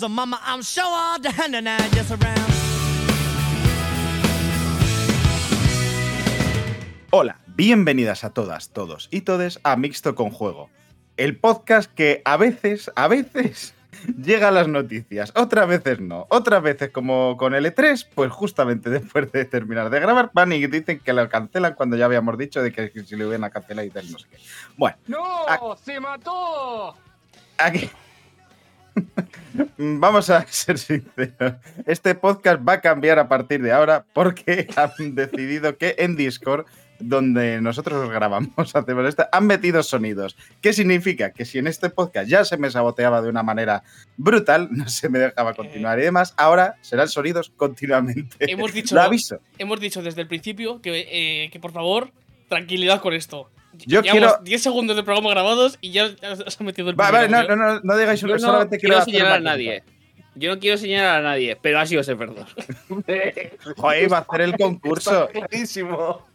candle 0.00 0.08
calls 0.08 0.08
the 0.08 0.08
mama. 0.08 0.40
I'm 0.44 0.62
sure 0.62 0.84
all 0.84 1.20
the 1.20 1.30
hand 1.30 1.54
and 1.54 1.68
I 1.68 1.78
just 1.90 2.10
around. 2.10 2.50
Hola, 7.10 7.40
bienvenidas 7.56 8.24
a 8.24 8.30
todas, 8.30 8.70
todos 8.70 9.08
y 9.10 9.22
todes 9.22 9.58
a 9.64 9.76
Mixto 9.76 10.14
con 10.14 10.30
Juego, 10.30 10.70
el 11.16 11.36
podcast 11.36 11.92
que 11.92 12.22
a 12.24 12.36
veces, 12.36 12.90
a 12.94 13.08
veces 13.08 13.74
llega 14.22 14.48
a 14.48 14.50
las 14.52 14.68
noticias, 14.68 15.32
otras 15.34 15.66
veces 15.66 15.98
no, 15.98 16.26
otras 16.30 16.62
veces 16.62 16.90
como 16.90 17.36
con 17.36 17.54
el 17.54 17.66
E3, 17.66 18.06
pues 18.14 18.30
justamente 18.30 18.90
después 18.90 19.32
de 19.32 19.44
terminar 19.44 19.90
de 19.90 19.98
grabar 19.98 20.30
van 20.32 20.52
y 20.52 20.64
dicen 20.68 21.00
que 21.00 21.12
lo 21.12 21.28
cancelan 21.28 21.74
cuando 21.74 21.96
ya 21.96 22.04
habíamos 22.04 22.38
dicho 22.38 22.62
de 22.62 22.70
que 22.70 22.92
si 23.04 23.16
lo 23.16 23.26
iban 23.26 23.42
a 23.42 23.50
cancelar 23.50 23.84
y 23.84 23.90
tal, 23.90 24.10
no 24.12 24.18
sé 24.18 24.28
qué. 24.30 24.38
Bueno, 24.76 24.96
¡No! 25.08 25.76
¡Se 25.82 25.98
mató! 25.98 26.94
aquí... 27.58 27.90
Vamos 29.78 30.30
a 30.30 30.46
ser 30.46 30.78
sinceros. 30.78 31.54
Este 31.86 32.14
podcast 32.14 32.66
va 32.66 32.74
a 32.74 32.80
cambiar 32.80 33.18
a 33.18 33.28
partir 33.28 33.62
de 33.62 33.72
ahora 33.72 34.04
porque 34.12 34.68
han 34.76 35.14
decidido 35.14 35.76
que 35.76 35.96
en 35.98 36.16
Discord, 36.16 36.66
donde 36.98 37.60
nosotros 37.60 38.10
grabamos, 38.10 38.50
hacemos 38.74 39.08
esto, 39.08 39.26
han 39.32 39.46
metido 39.46 39.82
sonidos. 39.82 40.36
¿Qué 40.60 40.72
significa? 40.72 41.32
Que 41.32 41.44
si 41.44 41.58
en 41.58 41.66
este 41.66 41.90
podcast 41.90 42.28
ya 42.28 42.44
se 42.44 42.56
me 42.56 42.70
saboteaba 42.70 43.22
de 43.22 43.28
una 43.28 43.42
manera 43.42 43.82
brutal, 44.16 44.68
no 44.70 44.88
se 44.88 45.08
me 45.08 45.18
dejaba 45.18 45.54
continuar 45.54 45.98
y 45.98 46.02
demás, 46.02 46.34
ahora 46.36 46.76
serán 46.82 47.08
sonidos 47.08 47.50
continuamente. 47.56 48.50
Hemos 48.50 48.72
dicho, 48.72 48.94
Lo 48.94 49.02
aviso. 49.02 49.40
hemos 49.58 49.80
dicho 49.80 50.02
desde 50.02 50.20
el 50.20 50.28
principio 50.28 50.80
que, 50.82 51.06
eh, 51.44 51.50
que 51.50 51.60
por 51.60 51.72
favor, 51.72 52.10
tranquilidad 52.48 53.00
con 53.00 53.14
esto. 53.14 53.48
Yo 53.72 54.02
Llevamos 54.02 54.32
quiero- 54.32 54.38
10 54.44 54.62
segundos 54.62 54.96
de 54.96 55.02
programa 55.02 55.30
grabados 55.30 55.78
y 55.80 55.92
ya 55.92 56.06
os 56.06 56.60
han 56.60 56.66
metido 56.66 56.90
el 56.90 56.98
Va- 57.00 57.10
Vale, 57.10 57.28
primer 57.28 57.48
no, 57.48 57.56
no, 57.56 57.74
no, 57.74 57.80
no 57.82 57.96
digáis 57.96 58.20
Yo 58.20 58.26
no 58.28 58.68
quiero, 58.68 59.02
señalar 59.04 59.32
a 59.34 59.40
nadie. 59.40 59.82
Yo 60.34 60.54
no 60.54 60.60
quiero 60.60 60.76
señalar 60.78 61.20
a 61.20 61.22
nadie, 61.22 61.56
pero 61.60 61.78
ha 61.80 61.86
sido 61.86 62.02
Sefer 62.02 62.34
2. 62.34 62.54
Joder, 63.76 64.02
iba 64.04 64.18
a 64.18 64.20
hacer 64.20 64.40
el 64.42 64.56
concurso. 64.56 65.28
Clarísimo. 65.32 66.26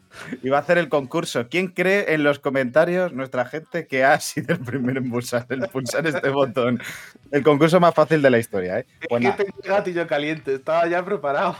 Iba 0.43 0.57
a 0.57 0.61
hacer 0.61 0.77
el 0.77 0.87
concurso. 0.87 1.47
¿Quién 1.49 1.67
cree 1.67 2.13
en 2.13 2.23
los 2.23 2.39
comentarios, 2.39 3.11
nuestra 3.11 3.43
gente, 3.45 3.85
que 3.85 4.05
ha 4.05 4.17
sido 4.21 4.53
el 4.53 4.59
primero 4.61 4.99
en 4.99 5.09
pulsar, 5.09 5.45
en 5.49 5.61
pulsar 5.63 6.07
este 6.07 6.29
botón? 6.29 6.81
El 7.31 7.43
concurso 7.43 7.79
más 7.81 7.93
fácil 7.93 8.21
de 8.21 8.29
la 8.29 8.37
historia, 8.39 8.79
¿eh? 8.79 8.85
Pues, 9.09 9.19
que 9.21 9.25
nada, 9.27 9.35
tengo 9.37 9.57
el 9.61 9.69
gatillo 9.69 10.07
caliente, 10.07 10.55
estaba 10.55 10.87
ya 10.87 11.03
preparado. 11.03 11.57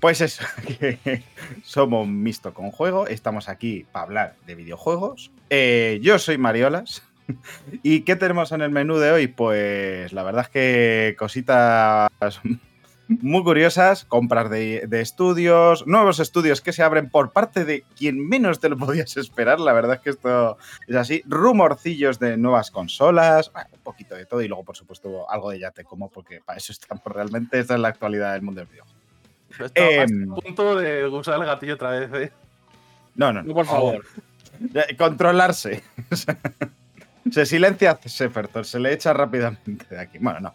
Pues 0.00 0.20
eso, 0.20 0.44
que 0.66 1.22
somos 1.62 2.08
Mixto 2.08 2.54
con 2.54 2.70
Juego, 2.70 3.06
estamos 3.06 3.48
aquí 3.48 3.86
para 3.92 4.04
hablar 4.04 4.36
de 4.46 4.54
videojuegos. 4.54 5.30
Eh, 5.50 6.00
yo 6.02 6.18
soy 6.18 6.38
Mariolas. 6.38 7.02
¿Y 7.82 8.00
qué 8.02 8.16
tenemos 8.16 8.52
en 8.52 8.62
el 8.62 8.70
menú 8.70 8.98
de 8.98 9.12
hoy? 9.12 9.26
Pues 9.28 10.12
la 10.12 10.22
verdad 10.22 10.46
es 10.46 10.48
que 10.48 11.16
cositas 11.18 12.10
muy 13.08 13.42
curiosas, 13.42 14.04
compras 14.04 14.48
de, 14.50 14.86
estudios, 14.92 15.86
nuevos 15.86 16.20
estudios 16.20 16.60
que 16.60 16.72
se 16.72 16.82
abren 16.82 17.10
por 17.10 17.32
parte 17.32 17.64
de 17.64 17.82
quien 17.96 18.28
menos 18.28 18.60
te 18.60 18.68
lo 18.68 18.76
podías 18.76 19.16
esperar. 19.16 19.58
La 19.58 19.72
verdad 19.72 19.96
es 19.96 20.00
que 20.00 20.10
esto 20.10 20.58
es 20.86 20.96
así. 20.96 21.22
Rumorcillos 21.26 22.18
de 22.20 22.36
nuevas 22.36 22.70
consolas, 22.70 23.52
bueno, 23.52 23.68
un 23.72 23.80
poquito 23.80 24.14
de 24.14 24.26
todo 24.26 24.42
y 24.42 24.48
luego, 24.48 24.64
por 24.64 24.76
supuesto, 24.76 25.28
algo 25.30 25.50
de 25.50 25.58
ya 25.58 25.72
te 25.72 25.84
como, 25.84 26.08
porque 26.08 26.40
para 26.44 26.58
eso 26.58 26.72
estamos 26.72 27.04
realmente. 27.04 27.58
Esta 27.58 27.74
es 27.74 27.80
la 27.80 27.88
actualidad 27.88 28.32
del 28.32 28.42
mundo 28.42 28.60
del 28.60 28.68
videojuego. 28.68 28.99
Em. 29.74 30.32
a 30.32 30.34
punto 30.36 30.76
de 30.76 31.06
usar 31.06 31.38
el 31.40 31.46
gatillo 31.46 31.74
otra 31.74 31.90
vez, 31.90 32.10
¿eh? 32.14 32.32
No, 33.14 33.32
no, 33.32 33.42
no. 33.42 33.52
Por 33.54 33.66
favor. 33.66 34.04
Eh, 34.74 34.96
Controlarse. 34.96 35.82
se 37.30 37.46
silencia 37.46 37.98
Sefertor, 38.04 38.64
se 38.64 38.78
le 38.78 38.92
echa 38.92 39.12
rápidamente 39.12 39.86
de 39.88 40.00
aquí. 40.00 40.18
Bueno, 40.18 40.40
no. 40.40 40.54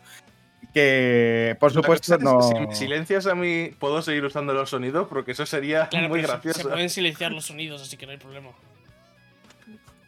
Que, 0.73 1.55
por 1.59 1.71
supuesto, 1.71 2.17
no. 2.17 2.41
Si 2.41 2.53
me 2.53 2.75
silencias 2.75 3.27
a 3.27 3.35
mí, 3.35 3.71
puedo 3.79 4.01
seguir 4.01 4.25
usando 4.25 4.53
los 4.53 4.69
sonidos 4.69 5.07
porque 5.07 5.31
eso 5.31 5.45
sería 5.45 5.87
Claro, 5.87 6.09
muy 6.09 6.17
pero 6.19 6.27
se- 6.27 6.33
gracioso. 6.33 6.61
Se 6.63 6.67
pueden 6.67 6.89
silenciar 6.89 7.31
los 7.31 7.45
sonidos, 7.45 7.81
así 7.81 7.95
que 7.97 8.05
no 8.05 8.11
hay 8.11 8.17
problema. 8.17 8.49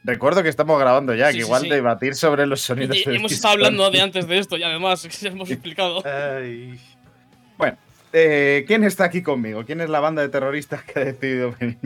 Recuerdo 0.04 0.42
que 0.44 0.50
estamos 0.50 0.80
grabando 0.80 1.14
ya, 1.14 1.28
Sí, 1.32 1.38
que 1.38 1.42
sí, 1.44 1.46
igual 1.48 1.62
sí. 1.64 1.70
debatir 1.70 2.16
sobre 2.16 2.46
los 2.46 2.62
sonidos. 2.62 2.96
Y- 2.98 3.04
hemos 3.16 3.32
estado 3.32 3.54
hablando 3.56 3.90
de 3.92 4.02
antes 4.02 4.28
de 4.28 4.38
esto 4.40 4.58
y 4.58 4.64
además 4.64 5.04
ya 5.22 5.30
hemos 5.30 5.50
explicado. 5.52 6.02
Ay. 6.06 6.80
Bueno, 7.58 7.78
eh, 8.14 8.66
¿quién 8.68 8.84
está 8.84 9.06
aquí 9.06 9.22
conmigo? 9.22 9.66
¿Quién 9.66 9.82
es 9.82 9.90
la 9.90 10.00
banda 10.00 10.22
de 10.22 10.30
terroristas 10.30 10.84
que 10.84 11.00
ha 11.00 11.06
decidido 11.06 11.54
venir 11.60 11.78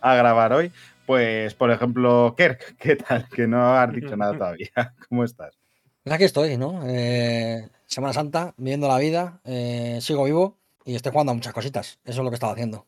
a 0.00 0.14
grabar 0.14 0.52
hoy? 0.52 0.72
Pues, 1.06 1.54
por 1.54 1.70
ejemplo, 1.70 2.34
Kerk, 2.36 2.76
¿qué 2.78 2.96
tal? 2.96 3.28
Que 3.28 3.46
no 3.46 3.76
has 3.76 3.92
dicho 3.92 4.16
nada 4.16 4.36
todavía. 4.36 4.70
¿Cómo 5.08 5.24
estás? 5.24 5.58
Pues 6.02 6.14
aquí 6.14 6.24
estoy, 6.24 6.56
¿no? 6.56 6.82
Eh, 6.86 7.68
Semana 7.86 8.12
Santa, 8.12 8.54
viviendo 8.56 8.88
la 8.88 8.98
vida, 8.98 9.40
eh, 9.44 9.98
sigo 10.00 10.24
vivo 10.24 10.58
y 10.84 10.94
estoy 10.94 11.12
jugando 11.12 11.32
a 11.32 11.34
muchas 11.34 11.52
cositas. 11.52 11.98
Eso 12.04 12.20
es 12.20 12.24
lo 12.24 12.30
que 12.30 12.34
estaba 12.34 12.52
haciendo. 12.52 12.86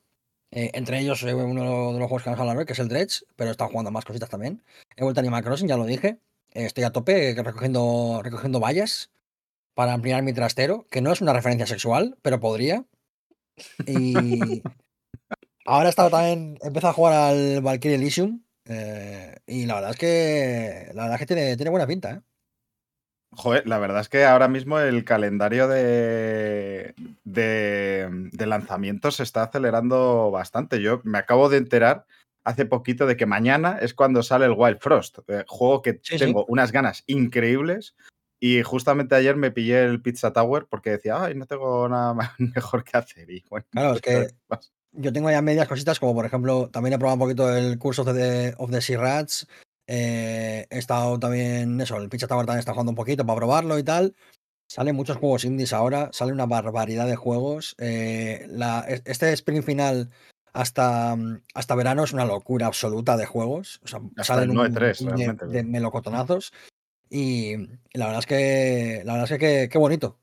Eh, 0.50 0.70
entre 0.74 1.00
ellos, 1.00 1.22
eh, 1.22 1.34
uno 1.34 1.92
de 1.92 1.98
los 1.98 2.08
juegos 2.08 2.22
que 2.22 2.30
vamos 2.30 2.38
a 2.38 2.42
hablar 2.42 2.56
hoy, 2.58 2.66
que 2.66 2.72
es 2.72 2.78
el 2.78 2.88
Dredge, 2.88 3.24
pero 3.36 3.50
he 3.50 3.53
estado 3.53 3.70
jugando 3.70 3.88
a 3.88 3.92
más 3.92 4.04
cositas 4.04 4.28
también. 4.28 4.62
He 4.97 5.03
vuelto 5.03 5.20
a 5.20 5.22
Animal 5.22 5.42
Crossing, 5.42 5.68
ya 5.68 5.76
lo 5.76 5.84
dije. 5.84 6.18
Eh, 6.54 6.64
estoy 6.66 6.84
a 6.84 6.91
tope 6.91 7.30
eh, 7.30 7.42
recogiendo, 7.42 8.20
recogiendo 8.22 8.60
vallas 8.60 9.10
para 9.76 9.92
ampliar 9.92 10.22
mi 10.22 10.32
trastero, 10.32 10.87
que 10.91 11.03
no 11.03 11.12
es 11.12 11.20
una 11.20 11.34
referencia 11.34 11.66
sexual, 11.66 12.16
pero 12.22 12.41
podría. 12.41 12.87
Y 13.87 14.62
ahora 15.66 15.88
he 15.88 15.91
estado 15.91 16.10
también, 16.10 16.59
he 16.62 16.69
empezado 16.69 16.92
a 16.92 16.94
jugar 16.94 17.12
al 17.12 17.60
Valkyrie 17.60 17.97
Elysium. 17.97 18.42
eh, 18.65 19.36
y 19.47 19.66
la 19.66 19.75
verdad 19.75 19.91
es 19.91 19.98
que 19.98 20.91
la 20.94 21.03
verdad 21.03 21.15
es 21.15 21.19
que 21.20 21.26
tiene, 21.26 21.56
tiene 21.56 21.70
buena 21.70 21.86
pinta, 21.86 22.10
¿eh? 22.12 22.20
Joder, 23.32 23.69
la 23.69 23.78
verdad 23.78 24.00
es 24.00 24.09
que 24.09 24.25
ahora 24.25 24.48
mismo 24.48 24.78
el 24.81 25.04
calendario 25.04 25.69
de, 25.69 26.94
de, 27.25 28.09
de 28.32 28.47
lanzamientos 28.47 29.16
se 29.16 29.25
está 29.25 29.42
acelerando 29.42 30.31
bastante. 30.31 30.81
Yo 30.81 31.03
me 31.04 31.19
acabo 31.19 31.50
de 31.50 31.59
enterar 31.59 32.06
hace 32.44 32.65
poquito 32.65 33.04
de 33.06 33.19
que 33.19 33.26
mañana 33.26 33.78
es 33.82 33.92
cuando 33.92 34.22
sale 34.22 34.47
el 34.47 34.54
Wild 34.56 34.78
Frost, 34.81 35.19
eh, 35.28 35.44
juego 35.48 35.82
que 35.82 36.00
Sí, 36.03 36.16
sí. 36.16 36.19
tengo 36.19 36.47
unas 36.48 36.72
ganas 36.72 37.03
increíbles. 37.06 37.94
Y 38.41 38.62
justamente 38.62 39.14
ayer 39.14 39.36
me 39.36 39.50
pillé 39.50 39.84
el 39.84 40.02
Pizza 40.02 40.32
Tower 40.32 40.66
porque 40.69 40.91
decía, 40.91 41.22
ay, 41.22 41.34
no 41.34 41.47
tengo 41.47 41.88
nada 41.88 42.12
más- 42.14 42.30
mejor 42.38 42.84
que 42.84 42.97
hacer. 42.98 43.30
Y 43.30 43.44
bueno, 43.48 43.66
Claro, 43.70 43.94
es 43.94 44.00
que 44.02 44.28
pues, 44.47 44.72
yo 44.92 45.12
tengo 45.12 45.30
ya 45.30 45.42
medias 45.42 45.69
cositas, 45.69 45.98
como 46.00 46.14
por 46.14 46.26
ejemplo, 46.26 46.69
también 46.70 46.94
he 46.94 46.98
probado 46.98 47.14
un 47.14 47.20
poquito 47.20 47.54
el 47.54 47.78
curso 47.78 48.02
of 48.02 48.14
the, 48.14 48.54
of 48.58 48.70
the 48.70 48.80
Sea 48.80 48.98
Rats. 48.98 49.47
eh, 49.88 50.66
he 50.69 50.78
estado 50.78 51.19
también, 51.19 51.80
eso, 51.80 51.97
el 51.97 52.08
Pizza 52.08 52.26
Tower 52.26 52.44
también 52.44 52.58
está 52.60 52.72
jugando 52.72 52.91
un 52.92 52.97
poquito 52.97 53.24
para 53.24 53.36
probarlo 53.36 53.78
y 53.78 53.82
tal. 53.84 54.14
Salen 54.68 54.97
muchos 54.97 55.16
juegos 55.18 55.44
indies 55.44 55.72
ahora, 55.72 56.10
sale 56.12 56.32
una 56.32 56.47
barbaridad 56.47 57.06
de 57.06 57.14
juegos. 57.16 57.74
eh, 57.78 58.47
la- 58.50 58.80
es- 58.88 59.03
este 59.04 59.32
sprint 59.32 59.64
final 59.64 60.10
hasta, 60.53 61.14
mm, 61.14 61.42
hasta 61.54 61.74
verano 61.74 62.03
es 62.04 62.12
una 62.12 62.24
locura 62.24 62.66
absoluta 62.66 63.16
de 63.16 63.27
juegos. 63.27 63.80
O 63.84 63.86
sea, 63.86 64.00
Hasta 64.16 64.24
salen 64.24 64.44
el 64.44 64.50
un 64.50 64.56
9-3 64.56 65.00
montón 65.03 65.18
de, 65.18 65.24
realmente, 65.24 65.47
de 65.47 65.62
melocotonazos. 65.62 66.53
Y, 67.10 67.56
la 67.92 68.06
verdad 68.06 68.18
es 68.20 68.26
que, 68.26 69.03
la 69.04 69.12
verdad 69.14 69.32
es 69.32 69.38
que 69.38 69.68
qué- 69.70 69.78
bonito. 69.78 70.18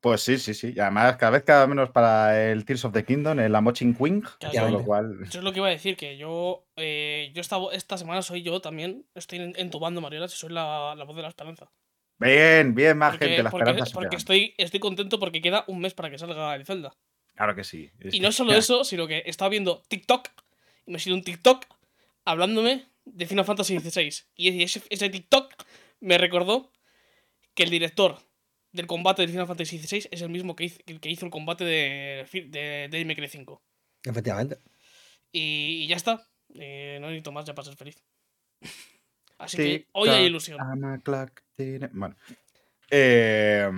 pues 0.00 0.20
sí, 0.20 0.36
sí, 0.38 0.52
sí. 0.54 0.72
Y 0.76 0.80
además, 0.80 1.16
cada 1.16 1.30
vez 1.32 1.44
cada 1.44 1.66
menos 1.66 1.90
para 1.90 2.50
el 2.50 2.64
Tears 2.64 2.84
of 2.84 2.92
the 2.92 3.04
Kingdom, 3.04 3.38
el 3.40 3.54
Amochin 3.54 3.94
Queen, 3.94 4.22
lo 4.70 4.84
cual. 4.84 5.18
Eso 5.22 5.38
es 5.38 5.44
lo 5.44 5.52
que 5.52 5.60
iba 5.60 5.68
a 5.68 5.70
decir, 5.70 5.96
que 5.96 6.16
yo, 6.18 6.66
eh, 6.76 7.30
yo 7.34 7.40
esta, 7.40 7.58
esta 7.72 7.96
semana 7.96 8.20
soy 8.22 8.42
yo 8.42 8.60
también, 8.60 9.06
estoy 9.14 9.38
en- 9.38 9.54
entubando 9.56 10.00
Mariolas 10.00 10.34
y 10.34 10.36
soy 10.36 10.50
la, 10.50 10.94
la 10.96 11.04
voz 11.04 11.16
de 11.16 11.22
la 11.22 11.28
esperanza. 11.28 11.70
Bien, 12.18 12.74
bien, 12.74 12.98
más 12.98 13.12
Porque, 13.12 13.26
gente, 13.28 13.42
la 13.42 13.50
porque- 13.50 13.70
esperanza 13.70 13.94
porque 13.94 14.16
estoy, 14.16 14.54
estoy 14.58 14.78
contento 14.80 15.18
porque 15.18 15.40
queda 15.40 15.64
un 15.68 15.80
mes 15.80 15.94
para 15.94 16.10
que 16.10 16.18
salga 16.18 16.54
el 16.54 16.66
Zelda. 16.66 16.94
Claro 17.34 17.54
que 17.54 17.64
sí. 17.64 17.90
Y 18.00 18.10
que- 18.10 18.20
no 18.20 18.30
solo 18.30 18.52
eso, 18.52 18.84
sino 18.84 19.06
que 19.06 19.22
estaba 19.26 19.48
viendo 19.48 19.82
TikTok 19.88 20.28
y 20.86 20.90
me 20.90 20.96
ha 20.98 21.00
sido 21.00 21.16
un 21.16 21.22
TikTok 21.24 21.64
hablándome 22.26 22.84
de 23.04 23.26
Final 23.26 23.44
Fantasy 23.44 23.78
XVI. 23.78 24.12
Y 24.34 24.62
ese, 24.62 24.82
ese 24.88 25.10
TikTok 25.10 25.54
me 26.00 26.18
recordó 26.18 26.72
que 27.54 27.62
el 27.64 27.70
director 27.70 28.18
del 28.72 28.86
combate 28.86 29.22
de 29.22 29.28
Final 29.28 29.46
Fantasy 29.46 29.78
XVI 29.78 30.08
es 30.10 30.22
el 30.22 30.30
mismo 30.30 30.56
que 30.56 30.64
hizo, 30.64 30.80
el 30.86 31.00
que 31.00 31.10
hizo 31.10 31.26
el 31.26 31.30
combate 31.30 31.64
de, 31.64 32.26
de, 32.32 32.88
de 32.88 33.16
Cry 33.16 33.28
5. 33.28 33.62
Efectivamente. 34.04 34.58
Y, 35.30 35.84
y 35.84 35.86
ya 35.86 35.96
está. 35.96 36.26
Eh, 36.54 36.98
no 37.00 37.08
necesito 37.08 37.32
más 37.32 37.44
ya 37.44 37.54
para 37.54 37.66
ser 37.66 37.76
feliz. 37.76 38.02
Así 39.38 39.56
que 39.56 39.88
hoy 39.92 40.08
hay 40.08 40.26
ilusión. 40.26 40.58
Bueno. 41.92 42.16
Eh, 42.90 43.68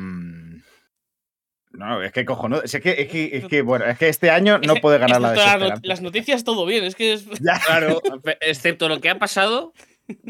no, 1.77 2.03
es 2.03 2.13
que 2.13 2.25
cojonudo. 2.25 2.63
Es 2.63 2.73
que, 2.73 3.03
es 3.03 3.09
que, 3.09 3.31
es 3.37 3.47
que, 3.47 3.63
bueno, 3.63 3.85
es 3.85 3.99
que 3.99 4.09
este 4.09 4.31
año 4.31 4.59
no 4.59 4.77
puede 4.77 4.99
ganar 4.99 5.21
la 5.21 5.33
desesperanza. 5.33 5.81
Las 5.83 6.01
noticias 6.03 6.45
todo 6.45 6.67
bien, 6.67 6.85
es 6.85 6.95
que 6.95 7.13
es, 7.13 7.27
Ya. 7.41 7.61
Claro, 7.65 8.01
excepto 8.41 8.89
lo 8.89 9.01
que 9.01 9.11
ha 9.11 9.19
pasado, 9.19 9.73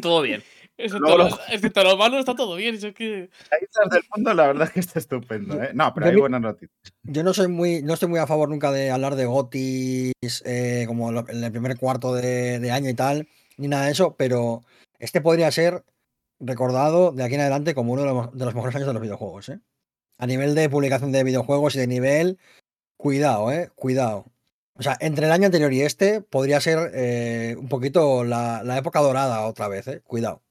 todo 0.01 0.23
bien. 0.23 0.43
excepto, 0.77 1.17
lo, 1.17 1.29
excepto 1.51 1.85
lo 1.85 1.97
malo 1.97 2.19
está 2.19 2.35
todo 2.35 2.57
bien. 2.57 2.75
Es 2.75 2.95
que... 2.95 3.31
Las 3.51 3.63
islas 3.63 3.91
del 3.91 4.03
mundo, 4.15 4.35
la 4.35 4.47
verdad 4.47 4.67
es 4.69 4.73
que 4.73 4.81
está 4.81 4.99
estupendo. 4.99 5.63
¿eh? 5.63 5.71
No, 5.75 5.93
pero 5.95 6.07
hay 6.07 6.17
buenas 6.17 6.41
noticias. 6.41 6.71
Yo 7.03 7.23
no 7.23 7.35
soy 7.35 7.49
muy, 7.49 7.83
no 7.83 7.95
estoy 7.95 8.09
muy 8.09 8.19
a 8.19 8.27
favor 8.27 8.49
nunca 8.49 8.73
de 8.73 8.91
hablar 8.91 9.15
de 9.15 9.27
gotis 9.27 10.43
eh, 10.45 10.85
como 10.87 11.11
en 11.11 11.45
el 11.45 11.53
primer 11.53 11.77
cuarto 11.77 12.15
de, 12.15 12.59
de 12.59 12.71
año 12.71 12.89
y 12.89 12.95
tal, 12.95 13.29
ni 13.57 13.69
nada 13.69 13.87
de 13.87 13.93
eso, 13.93 14.17
pero 14.17 14.63
este 14.99 15.21
podría 15.21 15.51
ser 15.51 15.85
recordado 16.41 17.13
de 17.13 17.23
aquí 17.23 17.35
en 17.35 17.43
adelante 17.43 17.75
como 17.75 17.93
uno 17.93 18.03
de 18.03 18.09
los, 18.09 18.33
de 18.33 18.45
los 18.45 18.55
mejores 18.55 18.75
años 18.77 18.89
de 18.89 18.95
los 18.95 19.03
videojuegos. 19.03 19.49
¿eh? 19.51 19.61
A 20.19 20.27
nivel 20.27 20.55
de 20.55 20.69
publicación 20.71 21.13
de 21.13 21.25
videojuegos 21.25 21.75
y 21.75 21.79
de 21.81 21.87
nivel, 21.87 22.39
cuidado, 22.97 23.51
¿eh? 23.53 23.71
Cuidado. 23.75 24.27
O 24.77 24.83
sea, 24.83 24.97
entre 25.01 25.27
el 25.27 25.33
año 25.33 25.47
anterior 25.47 25.73
y 25.73 25.83
este 25.83 26.21
podría 26.21 26.61
ser 26.61 26.91
eh, 26.95 27.55
un 27.59 27.69
poquito 27.69 28.25
la, 28.25 28.63
la 28.65 28.77
época 28.79 29.01
dorada 29.01 29.47
otra 29.47 29.69
vez, 29.69 29.87
¿eh? 29.89 30.01
Cuidado. 30.03 30.43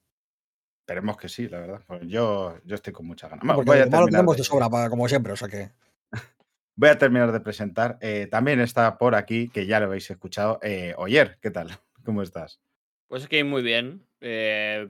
Esperemos 0.82 1.18
que 1.18 1.30
sí, 1.30 1.48
la 1.48 1.60
verdad. 1.60 1.82
Pues 1.88 2.02
yo, 2.08 2.58
yo 2.66 2.76
estoy 2.76 2.92
con 2.94 3.06
mucha 3.06 3.30
ganas. 3.30 3.46
Porque 3.56 3.70
voy, 3.70 3.78
a 3.80 3.86
de 3.86 3.90
malo 3.90 4.06
terminar 4.06 4.12
tenemos 4.20 4.36
de, 4.36 4.42
de 4.42 4.44
sobra, 4.46 4.70
para- 4.70 4.90
como 4.90 5.08
siempre, 5.08 5.34
o 5.34 5.36
sea 5.38 5.48
que. 5.48 5.72
voy 6.76 6.90
a 6.90 6.98
terminar 6.98 7.32
de 7.32 7.40
presentar. 7.40 7.98
Eh, 8.02 8.28
también 8.30 8.60
está 8.60 8.98
por 8.98 9.16
aquí, 9.16 9.50
que 9.50 9.66
ya 9.66 9.80
lo 9.80 9.86
habéis 9.88 10.10
escuchado, 10.12 10.60
eh, 10.62 10.94
Oyer, 10.98 11.38
¿qué 11.42 11.52
tal? 11.52 11.70
¿Cómo 12.06 12.22
estás? 12.22 12.60
Pues 13.08 13.24
es 13.24 13.30
que 13.30 13.44
muy 13.44 13.62
bien. 13.62 14.06
eh, 14.22 14.88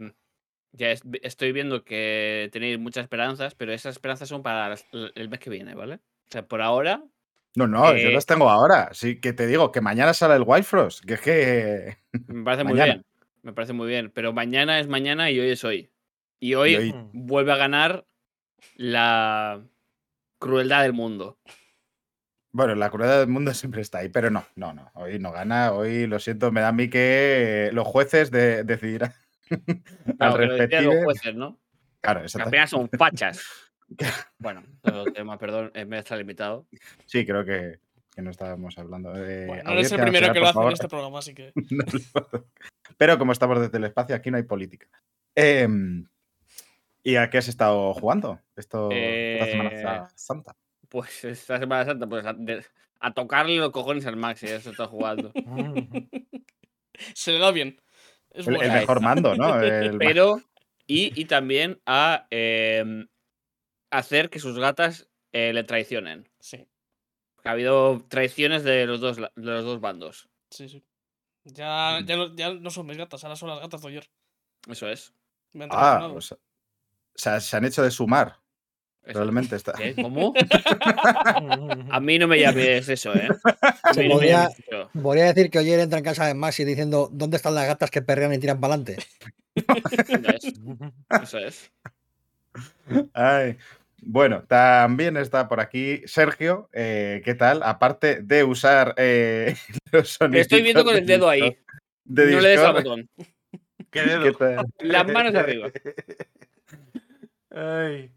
ya 0.74 0.92
es- 0.92 1.04
estoy 1.22 1.52
viendo 1.54 1.84
que 1.86 2.50
tenéis 2.52 2.78
muchas 2.80 3.04
esperanzas, 3.04 3.56
pero 3.56 3.72
esas 3.72 3.94
esperanzas 3.96 4.28
son 4.30 4.44
para 4.44 4.70
las- 4.70 4.86
el 5.16 5.30
mes 5.30 5.40
que 5.40 5.50
viene, 5.50 5.74
¿vale? 5.76 5.96
O 5.96 6.32
sea, 6.32 6.46
por 6.46 6.62
ahora, 6.62 7.04
No, 7.56 7.68
no, 7.68 7.92
yo 7.96 8.10
Eh, 8.10 8.14
las 8.14 8.26
tengo 8.26 8.50
ahora. 8.50 8.90
Sí, 8.94 9.20
que 9.22 9.32
te 9.32 9.46
digo 9.46 9.72
que 9.72 9.80
mañana 9.80 10.16
sale 10.16 10.34
el 10.36 10.44
Wild 10.44 10.64
Frost, 10.66 11.06
que 11.06 11.14
es 11.14 11.22
que. 11.22 11.98
me 12.28 12.44
parece 12.44 12.64
muy 12.64 12.74
bien. 12.74 13.06
Me 13.44 13.54
parece 13.54 13.74
muy 13.74 13.88
bien. 13.88 14.10
Pero 14.12 14.34
mañana 14.34 14.80
es 14.80 14.88
mañana 14.88 15.30
y 15.30 15.40
hoy 15.40 15.52
es 15.52 15.64
hoy. 15.64 15.92
Y 16.40 16.56
hoy, 16.56 16.72
Y 16.72 16.76
hoy- 16.78 16.96
vuelve 17.14 17.52
a 17.52 17.58
ganar 17.58 18.08
la 18.76 19.62
crueldad 20.40 20.82
del 20.82 20.94
mundo. 20.94 21.38
Bueno, 22.52 22.74
la 22.74 22.90
crueldad 22.90 23.20
del 23.20 23.28
mundo 23.30 23.54
siempre 23.54 23.82
está 23.82 24.00
ahí, 24.00 24.10
pero 24.10 24.32
no, 24.32 24.44
no, 24.56 24.74
no. 24.74 24.90
Hoy 24.96 25.20
no 25.20 25.32
gana. 25.32 25.74
Hoy, 25.74 26.08
lo 26.08 26.20
siento, 26.20 26.52
me 26.52 26.62
da 26.62 26.70
a 26.70 26.72
mí 26.74 26.90
que 26.90 27.70
los 27.74 27.88
jueces 27.88 28.32
de- 28.32 28.64
decidirán. 28.64 29.14
Claro, 30.18 30.36
al 30.44 30.58
decían 30.58 30.86
los 30.86 31.04
jueces, 31.04 31.36
¿no? 31.36 31.60
Claro, 32.02 32.22
apenas 32.42 32.70
son 32.70 32.90
fachas. 32.90 33.42
Bueno, 34.40 34.64
otro 34.82 35.04
tema, 35.06 35.38
perdón, 35.38 35.70
eh, 35.76 35.86
me 35.86 36.00
está 36.00 36.16
limitado. 36.16 36.66
Sí, 37.06 37.26
creo 37.26 37.46
que, 37.46 37.80
que 38.16 38.22
no 38.24 38.32
estábamos 38.32 38.76
hablando 38.80 39.14
de. 39.14 39.46
Bueno, 39.46 39.64
no 39.66 39.72
eres 39.74 39.92
el 39.92 40.02
primero 40.02 40.34
que 40.34 40.40
lo 40.40 40.48
hace 40.48 40.60
en 40.60 40.72
este 40.72 40.88
programa, 40.88 41.20
así 41.20 41.34
que. 41.36 41.52
No 41.70 41.84
Pero 42.98 43.20
como 43.20 43.34
estamos 43.34 43.60
desde 43.62 43.78
el 43.78 43.84
espacio, 43.84 44.16
aquí 44.16 44.32
no 44.32 44.38
hay 44.38 44.44
política. 44.44 44.88
Em, 45.36 46.08
¿Y 47.04 47.18
a 47.18 47.30
qué 47.30 47.38
has 47.38 47.48
estado 47.50 47.94
jugando? 47.94 48.40
Esto 48.56 48.90
esta 48.92 49.46
Semana 49.52 49.70
Eh, 49.72 49.82
Sa- 49.84 50.10
Santa. 50.16 50.56
Pues 50.90 51.24
esta 51.26 51.60
Semana 51.60 51.86
Santa, 51.86 52.08
pues 52.08 52.26
a, 52.26 52.34
de- 52.34 52.66
a 53.00 53.14
tocarle 53.14 53.58
los 53.58 53.72
cojones 53.72 54.06
al 54.08 54.16
Maxi, 54.16 54.48
eso 54.48 54.72
está 54.72 54.88
jugando. 54.88 55.32
Se 57.14 57.32
le 57.32 57.40
da 57.40 57.52
bien. 57.52 57.80
Es 58.34 58.48
El, 58.48 58.58
mejor 58.58 59.02
mando, 59.02 59.36
¿no? 59.36 59.60
El 59.62 59.98
Pero, 59.98 60.42
y, 60.88 61.20
y 61.20 61.26
también 61.26 61.82
a 61.86 62.28
em, 62.30 63.08
hacer 63.92 64.30
que 64.30 64.40
sus 64.40 64.58
gatas 64.58 65.08
eh, 65.32 65.54
le 65.54 65.64
traicionen. 65.64 66.30
Sí, 66.40 66.68
Ha 67.44 67.52
habido 67.52 68.04
traiciones 68.10 68.64
de 68.64 68.86
los 68.86 69.00
dos, 69.00 69.18
de 69.18 69.30
los 69.36 69.64
dos 69.64 69.80
bandos. 69.80 70.30
sí, 70.50 70.68
sí. 70.68 70.84
Ya, 71.46 72.00
ya, 72.06 72.16
no, 72.16 72.34
ya 72.36 72.54
no 72.54 72.70
son 72.70 72.88
mis 72.88 72.96
gatas, 72.96 73.24
ahora 73.24 73.36
son 73.36 73.50
las 73.50 73.60
gatas 73.60 73.82
de 73.82 73.90
ayer. 73.90 74.10
Eso 74.68 74.88
es. 74.88 75.14
Me 75.52 75.66
han 75.66 75.70
Ah, 75.74 76.08
o 76.08 76.22
sea, 77.16 77.40
se 77.42 77.58
han 77.58 77.66
hecho 77.66 77.84
de 77.84 77.92
sumar. 77.92 78.40
Eso. 79.04 79.12
Probablemente 79.14 79.56
está. 79.58 79.74
¿Qué? 79.74 79.94
¿Cómo? 79.96 80.34
A 81.92 82.00
mí 82.00 82.18
no 82.18 82.28
me 82.28 82.40
llames 82.40 82.88
eso, 82.88 83.14
¿eh? 83.14 83.28
Se 83.94 84.08
no 84.08 84.14
podría- 84.16 84.44
llames 84.44 84.60
eso. 84.60 84.90
Podría 85.02 85.26
decir 85.26 85.50
que 85.52 85.60
ayer 85.60 85.80
entra 85.82 85.98
en 86.00 86.06
casa 86.06 86.26
de 86.26 86.34
Maxi 86.34 86.64
diciendo 86.64 87.10
¿Dónde 87.12 87.36
están 87.38 87.54
las 87.56 87.68
gatas 87.68 87.92
que 87.92 88.02
perrean 88.02 88.34
y 88.34 88.38
tiran 88.40 88.60
para 88.62 88.76
adelante? 88.76 88.98
Eso 89.56 90.30
es. 90.30 90.54
Eso 91.22 91.38
es. 91.40 91.72
Ay. 93.14 93.58
Bueno, 94.06 94.44
también 94.48 95.16
está 95.18 95.48
por 95.48 95.60
aquí 95.60 96.02
Sergio. 96.06 96.70
eh, 96.74 97.22
¿Qué 97.26 97.36
tal? 97.36 97.62
Aparte 97.64 98.22
de 98.22 98.44
usar 98.44 98.94
eh, 98.98 99.56
los 99.92 100.18
Te 100.18 100.40
estoy 100.40 100.62
viendo 100.62 100.84
con 100.86 100.96
el 100.96 101.06
de 101.06 101.14
dedo 101.14 101.30
ahí. 101.30 101.58
De 102.06 102.32
No 102.32 102.40
le 102.42 102.50
des 102.50 102.60
al 102.60 102.74
botón. 102.74 103.10
¿Qué 103.18 103.28
¿qué 103.92 104.02
dedo? 104.02 104.34
tal? 104.34 104.66
Las 104.80 105.08
manos 105.08 105.36
arriba. 105.36 105.70
Ay, 107.52 108.12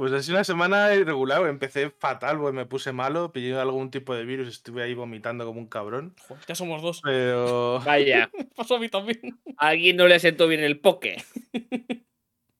pues 0.00 0.14
ha 0.14 0.22
sido 0.22 0.38
una 0.38 0.44
semana 0.44 0.94
irregular. 0.94 1.46
Empecé 1.46 1.90
fatal, 1.90 2.38
pues 2.38 2.54
me 2.54 2.64
puse 2.64 2.90
malo, 2.90 3.32
pillé 3.32 3.54
algún 3.60 3.90
tipo 3.90 4.14
de 4.14 4.24
virus, 4.24 4.48
estuve 4.48 4.82
ahí 4.82 4.94
vomitando 4.94 5.44
como 5.44 5.60
un 5.60 5.66
cabrón. 5.66 6.14
Joder, 6.26 6.42
ya 6.46 6.54
somos 6.54 6.80
dos. 6.80 7.02
Pero, 7.02 7.80
Vaya. 7.84 8.30
Pasó 8.56 8.76
a 8.76 8.78
mí 8.78 8.88
también. 8.88 9.38
A 9.58 9.68
alguien 9.68 9.96
no 9.98 10.08
le 10.08 10.18
sentó 10.18 10.48
bien 10.48 10.64
el 10.64 10.80
poke. 10.80 11.22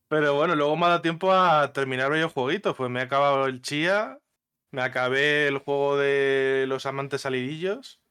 pero 0.09 0.35
bueno, 0.35 0.55
luego 0.55 0.77
me 0.77 0.85
ha 0.85 0.89
dado 0.91 1.01
tiempo 1.01 1.33
a 1.33 1.73
terminar 1.73 2.11
varios 2.11 2.31
jueguitos. 2.31 2.77
Pues 2.77 2.91
me 2.91 3.01
he 3.01 3.05
acabado 3.05 3.47
el 3.47 3.63
Chia, 3.63 4.19
me 4.71 4.83
acabé 4.83 5.49
el 5.49 5.57
juego 5.57 5.97
de 5.97 6.67
los 6.69 6.85
amantes 6.85 7.23
salidillos. 7.23 8.03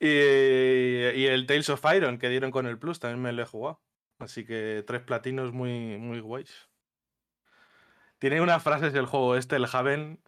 Y, 0.00 0.08
y 0.08 1.26
el 1.26 1.44
Tales 1.46 1.68
of 1.68 1.84
Iron 1.94 2.16
que 2.16 2.30
dieron 2.30 2.50
con 2.50 2.66
el 2.66 2.78
Plus, 2.78 3.00
también 3.00 3.20
me 3.20 3.32
lo 3.32 3.42
he 3.42 3.46
jugado. 3.46 3.82
Así 4.18 4.46
que 4.46 4.82
tres 4.86 5.02
platinos 5.02 5.52
muy, 5.52 5.98
muy 5.98 6.20
guays. 6.20 6.70
Tiene 8.18 8.40
unas 8.40 8.62
frases 8.62 8.94
el 8.94 9.06
juego 9.06 9.36
este, 9.36 9.56
el 9.56 9.66
Haven. 9.70 10.20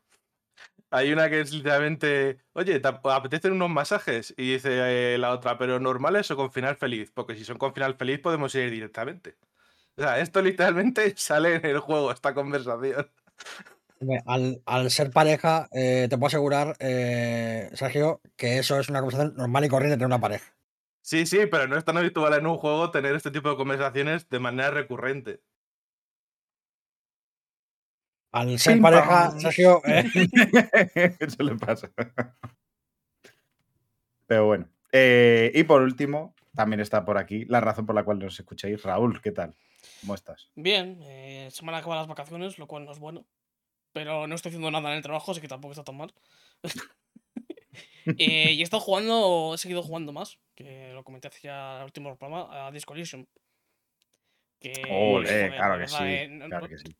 Hay 0.90 1.12
una 1.12 1.28
que 1.28 1.40
es 1.40 1.52
literalmente, 1.52 2.38
oye, 2.52 2.80
¿te 2.80 2.88
ap- 2.88 3.06
apetecen 3.06 3.52
unos 3.52 3.70
masajes? 3.70 4.34
Y 4.36 4.52
dice 4.54 5.14
eh, 5.14 5.18
la 5.18 5.32
otra, 5.32 5.58
pero 5.58 5.80
normales 5.80 6.30
o 6.30 6.36
con 6.36 6.52
final 6.52 6.76
feliz, 6.76 7.10
porque 7.12 7.34
si 7.34 7.44
son 7.44 7.58
con 7.58 7.74
final 7.74 7.96
feliz 7.96 8.20
podemos 8.20 8.54
ir 8.54 8.70
directamente. 8.70 9.36
O 9.96 10.02
sea, 10.02 10.20
esto 10.20 10.42
literalmente 10.42 11.14
sale 11.18 11.56
en 11.56 11.66
el 11.66 11.80
juego, 11.80 12.12
esta 12.12 12.34
conversación. 12.34 13.10
Al 14.66 14.90
ser 14.90 15.10
pareja, 15.10 15.68
eh, 15.72 16.06
te 16.10 16.18
puedo 16.18 16.26
asegurar, 16.28 16.76
eh, 16.80 17.70
Sergio, 17.72 18.20
que 18.36 18.58
eso 18.58 18.78
es 18.78 18.88
una 18.90 19.00
conversación 19.00 19.34
normal 19.36 19.64
y 19.64 19.68
corriente 19.68 19.94
entre 19.94 20.06
una 20.06 20.20
pareja. 20.20 20.54
Sí, 21.00 21.24
sí, 21.24 21.46
pero 21.46 21.68
no 21.68 21.76
es 21.78 21.84
tan 21.84 21.96
habitual 21.96 22.34
en 22.34 22.46
un 22.46 22.56
juego 22.58 22.90
tener 22.90 23.14
este 23.14 23.30
tipo 23.30 23.48
de 23.48 23.56
conversaciones 23.56 24.28
de 24.28 24.40
manera 24.40 24.70
recurrente. 24.70 25.40
Al 28.32 28.58
ser 28.58 28.80
pareja. 28.80 29.38
Sergio, 29.38 29.82
eh, 29.84 30.04
Eso 31.20 31.42
le 31.42 31.54
pasa. 31.56 31.90
Pero 34.26 34.46
bueno. 34.46 34.68
eh, 34.92 35.52
y 35.54 35.62
por 35.64 35.82
último, 35.82 36.34
también 36.54 36.80
está 36.80 37.04
por 37.04 37.18
aquí 37.18 37.44
la 37.46 37.60
razón 37.60 37.86
por 37.86 37.94
la 37.94 38.04
cual 38.04 38.18
nos 38.18 38.38
escucháis. 38.38 38.82
Raúl, 38.82 39.20
¿qué 39.22 39.32
tal? 39.32 39.54
¿Cómo 40.00 40.14
estás? 40.14 40.50
Bien, 40.54 40.98
eh, 41.02 41.48
se 41.52 41.64
me 41.64 41.70
han 41.70 41.76
acabado 41.78 42.00
las 42.00 42.08
vacaciones, 42.08 42.58
lo 42.58 42.66
cual 42.66 42.84
no 42.84 42.92
es 42.92 42.98
bueno. 42.98 43.26
Pero 43.92 44.26
no 44.26 44.34
estoy 44.34 44.50
haciendo 44.50 44.70
nada 44.70 44.90
en 44.90 44.96
el 44.98 45.02
trabajo, 45.02 45.32
así 45.32 45.40
que 45.40 45.48
tampoco 45.48 45.72
está 45.72 45.84
tan 45.84 45.96
mal. 45.96 46.12
Eh, 48.18 48.52
y 48.52 48.60
he 48.60 48.62
estado 48.62 48.80
jugando, 48.80 49.52
he 49.54 49.58
seguido 49.58 49.82
jugando 49.82 50.12
más, 50.12 50.38
que 50.54 50.92
lo 50.92 51.02
comenté 51.02 51.26
hacia 51.26 51.78
el 51.78 51.84
último 51.86 52.16
programa, 52.16 52.68
a 52.68 52.70
Disco 52.70 52.94
Elysium. 52.94 53.26
Que, 54.60 54.70
Ole, 54.88 55.26
joder, 55.26 55.56
claro 55.56 55.72
que 55.74 55.78
verdad, 55.80 55.98
sí. 55.98 56.04
eh, 56.04 56.28
no- 56.28 56.46
Claro 56.48 56.68
que 56.68 56.78
sí. 56.78 56.96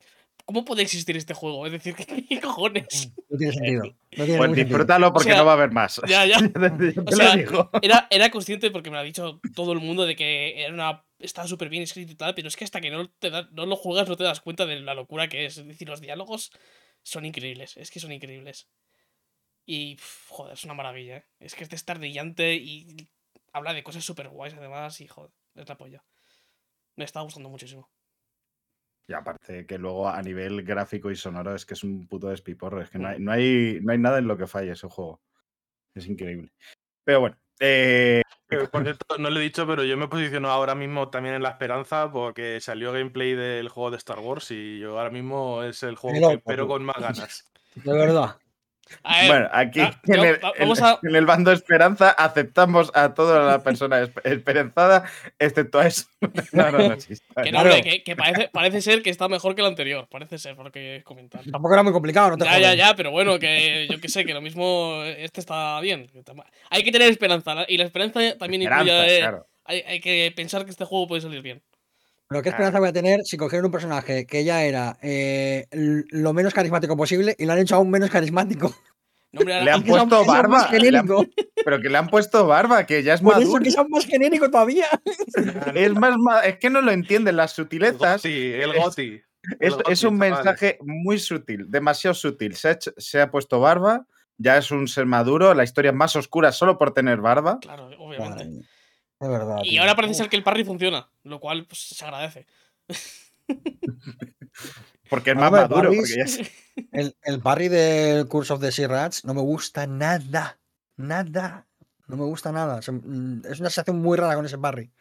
¿Cómo 0.47 0.63
puede 0.63 0.81
existir 0.81 1.17
este 1.17 1.33
juego? 1.33 1.65
Es 1.65 1.73
decir, 1.73 1.93
¿qué 2.29 2.39
cojones? 2.39 3.11
no 3.29 3.37
tiene 3.37 3.51
sentido. 3.53 3.83
No 3.83 3.91
tiene 4.23 4.37
Pues 4.37 4.47
sentido. 4.47 4.65
disfrútalo 4.65 5.11
porque 5.11 5.29
O 5.29 5.31
sea, 5.33 5.37
no 5.39 5.45
va 5.45 5.51
a 5.51 5.55
haber 5.55 5.71
más. 5.71 5.99
Ya, 6.07 6.25
ya. 6.25 6.37
O 7.05 7.11
sea. 7.11 7.35
Era, 7.81 8.07
era 8.09 8.31
consciente 8.31 8.71
porque 8.71 8.89
me 8.89 8.95
lo 8.95 9.01
ha 9.01 9.03
dicho 9.03 9.41
todo 9.53 9.73
el 9.73 9.79
mundo 9.81 10.05
de 10.05 10.15
que 10.15 10.63
era 10.63 10.73
una, 10.73 11.03
estaba 11.19 11.49
súper 11.49 11.67
bien 11.67 11.83
escrito 11.83 12.13
y 12.13 12.15
tal, 12.15 12.33
pero 12.33 12.47
es 12.47 12.55
que 12.55 12.63
hasta 12.63 12.79
que 12.79 12.89
no, 12.89 13.09
te 13.09 13.29
da- 13.29 13.49
no 13.51 13.65
lo 13.65 13.75
juegas 13.75 14.07
no 14.07 14.15
te 14.15 14.23
das 14.23 14.39
cuenta 14.39 14.65
de 14.65 14.79
la 14.79 14.93
locura 14.93 15.27
que 15.27 15.45
es. 15.45 15.57
Es 15.57 15.67
decir, 15.67 15.89
los 15.89 15.99
diálogos 15.99 16.51
son 17.03 17.25
increíbles, 17.25 17.75
es 17.75 17.91
que 17.91 17.99
son 17.99 18.13
increíbles. 18.13 18.69
Y, 19.65 19.97
joder, 20.29 20.53
es 20.53 20.63
una 20.63 20.75
maravilla, 20.75 21.17
¿eh? 21.17 21.25
Es 21.41 21.55
que 21.55 21.65
es 21.65 21.69
destardillante 21.69 22.55
y 22.55 23.09
habla 23.51 23.73
de 23.73 23.83
cosas 23.83 24.05
súper 24.05 24.29
guays 24.29 24.53
además 24.53 25.01
y, 25.01 25.07
joder, 25.07 25.31
es 25.55 25.67
la 25.67 25.75
polla. 25.77 26.05
Me 26.95 27.03
está 27.03 27.19
gustando 27.19 27.49
muchísimo. 27.49 27.89
Y 29.07 29.13
aparte 29.13 29.65
que 29.65 29.77
luego 29.77 30.09
a 30.09 30.21
nivel 30.21 30.63
gráfico 30.63 31.09
y 31.09 31.15
sonoro 31.15 31.55
es 31.55 31.65
que 31.65 31.73
es 31.75 31.83
un 31.83 32.07
puto 32.07 32.27
despiporro. 32.27 32.81
Es 32.81 32.89
que 32.89 32.99
no 32.99 33.07
hay, 33.07 33.19
no 33.19 33.31
hay, 33.31 33.79
no 33.81 33.91
hay 33.93 33.97
nada 33.97 34.17
en 34.19 34.27
lo 34.27 34.37
que 34.37 34.47
falle 34.47 34.71
ese 34.71 34.87
juego. 34.87 35.21
Es 35.95 36.05
increíble. 36.07 36.51
Pero 37.03 37.21
bueno. 37.21 37.37
eh, 37.59 38.21
Eh, 38.49 38.65
Por 38.71 38.81
cierto, 38.83 39.17
no 39.17 39.29
lo 39.29 39.39
he 39.41 39.43
dicho, 39.43 39.67
pero 39.67 39.83
yo 39.83 39.97
me 39.97 40.07
posiciono 40.07 40.49
ahora 40.49 40.73
mismo 40.73 41.09
también 41.09 41.35
en 41.35 41.43
la 41.43 41.49
esperanza 41.49 42.09
porque 42.09 42.61
salió 42.61 42.93
gameplay 42.93 43.33
del 43.33 43.67
juego 43.67 43.91
de 43.91 43.97
Star 43.97 44.19
Wars 44.19 44.51
y 44.51 44.79
yo 44.79 44.97
ahora 44.97 45.09
mismo 45.09 45.63
es 45.63 45.83
el 45.83 45.95
juego 45.97 46.15
Pero- 46.17 46.29
que 46.29 46.35
espero 46.35 46.67
con 46.67 46.85
más 46.85 46.95
ganas. 47.01 47.51
De 47.75 47.91
verdad. 47.93 48.37
A 49.03 49.21
ver, 49.21 49.27
bueno, 49.31 49.49
aquí 49.51 49.79
ah, 49.81 49.99
en, 50.05 50.15
yo- 50.15 50.23
el, 50.23 50.43
va- 50.43 50.49
en- 50.55 50.59
vamos 50.59 50.81
a- 50.81 50.99
en 51.03 51.15
el 51.15 51.25
bando 51.25 51.51
Esperanza 51.51 52.09
aceptamos 52.11 52.91
a 52.93 53.13
toda 53.13 53.39
la 53.51 53.63
persona 53.63 54.01
esp- 54.03 54.21
esperanzada, 54.23 55.03
excepto 55.39 55.79
a 55.79 55.87
eso. 55.87 56.05
No, 56.51 56.71
no, 56.71 56.89
no, 56.89 56.99
sí, 56.99 57.13
está 57.13 57.43
que 57.43 57.51
no, 57.51 57.59
claro. 57.61 57.75
hombre, 57.75 57.89
que, 57.89 58.03
que 58.03 58.15
parece, 58.15 58.49
parece 58.51 58.81
ser 58.81 59.01
que 59.03 59.09
está 59.09 59.27
mejor 59.27 59.53
que 59.55 59.61
el 59.61 59.67
anterior, 59.67 60.07
parece 60.09 60.37
ser, 60.37 60.55
por 60.55 60.65
lo 60.65 60.71
que 60.71 61.01
comentan. 61.05 61.41
Tampoco 61.51 61.73
era 61.73 61.83
muy 61.83 61.93
complicado, 61.93 62.31
no 62.31 62.37
te 62.37 62.45
Ya, 62.45 62.59
ya, 62.59 62.73
ya, 62.73 62.95
pero 62.95 63.11
bueno, 63.11 63.37
que 63.39 63.87
yo 63.89 63.99
que 64.01 64.09
sé, 64.09 64.25
que 64.25 64.33
lo 64.33 64.41
mismo 64.41 65.01
este 65.03 65.39
está 65.39 65.79
bien. 65.81 66.09
Hay 66.69 66.83
que 66.83 66.91
tener 66.91 67.09
esperanza, 67.09 67.53
¿la- 67.55 67.65
y 67.67 67.77
la 67.77 67.83
esperanza 67.83 68.19
también 68.37 68.61
Esperanza, 68.63 68.93
incluye. 68.93 69.19
claro. 69.19 69.47
hay, 69.65 69.81
hay 69.87 69.99
que 69.99 70.33
pensar 70.35 70.63
que 70.65 70.71
este 70.71 70.85
juego 70.85 71.07
puede 71.07 71.21
salir 71.21 71.41
bien. 71.41 71.61
Pero 72.29 72.41
qué 72.41 72.49
Ah. 72.49 72.51
esperanza 72.51 72.79
voy 72.79 72.89
a 72.89 72.93
tener 72.93 73.21
si 73.23 73.37
cogieron 73.37 73.65
un 73.67 73.71
personaje 73.71 74.25
que 74.25 74.43
ya 74.43 74.63
era 74.63 74.97
eh, 75.01 75.67
lo 75.71 76.33
menos 76.33 76.53
carismático 76.53 76.97
posible 76.97 77.35
y 77.37 77.45
lo 77.45 77.53
han 77.53 77.59
hecho 77.59 77.75
aún 77.75 77.89
menos 77.89 78.09
carismático. 78.09 78.73
No, 79.33 79.41
hombre, 79.41 79.55
ahora- 79.55 79.65
Le 79.65 79.71
han 79.71 79.83
Que 79.83 79.89
puesto 79.89 80.21
que 80.21 80.27
barba. 80.27 80.69
le 80.71 80.97
han- 80.97 81.07
pero 81.65 81.81
que 81.81 81.89
le 81.89 81.97
han 81.97 82.07
puesto 82.07 82.47
barba, 82.47 82.85
que 82.85 83.03
ya 83.03 83.13
es 83.15 83.19
Por 83.21 83.33
eso 83.33 83.41
maduro. 83.41 83.61
que 83.63 83.71
sea 83.71 83.83
más 83.89 84.05
genérico 84.05 84.49
todavía. 84.49 84.85
Es 85.75 85.93
más, 85.95 86.15
es 86.45 86.57
que 86.59 86.69
no 86.69 86.81
lo 86.81 86.91
entienden 86.91 87.35
las 87.35 87.51
sutilezas. 87.51 88.23
El 88.23 88.71
es- 88.73 88.81
Goti. 88.81 89.21
Es, 89.59 89.59
El 89.59 89.67
es 89.67 89.73
Goti, 89.75 89.91
un 89.91 89.97
chaval. 89.97 90.17
mensaje 90.17 90.77
muy 90.81 91.19
sutil, 91.19 91.65
demasiado 91.69 92.13
sutil. 92.13 92.55
Se 92.55 92.69
ha, 92.69 92.71
hecho- 92.71 92.93
se 92.95 93.19
ha 93.19 93.29
puesto 93.29 93.59
barba, 93.59 94.05
ya 94.37 94.57
es 94.57 94.71
un 94.71 94.87
ser 94.87 95.05
maduro, 95.05 95.53
la 95.53 95.65
historia 95.65 95.91
es 95.91 95.97
más 95.97 96.15
oscura 96.15 96.53
solo 96.53 96.77
por 96.77 96.93
tener 96.93 97.19
barba. 97.19 97.59
Claro, 97.59 97.89
obviamente. 97.99 98.65
De 99.19 99.27
verdad. 99.27 99.57
Y 99.63 99.71
tío. 99.71 99.81
ahora 99.81 99.95
parece 99.95 100.13
ser 100.13 100.29
que 100.29 100.35
el 100.35 100.43
parry 100.43 100.63
funciona, 100.63 101.09
lo 101.23 101.39
cual 101.39 101.65
pues, 101.65 101.79
se 101.81 102.05
agradece. 102.05 102.45
Porque 105.09 105.31
es 105.31 105.35
más 105.37 105.51
ver, 105.51 105.61
maduro. 105.69 105.89
Barris- 105.91 105.97
porque 105.99 106.15
ya 106.17 106.23
es- 106.23 106.51
El, 106.91 107.15
el 107.23 107.39
parry 107.41 107.69
del 107.69 108.27
Curse 108.27 108.53
of 108.53 108.61
the 108.61 108.71
Sea 108.71 108.87
Rats 108.87 109.25
no 109.25 109.33
me 109.33 109.41
gusta 109.41 109.87
nada. 109.87 110.59
Nada. 110.95 111.67
No 112.07 112.17
me 112.17 112.23
gusta 112.25 112.51
nada. 112.51 112.79
Es 112.79 112.87
una 112.89 113.55
sensación 113.69 113.99
muy 113.99 114.17
rara 114.17 114.35
con 114.35 114.45
ese 114.45 114.57
parry. 114.57 114.91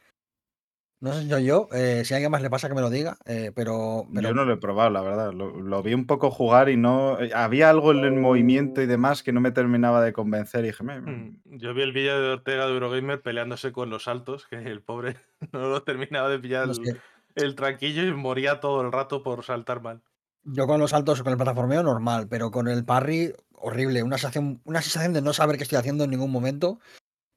No 1.06 1.12
sé 1.14 1.22
si 1.22 1.28
yo, 1.28 1.38
yo 1.38 1.68
eh, 1.72 2.02
si 2.04 2.14
a 2.14 2.16
alguien 2.16 2.30
más 2.32 2.42
le 2.42 2.50
pasa 2.50 2.68
que 2.68 2.74
me 2.74 2.80
lo 2.80 2.90
diga, 2.90 3.16
eh, 3.26 3.52
pero, 3.54 4.06
pero 4.12 4.28
Yo 4.28 4.34
no 4.34 4.44
lo 4.44 4.54
he 4.54 4.56
probado, 4.56 4.90
la 4.90 5.02
verdad. 5.02 5.32
Lo, 5.32 5.60
lo 5.60 5.82
vi 5.82 5.94
un 5.94 6.06
poco 6.06 6.30
jugar 6.30 6.68
y 6.68 6.76
no. 6.76 7.20
eh, 7.20 7.30
Había 7.34 7.70
algo 7.70 7.92
en 7.92 8.04
el 8.04 8.12
movimiento 8.12 8.82
y 8.82 8.86
demás 8.86 9.22
que 9.22 9.32
no 9.32 9.40
me 9.40 9.52
terminaba 9.52 10.02
de 10.02 10.12
convencer. 10.12 10.64
Y 10.64 10.68
dije, 10.68 10.82
"Me- 10.82 11.00
Mm, 11.00 11.40
Yo 11.58 11.74
vi 11.74 11.82
el 11.82 11.92
vídeo 11.92 12.20
de 12.20 12.30
Ortega 12.32 12.66
de 12.66 12.72
Eurogamer 12.72 13.22
peleándose 13.22 13.72
con 13.72 13.90
los 13.90 14.04
saltos, 14.04 14.46
que 14.46 14.56
el 14.56 14.82
pobre 14.82 15.16
no 15.52 15.68
lo 15.68 15.82
terminaba 15.82 16.28
de 16.28 16.38
pillar 16.38 16.66
no 16.66 16.72
el, 16.72 16.84
sé, 16.84 17.00
el 17.34 17.54
tranquillo 17.54 18.02
y 18.04 18.12
moría 18.12 18.60
todo 18.60 18.80
el 18.82 18.90
rato 18.92 19.22
por 19.22 19.44
saltar 19.44 19.80
mal. 19.82 20.02
yo 20.44 20.66
con 20.66 20.80
los 20.80 20.90
saltos, 20.90 21.22
con 21.22 21.32
el 21.32 21.36
plataformeo 21.36 21.82
normal, 21.82 22.26
pero 22.28 22.50
con 22.50 22.68
el 22.68 22.84
parry 22.84 23.32
horrible. 23.52 24.02
Una 24.02 24.16
sensación, 24.18 24.60
una 24.64 24.82
sensación 24.82 25.12
de 25.12 25.22
no 25.22 25.32
saber 25.32 25.56
qué 25.56 25.62
estoy 25.64 25.78
haciendo 25.78 26.04
en 26.04 26.10
ningún 26.10 26.30
momento. 26.30 26.78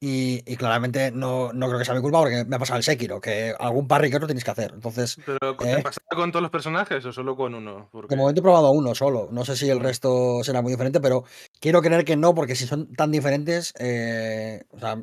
Y, 0.01 0.41
y 0.49 0.55
claramente 0.55 1.11
no, 1.11 1.51
no 1.51 1.67
creo 1.67 1.77
que 1.79 1.83
sea 1.83 1.93
mi 1.93 1.99
culpa 2.01 2.19
porque 2.19 2.45
me 2.45 2.55
ha 2.55 2.59
pasado 2.59 2.77
el 2.77 2.83
Sekiro, 2.83 3.19
que 3.19 3.53
algún 3.59 3.85
parry 3.85 4.09
que 4.09 4.15
otro 4.15 4.27
tienes 4.27 4.45
que 4.45 4.51
hacer. 4.51 4.71
Entonces, 4.73 5.19
¿Pero 5.25 5.51
Eh. 5.61 5.75
te 5.75 5.81
pasaba 5.83 6.07
con 6.15 6.31
todos 6.31 6.41
los 6.41 6.51
personajes 6.51 7.05
o 7.05 7.11
solo 7.11 7.35
con 7.35 7.53
uno? 7.53 7.89
Porque 7.91 8.15
De 8.15 8.19
momento 8.21 8.39
he 8.39 8.43
probado 8.43 8.71
uno 8.71 8.95
solo. 8.95 9.27
No 9.31 9.43
sé 9.43 9.57
si 9.57 9.69
el 9.69 9.81
resto 9.81 10.41
será 10.43 10.61
muy 10.61 10.71
diferente, 10.71 11.01
pero 11.01 11.25
quiero 11.59 11.81
creer 11.81 12.05
que 12.05 12.15
no, 12.15 12.33
porque 12.33 12.55
si 12.55 12.65
son 12.65 12.93
tan 12.93 13.11
diferentes, 13.11 13.73
eh, 13.77 14.63
o 14.69 14.79
sea, 14.79 15.01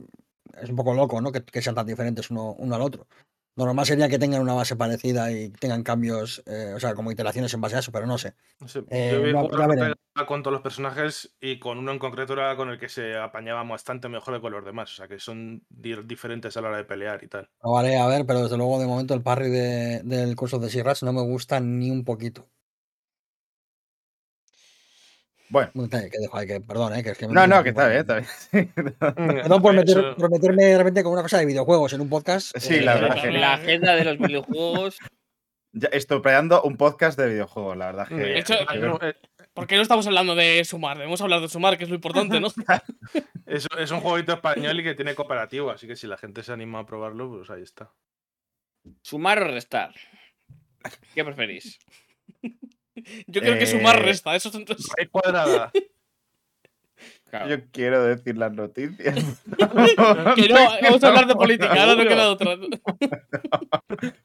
es 0.63 0.71
un 0.71 0.77
poco 0.77 0.95
loco, 0.95 1.21
¿no? 1.21 1.31
Que, 1.31 1.45
que 1.45 1.61
sean 1.61 1.75
tan 1.75 1.87
diferentes 1.87 2.31
uno, 2.31 2.55
uno 2.59 2.75
al 2.75 2.81
otro. 2.81 3.07
Lo 3.57 3.65
normal 3.65 3.87
sería 3.87 4.11
que 4.11 4.19
tengan 4.19 4.43
una 4.43 4.53
base 4.53 4.77
parecida 4.77 5.33
y 5.33 5.49
tengan 5.49 5.83
cambios, 5.83 6.43
eh, 6.45 6.75
o 6.77 6.79
sea, 6.81 6.95
como 6.95 7.11
iteraciones 7.11 7.55
en 7.55 7.63
base 7.63 7.77
a 7.77 7.79
eso, 7.79 7.91
pero 7.91 8.07
no 8.07 8.19
sé. 8.19 8.35
no 8.61 8.69
sé, 8.69 8.81
Eh, 8.91 9.11
yo 9.13 9.23
vi 9.23 9.33
veremos. 9.33 9.51
Ortega 9.51 9.95
con 10.27 10.43
todos 10.43 10.53
los 10.53 10.61
personajes 10.61 11.35
y 11.41 11.59
con 11.59 11.79
uno 11.79 11.91
en 11.91 11.99
concreto 11.99 12.35
era 12.35 12.55
con 12.55 12.69
el 12.69 12.79
que 12.79 12.91
se 12.91 13.17
apañaba 13.17 13.63
bastante 13.65 14.11
mejor 14.11 14.35
que 14.35 14.41
con 14.43 14.53
los 14.53 14.63
demás. 14.65 14.93
O 14.93 14.97
sea, 14.97 15.09
que 15.09 15.19
son 15.19 15.65
di- 15.71 15.97
diferentes 16.05 16.55
a 16.57 16.61
la 16.61 16.69
hora 16.69 16.77
de 16.77 16.85
pelear 16.85 17.25
y 17.25 17.29
tal. 17.29 17.49
Lo 17.63 17.79
haré 17.79 17.99
a 17.99 18.07
ver, 18.07 18.27
pero 18.27 18.43
desde 18.43 18.59
luego 18.59 18.79
de 18.79 18.87
momento 18.87 19.15
el 19.15 19.23
parry 19.23 19.49
de- 19.49 20.03
del 20.05 20.37
curso 20.37 20.59
de 20.59 20.69
Sierras 20.69 21.03
no 21.03 21.15
me 21.15 21.23
gusta 21.23 21.59
ni 21.59 21.91
un 21.91 22.05
poquito. 22.05 22.47
Bueno. 25.49 25.71
Que 25.89 26.11
dejo 26.21 26.37
ahí, 26.37 26.47
que 26.47 26.61
perdón, 26.61 26.95
eh, 26.95 27.03
que 27.03 27.11
es 27.11 27.19
que 27.19 27.29
me 27.29 27.35
No, 27.35 27.47
no, 27.47 27.63
que 27.63 27.69
está 27.71 27.85
en- 27.85 27.91
bien, 27.91 28.01
está 28.01 28.15
bien. 28.53 28.97
Perdón 29.43 29.63
por, 29.63 29.75
meter- 29.75 29.99
Eso- 29.99 30.17
por 30.17 30.31
meterme 30.31 30.65
de 30.65 30.79
repente 30.79 31.03
con 31.03 31.13
una 31.13 31.23
cosa 31.23 31.39
de 31.39 31.47
videojuegos 31.47 31.93
en 31.93 32.01
un 32.01 32.09
podcast. 32.09 32.57
Sí, 32.59 32.75
eh, 32.77 32.81
la 32.83 32.97
Eh, 32.97 33.01
verdad 33.01 33.23
que- 33.23 33.31
La 33.33 33.55
agenda 33.55 33.95
de 33.95 34.05
los 34.05 34.19
videojuegos. 34.19 34.99
Ya 35.73 35.89
estropeando 35.93 36.63
un 36.63 36.77
podcast 36.77 37.19
de 37.19 37.29
videojuegos, 37.29 37.77
la 37.77 37.87
verdad. 37.87 38.07
Mm, 38.11 38.17
Que, 38.17 38.23
De 38.25 38.39
hecho, 38.39 38.55
eh, 38.55 39.15
¿Por 39.53 39.67
qué 39.67 39.77
no 39.77 39.83
estamos 39.83 40.07
hablando 40.07 40.35
de 40.35 40.63
sumar? 40.65 40.97
Debemos 40.99 41.21
hablar 41.23 41.41
de 41.41 41.49
sumar, 41.49 41.79
que 41.79 41.85
es 41.85 41.89
lo 41.91 41.95
importante, 41.97 42.41
¿no? 42.41 42.49
es, 43.47 43.67
es 43.79 43.91
un 43.91 44.01
jueguito 44.01 44.35
español 44.35 44.79
y 44.81 44.83
que 44.85 44.95
tiene 44.95 45.15
cooperativo, 45.15 45.71
así 45.71 45.87
que 45.87 45.97
si 45.97 46.07
la 46.07 46.17
gente 46.19 46.43
se 46.43 46.53
anima 46.53 46.81
a 46.81 46.87
probarlo, 46.87 47.31
pues 47.31 47.49
ahí 47.51 47.63
está. 47.63 47.91
¿Sumar 49.03 49.43
o 49.43 49.49
restar? 49.49 49.95
¿Qué 51.15 51.25
preferís? 51.25 51.79
Yo 53.27 53.41
creo 53.41 53.59
que 53.59 53.67
sumar 53.67 53.97
Eh, 53.99 54.03
resta. 54.03 54.35
Eso 54.37 54.49
es- 54.49 54.55
es- 54.57 54.89
Raíz 54.97 55.09
cuadrada. 55.11 55.71
Claro. 57.29 57.49
Yo 57.49 57.57
quiero 57.73 58.05
decir 58.05 58.39
las 58.39 58.53
noticias. 58.53 59.15
que 60.37 60.49
no, 60.49 60.55
vamos 60.83 61.05
a 61.05 61.09
hablar 61.09 61.27
de 61.27 61.35
política, 61.35 61.75
ahora 61.75 61.97
no 61.97 62.09
queda 62.09 62.31
otra. 62.31 62.57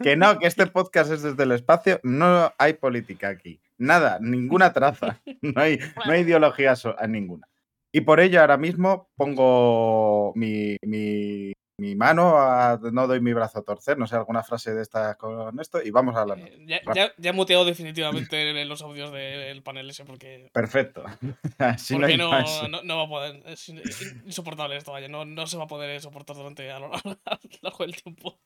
Que 0.02 0.16
no, 0.16 0.38
que 0.40 0.48
este 0.48 0.68
podcast 0.68 1.12
es 1.12 1.22
desde 1.24 1.44
el 1.44 1.52
espacio. 1.52 2.00
No 2.04 2.54
hay 2.58 2.74
política 2.74 3.30
aquí. 3.30 3.60
Nada, 3.78 4.20
ninguna 4.22 4.72
traza. 4.72 5.20
No 5.42 5.60
hay, 5.62 5.80
no 6.06 6.12
hay 6.14 6.22
ideología 6.22 6.76
so- 6.76 6.96
ninguna. 7.08 7.48
Y 7.92 8.02
por 8.02 8.20
ello 8.20 8.40
ahora 8.40 8.58
mismo 8.58 9.10
pongo 9.16 10.32
mi, 10.36 10.78
mi- 10.84 11.54
mi 11.82 11.96
mano, 11.96 12.38
a- 12.38 12.80
no 12.94 13.08
doy 13.08 13.20
mi 13.22 13.34
brazo 13.34 13.58
a 13.60 13.64
torcer, 13.64 13.98
no 13.98 14.06
sé, 14.06 14.16
alguna 14.16 14.44
frase 14.44 14.74
de 14.76 14.82
esta 14.84 15.16
con 15.16 15.60
esto, 15.60 15.82
y 15.84 15.90
vamos 15.90 16.16
a 16.16 16.22
hablar. 16.22 16.38
Eh, 16.40 16.64
Ya, 16.68 16.80
ya, 16.94 17.12
ya 17.18 17.30
he 17.32 17.34
muteado 17.34 17.66
definitivamente 17.66 18.64
los 18.66 18.82
audios 18.84 19.12
del 19.12 19.64
panel 19.64 19.90
ese 19.90 20.06
porque, 20.06 20.50
Perfecto. 20.54 21.04
Así 21.58 21.96
porque 21.96 22.18
no, 22.18 22.30
no, 22.70 22.84
no 22.84 22.98
va 22.98 23.04
a 23.04 23.08
poder. 23.10 23.44
Es 23.48 23.68
in- 23.70 23.80
in- 23.80 24.24
insoportable 24.28 24.78
esto, 24.78 24.92
vaya. 24.92 25.08
No, 25.10 25.26
no 25.26 25.48
se 25.48 25.58
va 25.58 25.64
a 25.64 25.68
poder 25.68 26.00
soportar 26.02 26.36
durante 26.36 26.72
a 26.72 26.80
lo, 26.80 26.92
largo 27.62 27.84
del 27.86 27.96
tiempo. 27.96 28.40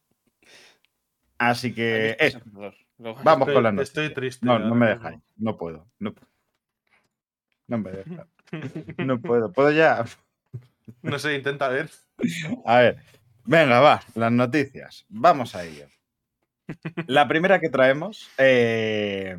Así 1.38 1.74
que 1.74 2.16
eso. 2.20 2.40
Lo- 2.54 3.14
Vamos 3.24 3.50
Estoy- 3.50 3.54
con 3.56 3.64
las 3.64 3.74
noticias. 3.74 3.90
Estoy 4.06 4.14
triste. 4.14 4.46
No, 4.46 4.58
no 4.58 4.74
me 4.74 4.88
dejáis. 4.88 5.20
No 5.36 5.58
puedo. 5.58 5.86
No, 6.00 6.16
no 7.68 7.78
me 7.80 7.92
dejan. 7.92 8.30
No 8.98 9.20
puedo. 9.20 9.52
¿Puedo 9.52 9.72
ya? 9.72 10.06
No 11.02 11.18
sé, 11.18 11.34
intenta 11.36 11.68
ver. 11.68 11.90
A 12.64 12.78
ver. 12.78 12.98
Venga, 13.46 13.80
va. 13.80 14.02
Las 14.16 14.32
noticias. 14.32 15.06
Vamos 15.08 15.56
a 15.56 15.64
ello. 15.64 15.88
La 17.08 17.28
primera 17.28 17.60
que 17.60 17.70
traemos 17.70 18.28
eh, 18.40 19.38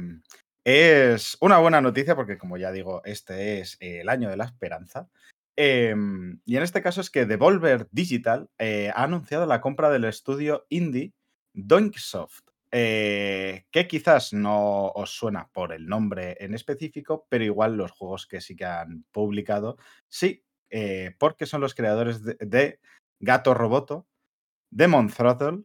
es 0.64 1.36
una 1.40 1.58
buena 1.58 1.80
noticia 1.80 2.14
porque, 2.14 2.38
como 2.38 2.56
ya 2.56 2.70
digo, 2.70 3.02
este 3.04 3.60
es 3.60 3.76
el 3.80 4.08
año 4.08 4.30
de 4.30 4.36
la 4.36 4.44
esperanza. 4.44 5.08
Eh, 5.56 5.94
y 6.44 6.56
en 6.56 6.62
este 6.62 6.82
caso 6.82 7.00
es 7.00 7.10
que 7.10 7.25
Devolver 7.25 7.88
Digital 7.90 8.48
eh, 8.58 8.92
ha 8.94 9.04
anunciado 9.04 9.46
la 9.46 9.60
compra 9.60 9.90
del 9.90 10.04
estudio 10.04 10.66
indie 10.68 11.12
Doinksoft, 11.54 12.44
eh, 12.70 13.64
que 13.70 13.88
quizás 13.88 14.32
no 14.32 14.88
os 14.88 15.10
suena 15.10 15.48
por 15.52 15.72
el 15.72 15.86
nombre 15.86 16.36
en 16.40 16.54
específico, 16.54 17.26
pero 17.28 17.44
igual 17.44 17.76
los 17.76 17.90
juegos 17.90 18.26
que 18.26 18.40
sí 18.40 18.54
que 18.54 18.66
han 18.66 19.04
publicado, 19.10 19.78
sí, 20.08 20.44
porque 21.18 21.46
son 21.46 21.62
los 21.62 21.75
creadores 21.75 22.22
de 22.22 22.80
Gato 23.20 23.54
Roboto, 23.54 24.06
Demon 24.70 25.08
Throttle 25.11 25.64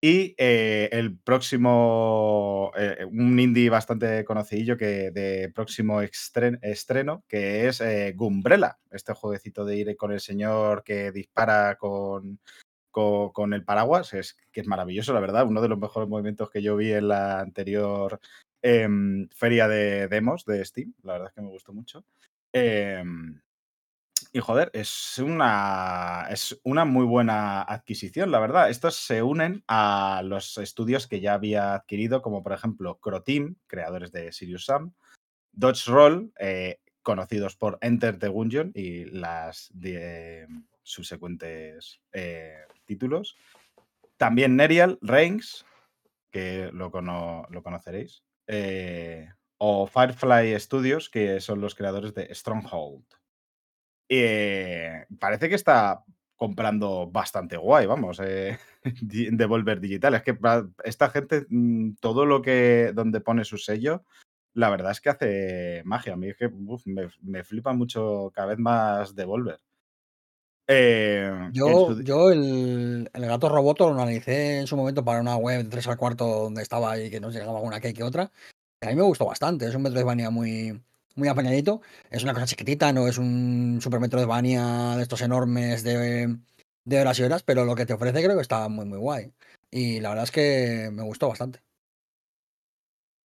y 0.00 0.34
eh, 0.38 0.88
el 0.92 1.18
próximo, 1.18 2.72
eh, 2.76 3.04
un 3.10 3.38
indie 3.38 3.70
bastante 3.70 4.24
conocidillo 4.24 4.76
que 4.76 5.10
de 5.12 5.50
próximo 5.54 6.02
estren- 6.02 6.58
estreno, 6.62 7.24
que 7.28 7.68
es 7.68 7.80
eh, 7.80 8.12
Gumbrella, 8.16 8.78
este 8.90 9.14
jueguecito 9.14 9.64
de 9.64 9.76
ir 9.76 9.96
con 9.96 10.12
el 10.12 10.20
señor 10.20 10.82
que 10.84 11.12
dispara 11.12 11.76
con, 11.76 12.40
co- 12.90 13.32
con, 13.32 13.52
el 13.54 13.64
paraguas, 13.64 14.12
es 14.14 14.36
que 14.52 14.60
es 14.62 14.66
maravilloso, 14.66 15.12
la 15.14 15.20
verdad, 15.20 15.46
uno 15.46 15.60
de 15.62 15.68
los 15.68 15.78
mejores 15.78 16.08
movimientos 16.08 16.50
que 16.50 16.62
yo 16.62 16.76
vi 16.76 16.92
en 16.92 17.08
la 17.08 17.40
anterior 17.40 18.20
em, 18.62 19.28
feria 19.30 19.68
de 19.68 20.08
demos 20.08 20.44
de 20.44 20.64
Steam, 20.64 20.94
la 21.02 21.14
verdad 21.14 21.28
es 21.28 21.34
que 21.34 21.42
me 21.42 21.48
gustó 21.50 21.72
mucho. 21.72 22.04
Y 24.34 24.40
joder, 24.40 24.70
es 24.72 25.18
una, 25.18 26.26
es 26.30 26.58
una 26.64 26.86
muy 26.86 27.04
buena 27.04 27.60
adquisición, 27.62 28.30
la 28.30 28.40
verdad. 28.40 28.70
Estos 28.70 28.96
se 28.96 29.22
unen 29.22 29.62
a 29.68 30.22
los 30.24 30.56
estudios 30.56 31.06
que 31.06 31.20
ya 31.20 31.34
había 31.34 31.74
adquirido, 31.74 32.22
como 32.22 32.42
por 32.42 32.54
ejemplo 32.54 32.98
Croteam, 32.98 33.56
creadores 33.66 34.10
de 34.10 34.32
Sirius 34.32 34.64
Sam, 34.64 34.94
Dodge 35.52 35.86
Roll, 35.86 36.32
eh, 36.38 36.80
conocidos 37.02 37.56
por 37.56 37.76
Enter 37.82 38.18
the 38.18 38.28
Gungeon 38.28 38.72
y 38.74 39.04
las 39.04 39.70
subsecuentes 40.82 42.00
eh, 42.12 42.56
títulos. 42.86 43.36
También 44.16 44.56
Nerial, 44.56 44.98
Reigns, 45.02 45.66
que 46.30 46.70
lo, 46.72 46.90
lo 47.50 47.62
conoceréis. 47.62 48.24
eh, 48.46 49.28
o 49.58 49.86
Firefly 49.86 50.58
Studios, 50.58 51.08
que 51.10 51.40
son 51.40 51.60
los 51.60 51.74
creadores 51.74 52.14
de 52.14 52.34
Stronghold. 52.34 53.04
Eh, 54.14 55.06
parece 55.18 55.48
que 55.48 55.54
está 55.54 56.04
comprando 56.36 57.10
bastante 57.10 57.56
guay, 57.56 57.86
vamos, 57.86 58.20
eh, 58.22 58.58
Devolver 59.00 59.80
Digital. 59.80 60.14
Es 60.14 60.22
que 60.22 60.36
esta 60.84 61.08
gente, 61.08 61.46
mm, 61.48 61.94
todo 62.00 62.26
lo 62.26 62.42
que, 62.42 62.92
donde 62.94 63.20
pone 63.22 63.44
su 63.44 63.56
sello, 63.56 64.04
la 64.52 64.68
verdad 64.68 64.90
es 64.90 65.00
que 65.00 65.08
hace 65.08 65.82
magia. 65.86 66.12
A 66.12 66.16
mí 66.16 66.28
es 66.28 66.36
que 66.36 66.46
uf, 66.46 66.86
me, 66.86 67.08
me 67.22 67.42
flipa 67.42 67.72
mucho 67.72 68.30
cada 68.34 68.48
vez 68.48 68.58
más 68.58 69.14
Devolver. 69.14 69.60
Eh, 70.68 71.48
Yo, 71.52 71.94
su- 71.94 72.02
yo 72.02 72.30
el, 72.30 73.10
el 73.12 73.26
gato 73.26 73.48
roboto 73.48 73.86
lo 73.88 73.94
analicé 73.94 74.60
en 74.60 74.66
su 74.66 74.76
momento 74.76 75.04
para 75.04 75.20
una 75.20 75.36
web 75.36 75.64
de 75.64 75.70
3 75.70 75.88
al 75.88 75.96
cuarto 75.96 76.26
donde 76.26 76.62
estaba 76.62 76.98
y 76.98 77.10
que 77.10 77.20
nos 77.20 77.34
llegaba 77.34 77.60
una 77.60 77.80
que 77.80 77.92
que 77.94 78.02
otra. 78.04 78.30
a 78.82 78.86
mí 78.88 78.94
me 78.96 79.02
gustó 79.02 79.26
bastante. 79.26 79.66
Es 79.66 79.74
un 79.74 79.82
Metroidvania 79.82 80.30
muy, 80.30 80.82
muy 81.16 81.28
apañadito. 81.28 81.80
Es 82.10 82.22
una 82.24 82.34
cosa 82.34 82.46
chiquitita, 82.46 82.92
no 82.92 83.08
es 83.08 83.18
un 83.18 83.78
Super 83.82 84.00
Metroidvania 84.00 84.96
de 84.96 85.02
estos 85.02 85.22
enormes 85.22 85.82
de, 85.84 86.38
de 86.84 87.00
horas 87.00 87.18
y 87.18 87.22
horas, 87.24 87.42
pero 87.42 87.64
lo 87.64 87.74
que 87.74 87.86
te 87.86 87.92
ofrece 87.94 88.22
creo 88.22 88.36
que 88.36 88.42
está 88.42 88.68
muy, 88.68 88.84
muy 88.86 88.98
guay. 88.98 89.32
Y 89.70 90.00
la 90.00 90.10
verdad 90.10 90.24
es 90.24 90.30
que 90.32 90.90
me 90.92 91.02
gustó 91.02 91.28
bastante. 91.28 91.60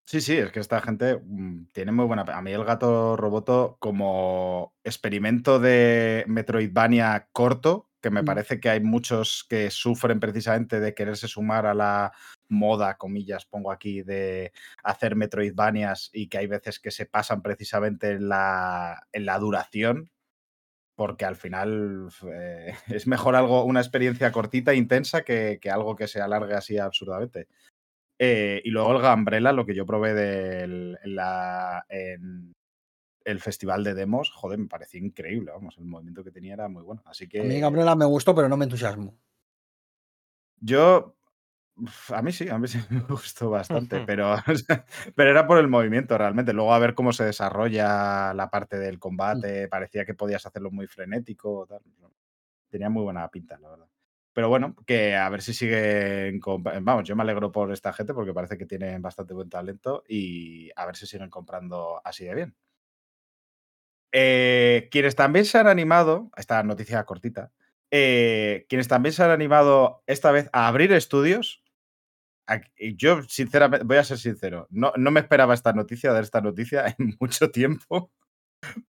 Sí, 0.09 0.21
sí, 0.21 0.37
es 0.37 0.51
que 0.53 0.61
esta 0.61 0.79
gente 0.81 1.17
mm, 1.21 1.65
tiene 1.73 1.91
muy 1.91 2.05
buena. 2.05 2.21
A 2.23 2.41
mí 2.41 2.51
el 2.51 2.63
gato 2.63 3.17
roboto, 3.17 3.75
como 3.79 4.73
experimento 4.83 5.59
de 5.59 6.23
Metroidvania 6.27 7.27
corto, 7.33 7.89
que 8.01 8.09
me 8.09 8.23
Mm. 8.23 8.25
parece 8.25 8.59
que 8.61 8.69
hay 8.69 8.79
muchos 8.79 9.45
que 9.49 9.69
sufren 9.69 10.19
precisamente 10.21 10.79
de 10.79 10.93
quererse 10.93 11.27
sumar 11.27 11.65
a 11.65 11.73
la 11.73 12.13
moda, 12.49 12.97
comillas, 12.97 13.45
pongo 13.45 13.71
aquí, 13.71 14.01
de 14.01 14.51
hacer 14.83 15.15
Metroidvanias 15.15 16.09
y 16.13 16.27
que 16.27 16.37
hay 16.39 16.47
veces 16.47 16.79
que 16.79 16.91
se 16.91 17.05
pasan 17.05 17.41
precisamente 17.41 18.11
en 18.11 18.29
la, 18.29 19.07
en 19.11 19.25
la 19.25 19.39
duración. 19.39 20.11
Porque 20.95 21.25
al 21.25 21.35
final 21.35 22.09
eh, 22.33 22.73
es 22.87 23.07
mejor 23.07 23.35
algo, 23.35 23.63
una 23.65 23.81
experiencia 23.81 24.31
cortita 24.31 24.71
e 24.71 24.77
intensa 24.77 25.23
que, 25.23 25.59
que 25.61 25.69
algo 25.69 25.95
que 25.95 26.07
se 26.07 26.21
alargue 26.21 26.55
así 26.55 26.77
absurdamente. 26.77 27.47
Eh, 28.19 28.61
y 28.63 28.69
luego 28.71 28.93
el 28.93 29.01
Gambrela, 29.01 29.51
lo 29.51 29.65
que 29.65 29.75
yo 29.75 29.85
probé 29.85 30.13
del, 30.13 30.97
en, 31.03 31.15
la, 31.15 31.85
en 31.89 32.55
el 33.25 33.39
festival 33.39 33.83
de 33.83 33.93
demos, 33.93 34.31
joder, 34.31 34.57
me 34.57 34.67
pareció 34.67 34.99
increíble, 34.99 35.51
vamos, 35.51 35.77
el 35.77 35.85
movimiento 35.85 36.23
que 36.23 36.31
tenía 36.31 36.53
era 36.53 36.67
muy 36.67 36.81
bueno. 36.81 37.03
Así 37.05 37.27
que 37.27 37.41
A 37.41 37.43
mí 37.43 37.59
Gabriela 37.59 37.95
me 37.95 38.05
gustó, 38.05 38.33
pero 38.33 38.49
no 38.49 38.57
me 38.57 38.65
entusiasmo. 38.65 39.15
yo, 40.59 41.16
a 42.09 42.21
mí 42.21 42.31
sí, 42.31 42.49
a 42.49 42.57
mí 42.57 42.67
sí 42.67 42.79
me 42.89 43.01
gustó 43.01 43.49
bastante, 43.49 44.01
pero, 44.05 44.33
o 44.47 44.55
sea, 44.55 44.85
pero 45.15 45.31
era 45.31 45.47
por 45.47 45.59
el 45.59 45.67
movimiento 45.67 46.17
realmente. 46.17 46.53
Luego 46.53 46.73
a 46.73 46.79
ver 46.79 46.93
cómo 46.95 47.13
se 47.13 47.25
desarrolla 47.25 48.33
la 48.33 48.49
parte 48.49 48.77
del 48.77 48.99
combate, 48.99 49.67
parecía 49.67 50.05
que 50.05 50.13
podías 50.13 50.45
hacerlo 50.45 50.71
muy 50.71 50.87
frenético, 50.87 51.65
tal. 51.67 51.81
tenía 52.69 52.89
muy 52.89 53.03
buena 53.03 53.27
pinta, 53.29 53.59
la 53.59 53.69
verdad. 53.69 53.87
Pero 54.33 54.49
bueno, 54.49 54.75
que 54.85 55.15
a 55.15 55.29
ver 55.29 55.41
si 55.41 55.53
siguen. 55.53 56.39
Vamos, 56.81 57.07
yo 57.07 57.15
me 57.15 57.23
alegro 57.23 57.51
por 57.51 57.71
esta 57.71 57.91
gente 57.93 58.13
porque 58.13 58.33
parece 58.33 58.57
que 58.57 58.67
tienen 58.67 59.01
bastante 59.01 59.33
buen 59.33 59.49
talento 59.49 60.03
y 60.07 60.69
a 60.75 60.85
ver 60.85 60.95
si 60.95 61.07
siguen 61.07 61.29
comprando 61.29 62.01
así 62.03 62.25
de 62.25 62.35
bien. 62.35 62.55
Eh, 64.11 64.87
quienes 64.91 65.15
también 65.15 65.45
se 65.45 65.57
han 65.57 65.67
animado, 65.67 66.31
esta 66.37 66.63
noticia 66.63 67.03
cortita, 67.05 67.51
eh, 67.91 68.65
quienes 68.69 68.87
también 68.87 69.13
se 69.13 69.23
han 69.23 69.31
animado 69.31 70.03
esta 70.07 70.31
vez 70.31 70.49
a 70.53 70.67
abrir 70.67 70.91
estudios, 70.91 71.63
yo 72.95 73.23
sinceramente, 73.23 73.85
voy 73.85 73.97
a 73.97 74.03
ser 74.03 74.17
sincero, 74.17 74.67
no, 74.69 74.93
no 74.95 75.11
me 75.11 75.19
esperaba 75.19 75.53
esta 75.53 75.73
noticia, 75.73 76.13
dar 76.13 76.23
esta 76.23 76.41
noticia 76.41 76.85
en 76.99 77.15
mucho 77.19 77.51
tiempo, 77.51 78.11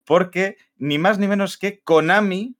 porque 0.05 0.57
ni 0.77 0.97
más 0.97 1.19
ni 1.19 1.27
menos 1.27 1.57
que 1.57 1.81
Konami, 1.81 2.55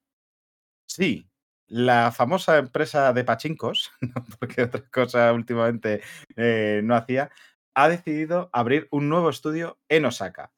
sí, 0.85 1.29
la 1.67 2.12
famosa 2.12 2.57
empresa 2.57 3.13
de 3.13 3.23
pachincos, 3.23 3.91
porque 4.39 4.63
otra 4.63 4.83
cosa 4.91 5.31
últimamente 5.33 6.01
eh, 6.35 6.81
no 6.83 6.95
hacía, 6.95 7.29
ha 7.75 7.89
decidido 7.89 8.49
abrir 8.51 8.88
un 8.91 9.09
nuevo 9.09 9.29
estudio 9.29 9.79
en 9.88 10.05
Osaka. 10.05 10.51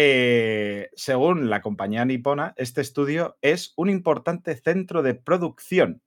Eh, 0.00 0.90
según 0.94 1.50
la 1.50 1.60
compañía 1.60 2.04
nipona, 2.04 2.54
este 2.56 2.80
estudio 2.80 3.36
es 3.42 3.72
un 3.76 3.90
importante 3.90 4.56
centro 4.56 5.02
de 5.02 5.14
producción 5.14 6.02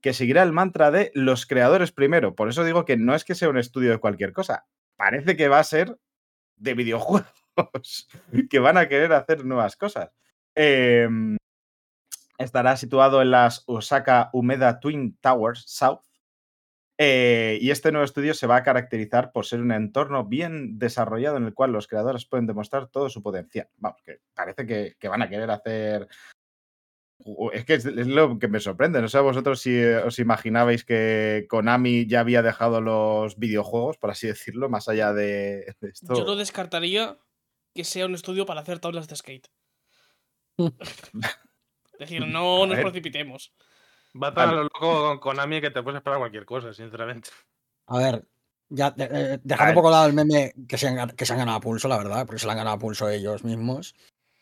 que 0.00 0.12
seguirá 0.12 0.42
el 0.42 0.52
mantra 0.52 0.90
de 0.90 1.10
los 1.14 1.46
creadores 1.46 1.92
primero. 1.92 2.34
Por 2.34 2.48
eso 2.48 2.64
digo 2.64 2.84
que 2.84 2.96
no 2.96 3.14
es 3.14 3.24
que 3.24 3.34
sea 3.34 3.48
un 3.48 3.58
estudio 3.58 3.90
de 3.90 3.98
cualquier 3.98 4.32
cosa. 4.32 4.66
Parece 4.96 5.36
que 5.36 5.48
va 5.48 5.58
a 5.58 5.64
ser 5.64 5.98
de 6.56 6.74
videojuegos, 6.74 7.28
que 8.50 8.58
van 8.58 8.78
a 8.78 8.88
querer 8.88 9.12
hacer 9.12 9.44
nuevas 9.44 9.76
cosas. 9.76 10.10
Eh, 10.54 11.08
estará 12.38 12.76
situado 12.76 13.22
en 13.22 13.30
las 13.30 13.62
Osaka 13.66 14.30
Umeda 14.32 14.80
Twin 14.80 15.16
Towers 15.20 15.64
South. 15.66 16.00
Eh, 16.98 17.58
y 17.60 17.70
este 17.70 17.92
nuevo 17.92 18.06
estudio 18.06 18.32
se 18.32 18.46
va 18.46 18.56
a 18.56 18.62
caracterizar 18.62 19.30
por 19.30 19.44
ser 19.44 19.60
un 19.60 19.70
entorno 19.70 20.24
bien 20.24 20.78
desarrollado 20.78 21.36
en 21.36 21.44
el 21.44 21.52
cual 21.52 21.72
los 21.72 21.88
creadores 21.88 22.24
pueden 22.24 22.46
demostrar 22.46 22.86
todo 22.86 23.10
su 23.10 23.22
potencial. 23.22 23.68
Vamos, 23.76 24.00
que 24.02 24.20
parece 24.34 24.96
que 24.98 25.08
van 25.08 25.20
a 25.20 25.28
querer 25.28 25.50
hacer. 25.50 26.08
Es 27.52 27.64
que 27.64 27.74
es, 27.74 27.86
es 27.86 28.06
lo 28.06 28.38
que 28.38 28.46
me 28.48 28.60
sorprende. 28.60 29.00
No 29.00 29.08
sé 29.08 29.18
a 29.18 29.22
vosotros 29.22 29.60
si 29.60 29.74
eh, 29.74 29.96
os 29.98 30.18
imaginabais 30.18 30.84
que 30.84 31.46
Konami 31.48 32.06
ya 32.06 32.20
había 32.20 32.42
dejado 32.42 32.80
los 32.80 33.38
videojuegos, 33.38 33.96
por 33.98 34.10
así 34.10 34.26
decirlo, 34.26 34.68
más 34.68 34.88
allá 34.88 35.12
de, 35.12 35.74
de 35.80 35.88
esto. 35.88 36.14
Yo 36.14 36.24
no 36.24 36.36
descartaría 36.36 37.18
que 37.74 37.84
sea 37.84 38.06
un 38.06 38.14
estudio 38.14 38.46
para 38.46 38.60
hacer 38.60 38.78
tablas 38.78 39.08
de 39.08 39.16
skate. 39.16 39.48
es 40.58 40.68
decir, 41.98 42.26
no 42.26 42.64
A 42.64 42.66
nos 42.66 42.76
ver. 42.76 42.84
precipitemos. 42.84 43.52
Va 44.22 44.32
tan 44.32 44.48
a 44.50 44.52
lo 44.52 44.62
loco 44.64 44.78
con 44.80 45.18
Konami 45.18 45.60
que 45.60 45.70
te 45.70 45.82
puedes 45.82 45.98
esperar 45.98 46.18
cualquier 46.18 46.44
cosa, 46.46 46.72
sinceramente. 46.72 47.30
A 47.86 47.98
ver, 47.98 48.26
ya 48.68 48.90
de- 48.90 49.04
eh, 49.04 49.38
dejando 49.42 49.68
ver. 49.70 49.76
un 49.76 49.82
poco 49.82 49.90
lado 49.90 50.06
el 50.06 50.14
meme 50.14 50.54
que 50.68 50.78
se, 50.78 50.88
han, 50.88 51.10
que 51.10 51.26
se 51.26 51.32
han 51.32 51.38
ganado 51.40 51.58
a 51.58 51.60
pulso, 51.60 51.88
la 51.88 51.98
verdad, 51.98 52.24
porque 52.26 52.38
se 52.40 52.46
lo 52.46 52.52
han 52.52 52.58
ganado 52.58 52.76
a 52.76 52.78
pulso 52.78 53.08
ellos 53.08 53.44
mismos. 53.44 53.94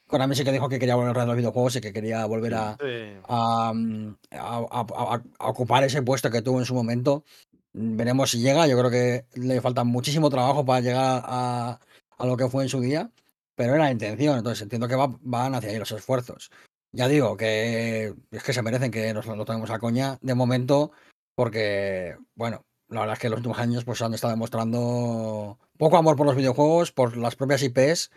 Konami 0.07 0.35
sí 0.37 0.45
que 0.45 0.53
dijo 0.53 0.69
que 0.69 0.79
quería 0.79 0.97
volver 0.97 1.19
a 1.19 1.25
los 1.27 1.37
videojuegos 1.37 1.77
y 1.77 1.81
que 1.81 1.93
quería 1.93 2.25
volver 2.27 2.55
a, 2.55 2.77
Sí. 2.79 3.17
a, 3.27 3.73
mm, 3.75 4.17
a- 4.33 5.23
ocupar 5.41 5.83
ese 5.85 6.03
puesto 6.03 6.31
que 6.31 6.43
tuvo 6.43 6.59
en 6.61 6.67
su 6.67 6.75
momento. 6.75 7.25
Mm, 7.73 7.97
Veremos 7.97 8.31
si 8.31 8.41
llega. 8.41 8.67
Yo 8.67 8.79
creo 8.79 8.91
que 8.91 9.25
le 9.35 9.61
falta 9.61 9.83
muchísimo 9.85 10.29
trabajo 10.31 10.65
para 10.65 10.81
llegar 10.81 11.23
a, 11.25 11.81
a 12.19 12.27
lo 12.27 12.37
que 12.37 12.49
fue 12.49 12.63
en 12.65 12.69
su 12.69 12.81
día, 12.81 13.11
pero 13.57 13.75
era 13.75 13.85
la 13.85 13.91
intención. 13.93 14.37
Entonces 14.39 14.63
entiendo 14.63 14.89
que 14.89 14.95
va- 14.97 15.17
van 15.21 15.55
hacia 15.55 15.71
ahí 15.71 15.79
los 15.79 15.91
esfuerzos. 15.93 16.51
Ya 16.93 17.09
digo 17.09 17.37
que 17.37 18.15
es 18.31 18.43
que 18.45 18.53
se 18.53 18.63
merecen 18.63 18.91
que 18.93 19.13
nos 19.15 19.27
lo 19.27 19.45
tomemos 19.45 19.71
a 19.71 19.79
coña 19.81 20.19
de 20.21 20.35
momento, 20.35 20.93
porque, 21.35 22.17
bueno, 22.37 22.63
la 22.89 23.01
verdad 23.01 23.15
es 23.15 23.19
que 23.19 23.29
los 23.31 23.39
últimos 23.39 23.59
años 23.59 23.85
pues 23.85 24.01
han 24.03 24.15
estado 24.15 24.33
demostrando 24.35 25.59
poco 25.77 25.97
amor 25.97 26.15
por 26.17 26.27
los 26.27 26.37
videojuegos, 26.37 26.93
por 26.93 27.17
las 27.17 27.35
propias 27.35 27.63
IPs 27.65 28.11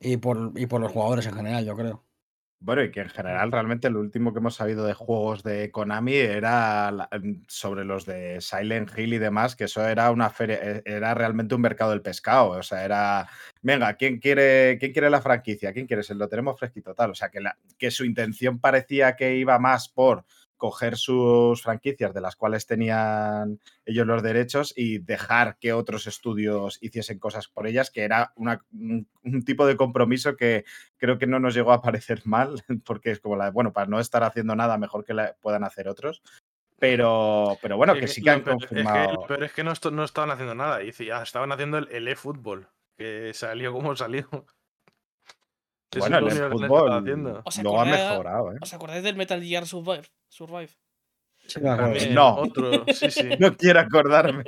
y 0.00 0.16
por, 0.18 0.52
y 0.56 0.66
por 0.66 0.80
los 0.80 0.92
jugadores 0.92 1.26
en 1.26 1.34
general, 1.34 1.64
yo 1.64 1.76
creo. 1.76 2.04
Bueno, 2.60 2.82
y 2.82 2.90
que 2.90 3.02
en 3.02 3.08
general 3.08 3.52
realmente 3.52 3.88
lo 3.88 4.00
último 4.00 4.32
que 4.32 4.40
hemos 4.40 4.56
sabido 4.56 4.84
de 4.84 4.92
juegos 4.92 5.44
de 5.44 5.70
Konami 5.70 6.14
era 6.16 7.08
mm, 7.22 7.44
sobre 7.46 7.84
los 7.84 8.04
de 8.04 8.40
Silent 8.40 8.90
Hill 8.98 9.14
y 9.14 9.18
demás, 9.18 9.54
que 9.54 9.64
eso 9.64 9.86
era 9.86 10.10
una 10.10 10.28
feria, 10.30 10.56
e- 10.60 10.82
era 10.84 11.14
realmente 11.14 11.54
un 11.54 11.60
mercado 11.60 11.92
del 11.92 12.02
pescado. 12.02 12.50
O 12.50 12.62
sea, 12.64 12.84
era, 12.84 13.28
venga, 13.62 13.94
¿quién 13.94 14.18
quiere, 14.18 14.76
quién 14.80 14.92
quiere 14.92 15.08
la 15.08 15.22
franquicia? 15.22 15.72
¿Quién 15.72 15.86
quiere? 15.86 16.02
Se 16.02 16.16
lo 16.16 16.28
tenemos 16.28 16.58
fresquito 16.58 16.94
tal. 16.94 17.12
O 17.12 17.14
sea, 17.14 17.28
que, 17.30 17.40
la- 17.40 17.56
que 17.78 17.92
su 17.92 18.04
intención 18.04 18.58
parecía 18.58 19.14
que 19.14 19.36
iba 19.36 19.56
más 19.60 19.88
por 19.88 20.24
coger 20.58 20.98
sus 20.98 21.62
franquicias 21.62 22.12
de 22.12 22.20
las 22.20 22.36
cuales 22.36 22.66
tenían 22.66 23.58
ellos 23.86 24.06
los 24.06 24.22
derechos 24.22 24.74
y 24.76 24.98
dejar 24.98 25.56
que 25.58 25.72
otros 25.72 26.06
estudios 26.06 26.78
hiciesen 26.82 27.18
cosas 27.18 27.48
por 27.48 27.66
ellas, 27.66 27.90
que 27.90 28.02
era 28.02 28.32
una- 28.36 28.62
un, 28.72 29.08
un 29.24 29.44
tipo 29.44 29.66
de 29.66 29.76
compromiso 29.76 30.36
que 30.36 30.64
creo 30.98 31.16
que 31.16 31.26
no 31.26 31.40
nos 31.40 31.54
llegó 31.54 31.72
a 31.72 31.80
parecer 31.80 32.20
mal, 32.26 32.62
porque 32.84 33.12
es 33.12 33.20
como 33.20 33.36
la, 33.36 33.50
bueno, 33.50 33.72
para 33.72 33.86
no 33.86 33.98
estar 34.00 34.22
haciendo 34.24 34.54
nada, 34.54 34.76
mejor 34.76 35.04
que 35.04 35.14
la 35.14 35.34
puedan 35.40 35.64
hacer 35.64 35.88
otros. 35.88 36.22
Pero, 36.80 37.58
pero 37.60 37.76
bueno, 37.76 37.94
que 37.94 38.06
sí 38.06 38.22
que 38.22 38.30
han 38.30 38.38
es 38.38 38.44
que- 38.44 38.50
confirmado. 38.50 39.24
pero 39.26 39.44
es 39.44 39.52
que 39.52 39.64
no, 39.64 39.72
estaban 39.72 40.30
haciendo 40.30 40.54
nada. 40.54 40.78
Dice, 40.78 41.04
ya 41.04 41.22
estaban 41.22 41.50
haciendo 41.50 41.78
el, 41.78 41.88
el 41.90 42.06
eFootball, 42.06 42.68
que 42.96 43.32
salió 43.34 43.72
como 43.72 43.96
salió. 43.96 44.28
Bueno, 45.96 46.18
el 46.18 46.50
fútbol 46.50 46.92
haciendo. 46.92 47.40
¿Os 47.44 47.62
luego 47.62 47.80
ha 47.80 47.84
mejorado, 47.84 48.52
¿eh? 48.52 48.56
¿Os 48.60 48.74
acordáis 48.74 49.02
del 49.02 49.16
Metal 49.16 49.42
Gear 49.42 49.66
Survive? 49.66 50.02
Survive? 50.28 50.68
También, 51.62 52.14
No. 52.14 52.36
Otro, 52.36 52.84
sí, 52.92 53.10
sí. 53.10 53.22
No 53.38 53.56
quiero 53.56 53.80
acordarme. 53.80 54.44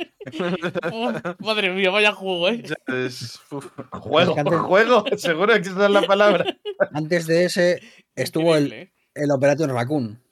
Uf, 0.93 1.17
madre 1.41 1.71
mía, 1.71 1.91
vaya 1.91 2.13
juego, 2.13 2.49
¿eh? 2.51 2.63
Ya 2.63 2.77
es- 2.95 3.41
uf. 3.51 3.67
Juego, 3.91 4.35
que 4.35 4.41
antes- 4.41 4.59
juego, 4.59 5.05
seguro 5.17 5.55
que 5.55 5.61
esa 5.61 5.87
es 5.87 5.91
la 5.91 6.03
palabra. 6.03 6.45
Antes 6.93 7.27
de 7.27 7.45
ese 7.47 7.81
estuvo 8.15 8.55
el, 8.55 8.73
¿eh? 8.73 8.93
el 9.15 9.31
Operation 9.31 9.71
Raccoon. 9.71 10.23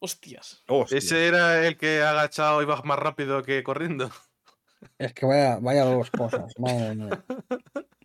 Hostias. 0.00 0.62
Hostia. 0.68 0.98
Ese 0.98 1.26
era 1.28 1.66
el 1.66 1.76
que 1.78 2.02
agachado 2.02 2.60
iba 2.62 2.80
más 2.82 2.98
rápido 2.98 3.42
que 3.42 3.62
corriendo. 3.62 4.10
Es 4.98 5.12
que 5.14 5.24
vaya, 5.26 5.58
vaya 5.60 5.84
dos 5.84 6.10
cosas. 6.10 6.52
Madre 6.58 6.94
mía. 6.94 7.24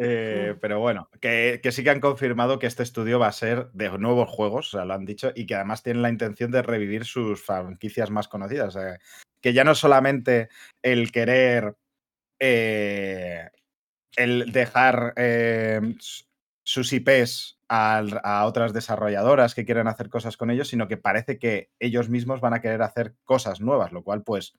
Eh, 0.00 0.54
pero 0.60 0.78
bueno, 0.78 1.10
que, 1.20 1.60
que 1.62 1.72
sí 1.72 1.82
que 1.82 1.90
han 1.90 2.00
confirmado 2.00 2.58
que 2.60 2.68
este 2.68 2.84
estudio 2.84 3.18
va 3.18 3.26
a 3.28 3.32
ser 3.32 3.68
de 3.72 3.90
nuevos 3.98 4.28
juegos, 4.30 4.68
o 4.74 4.78
sea, 4.78 4.84
lo 4.84 4.94
han 4.94 5.04
dicho, 5.04 5.32
y 5.34 5.46
que 5.46 5.56
además 5.56 5.82
tienen 5.82 6.02
la 6.02 6.08
intención 6.10 6.52
de 6.52 6.62
revivir 6.62 7.04
sus 7.04 7.42
franquicias 7.42 8.10
más 8.10 8.28
conocidas. 8.28 8.76
o 8.76 8.80
sea, 8.80 8.98
que 9.40 9.52
ya 9.52 9.64
no 9.64 9.74
solamente 9.74 10.48
el 10.82 11.10
querer 11.12 11.76
eh, 12.40 13.48
el 14.16 14.52
dejar 14.52 15.14
eh, 15.16 15.80
sus 16.64 16.92
IPs 16.92 17.58
al- 17.68 18.20
a 18.24 18.46
otras 18.46 18.72
desarrolladoras 18.72 19.54
que 19.54 19.64
quieren 19.64 19.88
hacer 19.88 20.08
cosas 20.10 20.36
con 20.36 20.50
ellos, 20.50 20.68
sino 20.68 20.88
que 20.88 20.96
parece 20.96 21.38
que 21.38 21.70
ellos 21.80 22.08
mismos 22.08 22.40
van 22.40 22.54
a 22.54 22.60
querer 22.60 22.82
hacer 22.82 23.14
cosas 23.24 23.60
nuevas, 23.60 23.92
lo 23.92 24.02
cual, 24.02 24.22
pues, 24.24 24.54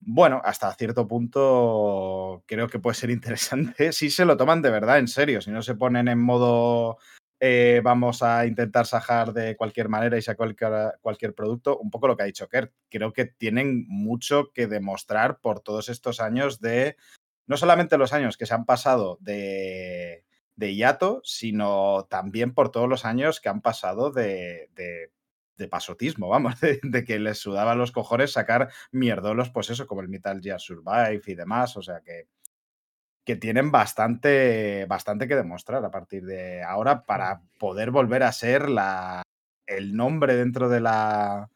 bueno, 0.00 0.40
hasta 0.44 0.72
cierto 0.74 1.06
punto 1.08 2.44
creo 2.46 2.68
que 2.68 2.78
puede 2.78 2.94
ser 2.94 3.10
interesante 3.10 3.92
si 3.92 4.10
se 4.10 4.24
lo 4.24 4.36
toman 4.36 4.62
de 4.62 4.70
verdad 4.70 4.98
en 4.98 5.08
serio, 5.08 5.40
si 5.40 5.50
no 5.50 5.62
se 5.62 5.74
ponen 5.74 6.08
en 6.08 6.20
modo 6.20 6.98
eh, 7.38 7.82
vamos 7.84 8.22
a 8.22 8.46
intentar 8.46 8.86
sajar 8.86 9.34
de 9.34 9.56
cualquier 9.56 9.90
manera 9.90 10.16
y 10.16 10.22
sacar 10.22 10.54
cualquier, 11.00 11.34
producto, 11.34 11.78
un 11.78 11.90
poco 11.90 12.08
lo 12.08 12.16
que 12.16 12.22
ha 12.22 12.26
dicho 12.26 12.48
Kert. 12.48 12.72
Creo 12.88 13.12
que 13.12 13.26
tienen 13.26 13.84
mucho 13.88 14.52
que 14.54 14.66
demostrar 14.66 15.38
por 15.40 15.60
todos 15.60 15.90
estos 15.90 16.20
años 16.20 16.60
de, 16.60 16.96
no 17.46 17.58
solamente 17.58 17.98
los 17.98 18.14
años 18.14 18.38
que 18.38 18.46
se 18.46 18.54
han 18.54 18.64
pasado 18.64 19.18
de, 19.20 20.24
de 20.56 20.74
hiato, 20.74 21.20
sino 21.24 22.06
también 22.08 22.54
por 22.54 22.70
todos 22.70 22.88
los 22.88 23.04
años 23.04 23.40
que 23.40 23.50
han 23.50 23.60
pasado 23.60 24.10
de, 24.10 24.70
de, 24.74 25.10
de 25.56 25.68
pasotismo, 25.68 26.28
vamos, 26.28 26.60
de, 26.60 26.80
de, 26.82 27.04
que 27.04 27.18
les 27.18 27.38
sudaba 27.38 27.74
los 27.74 27.92
cojones 27.92 28.32
sacar 28.32 28.70
mierdolos, 28.92 29.50
pues 29.50 29.70
eso, 29.70 29.86
como 29.86 30.00
el 30.00 30.08
Metal 30.08 30.40
Gear 30.40 30.60
Survive 30.60 31.22
y 31.26 31.34
demás, 31.34 31.76
o 31.76 31.82
sea 31.82 32.00
que 32.00 32.28
que 33.26 33.34
tienen 33.34 33.72
bastante, 33.72 34.86
bastante 34.86 35.26
que 35.26 35.34
demostrar 35.34 35.84
a 35.84 35.90
partir 35.90 36.24
de 36.24 36.62
ahora 36.62 37.04
para 37.04 37.42
poder 37.58 37.90
volver 37.90 38.22
a 38.22 38.30
ser 38.30 38.70
la, 38.70 39.24
el 39.66 39.96
nombre 39.96 40.36
dentro 40.36 40.68
de 40.68 40.80
la, 40.80 41.50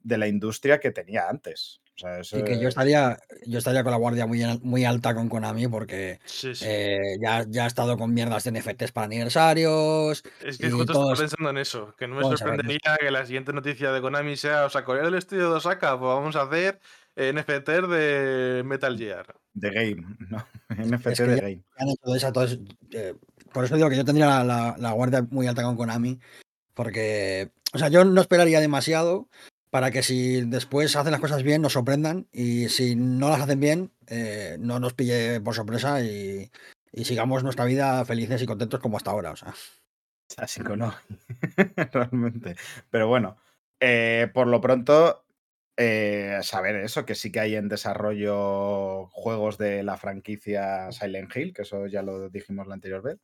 de 0.00 0.18
la 0.18 0.28
industria 0.28 0.80
que 0.80 0.90
tenía 0.90 1.30
antes. 1.30 1.80
O 1.96 1.98
sea, 1.98 2.18
eso 2.20 2.38
Y 2.38 2.42
que 2.42 2.54
yo 2.56 2.62
es- 2.62 2.68
estaría, 2.68 3.16
yo 3.46 3.58
estaría 3.58 3.84
con 3.84 3.92
la 3.92 3.98
guardia 3.98 4.26
muy, 4.26 4.42
muy 4.62 4.84
alta 4.84 5.14
con 5.14 5.28
Konami 5.28 5.68
porque 5.68 6.18
Sí, 6.24 6.52
sí. 6.54 6.64
eh, 6.66 6.98
ya, 7.22 7.44
ya 7.48 7.64
ha 7.64 7.66
estado 7.68 7.96
con 7.96 8.12
mierdas 8.12 8.42
de 8.44 8.50
NFTs 8.50 8.90
para 8.90 9.04
aniversarios. 9.06 10.24
es 10.42 10.58
que 10.58 10.66
y 10.66 10.70
justo 10.70 10.92
todo 10.92 11.02
estaba 11.02 11.12
es- 11.14 11.20
pensando 11.20 11.50
en 11.50 11.58
eso, 11.58 11.94
que 11.96 12.08
no 12.08 12.16
me 12.16 12.22
sorprendería 12.22 12.96
que 12.98 13.10
la 13.12 13.24
siguiente 13.26 13.52
noticia 13.52 13.92
de 13.92 14.00
Konami 14.00 14.36
sea, 14.36 14.64
o 14.66 14.70
sea, 14.70 14.84
Corea 14.84 15.04
del 15.04 15.14
Estudio 15.14 15.50
de 15.50 15.56
Osaka, 15.56 15.90
pues 15.98 16.08
vamos 16.08 16.34
a 16.36 16.42
hacer 16.42 16.80
NFT 17.16 17.82
de 17.86 18.62
Metal 18.64 18.98
Gear. 18.98 19.26
de 19.52 19.70
game, 19.70 20.16
¿no? 20.30 20.44
NFT 20.70 21.06
es 21.12 21.18
que 21.20 21.24
de 21.26 21.36
ya- 21.36 21.42
game. 21.42 21.62
han 21.76 21.88
hecho 21.88 22.58
eh, 22.90 23.14
por 23.52 23.64
eso 23.64 23.76
digo 23.76 23.88
que 23.88 23.96
yo 23.96 24.04
tendría 24.04 24.26
la, 24.26 24.42
la- 24.42 24.74
la 24.78 24.90
guardia 24.90 25.24
muy 25.30 25.46
alta 25.46 25.62
con 25.62 25.76
Konami, 25.76 26.18
porque, 26.74 27.52
o 27.72 27.78
sea, 27.78 27.86
yo 27.88 28.04
no 28.04 28.20
esperaría 28.20 28.58
demasiado 28.58 29.28
para 29.74 29.90
que 29.90 30.04
si 30.04 30.42
después 30.42 30.94
hacen 30.94 31.10
las 31.10 31.20
cosas 31.20 31.42
bien 31.42 31.60
nos 31.60 31.72
sorprendan 31.72 32.28
y 32.30 32.68
si 32.68 32.94
no 32.94 33.28
las 33.28 33.40
hacen 33.40 33.58
bien 33.58 33.90
eh, 34.06 34.56
no 34.60 34.78
nos 34.78 34.94
pille 34.94 35.40
por 35.40 35.52
sorpresa 35.52 36.00
y, 36.00 36.48
sigamos 37.02 37.42
nuestra 37.42 37.64
vida 37.64 38.04
felices 38.04 38.40
y 38.40 38.46
contentos 38.46 38.78
como 38.78 38.98
hasta 38.98 39.10
ahora. 39.10 39.32
O 39.32 39.36
sea, 39.36 39.52
que 40.46 40.76
no, 40.76 40.94
realmente. 41.92 42.54
Pero 42.88 43.08
bueno, 43.08 43.36
eh, 43.80 44.30
por 44.32 44.46
lo 44.46 44.60
pronto, 44.60 45.24
eh, 45.76 46.38
saber 46.42 46.76
eso, 46.76 47.04
que 47.04 47.16
sí 47.16 47.32
que 47.32 47.40
hay 47.40 47.56
en 47.56 47.68
desarrollo 47.68 49.08
juegos 49.08 49.58
de 49.58 49.82
la 49.82 49.96
franquicia 49.96 50.92
Silent 50.92 51.34
Hill, 51.34 51.52
que 51.52 51.62
eso 51.62 51.88
ya 51.88 52.02
lo 52.02 52.30
dijimos 52.30 52.68
la 52.68 52.74
anterior 52.74 53.02
vez. 53.02 53.18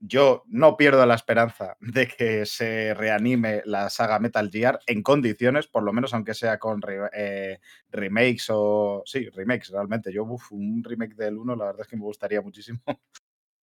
Yo 0.00 0.44
no 0.46 0.76
pierdo 0.76 1.04
la 1.06 1.16
esperanza 1.16 1.76
de 1.80 2.06
que 2.06 2.46
se 2.46 2.94
reanime 2.94 3.62
la 3.64 3.90
saga 3.90 4.20
Metal 4.20 4.48
Gear 4.50 4.78
en 4.86 5.02
condiciones, 5.02 5.66
por 5.66 5.82
lo 5.82 5.92
menos 5.92 6.14
aunque 6.14 6.34
sea 6.34 6.58
con 6.58 6.80
eh, 7.12 7.58
remakes 7.90 8.46
o... 8.50 9.02
Sí, 9.04 9.28
remakes 9.30 9.70
realmente. 9.70 10.12
Yo, 10.12 10.24
uf, 10.24 10.52
un 10.52 10.84
remake 10.84 11.16
del 11.16 11.36
1, 11.38 11.56
la 11.56 11.64
verdad 11.66 11.82
es 11.82 11.88
que 11.88 11.96
me 11.96 12.02
gustaría 12.02 12.40
muchísimo. 12.40 12.80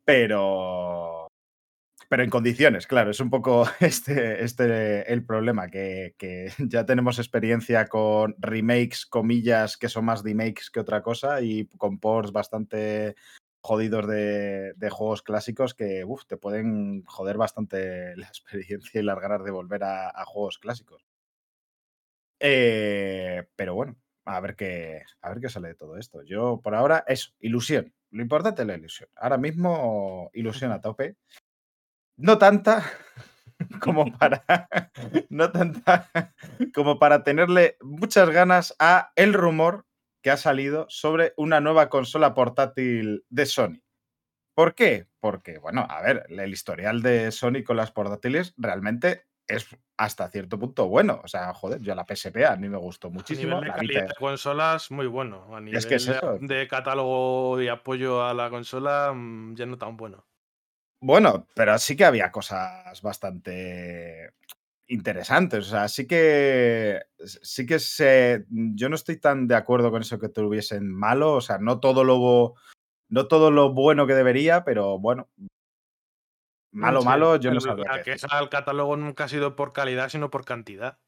Pero... 0.06 1.28
Pero 2.10 2.24
en 2.24 2.30
condiciones, 2.30 2.86
claro, 2.86 3.12
es 3.12 3.20
un 3.20 3.30
poco 3.30 3.66
este, 3.80 4.44
este 4.44 5.12
el 5.12 5.26
problema, 5.26 5.70
que, 5.70 6.16
que 6.18 6.52
ya 6.60 6.86
tenemos 6.86 7.18
experiencia 7.18 7.88
con 7.88 8.36
remakes, 8.40 9.06
comillas, 9.06 9.78
que 9.78 9.90
son 9.90 10.06
más 10.06 10.24
remakes 10.24 10.70
que 10.70 10.82
otra 10.82 11.02
cosa, 11.02 11.42
y 11.42 11.68
con 11.78 12.00
ports 12.00 12.32
bastante 12.32 13.16
jodidos 13.66 14.06
de, 14.08 14.74
de 14.76 14.90
juegos 14.92 15.24
clásicos 15.24 15.74
que 15.74 16.06
uf, 16.06 16.26
te 16.28 16.38
pueden 16.38 17.04
joder 17.06 17.38
bastante 17.38 18.16
la 18.18 18.28
experiencia 18.28 19.02
y 19.02 19.04
las 19.04 19.20
ganas 19.20 19.44
de 19.44 19.52
volver 19.52 19.84
a, 19.84 20.10
a 20.10 20.26
juegos 20.26 20.60
clásicos. 20.60 21.04
Eh, 22.40 23.48
pero 23.56 23.74
bueno, 23.74 23.96
a 24.26 24.40
ver, 24.40 24.56
qué, 24.56 25.02
a 25.22 25.30
ver 25.30 25.40
qué 25.40 25.50
sale 25.50 25.70
de 25.70 25.76
todo 25.76 25.98
esto. 25.98 26.22
Yo, 26.22 26.62
por 26.62 26.76
ahora, 26.76 27.04
eso, 27.08 27.32
ilusión. 27.40 27.92
Lo 28.12 28.22
importante 28.22 28.62
es 28.62 28.68
la 28.68 28.76
ilusión. 28.76 29.10
Ahora 29.16 29.38
mismo, 29.38 30.30
ilusión 30.34 30.72
a 30.72 30.82
tope. 30.82 31.16
No 32.18 32.38
tanta 32.38 32.84
como 33.82 34.06
para. 34.18 34.46
No 35.30 35.52
tanta 35.52 36.12
como 36.74 37.00
para 37.00 37.24
tenerle 37.24 37.78
muchas 37.82 38.30
ganas 38.30 38.76
a 38.80 39.12
el 39.16 39.34
rumor 39.34 39.86
que 40.26 40.32
ha 40.32 40.38
salido 40.38 40.88
sobre 40.90 41.36
una 41.38 41.62
nueva 41.62 41.88
consola 41.88 42.34
portátil 42.34 43.24
de 43.30 43.46
Sony. 43.46 43.84
¿Por 44.56 44.74
qué? 44.74 45.06
Porque, 45.20 45.60
bueno, 45.60 45.86
a 45.88 46.02
ver, 46.02 46.26
el 46.30 46.52
historial 46.52 47.04
de 47.04 47.32
Sony 47.32 47.64
con 47.64 47.78
las 47.78 47.92
portátiles 47.92 48.56
realmente 48.58 49.28
es 49.48 49.68
hasta 49.98 50.28
cierto 50.32 50.58
punto 50.58 50.88
bueno. 50.88 51.22
O 51.24 51.28
sea, 51.28 51.54
joder, 51.54 51.80
yo 51.82 51.94
la 51.94 52.06
PSP 52.08 52.44
a 52.44 52.56
mí 52.56 52.68
me 52.70 52.80
gustó 52.80 53.10
A 53.10 53.12
muchísimo. 53.12 53.58
nivel 53.58 53.62
de 53.66 53.68
La 53.68 53.76
calidad 53.76 54.02
Vita- 54.02 54.14
de 54.14 54.20
consolas, 54.20 54.90
muy 54.90 55.06
bueno. 55.06 55.56
A 55.56 55.62
nivel 55.62 55.78
Es 55.78 55.86
que 55.86 55.94
es 55.94 56.08
de- 56.08 56.14
eso. 56.14 56.40
de 56.42 56.68
catálogo 56.68 57.62
y 57.62 57.68
apoyo 57.68 58.24
a 58.26 58.34
la 58.34 58.50
consola, 58.50 59.14
mm, 59.14 59.54
ya 59.54 59.68
no 59.68 59.78
tan 59.78 59.96
bueno. 59.96 60.26
Bueno, 61.02 61.46
pero 61.54 61.78
sí 61.78 61.96
que 61.96 62.06
había 62.06 62.32
cosas 62.32 63.00
bastante 63.04 64.32
interesantes. 64.88 65.68
O 65.68 65.70
sea, 65.70 65.88
sí 65.88 66.08
que. 66.08 67.02
Sí 67.20 67.66
que 67.66 67.80
se. 67.80 68.46
Yo 68.50 68.90
no 68.90 68.96
estoy 68.96 69.18
tan 69.20 69.48
de 69.48 69.56
acuerdo 69.56 69.92
con 69.92 70.02
eso 70.02 70.20
que 70.20 70.30
tuviesen 70.30 70.92
malo. 70.92 71.34
O 71.34 71.42
sea, 71.42 71.58
no 71.58 71.80
todo 71.80 72.04
lo. 72.04 72.56
No 73.10 73.28
todo 73.28 73.52
lo 73.52 73.74
bueno 73.74 74.08
que 74.08 74.16
debería, 74.16 74.64
pero 74.64 75.00
bueno. 75.00 75.30
Malo, 76.72 77.02
Sí, 77.02 77.08
malo, 77.08 77.36
yo 77.38 77.52
no 77.52 77.60
qué 77.62 77.84
decir. 77.84 78.04
queja 78.04 78.28
al 78.32 78.50
catálogo 78.50 78.98
nunca 78.98 79.26
ha 79.26 79.30
sido 79.30 79.56
por 79.56 79.72
calidad, 79.72 80.10
sino 80.10 80.30
por 80.30 80.44
cantidad. 80.44 81.00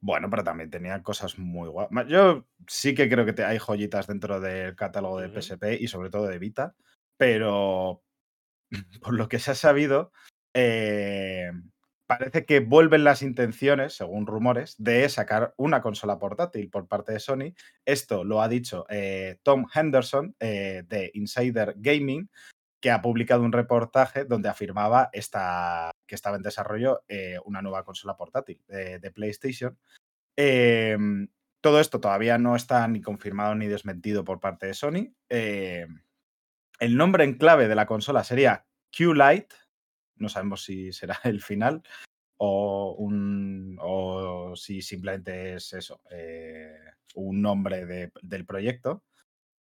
Bueno, 0.00 0.30
pero 0.30 0.44
también 0.44 0.70
tenía 0.70 1.02
cosas 1.02 1.38
muy 1.38 1.68
guapas. 1.68 2.06
Yo 2.06 2.46
sí 2.66 2.94
que 2.94 3.08
creo 3.08 3.26
que 3.26 3.42
hay 3.42 3.58
joyitas 3.58 4.06
dentro 4.06 4.40
del 4.40 4.76
catálogo 4.76 5.20
de. 5.20 5.28
PSP 5.28 5.80
y 5.80 5.88
sobre 5.88 6.08
todo 6.08 6.28
de 6.28 6.38
Vita, 6.38 6.74
pero 7.16 8.02
por 9.02 9.14
lo 9.14 9.28
que 9.28 9.38
se 9.38 9.50
ha 9.50 9.54
sabido, 9.54 10.12
eh, 10.54 11.50
parece 12.08 12.44
que 12.44 12.58
vuelven 12.58 13.04
las 13.04 13.22
intenciones, 13.22 13.94
según 13.94 14.26
rumores, 14.26 14.74
de 14.78 15.08
sacar 15.08 15.54
una 15.56 15.80
consola 15.80 16.18
portátil 16.18 16.68
por 16.70 16.88
parte 16.88 17.12
de 17.12 17.20
Sony. 17.20 17.54
Esto 17.84 18.24
lo 18.24 18.42
ha 18.42 18.48
dicho 18.48 18.86
eh, 18.88 19.38
Tom 19.44 19.66
Henderson 19.72 20.34
eh, 20.40 20.82
de 20.88 21.12
Insider 21.14 21.74
Gaming, 21.76 22.28
que 22.80 22.90
ha 22.90 23.00
publicado 23.02 23.42
un 23.42 23.52
reportaje 23.52 24.24
donde 24.24 24.48
afirmaba 24.48 25.10
esta, 25.12 25.92
que 26.06 26.16
estaba 26.16 26.36
en 26.36 26.42
desarrollo 26.42 27.04
eh, 27.08 27.38
una 27.44 27.62
nueva 27.62 27.84
consola 27.84 28.16
portátil 28.16 28.60
de, 28.66 29.10
PlayStation. 29.12 29.78
Eh, 30.36 30.96
todo 31.60 31.80
esto 31.80 32.00
todavía 32.00 32.38
no 32.38 32.54
está 32.54 32.86
ni 32.88 33.00
confirmado 33.00 33.54
ni 33.54 33.66
desmentido 33.66 34.24
por 34.24 34.40
parte 34.40 34.66
de 34.66 34.74
Sony. 34.74 35.12
Eh, 35.28 35.86
el 36.78 36.96
nombre 36.96 37.24
en 37.24 37.34
clave 37.34 37.68
de 37.68 37.74
la 37.74 37.86
consola 37.86 38.22
sería 38.22 38.66
Q-Lite. 38.96 39.54
No 40.18 40.28
sabemos 40.28 40.64
si 40.64 40.92
será 40.92 41.18
el 41.24 41.40
final 41.40 41.82
o, 42.38 42.94
un, 42.98 43.78
o 43.80 44.54
si 44.56 44.80
simplemente 44.82 45.54
es 45.54 45.72
eso, 45.72 46.00
eh, 46.10 46.76
un 47.14 47.42
nombre 47.42 47.84
de- 47.86 48.12
del 48.22 48.46
proyecto. 48.46 49.04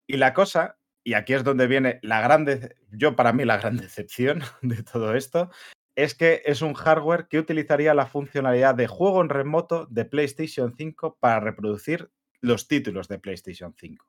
Y 0.06 0.16
la 0.16 0.34
cosa, 0.34 0.78
y 1.04 1.14
aquí 1.14 1.34
es 1.34 1.44
donde 1.44 1.66
viene 1.66 1.98
la 2.02 2.20
gran, 2.20 2.46
yo 2.90 3.16
para 3.16 3.32
mí 3.32 3.44
la 3.44 3.58
gran 3.58 3.76
decepción 3.90 4.42
de 4.62 4.82
todo 4.82 5.14
esto, 5.14 5.50
es 5.96 6.14
que 6.14 6.42
es 6.44 6.62
un 6.62 6.74
hardware 6.74 7.26
que 7.28 7.38
utilizaría 7.40 7.92
la 7.94 8.06
funcionalidad 8.06 8.74
de 8.74 8.86
juego 8.86 9.20
en 9.20 9.28
remoto 9.30 9.86
de 9.86 10.04
PlayStation 10.04 10.74
5 10.76 11.16
para 11.18 11.40
reproducir 11.40 12.10
los 12.40 12.68
títulos 12.68 13.08
de 13.08 13.18
PlayStation 13.18 13.74
5. 13.76 14.06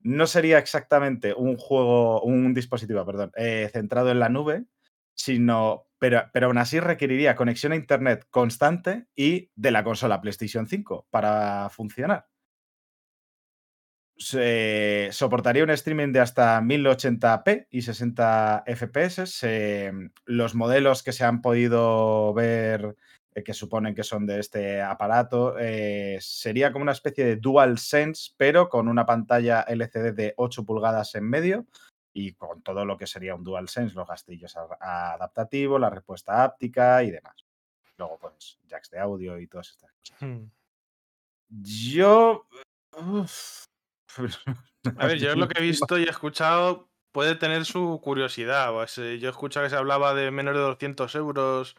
No 0.00 0.26
sería 0.26 0.58
exactamente 0.58 1.34
un 1.34 1.56
juego, 1.56 2.22
un 2.22 2.54
dispositivo, 2.54 3.04
perdón, 3.04 3.32
eh, 3.36 3.68
centrado 3.72 4.10
en 4.10 4.18
la 4.18 4.28
nube, 4.28 4.64
sino, 5.14 5.86
pero, 5.98 6.24
pero 6.32 6.46
aún 6.46 6.58
así 6.58 6.80
requeriría 6.80 7.36
conexión 7.36 7.72
a 7.72 7.76
Internet 7.76 8.26
constante 8.30 9.06
y 9.14 9.50
de 9.54 9.70
la 9.70 9.84
consola 9.84 10.20
PlayStation 10.20 10.66
5 10.66 11.08
para 11.10 11.68
funcionar 11.70 12.26
soportaría 14.16 15.64
un 15.64 15.70
streaming 15.70 16.12
de 16.12 16.20
hasta 16.20 16.60
1080p 16.60 17.66
y 17.70 17.82
60 17.82 18.64
FPS. 18.66 19.34
los 20.26 20.54
modelos 20.54 21.02
que 21.02 21.12
se 21.12 21.24
han 21.24 21.42
podido 21.42 22.32
ver, 22.34 22.96
eh, 23.34 23.42
que 23.42 23.54
suponen 23.54 23.94
que 23.94 24.04
son 24.04 24.26
de 24.26 24.40
este 24.40 24.80
aparato, 24.80 25.56
eh, 25.58 26.18
sería 26.20 26.72
como 26.72 26.84
una 26.84 26.92
especie 26.92 27.24
de 27.24 27.36
dual 27.36 27.78
sense, 27.78 28.32
pero 28.36 28.68
con 28.68 28.88
una 28.88 29.06
pantalla 29.06 29.62
LCD 29.62 30.12
de 30.14 30.34
8 30.36 30.64
pulgadas 30.64 31.14
en 31.14 31.28
medio, 31.28 31.66
y 32.14 32.32
con 32.34 32.62
todo 32.62 32.84
lo 32.86 32.96
que 32.96 33.06
sería 33.06 33.34
un 33.34 33.44
DualSense, 33.44 33.94
los 33.94 34.06
gastillos 34.08 34.56
adaptativos, 34.56 35.80
la 35.80 35.90
respuesta 35.90 36.44
áptica 36.44 37.02
y 37.02 37.10
demás. 37.10 37.44
Luego, 37.98 38.18
pues, 38.18 38.58
jacks 38.66 38.88
de 38.90 39.00
audio 39.00 39.38
y 39.38 39.46
todas 39.48 39.68
estas 39.70 39.92
cosas. 39.92 40.22
Hmm. 40.22 40.44
Yo. 41.48 42.46
uf, 42.96 43.64
A 44.98 45.06
ver, 45.06 45.18
yo 45.18 45.34
lo 45.34 45.48
que 45.48 45.58
he 45.58 45.62
visto 45.62 45.98
y 45.98 46.04
he 46.04 46.10
escuchado 46.10 46.88
puede 47.12 47.34
tener 47.34 47.64
su 47.64 48.00
curiosidad. 48.02 48.72
Pues, 48.72 48.98
eh, 48.98 49.18
yo 49.18 49.28
he 49.28 49.30
escuchado 49.30 49.66
que 49.66 49.70
se 49.70 49.76
hablaba 49.76 50.14
de 50.14 50.30
menos 50.30 50.54
de 50.54 50.60
200 50.60 51.14
euros. 51.14 51.76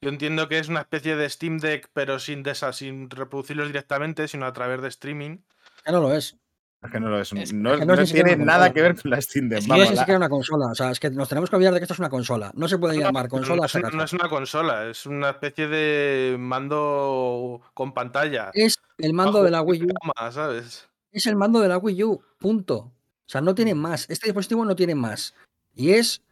Yo 0.00 0.10
entiendo 0.10 0.48
que 0.48 0.58
es 0.58 0.68
una 0.68 0.80
especie 0.80 1.16
de 1.16 1.28
Steam 1.28 1.58
Deck, 1.58 1.90
pero 1.92 2.18
sin, 2.18 2.44
desa- 2.44 2.72
sin 2.72 3.08
reproducirlos 3.10 3.66
directamente, 3.68 4.28
sino 4.28 4.46
a 4.46 4.52
través 4.52 4.80
de 4.82 4.88
streaming. 4.88 5.38
Ya 5.84 5.92
no 5.92 6.00
lo 6.02 6.14
es. 6.14 6.38
Es 6.82 6.90
que 6.92 7.00
no, 7.00 7.08
lo 7.08 7.20
es, 7.20 7.32
Es- 7.32 7.52
no, 7.52 7.72
es 7.74 7.80
que 7.80 7.86
no 7.86 8.04
tiene 8.04 8.36
nada 8.36 8.66
consola. 8.68 8.72
que 8.74 8.82
ver 8.82 9.02
con 9.02 9.10
la 9.10 9.20
Steam 9.20 9.48
Deck. 9.48 9.58
Es 9.58 9.64
que 9.64 9.70
vamos, 9.70 9.90
es 9.90 10.08
la- 10.08 10.16
una 10.16 10.28
consola. 10.28 10.66
O 10.70 10.74
sea, 10.74 10.90
es 10.90 11.00
que 11.00 11.10
nos 11.10 11.28
tenemos 11.28 11.50
que 11.50 11.56
olvidar 11.56 11.72
de 11.74 11.80
que 11.80 11.84
esto 11.84 11.94
es 11.94 11.98
una 11.98 12.10
consola. 12.10 12.52
No 12.54 12.68
se 12.68 12.78
puede 12.78 12.96
No, 12.96 13.00
llamar 13.02 13.28
consola 13.28 13.66
no, 13.82 13.90
no 13.90 14.04
es 14.04 14.12
una 14.12 14.28
consola, 14.28 14.88
es 14.88 15.06
una 15.06 15.30
especie 15.30 15.66
de 15.68 16.36
mando 16.38 17.62
con 17.74 17.92
pantalla. 17.94 18.50
Es 18.54 18.78
el 18.98 19.14
mando 19.14 19.42
de 19.42 19.50
la 19.50 19.62
Wii 19.62 19.84
U. 19.84 19.88
Cama, 19.88 20.30
¿sabes? 20.30 20.88
Es 21.12 21.26
el 21.26 21.34
mando 21.36 21.60
de 21.60 21.68
la 21.68 21.78
Wii 21.78 22.04
U. 22.04 22.22
Punto. 22.38 22.76
O 22.76 22.92
sea, 23.28 23.40
no 23.40 23.54
tiene 23.54 23.74
más. 23.74 24.08
Este 24.08 24.26
dispositivo 24.26 24.64
no 24.64 24.76
tiene 24.76 24.94
más. 24.94 25.34
Y 25.74 25.92
es 25.92 26.22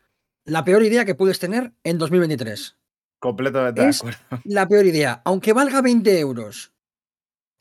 la 0.44 0.62
peor 0.62 0.82
idea 0.84 1.04
que 1.04 1.14
puedes 1.14 1.38
tener 1.40 1.72
en 1.82 1.98
2023. 1.98 2.76
Completamente 3.18 3.80
de 3.82 3.88
es- 3.88 4.00
acuerdo. 4.00 4.18
La 4.44 4.68
peor 4.68 4.84
idea. 4.86 5.22
Aunque 5.24 5.52
valga 5.54 5.80
20 5.80 6.20
euros. 6.20 6.70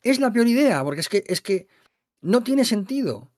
Es 0.02 0.20
la 0.20 0.30
peor 0.32 0.46
idea. 0.46 0.84
Porque 0.84 1.00
es 1.00 1.08
que, 1.08 1.24
es 1.26 1.40
que 1.40 1.66
no 2.24 2.42
tiene 2.42 2.64
sentido. 2.64 3.30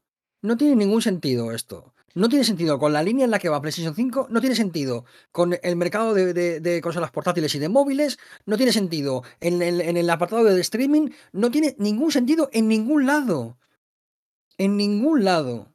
No 0.42 0.57
tiene 0.57 0.77
ningún 0.77 1.03
sentido 1.03 1.53
esto. 1.53 1.92
No 2.14 2.29
tiene 2.31 2.44
sentido 2.44 2.79
con 2.79 2.92
la 2.92 3.03
línea 3.03 3.25
en 3.27 3.31
la 3.31 3.38
que 3.38 3.49
va 3.51 3.61
PlayStation 3.61 3.94
5, 3.94 4.29
no 4.31 4.40
tiene 4.40 4.55
sentido 4.57 5.05
con 5.33 5.59
el 5.62 5.77
mercado 5.77 6.14
de, 6.14 6.33
de- 6.33 6.61
de 6.61 6.81
consolas 6.81 7.11
portátiles 7.11 7.55
y 7.55 7.59
de 7.59 7.68
móviles, 7.68 8.18
no 8.46 8.57
tiene 8.57 8.72
sentido 8.72 9.22
en 9.40 9.61
el, 9.61 9.81
en 9.83 9.96
el 9.99 10.09
apartado 10.09 10.44
de 10.44 10.61
streaming, 10.61 11.11
no 11.33 11.51
tiene 11.51 11.75
ningún 11.79 12.11
sentido 12.12 12.49
en 12.53 12.68
ningún 12.68 13.05
lado. 13.07 13.59
En 14.57 14.77
ningún 14.77 15.25
lado. 15.25 15.75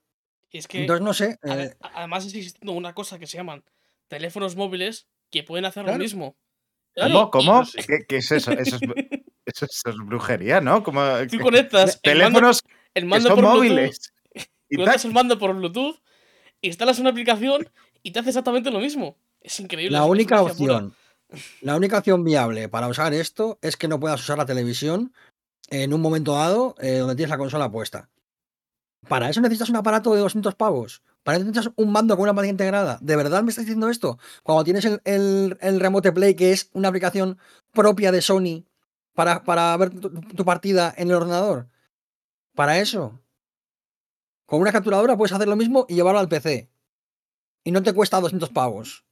Y 0.50 0.58
es 0.58 0.68
que 0.68 0.82
Entonces, 0.82 1.04
no 1.06 1.14
sé. 1.14 1.38
a- 1.44 1.64
eh, 1.64 1.76
además 1.82 2.26
está 2.26 2.38
existiendo 2.40 2.72
una 2.74 2.94
cosa 2.96 3.20
que 3.20 3.28
se 3.28 3.38
llaman 3.38 3.64
teléfonos 4.08 4.56
móviles 4.56 5.08
que 5.30 5.44
pueden 5.44 5.66
hacer 5.66 5.84
Claro. 5.84 5.98
lo 5.98 6.04
mismo. 6.04 6.36
¿Cómo? 6.96 7.30
¿Cómo? 7.32 7.64
¿Qué, 7.88 8.06
qué 8.08 8.18
es 8.18 8.32
eso? 8.32 8.52
Eso 8.52 8.78
es, 8.82 8.82
eso 9.46 9.94
brujería, 10.06 10.60
¿no? 10.60 10.82
Como, 10.84 11.02
Tú 11.30 11.40
conectas 11.40 12.00
el 12.04 12.20
mando, 12.20 12.52
el 12.94 13.04
que 13.04 13.08
mando 13.10 13.28
son 13.30 13.36
por 13.36 13.44
móviles. 13.46 14.12
Bluetooth, 14.34 14.48
Y 14.70 14.76
conectas 14.78 15.06
el 15.06 15.14
mando 15.14 15.38
por 15.40 15.54
Bluetooth, 15.56 15.98
instalas 16.62 17.00
una 17.00 17.10
aplicación 17.10 17.70
y 18.04 18.12
te 18.12 18.20
hace 18.20 18.30
exactamente 18.30 18.72
lo 18.72 18.80
mismo. 18.80 19.18
Es 19.42 19.60
increíble. 19.60 19.98
La 19.98 20.04
es- 20.04 20.10
única 20.10 20.38
pura. 20.40 20.52
opción, 20.52 20.96
la 21.62 21.76
única 21.76 21.98
opción 22.00 22.24
viable 22.24 22.70
para 22.70 22.88
usar 22.88 23.14
esto 23.14 23.58
es 23.62 23.78
que 23.78 23.88
no 23.88 24.00
puedas 24.00 24.20
usar 24.22 24.38
la 24.38 24.46
televisión 24.46 25.14
en 25.70 25.94
un 25.94 26.02
momento 26.02 26.34
dado 26.36 26.76
eh, 26.80 26.98
donde 26.98 27.16
tienes 27.16 27.30
la 27.32 27.38
consola 27.38 27.72
puesta. 27.72 28.10
Para 29.08 29.30
eso 29.30 29.42
necesitas 29.42 29.70
un 29.70 29.78
aparato 29.78 30.14
de 30.14 30.20
200 30.22 30.54
pavos. 30.56 31.02
Para 31.24 31.38
eso 31.38 31.46
necesitas 31.46 31.74
un 31.76 31.92
mando 31.92 32.16
con 32.16 32.24
una 32.24 32.34
pantalla 32.34 32.52
integrada. 32.52 32.98
¿De 33.02 33.16
verdad 33.16 33.42
me 33.44 33.50
estás 33.50 33.66
diciendo 33.66 33.90
esto? 33.90 34.20
Cuando 34.44 34.64
tienes 34.64 34.86
el, 34.86 35.02
el- 35.06 35.58
el 35.62 35.80
Remote 35.80 36.12
Play, 36.12 36.36
que 36.36 36.52
es 36.52 36.70
una 36.74 36.90
aplicación 36.90 37.38
propia 37.72 38.12
de 38.12 38.22
Sony 38.22 38.66
para, 39.14 39.44
para 39.44 39.76
ver 39.78 39.90
tu, 39.92 40.10
tu 40.10 40.46
partida 40.46 40.94
en 40.98 41.10
el 41.10 41.16
ordenador. 41.16 41.68
Para 42.56 42.80
eso. 42.80 43.20
Con 44.46 44.62
una 44.62 44.72
capturadora 44.72 45.18
puedes 45.18 45.34
hacer 45.34 45.48
lo 45.48 45.56
mismo 45.56 45.86
y 45.88 45.96
llevarlo 45.96 46.20
al 46.20 46.30
PC. 46.30 46.70
Y 47.64 47.72
no 47.72 47.84
te 47.84 47.94
cuesta 47.94 48.20
200 48.20 48.50
pavos 48.50 49.06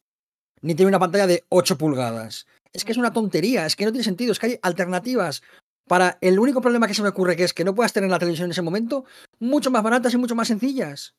ni 0.61 0.75
tiene 0.75 0.89
una 0.89 0.99
pantalla 0.99 1.27
de 1.27 1.45
8 1.49 1.77
pulgadas. 1.77 2.47
Es 2.73 2.85
que 2.85 2.91
es 2.91 2.97
una 2.97 3.13
tontería, 3.13 3.65
es 3.65 3.75
que 3.75 3.85
no 3.85 3.91
tiene 3.91 4.03
sentido, 4.03 4.31
es 4.31 4.39
que 4.39 4.47
hay 4.47 4.59
alternativas 4.61 5.41
para 5.87 6.17
el 6.21 6.37
único 6.37 6.61
problema 6.61 6.87
que 6.87 6.93
se 6.93 7.01
me 7.01 7.09
ocurre, 7.09 7.35
que 7.35 7.43
es 7.43 7.53
que 7.53 7.63
no 7.63 7.73
puedas 7.73 7.93
tener 7.93 8.11
la 8.11 8.19
televisión 8.19 8.45
en 8.45 8.51
ese 8.51 8.61
momento, 8.61 9.05
mucho 9.39 9.71
más 9.71 9.81
baratas 9.81 10.13
y 10.13 10.17
mucho 10.17 10.35
más 10.35 10.47
sencillas. 10.47 11.15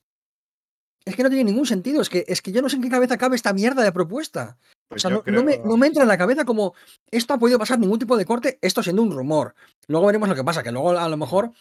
Es 1.05 1.17
que 1.17 1.23
no 1.23 1.31
tiene 1.31 1.45
ningún 1.45 1.67
sentido, 1.67 2.03
es 2.03 2.09
que, 2.09 2.25
es 2.29 2.41
que 2.43 2.53
yo 2.53 2.63
no 2.63 2.69
sé 2.69 2.77
en 2.77 2.83
qué 2.83 2.91
cabeza 2.91 3.19
cabe 3.19 3.35
esta 3.35 3.53
mierda 3.53 3.83
de 3.83 3.91
propuesta. 3.91 4.59
Pues 4.89 5.05
o 5.05 5.09
sea, 5.09 5.17
yo 5.17 5.25
no, 5.27 5.33
no 5.33 5.45
me, 5.45 5.59
no 5.59 5.77
me 5.77 5.87
entra 5.87 6.03
en 6.03 6.09
la 6.09 6.19
cabeza 6.19 6.45
como 6.45 6.75
esto 7.11 7.35
ha 7.35 7.39
podido 7.39 7.59
pasar 7.59 7.79
ningún 7.79 7.99
tipo 7.99 8.17
de 8.17 8.27
corte, 8.27 8.59
esto 8.61 8.83
siendo 8.83 9.03
un 9.03 9.11
rumor. 9.11 9.55
Luego 9.89 10.07
veremos 10.07 10.29
lo 10.29 10.35
que 10.35 10.45
pasa, 10.45 10.63
que 10.63 10.73
luego 10.73 10.91
a 10.91 11.09
lo 11.09 11.17
mejor 11.17 11.53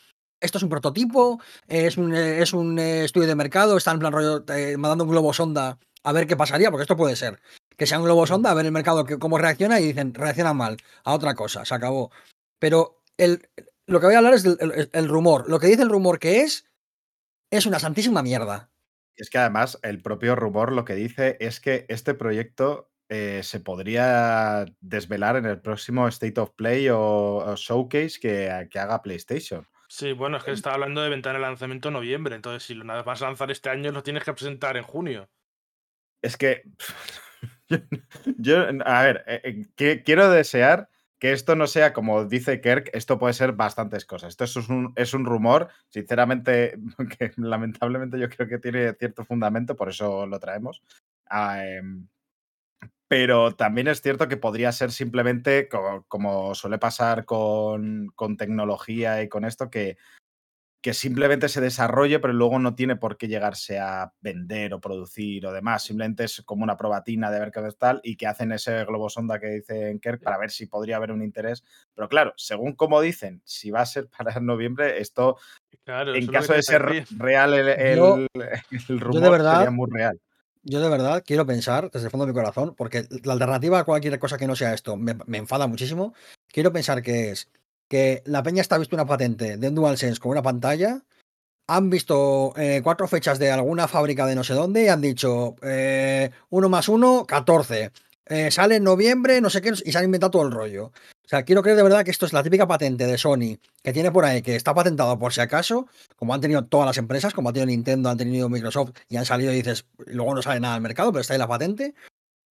esto 0.41 0.58
es 0.58 0.63
un 0.63 0.69
prototipo, 0.69 1.39
es 1.67 1.97
un, 1.97 2.15
eh, 2.15 2.39
eh, 2.39 3.04
estudio 3.04 3.28
de 3.28 3.36
mercado, 3.36 3.78
está 3.78 3.91
en 3.91 3.99
plan 3.99 4.13
mandando 4.78 5.04
un 5.04 5.10
globo 5.10 5.34
sonda 5.34 5.78
a 6.04 6.12
ver 6.13 6.28
qué 6.28 6.38
pasaría, 6.38 6.71
porque 6.71 6.84
esto 6.84 6.95
puede 6.97 7.15
ser. 7.15 7.39
Que 7.78 7.86
sea 7.86 7.97
un 7.99 8.06
globo 8.06 8.25
sonda, 8.28 8.52
a 8.52 8.54
ver 8.54 8.65
el 8.65 8.71
mercado 8.71 9.06
que, 9.06 9.17
cómo 9.19 9.38
reacciona 9.38 9.80
y 9.80 9.86
dicen, 9.88 10.13
reacciona 10.13 10.54
mal, 10.54 10.78
a 11.04 11.13
otra 11.13 11.36
cosa, 11.36 11.65
se 11.65 11.73
acabó. 11.75 12.12
Pero 12.60 13.02
el, 13.17 13.47
lo 13.86 13.99
que 13.99 14.06
voy 14.08 14.15
a 14.15 14.19
hablar 14.19 14.34
es 14.34 14.43
del 14.43 14.58
el- 14.60 14.89
el 14.91 15.08
rumor. 15.08 15.49
Lo 15.49 15.60
que 15.60 15.67
dice 15.67 15.84
el 15.84 15.89
rumor 15.89 16.19
que 16.19 16.41
es, 16.41 16.65
es 17.52 17.65
una 17.65 17.80
santísima 17.80 18.21
mierda. 18.21 18.69
Es 19.15 19.30
que 19.30 19.38
además 19.38 19.78
el 19.82 20.02
propio 20.02 20.36
rumor 20.36 20.71
lo 20.71 20.86
que 20.86 20.95
dice 20.95 21.36
es 21.39 21.60
que 21.60 21.86
este 21.89 22.13
proyecto 22.13 22.89
eh, 23.10 23.41
se 23.43 23.60
podría 23.60 24.65
desvelar 24.82 25.36
en 25.36 25.45
el 25.45 25.60
próximo 25.60 26.08
State 26.08 26.39
of 26.39 26.52
Play 26.56 26.89
o, 26.89 26.99
o 27.38 27.56
Showcase 27.56 28.19
que, 28.21 28.67
que 28.71 28.80
haga 28.80 29.02
PlayStation. 29.02 29.67
Sí, 29.91 30.13
bueno, 30.13 30.38
es 30.38 30.43
que 30.43 30.52
está 30.52 30.73
hablando 30.75 31.02
de 31.02 31.10
ventana 31.10 31.39
de 31.39 31.45
lanzamiento 31.45 31.89
en 31.89 31.95
noviembre. 31.95 32.36
Entonces, 32.36 32.62
si 32.62 32.75
lo 32.75 32.84
nada 32.84 33.02
vas 33.02 33.23
a 33.23 33.25
lanzar 33.25 33.49
este 33.49 33.69
año, 33.69 33.91
lo 33.91 34.04
tienes 34.04 34.23
que 34.23 34.34
presentar 34.34 34.78
en 34.78 34.84
junio. 34.84 35.28
Es 36.21 36.38
que 36.38 36.63
yo, 38.38 38.65
a 38.86 39.04
ver, 39.04 39.23
eh, 39.28 39.65
eh, 39.78 40.04
quiero 40.04 40.30
desear 40.30 40.89
que 41.17 41.32
esto 41.34 41.56
no 41.56 41.67
sea 41.67 41.91
como 41.91 42.23
dice 42.25 42.62
Kirk, 42.62 42.91
esto 42.93 43.17
puede 43.17 43.34
ser 43.34 43.54
bastantes 43.54 44.06
cosas. 44.06 44.30
Esto 44.30 44.43
es 44.43 44.69
un, 44.69 44.93
es 44.95 45.13
un 45.15 45.25
rumor, 45.25 45.69
sinceramente, 45.89 46.78
que 47.17 47.32
lamentablemente 47.38 48.19
yo 48.19 48.30
creo 48.30 48.47
que 48.47 48.60
tiene 48.60 48.93
cierto 48.93 49.25
fundamento, 49.25 49.75
por 49.75 49.89
eso 49.89 50.28
lo 50.28 50.39
traemos. 50.39 50.84
Ah, 51.25 51.65
em, 51.65 52.08
pero 53.07 53.55
también 53.55 53.87
es 53.87 54.01
cierto 54.01 54.27
que 54.27 54.37
podría 54.37 54.71
ser 54.71 54.91
simplemente, 54.91 55.67
co- 55.67 56.05
como, 56.07 56.53
suele 56.55 56.77
pasar 56.77 57.25
con, 57.25 58.07
con 58.15 58.37
tecnología 58.37 59.21
y 59.23 59.29
con 59.29 59.45
esto, 59.45 59.69
que, 59.69 59.97
que 60.81 60.93
simplemente 60.93 61.49
se 61.49 61.59
desarrolle, 61.59 62.19
pero 62.19 62.33
luego 62.33 62.57
no 62.59 62.75
tiene 62.75 62.95
por 62.95 63.17
qué 63.17 63.27
llegarse 63.27 63.79
a 63.79 64.13
vender 64.21 64.73
o 64.73 64.79
producir 64.79 65.45
o 65.45 65.51
demás. 65.51 65.83
Simplemente 65.83 66.23
es 66.23 66.41
como 66.45 66.63
una 66.63 66.77
probatina 66.77 67.31
de 67.31 67.39
ver 67.39 67.51
qué 67.51 67.61
tal 67.77 67.99
y 68.03 68.15
que 68.15 68.27
hacen 68.27 68.51
ese 68.53 68.85
globo 68.85 69.09
sonda 69.09 69.39
que 69.39 69.47
dice 69.47 69.97
Kerk 70.01 70.21
para 70.23 70.37
ver 70.37 70.51
si 70.51 70.67
podría 70.67 70.95
haber 70.97 71.11
un 71.11 71.21
interés. 71.21 71.65
Pero 71.95 72.07
claro, 72.07 72.33
según 72.37 72.75
como 72.75 73.01
dicen, 73.01 73.41
si 73.43 73.71
va 73.71 73.81
a 73.81 73.85
ser 73.85 74.07
para 74.17 74.39
noviembre, 74.39 74.99
esto, 75.01 75.37
Claro, 75.83 76.13
en 76.15 76.27
caso 76.27 76.53
de 76.53 76.61
ser 76.63 76.81
real 77.17 77.53
el, 77.55 77.67
el- 77.69 77.97
Yo- 77.97 78.27
el 78.35 78.99
rumor, 79.01 79.21
de 79.23 79.29
verdad- 79.31 79.51
sería 79.55 79.71
muy 79.71 79.89
real. 79.91 80.19
Yo 80.63 80.81
de 80.81 80.89
verdad 80.89 81.23
quiero 81.25 81.45
pensar, 81.45 81.89
desde 81.91 82.05
el 82.07 82.11
fondo 82.11 82.25
de 82.25 82.33
mi 82.33 82.37
corazón, 82.37 82.75
porque 82.75 83.07
la 83.23 83.33
alternativa 83.33 83.79
a 83.79 83.83
cualquier 83.85 84.19
cosa 84.19 84.37
que 84.37 84.47
no 84.47 84.55
sea 84.55 84.73
esto 84.73 84.97
me, 84.97 85.15
enfada 85.37 85.67
muchísimo. 85.67 86.13
Quiero 86.47 86.73
pensar 86.73 87.01
que 87.01 87.31
es 87.31 87.49
que 87.87 88.21
la 88.25 88.43
peña 88.43 88.61
está 88.61 88.77
visto 88.77 88.95
una 88.95 89.05
patente 89.05 89.57
de 89.57 89.67
un 89.67 89.75
DualSense 89.75 90.19
con 90.19 90.31
una 90.31 90.43
pantalla, 90.43 91.03
han 91.67 91.89
visto 91.89 92.53
eh, 92.57 92.81
cuatro 92.83 93.07
fechas 93.07 93.39
de 93.39 93.51
alguna 93.51 93.87
fábrica 93.87 94.25
de 94.25 94.35
no 94.35 94.43
sé 94.43 94.53
dónde 94.53 94.85
y 94.85 94.87
han 94.87 95.01
dicho 95.01 95.55
eh, 95.61 96.31
uno 96.49 96.67
más 96.67 96.89
uno, 96.89 97.25
14. 97.27 97.91
Eh, 98.25 98.51
sale 98.51 98.75
en 98.75 98.83
noviembre, 98.83 99.39
no 99.41 99.49
sé 99.49 99.61
qué, 99.61 99.69
y 99.85 99.91
se 99.91 99.97
han 99.97 100.05
inventado 100.05 100.31
todo 100.31 100.43
el 100.43 100.51
rollo. 100.51 100.91
O 101.29 101.31
sea, 101.31 101.43
quiero 101.43 101.61
creer 101.61 101.77
de 101.77 101.83
verdad 101.83 102.03
que 102.03 102.09
esto 102.09 102.25
es 102.25 102.33
la 102.33 102.41
típica 102.41 102.67
patente 102.67 103.05
de 103.05 103.15
Sony 103.15 103.59
que 103.83 103.93
tiene 103.93 104.11
por 104.11 104.25
ahí, 104.25 104.41
que 104.41 104.55
está 104.55 104.73
patentado 104.73 105.19
por 105.19 105.31
si 105.31 105.41
acaso, 105.41 105.85
como 106.15 106.33
han 106.33 106.41
tenido 106.41 106.65
todas 106.65 106.87
las 106.87 106.97
empresas, 106.97 107.35
como 107.35 107.49
ha 107.49 107.53
tenido 107.53 107.67
Nintendo, 107.67 108.09
han 108.09 108.17
tenido 108.17 108.49
Microsoft 108.49 108.93
y 109.07 109.17
han 109.17 109.25
salido 109.25 109.53
y 109.53 109.57
dices, 109.57 109.85
luego 110.07 110.33
no 110.33 110.41
sale 110.41 110.59
nada 110.59 110.73
al 110.73 110.81
mercado, 110.81 111.11
pero 111.11 111.21
está 111.21 111.33
ahí 111.33 111.39
la 111.39 111.47
patente. 111.47 111.93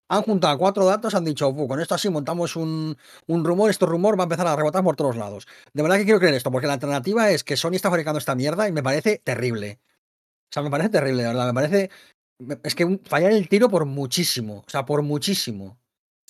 Han 0.09 0.23
juntado 0.23 0.59
cuatro 0.59 0.87
datos, 0.87 1.15
han 1.15 1.25
dicho, 1.25 1.53
"Bu, 1.53 1.69
con 1.69 1.81
esto 1.81 1.95
así 1.95 2.11
montamos 2.11 2.57
un, 2.57 2.97
un 3.27 3.45
rumor, 3.45 3.71
este 3.71 3.87
rumor 3.87 4.19
va 4.19 4.25
a 4.25 4.27
empezar 4.27 4.47
a 4.47 4.57
rebotar 4.57 4.85
por 4.85 4.97
todos 4.97 5.17
lados. 5.17 5.47
De 5.75 5.83
verdad 5.83 5.99
que 5.99 6.05
quiero 6.05 6.21
creer 6.21 6.35
esto, 6.35 6.51
porque 6.53 6.67
la 6.69 6.75
alternativa 6.75 7.31
es 7.31 7.45
que 7.45 7.57
Sony 7.57 7.75
está 7.75 7.91
fabricando 7.91 8.19
esta 8.19 8.35
mierda 8.37 8.69
y 8.69 8.73
me 8.73 8.83
parece 8.83 9.19
terrible. 9.25 9.81
O 10.51 10.55
sea, 10.55 10.63
me 10.63 10.71
parece 10.71 10.91
terrible, 10.91 11.23
de 11.23 11.29
verdad, 11.29 11.47
me 11.49 11.55
parece... 11.55 11.91
Es 12.65 12.75
que 12.75 13.01
fallar 13.05 13.33
el 13.33 13.49
tiro 13.49 13.69
por 13.71 13.87
muchísimo, 13.87 14.65
o 14.67 14.71
sea, 14.71 14.85
por 14.87 15.03
muchísimo. 15.03 15.79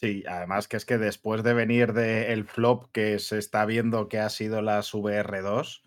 Sí, 0.01 0.23
además 0.29 0.69
que 0.69 0.77
es 0.77 0.85
que 0.87 0.97
después 0.97 1.43
de 1.43 1.55
venir 1.55 1.93
del 1.93 2.45
flop 2.45 2.87
que 2.93 3.19
se 3.19 3.37
está 3.39 3.65
viendo 3.67 4.09
que 4.09 4.21
ha 4.21 4.29
sido 4.31 4.63
las 4.63 4.95
VR2, 4.95 5.83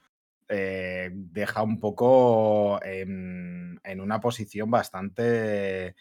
eh, 0.50 1.12
deja 1.13 1.63
un 1.63 1.80
poco 1.80 2.84
en, 2.84 3.80
en 3.86 4.02
una 4.02 4.19
posición 4.19 4.69
bastante 4.69 5.95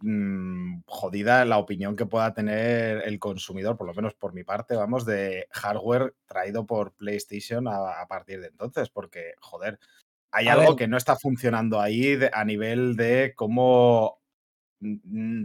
mm, 0.00 0.82
jodida 0.86 1.44
la 1.46 1.58
opinión 1.58 1.96
que 1.96 2.06
pueda 2.06 2.34
tener 2.34 3.02
el 3.08 3.18
consumidor, 3.20 3.76
por 3.78 3.88
lo 3.88 3.94
menos 3.94 4.14
por 4.14 4.34
mi 4.34 4.44
parte, 4.44 4.76
vamos, 4.76 5.06
de 5.06 5.48
hardware 5.52 6.14
traído 6.26 6.66
por 6.66 6.94
PlayStation 6.94 7.68
a, 7.68 8.00
a 8.02 8.08
partir 8.08 8.40
de 8.40 8.48
entonces, 8.48 8.90
porque, 8.90 9.34
joder, 9.40 9.80
hay 10.32 10.48
A 10.48 10.52
algo 10.52 10.70
ver. 10.70 10.76
que 10.76 10.88
no 10.88 10.96
está 10.98 11.16
funcionando 11.16 11.80
ahí 11.80 12.16
de- 12.16 12.30
a 12.32 12.44
nivel 12.44 12.96
de 12.96 13.34
cómo. 13.36 14.20
mm, 14.80 15.44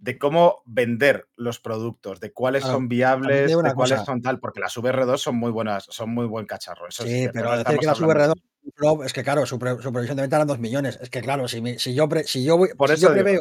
de 0.00 0.18
cómo 0.18 0.62
vender 0.64 1.28
los 1.36 1.60
productos, 1.60 2.20
de 2.20 2.32
cuáles 2.32 2.62
Claro, 2.62 2.76
son 2.78 2.88
viables, 2.88 3.48
de 3.50 3.54
cuáles 3.74 3.74
cosa. 3.98 4.04
son 4.04 4.22
tal, 4.22 4.40
porque 4.40 4.60
las 4.60 4.76
VR2 4.76 5.18
son 5.22 5.36
muy 5.36 5.50
buenas, 5.50 5.84
son 5.90 6.10
muy 6.10 6.26
buen 6.26 6.46
cacharro. 6.46 6.88
Eso 6.88 7.04
es 7.04 7.10
Sí, 7.10 7.28
pero 7.32 7.50
decir 7.50 7.58
estamos 7.60 7.80
que 7.80 7.86
las 7.86 8.00
hablando 8.00 8.14
de- 8.14 8.30
VR2 8.30 8.42
Flop, 8.76 9.02
es 9.04 9.12
que 9.12 9.22
claro, 9.22 9.46
su, 9.46 9.58
pre- 9.58 9.80
su 9.82 9.92
previsión 9.92 10.16
de 10.16 10.22
venta 10.22 10.36
eran 10.36 10.48
2 10.48 10.58
millones. 10.58 10.98
Es 11.02 11.10
que 11.10 11.20
claro, 11.20 11.48
si, 11.48 11.78
si 11.78 11.94
yo, 11.94 12.08
pre- 12.08 12.24
si 12.24 12.44
yo, 12.44 12.56
voy, 12.56 12.70
Por 12.76 12.88
si 12.88 12.94
eso 12.94 13.08
yo 13.08 13.12
preveo 13.14 13.40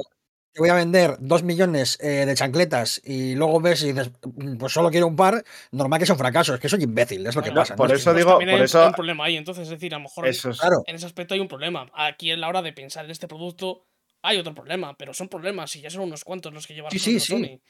que 0.53 0.59
voy 0.61 0.69
a 0.69 0.73
vender 0.73 1.15
2 1.19 1.43
millones 1.43 1.97
eh, 2.01 2.25
de 2.25 2.33
chancletas 2.35 2.99
y 3.05 3.35
luego 3.35 3.61
ves 3.61 3.83
y 3.83 3.91
dices, 3.93 4.11
"Mm, 4.23 4.57
pues 4.57 4.73
solo 4.73 4.89
quiero 4.89 5.05
un 5.07 5.15
par, 5.15 5.43
normal 5.71 5.99
que 5.99 6.05
sea 6.07 6.13
un 6.15 6.19
fracaso. 6.19 6.55
Es 6.55 6.59
que 6.59 6.67
soy 6.67 6.81
imbécil, 6.83 7.25
es 7.27 7.35
lo 7.35 7.41
que 7.43 7.51
pasa. 7.51 7.75
por 7.75 7.87
¿no? 7.89 7.95
eso 7.95 8.13
digo, 8.13 8.31
también 8.31 8.49
por 8.49 8.59
hay, 8.59 8.65
eso- 8.65 8.81
hay 8.81 8.87
un 8.87 8.93
problema 8.93 9.25
ahí. 9.25 9.37
Entonces, 9.37 9.63
es 9.65 9.69
decir, 9.69 9.93
a 9.93 9.97
lo 9.97 10.03
mejor 10.03 10.27
Eso 10.27 10.49
es- 10.49 10.59
Claro, 10.59 10.83
en 10.87 10.95
ese 10.95 11.05
aspecto 11.05 11.35
hay 11.35 11.39
un 11.39 11.47
problema. 11.47 11.89
Aquí 11.93 12.31
en 12.31 12.41
la 12.41 12.49
hora 12.49 12.61
de 12.61 12.73
pensar 12.73 13.05
en 13.05 13.11
este 13.11 13.27
producto 13.27 13.85
hay 14.21 14.37
otro 14.37 14.53
problema, 14.53 14.95
pero 14.97 15.13
son 15.13 15.29
problemas 15.29 15.75
y 15.75 15.81
ya 15.81 15.89
son 15.89 16.03
unos 16.03 16.23
cuantos 16.23 16.53
los 16.53 16.67
que 16.67 16.73
lleva 16.73 16.89
Sí, 16.89 16.99
sí, 16.99 17.19
sí. 17.19 17.61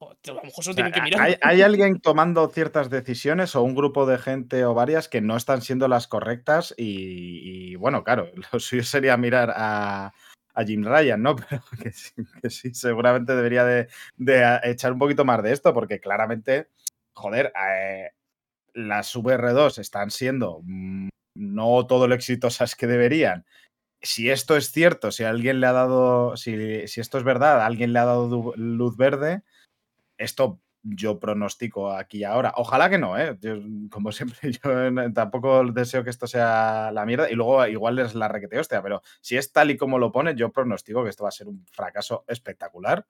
Joder, 0.00 0.16
a 0.28 0.32
lo 0.32 0.42
mejor 0.42 0.62
se 0.62 0.70
lo 0.70 0.72
O 0.72 0.74
sea, 0.74 0.74
tienen 0.74 0.92
que 0.92 1.02
mirar. 1.02 1.20
¿hay, 1.20 1.36
hay 1.42 1.62
alguien 1.62 2.00
tomando 2.00 2.48
ciertas 2.48 2.88
decisiones 2.88 3.56
o 3.56 3.62
un 3.62 3.74
grupo 3.74 4.06
de 4.06 4.18
gente 4.18 4.64
o 4.64 4.72
varias 4.72 5.08
que 5.08 5.20
no 5.20 5.36
están 5.36 5.60
siendo 5.60 5.88
las 5.88 6.06
correctas 6.06 6.72
y, 6.76 7.72
y, 7.72 7.76
bueno, 7.76 8.04
claro, 8.04 8.30
lo 8.52 8.60
suyo 8.60 8.84
sería 8.84 9.16
mirar 9.16 9.52
a, 9.56 10.12
a 10.54 10.64
Jim 10.64 10.84
Ryan, 10.84 11.22
¿no? 11.22 11.36
Pero 11.48 11.62
que 11.82 11.92
sí, 11.92 12.14
que 12.40 12.50
sí, 12.50 12.74
seguramente 12.74 13.34
debería 13.34 13.64
de, 13.64 13.88
de 14.16 14.60
echar 14.64 14.92
un 14.92 14.98
poquito 14.98 15.24
más 15.24 15.42
de 15.42 15.52
esto 15.52 15.74
porque 15.74 15.98
claramente, 15.98 16.68
joder, 17.12 17.52
eh, 17.68 18.10
las 18.74 19.16
VR2 19.16 19.78
están 19.78 20.10
siendo 20.10 20.60
mm, 20.62 21.08
no 21.34 21.86
todo 21.86 22.06
lo 22.08 22.14
exitosas 22.14 22.74
que 22.74 22.86
deberían. 22.86 23.46
Si 24.00 24.30
esto 24.30 24.56
es 24.56 24.70
cierto, 24.70 25.10
si 25.10 25.24
alguien 25.24 25.60
le 25.60 25.66
ha 25.66 25.72
dado, 25.72 26.36
si, 26.36 26.54
esto 26.54 27.18
es 27.18 27.24
verdad, 27.24 27.62
alguien 27.62 27.92
le 27.92 27.98
ha 27.98 28.04
dado 28.04 28.54
luz 28.56 28.96
verde, 28.96 29.42
esto 30.18 30.60
yo 30.82 31.18
pronostico 31.18 31.90
aquí 31.92 32.18
y 32.18 32.24
ahora. 32.24 32.52
Ojalá 32.56 32.88
que 32.90 32.98
no, 32.98 33.18
¿eh? 33.18 33.36
Como 33.90 34.12
siempre, 34.12 34.52
yo 34.52 35.12
tampoco 35.12 35.64
deseo 35.72 36.04
que 36.04 36.10
esto 36.10 36.26
sea 36.26 36.90
la 36.92 37.04
mierda 37.06 37.30
y 37.30 37.34
luego 37.34 37.66
igual 37.66 37.98
es 37.98 38.14
la 38.14 38.28
requete 38.28 38.58
hostia, 38.58 38.82
pero 38.82 39.02
si 39.20 39.36
es 39.36 39.52
tal 39.52 39.70
y 39.70 39.76
como 39.76 39.98
lo 39.98 40.12
pone, 40.12 40.34
yo 40.34 40.52
pronostico 40.52 41.02
que 41.02 41.10
esto 41.10 41.24
va 41.24 41.30
a 41.30 41.32
ser 41.32 41.48
un 41.48 41.66
fracaso 41.66 42.24
espectacular. 42.28 43.06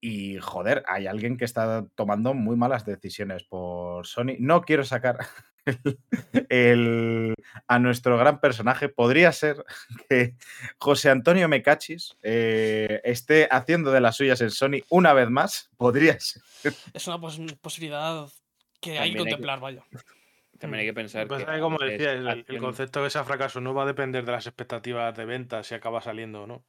Y 0.00 0.38
joder, 0.38 0.84
hay 0.88 1.06
alguien 1.06 1.36
que 1.36 1.44
está 1.44 1.86
tomando 1.94 2.34
muy 2.34 2.56
malas 2.56 2.84
decisiones 2.84 3.44
por 3.44 4.06
Sony. 4.06 4.36
No 4.38 4.62
quiero 4.62 4.84
sacar 4.84 5.18
el- 6.48 7.34
a 7.66 7.78
nuestro 7.78 8.16
gran 8.18 8.40
personaje. 8.40 8.88
Podría 8.88 9.32
ser 9.32 9.64
que 10.08 10.34
José 10.78 11.10
Antonio 11.10 11.48
Mecachis 11.48 12.16
eh, 12.22 13.00
esté 13.04 13.48
haciendo 13.50 13.90
de 13.92 14.00
las 14.00 14.16
suyas 14.16 14.40
en 14.40 14.50
Sony 14.50 14.82
una 14.88 15.12
vez 15.12 15.28
más. 15.30 15.70
Podría 15.76 16.18
ser. 16.20 16.42
Es 16.94 17.06
una 17.06 17.20
pos- 17.20 17.40
posibilidad 17.60 18.26
que 18.80 18.98
hay 18.98 18.98
que 18.98 18.98
También 18.98 19.02
hay 19.02 19.12
que- 19.12 19.18
contemplar, 19.18 19.60
vaya. 19.60 19.82
También 20.58 20.80
hay 20.80 20.86
que 20.86 20.94
pensar 20.94 21.28
Pues, 21.28 21.44
que. 21.44 21.60
como 21.60 21.78
decía, 21.78 22.12
el, 22.12 22.46
concepto 22.60 23.00
de 23.00 23.06
que 23.06 23.10
sea 23.10 23.24
fracaso 23.24 23.60
no 23.60 23.74
va 23.74 23.82
a 23.82 23.86
depender 23.86 24.24
de 24.24 24.32
las 24.32 24.46
expectativas 24.46 25.14
de 25.14 25.26
venta 25.26 25.62
si 25.62 25.74
acaba 25.74 26.00
saliendo 26.00 26.44
o 26.44 26.46
no. 26.46 26.64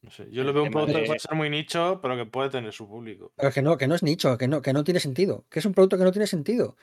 No 0.00 0.10
sé, 0.10 0.28
yo 0.30 0.44
lo 0.44 0.52
veo 0.54 0.62
un 0.62 0.70
producto 0.70 0.94
de- 0.96 1.02
que 1.02 1.06
puede 1.08 1.18
ser 1.18 1.34
muy 1.34 1.50
nicho, 1.50 1.98
pero 2.00 2.16
que 2.16 2.24
puede 2.24 2.48
tener 2.48 2.72
su 2.72 2.88
público. 2.88 3.32
Pero 3.36 3.50
que 3.52 3.60
no, 3.60 3.76
que 3.76 3.86
no 3.86 3.94
es 3.96 4.02
nicho, 4.02 4.38
que 4.38 4.48
no, 4.48 4.62
que 4.62 4.72
no 4.72 4.82
tiene 4.84 5.00
sentido. 5.00 5.44
Que 5.50 5.58
es 5.58 5.66
un 5.66 5.74
producto 5.74 5.98
que 5.98 6.04
no 6.04 6.12
tiene 6.12 6.26
sentido. 6.26 6.76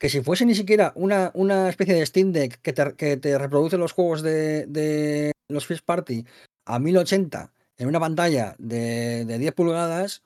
Que 0.00 0.08
si 0.08 0.22
fuese 0.22 0.46
ni 0.46 0.54
siquiera 0.54 0.92
una, 0.96 1.30
una 1.34 1.68
especie 1.68 1.94
de 1.94 2.04
Steam 2.06 2.32
Deck 2.32 2.60
que 2.62 2.72
te, 2.72 2.94
que 2.94 3.16
te 3.18 3.36
reproduce 3.38 3.76
los 3.76 3.92
juegos 3.92 4.22
de, 4.22 4.66
de 4.66 5.32
los 5.48 5.66
First 5.66 5.84
Party 5.84 6.24
a 6.64 6.78
1080 6.78 7.52
en 7.76 7.86
una 7.86 8.00
pantalla 8.00 8.56
de, 8.58 9.24
de 9.26 9.38
10 9.38 9.52
pulgadas, 9.54 10.22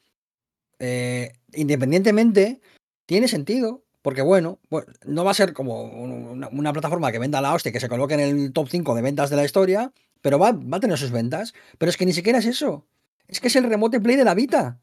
eh, 0.78 1.32
independientemente, 1.52 2.60
tiene 3.06 3.28
sentido. 3.28 3.82
Porque 4.02 4.22
bueno, 4.22 4.58
pues, 4.68 4.84
no 5.06 5.24
va 5.24 5.30
a 5.30 5.34
ser 5.34 5.54
como 5.54 5.82
un- 5.82 6.12
una, 6.12 6.48
una 6.48 6.72
plataforma 6.74 7.10
que 7.10 7.18
venda 7.18 7.40
la 7.40 7.54
hostia, 7.54 7.72
que 7.72 7.80
se 7.80 7.88
coloque 7.88 8.14
en 8.14 8.20
el 8.20 8.52
top 8.52 8.68
5 8.70 8.94
de 8.94 9.02
ventas 9.02 9.30
de 9.30 9.36
la 9.36 9.44
historia, 9.46 9.92
pero 10.20 10.38
va, 10.38 10.52
va 10.52 10.76
a 10.76 10.80
tener 10.80 10.98
sus 10.98 11.10
ventas. 11.10 11.54
Pero 11.78 11.88
es 11.90 11.96
que 11.96 12.06
ni 12.06 12.12
siquiera 12.12 12.38
es 12.38 12.46
eso. 12.46 12.86
Es 13.28 13.40
que 13.40 13.48
es 13.48 13.56
el 13.56 13.64
remote 13.64 14.00
play 14.00 14.16
de 14.16 14.24
la 14.24 14.34
Vita. 14.34 14.78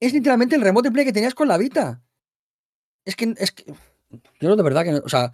Es 0.00 0.12
literalmente 0.12 0.54
el 0.56 0.62
remote 0.62 0.90
play 0.90 1.04
que 1.04 1.12
tenías 1.12 1.34
con 1.34 1.48
la 1.48 1.58
Vita. 1.58 2.02
Es 3.04 3.16
que, 3.16 3.34
es 3.38 3.52
que. 3.52 3.72
Yo 4.40 4.56
de 4.56 4.62
verdad 4.62 4.84
que. 4.84 4.94
o 4.94 5.08
sea, 5.08 5.32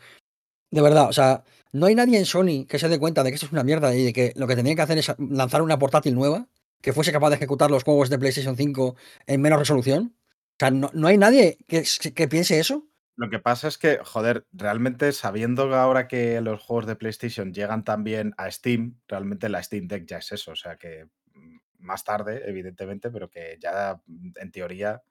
de 0.70 0.82
verdad, 0.82 1.08
o 1.08 1.12
sea, 1.12 1.44
no 1.72 1.86
hay 1.86 1.94
nadie 1.94 2.18
en 2.18 2.26
Sony 2.26 2.66
que 2.68 2.78
se 2.78 2.88
dé 2.88 2.98
cuenta 2.98 3.22
de 3.22 3.30
que 3.30 3.34
esto 3.34 3.46
es 3.46 3.52
una 3.52 3.64
mierda 3.64 3.94
y 3.94 4.04
de 4.04 4.12
que 4.12 4.32
lo 4.36 4.46
que 4.46 4.56
tenían 4.56 4.76
que 4.76 4.82
hacer 4.82 4.98
es 4.98 5.14
lanzar 5.18 5.62
una 5.62 5.78
portátil 5.78 6.14
nueva 6.14 6.48
que 6.80 6.92
fuese 6.92 7.12
capaz 7.12 7.30
de 7.30 7.36
ejecutar 7.36 7.70
los 7.70 7.84
juegos 7.84 8.08
de 8.08 8.18
PlayStation 8.18 8.56
5 8.56 8.96
en 9.26 9.40
menos 9.40 9.58
resolución. 9.58 10.14
O 10.16 10.56
sea, 10.58 10.70
no, 10.70 10.90
no 10.92 11.08
hay 11.08 11.18
nadie 11.18 11.58
que, 11.66 11.84
que 12.14 12.28
piense 12.28 12.58
eso. 12.58 12.88
Lo 13.16 13.30
que 13.30 13.40
pasa 13.40 13.66
es 13.66 13.78
que, 13.78 13.98
joder, 14.04 14.46
realmente 14.52 15.10
sabiendo 15.12 15.74
ahora 15.74 16.06
que 16.06 16.40
los 16.40 16.62
juegos 16.62 16.86
de 16.86 16.94
PlayStation 16.94 17.52
llegan 17.52 17.82
también 17.82 18.32
a 18.36 18.50
Steam, 18.50 19.00
realmente 19.08 19.48
la 19.48 19.62
Steam 19.62 19.88
Deck 19.88 20.06
ya 20.06 20.18
es 20.18 20.30
eso. 20.30 20.52
O 20.52 20.56
sea 20.56 20.76
que 20.76 21.08
mm, 21.34 21.56
más 21.80 22.04
tarde, 22.04 22.42
evidentemente, 22.46 23.10
pero 23.10 23.28
que 23.28 23.58
ya 23.60 24.00
mm, 24.06 24.30
en 24.36 24.52
teoría, 24.52 25.02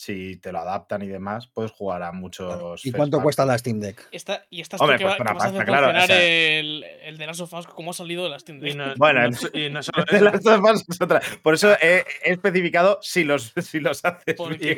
si 0.00 0.36
te 0.36 0.52
lo 0.52 0.60
adaptan 0.60 1.02
y 1.02 1.08
demás, 1.08 1.48
puedes 1.48 1.72
jugar 1.72 2.04
a 2.04 2.12
muchos. 2.12 2.86
¿Y 2.86 2.92
cuánto 2.92 3.20
cuesta 3.20 3.44
la 3.44 3.58
Steam 3.58 3.80
Deck? 3.80 4.06
Esta, 4.12 4.44
y 4.48 4.60
estás 4.60 4.80
Hombre, 4.80 4.96
que, 4.96 5.04
pues 5.04 5.14
va- 5.14 5.20
una 5.22 5.30
que 5.32 5.34
vas 5.34 5.44
a 5.44 5.46
hacer 5.48 5.58
pasta, 5.58 5.64
claro, 5.66 5.86
o 5.88 5.90
funcionar 5.90 6.06
sea- 6.06 6.58
el, 6.60 6.84
el 7.02 7.18
de 7.18 7.26
Last 7.26 7.40
of 7.40 7.52
Us 7.52 7.66
como 7.66 7.90
ha 7.90 7.94
salido 7.94 8.22
de 8.22 8.30
la 8.30 8.38
Steam 8.38 8.58
Y 8.58 8.60
Deck. 8.60 8.76
no, 8.76 8.94
Bueno, 8.96 9.26
y 9.26 9.30
no- 9.30 9.38
y 9.60 9.70
no 9.70 9.82
solo 9.82 10.04
De 10.08 10.20
las 10.20 10.40
formas 10.42 10.84
es 10.88 11.00
otra. 11.00 11.20
Por 11.42 11.54
eso 11.54 11.72
he, 11.82 12.04
he 12.24 12.30
especificado 12.32 13.00
si 13.02 13.24
los, 13.24 13.52
si 13.60 13.80
los 13.80 14.04
haces. 14.04 14.36
Porque- 14.36 14.76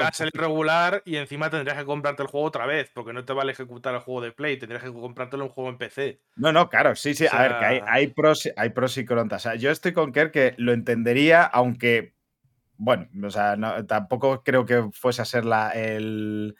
va 0.00 0.08
a 0.08 0.12
salir 0.12 0.32
regular 0.34 1.02
y 1.04 1.16
encima 1.16 1.48
tendrías 1.50 1.78
que 1.78 1.84
comprarte 1.84 2.22
el 2.22 2.28
juego 2.28 2.46
otra 2.46 2.66
vez, 2.66 2.90
porque 2.94 3.12
no 3.12 3.24
te 3.24 3.32
vale 3.32 3.52
ejecutar 3.52 3.94
el 3.94 4.00
juego 4.00 4.20
de 4.20 4.32
Play, 4.32 4.58
tendrías 4.58 4.82
que 4.82 4.92
comprártelo 4.92 5.44
en 5.44 5.50
juego 5.50 5.70
en 5.70 5.78
PC. 5.78 6.20
No, 6.36 6.52
no, 6.52 6.68
claro, 6.68 6.94
sí, 6.94 7.14
sí. 7.14 7.24
O 7.26 7.34
a 7.34 7.42
ver, 7.42 7.58
que 7.58 7.64
hay, 7.64 7.80
hay 7.86 8.06
pros, 8.08 8.46
y- 8.46 8.50
hay 8.56 8.68
pros 8.70 8.96
y 8.98 9.04
contras. 9.04 9.46
O 9.46 9.48
sea, 9.50 9.54
yo 9.58 9.70
estoy 9.70 9.92
con 9.92 10.12
Kerr 10.12 10.30
que 10.30 10.54
lo 10.58 10.72
entendería, 10.72 11.42
aunque, 11.44 12.14
bueno, 12.78 13.08
o 13.26 13.30
sea, 13.30 13.56
no- 13.56 13.84
tampoco 13.86 14.42
creo 14.44 14.64
que 14.64 14.88
fuese 14.92 15.22
a 15.22 15.24
ser 15.26 15.44
la, 15.44 15.70
el, 15.72 16.56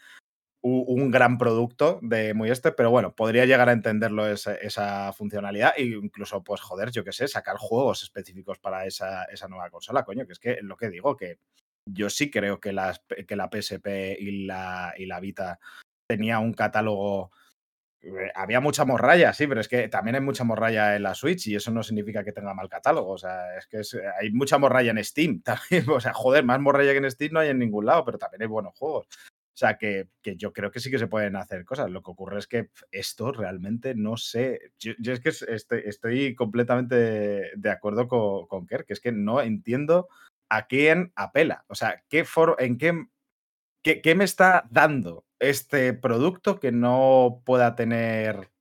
un 0.61 1.09
gran 1.11 1.37
producto 1.37 1.99
de 2.01 2.33
muy 2.33 2.49
este, 2.51 2.71
pero 2.73 2.91
bueno, 2.91 3.15
podría 3.15 3.45
llegar 3.45 3.69
a 3.69 3.73
entenderlo 3.73 4.27
esa, 4.27 5.13
funcionalidad 5.13 5.73
e 5.77 5.83
incluso, 5.85 6.43
pues, 6.43 6.61
joder, 6.61 6.91
yo 6.91 7.03
qué 7.05 7.13
sé, 7.13 7.27
sacar 7.27 7.55
juegos 7.57 8.03
específicos 8.03 8.59
para 8.59 8.85
esa, 8.85 9.23
esa 9.25 9.47
nueva 9.47 9.69
consola, 9.69 10.03
coño, 10.03 10.25
que 10.25 10.33
es 10.33 10.39
que 10.39 10.59
lo 10.61 10.75
que 10.75 10.89
digo, 10.89 11.15
que 11.15 11.39
yo 11.85 12.09
sí 12.09 12.29
creo 12.29 12.59
que, 12.59 12.75
que 13.27 13.35
la 13.35 13.49
PSP 13.49 14.17
y 14.19 14.45
la, 14.45 14.93
y 14.97 15.05
la 15.05 15.19
Vita 15.21 15.59
tenía 16.07 16.39
un 16.39 16.53
catálogo 16.53 17.31
había 18.35 18.59
mucha 18.61 18.85
morralla, 18.85 19.33
sí, 19.33 19.47
pero 19.47 19.61
es 19.61 19.67
que 19.67 19.89
también 19.89 20.15
hay 20.15 20.21
mucha 20.21 20.43
morralla 20.43 20.95
en 20.95 21.03
la 21.03 21.15
Switch 21.15 21.47
y 21.47 21.55
eso 21.55 21.71
no 21.71 21.83
significa 21.83 22.23
que 22.23 22.31
tenga 22.31 22.53
mal 22.53 22.69
catálogo. 22.69 23.11
O 23.11 23.17
sea, 23.17 23.57
es 23.57 23.67
que 23.67 23.77
eh, 23.79 24.03
hay 24.19 24.31
mucha 24.31 24.57
morralla 24.57 24.91
en 24.91 25.03
Steam 25.03 25.41
también. 25.43 25.89
O 25.89 25.99
sea, 25.99 26.13
joder, 26.13 26.43
más 26.43 26.59
morralla 26.59 26.91
que 26.91 26.97
en 26.99 27.11
Steam 27.11 27.33
no 27.33 27.39
hay 27.39 27.49
en 27.49 27.59
ningún 27.59 27.85
lado, 27.85 28.05
pero 28.05 28.17
también 28.17 28.41
hay 28.43 28.47
buenos 28.47 28.73
juegos. 28.77 29.07
O 29.07 29.57
sea, 29.59 29.77
que, 29.77 30.07
que 30.21 30.37
yo 30.37 30.53
creo 30.53 30.71
que 30.71 30.79
sí 30.79 30.89
que 30.89 30.99
se 30.99 31.07
pueden 31.07 31.35
hacer 31.35 31.65
cosas. 31.65 31.89
Lo 31.91 32.01
que 32.01 32.11
ocurre 32.11 32.39
es 32.39 32.47
que 32.47 32.69
esto 32.91 33.31
realmente 33.33 33.93
no 33.95 34.15
sé. 34.15 34.71
Yo, 34.79 34.93
es 35.11 35.19
que 35.19 35.29
es- 35.29 35.41
estoy, 35.41 36.33
completamente 36.35 36.95
de 37.55 37.69
acuerdo 37.69 38.07
con, 38.07 38.47
con 38.47 38.65
Kerr, 38.65 38.85
que 38.85 38.93
es 38.93 39.01
que 39.01 39.11
no 39.11 39.41
entiendo 39.41 40.07
a 40.49 40.67
quién 40.67 41.11
apela. 41.15 41.65
O 41.67 41.75
sea, 41.75 42.01
qué 42.09 42.23
foro, 42.23 42.55
en 42.59 42.77
¿Qué, 43.83 44.01
qué 44.01 44.15
me 44.15 44.23
está 44.25 44.65
dando 44.69 45.25
este 45.39 45.93
producto 45.93 46.59
que 46.59 46.71
no 46.71 47.41
pueda 47.45 47.75
tener 47.75 48.51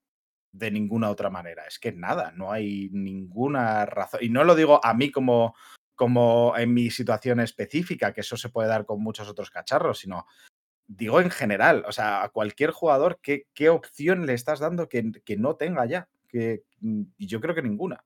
de 0.53 0.71
ninguna 0.71 1.11
otra 1.11 1.31
manera? 1.31 1.67
Es 1.67 1.79
que 1.79 1.93
nada, 1.93 2.33
no 2.33 2.53
hay 2.53 2.89
ninguna 2.93 3.85
razón. 3.87 4.21
Y 4.23 4.29
no 4.29 4.45
lo 4.45 4.55
digo 4.55 4.85
a 4.85 4.95
mí 4.95 5.11
como, 5.11 5.55
como 5.95 6.57
en 6.57 6.73
mi 6.75 6.91
situación 6.91 7.41
específica, 7.41 8.13
que 8.13 8.23
eso 8.23 8.37
se 8.37 8.49
puede 8.49 8.69
dar 8.69 8.87
con 8.87 9.03
muchos 9.03 9.29
otros 9.29 9.51
cacharros, 9.51 9.99
sino 9.99 10.27
digo 10.87 11.21
en 11.21 11.31
general, 11.31 11.85
o 11.87 11.93
sea, 11.93 12.23
a 12.23 12.31
cualquier 12.31 12.71
jugador, 12.71 13.21
¿qué, 13.23 13.47
qué 13.55 13.69
opción 13.69 14.27
le 14.27 14.33
estás 14.33 14.59
dando 14.59 14.89
que, 14.89 15.13
que 15.25 15.37
no 15.37 15.57
tenga 15.57 15.85
ya? 15.87 16.09
Que, 16.29 16.65
yo 17.19 17.41
creo 17.41 17.55
que 17.55 17.63
ninguna. 17.63 18.05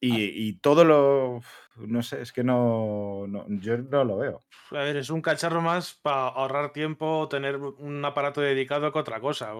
Y, 0.00 0.48
y 0.48 0.52
todo 0.54 0.84
lo. 0.84 1.40
No 1.76 2.02
sé, 2.02 2.22
es 2.22 2.32
que 2.32 2.42
no, 2.44 3.26
no- 3.28 3.46
Yo 3.48 3.78
no 3.78 4.04
lo 4.04 4.16
veo. 4.16 4.42
A 4.70 4.74
ver, 4.82 4.96
es 4.96 5.10
un 5.10 5.22
cacharro 5.22 5.60
más 5.60 5.94
para 5.94 6.28
ahorrar 6.28 6.72
tiempo 6.72 7.18
o 7.20 7.28
tener 7.28 7.56
un 7.56 8.04
aparato 8.04 8.40
dedicado 8.40 8.92
que 8.92 8.98
otra 8.98 9.20
cosa. 9.20 9.52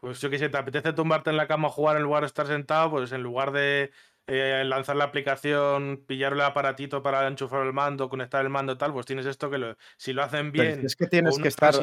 Pues 0.00 0.20
yo 0.20 0.30
que 0.30 0.38
sé, 0.38 0.48
te 0.48 0.58
apetece 0.58 0.92
tumbarte 0.92 1.30
en 1.30 1.36
la 1.36 1.46
cama 1.46 1.68
a 1.68 1.70
jugar 1.70 1.96
en 1.96 2.02
lugar 2.02 2.22
de 2.22 2.26
estar 2.28 2.46
sentado, 2.46 2.90
pues 2.90 3.12
en 3.12 3.22
lugar 3.22 3.52
de 3.52 3.90
eh, 4.28 4.62
lanzar 4.66 4.96
la 4.96 5.04
aplicación, 5.04 6.04
pillar 6.06 6.32
el 6.32 6.40
aparatito 6.40 7.02
para 7.02 7.26
enchufar 7.28 7.64
el 7.66 7.72
mando, 7.72 8.08
conectar 8.08 8.42
el 8.44 8.50
mando, 8.50 8.76
tal, 8.76 8.92
pues 8.92 9.06
tienes 9.06 9.24
esto 9.26 9.50
que 9.50 9.58
lo- 9.58 9.76
si 9.96 10.12
lo 10.12 10.22
hacen 10.24 10.52
Pero 10.52 10.64
bien, 10.64 10.84
es 10.86 10.96
que 10.96 11.06
o 11.06 11.08
tienes 11.08 11.34
una 11.36 11.42
que 11.42 11.48
estar. 11.48 11.74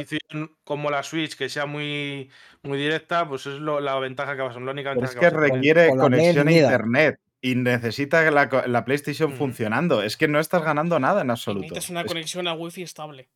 como 0.63 0.89
la 0.91 1.03
Switch 1.03 1.37
que 1.37 1.47
sea 1.49 1.65
muy, 1.65 2.29
muy 2.61 2.77
directa, 2.77 3.27
pues 3.27 3.45
es 3.45 3.59
lo- 3.59 3.79
la 3.79 3.97
ventaja 3.99 4.35
que 4.35 4.41
vas 4.41 4.55
a 4.57 4.59
la 4.59 4.71
única 4.71 4.89
Pero 4.93 5.07
ventaja 5.07 5.27
es 5.27 5.33
que 5.33 5.37
requiere 5.37 5.89
conexión 5.97 6.47
a 6.47 6.51
internet 6.51 7.19
y 7.43 7.55
necesita 7.55 8.31
la, 8.31 8.85
PlayStation 8.85 9.31
Ujú. 9.31 9.37
funcionando. 9.37 10.01
Es 10.01 10.15
que 10.15 10.29
no 10.29 10.39
estás 10.39 10.63
ganando 10.63 10.97
nada 10.97 11.21
en 11.21 11.29
absoluto. 11.29 11.63
necesitas 11.63 11.89
una 11.89 12.01
Es- 12.01 12.07
conexión 12.07 12.47
a 12.47 12.53
wifi 12.53 12.83
estable. 12.83 13.29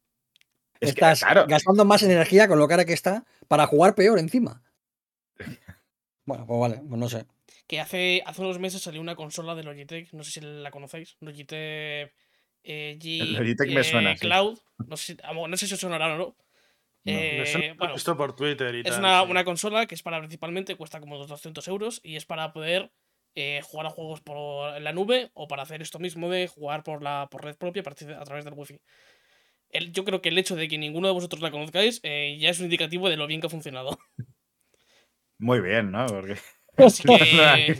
es 0.80 0.93
que, 0.93 1.01
Estás 1.01 1.20
claro, 1.20 1.45
gastando 1.45 1.84
más 1.84 2.01
energía 2.03 2.47
con 2.47 2.58
lo 2.58 2.68
cara 2.70 2.86
que 2.86 2.93
está 2.93 3.26
para 3.49 3.68
jugar 3.68 3.93
peor 3.93 4.18
encima. 4.18 4.64
Bueno, 6.26 6.45
pues 6.45 6.60
vale, 6.60 6.82
pues 6.86 6.99
no 6.99 7.08
sé. 7.08 7.26
Que 7.68 7.80
hace, 7.80 8.22
hace 8.26 8.41
unos 8.41 8.60
meses 8.60 8.82
salió 8.82 8.99
una 8.99 9.16
consola 9.16 9.55
de 9.55 9.64
Logitech, 9.64 10.12
no 10.12 10.26
sé 10.26 10.32
si 10.32 10.41
la 10.41 10.72
conocéis, 10.72 11.16
Logitech 11.22 12.14
eh, 12.66 12.99
G 12.99 13.22
El 13.22 13.34
Logitech 13.36 13.72
me 13.74 13.82
suena, 13.86 14.12
eh, 14.12 14.18
sí. 14.18 14.26
Cloud, 14.28 14.60
no 14.88 14.97
sé, 14.97 15.16
no 15.47 15.55
sé 15.55 15.68
si 15.68 15.74
os 15.76 15.80
sonará 15.80 16.08
o 16.08 16.18
no. 16.18 16.18
No. 16.18 16.36
Eh, 17.05 17.45
suena 17.45 17.74
bueno, 17.76 17.95
esto 17.95 18.18
por 18.18 18.36
Twitter 18.36 18.76
y 18.76 18.80
es 18.80 18.88
tal. 18.88 18.99
una, 18.99 19.24
sí. 19.24 19.32
una 19.32 19.45
consola 19.45 19.86
que 19.86 19.95
es 19.95 20.03
para 20.03 20.20
principalmente, 20.20 20.76
cuesta 20.76 20.99
como 20.99 21.16
unos 21.16 21.30
200 21.30 21.66
euros 21.70 22.01
y 22.03 22.18
es 22.18 22.26
para 22.26 22.51
poder 22.51 22.91
eh, 23.39 23.61
jugar 23.61 23.85
a 23.85 23.91
juegos 23.91 24.19
por 24.21 24.81
la 24.81 24.93
nube 24.93 25.29
o 25.35 25.47
para 25.47 25.61
hacer 25.61 25.83
esto 25.83 25.99
mismo 25.99 26.27
de 26.27 26.47
jugar 26.47 26.81
por 26.81 27.03
la 27.03 27.27
por 27.29 27.43
red 27.45 27.55
propia 27.55 27.83
a, 27.83 28.23
través 28.23 28.43
del 28.43 28.55
wifi. 28.55 28.81
El, 29.69 29.93
yo 29.93 30.03
creo 30.03 30.23
que 30.23 30.29
el 30.29 30.39
hecho 30.39 30.55
de 30.55 30.67
que 30.67 30.79
ninguno 30.79 31.07
de 31.07 31.13
vosotros 31.13 31.43
la 31.43 31.51
conozcáis 31.51 31.99
eh, 32.01 32.35
ya 32.39 32.49
es 32.49 32.57
un 32.57 32.65
indicativo 32.65 33.09
de 33.09 33.15
lo 33.15 33.27
bien 33.27 33.39
que 33.39 33.45
ha 33.45 33.51
funcionado. 33.51 33.95
muy 35.38 35.61
bien, 35.61 35.91
¿no? 35.91 36.07
Porque 36.07 36.38
Así 36.77 37.03
que. 37.07 37.77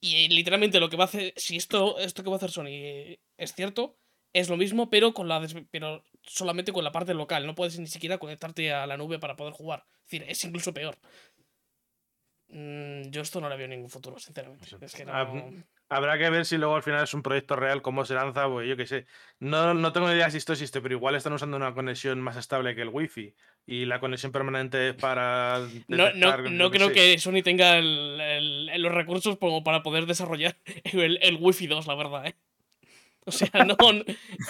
Y 0.00 0.28
literalmente 0.28 0.80
lo 0.80 0.88
que 0.88 0.96
va 0.96 1.04
a 1.04 1.08
hacer, 1.08 1.34
si 1.36 1.56
esto, 1.56 1.98
esto 1.98 2.22
que 2.22 2.30
va 2.30 2.36
a 2.36 2.38
hacer 2.38 2.52
Sony 2.52 3.18
es 3.36 3.54
cierto, 3.54 3.98
es 4.32 4.48
lo 4.48 4.56
mismo, 4.56 4.88
pero 4.88 5.12
con 5.12 5.28
la 5.28 5.40
des- 5.40 5.56
pero 5.70 6.02
solamente 6.22 6.72
con 6.72 6.84
la 6.84 6.92
parte 6.92 7.12
local. 7.12 7.46
No 7.46 7.54
puedes 7.54 7.78
ni 7.78 7.86
siquiera 7.86 8.16
conectarte 8.16 8.72
a 8.72 8.86
la 8.86 8.96
nube 8.96 9.18
para 9.18 9.36
poder 9.36 9.52
jugar. 9.52 9.84
Es 10.04 10.10
decir, 10.10 10.24
es 10.26 10.44
incluso 10.44 10.72
peor. 10.72 10.96
Mm, 12.48 13.10
yo 13.10 13.22
esto 13.22 13.40
no 13.40 13.48
le 13.48 13.56
veo 13.56 13.68
ningún 13.68 13.90
futuro, 13.90 14.18
sinceramente. 14.18 14.66
Es 14.80 14.94
que 14.94 15.04
no- 15.04 15.12
Ah, 15.12 15.50
Habrá 15.90 16.16
que 16.18 16.30
ver 16.30 16.46
si 16.46 16.56
luego 16.56 16.74
al 16.74 16.82
final 16.82 17.04
es 17.04 17.12
un 17.14 17.22
proyecto 17.22 17.56
real, 17.56 17.82
cómo 17.82 18.04
se 18.04 18.14
lanza, 18.14 18.48
pues 18.48 18.66
yo 18.66 18.76
qué 18.76 18.86
sé. 18.86 19.06
No, 19.38 19.74
no 19.74 19.92
tengo 19.92 20.08
ni 20.08 20.14
idea 20.14 20.30
si 20.30 20.38
esto 20.38 20.52
existe, 20.54 20.80
pero 20.80 20.94
igual 20.94 21.14
están 21.14 21.34
usando 21.34 21.56
una 21.58 21.74
conexión 21.74 22.20
más 22.22 22.36
estable 22.36 22.74
que 22.74 22.82
el 22.82 22.88
wifi. 22.88 23.34
Y 23.66 23.84
la 23.84 24.00
conexión 24.00 24.32
permanente 24.32 24.88
es 24.88 24.94
para. 24.94 25.60
No, 25.88 26.12
no, 26.14 26.36
no 26.38 26.70
creo 26.70 26.88
sé. 26.88 26.94
que 26.94 27.18
Sony 27.18 27.42
tenga 27.44 27.76
el- 27.78 28.18
el- 28.20 28.82
los 28.82 28.92
recursos 28.92 29.36
como 29.38 29.62
para 29.62 29.82
poder 29.82 30.06
desarrollar 30.06 30.56
el, 30.84 31.18
el 31.22 31.36
Wi-Fi 31.38 31.66
2, 31.66 31.86
la 31.86 31.94
verdad, 31.94 32.26
¿eh? 32.26 32.34
O 33.26 33.32
sea, 33.32 33.48
no, 33.64 33.76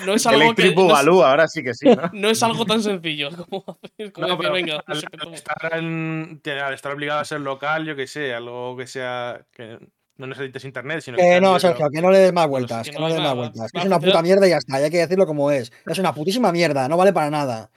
no 0.04 0.14
es 0.14 0.26
algo 0.26 0.40
que. 0.40 0.62
Electric 0.62 0.76
no 0.76 0.86
es- 0.98 1.06
ahora 1.24 1.46
sí 1.48 1.62
que 1.62 1.74
sí, 1.74 1.86
¿no? 1.86 1.96
No 2.12 2.28
es 2.30 2.42
algo 2.42 2.66
tan 2.66 2.82
sencillo 2.82 3.30
como, 3.48 3.64
hacer- 3.82 4.12
como 4.12 4.26
No, 4.26 4.34
decir, 4.34 4.38
pero 4.42 4.52
venga, 4.52 4.74
no 4.76 4.82
al, 4.94 5.00
sé 5.00 5.06
qué 5.10 5.16
al 5.20 5.28
tú". 5.28 5.34
estar 5.34 5.78
en- 5.78 6.40
te- 6.42 6.60
al 6.60 6.74
estar 6.74 6.92
obligado 6.92 7.20
a 7.20 7.24
ser 7.24 7.40
local, 7.40 7.84
yo 7.86 7.94
que 7.96 8.06
sé, 8.06 8.34
algo 8.34 8.76
que 8.76 8.86
sea. 8.86 9.44
que 9.52 9.78
no 10.16 10.26
necesites 10.28 10.64
internet, 10.64 11.00
sino 11.00 11.16
que. 11.18 11.40
No, 11.40 11.58
Sergio, 11.58 11.88
que 11.90 12.00
no 12.00 12.10
le 12.10 12.18
des 12.18 12.32
más 12.32 12.46
vueltas, 12.48 12.84
que 12.86 12.90
que 12.92 12.98
no 12.98 13.02
no 13.02 13.08
le 13.08 13.14
des 13.14 13.22
más 13.22 13.34
vueltas. 13.34 13.70
es 13.72 13.84
una 13.84 13.98
puta 13.98 14.22
mierda 14.22 14.46
y 14.46 14.50
ya 14.50 14.58
está, 14.58 14.80
y 14.80 14.84
hay 14.84 14.90
que 14.90 14.98
decirlo 14.98 15.26
como 15.26 15.50
es. 15.50 15.72
Es 15.86 15.98
una 15.98 16.12
putísima 16.14 16.52
mierda, 16.52 16.88
no 16.88 16.96
vale 16.96 17.12
para 17.12 17.30
nada. 17.30 17.70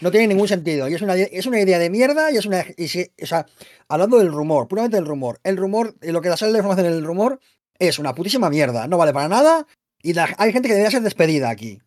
No 0.00 0.10
tiene 0.10 0.28
ningún 0.28 0.46
sentido. 0.46 0.88
Y 0.88 0.94
es 0.94 1.02
una, 1.02 1.14
es 1.16 1.46
una 1.46 1.60
idea 1.60 1.78
de 1.78 1.90
mierda 1.90 2.30
y 2.30 2.36
es 2.36 2.46
una. 2.46 2.64
y 2.76 2.88
si- 2.88 3.10
o 3.22 3.26
sea, 3.26 3.46
hablando 3.88 4.18
del 4.18 4.30
rumor, 4.32 4.68
puramente 4.68 4.96
del 4.96 5.06
rumor. 5.06 5.40
El 5.44 5.56
rumor, 5.56 5.94
lo 6.02 6.20
que 6.20 6.28
da 6.28 6.36
sale 6.36 6.52
de 6.52 6.58
información 6.58 6.86
en 6.86 6.92
el 6.92 7.04
rumor, 7.04 7.40
es 7.78 7.98
una 7.98 8.14
putísima 8.14 8.48
mierda. 8.50 8.86
No 8.86 8.98
vale 8.98 9.12
para 9.14 9.28
nada. 9.28 9.66
Y 10.02 10.12
la- 10.14 10.34
hay 10.38 10.52
gente 10.52 10.68
que 10.68 10.74
debería 10.74 10.90
ser 10.90 11.02
despedida 11.02 11.50
aquí. 11.50 11.80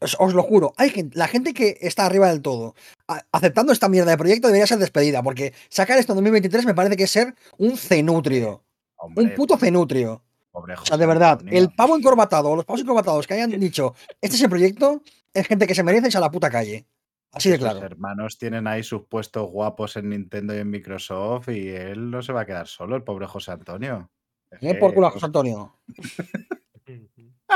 Os, 0.00 0.16
os 0.18 0.32
lo 0.34 0.42
juro. 0.42 0.72
Hay 0.78 0.90
gente, 0.90 1.16
la 1.18 1.28
gente 1.28 1.52
que 1.52 1.76
está 1.82 2.06
arriba 2.06 2.28
del 2.28 2.40
todo, 2.42 2.74
a- 3.08 3.22
aceptando 3.32 3.72
esta 3.72 3.88
mierda 3.88 4.10
de 4.12 4.16
proyecto, 4.18 4.48
debería 4.48 4.66
ser 4.66 4.78
despedida. 4.78 5.22
Porque 5.22 5.52
sacar 5.68 5.98
esto 5.98 6.12
en 6.12 6.16
2023 6.18 6.64
me 6.66 6.74
parece 6.74 6.96
que 6.96 7.04
es 7.04 7.10
ser 7.10 7.34
un 7.58 7.76
cenutrio. 7.76 8.64
Hombre, 8.96 9.24
Un 9.24 9.34
puto 9.34 9.56
cenutrio. 9.58 10.22
pobre 10.50 10.74
O 10.74 10.84
sea, 10.84 10.96
de 10.96 11.06
verdad, 11.06 11.40
el 11.46 11.70
pavo 11.72 11.96
encorbatado 11.96 12.50
o 12.50 12.56
los 12.56 12.64
pavos 12.64 12.80
encorbatados 12.80 13.26
que 13.26 13.34
hayan 13.34 13.50
dicho, 13.60 13.94
este 14.20 14.36
es 14.36 14.42
el 14.42 14.48
proyecto, 14.50 15.02
es 15.32 15.46
gente 15.46 15.66
que 15.66 15.74
se 15.74 15.82
merece 15.82 16.06
irse 16.06 16.18
a 16.18 16.20
la 16.22 16.30
puta 16.30 16.50
calle. 16.50 16.86
Así 17.32 17.48
de 17.48 17.56
Sus 17.56 17.64
claro. 17.64 17.86
hermanos 17.86 18.36
tienen 18.38 18.66
ahí 18.66 18.82
sus 18.82 19.02
puestos 19.06 19.48
guapos 19.48 19.96
en 19.96 20.08
Nintendo 20.08 20.52
y 20.54 20.58
en 20.58 20.68
Microsoft 20.68 21.48
y 21.50 21.68
él 21.68 22.10
no 22.10 22.20
se 22.22 22.32
va 22.32 22.40
a 22.40 22.46
quedar 22.46 22.66
solo, 22.66 22.96
el 22.96 23.04
pobre 23.04 23.26
José 23.26 23.52
Antonio. 23.52 24.10
Es 24.50 24.58
que- 24.58 24.74
por 24.74 24.92
culo 24.92 25.06
a 25.06 25.10
José 25.12 25.26
Antonio. 25.26 25.76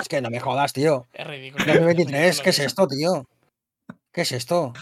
Es 0.01 0.09
que 0.09 0.21
no 0.21 0.31
me 0.31 0.41
jodas, 0.41 0.73
tío. 0.73 1.07
Es 1.13 1.27
ridículo. 1.27 1.65
2023, 1.65 2.41
¿qué 2.41 2.51
es 2.51 2.59
esto, 2.59 2.87
tío? 2.87 3.27
¿Qué 4.13 4.23
es 4.23 4.33
esto? 4.33 4.73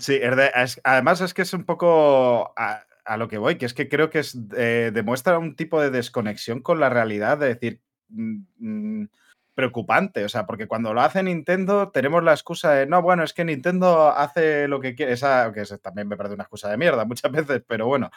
Sí, 0.00 0.18
es 0.20 0.36
de- 0.36 0.50
es- 0.54 0.80
además 0.84 1.20
es 1.20 1.32
que 1.34 1.42
es 1.42 1.52
un 1.52 1.64
poco 1.64 2.52
a, 2.56 2.82
a 3.04 3.16
lo 3.16 3.28
que 3.28 3.38
voy, 3.38 3.56
que 3.56 3.66
es 3.66 3.74
que 3.74 3.88
creo 3.88 4.10
que 4.10 4.20
es, 4.20 4.36
eh, 4.56 4.90
demuestra 4.92 5.38
un 5.38 5.54
tipo 5.56 5.80
de 5.80 5.90
desconexión 5.90 6.60
con 6.60 6.80
la 6.80 6.88
realidad, 6.88 7.38
de 7.38 7.48
decir, 7.54 7.80
mm, 8.08 8.38
mm, 8.58 9.08
preocupante, 9.54 10.24
o 10.24 10.28
sea, 10.28 10.44
porque 10.44 10.66
cuando 10.66 10.92
lo 10.92 11.00
hace 11.00 11.22
Nintendo 11.22 11.90
tenemos 11.90 12.22
la 12.22 12.32
excusa 12.32 12.72
de, 12.72 12.86
no, 12.86 13.00
bueno, 13.00 13.22
es 13.24 13.32
que 13.32 13.44
Nintendo 13.44 14.08
hace 14.10 14.68
lo 14.68 14.80
que 14.80 14.94
quiere, 14.94 15.12
esa, 15.12 15.50
que 15.54 15.62
es- 15.62 15.80
también 15.80 16.08
me 16.08 16.16
parece 16.16 16.34
una 16.34 16.44
excusa 16.44 16.68
de 16.70 16.76
mierda 16.76 17.04
muchas 17.04 17.30
veces, 17.50 17.62
pero 17.66 17.86
bueno. 17.86 18.10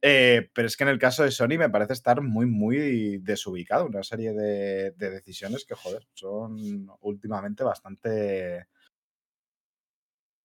Eh, 0.00 0.48
pero 0.54 0.68
es 0.68 0.76
que 0.76 0.84
en 0.84 0.90
el 0.90 0.98
caso 0.98 1.24
de 1.24 1.30
Sony 1.30 1.58
me 1.58 1.70
parece 1.70 1.92
estar 1.92 2.20
muy, 2.20 2.46
muy 2.46 3.18
desubicado, 3.18 3.86
una 3.86 4.02
serie 4.02 4.32
de, 4.32 4.92
de 4.92 5.10
decisiones 5.10 5.64
que, 5.64 5.74
joder, 5.74 6.06
son 6.14 6.88
últimamente 7.00 7.64
bastante 7.64 8.66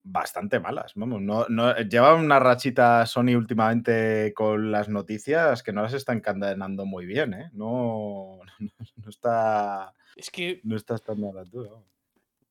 bastante 0.03 0.59
malas. 0.59 0.93
Vamos, 0.95 1.21
no, 1.21 1.45
no, 1.47 1.75
lleva 1.77 2.13
una 2.15 2.39
rachita 2.39 3.05
Sony 3.05 3.35
últimamente 3.35 4.33
con 4.35 4.71
las 4.71 4.89
noticias 4.89 5.63
que 5.63 5.71
no 5.71 5.81
las 5.81 5.93
está 5.93 6.13
encadenando 6.13 6.85
muy 6.85 7.05
bien, 7.05 7.33
¿eh? 7.33 7.49
No, 7.53 8.39
no, 8.59 8.69
no 8.97 9.09
está, 9.09 9.93
Es 10.15 10.29
que 10.29 10.59
no 10.63 10.75
está 10.75 10.95
estando 10.95 11.29
a 11.29 11.33
la 11.33 11.41
altura. 11.41 11.69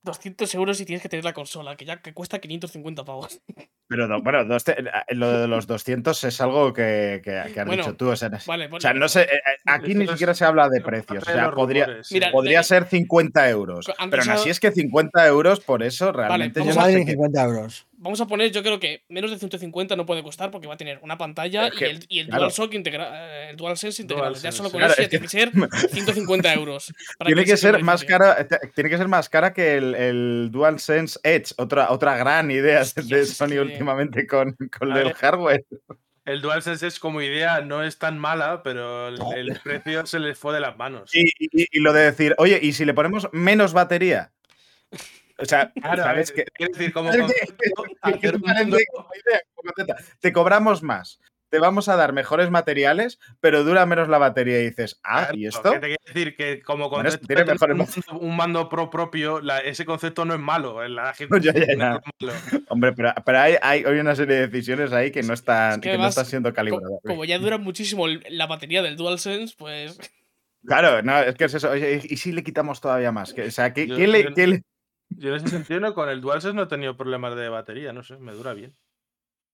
Vamos. 0.05 0.19
200 0.19 0.55
euros 0.55 0.81
y 0.81 0.85
tienes 0.85 1.03
que 1.03 1.09
tener 1.09 1.25
la 1.25 1.33
consola, 1.33 1.77
que 1.77 1.85
ya 1.85 2.01
que 2.03 2.13
cuesta 2.13 2.39
550 2.41 3.05
pavos. 3.05 3.41
Pero 3.89 4.09
no, 4.09 4.23
bueno, 4.23 4.45
dos- 4.47 4.67
eh, 4.69 4.77
lo 5.11 5.31
de 5.41 5.49
los 5.49 5.67
200 5.67 6.25
es 6.25 6.41
algo 6.41 6.73
que, 6.73 7.21
que- 7.23 7.53
que 7.53 7.61
has 7.61 7.67
Bueno, 7.67 7.83
dicho 7.83 7.95
tú. 7.97 8.09
O 8.09 8.17
sea, 8.17 8.31
Vale, 8.47 8.67
o 8.67 8.71
vale, 8.71 8.81
sea, 8.81 8.95
no 8.95 9.07
sé, 9.09 9.23
eh, 9.23 9.27
eh, 9.35 9.39
aquí 9.67 9.95
ni 9.95 10.07
siquiera 10.09 10.33
se 10.35 10.45
habla 10.47 10.69
de 10.71 10.81
precios. 10.81 11.23
O 11.29 11.31
sea, 11.31 11.51
podría. 11.51 11.87
Mira, 12.11 12.31
podría 12.33 12.59
de- 12.59 12.65
ser 12.65 12.87
50 12.87 13.49
euros. 13.51 13.87
Pero 14.11 14.23
aún 14.23 14.31
así 14.31 14.49
es 14.51 14.61
que 14.61 14.71
50 14.73 15.27
euros 15.27 15.61
por 15.61 15.83
eso 15.83 16.11
realmente 16.11 16.61
vamos 16.61 16.75
yo 16.75 16.81
No 16.81 16.81
a- 16.81 16.85
no 16.87 16.87
vale 16.87 16.93
sé 16.95 16.99
ni 17.01 17.05
qué- 17.05 17.13
50 17.13 17.43
euros. 17.45 17.87
Vamos 18.03 18.21
a 18.21 18.27
poner, 18.27 18.51
yo 18.51 18.63
creo 18.65 18.81
que 18.81 19.05
menos 19.09 19.31
de 19.31 19.39
150 19.39 19.95
no 19.95 20.05
puede 20.05 20.25
costar 20.25 20.51
porque 20.51 20.67
va 20.67 20.75
a 20.75 20.77
tener 20.77 20.99
una 21.03 21.17
pantalla 21.17 21.69
Es 21.69 21.75
que, 21.75 21.87
y 21.87 21.91
el, 21.91 22.05
y 22.09 22.19
el 22.19 22.27
claro. 22.27 22.43
DualShock 22.43 22.75
integra 22.75 23.47
eh, 23.47 23.51
el 23.51 23.57
DualSense 23.57 24.03
integrado. 24.03 24.35
Ya 24.35 24.51
solo 24.51 24.71
con 24.71 24.79
Claro, 24.81 24.93
eso 24.93 25.03
es 25.03 25.09
ya 25.09 25.19
que- 25.21 25.29
tiene 25.29 25.53
que 25.53 25.71
ser 25.71 25.91
150 25.91 26.53
euros. 26.55 26.93
para 27.17 27.29
Tiene 27.29 27.45
que 27.45 27.57
ser 27.57 27.83
más 27.85 28.03
cara, 28.05 28.45
tiene 28.75 28.91
que 28.91 28.99
ser 28.99 29.07
más 29.09 29.29
cara 29.29 29.53
que 29.53 29.77
el, 29.77 29.95
el 29.95 30.49
DualSense 30.51 31.21
Edge, 31.23 31.55
otra, 31.59 31.93
otra 31.93 32.17
gran 32.17 32.51
idea 32.51 32.83
de 32.97 33.25
Sony 33.25 33.49
que- 33.51 33.61
últimamente 33.61 34.27
con, 34.27 34.57
con 34.79 34.97
el 34.97 35.13
hardware. 35.15 35.65
El 36.25 36.41
DualSense 36.41 36.87
es 36.87 36.99
como 36.99 37.21
idea, 37.23 37.61
no 37.63 37.83
es 37.85 37.99
tan 37.99 38.19
mala, 38.19 38.63
pero 38.65 39.09
el, 39.09 39.19
el 39.37 39.61
precio 39.63 40.07
se 40.07 40.19
les 40.21 40.39
fue 40.39 40.55
de 40.55 40.61
las 40.61 40.77
manos. 40.77 41.15
Y, 41.15 41.23
y- 41.39 41.67
y 41.71 41.81
lo 41.81 41.93
de 41.93 42.03
decir, 42.03 42.35
oye, 42.39 42.59
¿y 42.63 42.73
si 42.73 42.85
le 42.85 42.95
ponemos 42.95 43.29
menos 43.33 43.73
batería? 43.73 44.33
O 45.43 45.45
sea, 45.45 45.73
Claro, 45.75 46.03
¿sabes 46.03 46.33
qué? 46.33 46.45
decir, 46.59 46.93
como 46.93 47.11
¿Qué- 47.11 47.19
concepto, 47.19 47.85
qué- 48.05 48.19
qué 48.21 48.29
hacer 48.29 49.97
te 50.21 50.33
cobramos 50.33 50.83
más, 50.83 51.21
te 51.51 51.59
vamos 51.59 51.89
a 51.89 51.97
dar 51.97 52.13
mejores 52.15 52.51
materiales, 52.51 53.19
pero 53.41 53.63
dura 53.65 53.85
menos 53.85 54.09
la 54.09 54.17
batería 54.19 54.61
y 54.61 54.71
dices, 54.71 54.99
ah, 55.05 55.25
Claro, 55.25 55.37
¿y 55.37 55.47
esto? 55.47 55.73
que 55.73 55.79
te 55.81 55.87
quiero 55.89 56.05
decir 56.07 56.37
que 56.37 56.63
como 56.63 56.89
Bueno, 56.89 57.05
concepto 57.11 57.27
tiene 57.27 57.45
mejores 57.45 57.75
un, 57.77 57.79
mando, 57.79 58.27
un 58.27 58.37
mando 58.37 58.69
pro 58.69 58.89
propio, 58.89 59.41
la- 59.41 59.59
ese 59.59 59.85
concepto 59.85 60.25
no 60.25 60.33
es 60.35 60.41
malo. 60.41 60.87
La 60.89 61.05
Ya, 61.13 61.51
ejecución 61.51 61.55
ya, 61.55 61.61
no 61.61 61.73
es 61.73 61.79
ya. 61.79 62.01
lo 62.21 62.33
malo. 62.33 62.65
Hombre, 62.69 62.93
pero, 62.95 63.13
pero 63.27 63.39
hay, 63.39 63.57
hay, 63.61 63.85
hay 63.85 63.99
una 63.99 64.15
serie 64.17 64.37
de 64.37 64.49
decisiones 64.49 64.93
ahí 64.93 65.11
que 65.11 65.23
no 65.23 65.35
están, 65.35 65.81
que 65.81 65.91
que 65.91 65.99
no 65.99 66.07
están 66.07 66.25
siendo 66.27 66.55
calibradas. 66.55 67.01
como 67.07 67.25
ya 67.27 67.39
dura 67.39 67.59
muchísimo 67.59 68.07
la 68.07 68.47
batería 68.47 68.81
del 68.83 68.97
DualSense, 68.97 69.55
pues 69.59 69.99
Claro, 70.65 71.03
no, 71.03 71.19
es 71.21 71.35
que 71.35 71.45
es 71.47 71.55
eso. 71.55 71.71
Oye, 71.71 72.01
¿y 72.05 72.17
si 72.19 72.31
le 72.31 72.45
quitamos 72.45 72.81
todavía 72.81 73.11
más? 73.11 73.35
Que- 73.35 73.43
O 73.47 73.51
sea, 73.51 73.73
¿qué, 73.75 73.89
Yo- 73.89 73.97
qué 73.97 74.07
le, 74.07 74.23
yo- 74.23 74.35
qué 74.35 74.47
le- 74.47 74.63
Yo 75.19 75.31
en 75.31 75.37
ese 75.37 75.49
sentido 75.49 75.81
no, 75.81 75.95
con 75.95 76.09
el 76.09 76.21
DualSense 76.21 76.55
no 76.55 76.63
he 76.63 76.67
tenido 76.67 76.97
problemas 76.97 77.37
de 77.37 77.49
batería, 77.49 77.93
no 77.93 78.03
sé, 78.03 78.17
me 78.19 78.33
dura 78.33 78.55
bien. 78.55 78.75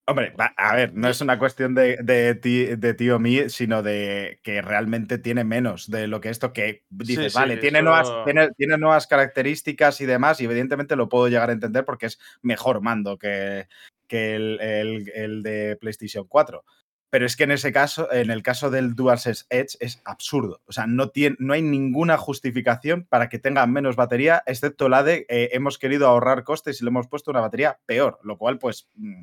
Hombre, 0.07 0.35
va, 0.41 0.55
a 0.57 0.75
ver, 0.75 0.95
no 0.95 1.07
es 1.09 1.21
una 1.21 1.39
cuestión 1.39 1.75
de, 1.75 1.99
de, 2.03 2.35
ti, 2.35 2.65
de 2.65 2.95
tío 2.95 3.19
mí, 3.19 3.51
sino 3.51 3.83
de 3.83 4.41
que 4.43 4.63
realmente 4.63 5.19
tiene 5.19 5.45
menos 5.45 5.91
de 5.91 6.07
lo 6.07 6.23
que 6.23 6.31
esto 6.31 6.55
que 6.55 6.85
dices, 6.89 7.33
sí, 7.35 7.39
vale, 7.39 7.59
tiene, 7.59 7.81
eso- 7.81 7.85
nuevas, 7.85 8.11
tiene, 8.25 8.49
tiene 8.57 8.79
nuevas 8.79 9.07
características 9.07 10.01
y 10.01 10.07
demás, 10.07 10.41
y 10.41 10.47
evidentemente 10.47 10.97
lo 10.97 11.11
puedo 11.11 11.29
llegar 11.29 11.51
a 11.51 11.53
entender 11.53 11.85
porque 11.85 12.07
es 12.07 12.19
mejor 12.41 12.81
mando 12.81 13.19
que, 13.19 13.69
que 14.07 14.35
el, 14.35 14.59
el- 14.63 15.11
el 15.15 15.43
de 15.43 15.77
PlayStation 15.77 16.27
4. 16.27 16.65
Pero 17.11 17.25
es 17.25 17.37
que 17.37 17.45
en 17.45 17.53
ese 17.53 17.73
caso, 17.73 18.13
en 18.13 18.31
el 18.31 18.43
caso 18.43 18.69
del 18.71 18.95
DualSense 18.95 19.47
Edge, 19.49 19.77
es 19.81 20.03
absurdo. 20.05 20.61
O 20.67 20.73
sea, 20.73 20.87
no, 20.87 21.09
tiene, 21.09 21.37
no 21.39 21.55
hay 21.55 21.63
ninguna 21.63 22.19
justificación 22.19 23.07
para 23.07 23.31
que 23.31 23.39
tenga 23.39 23.67
menos 23.67 23.97
batería, 23.97 24.43
excepto 24.47 24.91
la 24.91 25.03
de 25.03 25.25
eh, 25.31 25.49
hemos 25.53 25.79
querido 25.79 26.07
ahorrar 26.07 26.45
costes 26.45 26.81
y 26.81 26.85
le 26.85 26.89
hemos 26.91 27.09
puesto 27.09 27.31
una 27.31 27.41
batería 27.41 27.81
peor. 27.87 28.19
Lo 28.25 28.37
cual, 28.37 28.59
pues, 28.59 28.89
mm, 28.95 29.23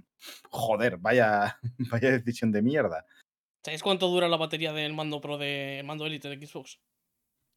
joder, 0.49 0.97
vaya, 0.97 1.59
vaya 1.91 2.09
decisión 2.11 2.51
de 2.51 2.61
mierda. 2.63 3.05
¿Sabéis 3.63 3.83
cuánto 3.83 4.07
dura 4.07 4.27
la 4.29 4.37
batería 4.37 4.73
del 4.73 4.93
mando 4.93 5.21
Pro 5.21 5.37
de 5.37 5.81
mando 5.85 6.05
Elite 6.07 6.29
de 6.29 6.45
Xbox? 6.47 6.79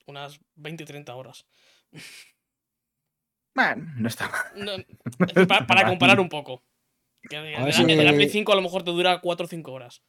Unas 0.07 0.41
20-30 0.57 1.09
horas. 1.15 1.47
Bueno, 3.55 3.93
no 3.97 4.07
está 4.09 4.29
mal. 4.29 4.65
No, 4.65 4.73
es 4.73 4.87
decir, 5.35 5.49
para, 5.49 5.67
para 5.67 5.85
comparar 5.89 6.21
un 6.21 6.29
poco. 6.29 6.63
Que 7.29 7.39
de, 7.39 7.57
A 7.57 7.65
ver 7.65 7.75
de 7.75 7.83
la- 7.83 7.87
de 7.97 8.05
la 8.05 8.11
si- 8.11 8.17
Play 8.17 8.29
5 8.29 8.53
a 8.53 8.55
lo 8.57 8.63
mejor 8.63 8.85
te 8.85 8.93
dura 8.93 9.21
4 9.21 9.47
o 9.47 9.49
5 9.49 9.73
horas. 9.73 10.03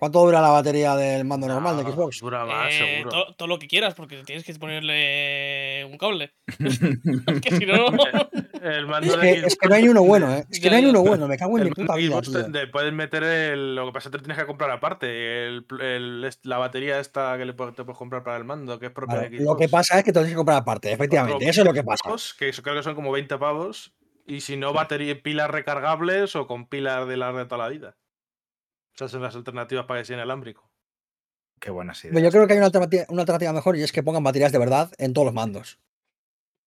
¿Cuánto 0.00 0.20
dura 0.24 0.40
la 0.40 0.48
batería 0.48 0.96
del 0.96 1.26
mando 1.26 1.46
normal 1.46 1.76
de 1.76 1.82
Xbox? 1.92 2.20
Dura 2.20 2.46
más, 2.46 2.72
Eh, 2.72 2.78
seguro. 3.02 3.10
to- 3.10 3.34
todo 3.34 3.46
lo 3.48 3.58
que 3.58 3.68
quieras, 3.68 3.92
porque 3.92 4.22
tienes 4.24 4.44
que 4.44 4.54
ponerle 4.54 5.84
un 5.84 5.98
cable. 5.98 6.32
Es 6.58 7.40
que 7.42 7.56
si 7.56 7.66
no. 7.66 7.74
El 8.62 8.86
mando 8.86 9.14
Es 9.14 9.20
de 9.20 9.40
que, 9.40 9.46
es 9.46 9.56
que 9.56 9.68
no 9.68 9.74
hay 9.74 9.88
uno 9.88 10.02
bueno, 10.02 10.34
¿eh? 10.34 10.46
Es 10.50 10.58
que 10.58 10.64
Ya, 10.66 10.70
no 10.70 10.76
hay 10.78 10.84
uno 10.86 11.02
bueno, 11.02 11.28
me 11.28 11.36
cago 11.36 11.56
en 11.58 11.62
el 11.64 11.68
mi 11.68 11.74
puta 11.74 11.96
vida, 11.96 12.22
Xbox 12.22 12.50
te, 12.52 12.66
puedes 12.68 12.92
meter 12.94 13.22
el. 13.24 13.74
Lo 13.74 13.86
que 13.86 13.92
pasa 13.92 14.08
es 14.08 14.12
que 14.12 14.18
te 14.18 14.24
tienes 14.24 14.38
que 14.38 14.46
comprar 14.46 14.70
aparte. 14.70 15.46
El, 15.46 15.66
el- 15.82 16.24
est- 16.24 16.44
la 16.46 16.56
batería 16.56 16.98
esta 16.98 17.36
que 17.36 17.44
le 17.44 17.52
te 17.52 17.84
puedes 17.84 17.98
comprar 17.98 18.22
para 18.22 18.38
el 18.38 18.44
mando, 18.44 18.78
que 18.78 18.86
es 18.86 18.92
propia 18.92 19.18
de 19.18 19.30
lo 19.40 19.54
que 19.56 19.64
Xbox. 19.64 19.70
pasa 19.70 19.98
es 19.98 20.04
que 20.04 20.12
te 20.12 20.18
lo 20.18 20.22
tienes 20.24 20.32
que 20.34 20.38
comprar 20.38 20.58
aparte, 20.58 20.90
efectivamente. 20.92 21.36
Otro 21.36 21.48
Eso 21.50 21.60
es 21.60 21.66
lo 21.66 21.72
que 21.74 21.84
pasa. 21.84 22.02
Que 22.38 22.48
eso 22.48 22.62
creo 22.62 22.74
que 22.76 22.82
son 22.82 22.94
como 22.94 23.12
20 23.12 23.36
pavos. 23.36 23.92
Y 24.26 24.40
si 24.40 24.56
no, 24.56 24.72
batería, 24.72 25.20
pilas 25.22 25.50
recargables 25.50 26.36
o 26.36 26.46
con 26.46 26.66
pilas 26.66 27.06
de 27.08 27.16
las 27.18 27.34
de 27.34 27.44
toda 27.46 27.64
la 27.64 27.68
vida. 27.68 27.96
Esas 28.94 29.10
son 29.10 29.22
las 29.22 29.34
alternativas 29.34 29.86
para 29.86 30.00
que 30.00 30.04
sea 30.06 30.16
inalámbrico. 30.16 30.68
Qué 31.60 31.70
buenas 31.70 32.00
Pero 32.02 32.14
yo 32.14 32.18
ideas. 32.20 32.32
creo 32.34 32.46
que 32.46 32.52
hay 32.54 32.58
una 32.58 32.66
alternativa, 32.66 33.04
una 33.08 33.22
alternativa 33.22 33.52
mejor 33.52 33.76
y 33.76 33.82
es 33.82 33.92
que 33.92 34.02
pongan 34.02 34.22
baterías 34.24 34.52
de 34.52 34.58
verdad 34.58 34.90
en 34.98 35.12
todos 35.12 35.26
los 35.26 35.34
mandos. 35.34 35.78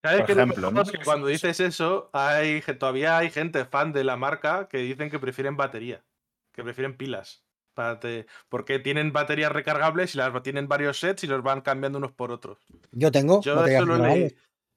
¿Sabes 0.03 0.21
Por 0.21 0.32
ejemplo, 0.32 0.71
mejor? 0.71 0.86
¿no? 0.88 0.91
Que 0.91 1.03
cuando 1.03 1.28
dices 1.28 1.59
eso, 1.59 2.09
hay, 2.13 2.61
todavía 2.78 3.17
hay 3.17 3.30
gente 3.32 3.63
fan 3.65 3.93
de 3.93 4.03
la 4.03 4.17
marca 4.17 4.67
que 4.67 4.80
dicen 4.80 5.09
que 5.09 5.17
prefieren 5.19 5.55
batería, 5.57 6.03
que 6.51 6.63
prefieren 6.63 6.97
pilas. 6.97 7.41
para 7.74 7.99
te- 7.99 8.28
porque 8.49 8.78
tienen 8.78 9.13
baterías 9.13 9.51
recargables 9.51 10.13
y 10.13 10.19
las 10.19 10.43
tienen 10.43 10.67
varios 10.67 10.99
sets 10.99 11.24
y 11.24 11.28
los 11.28 11.41
van 11.41 11.61
cambiando 11.61 11.97
unos 11.97 12.11
por 12.11 12.32
otros. 12.32 12.59
Yo 12.91 13.11
tengo 13.11 13.41
Yo 13.41 13.65
eso 13.65 13.86
lo, 13.86 13.97
leído, 13.97 14.30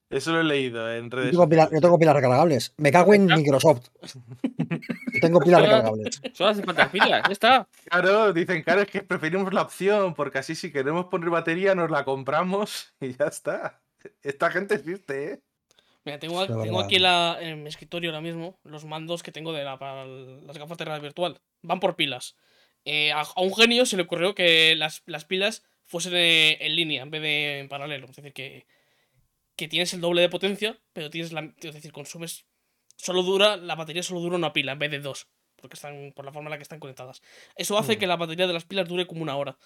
eso 0.09 0.31
lo 0.31 0.41
he 0.41 0.43
leído 0.43 0.91
en 0.93 1.09
Yo 1.09 1.17
redes 1.17 1.31
tengo, 1.31 1.49
pilas, 1.49 1.69
yo 1.71 1.81
tengo 1.81 1.99
pilas 1.99 2.15
recargables. 2.15 2.73
Me 2.77 2.91
cago 2.91 3.13
en 3.13 3.25
Microsoft. 3.25 3.87
Yo 4.01 5.19
tengo 5.21 5.39
pilas 5.39 5.61
recargables. 5.61 6.21
Solo 6.33 6.49
hace 6.51 6.63
falta 6.63 6.91
pilas, 6.91 7.23
ya 7.25 7.31
está. 7.33 7.67
Claro, 7.85 8.33
dicen, 8.33 8.63
claro, 8.63 8.81
es 8.81 8.87
que 8.89 9.01
preferimos 9.01 9.53
la 9.53 9.63
opción, 9.63 10.13
porque 10.13 10.37
así 10.39 10.55
si 10.55 10.71
queremos 10.71 11.05
poner 11.05 11.29
batería 11.29 11.75
nos 11.75 11.89
la 11.91 12.03
compramos 12.05 12.93
y 13.01 13.13
ya 13.15 13.25
está. 13.25 13.81
Esta 14.23 14.51
gente 14.51 14.75
existe, 14.75 15.31
¿eh? 15.33 15.39
Mira, 16.05 16.19
tengo, 16.19 16.45
tengo 16.47 16.79
aquí 16.79 16.95
en, 16.95 17.03
la- 17.03 17.37
en 17.41 17.63
mi 17.63 17.67
escritorio 17.69 18.11
ahora 18.11 18.21
mismo 18.21 18.57
los 18.63 18.85
mandos 18.85 19.23
que 19.23 19.33
tengo 19.33 19.51
de 19.51 19.65
la, 19.65 19.77
para 19.77 20.05
las 20.05 20.57
gafas 20.57 20.77
de 20.77 20.85
realidad 20.85 21.03
virtual. 21.03 21.41
Van 21.63 21.81
por 21.81 21.97
pilas. 21.97 22.37
Eh, 22.85 23.11
a, 23.11 23.21
a 23.21 23.41
un 23.41 23.53
genio 23.53 23.85
se 23.85 23.97
le 23.97 24.03
ocurrió 24.03 24.33
que 24.33 24.73
las, 24.77 25.03
las 25.05 25.25
pilas 25.25 25.65
fuesen 25.85 26.13
eh, 26.15 26.57
en 26.61 26.75
línea 26.77 27.03
en 27.03 27.11
vez 27.11 27.21
de 27.21 27.59
en 27.59 27.67
paralelo. 27.67 28.05
Es 28.09 28.15
decir, 28.15 28.31
que, 28.31 28.65
que 29.57 29.67
tienes 29.67 29.93
el 29.93 29.99
doble 30.01 30.21
de 30.21 30.29
potencia, 30.29 30.79
pero 30.93 31.09
tienes 31.09 31.33
la. 31.33 31.41
Es 31.61 31.73
decir, 31.73 31.91
consumes. 31.91 32.45
Solo 32.95 33.23
dura. 33.23 33.57
La 33.57 33.75
batería 33.75 34.03
solo 34.03 34.21
dura 34.21 34.35
una 34.37 34.53
pila 34.53 34.71
en 34.71 34.79
vez 34.79 34.91
de 34.91 34.99
dos. 34.99 35.27
Porque 35.59 35.73
están. 35.75 36.13
Por 36.15 36.23
la 36.25 36.31
forma 36.31 36.47
en 36.47 36.51
la 36.51 36.57
que 36.57 36.63
están 36.63 36.79
conectadas. 36.79 37.21
Eso 37.55 37.77
hace 37.77 37.95
Mm. 37.95 37.99
que 37.99 38.07
la 38.07 38.15
batería 38.15 38.47
de 38.47 38.53
las 38.53 38.65
pilas 38.65 38.87
dure 38.87 39.05
como 39.07 39.21
una 39.23 39.35
hora. 39.35 39.57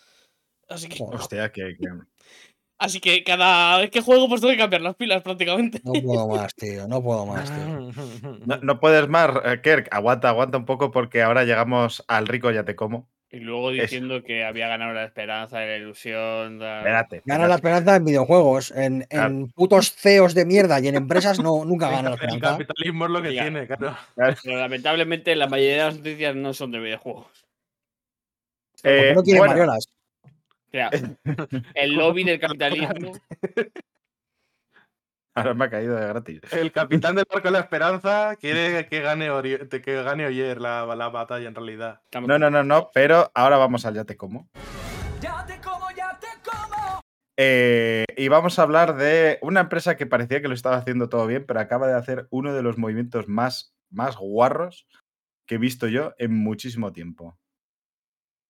Así 0.69 0.89
que. 0.89 1.03
Hostia, 1.03 1.51
que, 1.51 1.75
que- 1.79 1.87
Así 2.79 2.99
que 2.99 3.23
cada 3.23 3.77
vez 3.77 3.91
que 3.91 4.01
juego, 4.01 4.27
pues 4.27 4.41
tengo 4.41 4.53
que 4.53 4.57
cambiar 4.57 4.81
las 4.81 4.95
pilas 4.95 5.21
prácticamente. 5.21 5.79
No 5.83 5.93
puedo 6.01 6.27
más, 6.29 6.55
tío. 6.55 6.87
No 6.87 7.03
puedo 7.03 7.27
más, 7.27 7.47
tío. 7.53 7.91
No, 8.47 8.57
no 8.57 8.79
puedes 8.79 9.07
más, 9.07 9.29
eh, 9.45 9.61
Kirk. 9.61 9.87
Aguanta, 9.91 10.29
aguanta 10.29 10.57
un 10.57 10.65
poco 10.65 10.89
porque 10.89 11.21
ahora 11.21 11.43
llegamos 11.43 12.03
al 12.07 12.25
rico 12.27 12.49
ya 12.49 12.65
te 12.65 12.75
como. 12.75 13.07
Y 13.33 13.39
luego 13.39 13.71
diciendo 13.71 14.21
que 14.23 14.43
había 14.43 14.67
ganado 14.67 14.91
la 14.93 15.05
esperanza, 15.05 15.59
la 15.61 15.77
ilusión. 15.77 16.59
la- 16.59 16.79
Espérate. 16.79 17.21
Gana 17.25 17.47
la 17.47 17.55
espérate. 17.55 17.77
esperanza 17.79 17.95
en 17.95 18.05
videojuegos. 18.05 18.71
En, 18.71 19.01
Claro. 19.03 19.27
en 19.29 19.47
putos 19.51 19.93
CEOs 19.95 20.33
de 20.33 20.45
mierda 20.45 20.79
y 20.81 20.89
en 20.89 20.95
empresas 20.95 21.39
no, 21.39 21.63
nunca 21.63 21.89
gana 21.89 22.09
la 22.09 22.17
cap- 22.17 22.23
el 22.23 22.29
esperanza. 22.35 22.57
capitalismo 22.57 23.05
es 23.05 23.11
lo 23.11 23.21
que 23.21 23.29
Diga. 23.29 23.41
tiene, 23.43 23.67
claro. 23.67 23.97
Pero 24.43 24.57
lamentablemente 24.57 25.33
la 25.37 25.47
mayoría 25.47 25.71
de 25.77 25.83
las 25.85 25.97
noticias 25.97 26.35
no 26.35 26.53
son 26.53 26.71
de 26.71 26.79
videojuegos. 26.79 27.45
Eh, 28.83 29.13
no 29.15 29.23
quieren 29.23 29.39
bueno, 29.39 29.51
mariolas. 29.53 29.87
O 30.25 30.71
sea, 30.71 30.89
el 31.75 31.93
lobby 31.93 32.23
del 32.25 32.39
capitalismo. 32.39 33.13
Ahora 35.41 35.53
me 35.53 35.65
ha 35.65 35.69
caído 35.69 35.95
de 35.95 36.07
gratis. 36.07 36.41
El 36.51 36.71
capitán 36.71 37.15
del 37.15 37.25
barco 37.29 37.47
de 37.47 37.51
la 37.51 37.59
esperanza 37.59 38.35
quiere 38.39 38.87
que 38.87 39.01
gane, 39.01 39.29
Ori- 39.31 39.67
que 39.69 40.03
gane 40.03 40.25
Oyer 40.25 40.59
la, 40.61 40.85
la 40.95 41.09
batalla 41.09 41.47
en 41.47 41.55
realidad. 41.55 42.01
No, 42.25 42.37
no, 42.39 42.49
no, 42.49 42.63
no, 42.63 42.89
pero 42.93 43.31
ahora 43.35 43.57
vamos 43.57 43.85
al 43.85 43.95
ya 43.95 44.05
te 44.05 44.17
como. 44.17 44.49
Ya 45.21 45.45
te 45.45 45.59
como, 45.61 45.85
ya 45.95 46.17
te 46.19 46.27
como. 46.43 47.01
Eh, 47.37 48.05
y 48.17 48.27
vamos 48.27 48.59
a 48.59 48.63
hablar 48.63 48.95
de 48.95 49.39
una 49.41 49.61
empresa 49.61 49.95
que 49.97 50.05
parecía 50.05 50.41
que 50.41 50.47
lo 50.47 50.53
estaba 50.53 50.77
haciendo 50.77 51.09
todo 51.09 51.25
bien, 51.27 51.45
pero 51.45 51.59
acaba 51.59 51.87
de 51.87 51.95
hacer 51.95 52.27
uno 52.29 52.53
de 52.53 52.61
los 52.63 52.77
movimientos 52.77 53.27
más, 53.27 53.75
más 53.89 54.15
guarros 54.17 54.87
que 55.47 55.55
he 55.55 55.57
visto 55.57 55.87
yo 55.87 56.13
en 56.17 56.33
muchísimo 56.35 56.91
tiempo. 56.93 57.37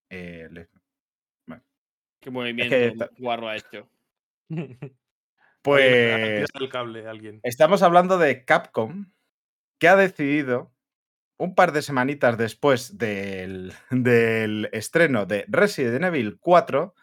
Eh, 0.10 0.48
le- 0.52 0.70
¿Qué 2.20 2.30
movimiento 2.30 3.08
guarro 3.18 3.48
ha 3.50 3.56
hecho? 3.56 3.90
pues 5.62 6.50
el 6.54 6.70
cable 6.70 7.08
alguien. 7.08 7.40
estamos 7.44 7.84
hablando 7.84 8.18
de 8.18 8.46
Capcom, 8.46 9.12
que 9.80 9.88
ha 9.88 9.96
decidido, 9.96 10.74
un 11.38 11.56
par 11.56 11.72
de 11.72 11.82
semanitas 11.82 12.38
después 12.38 12.98
del, 12.98 13.74
del 13.90 14.70
estreno 14.74 15.26
de 15.26 15.46
Resident 15.48 16.04
Evil 16.04 16.38
4, 16.40 16.94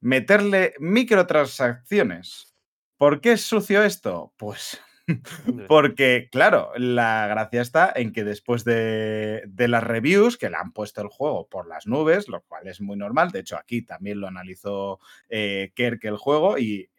meterle 0.00 0.74
microtransacciones. 0.78 2.54
¿Por 2.96 3.20
qué 3.20 3.32
es 3.32 3.42
sucio 3.42 3.82
esto? 3.82 4.34
Pues 4.36 4.80
Porque, 5.68 6.28
claro, 6.30 6.72
la 6.76 7.26
gracia 7.26 7.60
está 7.60 7.92
en 7.94 8.12
que 8.12 8.24
después 8.24 8.64
de, 8.64 9.42
de 9.46 9.68
las 9.68 9.84
reviews 9.84 10.38
que 10.38 10.48
le 10.48 10.56
han 10.56 10.72
puesto 10.72 11.02
el 11.02 11.08
juego 11.08 11.48
por 11.48 11.66
las 11.66 11.86
nubes, 11.86 12.28
lo 12.28 12.42
cual 12.42 12.66
es 12.68 12.80
muy 12.80 12.96
normal, 12.96 13.30
de 13.30 13.40
hecho 13.40 13.56
aquí 13.56 13.82
también 13.82 14.20
lo 14.20 14.28
analizó 14.28 15.00
eh, 15.28 15.72
Kerk 15.74 16.04
el 16.04 16.16
juego 16.16 16.58
y 16.58 16.90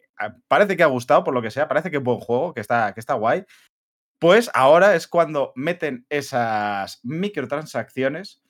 parece 0.48 0.76
que 0.76 0.82
ha 0.82 0.86
gustado, 0.86 1.24
por 1.24 1.34
lo 1.34 1.42
que 1.42 1.50
sea, 1.50 1.68
parece 1.68 1.90
que 1.90 1.98
es 1.98 2.02
buen 2.02 2.18
juego, 2.18 2.54
que 2.54 2.60
está, 2.60 2.92
que 2.94 3.00
está 3.00 3.14
guay, 3.14 3.44
pues 4.18 4.50
ahora 4.54 4.94
es 4.94 5.06
cuando 5.06 5.52
meten 5.54 6.06
esas 6.08 7.00
microtransacciones 7.02 8.42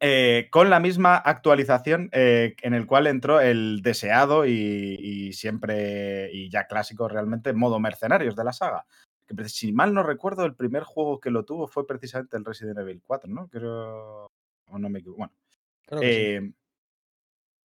eh, 0.00 0.48
con 0.50 0.68
la 0.68 0.80
misma 0.80 1.16
actualización 1.16 2.10
eh, 2.12 2.56
en 2.62 2.74
el 2.74 2.86
cual 2.86 3.06
entró 3.06 3.40
el 3.40 3.80
deseado 3.82 4.44
y, 4.44 4.52
y 4.52 5.32
siempre, 5.32 6.30
y 6.32 6.50
ya 6.50 6.66
clásico 6.66 7.08
realmente, 7.08 7.54
modo 7.54 7.80
mercenarios 7.80 8.36
de 8.36 8.44
la 8.44 8.52
saga. 8.52 8.84
Que 9.26 9.48
si 9.48 9.72
mal 9.72 9.94
no 9.94 10.02
recuerdo, 10.02 10.44
el 10.44 10.54
primer 10.54 10.82
juego 10.82 11.20
que 11.20 11.30
lo 11.30 11.46
tuvo 11.46 11.66
fue 11.66 11.86
precisamente 11.86 12.36
el 12.36 12.44
Resident 12.44 12.78
Evil 12.78 13.02
4, 13.06 13.30
¿no? 13.30 13.48
Creo... 13.48 14.30
O 14.66 14.78
no 14.78 14.88
me 14.90 14.98
equivoco. 14.98 15.18
Bueno, 15.18 15.32
Creo 15.86 16.00
que 16.00 16.40
sí. 16.40 16.54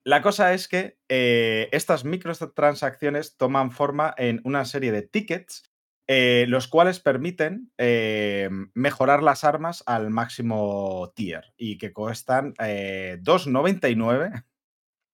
La 0.05 0.21
cosa 0.21 0.53
es 0.53 0.67
que 0.67 0.99
eh, 1.09 1.67
estas 1.71 2.05
microtransacciones 2.05 3.37
toman 3.37 3.71
forma 3.71 4.13
en 4.17 4.39
una 4.43 4.63
serie 4.65 4.91
de 4.91 5.01
tickets, 5.01 5.63
eh, 6.07 6.45
los 6.47 6.67
cuales 6.67 6.99
permiten 6.99 7.71
eh, 7.79 8.47
mejorar 8.75 9.23
las 9.23 9.43
armas 9.43 9.81
al 9.87 10.11
máximo 10.11 11.11
tier 11.15 11.53
y 11.57 11.79
que 11.79 11.91
cuestan 11.91 12.53
eh, 12.59 13.17
2,99. 13.23 14.45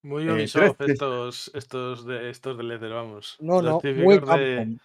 Muy 0.03 0.27
Eh, 0.27 0.31
Ubisoft 0.33 0.75
trece. 0.77 0.91
estos, 0.93 1.51
estos, 1.53 2.05
de, 2.05 2.29
estos 2.29 2.57
de 2.57 2.63
Leather, 2.63 2.91
vamos. 2.91 3.37
No, 3.39 3.61
Los 3.61 3.81
no, 3.81 3.93
muy 3.93 4.19
de-. 4.19 4.77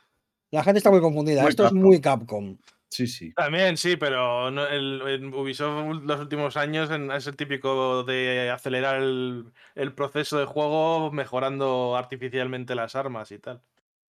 La 0.53 0.63
gente 0.63 0.79
está 0.79 0.91
muy 0.93 1.01
confundida. 1.01 1.43
Muy 1.43 1.51
Esto 1.51 1.65
Capcom. 1.65 1.79
es 1.79 1.85
muy 1.85 2.01
Capcom. 2.01 2.57
Sí, 2.89 3.07
sí. 3.07 3.33
También, 3.35 3.77
sí, 3.77 3.97
pero 3.97 4.51
no- 4.51 4.67
el, 4.67 5.03
en 5.07 5.35
Ubisoft 5.35 6.03
los 6.05 6.21
últimos 6.21 6.57
años 6.57 6.91
en- 6.91 7.11
es 7.11 7.27
el 7.27 7.37
típico 7.37 8.05
de 8.05 8.51
acelerar 8.51 9.03
el, 9.03 9.53
el 9.75 9.93
proceso 9.95 10.39
de 10.39 10.47
juego 10.47 11.11
mejorando 11.11 11.97
artificialmente 11.97 12.75
las 12.75 12.95
armas 12.97 13.31
y 13.33 13.39
tal. 13.39 13.61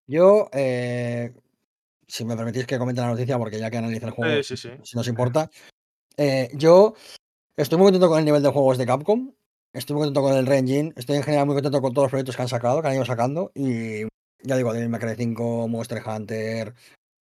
Yo, 0.07 0.49
eh, 0.53 1.33
si 2.07 2.25
me 2.25 2.37
permitís 2.37 2.67
que 2.67 2.79
comente 2.79 3.01
la 3.01 3.09
noticia, 3.09 3.39
porque 3.39 3.59
ya 3.59 3.71
que 3.71 3.79
analiza 3.79 4.07
el 4.07 4.13
juego, 4.13 4.31
Eh, 4.37 4.43
sí, 4.45 4.57
sí. 4.57 4.71
si 4.85 4.97
nos 4.97 5.09
importa. 5.09 5.51
eh, 6.17 6.51
yo 6.55 6.95
estoy 7.57 7.79
muy 7.79 7.87
contento 7.87 8.09
con 8.09 8.19
el 8.21 8.25
nivel 8.25 8.43
de 8.43 8.51
juegos 8.51 8.79
de 8.79 8.87
Capcom. 8.87 9.33
Estoy 9.73 9.95
muy 9.97 10.05
contento 10.07 10.23
con 10.23 10.37
el 10.37 10.47
Re-Engine. 10.47 10.93
Estoy 10.97 11.17
en 11.17 11.23
general 11.25 11.47
muy 11.47 11.55
contento 11.57 11.81
con 11.83 11.93
todos 11.93 12.05
los 12.07 12.11
proyectos 12.11 12.37
que 12.37 12.43
han 12.43 12.49
sacado, 12.49 12.81
que 12.81 12.89
han 12.89 12.95
ido 12.95 13.05
sacando. 13.05 13.51
Y 13.55 14.03
ya 14.43 14.57
digo, 14.57 14.73
Devil 14.73 14.89
May 14.89 15.01
Cry 15.01 15.15
5, 15.17 15.67
Monster 15.69 16.03
Hunter. 16.07 16.75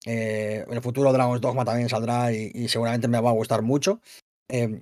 Eh, 0.06 0.66
el 0.70 0.82
futuro 0.82 1.12
Dragon's 1.12 1.42
Dogma 1.42 1.66
también 1.66 1.90
saldrá 1.90 2.32
y, 2.32 2.68
seguramente 2.68 3.08
me 3.08 3.20
va 3.20 3.32
a 3.32 3.34
gustar 3.34 3.62
mucho. 3.62 4.02
Eh, 4.50 4.82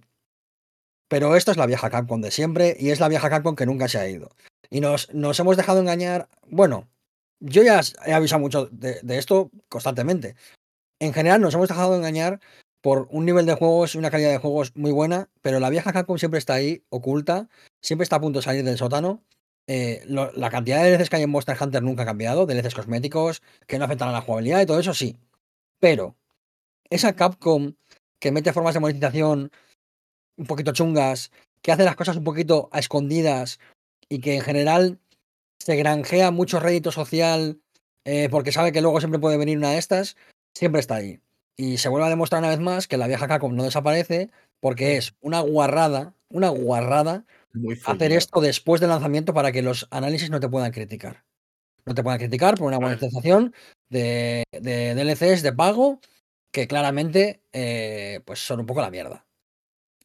Pero 1.07 1.35
esto 1.35 1.51
es 1.51 1.57
la 1.57 1.65
vieja 1.65 1.89
Capcom 1.89 2.21
de 2.21 2.31
siempre 2.31 2.75
y 2.79 2.89
es 2.89 2.99
la 2.99 3.07
vieja 3.07 3.29
Capcom 3.29 3.55
que 3.55 3.65
nunca 3.65 3.87
se 3.87 3.99
ha 3.99 4.09
ido. 4.09 4.29
Y 4.69 4.81
nos, 4.81 5.13
nos 5.13 5.39
hemos 5.39 5.57
dejado 5.57 5.79
engañar. 5.79 6.29
Bueno, 6.47 6.89
yo 7.39 7.63
ya 7.63 7.81
he 8.05 8.13
avisado 8.13 8.41
mucho 8.41 8.67
de, 8.71 8.99
de 9.01 9.17
esto 9.17 9.51
constantemente. 9.69 10.35
En 10.99 11.13
general 11.13 11.41
nos 11.41 11.53
hemos 11.53 11.69
dejado 11.69 11.95
engañar 11.95 12.39
por 12.81 13.07
un 13.11 13.25
nivel 13.25 13.45
de 13.45 13.53
juegos 13.55 13.95
y 13.95 13.97
una 13.97 14.11
calidad 14.11 14.31
de 14.31 14.39
juegos 14.39 14.75
muy 14.75 14.91
buena, 14.91 15.29
pero 15.41 15.59
la 15.61 15.69
vieja 15.69 15.93
Capcom 15.93 16.17
siempre 16.17 16.37
está 16.37 16.55
ahí, 16.55 16.83
oculta, 16.89 17.47
siempre 17.81 18.03
está 18.03 18.17
a 18.17 18.21
punto 18.21 18.39
de 18.39 18.43
salir 18.43 18.65
del 18.65 18.77
sótano. 18.77 19.23
Eh, 19.67 20.03
lo- 20.07 20.31
la 20.33 20.49
cantidad 20.49 20.83
de 20.83 20.91
DLCs 20.91 21.09
que 21.09 21.15
hay 21.17 21.23
en 21.23 21.29
Monster 21.29 21.57
Hunter 21.59 21.81
nunca 21.83 22.03
ha 22.03 22.05
cambiado, 22.05 22.45
DLCs 22.45 22.75
cosméticos, 22.75 23.41
que 23.67 23.79
no 23.79 23.85
afectan 23.85 24.09
a 24.09 24.11
la 24.11 24.21
jugabilidad 24.21 24.61
y 24.61 24.65
todo 24.65 24.79
eso 24.79 24.93
sí. 24.93 25.17
Pero 25.79 26.15
esa 26.89 27.15
Capcom 27.15 27.73
que 28.19 28.31
mete 28.31 28.53
formas 28.53 28.73
de 28.73 28.79
monetización 28.79 29.51
un 30.37 30.45
poquito 30.45 30.73
chungas, 30.73 31.31
que 31.61 31.71
hace 31.71 31.83
las 31.83 31.95
cosas 31.95 32.17
un 32.17 32.23
poquito 32.23 32.69
a 32.71 32.79
escondidas 32.79 33.59
y 34.09 34.19
que 34.19 34.35
en 34.35 34.41
general 34.41 34.99
se 35.59 35.75
granjea 35.75 36.31
mucho 36.31 36.59
rédito 36.59 36.91
social 36.91 37.61
eh, 38.05 38.27
porque 38.29 38.51
sabe 38.51 38.71
que 38.71 38.81
luego 38.81 38.99
siempre 38.99 39.19
puede 39.19 39.37
venir 39.37 39.57
una 39.57 39.71
de 39.71 39.77
estas, 39.77 40.17
siempre 40.53 40.81
está 40.81 40.95
ahí. 40.95 41.19
Y 41.55 41.77
se 41.77 41.87
vuelve 41.89 42.07
a 42.07 42.09
demostrar 42.09 42.39
una 42.41 42.49
vez 42.49 42.59
más 42.59 42.87
que 42.87 42.97
la 42.97 43.07
vieja 43.07 43.27
Capcom 43.27 43.55
no 43.55 43.63
desaparece 43.63 44.29
porque 44.59 44.97
es 44.97 45.15
una 45.21 45.39
guarrada, 45.41 46.13
una 46.29 46.49
guarrada 46.49 47.25
Muy 47.53 47.79
hacer 47.85 48.11
esto 48.11 48.41
después 48.41 48.81
del 48.81 48.89
lanzamiento 48.89 49.33
para 49.33 49.51
que 49.51 49.61
los 49.61 49.87
análisis 49.91 50.29
no 50.29 50.39
te 50.39 50.49
puedan 50.49 50.71
criticar. 50.71 51.23
No 51.85 51.93
te 51.93 52.03
puedan 52.03 52.19
criticar 52.19 52.55
por 52.57 52.67
una 52.67 52.79
monetización 52.79 53.53
de, 53.89 54.43
de 54.51 54.95
DLCs 54.95 55.43
de 55.43 55.53
pago 55.53 55.99
que 56.51 56.67
claramente 56.67 57.41
eh, 57.51 58.21
pues 58.25 58.45
son 58.45 58.61
un 58.61 58.65
poco 58.65 58.81
la 58.81 58.91
mierda. 58.91 59.25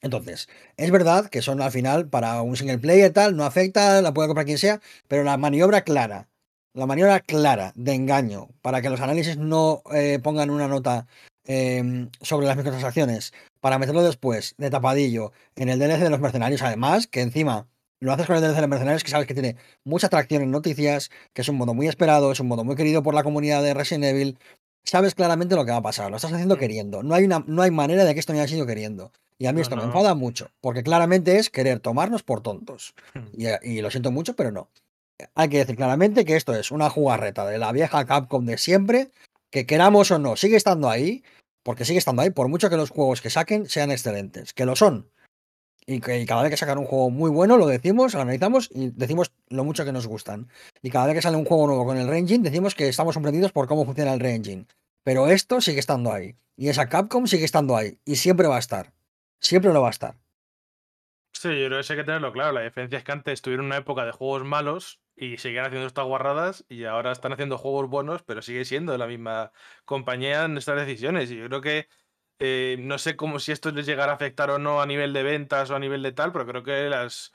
Entonces, 0.01 0.49
es 0.77 0.91
verdad 0.91 1.29
que 1.29 1.43
son 1.43 1.61
al 1.61 1.73
final 1.73 2.09
para 2.09 2.41
un 2.43 2.57
single 2.57 2.79
player 2.79 3.13
tal, 3.13 3.37
no 3.37 3.45
afecta, 3.45 4.01
la 4.01 4.15
puede 4.15 4.29
comprar 4.29 4.47
quien 4.47 4.59
sea, 4.59 4.81
pero 5.09 5.25
la 5.25 5.37
maniobra 5.37 5.83
clara, 5.83 6.29
la 6.73 6.87
maniobra 6.87 7.21
clara 7.21 7.73
de 7.75 7.95
engaño 7.95 8.49
para 8.63 8.81
que 8.81 8.91
los 8.91 9.01
análisis 9.01 9.37
no 9.37 9.83
eh, 9.93 10.21
pongan 10.23 10.51
una 10.51 10.69
nota 10.69 11.07
em, 11.49 12.11
sobre 12.21 12.47
las 12.47 12.57
microtransacciones 12.57 13.33
para 13.61 13.79
meterlo 13.79 14.03
después 14.03 14.55
de 14.59 14.71
tapadillo 14.71 15.33
en 15.57 15.71
el 15.71 15.79
DLC 15.79 16.05
de 16.05 16.11
los 16.11 16.21
mercenarios, 16.21 16.63
además, 16.63 17.07
que 17.07 17.23
encima 17.23 17.67
lo 18.01 18.13
haces 18.13 18.27
con 18.27 18.37
el 18.37 18.43
DLC 18.43 18.55
de 18.55 18.61
los 18.61 18.71
mercenarios, 18.71 19.03
que 19.03 19.11
sabes 19.11 19.27
que 19.27 19.35
tiene 19.35 19.57
mucha 19.83 20.07
atracción 20.07 20.43
en 20.43 20.51
noticias, 20.51 21.11
que 21.33 21.43
es 21.43 21.49
un 21.49 21.57
modo 21.57 21.75
muy 21.75 21.89
esperado, 21.89 22.31
es 22.31 22.41
un 22.41 22.49
modo 22.49 22.65
muy 22.65 22.77
querido 22.77 23.03
por 23.03 23.15
la 23.15 23.25
comunidad 23.25 23.63
de 23.63 23.75
Resident 23.75 24.05
Evil. 24.05 24.39
Sabes 24.85 25.15
claramente 25.15 25.57
lo 25.57 25.65
que 25.65 25.73
va 25.73 25.79
a 25.79 25.83
pasar, 25.83 26.11
lo 26.11 26.17
estás 26.17 26.33
haciendo 26.33 26.57
queriendo. 26.57 27.03
No 27.03 27.15
hay, 27.15 27.25
una, 27.25 27.43
no 27.47 27.63
hay 27.63 27.71
manera 27.71 28.05
de 28.05 28.15
que 28.15 28.21
esto 28.21 28.33
no 28.33 28.39
haya 28.39 28.49
sido 28.49 28.67
queriendo. 28.67 29.11
Y 29.39 29.47
a 29.47 29.53
mí 29.53 29.57
No, 29.57 29.63
esto 29.63 29.77
me 29.77 29.85
enfada 29.85 30.15
mucho, 30.15 30.51
porque 30.61 30.83
claramente 30.83 31.39
es 31.39 31.51
querer 31.51 31.81
tomarnos 31.81 32.23
por 32.23 32.43
tontos. 32.43 32.95
Hmm. 33.15 33.27
Y, 33.33 33.77
y 33.77 33.81
lo 33.81 33.91
siento 33.91 34.11
mucho, 34.11 34.35
pero 34.37 34.53
no. 34.53 34.69
Hay 35.35 35.49
que 35.49 35.59
decir 35.59 35.77
claramente 35.77 36.25
que 36.25 36.37
esto 36.37 36.55
es 36.55 36.71
una 36.71 36.91
jugarreta 36.91 37.47
de 37.47 37.59
la 37.59 37.73
vieja 37.73 38.05
Capcom 38.05 38.45
de 38.45 38.59
siempre, 38.59 39.11
que 39.51 39.67
queramos 39.67 40.11
o 40.11 40.19
no, 40.19 40.37
sigue 40.37 40.57
estando 40.57 40.89
ahí, 40.89 41.23
porque 41.69 41.85
sigue 41.85 41.99
estando 41.99 42.23
ahí, 42.23 42.31
por 42.31 42.49
mucho 42.49 42.71
que 42.71 42.79
los 42.79 42.89
juegos 42.89 43.21
que 43.21 43.29
saquen 43.29 43.69
sean 43.69 43.91
excelentes, 43.91 44.55
que 44.55 44.65
lo 44.65 44.75
son. 44.75 45.11
Y 45.85 46.01
que 46.01 46.25
cada 46.25 46.41
vez 46.41 46.51
que 46.51 46.57
sacan 46.57 46.79
un 46.79 46.87
juego 46.87 47.11
muy 47.11 47.31
bueno, 47.31 47.59
lo 47.59 47.67
decimos, 47.67 48.15
lo 48.15 48.23
analizamos 48.23 48.71
y 48.73 48.89
decimos 48.89 49.33
lo 49.51 49.65
mucho 49.65 49.85
que 49.85 49.93
nos 49.93 50.07
gustan. 50.07 50.49
Y 50.81 50.89
cada 50.89 51.05
vez 51.05 51.17
que 51.17 51.21
sale 51.21 51.37
un 51.37 51.45
juego 51.45 51.67
nuevo 51.67 51.85
con 51.85 51.99
el 51.99 52.09
Re-Engine, 52.09 52.43
decimos 52.43 52.75
que 52.75 52.89
estamos 52.89 53.13
sorprendidos 53.13 53.53
por 53.53 53.69
cómo 53.69 53.85
funciona 53.85 54.15
el 54.15 54.21
Re-Engine. 54.21 54.65
Pero 55.05 55.29
esto 55.29 55.61
sigue 55.61 55.79
estando 55.79 56.11
ahí. 56.11 56.37
Y 56.57 56.71
esa 56.71 56.89
Capcom 56.89 57.27
sigue 57.27 57.45
estando 57.45 57.77
ahí. 57.77 57.99
Y 58.07 58.17
siempre 58.17 58.49
va 58.49 58.57
a 58.57 58.61
estar. 58.61 58.95
Siempre 59.39 59.71
lo 59.75 59.83
va 59.83 59.89
a 59.89 59.91
estar. 59.91 60.15
Sí, 61.35 61.51
yo 61.51 61.67
creo 61.67 61.83
que 61.83 61.93
hay 61.93 61.99
que 61.99 62.05
tenerlo 62.05 62.33
claro. 62.33 62.53
La 62.53 62.63
diferencia 62.63 62.97
es 62.97 63.05
que 63.05 63.13
antes 63.13 63.43
tuvieron 63.43 63.67
una 63.67 63.77
época 63.77 64.07
de 64.07 64.13
juegos 64.13 64.43
malos 64.43 65.01
y 65.19 65.37
seguían 65.39 65.65
haciendo 65.67 65.87
estas 65.89 66.05
guarradas 66.07 66.65
y 66.69 66.85
ahora 66.85 67.13
están 67.13 67.33
haciendo 67.33 67.59
juegos 67.59 67.89
buenos, 67.91 68.23
pero 68.23 68.41
sigue 68.43 68.65
siendo 68.65 68.97
la 68.97 69.07
misma 69.07 69.53
compañía 69.85 70.45
en 70.45 70.57
estas 70.57 70.77
decisiones. 70.77 71.31
Y 71.31 71.37
yo 71.39 71.47
creo 71.49 71.61
que 71.61 71.89
eh, 72.39 72.77
no 72.79 72.99
sé 72.99 73.17
cómo 73.17 73.41
si 73.41 73.51
esto 73.53 73.71
les 73.73 73.85
llegará 73.87 74.13
a 74.13 74.15
afectar 74.15 74.51
o 74.51 74.59
no 74.59 74.81
a 74.81 74.87
nivel 74.87 75.13
de 75.13 75.23
ventas 75.25 75.71
o 75.71 75.75
a 75.77 75.81
nivel 75.81 76.03
de 76.03 76.13
tal, 76.13 76.31
pero 76.33 76.47
creo 76.47 76.63
que 76.63 76.89
las, 76.89 77.33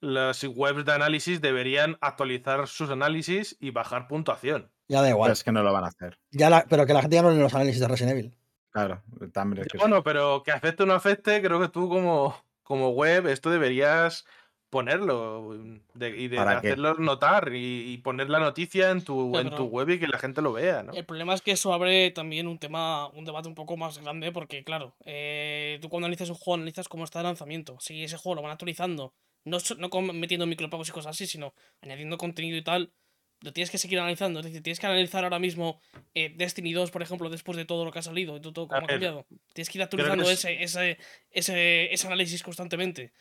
las 0.00 0.44
webs 0.44 0.84
de 0.84 0.92
análisis 0.92 1.40
deberían 1.40 1.98
actualizar 2.00 2.68
sus 2.68 2.88
análisis 2.90 3.56
y 3.60 3.70
bajar 3.70 4.06
puntuación. 4.06 4.70
Ya 4.86 4.98
da 4.98 5.04
Pero 5.06 5.16
igual. 5.16 5.32
es 5.32 5.42
que 5.42 5.50
no 5.50 5.62
lo 5.62 5.72
van 5.72 5.84
a 5.84 5.88
hacer. 5.88 6.18
Ya 6.30 6.50
la- 6.50 6.66
pero 6.68 6.86
que 6.86 6.92
la 6.94 7.00
gente 7.02 7.16
ya 7.16 7.22
no 7.22 7.30
lee 7.30 7.40
los 7.40 7.54
análisis 7.54 7.80
de 7.80 7.88
Resident 7.88 8.12
Evil. 8.18 8.36
Claro, 8.70 9.02
también 9.32 9.62
es 9.62 9.68
que 9.72 9.78
sí. 9.78 9.82
Bueno, 9.82 10.02
pero 10.04 10.42
que 10.44 10.52
afecte 10.52 10.82
o 10.82 10.86
no 10.86 10.94
afecte, 10.94 11.40
creo 11.42 11.60
que 11.60 11.68
tú 11.68 11.88
como, 11.88 12.36
como 12.62 12.90
web 12.90 13.26
esto 13.28 13.50
deberías 13.50 14.24
ponerlo 14.74 15.56
de- 15.94 16.16
y 16.18 16.28
de, 16.28 16.36
hacerlo 16.58 16.94
notar 16.94 17.52
y, 17.54 17.92
y 17.92 17.98
poner 17.98 18.28
la 18.28 18.40
noticia 18.40 18.90
en 18.90 19.02
tu, 19.02 19.32
Ya, 19.34 19.40
en 19.40 19.50
tu 19.54 19.64
web 19.66 19.88
y 19.90 19.98
que 20.00 20.08
la 20.08 20.18
gente 20.18 20.42
lo 20.42 20.52
vea, 20.52 20.82
¿no? 20.82 20.92
El 20.92 21.04
problema 21.04 21.32
es 21.32 21.42
que 21.42 21.52
eso 21.52 21.72
abre 21.72 22.10
también 22.10 22.48
un 22.48 22.58
tema, 22.58 23.06
un 23.08 23.24
debate 23.24 23.48
un 23.48 23.54
poco 23.54 23.76
más 23.76 23.98
grande, 23.98 24.32
porque 24.32 24.64
claro, 24.64 24.96
eh, 25.04 25.78
tú 25.80 25.88
cuando 25.88 26.06
analizas 26.06 26.28
un 26.30 26.34
juego 26.36 26.56
analizas 26.56 26.88
cómo 26.88 27.04
está 27.04 27.20
de 27.20 27.24
lanzamiento. 27.24 27.76
Si 27.80 28.02
ese 28.02 28.16
juego 28.16 28.34
lo 28.34 28.42
van 28.42 28.50
actualizando, 28.52 29.14
no, 29.44 29.60
so- 29.60 29.76
no 29.76 29.88
metiendo 30.12 30.46
micropagos 30.46 30.88
y 30.88 30.92
cosas 30.92 31.10
así, 31.14 31.26
sino 31.26 31.54
añadiendo 31.80 32.18
contenido 32.18 32.56
y 32.58 32.62
tal, 32.64 32.92
lo 33.40 33.52
tienes 33.52 33.70
que 33.70 33.78
seguir 33.78 33.98
analizando. 34.00 34.40
Es 34.40 34.46
decir, 34.46 34.62
tienes 34.62 34.80
que 34.80 34.86
analizar 34.86 35.22
ahora 35.22 35.38
mismo 35.38 35.80
eh, 36.14 36.32
Destiny 36.34 36.72
2, 36.72 36.90
por 36.90 37.02
ejemplo, 37.02 37.28
después 37.30 37.56
de 37.56 37.64
todo 37.66 37.84
lo 37.84 37.92
que 37.92 37.98
ha 37.98 38.02
salido 38.02 38.36
y 38.36 38.40
todo, 38.40 38.52
todo 38.52 38.68
cómo 38.68 38.78
ha 38.78 38.88
cambiado. 38.94 39.26
Tienes 39.52 39.68
que 39.70 39.78
ir 39.78 39.80
que 39.80 39.84
actualizando 39.84 40.24
es- 40.30 40.44
ese, 40.44 40.62
ese, 40.64 40.98
ese, 41.30 41.92
ese 41.92 42.06
análisis 42.06 42.42
constantemente. 42.42 43.12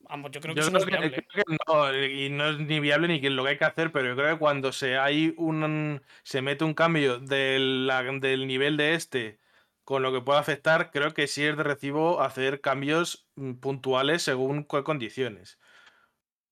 Vamos, 0.00 0.30
yo 0.32 0.40
creo 0.40 0.54
que 0.54 0.60
Yo 0.60 0.66
eso 0.66 0.72
no 0.72 0.78
es 0.78 0.84
que, 0.84 0.90
viable. 0.90 1.24
creo 1.28 1.44
que 1.46 1.56
no, 1.68 2.04
y 2.04 2.30
no 2.30 2.48
es 2.48 2.58
ni 2.58 2.80
viable 2.80 3.08
ni 3.08 3.20
lo 3.20 3.44
que 3.44 3.50
hay 3.50 3.58
que 3.58 3.64
hacer, 3.64 3.92
pero 3.92 4.08
yo 4.08 4.16
creo 4.16 4.32
que 4.34 4.38
cuando 4.38 4.72
se 4.72 4.98
hay 4.98 5.34
un 5.36 6.02
se 6.24 6.42
mete 6.42 6.64
un 6.64 6.74
cambio 6.74 7.18
del, 7.18 7.86
la- 7.86 8.02
del 8.02 8.46
nivel 8.46 8.76
de 8.76 8.94
este 8.94 9.38
con 9.84 10.02
lo 10.02 10.12
que 10.12 10.20
pueda 10.20 10.38
afectar, 10.38 10.90
creo 10.90 11.14
que 11.14 11.26
sí 11.26 11.44
es 11.44 11.56
de 11.56 11.62
recibo 11.62 12.20
hacer 12.20 12.60
cambios 12.60 13.26
mm, 13.36 13.54
puntuales 13.54 14.22
según 14.22 14.64
qué 14.64 14.82
condiciones. 14.82 15.58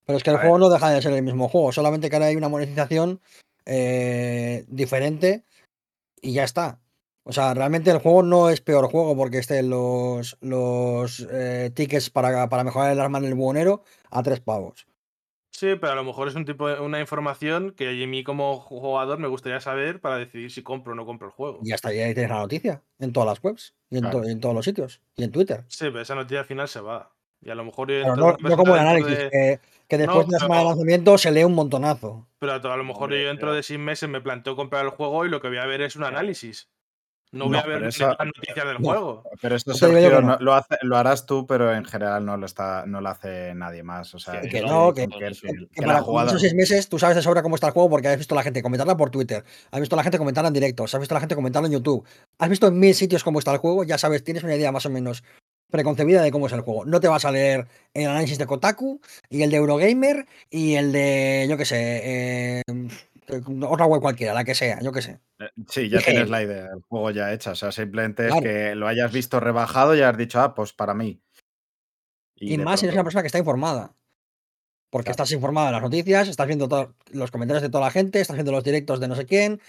Pero 0.05 0.17
es 0.17 0.25
que 0.25 0.31
el 0.31 0.37
A 0.37 0.41
juego 0.41 0.59
no 0.59 0.71
deja 0.71 0.91
de 0.91 1.03
ser 1.03 1.13
el 1.13 1.23
mismo 1.23 1.49
juego, 1.49 1.73
solamente 1.73 2.09
que 2.11 2.17
ahora 2.17 2.27
hay 2.27 2.37
una 2.37 2.49
monetización 2.49 3.21
eh, 3.67 4.65
diferente 4.69 5.45
y 6.21 6.33
ya 6.33 6.45
está. 6.45 6.81
O 7.29 7.33
sea, 7.33 7.53
realmente 7.53 7.91
el 7.91 7.99
juego 7.99 8.23
no 8.23 8.49
es 8.49 8.63
peor 8.63 8.91
juego 8.91 9.15
porque 9.15 9.37
estén 9.39 9.69
los, 9.69 10.39
los 10.41 11.27
eh, 11.31 11.71
tickets 11.75 12.09
para, 12.09 12.49
para 12.49 12.65
mejorar 12.65 12.91
el 12.91 13.01
arma 13.01 13.19
en 13.19 13.25
el 13.27 13.35
buhonero 13.35 13.83
a 14.11 14.23
tres 14.23 14.41
pavos. 14.41 14.87
Sí, 15.51 15.75
pero 15.79 15.93
a 15.93 15.97
lo 15.97 16.05
mejor 16.05 16.29
es 16.29 16.35
un 16.37 16.47
tipo 16.47 16.69
de, 16.69 16.81
una 16.81 17.01
información 17.01 17.73
que 17.77 17.89
a 18.03 18.07
mí 18.07 18.25
como 18.25 18.59
jugador 18.61 19.19
me 19.19 19.29
gustaría 19.29 19.61
saber 19.61 20.01
para 20.01 20.17
decidir 20.17 20.51
si 20.51 20.63
compro 20.63 20.93
o 20.93 20.97
no 20.97 21.05
compro 21.05 21.27
el 21.29 21.33
juego. 21.35 21.61
Y 21.63 21.69
y 21.71 21.73
ahí 22.01 22.15
tienes 22.15 22.31
la 22.31 22.39
noticia 22.39 22.83
en 22.99 23.13
todas 23.13 23.29
las 23.29 23.45
webs 23.45 23.75
y 23.91 23.97
en, 23.97 24.03
Claro. 24.05 24.21
to- 24.23 24.29
y 24.29 24.33
en 24.33 24.41
todos 24.41 24.55
los 24.55 24.65
sitios 24.65 25.03
y 25.17 25.25
en 25.25 25.31
Twitter. 25.33 25.65
Sí, 25.69 25.85
pero 25.87 26.01
esa 26.01 26.15
noticia 26.15 26.41
al 26.41 26.47
final 26.47 26.69
se 26.69 26.81
va. 26.81 27.13
Y 27.43 27.51
a 27.51 27.55
lo 27.55 27.65
mejor 27.65 27.89
yo 27.89 27.95
Pero 28.01 28.15
entro 28.15 28.37
no, 28.41 28.49
no 28.49 28.57
como 28.57 28.75
el 28.75 28.81
análisis, 28.81 29.19
de- 29.19 29.31
que, 29.31 29.61
que 29.87 29.99
después 29.99 30.27
No, 30.27 30.31
de 30.31 30.33
la 30.33 30.39
semana 30.39 30.61
de 30.63 30.67
lanzamiento 30.69 31.19
se 31.19 31.31
lee 31.31 31.45
un 31.45 31.55
montonazo. 31.55 32.27
Pero 32.39 32.53
a 32.53 32.77
lo 32.77 32.85
mejor 32.85 33.05
Hombre, 33.05 33.23
yo 33.23 33.29
dentro 33.29 33.49
pero- 33.49 33.53
de 33.57 33.63
seis 33.63 33.79
meses 33.79 34.09
me 34.09 34.21
planteo 34.23 34.57
comprar 34.57 34.85
el 34.85 34.91
juego 34.93 35.27
y 35.27 35.29
lo 35.29 35.41
que 35.43 35.49
voy 35.49 35.59
a 35.59 35.67
ver 35.67 35.83
es 35.83 35.95
un 35.97 36.05
análisis. 36.05 36.69
No 37.31 37.45
voy 37.45 37.53
No, 37.53 37.59
a 37.59 37.63
ver 37.67 37.75
pero 37.91 38.09
las 38.19 38.27
noticias 38.27 38.67
del 38.67 38.79
no. 38.81 38.89
juego. 38.89 39.23
Pero 39.43 39.55
esto, 39.57 39.75
Sergio, 39.75 40.09
que 40.09 40.15
no. 40.15 40.21
no- 40.23 40.39
lo, 40.41 40.55
hace- 40.55 40.79
lo 40.83 40.97
harás 40.97 41.27
tú, 41.27 41.47
pero 41.47 41.75
en 41.75 41.85
general 41.85 42.25
no 42.25 42.37
lo 42.39 42.47
está, 42.47 42.85
no 42.87 43.01
lo 43.03 43.09
hace 43.11 43.55
nadie 43.55 43.83
más. 43.83 44.15
O 44.15 44.19
sea, 44.19 44.43
Sí, 44.43 44.49
que 44.49 44.63
no, 44.63 44.95
que- 44.95 45.07
que- 45.09 45.83
para 45.83 46.01
jugada- 46.01 46.29
esos 46.31 46.41
seis 46.41 46.55
meses 46.55 46.89
tú 46.89 46.99
sabes 46.99 47.17
de 47.17 47.23
sobra 47.23 47.43
cómo 47.43 47.55
está 47.57 47.67
el 47.67 47.75
juego 47.75 47.91
porque 47.91 48.09
has 48.09 48.17
visto 48.17 48.35
a 48.35 48.37
la 48.37 48.43
gente 48.43 48.63
comentarla 48.63 48.97
por 48.97 49.11
Twitter, 49.11 49.45
has 49.71 49.81
visto 49.81 49.95
a 49.95 49.99
la 49.99 50.03
gente 50.05 50.17
comentarla 50.17 50.49
en 50.49 50.55
directo, 50.55 50.85
has 50.85 50.99
visto 50.99 51.15
a 51.15 51.17
la 51.17 51.21
gente 51.21 51.35
comentarla 51.35 51.67
en 51.67 51.75
YouTube, 51.75 52.07
has 52.39 52.49
visto 52.49 52.67
en 52.67 52.79
mil 52.79 52.95
sitios 52.95 53.23
cómo 53.25 53.39
está 53.41 53.53
el 53.53 53.59
juego, 53.59 53.85
ya 53.85 53.99
sabes, 53.99 54.25
tienes 54.25 54.43
una 54.45 54.57
idea 54.57 54.73
más 54.73 54.87
o 54.87 54.91
menos 54.91 55.23
preconcebida 55.71 56.23
de 56.23 56.31
cómo 56.31 56.47
es 56.47 56.53
el 56.55 56.63
juego. 56.63 56.87
No 56.87 56.99
te 56.99 57.09
vas 57.09 57.27
a 57.27 57.31
leer 57.31 57.67
el 57.93 58.07
análisis 58.09 58.39
de 58.39 58.47
Kotaku 58.47 59.03
y 59.29 59.43
el 59.43 59.51
de 59.51 59.59
Eurogamer 59.59 60.27
y 60.49 60.77
el 60.77 60.93
de, 60.93 61.47
yo 61.47 61.59
qué 61.59 61.67
sé, 61.67 62.01
eh, 62.05 62.63
otra 63.69 63.87
web 63.87 64.01
cualquiera, 64.01 64.35
la 64.35 64.45
que 64.45 64.55
sea, 64.55 64.81
yo 64.81 64.93
qué 64.93 65.03
sé. 65.03 65.21
Eh, 65.41 65.51
Sí, 65.69 65.89
ya 65.89 65.99
Dije- 65.99 66.11
tienes 66.13 66.31
la 66.31 66.43
idea 66.43 66.65
del 66.69 66.83
juego 66.89 67.11
ya 67.11 67.33
hecha. 67.33 67.53
O 67.53 67.55
sea, 67.55 67.71
simplemente 67.73 68.25
es 68.25 68.29
Claro. 68.33 68.43
que 68.43 68.75
lo 68.75 68.87
hayas 68.89 69.13
visto 69.13 69.41
rebajado 69.41 69.95
y 69.97 70.03
has 70.03 70.17
dicho, 70.17 70.41
ah, 70.41 70.55
pues 70.55 70.73
para 70.73 70.95
mí. 70.95 71.21
Y, 72.37 72.57
más 72.59 72.81
si 72.81 72.87
eres 72.87 72.95
una 72.95 73.05
persona 73.05 73.23
que 73.23 73.27
está 73.29 73.39
informada. 73.39 73.95
Porque 74.91 75.07
Claro. 75.07 75.13
estás 75.25 75.33
informada 75.33 75.67
de 75.67 75.73
las 75.73 75.83
noticias, 75.83 76.29
estás 76.29 76.47
viendo 76.47 76.95
los 77.11 77.31
comentarios 77.31 77.63
de 77.63 77.69
toda 77.69 77.85
la 77.85 77.91
gente, 77.91 78.21
estás 78.21 78.37
viendo 78.37 78.53
los 78.53 78.65
directos 78.65 79.01
de 79.01 79.09
no 79.09 79.17
sé 79.17 79.27
quién. 79.27 79.61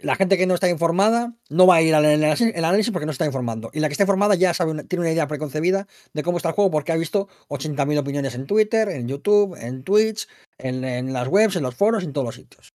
La 0.00 0.16
gente 0.16 0.36
que 0.38 0.46
no 0.46 0.54
está 0.54 0.68
informada 0.68 1.34
no 1.50 1.66
va 1.66 1.76
a 1.76 1.82
ir 1.82 1.94
al 1.94 2.06
análisis 2.06 2.52
el 2.54 2.64
análisis 2.64 2.90
porque 2.90 3.04
no 3.06 3.12
está 3.12 3.26
informando. 3.26 3.70
Y 3.72 3.78
la 3.80 3.86
que 3.88 3.92
está 3.92 4.02
informada 4.04 4.34
ya 4.34 4.52
sabe, 4.54 4.82
tiene 4.84 5.02
una 5.02 5.12
idea 5.12 5.28
preconcebida 5.28 5.86
de 6.14 6.22
cómo 6.24 6.38
está 6.38 6.48
el 6.48 6.54
juego 6.56 6.70
porque 6.72 6.90
ha 6.90 6.96
visto 6.96 7.28
80.000 7.48 7.98
opiniones 7.98 8.34
en 8.34 8.46
Twitter, 8.46 8.88
en 8.88 9.06
YouTube, 9.06 9.54
en 9.60 9.84
Twitch, 9.84 10.26
en, 10.58 10.82
en 10.84 11.12
las 11.12 11.28
webs, 11.28 11.54
en 11.54 11.62
los 11.62 11.74
foros, 11.76 12.02
en 12.02 12.12
todos 12.14 12.24
los 12.24 12.34
sitios. 12.34 12.71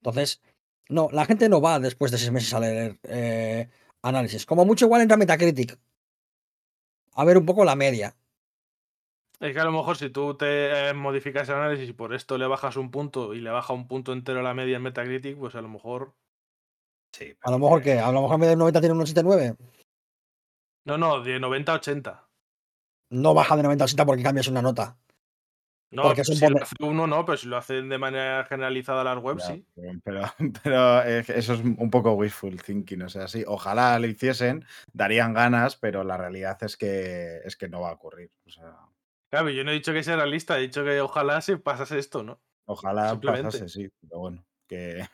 Entonces, 0.00 0.40
no, 0.88 1.08
la 1.12 1.26
gente 1.26 1.48
no 1.48 1.60
va 1.60 1.78
después 1.80 2.10
de 2.10 2.18
seis 2.18 2.30
meses 2.30 2.54
a 2.54 2.60
leer 2.60 2.98
eh, 3.04 3.68
análisis. 4.02 4.46
Como 4.46 4.64
mucho 4.64 4.86
igual 4.86 5.02
entra 5.02 5.16
Metacritic. 5.16 5.78
A 7.14 7.24
ver 7.24 7.36
un 7.36 7.46
poco 7.46 7.64
la 7.64 7.76
media. 7.76 8.16
Es 9.40 9.52
que 9.52 9.60
a 9.60 9.64
lo 9.64 9.72
mejor 9.72 9.96
si 9.96 10.10
tú 10.10 10.36
te 10.36 10.88
eh, 10.88 10.94
modificas 10.94 11.48
el 11.48 11.56
análisis 11.56 11.88
y 11.88 11.92
por 11.92 12.12
esto 12.12 12.38
le 12.38 12.46
bajas 12.46 12.76
un 12.76 12.90
punto 12.90 13.34
y 13.34 13.40
le 13.40 13.50
baja 13.50 13.72
un 13.72 13.86
punto 13.86 14.12
entero 14.12 14.40
a 14.40 14.42
la 14.42 14.54
media 14.54 14.76
en 14.76 14.82
Metacritic, 14.82 15.38
pues 15.38 15.54
a 15.54 15.62
lo 15.62 15.68
mejor. 15.68 16.14
Sí, 17.12 17.34
A 17.42 17.50
lo 17.50 17.58
mejor 17.58 17.82
que, 17.82 17.98
a 17.98 18.10
lo 18.10 18.22
mejor 18.22 18.34
en 18.34 18.40
vez 18.40 18.50
de 18.50 18.56
90 18.56 18.80
tiene 18.80 18.94
un 18.94 19.00
89. 19.00 19.56
No, 20.84 20.98
no, 20.98 21.22
de 21.22 21.38
90 21.38 21.72
a 21.72 21.74
80. 21.76 22.28
No 23.10 23.34
baja 23.34 23.56
de 23.56 23.62
90 23.62 23.84
a 23.84 23.86
80 23.86 24.06
porque 24.06 24.22
cambias 24.22 24.48
una 24.48 24.62
nota. 24.62 24.98
No, 25.90 26.02
Porque 26.02 26.20
es 26.20 26.28
un 26.28 26.36
si 26.36 26.44
lo 26.44 26.50
poder- 26.50 26.62
hace 26.64 26.74
uno 26.80 27.06
no, 27.06 27.24
pero 27.24 27.38
si 27.38 27.48
lo 27.48 27.56
hacen 27.56 27.88
de 27.88 27.96
manera 27.98 28.44
generalizada 28.44 29.02
las 29.04 29.18
webs, 29.22 29.44
sí. 29.44 29.64
pero, 30.04 30.22
pero, 30.62 31.02
eso 31.02 31.54
es 31.54 31.60
un 31.60 31.90
poco 31.90 32.12
wishful 32.12 32.60
thinking. 32.62 33.02
O 33.02 33.08
sea, 33.08 33.26
sí, 33.26 33.42
ojalá 33.46 33.98
lo 33.98 34.06
hiciesen, 34.06 34.64
darían 34.92 35.32
ganas, 35.32 35.76
pero 35.76 36.04
la 36.04 36.16
realidad 36.18 36.62
es 36.62 36.76
que, 36.76 37.38
es 37.44 37.56
que 37.56 37.68
no 37.68 37.80
va 37.80 37.90
a 37.90 37.94
ocurrir. 37.94 38.30
O 38.46 38.50
sea, 38.50 38.76
Claro, 39.30 39.50
yo 39.50 39.62
no 39.62 39.70
he 39.70 39.74
dicho 39.74 39.92
que 39.92 40.02
sea 40.02 40.16
realista, 40.16 40.58
he 40.58 40.62
dicho 40.62 40.84
que 40.84 41.00
ojalá 41.00 41.40
se 41.40 41.58
pasase 41.58 41.98
esto, 41.98 42.22
¿no? 42.22 42.40
ojalá 42.66 43.18
pasase, 43.20 43.68
sí. 43.68 43.88
Pero 44.00 44.20
bueno, 44.20 44.44
que, 44.68 45.08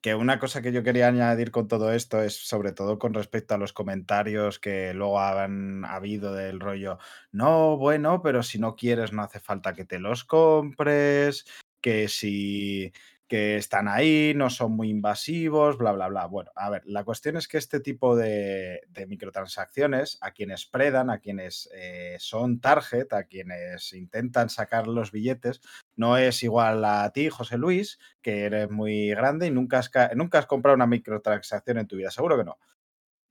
que 0.00 0.14
una 0.14 0.38
cosa 0.38 0.60
que 0.60 0.72
yo 0.72 0.82
quería 0.82 1.08
añadir 1.08 1.50
con 1.50 1.68
todo 1.68 1.92
esto 1.92 2.22
es 2.22 2.36
sobre 2.36 2.72
todo 2.72 2.98
con 2.98 3.14
respecto 3.14 3.54
a 3.54 3.58
los 3.58 3.72
comentarios 3.72 4.58
que 4.58 4.92
luego 4.92 5.20
han 5.20 5.84
habido 5.84 6.34
del 6.34 6.60
rollo, 6.60 6.98
no, 7.32 7.76
bueno, 7.76 8.22
pero 8.22 8.42
si 8.42 8.58
no 8.58 8.76
quieres 8.76 9.12
no 9.12 9.22
hace 9.22 9.40
falta 9.40 9.74
que 9.74 9.84
te 9.84 9.98
los 9.98 10.24
compres, 10.24 11.46
que 11.80 12.08
si 12.08 12.92
que 13.28 13.56
están 13.56 13.88
ahí, 13.88 14.32
no 14.36 14.50
son 14.50 14.72
muy 14.72 14.88
invasivos, 14.90 15.78
bla, 15.78 15.92
bla, 15.92 16.08
bla. 16.08 16.26
Bueno, 16.26 16.50
a 16.54 16.70
ver, 16.70 16.82
la 16.86 17.04
cuestión 17.04 17.36
es 17.36 17.48
que 17.48 17.58
este 17.58 17.80
tipo 17.80 18.14
de, 18.16 18.80
microtransacciones, 19.08 20.18
a 20.20 20.30
quienes 20.32 20.66
predan, 20.66 21.10
a 21.10 21.18
quienes 21.18 21.68
eh, 21.74 22.16
son 22.20 22.60
target, 22.60 23.12
a 23.12 23.24
quienes 23.24 23.92
intentan 23.92 24.48
sacar 24.48 24.86
los 24.86 25.10
billetes, 25.12 25.60
no 25.96 26.16
es 26.18 26.42
igual 26.42 26.84
a 26.84 27.10
ti, 27.12 27.28
José 27.28 27.58
Luis, 27.58 27.98
que 28.22 28.44
eres 28.44 28.70
muy 28.70 29.08
grande 29.10 29.46
y 29.46 29.50
nunca 29.50 29.78
has, 29.78 29.88
ca- 29.90 30.10
nunca 30.14 30.38
has 30.38 30.46
comprado 30.46 30.74
una 30.76 30.86
microtransacción 30.86 31.78
en 31.78 31.86
tu 31.86 31.96
vida, 31.96 32.10
seguro 32.10 32.36
que 32.36 32.44
no. 32.44 32.58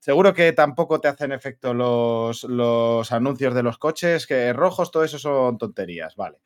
Seguro 0.00 0.34
que 0.34 0.52
tampoco 0.52 1.00
te 1.00 1.08
hacen 1.08 1.32
efecto 1.32 1.74
los, 1.74 2.44
los 2.44 3.12
anuncios 3.12 3.54
de 3.54 3.62
los 3.62 3.78
coches, 3.78 4.26
que 4.26 4.52
rojos, 4.52 4.90
todo 4.90 5.04
eso 5.04 5.18
son 5.18 5.58
tonterías, 5.58 6.16
vale. 6.16 6.38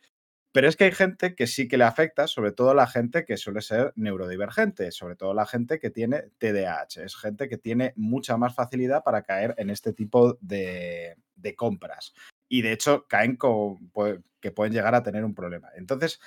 Pero 0.52 0.68
es 0.68 0.76
que 0.76 0.84
hay 0.84 0.92
gente 0.92 1.34
que 1.34 1.46
sí 1.46 1.68
que 1.68 1.78
le 1.78 1.84
afecta, 1.84 2.26
sobre 2.26 2.50
todo 2.50 2.74
la 2.74 2.88
gente 2.88 3.24
que 3.24 3.36
suele 3.36 3.62
ser 3.62 3.92
neurodivergente, 3.94 4.90
sobre 4.90 5.14
todo 5.14 5.32
la 5.32 5.46
gente 5.46 5.78
que 5.78 5.90
tiene 5.90 6.24
TDAH. 6.38 7.04
Es 7.04 7.16
gente 7.16 7.48
que 7.48 7.56
tiene 7.56 7.92
mucha 7.96 8.36
más 8.36 8.54
facilidad 8.54 9.04
para 9.04 9.22
caer 9.22 9.54
en 9.58 9.70
este 9.70 9.92
tipo 9.92 10.38
de, 10.40 11.16
de 11.36 11.54
compras. 11.54 12.14
Y 12.48 12.62
de 12.62 12.72
hecho 12.72 13.06
caen 13.08 13.36
con, 13.36 13.92
que 14.40 14.50
pueden 14.50 14.72
llegar 14.72 14.94
a 14.94 15.02
tener 15.04 15.24
un 15.24 15.34
problema. 15.34 15.68
Entonces, 15.76 16.20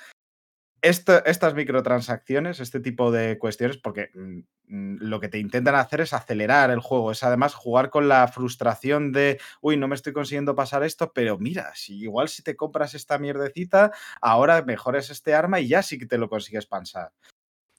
estas 0.84 1.54
microtransacciones, 1.54 2.60
este 2.60 2.78
tipo 2.80 3.10
de 3.10 3.38
cuestiones, 3.38 3.78
porque 3.78 4.10
mm, 4.14 4.38
mm, 4.68 4.96
lo 5.00 5.18
que 5.18 5.28
te 5.28 5.38
intentan 5.38 5.74
hacer 5.76 6.02
es 6.02 6.12
acelerar 6.12 6.70
el 6.70 6.80
juego, 6.80 7.10
es 7.10 7.22
además 7.22 7.54
jugar 7.54 7.88
con 7.90 8.08
la 8.08 8.28
frustración 8.28 9.10
de, 9.12 9.40
uy, 9.62 9.76
no 9.78 9.88
me 9.88 9.94
estoy 9.94 10.12
consiguiendo 10.12 10.54
pasar 10.54 10.82
esto, 10.84 11.12
pero 11.14 11.38
mira, 11.38 11.72
si 11.74 11.98
igual 12.02 12.28
si 12.28 12.42
te 12.42 12.54
compras 12.54 12.94
esta 12.94 13.18
mierdecita, 13.18 13.92
ahora 14.20 14.62
mejoras 14.62 15.08
este 15.10 15.34
arma 15.34 15.60
y 15.60 15.68
ya 15.68 15.82
sí 15.82 15.98
que 15.98 16.06
te 16.06 16.18
lo 16.18 16.28
consigues 16.28 16.66
pasar. 16.66 17.12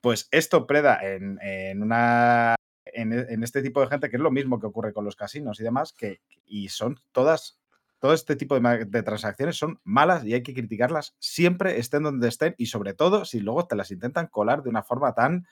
Pues 0.01 0.28
esto 0.32 0.68
preda 0.68 0.99
en, 1.03 1.39
una... 1.82 2.56
E- 2.86 3.01
en 3.01 3.43
este 3.43 3.62
tipo 3.62 3.82
de 3.82 3.88
gente, 3.88 4.10
que 4.10 4.18
es 4.18 4.22
lo 4.22 4.32
mismo 4.32 4.60
que 4.60 4.68
ocurre 4.68 4.93
con 4.93 5.06
los 5.06 5.16
casinos 5.16 5.60
y 5.60 5.64
demás, 5.64 5.93
que, 5.93 6.22
y 6.45 6.70
son 6.70 6.99
todas 7.12 7.60
todo 8.06 8.14
este 8.14 8.36
tipo 8.36 8.60
de, 8.60 9.01
transacciones 9.01 9.58
son 9.58 9.80
malas 9.84 10.24
y 10.26 10.36
hay 10.36 10.43
que 10.43 10.53
criticarlas 10.53 11.16
siempre, 11.18 11.80
estén 11.80 12.03
donde 12.03 12.28
estén, 12.28 12.53
y 12.56 12.68
sobre 12.68 12.93
todo 12.93 13.26
si 13.26 13.39
luego 13.39 13.66
te 13.66 13.76
las 13.76 13.89
intentan 13.89 14.28
colar 14.28 14.62
de 14.62 14.70
una 14.70 14.84
forma 14.84 15.16
tan 15.16 15.47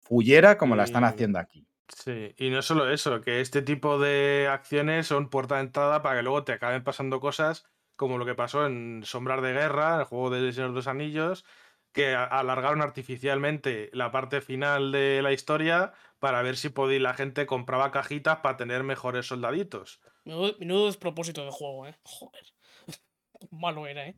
fullera 0.00 0.56
como 0.56 0.76
la 0.76 0.84
están 0.84 1.04
haciendo 1.04 1.38
aquí. 1.38 1.66
Sí, 1.94 2.34
y 2.38 2.48
no 2.48 2.62
solo 2.62 2.88
eso, 2.88 3.20
que 3.20 3.42
este 3.42 3.60
tipo 3.60 3.98
de 3.98 4.48
acciones 4.50 5.08
son 5.08 5.28
puerta 5.28 5.56
de 5.56 5.64
entrada 5.64 6.00
para 6.00 6.16
que 6.16 6.22
luego 6.22 6.42
te 6.42 6.52
acaben 6.52 6.82
pasando 6.82 7.20
cosas 7.20 7.66
como 7.96 8.16
lo 8.16 8.24
que 8.24 8.34
pasó 8.34 8.64
en 8.64 9.02
Sombras 9.04 9.42
de 9.42 9.52
Guerra, 9.52 9.98
el 9.98 10.04
juego 10.04 10.30
de 10.30 10.54
Señor 10.54 10.70
de 10.70 10.76
los 10.76 10.86
Anillos, 10.86 11.44
que 11.92 12.14
alargaron 12.14 12.80
artificialmente 12.80 13.90
la 13.92 14.10
parte 14.10 14.40
final 14.40 14.90
de 14.90 15.20
la 15.20 15.34
historia 15.34 15.92
para 16.18 16.40
ver 16.40 16.56
si 16.56 16.70
podía, 16.70 16.98
la 17.00 17.12
gente 17.12 17.44
compraba 17.44 17.90
cajitas 17.90 18.38
para 18.38 18.56
tener 18.56 18.84
mejores 18.84 19.26
soldaditos. 19.26 20.00
Menudo, 20.24 20.54
menudo 20.58 20.86
despropósito 20.86 21.44
de 21.44 21.50
juego, 21.50 21.86
¿eh? 21.86 21.94
Joder. 22.04 22.44
Malo 23.50 23.86
era, 23.86 24.08
¿eh? 24.08 24.16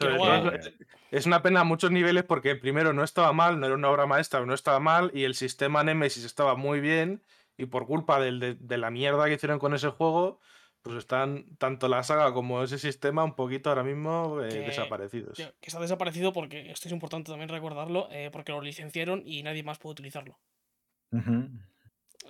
Guay. 0.00 0.48
es- 0.58 0.72
es 1.12 1.26
una 1.26 1.42
pena 1.42 1.60
a 1.60 1.64
muchos 1.64 1.90
niveles 1.90 2.24
porque 2.24 2.56
primero 2.56 2.92
no 2.92 3.04
estaba 3.04 3.32
mal, 3.32 3.60
no 3.60 3.66
era 3.66 3.74
una 3.76 3.90
obra 3.90 4.06
maestra, 4.06 4.44
no 4.44 4.54
estaba 4.54 4.80
mal, 4.80 5.10
y 5.14 5.24
el 5.24 5.34
sistema 5.34 5.84
Nemesis 5.84 6.24
estaba 6.24 6.56
muy 6.56 6.80
bien, 6.80 7.22
y 7.56 7.66
por 7.66 7.86
culpa 7.86 8.18
del- 8.18 8.40
de, 8.40 8.54
de 8.54 8.78
la 8.78 8.90
mierda 8.90 9.26
que 9.26 9.34
hicieron 9.34 9.58
con 9.60 9.74
ese 9.74 9.88
juego, 9.90 10.40
pues 10.80 10.96
están 10.96 11.44
tanto 11.58 11.86
la 11.86 12.02
saga 12.02 12.32
como 12.32 12.62
ese 12.64 12.78
sistema 12.78 13.22
un 13.22 13.34
poquito 13.34 13.68
ahora 13.68 13.84
mismo 13.84 14.40
eh, 14.42 14.48
Que- 14.48 14.60
desaparecidos. 14.60 15.36
Que 15.36 15.52
está 15.68 15.78
desaparecido 15.78 16.32
porque, 16.32 16.72
esto 16.72 16.88
es 16.88 16.92
importante 16.92 17.30
también 17.30 17.50
recordarlo, 17.50 18.08
eh, 18.10 18.30
porque 18.32 18.50
lo 18.50 18.60
licenciaron 18.62 19.22
y 19.24 19.42
nadie 19.44 19.62
más 19.62 19.78
puede 19.78 19.92
utilizarlo. 19.92 20.40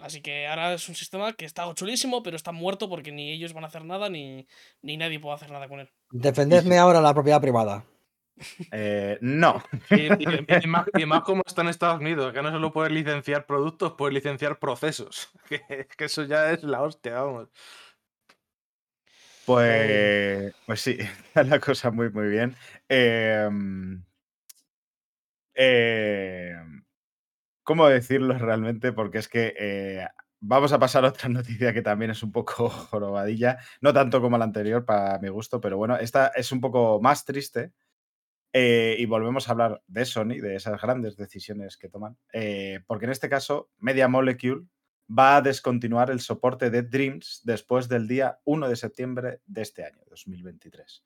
Así 0.02 0.20
que 0.20 0.46
ahora 0.46 0.74
es 0.74 0.88
un 0.88 0.94
sistema 0.94 1.32
que 1.32 1.44
está 1.44 1.72
chulísimo, 1.74 2.22
pero 2.22 2.36
está 2.36 2.52
muerto 2.52 2.88
porque 2.88 3.12
ni 3.12 3.30
ellos 3.32 3.52
van 3.52 3.64
a 3.64 3.68
hacer 3.68 3.84
nada 3.84 4.08
ni, 4.08 4.46
ni 4.82 4.96
nadie 4.96 5.20
puede 5.20 5.36
hacer 5.36 5.50
nada 5.50 5.68
con 5.68 5.80
él. 5.80 5.90
Defendedme 6.10 6.76
ahora 6.78 7.00
la 7.00 7.14
propiedad 7.14 7.40
privada. 7.40 7.84
Eh, 8.72 9.18
no. 9.20 9.62
Y, 9.90 10.06
y- 10.24 10.46
y 10.62 10.66
más, 10.66 10.86
y 10.96 11.06
más 11.06 11.22
como 11.22 11.42
está 11.46 11.62
en 11.62 11.68
Estados 11.68 12.00
Unidos, 12.00 12.32
que 12.32 12.42
no 12.42 12.50
solo 12.50 12.72
puedes 12.72 12.92
licenciar 12.92 13.46
productos, 13.46 13.92
puedes 13.96 14.14
licenciar 14.14 14.58
procesos. 14.58 15.30
Que, 15.48 15.86
que 15.96 16.04
eso 16.04 16.24
ya 16.24 16.50
es 16.50 16.62
la 16.64 16.82
hostia, 16.82 17.20
vamos. 17.20 17.48
Pues, 19.44 20.54
pues 20.66 20.80
sí, 20.80 20.96
está 21.26 21.42
la 21.44 21.60
cosa 21.60 21.90
muy, 21.90 22.10
muy 22.10 22.28
bien. 22.28 22.56
Em, 22.88 24.02
¿Cómo 27.64 27.86
decirlo 27.88 28.36
realmente? 28.38 28.92
Porque 28.92 29.18
es 29.18 29.28
que 29.28 29.54
eh, 29.58 30.06
vamos 30.40 30.72
a 30.72 30.78
pasar 30.78 31.04
a 31.04 31.08
otra 31.08 31.28
noticia 31.28 31.72
que 31.72 31.82
también 31.82 32.10
es 32.10 32.22
un 32.22 32.32
poco 32.32 32.68
jorobadilla, 32.70 33.58
no 33.80 33.92
tanto 33.92 34.20
como 34.20 34.38
la 34.38 34.44
anterior 34.44 34.84
para 34.84 35.18
mi 35.18 35.28
gusto, 35.28 35.60
pero 35.60 35.76
bueno, 35.76 35.96
esta 35.96 36.28
es 36.28 36.52
un 36.52 36.60
poco 36.60 37.00
más 37.00 37.24
triste. 37.24 37.72
eh, 38.54 38.96
y 38.98 39.06
volvemos 39.06 39.48
a 39.48 39.52
hablar 39.52 39.82
de 39.88 40.04
Sony, 40.06 40.40
de 40.42 40.56
esas 40.56 40.80
grandes 40.82 41.16
decisiones 41.16 41.76
que 41.78 41.88
toman, 41.88 42.18
eh, 42.32 42.80
porque 42.86 43.06
en 43.06 43.12
este 43.12 43.28
caso 43.30 43.70
Media 43.78 44.08
Molecule 44.08 44.66
va 45.08 45.36
a 45.36 45.42
descontinuar 45.42 46.10
el 46.10 46.20
soporte 46.20 46.70
de 46.70 46.82
Dreams 46.82 47.42
después 47.44 47.88
del 47.88 48.08
día 48.08 48.38
1 48.44 48.68
de 48.68 48.76
septiembre 48.76 49.40
de 49.46 49.62
este 49.62 49.84
año, 49.84 50.02
2023. 50.08 51.04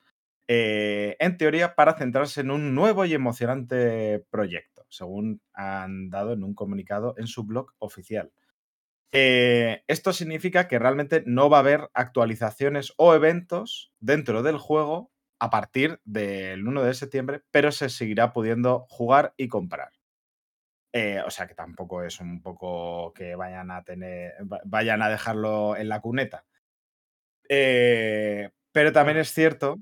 Eh, 0.48 1.16
en 1.18 1.36
teoría, 1.38 1.74
para 1.74 1.96
centrarse 1.98 2.40
en 2.42 2.50
un 2.50 2.74
nuevo 2.74 3.04
y 3.04 3.14
emocionante 3.14 4.24
proyecto, 4.30 4.75
según 4.88 5.42
han 5.52 6.10
dado 6.10 6.32
en 6.32 6.44
un 6.44 6.54
comunicado 6.54 7.14
en 7.18 7.26
su 7.26 7.44
blog 7.44 7.72
oficial. 7.78 8.32
Eh, 9.12 9.84
esto 9.88 10.12
significa 10.12 10.68
que 10.68 10.78
realmente 10.78 11.22
no 11.26 11.48
va 11.50 11.58
a 11.58 11.60
haber 11.60 11.90
actualizaciones 11.94 12.92
o 12.96 13.14
eventos 13.14 13.92
dentro 14.00 14.42
del 14.42 14.58
juego 14.58 15.12
a 15.38 15.50
partir 15.50 16.00
del 16.04 16.66
1 16.66 16.82
de 16.82 16.94
septiembre, 16.94 17.42
pero 17.50 17.72
se 17.72 17.88
seguirá 17.88 18.32
pudiendo 18.32 18.86
jugar 18.90 19.34
y 19.36 19.48
comprar. 19.48 19.92
Eh, 20.92 21.20
o 21.26 21.30
sea 21.30 21.46
que 21.46 21.54
tampoco 21.54 22.02
es 22.02 22.20
un 22.20 22.40
poco 22.42 23.12
que 23.12 23.34
vayan 23.34 23.70
a 23.70 23.84
tener, 23.84 24.32
va- 24.50 24.60
vayan 24.64 25.02
a 25.02 25.08
dejarlo 25.10 25.76
en 25.76 25.88
la 25.88 26.00
cuneta. 26.00 26.46
Eh, 27.48 28.50
pero 28.72 28.92
también 28.92 29.18
es 29.18 29.32
cierto 29.32 29.76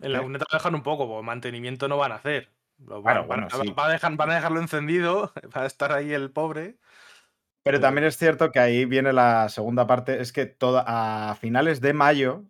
En 0.00 0.12
la 0.12 0.22
cuneta 0.22 0.46
lo 0.50 0.56
dejan 0.58 0.74
un 0.74 0.82
poco, 0.82 1.06
porque 1.06 1.26
mantenimiento 1.26 1.88
no 1.88 1.98
van 1.98 2.12
a 2.12 2.16
hacer. 2.16 2.50
Lo 2.86 3.02
Claro, 3.02 3.26
van, 3.26 3.40
van- 3.40 3.48
bueno, 3.48 3.64
sí. 3.64 3.72
va 3.72 3.86
a 3.86 3.90
dejar- 3.90 4.16
van 4.16 4.30
a 4.30 4.34
dejarlo 4.36 4.60
encendido, 4.60 5.32
va 5.56 5.62
a 5.62 5.66
estar 5.66 5.92
ahí 5.92 6.12
el 6.12 6.30
pobre. 6.32 6.78
Pero 7.62 7.78
también 7.80 8.06
es 8.06 8.16
cierto 8.16 8.52
que 8.52 8.58
ahí 8.60 8.86
viene 8.86 9.12
la 9.12 9.48
segunda 9.50 9.86
parte, 9.86 10.20
es 10.20 10.32
que 10.32 10.46
toda, 10.46 10.84
a 11.30 11.34
finales 11.36 11.80
de 11.82 11.92
mayo, 11.92 12.44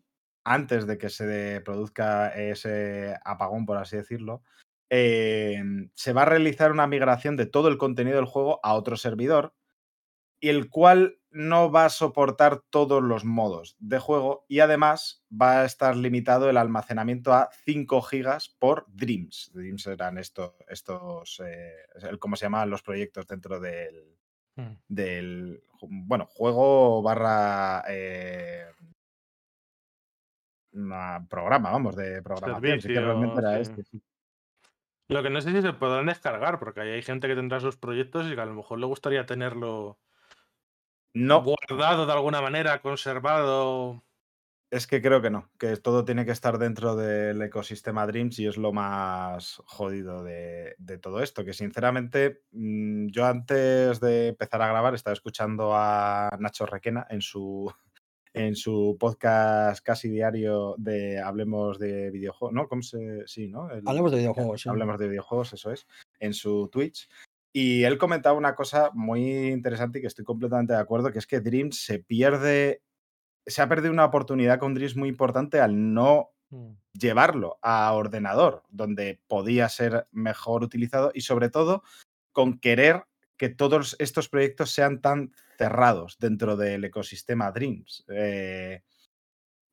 antes 0.45 0.87
de 0.87 0.99
que 0.99 1.09
se 1.11 1.61
produzca 1.65 2.29
ese 2.29 3.17
apagón, 3.25 3.67
por 3.67 3.77
así 3.77 3.97
decirlo, 3.97 4.43
eh, 4.89 5.63
se 5.95 6.13
va 6.13 6.23
a 6.23 6.27
realizar 6.27 6.71
una 6.73 6.87
migración 6.87 7.37
de 7.37 7.47
todo 7.47 7.69
el 7.69 7.77
contenido 7.79 8.17
del 8.17 8.25
juego 8.27 8.61
a 8.63 8.75
otro 8.75 8.97
servidor, 8.97 9.55
y 10.41 10.49
el 10.51 10.71
cual 10.71 11.20
no 11.33 11.71
va 11.71 11.85
a 11.85 11.89
soportar 11.91 12.61
todos 12.71 13.03
los 13.03 13.25
modos 13.25 13.77
de 13.79 13.99
juego 13.99 14.45
y 14.49 14.61
además 14.61 15.25
va 15.31 15.61
a 15.61 15.65
estar 15.65 15.97
limitado 15.97 16.51
el 16.51 16.57
almacenamiento 16.57 17.33
a 17.33 17.51
5 17.65 18.03
gigas 18.03 18.49
por 18.59 18.85
Dreams. 18.89 19.51
Dreams 19.55 19.87
eran 19.87 20.19
esto- 20.19 20.57
estos, 20.69 21.41
eh, 21.45 21.73
¿cómo 22.19 22.37
se 22.37 22.47
llaman 22.47 22.71
los 22.71 22.83
proyectos 22.83 23.27
dentro 23.27 23.61
del, 23.61 24.19
del 24.89 25.63
ju- 25.81 25.89
bueno, 25.91 26.27
juego 26.27 27.01
barra 27.03 27.85
eh, 27.89 28.67
una 30.73 31.27
programa, 31.29 31.71
vamos, 31.71 31.97
de 31.97 32.23
programación. 32.23 32.81
Sí 32.81 32.89
que 32.89 32.95
Servicio, 32.95 33.05
realmente 33.07 33.41
era 33.41 33.55
sí. 33.65 33.73
este. 33.73 34.01
Lo 35.09 35.23
que 35.25 35.31
no 35.31 35.41
sé 35.41 35.51
si 35.51 35.61
se 35.63 35.73
podrán 35.73 36.07
descargar, 36.07 36.61
porque 36.61 36.81
ahí 36.81 36.91
hay 36.91 37.03
gente 37.03 37.27
que 37.27 37.35
tendrá 37.35 37.59
sus 37.59 37.77
proyectos 37.77 38.27
y 38.31 38.35
que 38.37 38.41
a 38.41 38.47
lo 38.47 38.55
mejor 38.55 38.79
le 38.79 38.87
gustaría 38.87 39.27
tenerlo 39.27 39.99
No, 41.15 41.43
guardado 41.43 42.07
de 42.07 42.13
alguna 42.13 42.41
manera, 42.41 42.81
conservado. 42.83 44.05
Es 44.73 44.87
que 44.87 45.03
creo 45.03 45.21
que 45.21 45.31
no, 45.31 45.51
que 45.59 45.77
todo 45.79 46.05
tiene 46.05 46.25
que 46.25 46.31
estar 46.31 46.57
dentro 46.57 46.95
del 46.95 47.43
ecosistema 47.43 48.07
Dreams 48.07 48.39
y 48.39 48.47
es 48.47 48.57
lo 48.57 48.73
más 48.73 49.61
jodido 49.67 50.23
de, 50.23 50.77
de 50.79 50.99
todo 50.99 51.21
esto. 51.23 51.45
Que 51.45 51.53
sinceramente, 51.53 52.43
mm, 52.53 53.09
yo 53.09 53.27
antes 53.27 53.99
de 53.99 54.29
empezar 54.29 54.63
a 54.63 54.69
grabar 54.69 54.95
estaba 54.95 55.13
escuchando 55.15 55.73
a 55.75 56.31
Nacho 56.39 56.67
Requena 56.67 57.05
en 57.11 57.21
su, 57.21 57.73
en 58.33 58.55
su 58.55 58.97
podcast 59.01 59.85
casi 59.85 60.09
diario 60.09 60.77
de 60.79 61.19
Hablemos 61.19 61.81
de 61.81 62.13
videojuegos, 62.13 62.55
¿no? 62.55 62.69
¿Cómo 62.69 62.83
se...? 62.83 63.27
Sí, 63.27 63.49
¿no? 63.49 63.69
El- 63.73 63.83
Hablemos 63.89 64.13
de 64.13 64.19
videojuegos, 64.19 64.61
sí. 64.63 64.69
Hablemos 64.69 65.01
de 65.01 65.09
videojuegos, 65.09 65.53
eso 65.53 65.73
es, 65.73 65.89
en 66.21 66.33
su 66.33 66.69
Twitch. 66.71 67.09
Y 67.53 67.85
él 67.85 67.99
comentaba 67.99 68.39
una 68.39 68.55
cosa 68.55 68.91
muy 68.95 69.49
interesante 69.49 69.99
y 69.99 70.03
que 70.03 70.07
estoy 70.07 70.25
completamente 70.25 70.73
de 70.73 70.79
acuerdo, 70.79 71.11
que 71.13 71.19
es 71.19 71.27
que 71.27 71.41
Dreams 71.41 71.85
se 71.85 71.99
pierde, 71.99 72.83
se 73.47 73.63
ha 73.63 73.69
perdido 73.69 73.93
una 73.93 74.05
oportunidad 74.05 74.59
con 74.59 74.75
Dreams 74.75 74.97
muy 74.97 75.09
importante 75.09 75.61
al 75.61 75.93
no 75.95 76.31
llevarlo 76.93 77.59
a 77.63 77.93
ordenador, 77.93 78.65
donde 78.71 79.21
podía 79.29 79.69
ser 79.69 80.09
mejor 80.11 80.63
utilizado 80.63 81.13
y 81.15 81.21
sobre 81.23 81.49
todo 81.49 81.83
con 82.33 82.59
querer 82.59 83.05
que 83.37 83.49
todos 83.49 83.97
estos 83.99 84.29
proyectos 84.29 84.71
sean 84.71 85.01
tan 85.01 85.33
cerrados 85.57 86.19
dentro 86.19 86.57
del 86.57 86.85
ecosistema 86.85 87.53
Dreams. 87.53 88.05
Eh, 88.09 88.83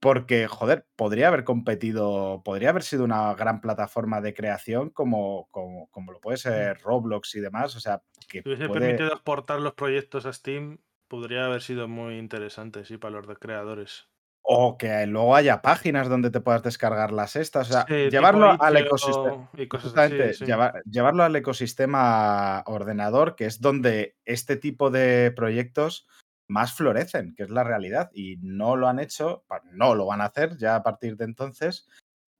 porque, 0.08 0.47
joder, 0.47 0.86
podría 0.95 1.28
haber 1.28 1.43
competido, 1.43 2.41
podría 2.45 2.70
haber 2.70 2.84
sido 2.84 3.03
una 3.03 3.34
gran 3.36 3.60
plataforma 3.60 4.22
de 4.22 4.34
creación 4.34 4.89
como, 4.89 5.49
como, 5.51 5.89
como 5.91 6.14
lo 6.14 6.22
puede 6.22 6.38
ser 6.38 6.80
Roblox 6.82 7.36
y 7.36 7.41
demás. 7.41 7.76
O 7.76 7.82
sea, 7.82 8.01
que 8.30 8.41
Si 8.41 8.47
hubiese 8.47 8.68
puede- 8.68 8.80
permitido 8.80 9.10
exportar 9.12 9.60
los 9.60 9.74
proyectos 9.74 10.26
a 10.26 10.32
Steam, 10.32 10.78
podría 11.10 11.45
haber 11.45 11.62
sido 11.62 11.89
muy 11.89 12.18
interesante, 12.18 12.86
sí, 12.86 12.97
para 12.97 13.20
los 13.20 13.38
creadores. 13.38 14.08
O 14.49 14.78
que 14.78 15.05
luego 15.08 15.36
haya 15.36 15.62
páginas 15.62 16.08
donde 16.08 16.30
te 16.30 16.39
puedas 16.39 16.64
descargar 16.64 17.12
las 17.12 17.36
estas. 17.36 17.70
O 17.70 17.74
sea, 17.74 17.86
Sí, 17.86 18.10
llevarlo 18.10 18.55
al 18.58 18.78
ecosistema. 18.78 19.49
y 19.58 19.68
cosas 19.68 19.88
Justamente, 19.91 20.24
así, 20.30 20.34
sí. 20.39 20.45
lleva- 20.45 20.74
llevarlo 20.89 21.24
al 21.24 21.36
ecosistema 21.36 22.64
ordenador, 22.66 23.36
que 23.36 23.43
es 23.45 23.60
donde 23.60 24.16
este 24.24 24.55
tipo 24.55 24.89
de 24.89 25.34
proyectos 25.36 26.08
más 26.48 26.74
florecen, 26.74 27.34
que 27.36 27.43
es 27.43 27.50
la 27.50 27.64
realidad. 27.64 28.10
Y 28.14 28.38
no 28.41 28.76
lo 28.76 28.88
han 28.88 29.00
hecho, 29.00 29.45
no 29.72 29.95
lo 29.95 30.06
van 30.06 30.22
a 30.22 30.26
hacer 30.26 30.58
ya 30.58 30.76
a 30.76 30.84
partir 30.84 31.18
de 31.18 31.26
entonces. 31.26 31.88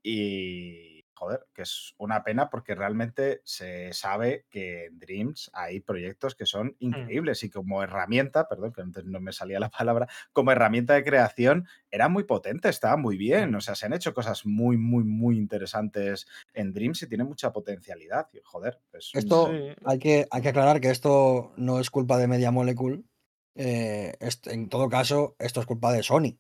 Y 0.04 1.06
joder, 1.14 1.48
que 1.54 1.64
es 1.64 1.96
una 1.98 2.24
pena 2.24 2.50
porque 2.50 2.76
realmente 2.76 3.42
se 3.44 3.92
sabe 3.92 4.46
que 4.50 4.86
en 4.86 5.00
Dreams 5.00 5.50
hay 5.54 5.80
proyectos 5.82 6.36
que 6.36 6.46
son 6.46 6.76
increíbles 6.80 7.44
y 7.44 7.50
como 7.50 7.82
herramienta, 7.84 8.48
perdón, 8.48 8.72
que 8.72 8.82
antes 8.82 9.04
no 9.06 9.20
me 9.20 9.34
salía 9.34 9.60
la 9.60 9.70
palabra, 9.72 10.08
como 10.32 10.52
herramienta 10.52 10.94
de 10.94 11.04
creación 11.04 11.68
era 11.90 12.08
muy 12.08 12.24
potente, 12.24 12.70
estaba 12.70 12.98
muy 12.98 13.18
bien. 13.18 13.54
O 13.56 13.62
sea, 13.62 13.76
se 13.76 13.88
han 13.88 13.94
hecho 13.94 14.14
cosas 14.14 14.46
muy, 14.46 14.78
muy, 14.78 15.04
muy 15.04 15.38
interesantes 15.38 16.28
en 16.54 16.72
Dreams 16.74 17.02
y 17.04 17.08
tiene 17.10 17.24
mucha 17.24 17.52
potencialidad. 17.52 18.28
Y, 18.32 18.40
joder, 18.44 18.80
es 18.94 19.14
un- 19.16 19.20
Esto 19.20 19.48
Sí. 19.48 19.74
hay, 19.86 20.00
que, 20.00 20.28
hay 20.32 20.42
que 20.42 20.50
aclarar 20.50 20.80
que 20.82 20.90
esto 20.92 21.54
no 21.58 21.80
es 21.80 21.90
culpa 21.90 22.18
de 22.18 22.28
Media 22.28 22.52
Molecule. 22.52 23.04
Eh, 23.58 24.16
en 24.46 24.70
todo 24.70 24.88
caso, 24.88 25.36
esto 25.40 25.60
es 25.60 25.66
culpa 25.66 25.92
de 25.92 26.04
Sony. 26.04 26.38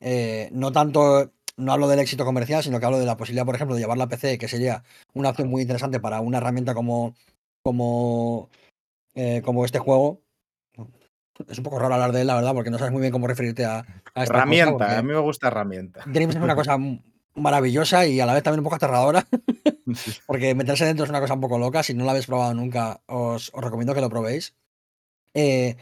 Eh, 0.00 0.48
no 0.52 0.72
tanto, 0.72 1.32
no 1.56 1.72
hablo 1.72 1.88
del 1.88 2.00
éxito 2.00 2.24
comercial, 2.24 2.62
sino 2.62 2.80
que 2.80 2.86
hablo 2.86 2.98
de 2.98 3.06
la 3.06 3.16
posibilidad, 3.16 3.46
por 3.46 3.54
ejemplo, 3.54 3.76
de 3.76 3.82
llevarla 3.82 4.04
a 4.04 4.08
PC, 4.08 4.36
que 4.36 4.48
sería 4.48 4.82
una 5.14 5.30
opción 5.30 5.48
muy 5.48 5.62
interesante 5.62 6.00
para 6.00 6.20
una 6.20 6.38
herramienta 6.38 6.74
como, 6.74 7.14
como, 7.62 8.50
eh, 9.14 9.42
como 9.44 9.64
este 9.64 9.78
juego. 9.78 10.22
Es 11.48 11.58
un 11.58 11.64
poco 11.64 11.78
raro 11.78 11.94
hablar 11.94 12.12
de 12.12 12.22
él, 12.22 12.26
la 12.26 12.34
verdad, 12.34 12.52
porque 12.52 12.70
no 12.70 12.78
sabes 12.78 12.92
muy 12.92 13.00
bien 13.00 13.12
cómo 13.12 13.26
referirte 13.26 13.64
a, 13.64 13.78
a 14.14 14.22
esta 14.22 14.34
herramienta, 14.34 14.98
a 14.98 15.02
mí 15.02 15.12
me 15.12 15.20
gusta 15.20 15.46
herramienta. 15.46 16.02
Dreams 16.06 16.34
es 16.34 16.42
una 16.42 16.56
cosa 16.56 16.76
maravillosa 17.34 18.06
y 18.06 18.20
a 18.20 18.26
la 18.26 18.34
vez 18.34 18.42
también 18.42 18.60
un 18.60 18.64
poco 18.64 18.76
aterradora. 18.76 19.26
Porque 20.26 20.54
meterse 20.54 20.84
dentro 20.84 21.04
es 21.04 21.10
una 21.10 21.20
cosa 21.20 21.34
un 21.34 21.40
poco 21.40 21.58
loca. 21.58 21.82
Si 21.82 21.94
no 21.94 22.04
lo 22.04 22.10
habéis 22.10 22.26
probado 22.26 22.52
nunca, 22.54 23.00
os, 23.06 23.50
os 23.54 23.64
recomiendo 23.64 23.94
que 23.94 24.00
lo 24.00 24.10
probéis. 24.10 24.54
Eh, 25.34 25.76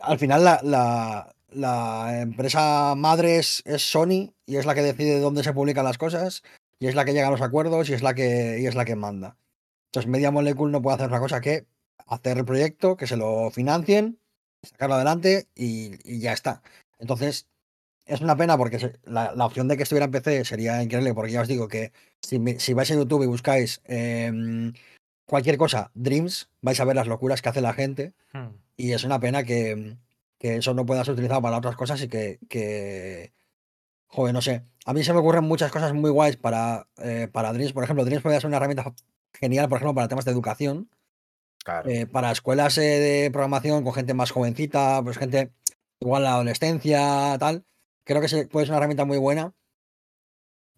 al 0.00 0.18
final, 0.18 0.44
la, 0.44 1.34
la- 1.50 2.20
empresa 2.20 2.94
madre 2.96 3.38
es, 3.38 3.62
es 3.64 3.82
Sony 3.82 4.32
y 4.46 4.56
es 4.56 4.66
la 4.66 4.74
que 4.74 4.82
decide 4.82 5.20
dónde 5.20 5.42
se 5.42 5.52
publican 5.52 5.84
las 5.84 5.98
cosas 5.98 6.42
y 6.78 6.86
es 6.86 6.94
la 6.94 7.04
que 7.04 7.12
llega 7.12 7.28
a 7.28 7.30
los 7.30 7.42
acuerdos 7.42 7.88
y 7.90 7.94
es 7.94 8.02
la 8.02 8.14
que, 8.14 8.58
y 8.60 8.66
es 8.66 8.74
la 8.74 8.84
que 8.84 8.96
manda. 8.96 9.36
Entonces, 9.86 10.08
Media 10.10 10.30
Molecule 10.30 10.72
no 10.72 10.82
puede 10.82 10.94
hacer 10.94 11.06
otra 11.06 11.20
cosa 11.20 11.40
que 11.40 11.66
hacer 12.06 12.38
el 12.38 12.44
proyecto, 12.44 12.96
que 12.96 13.06
se 13.06 13.16
lo 13.16 13.50
financien, 13.50 14.18
sacarlo 14.62 14.94
adelante 14.94 15.48
y, 15.54 16.18
ya 16.20 16.32
está. 16.32 16.62
Entonces, 16.98 17.46
es 18.06 18.20
una 18.20 18.36
pena 18.36 18.56
porque 18.56 18.98
la, 19.04 19.34
la 19.34 19.46
opción 19.46 19.68
de 19.68 19.76
que 19.76 19.82
estuviera 19.82 20.06
en 20.06 20.12
PC 20.12 20.44
sería 20.44 20.82
increíble, 20.82 21.14
porque 21.14 21.32
ya 21.32 21.42
os 21.42 21.48
digo 21.48 21.68
que 21.68 21.92
si, 22.22 22.40
si 22.58 22.72
vais 22.72 22.90
a 22.90 22.94
YouTube 22.94 23.24
y 23.24 23.26
buscáis 23.26 23.80
em, 23.84 24.72
cualquier 25.26 25.58
cosa, 25.58 25.90
Dreams, 25.94 26.48
vais 26.62 26.80
a 26.80 26.84
ver 26.84 26.96
las 26.96 27.06
locuras 27.06 27.42
que 27.42 27.48
hace 27.48 27.60
la 27.60 27.72
gente 27.72 28.14
Hmm. 28.32 28.50
Y 28.80 28.92
es 28.92 29.04
una 29.04 29.20
pena 29.20 29.44
que, 29.44 29.96
que 30.38 30.56
eso 30.56 30.74
no 30.74 30.86
pueda 30.86 31.04
ser 31.04 31.14
utilizado 31.14 31.42
para 31.42 31.58
otras 31.58 31.76
cosas 31.76 32.00
y 32.02 32.08
que, 32.08 32.38
que 32.48 33.32
joder, 34.06 34.34
no 34.34 34.42
sé. 34.42 34.64
A 34.86 34.92
mí 34.94 35.04
se 35.04 35.12
me 35.12 35.18
ocurren 35.20 35.44
muchas 35.44 35.70
cosas 35.70 35.92
muy 35.92 36.10
guays 36.10 36.36
para, 36.36 36.86
eh, 36.98 37.28
para 37.30 37.52
Dreams. 37.52 37.72
Por 37.72 37.84
ejemplo, 37.84 38.04
Dreams 38.04 38.22
podría 38.22 38.40
ser 38.40 38.48
una 38.48 38.56
herramienta 38.56 38.92
genial, 39.34 39.68
por 39.68 39.76
ejemplo, 39.76 39.94
para 39.94 40.08
temas 40.08 40.24
de 40.24 40.30
educación. 40.32 40.90
Claro. 41.62 41.90
Eh, 41.90 42.06
para 42.06 42.30
escuelas 42.30 42.78
eh, 42.78 42.80
de 42.80 43.30
programación 43.30 43.84
con 43.84 43.92
gente 43.92 44.14
más 44.14 44.30
jovencita, 44.30 45.02
pues 45.02 45.18
gente 45.18 45.52
igual 46.00 46.22
la 46.22 46.32
adolescencia, 46.34 47.36
tal. 47.38 47.64
Creo 48.04 48.20
que 48.22 48.28
se- 48.28 48.46
puede 48.46 48.64
ser 48.66 48.72
una 48.72 48.78
herramienta 48.78 49.04
muy 49.04 49.18
buena. 49.18 49.52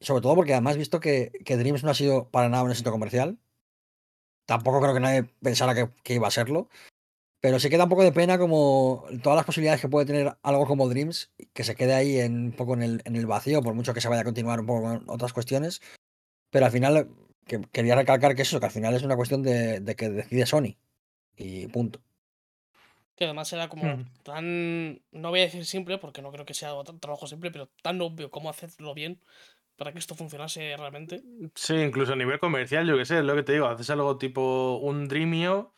Sobre 0.00 0.20
todo 0.22 0.34
porque 0.34 0.52
además 0.52 0.76
visto 0.76 0.98
que, 0.98 1.30
que 1.44 1.56
Dreams 1.56 1.84
no 1.84 1.90
ha 1.90 1.94
sido 1.94 2.28
para 2.30 2.48
nada 2.48 2.64
un 2.64 2.70
éxito 2.72 2.90
comercial. 2.90 3.38
Tampoco 4.46 4.80
creo 4.80 4.94
que 4.94 5.00
nadie 5.00 5.22
pensara 5.40 5.74
que, 5.74 5.88
que 6.02 6.14
iba 6.14 6.26
a 6.26 6.32
serlo. 6.32 6.68
Pero 7.42 7.58
sí 7.58 7.68
que 7.68 7.76
da 7.76 7.84
un 7.84 7.90
poco 7.90 8.04
de 8.04 8.12
pena 8.12 8.38
como 8.38 9.04
todas 9.20 9.36
las 9.36 9.44
posibilidades 9.44 9.80
que 9.80 9.88
puede 9.88 10.06
tener 10.06 10.36
algo 10.44 10.64
como 10.64 10.88
Dreams, 10.88 11.32
que 11.52 11.64
se 11.64 11.74
quede 11.74 11.92
ahí 11.92 12.20
en, 12.20 12.36
un 12.36 12.52
poco 12.52 12.74
en 12.74 12.84
el, 12.84 13.02
en 13.04 13.16
el 13.16 13.26
vacío, 13.26 13.62
por 13.62 13.74
mucho 13.74 13.92
que 13.92 14.00
se 14.00 14.08
vaya 14.08 14.20
a 14.20 14.24
continuar 14.24 14.60
un 14.60 14.66
poco 14.66 14.82
con 14.82 15.04
otras 15.08 15.32
cuestiones. 15.32 15.82
Pero 16.50 16.66
al 16.66 16.70
final, 16.70 17.08
que, 17.44 17.60
quería 17.72 17.96
recalcar 17.96 18.36
que 18.36 18.42
eso, 18.42 18.60
que 18.60 18.66
al 18.66 18.70
final 18.70 18.94
es 18.94 19.02
una 19.02 19.16
cuestión 19.16 19.42
de, 19.42 19.80
de 19.80 19.96
que 19.96 20.08
decide 20.08 20.46
Sony. 20.46 20.76
Y 21.36 21.66
punto. 21.66 22.00
Que 23.16 23.24
además 23.24 23.52
era 23.52 23.68
como 23.68 23.86
Mm. 23.86 24.04
tan. 24.22 25.02
No 25.10 25.30
voy 25.30 25.40
a 25.40 25.44
decir 25.44 25.66
simple, 25.66 25.98
porque 25.98 26.22
no 26.22 26.30
creo 26.30 26.46
que 26.46 26.54
sea 26.54 26.70
tan 26.84 27.00
trabajo 27.00 27.26
simple, 27.26 27.50
pero 27.50 27.68
tan 27.82 28.00
obvio 28.00 28.30
cómo 28.30 28.50
hacerlo 28.50 28.94
bien 28.94 29.20
para 29.74 29.92
que 29.92 29.98
esto 29.98 30.14
funcionase 30.14 30.76
realmente. 30.76 31.24
Sí, 31.56 31.74
incluso 31.74 32.12
a 32.12 32.16
nivel 32.16 32.38
comercial, 32.38 32.86
yo 32.86 32.96
que 32.96 33.04
sé, 33.04 33.18
es 33.18 33.24
lo 33.24 33.34
que 33.34 33.42
te 33.42 33.54
digo, 33.54 33.66
haces 33.66 33.90
algo 33.90 34.16
tipo 34.16 34.76
un 34.76 35.08
Dreamio 35.08 35.72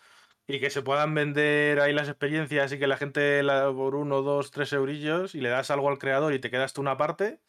y 0.47 0.61
que 0.61 0.71
se 0.71 0.83
puedan 0.83 1.15
vender 1.15 1.81
ahí 1.81 1.93
las 1.93 2.09
experiencias 2.09 2.73
y 2.73 2.79
que 2.79 2.87
la 2.87 2.97
gente 2.99 3.43
la, 3.43 3.73
por 3.73 3.95
uno, 3.95 4.23
dos, 4.23 4.51
tres 4.51 4.73
eurillos 4.73 5.35
y 5.35 5.41
le 5.41 5.49
das 5.49 5.71
algo 5.71 5.89
al 5.89 5.99
creador 5.99 6.35
y 6.35 6.39
te 6.39 6.51
quedas 6.51 6.73
tú 6.73 6.81
una 6.83 6.97
parte. 6.97 7.41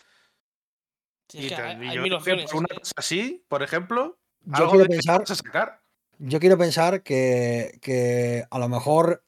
Es 1.34 1.36
y 1.46 1.50
que 1.50 1.56
te- 1.56 1.62
hay, 1.62 1.86
y 1.86 1.90
hay 1.90 1.96
yo 1.98 2.02
mil 2.04 2.14
opciones. 2.14 2.46
por 2.52 2.60
una 2.60 2.68
cosa 2.70 2.92
así, 2.96 3.44
por 3.50 3.64
ejemplo, 3.64 4.18
Yo 4.46 4.56
algo 4.56 4.70
quiero 4.72 4.84
de 4.84 4.90
pensar, 4.90 5.20
vas 5.20 5.32
a 5.32 5.36
sacar. 5.36 5.82
yo 6.20 6.40
quiero 6.40 6.58
pensar 6.58 7.04
que, 7.04 7.78
que 7.82 8.46
a 8.50 8.60
lo 8.60 8.70
mejor. 8.70 9.24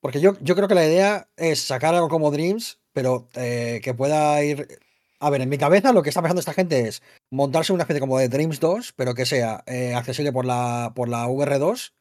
Porque 0.00 0.20
yo, 0.20 0.34
yo 0.40 0.54
creo 0.54 0.68
que 0.68 0.76
la 0.76 0.86
idea 0.86 1.28
es 1.36 1.60
sacar 1.60 1.94
algo 1.94 2.08
como 2.08 2.30
Dreams, 2.30 2.78
pero 2.92 3.28
eh, 3.34 3.80
que 3.82 3.94
pueda 3.94 4.42
ir. 4.44 4.78
A 5.20 5.28
ver, 5.30 5.40
en 5.40 5.48
mi 5.48 5.58
cabeza 5.58 5.92
lo 5.92 6.04
que 6.04 6.10
está 6.10 6.22
pensando 6.22 6.38
esta 6.38 6.54
gente 6.54 6.86
es 6.86 7.02
montarse 7.30 7.72
una 7.72 7.82
especie 7.82 7.98
como 8.00 8.16
de 8.16 8.28
Dreams 8.28 8.60
2, 8.60 8.92
pero 8.94 9.14
que 9.14 9.26
sea 9.26 9.64
eh, 9.66 9.92
accesible 9.94 10.30
por 10.32 10.44
la, 10.44 10.92
por 10.94 11.08
la 11.08 11.26
VR2 11.26 11.92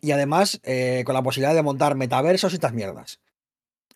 y 0.00 0.12
además 0.12 0.60
eh, 0.64 1.02
con 1.04 1.14
la 1.14 1.22
posibilidad 1.22 1.54
de 1.54 1.62
montar 1.62 1.94
metaversos 1.94 2.52
y 2.52 2.56
estas 2.56 2.72
mierdas. 2.72 3.20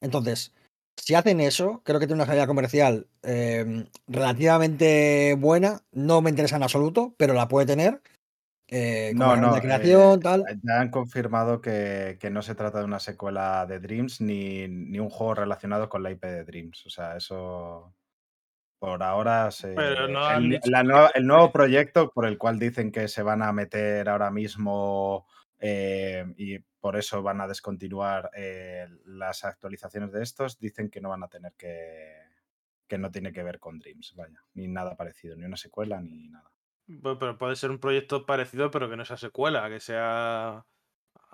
Entonces, 0.01 0.53
si 0.97 1.15
hacen 1.15 1.41
eso, 1.41 1.83
creo 1.85 1.99
que 2.01 2.07
tiene 2.07 2.23
una 2.23 2.27
salida 2.27 2.47
comercial 2.47 3.07
eh, 3.23 3.87
relativamente 4.07 5.35
buena. 5.39 5.81
No 5.93 6.21
me 6.23 6.31
interesa 6.31 6.57
en 6.57 6.63
absoluto, 6.63 7.15
pero 7.17 7.35
la 7.35 7.49
puede 7.49 7.67
tener. 7.67 8.01
eh, 8.69 9.13
No, 9.15 9.35
no, 9.37 9.55
de 9.55 9.61
creación, 9.61 10.21
tal. 10.21 10.45
Ya 10.63 10.81
han 10.81 10.91
confirmado 10.91 11.61
que, 11.61 12.19
que 12.21 12.31
no 12.31 12.41
se 12.43 12.55
trata 12.55 12.79
de 12.79 12.85
una 12.85 13.01
secuela 13.01 13.67
de 13.67 13.81
Dreams 13.81 14.21
ni, 14.21 14.69
ni 14.69 14.99
un 15.01 15.11
juego 15.11 15.35
relacionado 15.35 15.89
con 15.89 16.03
la 16.03 16.11
IP 16.11 16.25
de 16.27 16.45
Dreams. 16.45 16.87
O 16.87 16.91
sea, 16.91 17.17
eso 17.17 17.93
por 18.79 19.03
ahora 19.03 19.51
se- 19.51 19.75
Pero 19.75 20.09
no 20.09 20.25
han 20.25 20.45
el, 20.45 20.51
dicho 20.51 20.71
la 20.71 20.81
que- 20.83 20.89
nueva- 20.89 21.11
el 21.15 21.27
nuevo 21.27 21.51
proyecto 21.53 22.11
por 22.11 22.27
el 22.27 22.39
cual 22.39 22.59
dicen 22.59 22.93
que 22.93 23.09
se 23.09 23.23
van 23.23 23.43
a 23.43 23.53
meter 23.53 24.09
ahora 24.09 24.31
mismo 24.31 25.27
eh, 25.61 26.25
y 26.37 26.59
por 26.59 26.97
eso 26.97 27.23
van 27.23 27.41
a 27.41 27.47
descontinuar 27.47 28.31
eh, 28.35 28.89
las 29.05 29.45
actualizaciones 29.45 30.11
de 30.13 30.23
estos, 30.23 30.59
dicen 30.59 30.89
que 30.91 31.01
no 31.01 31.11
van 31.11 31.23
a 31.23 31.29
tener 31.29 31.53
que, 31.53 32.15
que 32.89 32.99
no 32.99 33.11
tiene 33.11 33.33
que 33.33 33.43
ver 33.43 33.59
con 33.61 33.79
Dreams, 33.79 34.15
vaya, 34.17 34.43
ni 34.55 34.67
nada 34.69 34.97
parecido, 34.97 35.37
ni 35.37 35.45
una 35.45 35.57
secuela 35.59 36.01
ni 36.01 36.29
nada. 36.29 36.51
Bu- 36.89 37.19
Pero 37.19 37.39
puede 37.39 37.55
ser 37.57 37.71
un 37.71 37.79
proyecto 37.79 38.27
parecido, 38.27 38.71
pero 38.71 38.89
que 38.91 38.97
no 38.97 39.05
sea 39.05 39.17
secuela, 39.17 39.69
que 39.69 39.79
sea 39.81 40.65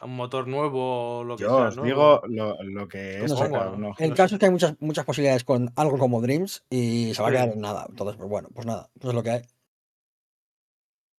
un 0.02 0.14
motor 0.16 0.46
nuevo 0.48 1.20
o 1.20 1.24
lo 1.24 1.36
que 1.36 1.44
Yo 1.44 1.56
sea. 1.56 1.68
os 1.68 1.76
¿no? 1.76 1.84
digo 1.84 2.20
lo, 2.28 2.62
lo 2.62 2.88
que 2.88 3.24
es 3.24 3.30
El 3.30 4.10
no 4.10 4.14
caso 4.14 4.28
sé. 4.30 4.34
es 4.34 4.38
que 4.40 4.46
hay 4.46 4.52
muchas, 4.52 4.74
muchas 4.80 5.04
posibilidades 5.06 5.44
con 5.44 5.70
algo 5.76 5.96
como 5.98 6.20
Dreams 6.20 6.64
y 6.68 7.14
se 7.14 7.22
va 7.22 7.28
a 7.28 7.32
quedar 7.32 7.48
en 7.50 7.60
nada. 7.60 7.86
Entonces, 7.88 8.16
pues 8.16 8.28
bueno, 8.28 8.48
pues 8.54 8.66
nada, 8.66 8.90
pues 8.98 9.08
es 9.10 9.14
lo 9.14 9.22
que 9.22 9.30
hay. 9.30 9.42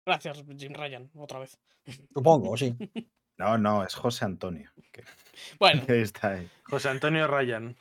Gracias, 0.07 0.41
Jim 0.57 0.73
Ryan, 0.73 1.09
otra 1.15 1.39
vez. 1.39 1.59
Supongo, 2.13 2.55
sí. 2.55 2.75
No, 3.39 3.55
no, 3.55 3.83
es 3.83 3.93
José 3.93 4.25
Antonio. 4.25 4.71
Que, 4.91 5.03
Bueno, 5.59 5.85
que 5.85 6.01
está 6.01 6.31
ahí. 6.31 6.49
José 6.63 6.89
Antonio 6.89 7.27
Ryan. 7.27 7.75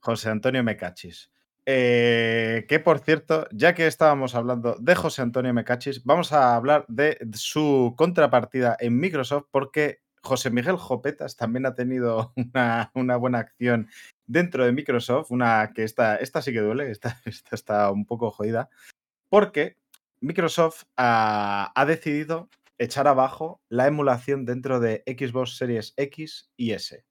José 0.00 0.30
Antonio 0.30 0.64
Mecachis. 0.64 1.30
Eh, 1.66 2.64
que 2.68 2.80
por 2.80 2.98
cierto, 2.98 3.46
ya 3.52 3.74
que 3.74 3.86
estábamos 3.86 4.34
hablando 4.34 4.76
de 4.80 4.94
José 4.96 5.22
Antonio 5.22 5.52
Mecachis, 5.52 6.02
vamos 6.04 6.32
a 6.32 6.56
hablar 6.56 6.84
de 6.88 7.18
su 7.34 7.94
contrapartida 7.96 8.76
en 8.80 8.98
Microsoft 8.98 9.44
porque 9.52 10.00
José 10.22 10.50
Miguel 10.50 10.76
Jopetas 10.76 11.36
también 11.36 11.66
ha 11.66 11.74
tenido 11.74 12.32
una, 12.36 12.90
una 12.94 13.16
buena 13.16 13.38
acción 13.40 13.88
dentro 14.26 14.64
de 14.64 14.72
Microsoft, 14.72 15.30
una 15.30 15.72
que 15.74 15.84
esta, 15.84 16.16
esta 16.16 16.40
sí 16.40 16.52
que 16.52 16.60
duele, 16.60 16.90
esta, 16.90 17.20
esta 17.26 17.54
está 17.54 17.90
un 17.92 18.06
poco 18.06 18.30
jodida, 18.30 18.70
porque 19.28 19.76
Microsoft 20.20 20.84
ha, 20.96 21.84
decidido 21.86 22.48
echar 22.78 23.08
abajo 23.08 23.60
la 23.68 23.86
emulación 23.86 24.44
dentro 24.44 24.80
de 24.80 25.02
Xbox 25.06 25.56
Series 25.56 25.94
X 25.96 26.50
y 26.56 26.72
S. 26.72 27.04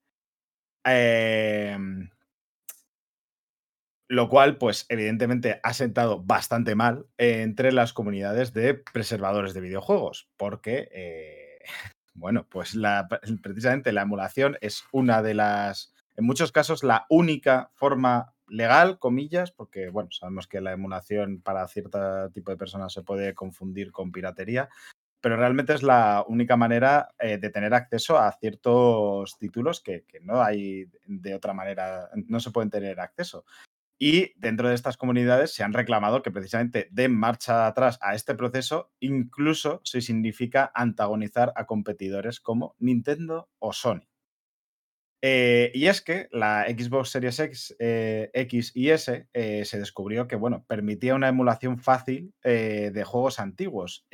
Em, 0.86 2.10
lo 4.10 4.30
cual, 4.30 4.58
pues, 4.58 4.86
evidentemente 4.90 5.60
ha 5.64 5.74
sentado 5.74 6.24
bastante 6.24 6.76
mal 6.76 7.08
entre 7.18 7.72
las 7.74 7.92
comunidades 7.92 8.54
de 8.54 8.76
preservadores 8.76 9.54
de 9.54 9.62
videojuegos, 9.62 10.30
porque, 10.38 10.90
eh, 10.94 11.60
bueno, 12.14 12.48
pues 12.50 12.78
precisamente 13.42 13.92
la 13.92 14.04
emulación 14.04 14.58
es 14.62 14.84
una 14.92 15.22
de 15.22 15.34
las, 15.34 15.94
en 16.16 16.26
muchos 16.26 16.52
casos, 16.52 16.84
la 16.84 17.06
única 17.10 17.72
forma 17.76 18.34
legal, 18.48 19.00
comillas, 19.00 19.52
porque, 19.52 19.90
bueno, 19.90 20.10
sabemos 20.12 20.48
que 20.48 20.62
la 20.62 20.74
emulación 20.74 21.42
para 21.42 21.68
cierto 21.68 22.30
tipo 22.32 22.52
de 22.52 22.58
personas 22.58 22.94
se 22.94 23.04
puede 23.04 23.34
confundir 23.34 23.92
con 23.92 24.12
piratería, 24.12 24.70
pero 25.22 25.36
realmente 25.36 25.74
es 25.74 25.84
la 25.84 26.24
única 26.28 26.56
manera 26.58 27.10
eh, 27.20 27.38
de 27.38 27.50
tener 27.50 27.74
acceso 27.74 28.18
a 28.18 28.32
ciertos 28.34 29.38
títulos 29.38 29.82
que, 29.82 30.06
que 30.08 30.20
no 30.20 30.42
hay 30.42 30.90
de 31.06 31.36
otra 31.36 31.54
manera, 31.54 32.10
no 32.28 32.40
se 32.40 32.52
pueden 32.52 32.70
tener 32.70 33.00
acceso. 33.00 33.46
Y 34.00 34.40
dentro 34.40 34.70
de 34.70 34.76
estas 34.76 34.96
comunidades 34.96 35.54
se 35.54 35.64
han 35.64 35.74
reclamado 35.74 36.22
que 36.22 36.30
precisamente 36.30 36.88
den 36.92 37.16
marcha 37.16 37.66
atrás 37.66 37.98
a 38.02 38.14
este 38.14 38.36
proceso, 38.36 38.92
incluso 39.00 39.82
si 39.84 40.02
significa 40.02 40.72
antagonizar 40.76 41.52
a 41.56 41.66
competidores 41.66 42.40
como 42.40 42.76
Nintendo 42.78 43.50
o 43.58 43.74
Sony. 43.74 44.08
Eh, 45.22 45.72
y 45.74 45.88
es 45.88 46.02
que 46.02 46.28
la 46.32 46.66
Xbox 46.68 47.10
Series 47.10 47.40
X, 47.40 47.76
eh, 47.80 48.30
X 48.34 48.72
y 48.76 48.90
S 48.90 49.28
eh, 49.34 49.66
se 49.66 49.80
descubrió 49.80 50.28
que 50.28 50.36
bueno, 50.36 50.64
permitía 50.68 51.16
una 51.16 51.28
emulación 51.28 51.80
fácil 51.80 52.34
de 52.44 53.04
juegos 53.06 53.40
antiguos, 53.40 54.06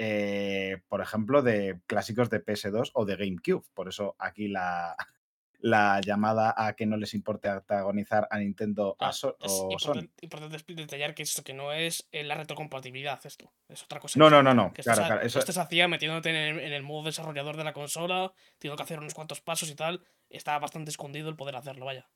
por 0.88 1.02
ejemplo, 1.02 1.42
de 1.42 1.80
clásicos 1.88 2.30
de 2.30 2.44
PS2 2.44 2.92
o 2.94 3.06
de 3.06 3.16
GameCube. 3.16 3.66
Por 3.74 3.90
eso 3.90 4.16
aquí 4.18 4.48
la, 4.48 4.96
la 5.66 6.02
llamada 6.02 6.54
a 6.58 6.74
que 6.76 6.86
no 6.86 6.98
les 6.98 7.14
importe 7.14 7.48
antagonizar 7.48 8.28
a 8.30 8.38
Nintendo 8.40 8.98
a 9.00 9.14
So- 9.14 9.38
es 9.40 9.50
o 9.50 9.70
Sony. 9.80 10.00
importante, 10.02 10.14
importante 10.26 10.74
detallar 10.76 11.16
que 11.16 11.24
esto 11.24 11.42
que 11.42 11.54
no 11.54 11.72
es 11.72 12.06
eh, 12.12 12.24
la 12.26 12.36
retrocompatibilidad, 12.36 13.18
esto. 13.26 13.50
Es 13.70 13.82
otra 13.82 14.02
cosa. 14.02 14.20
No, 14.20 14.30
no, 14.30 14.44
no, 14.44 14.54
no, 14.54 14.74
que 14.74 14.82
esto 14.82 14.92
claro, 14.92 15.02
se- 15.04 15.08
claro, 15.08 15.22
eso- 15.26 15.40
Esto 15.40 15.54
se 15.54 15.62
hacía 15.62 15.88
metiéndote 15.88 16.30
en 16.32 16.36
el, 16.36 16.60
en 16.60 16.74
el 16.74 16.84
modo 16.84 17.06
desarrollador 17.06 17.56
de 17.56 17.64
la 17.64 17.72
consola, 17.72 18.34
teniendo 18.60 18.76
que 18.76 18.84
hacer 18.84 19.00
unos 19.00 19.14
cuantos 19.14 19.40
pasos 19.40 19.70
y 19.70 19.76
tal. 19.76 20.04
Está 20.30 20.60
bastante 20.60 20.92
escondido 20.92 21.30
el 21.30 21.38
poder 21.38 21.56
hacerlo, 21.56 21.86
vaya. 21.86 22.10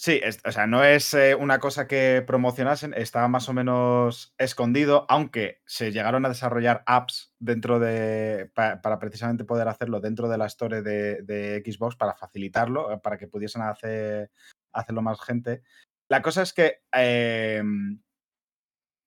Sí, 0.00 0.20
o 0.44 0.52
sea, 0.52 0.68
no 0.68 0.84
es 0.84 1.12
eh, 1.14 1.34
una 1.34 1.58
cosa 1.58 1.88
que 1.88 2.22
promocionasen, 2.24 2.94
estaba 2.94 3.26
más 3.26 3.48
o 3.48 3.52
menos 3.52 4.32
escondido, 4.38 5.06
aunque 5.08 5.60
se 5.66 5.90
llegaron 5.90 6.24
a 6.24 6.28
desarrollar 6.28 6.84
apps 6.86 7.34
dentro 7.40 7.80
de. 7.80 8.48
pa- 8.54 8.80
para 8.80 9.00
precisamente 9.00 9.44
poder 9.44 9.66
hacerlo 9.66 10.00
dentro 10.00 10.28
de 10.28 10.38
la 10.38 10.46
store 10.46 10.82
de, 10.82 11.22
de 11.22 11.62
Xbox 11.66 11.96
para 11.96 12.14
facilitarlo, 12.14 12.92
eh, 12.92 12.98
para 13.02 13.18
que 13.18 13.26
pudiesen 13.26 13.62
hacer, 13.62 14.30
hacerlo 14.72 15.02
más 15.02 15.20
gente. 15.20 15.62
La 16.08 16.22
cosa 16.22 16.42
es 16.42 16.52
que 16.52 16.80
em, 16.92 18.00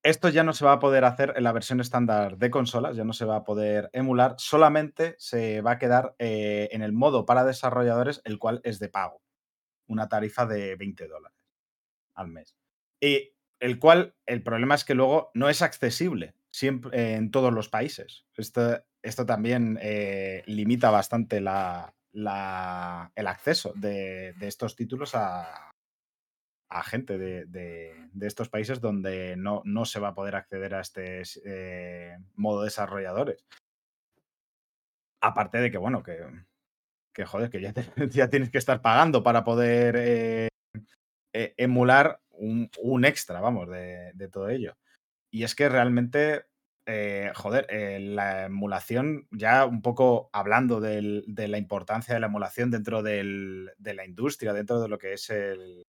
esto 0.04 0.30
ya 0.30 0.44
no 0.44 0.54
se 0.54 0.66
va 0.66 0.74
a 0.74 0.80
poder 0.80 1.06
hacer 1.06 1.34
en 1.36 1.44
la 1.44 1.52
versión 1.52 1.80
estándar 1.80 2.38
de 2.38 2.50
consolas, 2.50 2.96
ya 2.96 3.04
no 3.04 3.14
se 3.14 3.26
va 3.26 3.38
a 3.38 3.44
poder 3.44 3.90
emular, 3.94 4.36
solamente 4.38 5.16
se 5.20 5.62
va 5.62 5.72
a 5.72 5.78
quedar 5.80 6.16
eh, 6.20 6.70
en 6.72 6.82
el 6.82 6.92
modo 6.94 7.26
para 7.26 7.46
desarrolladores, 7.46 8.22
el 8.26 8.40
cual 8.40 8.62
es 8.64 8.80
de 8.80 8.90
pago 8.90 9.22
una 9.92 10.08
tarifa 10.10 10.46
de 10.46 10.76
20 10.76 11.08
dólares 11.08 11.38
al 12.16 12.28
mes. 12.30 12.56
Y 13.02 13.34
el 13.60 13.80
cual, 13.80 14.16
el 14.26 14.44
problema 14.44 14.76
es 14.76 14.84
que 14.86 14.96
luego 14.96 15.32
no 15.34 15.50
es 15.50 15.62
accesible 15.62 16.34
siempre 16.52 17.14
en 17.16 17.32
todos 17.32 17.54
los 17.54 17.70
países. 17.70 18.26
Esto, 18.36 18.84
esto 19.04 19.26
también 19.26 19.78
eh, 19.82 20.44
limita 20.48 20.90
bastante 20.92 21.40
la, 21.42 21.94
la- 22.12 23.12
el 23.16 23.28
acceso 23.28 23.74
de, 23.76 24.34
de 24.34 24.48
estos 24.48 24.76
títulos 24.76 25.16
a, 25.16 25.72
a 26.70 26.84
gente 26.84 27.18
de, 27.18 27.46
de- 27.46 28.10
de 28.12 28.28
estos 28.28 28.50
países 28.50 28.82
donde 28.82 29.36
no, 29.38 29.62
no 29.66 29.86
se 29.86 30.00
va 30.00 30.10
a 30.10 30.16
poder 30.16 30.36
acceder 30.36 30.74
a 30.76 30.82
este 30.82 31.22
eh, 31.46 32.18
modo 32.36 32.64
desarrolladores. 32.64 33.46
Aparte 35.22 35.60
de 35.60 35.72
que, 35.72 35.78
bueno, 35.78 36.02
que, 36.04 36.18
que 37.14 37.26
joder, 37.26 37.50
que 37.50 37.62
ya, 38.12 38.30
tienes 38.30 38.50
que 38.50 38.58
estar 38.58 38.82
pagando 38.82 39.24
para 39.24 39.44
poder 39.44 39.96
eh, 39.98 40.48
eh, 41.34 41.54
emular 41.58 42.20
un, 42.32 42.70
un 42.80 43.06
extra, 43.06 43.42
vamos, 43.42 43.70
de, 43.70 44.12
de 44.14 44.28
todo 44.28 44.50
ello. 44.50 44.76
Y 45.32 45.44
es 45.44 45.56
que 45.56 45.70
realmente, 45.70 46.46
eh, 46.86 47.32
joder, 47.36 47.68
eh, 47.70 48.00
la 48.00 48.46
emulación, 48.46 49.28
ya 49.32 49.66
un 49.66 49.82
poco 49.82 50.30
hablando 50.34 50.82
de 50.82 51.48
la 51.48 51.58
importancia 51.58 52.14
de 52.14 52.20
la 52.20 52.28
emulación 52.28 52.72
dentro 52.72 53.04
del- 53.04 53.72
de 53.78 53.94
la 53.94 54.06
industria, 54.06 54.54
dentro 54.54 54.82
de 54.82 54.90
lo 54.90 54.98
que 54.98 55.14
es 55.14 55.30
el 55.30 55.86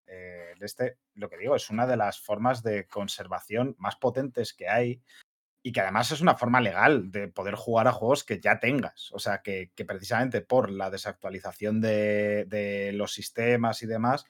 este, 0.61 0.97
lo 1.15 1.29
que 1.29 1.39
digo, 1.39 1.57
es 1.57 1.71
una 1.71 1.87
de 1.89 1.97
las 1.97 2.21
formas 2.21 2.63
de 2.63 2.87
conservación 2.87 3.75
más 3.79 3.97
potentes 3.97 4.55
que 4.55 4.69
hay 4.69 5.01
y 5.63 5.73
que 5.73 5.81
además 5.81 6.11
es 6.11 6.21
una 6.21 6.37
forma 6.37 6.61
legal 6.61 7.11
de 7.13 7.29
poder 7.29 7.55
jugar 7.55 7.87
a 7.87 7.93
juegos 7.93 8.25
que 8.25 8.41
ya 8.41 8.59
tengas. 8.59 9.11
O 9.13 9.19
sea, 9.19 9.43
que, 9.43 9.71
precisamente 9.87 10.41
por 10.41 10.71
la 10.71 10.91
desactualización 10.91 11.81
de, 11.81 12.91
los 12.95 13.13
sistemas 13.13 13.83
y 13.83 13.87
demás, 13.87 14.25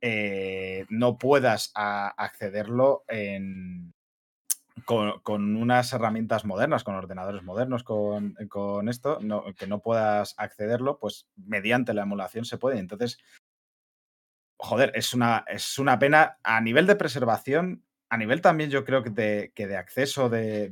eh, 0.00 0.84
no 0.90 1.16
puedas 1.16 1.72
accederlo 1.74 3.04
con 4.84 5.56
unas 5.56 5.92
herramientas 5.92 6.44
modernas, 6.44 6.84
con 6.84 6.94
ordenadores 6.96 7.42
modernos, 7.42 7.84
con, 7.84 8.34
con 8.48 8.88
esto, 8.88 9.18
no- 9.22 9.44
que 9.54 9.66
no 9.66 9.80
puedas 9.80 10.34
accederlo, 10.36 10.98
pues 10.98 11.26
mediante 11.36 11.94
la 11.94 12.02
emulación 12.02 12.44
se 12.44 12.58
puede. 12.58 12.78
Entonces, 12.78 13.18
joder, 14.58 14.92
es 14.94 15.14
una, 15.14 15.44
es 15.48 15.78
una 15.78 15.98
pena 15.98 16.38
a 16.42 16.60
nivel 16.60 16.86
de 16.86 16.96
preservación, 16.96 17.84
a 18.14 18.16
nivel 18.16 18.40
también 18.40 18.70
yo 18.70 18.84
creo 18.84 19.02
que 19.02 19.10
de, 19.10 19.76
acceso 19.76 20.28
de, 20.28 20.70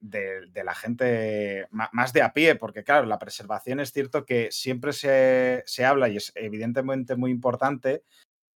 de, 0.00 0.64
la 0.64 0.74
gente 0.74 1.68
más 1.70 2.14
de 2.14 2.22
a 2.22 2.32
pie, 2.32 2.54
porque 2.56 2.84
claro, 2.84 3.06
la 3.06 3.18
preservación 3.18 3.78
es 3.78 3.92
cierto 3.92 4.24
que 4.24 4.50
siempre 4.50 4.94
se, 4.94 5.62
se 5.66 5.84
habla 5.84 6.08
y 6.08 6.16
es 6.16 6.32
evidentemente 6.36 7.16
muy 7.16 7.30
importante, 7.30 8.02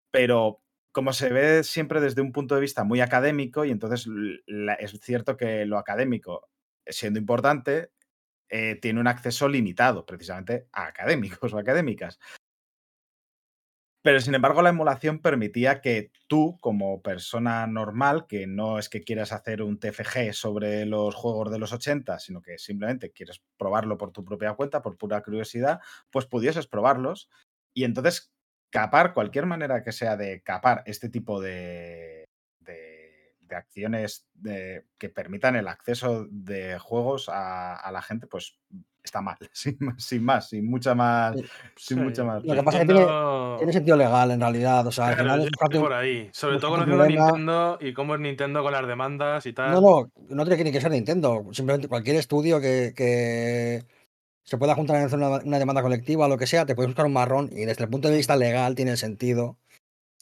pero 0.09 0.61
como 0.93 1.11
se 1.11 1.29
ve 1.29 1.65
siempre 1.65 1.99
desde 1.99 2.21
un 2.21 2.31
punto 2.31 2.55
de 2.55 2.61
vista 2.61 2.85
muy 2.85 3.01
académico, 3.01 3.65
y 3.65 3.71
entonces 3.71 4.07
es 4.79 4.99
cierto 5.01 5.35
que 5.35 5.65
lo 5.65 5.77
académico, 5.77 6.49
siendo 6.85 7.19
importante, 7.19 7.91
eh, 8.47 8.75
tiene 8.81 9.01
un 9.01 9.07
acceso 9.07 9.49
limitado 9.49 10.05
precisamente 10.05 10.67
a 10.71 10.85
académicos 10.87 11.53
o 11.53 11.57
académicas. 11.57 12.19
Pero 14.03 14.19
sin 14.19 14.33
embargo, 14.33 14.63
la 14.63 14.69
emulación 14.69 15.19
permitía 15.19 15.79
que 15.79 16.11
tú, 16.27 16.57
como 16.59 17.01
persona 17.03 17.67
normal, 17.67 18.25
que 18.27 18.47
no 18.47 18.79
es 18.79 18.89
que 18.89 19.03
quieras 19.03 19.31
hacer 19.31 19.61
un 19.61 19.79
TFG 19.79 20.33
sobre 20.33 20.85
los 20.87 21.13
juegos 21.13 21.51
de 21.51 21.59
los 21.59 21.71
80, 21.71 22.17
sino 22.19 22.41
que 22.41 22.57
simplemente 22.57 23.11
quieres 23.11 23.43
probarlo 23.57 23.97
por 23.97 24.11
tu 24.11 24.25
propia 24.25 24.53
cuenta, 24.53 24.81
por 24.81 24.97
pura 24.97 25.21
curiosidad, 25.21 25.79
pues 26.09 26.25
pudieses 26.25 26.65
probarlos. 26.67 27.29
Y 27.75 27.83
entonces 27.83 28.31
capar, 28.71 29.13
cualquier 29.13 29.45
manera 29.45 29.83
que 29.83 29.91
sea 29.91 30.17
de 30.17 30.41
capar 30.41 30.81
este 30.87 31.09
tipo 31.09 31.39
de, 31.39 32.27
de- 32.59 32.99
acciones 33.55 34.29
que 34.97 35.09
permitan 35.09 35.57
el 35.57 35.67
acceso 35.67 36.25
de 36.31 36.79
juegos 36.79 37.27
a, 37.27 37.75
a 37.75 37.91
la 37.91 38.01
gente, 38.01 38.25
pues 38.25 38.57
está 39.03 39.21
mal, 39.21 39.37
sin 39.51 39.77
más, 39.79 40.03
sin, 40.03 40.23
más, 40.23 40.49
sin 40.49 40.65
mucha 40.65 40.95
más. 40.95 41.35
Sin 41.35 41.47
Sí, 41.75 41.95
mucha 41.95 42.23
más. 42.23 42.43
Lo 42.43 42.53
que 42.53 42.63
pasa 42.63 42.77
es 42.81 42.87
que 42.87 42.93
tiene- 42.93 43.07
Tiene 43.57 43.73
sentido 43.73 43.97
legal 43.97 44.31
en 44.31 44.39
realidad. 44.39 44.85
O 44.87 44.91
sea, 44.91 45.07
al 45.07 45.15
Claro, 45.15 45.43
es 45.43 45.79
por 45.79 45.93
ahí. 45.93 46.29
Sobre 46.31 46.59
todo 46.59 46.71
conociendo 46.71 47.03
a 47.03 47.05
problema. 47.05 47.25
Nintendo 47.25 47.77
y 47.81 47.93
cómo 47.93 48.15
es 48.15 48.21
Nintendo 48.21 48.63
con 48.63 48.71
las 48.71 48.87
demandas 48.87 49.45
y 49.45 49.53
tal. 49.53 49.71
No, 49.71 49.81
no, 49.81 50.11
no 50.29 50.43
tiene 50.45 50.57
que 50.57 50.63
ni 50.63 50.71
que 50.71 50.81
ser 50.81 50.91
Nintendo. 50.91 51.45
Simplemente 51.51 51.87
cualquier 51.87 52.15
estudio 52.15 52.59
que, 52.61 52.93
que 52.95 53.83
se 54.43 54.57
pueda 54.57 54.75
juntar 54.75 54.97
en 54.97 55.05
hacer 55.05 55.17
una, 55.19 55.37
una 55.43 55.59
demanda 55.59 55.81
colectiva 55.81 56.25
o 56.25 56.29
lo 56.29 56.37
que 56.37 56.47
sea, 56.47 56.65
te 56.65 56.75
puedes 56.75 56.89
buscar 56.89 57.05
un 57.05 57.13
marrón 57.13 57.49
y 57.51 57.65
desde 57.65 57.83
el 57.83 57.89
punto 57.89 58.09
de 58.09 58.17
vista 58.17 58.35
legal 58.35 58.75
tiene 58.75 58.97
sentido 58.97 59.57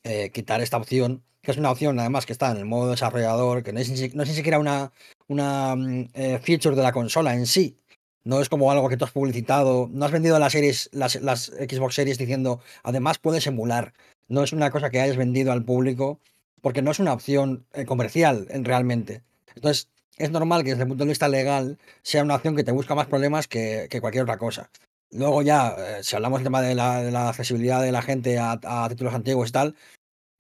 eh, 0.04 0.30
quitar 0.32 0.62
esta 0.62 0.78
opción, 0.78 1.24
que 1.42 1.52
es 1.52 1.58
una 1.58 1.72
opción 1.72 2.00
además 2.00 2.26
que 2.26 2.34
está 2.34 2.52
en 2.52 2.58
el 2.58 2.66
modo 2.66 2.92
desarrollador, 2.92 3.64
que 3.64 3.74
no 3.74 3.80
es, 3.80 3.90
no 4.16 4.24
es 4.24 4.30
ni 4.30 4.36
siquiera 4.36 4.60
una, 4.60 4.92
una 5.28 5.76
mm, 5.76 6.10
eh, 6.14 6.40
feature 6.42 6.76
de 6.76 6.84
la 6.84 6.92
consola 6.92 7.34
en 7.34 7.46
sí. 7.46 7.78
No 8.24 8.42
es 8.42 8.50
como 8.50 8.72
algo 8.72 8.90
que 8.90 8.98
tú 8.98 9.06
has 9.06 9.12
publicitado, 9.12 9.88
no 9.92 10.06
has 10.06 10.12
vendido 10.12 10.38
las 10.40 10.52
series, 10.52 10.90
las, 10.92 11.16
las 11.22 11.46
Xbox 11.46 11.96
Series 11.96 12.18
diciendo, 12.18 12.60
además 12.84 13.18
puedes 13.18 13.48
emular. 13.48 13.94
No 14.28 14.44
es 14.44 14.54
una 14.54 14.70
cosa 14.72 14.90
que 14.90 15.00
hayas 15.00 15.18
vendido 15.18 15.52
al 15.52 15.64
público, 15.64 16.20
porque 16.62 16.82
no 16.82 16.92
es 16.92 17.00
una 17.00 17.14
opción 17.14 17.66
eh, 17.74 17.86
comercial 17.86 18.48
en- 18.50 18.66
realmente. 18.66 19.24
Entonces, 19.56 19.90
es 20.18 20.32
normal 20.32 20.64
que 20.64 20.72
desde 20.72 20.84
el 20.84 20.90
punto 20.90 21.06
de 21.06 21.10
vista 21.10 21.30
legal 21.30 21.78
sea 22.02 22.24
una 22.24 22.36
opción 22.36 22.56
que 22.56 22.64
te 22.64 22.72
busca 22.74 22.94
más 22.94 23.08
problemas 23.08 23.48
que, 23.48 23.88
que 23.90 24.02
cualquier 24.02 24.24
otra 24.24 24.38
cosa. 24.38 24.70
Luego 25.12 25.42
ya, 25.42 25.76
eh, 25.78 26.04
si 26.04 26.16
hablamos 26.16 26.40
del 26.40 26.44
tema 26.46 26.62
de 26.62 26.76
la, 26.76 27.02
de 27.02 27.12
la 27.12 27.30
accesibilidad 27.30 27.82
de 27.82 27.92
la 27.92 28.02
gente 28.02 28.38
a, 28.38 28.60
a 28.64 28.90
títulos 28.90 29.14
antiguos 29.14 29.50
y 29.50 29.52
tal, 29.54 29.76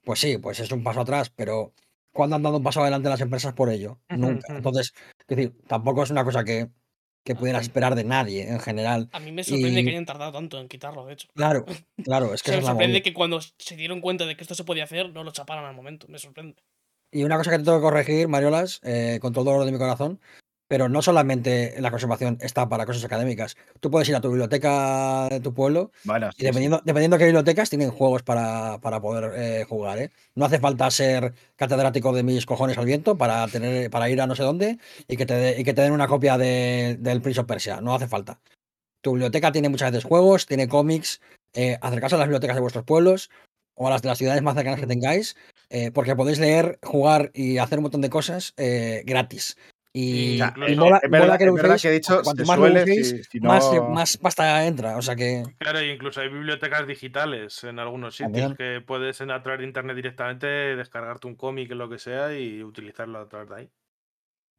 pues 0.03 0.19
sí, 0.19 0.37
pues 0.37 0.59
es 0.59 0.71
un 0.71 0.83
paso 0.83 1.01
atrás, 1.01 1.31
pero 1.35 1.73
¿cuándo 2.11 2.35
han 2.35 2.43
dado 2.43 2.57
un 2.57 2.63
paso 2.63 2.81
adelante 2.81 3.09
las 3.09 3.21
empresas 3.21 3.53
por 3.53 3.69
ello? 3.69 3.99
Nunca. 4.09 4.53
Entonces, 4.55 4.93
es 5.21 5.27
decir, 5.27 5.53
tampoco 5.67 6.03
es 6.03 6.11
una 6.11 6.23
cosa 6.25 6.43
que, 6.43 6.69
que 7.23 7.35
pudieras 7.35 7.63
esperar 7.63 7.95
de 7.95 8.03
nadie 8.03 8.49
en 8.49 8.59
general. 8.59 9.09
A 9.11 9.19
mí 9.19 9.31
me 9.31 9.43
sorprende 9.43 9.81
Y- 9.81 9.83
que 9.83 9.89
hayan 9.91 10.05
tardado 10.05 10.31
tanto 10.31 10.59
en 10.59 10.67
quitarlo, 10.67 11.05
de 11.05 11.13
hecho. 11.13 11.27
Claro, 11.35 11.65
claro, 12.03 12.33
es 12.33 12.41
que 12.43 12.51
O 12.51 12.53
sea, 12.53 12.59
esa 12.59 12.59
me 12.59 12.59
es 12.59 12.65
sorprende 12.67 13.01
que 13.01 13.13
cuando 13.13 13.39
se 13.41 13.75
dieron 13.75 14.01
cuenta 14.01 14.25
de 14.25 14.35
que 14.35 14.43
esto 14.43 14.55
se 14.55 14.63
podía 14.63 14.85
hacer, 14.85 15.09
no 15.11 15.23
lo 15.23 15.31
chaparan 15.31 15.65
al 15.65 15.75
momento. 15.75 16.07
Me 16.09 16.17
sorprende. 16.19 16.55
Y 17.11 17.23
una 17.23 17.37
cosa 17.37 17.51
que 17.51 17.57
te 17.57 17.63
tengo 17.63 17.77
que 17.79 17.83
corregir, 17.83 18.27
Mariolas, 18.27 18.79
eh, 18.83 19.17
con 19.21 19.33
todo 19.33 19.41
el 19.41 19.45
dolor 19.53 19.65
de 19.65 19.71
mi 19.71 19.77
corazón, 19.79 20.19
pero 20.69 20.87
no 20.87 21.01
solamente 21.01 21.75
la 21.81 21.89
conservación 21.89 22.37
está 22.41 22.69
para 22.69 22.85
cosas 22.85 23.03
académicas. 23.03 23.57
Tú 23.79 23.89
puedes 23.89 24.07
ir 24.07 24.15
a 24.15 24.21
tu 24.21 24.29
biblioteca 24.29 25.27
de 25.27 25.39
tu 25.39 25.51
pueblo 25.53 25.91
Bueno, 26.03 26.29
y 26.35 26.41
sí. 26.41 26.45
dependiendo, 26.45 26.79
dependiendo 26.85 27.15
de 27.17 27.19
qué 27.19 27.25
bibliotecas, 27.25 27.69
tienen 27.71 27.89
juegos 27.89 28.21
para, 28.21 28.77
para 28.79 29.01
poder 29.01 29.33
eh, 29.35 29.65
jugar. 29.67 29.97
¿eh? 29.97 30.11
No 30.35 30.45
hace 30.45 30.59
falta 30.59 30.89
ser 30.91 31.33
catedrático 31.55 32.13
de 32.13 32.21
mis 32.21 32.45
cojones 32.45 32.77
al 32.77 32.85
viento 32.85 33.17
para, 33.17 33.47
tener, 33.47 33.89
para 33.89 34.09
ir 34.11 34.21
a 34.21 34.27
no 34.27 34.35
sé 34.35 34.43
dónde 34.43 34.77
y 35.07 35.17
que 35.17 35.25
te, 35.25 35.33
de- 35.33 35.59
y 35.59 35.63
que 35.63 35.73
te 35.73 35.81
den 35.81 35.91
una 35.91 36.07
copia 36.07 36.37
de- 36.37 36.97
del 36.99 37.21
Prince 37.21 37.41
of 37.41 37.47
Persia. 37.47 37.81
No 37.81 37.95
hace 37.95 38.07
falta. 38.07 38.39
Tu 39.01 39.11
biblioteca 39.11 39.51
tiene 39.51 39.69
muchas 39.69 39.91
veces 39.91 40.05
juegos, 40.05 40.45
tiene 40.45 40.67
cómics. 40.67 41.19
Eh, 41.55 41.79
a 41.81 41.89
las 41.89 42.11
bibliotecas 42.11 42.55
de 42.55 42.61
vuestros 42.61 42.85
pueblos 42.85 43.31
o 43.73 43.87
a 43.87 43.89
las 43.89 44.03
de 44.03 44.09
las 44.09 44.19
ciudades 44.19 44.43
más 44.43 44.53
cercanas 44.53 44.79
que 44.79 44.85
tengáis, 44.85 45.35
eh, 45.71 45.89
porque 45.89 46.15
podéis 46.15 46.37
leer, 46.37 46.77
jugar 46.83 47.31
y 47.33 47.57
hacer 47.57 47.79
un 47.79 47.83
montón 47.83 48.01
de 48.01 48.11
cosas 48.11 48.53
eh, 48.57 49.01
gratis. 49.03 49.57
Y, 49.91 50.01
Y 50.01 50.33
y 50.33 50.37
ya, 50.37 50.53
mola, 50.55 50.97
es 51.01 51.09
mola 51.09 51.21
verdad- 51.21 51.37
que 51.39 51.45
lo 51.45 51.55
es 51.55 51.61
verdad 51.63 51.75
uséis, 51.75 51.81
que 51.81 51.87
he 51.87 51.91
dicho, 51.91 52.21
cuanto 52.23 52.45
más 52.45 52.57
lo 52.59 52.63
suele, 52.65 52.83
uséis, 52.83 53.09
si- 53.09 53.23
si 53.23 53.39
más, 53.39 53.73
no- 53.73 53.89
más 53.89 54.17
pasta 54.17 54.65
entra. 54.65 54.97
O 54.97 55.01
sea 55.01 55.15
que 55.15 55.43
Claro, 55.57 55.79
e 55.79 55.91
incluso 55.93 56.21
hay 56.21 56.29
bibliotecas 56.29 56.85
digitales 56.85 57.63
en 57.63 57.79
algunos 57.79 58.15
sitios 58.15 58.31
También. 58.31 58.55
que 58.55 58.81
puedes 58.85 59.19
a 59.21 59.41
través 59.41 59.59
de 59.61 59.65
internet 59.65 59.95
directamente 59.95 60.45
descargarte 60.47 61.27
un 61.27 61.35
cómic, 61.35 61.71
lo 61.71 61.89
que 61.89 61.97
sea, 61.97 62.37
y 62.37 62.63
utilizarlo 62.63 63.17
a 63.19 63.27
través 63.27 63.49
de 63.49 63.55
ahí. 63.55 63.71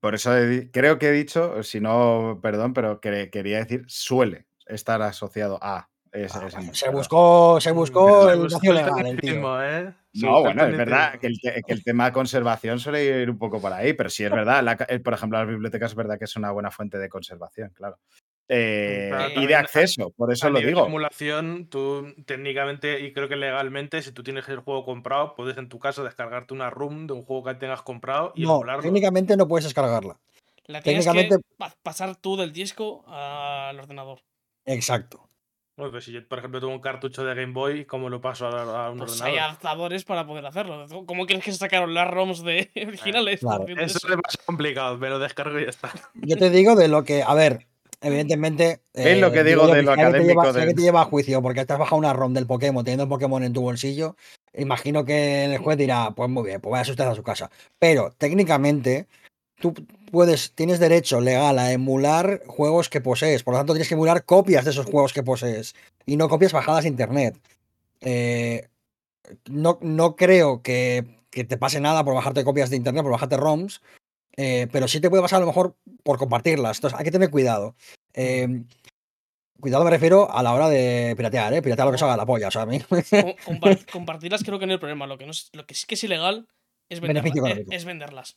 Por 0.01 0.15
eso 0.15 0.37
he 0.37 0.71
creo 0.73 0.99
que 0.99 1.09
he 1.11 1.13
dicho, 1.13 1.63
si 1.63 1.79
no, 1.81 2.41
perdón, 2.43 2.73
pero 2.73 3.01
que- 3.01 3.29
quería 3.31 3.59
decir 3.59 3.85
suele 3.87 4.47
estar 4.67 5.01
asociado 5.03 5.59
a. 5.63 5.90
ah, 6.13 6.49
bueno, 6.53 6.75
se 6.75 6.91
buscó, 6.91 7.61
se 7.61 7.71
buscó 7.73 8.27
Se 8.29 8.33
el 8.35 8.39
buscó 8.41 8.55
vacío 8.57 8.73
legal, 8.73 9.07
el 9.07 9.21
tío. 9.21 9.63
¿eh? 9.65 9.95
No, 10.15 10.41
bueno, 10.41 10.65
es 10.67 10.77
verdad 10.77 11.19
que 11.21 11.29
el, 11.29 11.41
te- 11.41 11.63
que 11.65 11.73
el 11.73 11.85
tema 11.85 12.07
de 12.07 12.13
conservación 12.13 12.81
suele 12.81 13.05
ir 13.23 13.31
un 13.31 13.39
poco 13.39 13.61
por 13.61 13.73
ahí, 13.73 13.93
pero 13.93 14.11
sí 14.11 14.25
es 14.25 14.31
verdad, 14.31 14.63
la 14.65 14.73
el- 14.89 15.03
por 15.03 15.15
ejemplo, 15.15 15.39
las 15.39 15.47
bibliotecas 15.49 15.93
es 15.93 15.97
verdad 15.97 16.19
que 16.19 16.25
es 16.25 16.35
una 16.37 16.51
buena 16.51 16.71
fuente 16.71 16.99
de 16.99 17.09
conservación, 17.09 17.71
claro. 17.75 17.99
Eh, 18.53 19.13
y 19.37 19.47
de 19.47 19.55
acceso, 19.55 20.11
por 20.17 20.33
eso 20.33 20.49
a 20.49 20.51
lo 20.51 20.59
digo. 20.59 20.81
de 20.81 20.87
emulación, 20.89 21.69
tú 21.71 22.13
técnicamente 22.27 22.99
y 22.99 23.13
creo 23.13 23.29
que 23.29 23.37
legalmente, 23.37 24.03
si 24.03 24.11
tú 24.11 24.25
tienes 24.25 24.49
el 24.49 24.59
juego 24.59 24.85
comprado, 24.85 25.37
puedes 25.37 25.57
en 25.57 25.69
tu 25.69 25.79
caso 25.79 26.03
descargarte 26.03 26.53
una 26.53 26.69
ROM 26.69 27.07
de 27.07 27.13
un 27.13 27.23
juego 27.23 27.45
que 27.45 27.55
tengas 27.55 27.83
comprado 27.83 28.33
y 28.35 28.43
No, 28.43 28.57
emularlo. 28.57 28.83
técnicamente 28.83 29.37
no 29.37 29.47
puedes 29.47 29.65
descargarla. 29.67 30.19
La 30.67 30.83
tienes 30.83 31.05
Técnicamente- 31.05 31.37
que 31.57 31.67
pasar 31.85 32.17
tú 32.17 32.37
del 32.37 32.53
disco 32.53 33.05
al 33.07 33.79
ordenador. 33.79 34.19
Exacto. 34.67 35.30
Bueno, 35.81 35.93
pues 35.93 36.05
si 36.05 36.13
yo, 36.13 36.29
por 36.29 36.39
ejemplo, 36.39 36.61
tengo 36.61 36.75
un 36.75 36.81
cartucho 36.83 37.25
de 37.25 37.35
Game 37.35 37.55
Boy, 37.55 37.87
¿cómo 37.87 38.11
lo 38.11 38.21
paso 38.21 38.47
a, 38.49 38.89
a 38.89 38.91
un 38.91 38.99
Pues 38.99 39.13
hay 39.23 39.33
ordenador? 39.33 39.39
adaptadores 39.49 40.05
para 40.05 40.27
poder 40.27 40.45
hacerlo. 40.45 40.87
¿Cómo 41.07 41.25
quieres 41.25 41.43
que 41.43 41.53
se 41.53 41.57
sacaron 41.57 41.95
las 41.95 42.07
ROMs 42.07 42.45
de 42.45 42.71
originales? 42.87 43.41
claro. 43.41 43.63
haciendo 43.63 43.83
Eso 43.85 43.97
es 43.97 44.03
demasiado 44.03 44.45
complicado, 44.45 44.99
me 44.99 45.09
lo 45.09 45.19
descargo 45.19 45.59
y 45.59 45.63
ya 45.65 45.71
está. 45.71 45.91
Yo 46.13 46.37
te 46.37 46.51
digo 46.51 46.77
de 46.77 46.89
lo 46.89 47.03
que, 47.05 47.23
a 47.23 47.33
ver, 47.33 47.67
evidentemente. 48.03 48.83
eh, 48.93 49.05
¿Ves 49.05 49.21
lo 49.23 49.33
que 49.33 49.43
digo 49.43 49.69
de 49.69 49.83
lo 49.83 49.95
si 49.95 50.01
alguien 50.01 50.11
te 50.13 50.19
académico 50.19 50.43
lleva- 50.43 50.53
de- 50.53 50.59
alguien 50.61 50.77
te 50.77 50.83
lleva 50.83 51.01
a 51.01 51.05
juicio 51.07 51.41
porque 51.41 51.65
te 51.65 51.73
has 51.73 51.79
bajado 51.79 51.97
una 51.97 52.13
ROM 52.13 52.35
del 52.35 52.47
Pokémon 52.47 52.85
teniendo 52.85 53.09
Pokémon 53.09 53.43
en 53.43 53.55
tu 53.55 53.63
bolsillo, 53.63 54.17
imagino 54.53 55.07
que 55.07 55.47
el 55.47 55.57
juez 55.57 55.79
dirá, 55.79 56.11
pues 56.11 56.29
muy 56.29 56.45
bien, 56.45 56.61
pues 56.61 56.73
vaya 56.73 56.91
usted 56.91 57.05
a 57.07 57.15
su 57.15 57.23
casa. 57.23 57.51
Pero 57.79 58.13
técnicamente, 58.19 59.07
tú 59.61 59.75
puedes, 60.11 60.53
tienes 60.53 60.79
derecho 60.81 61.21
legal 61.21 61.59
a 61.59 61.73
emular 61.73 62.43
juegos 62.47 62.89
que 62.89 63.01
posees, 63.01 63.43
por 63.43 63.55
lo 63.55 63.59
tanto 63.61 63.75
tienes 63.75 63.89
que 63.89 63.95
emular 63.95 64.25
copias 64.25 64.65
de 64.65 64.71
esos 64.73 64.87
juegos 64.87 65.13
que 65.13 65.23
posees 65.23 65.75
y 66.07 66.17
no 66.17 66.29
copias 66.29 66.53
bajadas 66.53 66.83
de 66.85 66.89
internet. 66.91 67.37
Eh, 68.01 68.69
no, 69.49 69.79
no 69.83 70.17
creo 70.17 70.63
que, 70.63 71.05
que 71.31 71.45
te 71.45 71.57
pase 71.57 71.81
nada 71.81 72.05
por 72.05 72.15
bajarte 72.15 72.43
copias 72.45 72.71
de 72.71 72.77
internet, 72.77 73.03
por 73.03 73.13
bajarte 73.13 73.37
ROMs, 73.37 73.81
eh, 74.37 74.67
pero 74.73 74.89
sí 74.89 75.01
te 75.01 75.11
puede 75.11 75.23
pasar 75.23 75.37
a 75.37 75.41
lo 75.41 75.47
mejor 75.47 75.77
por 76.03 76.19
compartirlas. 76.19 76.79
Entonces 76.79 76.99
hay 76.99 77.05
que 77.05 77.13
tener 77.13 77.31
cuidado. 77.31 77.77
Eh, 78.15 78.65
cuidado 79.61 79.85
me 79.85 79.91
refiero 79.91 80.33
a 80.33 80.43
la 80.43 80.55
hora 80.55 80.69
de 80.69 81.15
piratear, 81.17 81.53
¿eh? 81.55 81.63
Piratear 81.63 81.87
lo 81.87 81.93
que 81.93 81.99
salga 81.99 82.17
la 82.17 82.27
polla. 82.27 82.49
O 82.49 82.51
sea, 82.51 82.63
a 82.63 82.67
mí. 82.67 82.81
Com- 82.81 83.37
compar- 83.45 83.87
compartirlas 83.93 84.43
creo 84.43 84.59
que 84.59 84.67
no 84.67 84.73
hay 84.73 84.79
problema. 84.79 85.07
Lo 85.07 85.19
que, 85.19 85.27
no 85.27 85.33
es, 85.33 85.51
lo 85.53 85.67
que 85.67 85.75
sí 85.75 85.87
que 85.87 85.95
es 85.95 86.05
ilegal 86.05 86.49
es, 86.89 87.01
venderla- 87.03 87.51
es- 87.61 87.67
es 87.71 87.85
venderlas. 87.85 88.37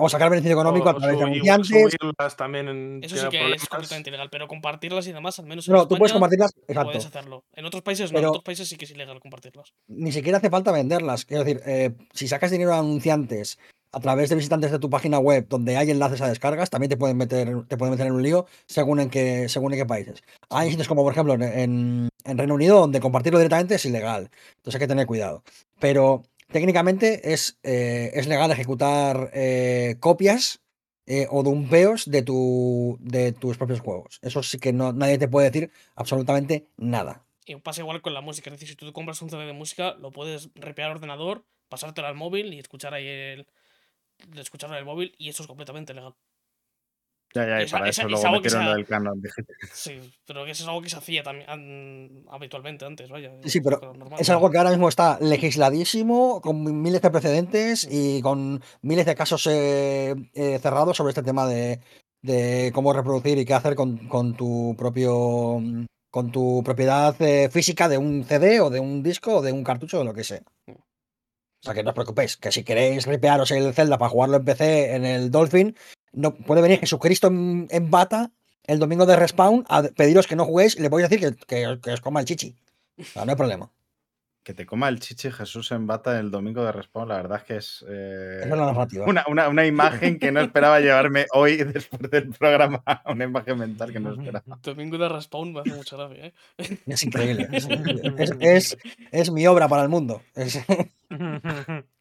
O 0.00 0.08
sacar 0.08 0.28
beneficio 0.30 0.54
económico 0.54 0.88
a 0.88 0.94
través 0.96 1.16
de 1.18 1.24
anunciantes. 1.24 1.68
subirlas 1.68 2.36
también 2.36 2.68
en 2.68 3.00
Eso 3.04 3.16
sí 3.16 3.28
que 3.30 3.52
es 3.54 3.66
completamente 3.68 4.10
ilegal, 4.10 4.28
pero 4.30 4.48
compartirlas 4.48 5.06
y 5.06 5.12
demás, 5.12 5.38
al 5.38 5.46
menos 5.46 5.68
en 5.68 5.74
No, 5.74 5.86
tú 5.86 5.96
puedes 5.96 6.10
España, 6.12 6.14
compartirlas, 6.14 6.52
puedes 6.66 6.96
exacto. 6.96 7.18
hacerlo. 7.18 7.44
En 7.54 7.64
otros 7.64 7.82
países 7.82 8.10
no, 8.10 8.16
Pero- 8.16 8.26
en 8.26 8.30
otros 8.30 8.44
países 8.44 8.68
sí 8.68 8.76
que 8.76 8.86
es 8.86 8.90
ilegal 8.90 9.20
compartirlas. 9.20 9.72
Ni 9.86 10.10
siquiera 10.10 10.38
hace 10.38 10.50
falta 10.50 10.72
venderlas. 10.72 11.24
Quiero 11.24 11.44
decir, 11.44 11.62
eh, 11.64 11.92
si 12.12 12.26
sacas 12.26 12.50
dinero 12.50 12.74
a 12.74 12.78
anunciantes 12.80 13.58
a 13.92 14.00
través 14.00 14.28
de 14.28 14.34
visitantes 14.36 14.70
de 14.72 14.78
tu 14.80 14.90
página 14.90 15.18
web 15.18 15.46
donde 15.48 15.76
hay 15.76 15.90
enlaces 15.90 16.20
a 16.20 16.28
descargas, 16.28 16.68
también 16.70 16.90
te 16.90 16.96
pueden 16.96 17.16
meter, 17.16 17.48
te 17.68 17.76
pueden 17.76 17.92
meter 17.92 18.06
en 18.08 18.12
un 18.14 18.22
lío 18.22 18.46
según 18.66 19.00
en 19.00 19.08
qué, 19.10 19.48
según 19.48 19.72
en 19.72 19.78
qué 19.78 19.86
países. 19.86 20.22
Hay 20.50 20.70
sitios 20.70 20.88
como, 20.88 21.02
por 21.04 21.12
ejemplo, 21.12 21.34
en, 21.34 21.42
en- 21.44 22.08
en 22.24 22.36
Reino 22.38 22.54
Unido 22.54 22.80
donde 22.80 23.00
compartirlo 23.00 23.38
directamente 23.38 23.76
es 23.76 23.84
ilegal. 23.86 24.28
Entonces 24.56 24.74
hay 24.74 24.80
que 24.80 24.88
tener 24.88 25.06
cuidado. 25.06 25.42
Pero 25.80 26.22
técnicamente 26.48 27.32
es, 27.32 27.58
eh, 27.62 28.10
es 28.14 28.26
legal 28.26 28.50
ejecutar 28.50 29.30
eh, 29.32 29.96
copias 30.00 30.60
eh, 31.06 31.26
o 31.30 31.42
dumpeos 31.42 32.10
de, 32.10 32.22
tu, 32.22 32.98
de 33.00 33.32
tus 33.32 33.56
propios 33.56 33.80
juegos. 33.80 34.18
Eso 34.22 34.42
sí 34.42 34.58
que 34.58 34.72
no, 34.72 34.92
nadie 34.92 35.18
te 35.18 35.28
puede 35.28 35.50
decir 35.50 35.70
absolutamente 35.94 36.66
nada. 36.76 37.24
Y 37.46 37.56
pasa 37.56 37.80
igual 37.80 38.02
con 38.02 38.12
la 38.12 38.20
música. 38.20 38.50
Es 38.50 38.60
decir, 38.60 38.68
si 38.68 38.76
tú 38.76 38.92
compras 38.92 39.22
un 39.22 39.30
CD 39.30 39.46
de 39.46 39.54
música, 39.54 39.94
lo 39.94 40.10
puedes 40.10 40.50
repear 40.54 40.90
al 40.90 40.96
ordenador, 40.96 41.44
pasártelo 41.68 42.06
al 42.06 42.14
móvil 42.14 42.52
y 42.52 42.58
escuchar 42.58 42.92
ahí 42.92 43.06
el. 43.06 43.46
escucharlo 44.36 44.76
en 44.76 44.80
el 44.80 44.84
móvil 44.84 45.14
y 45.16 45.30
eso 45.30 45.42
es 45.42 45.46
completamente 45.46 45.94
legal. 45.94 46.14
Ya, 47.34 47.46
ya, 47.46 47.60
y 47.60 47.64
Esa- 47.64 47.76
para 47.78 47.88
esa- 47.90 48.02
eso 48.02 48.06
es 48.08 48.10
luego 48.12 48.26
algo 48.26 48.40
que 48.42 48.48
metieron 48.48 48.64
lo 48.66 48.74
del 48.74 48.86
canon 48.86 49.20
digital. 49.22 49.56
Sí, 49.72 50.00
pero 50.26 50.44
que 50.44 50.50
eso 50.52 50.62
es 50.62 50.68
algo 50.68 50.82
que 50.82 50.88
se 50.90 50.96
hacía 50.96 51.22
también 51.22 51.48
an- 51.50 52.24
habitualmente 52.30 52.84
antes, 52.86 53.10
vaya. 53.10 53.32
Sí, 53.44 53.60
pero 53.60 53.80
normal. 53.94 54.18
Es 54.20 54.30
algo 54.30 54.50
que 54.50 54.58
ahora 54.58 54.70
mismo 54.70 54.88
está 54.88 55.18
legisladísimo, 55.20 56.40
con 56.40 56.82
miles 56.82 57.02
de 57.02 57.10
precedentes 57.10 57.86
y 57.90 58.22
con 58.22 58.62
miles 58.82 59.06
de 59.06 59.14
casos 59.14 59.46
eh, 59.46 60.14
eh, 60.34 60.58
cerrados 60.60 60.96
sobre 60.96 61.10
este 61.10 61.22
tema 61.22 61.46
de, 61.46 61.80
de 62.22 62.70
cómo 62.74 62.92
reproducir 62.92 63.38
y 63.38 63.44
qué 63.44 63.54
hacer 63.54 63.74
con, 63.74 64.08
con 64.08 64.34
tu 64.34 64.74
propio 64.78 65.60
con 66.10 66.32
tu 66.32 66.62
propiedad 66.64 67.14
eh, 67.20 67.50
física 67.50 67.86
de 67.90 67.98
un 67.98 68.24
CD 68.24 68.60
o 68.60 68.70
de 68.70 68.80
un 68.80 69.02
disco 69.02 69.36
o 69.36 69.42
de 69.42 69.52
un 69.52 69.62
cartucho 69.62 69.98
o 69.98 70.00
de 70.00 70.06
lo 70.06 70.14
que 70.14 70.24
sea. 70.24 70.40
O 70.66 71.64
sea 71.64 71.74
que 71.74 71.82
no 71.82 71.90
os 71.90 71.94
preocupéis, 71.94 72.36
que 72.36 72.50
si 72.52 72.64
queréis 72.64 73.04
ripearos 73.06 73.50
el 73.50 73.74
Zelda 73.74 73.98
para 73.98 74.08
jugarlo 74.08 74.36
en 74.38 74.44
PC 74.44 74.94
en 74.94 75.04
el 75.04 75.30
Dolphin, 75.30 75.76
no 76.12 76.34
puede 76.34 76.62
venir 76.62 76.78
Jesucristo 76.80 77.28
en, 77.28 77.66
en 77.70 77.90
bata 77.90 78.30
el 78.64 78.78
domingo 78.78 79.06
de 79.06 79.16
respawn 79.16 79.64
a 79.68 79.82
pediros 79.82 80.26
que 80.26 80.36
no 80.36 80.44
juguéis 80.44 80.76
y 80.76 80.82
le 80.82 80.90
podéis 80.90 81.08
decir 81.08 81.36
que, 81.38 81.46
que- 81.46 81.80
que 81.80 81.90
os 81.92 82.00
coma 82.00 82.20
el 82.20 82.26
chichi. 82.26 82.54
O 82.98 83.04
sea, 83.04 83.24
no 83.24 83.30
hay 83.32 83.36
problema. 83.36 83.70
Que 84.44 84.54
te 84.54 84.64
coma 84.64 84.88
el 84.88 84.98
chichi 84.98 85.30
Jesús 85.30 85.72
en 85.72 85.86
bata 85.86 86.18
el 86.18 86.30
domingo 86.30 86.64
de 86.64 86.72
Respawn, 86.72 87.08
la 87.08 87.16
verdad 87.16 87.38
es 87.38 87.44
que 87.44 87.56
es 87.56 87.84
eh, 87.86 88.40
es 88.44 88.48
la 88.48 88.56
narrativa. 88.56 89.04
una, 89.06 89.24
una- 89.28 89.48
una 89.48 89.66
imagen 89.66 90.18
que 90.18 90.32
no 90.32 90.40
esperaba 90.40 90.80
llevarme 90.80 91.26
hoy 91.34 91.56
después 91.64 92.10
del 92.10 92.30
programa. 92.30 92.82
Una 93.06 93.24
imagen 93.24 93.58
mental 93.58 93.92
que 93.92 94.00
no 94.00 94.12
esperaba. 94.12 94.58
Domingo 94.62 94.96
de 94.96 95.08
Respawn 95.08 95.52
me 95.52 95.60
hace 95.60 95.70
mucha 95.74 95.96
gracia, 95.96 96.26
¿eh? 96.26 96.34
Es 96.86 97.02
increíble. 97.02 97.48
Es, 97.52 97.66
es- 98.18 98.36
es- 98.40 98.76
es 99.12 99.30
mi 99.30 99.46
obra 99.46 99.68
para 99.68 99.82
el 99.82 99.88
mundo. 99.90 100.22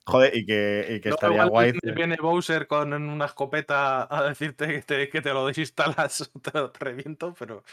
Joder, 0.07 0.35
y 0.37 0.45
que, 0.45 0.85
y 0.89 1.01
que 1.01 1.09
Luego 1.09 1.15
estaría 1.15 1.35
igual 1.45 1.49
guay. 1.49 1.71
viene- 1.73 1.95
Viene 1.95 2.15
Bowser 2.15 2.65
con 2.67 2.93
una 2.93 3.25
escopeta 3.25 4.07
a 4.09 4.23
decirte 4.29 4.67
que 4.67 4.81
te, 4.81 5.09
que 5.09 5.21
te 5.21 5.33
lo 5.33 5.45
desinstalas 5.45 6.21
o 6.33 6.39
te 6.39 6.51
lo 6.57 6.71
reviento, 6.79 7.33
pero 7.37 7.63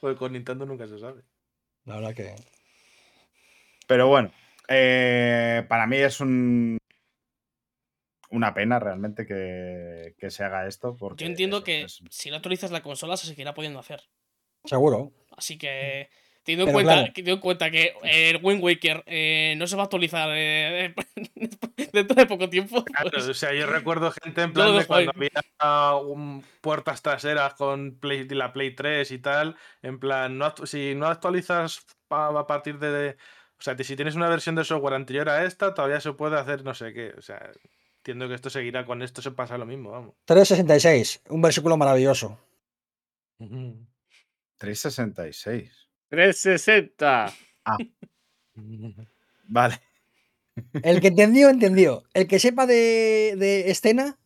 pues, 0.00 0.16
con 0.16 0.32
Nintendo 0.32 0.66
nunca 0.66 0.86
se 0.88 0.98
sabe. 0.98 1.22
la 1.84 1.96
verdad 1.96 2.14
que. 2.14 2.34
Pero 3.86 4.08
bueno, 4.08 4.32
eh, 4.68 5.64
para 5.68 5.86
mí 5.86 5.96
es 5.98 6.20
un, 6.20 6.78
una 8.30 8.54
pena 8.54 8.78
realmente 8.80 9.26
que, 9.26 10.14
que 10.18 10.30
se 10.30 10.42
haga 10.42 10.66
esto. 10.66 10.96
Porque 10.96 11.24
Yo 11.24 11.30
entiendo 11.30 11.58
eso, 11.58 11.64
que 11.64 11.82
es- 11.82 12.00
si 12.10 12.30
no 12.30 12.36
actualizas 12.36 12.70
la 12.70 12.82
consola 12.82 13.16
se 13.16 13.26
seguirá 13.26 13.54
pudiendo 13.54 13.78
hacer. 13.78 14.02
Seguro. 14.64 15.12
Así 15.36 15.58
que 15.58 16.08
teniendo 16.44 16.66
en, 16.66 16.72
cuenta, 16.72 16.92
claro. 16.92 17.06
que 17.06 17.12
teniendo 17.12 17.34
en 17.36 17.40
cuenta 17.40 17.70
que 17.70 17.94
eh, 18.04 18.30
el 18.30 18.40
Wind 18.44 18.62
Waker 18.62 19.02
eh, 19.06 19.54
no 19.56 19.66
se 19.66 19.76
va 19.76 19.82
a 19.82 19.84
actualizar 19.84 20.28
eh, 20.32 20.94
dentro 21.92 22.14
de 22.14 22.26
poco 22.26 22.48
tiempo, 22.48 22.84
Claro, 22.84 23.10
pues, 23.12 23.26
o 23.26 23.34
sea, 23.34 23.52
yo 23.54 23.66
recuerdo 23.66 24.12
gente 24.22 24.42
en 24.42 24.52
plan 24.52 24.76
de 24.76 24.86
cuando 24.86 25.12
había 25.14 25.30
ah, 25.58 25.98
un- 26.04 26.44
puertas 26.60 27.02
traseras 27.02 27.54
con 27.54 27.98
Play, 27.98 28.28
la 28.28 28.52
Play 28.52 28.74
3 28.74 29.10
y 29.10 29.18
tal, 29.18 29.56
en 29.82 29.98
plan, 29.98 30.38
no 30.38 30.54
si 30.64 30.94
no 30.94 31.06
actualizas 31.06 31.84
a, 32.10 32.28
a 32.28 32.46
partir 32.46 32.78
de, 32.78 32.90
de- 32.90 33.16
O 33.58 33.62
sea, 33.62 33.76
si 33.78 33.96
tienes 33.96 34.14
una 34.14 34.28
versión 34.28 34.54
de 34.54 34.64
software 34.64 34.94
anterior 34.94 35.28
a 35.28 35.44
esta, 35.44 35.74
todavía 35.74 36.00
se 36.00 36.12
puede 36.12 36.38
hacer 36.38 36.62
no 36.64 36.74
sé 36.74 36.92
qué. 36.92 37.12
O 37.16 37.22
sea, 37.22 37.50
entiendo 37.98 38.28
que 38.28 38.34
esto 38.34 38.50
seguirá 38.50 38.84
con 38.84 39.00
esto, 39.02 39.22
se 39.22 39.30
pasa 39.30 39.56
lo 39.56 39.64
mismo, 39.66 39.90
vamos. 39.90 40.14
366, 40.26 41.22
un 41.30 41.40
versículo 41.42 41.76
maravilloso. 41.76 42.38
366. 44.58 45.83
360. 46.14 47.32
Vale. 49.48 49.80
El 50.82 51.00
que 51.00 51.08
entendió, 51.08 51.48
entendió. 51.48 52.04
El 52.14 52.26
que 52.26 52.38
sepa 52.38 52.66
de, 52.66 53.34
de 53.36 53.70
escena, 53.70 54.18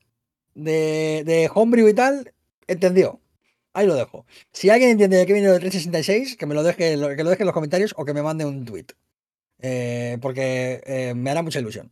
de, 0.54 1.22
de 1.24 1.50
homebrew 1.52 1.88
y 1.88 1.94
tal, 1.94 2.32
entendió. 2.66 3.20
Ahí 3.72 3.86
lo 3.86 3.94
dejo. 3.94 4.26
Si 4.52 4.70
alguien 4.70 4.90
entiende 4.90 5.16
de 5.18 5.26
qué 5.26 5.32
viene 5.32 5.48
el 5.48 5.60
366, 5.60 6.36
que 6.36 6.46
me 6.46 6.54
lo 6.54 6.62
deje, 6.62 6.96
que 6.96 6.96
lo 6.96 7.30
deje 7.30 7.42
en 7.42 7.46
los 7.46 7.54
comentarios 7.54 7.94
o 7.96 8.04
que 8.04 8.12
me 8.14 8.22
mande 8.22 8.44
un 8.44 8.64
tweet. 8.64 8.86
Eh, 9.60 10.18
porque 10.20 10.82
eh, 10.84 11.14
me 11.14 11.30
hará 11.30 11.42
mucha 11.42 11.60
ilusión. 11.60 11.90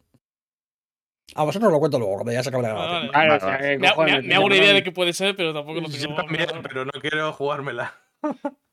A 1.35 1.43
vosotros 1.45 1.69
os 1.69 1.73
lo 1.73 1.81
cuento 1.81 1.99
luego, 1.99 2.15
cuando 2.15 2.33
ya 2.33 2.43
se 2.43 2.49
acabe 2.51 2.63
la 2.65 2.71
Ah, 2.71 2.73
grabación. 2.75 3.13
vale. 3.13 3.13
Claro, 3.13 3.37
o 3.37 3.41
sea, 3.41 3.59
¿qué 3.59 3.79
me, 3.79 3.89
hago 3.89 4.45
una 4.47 4.57
idea 4.57 4.73
de 4.73 4.83
qué 4.85 4.93
puede 4.93 5.13
ser, 5.13 5.35
pero 5.37 5.53
tampoco 5.53 5.81
lo 5.81 5.89
Yo 5.89 5.99
tengo. 6.01 6.15
también, 6.15 6.47
pero 6.63 6.85
no 6.85 6.93
quiero 7.01 7.33
jugármela. 7.33 7.95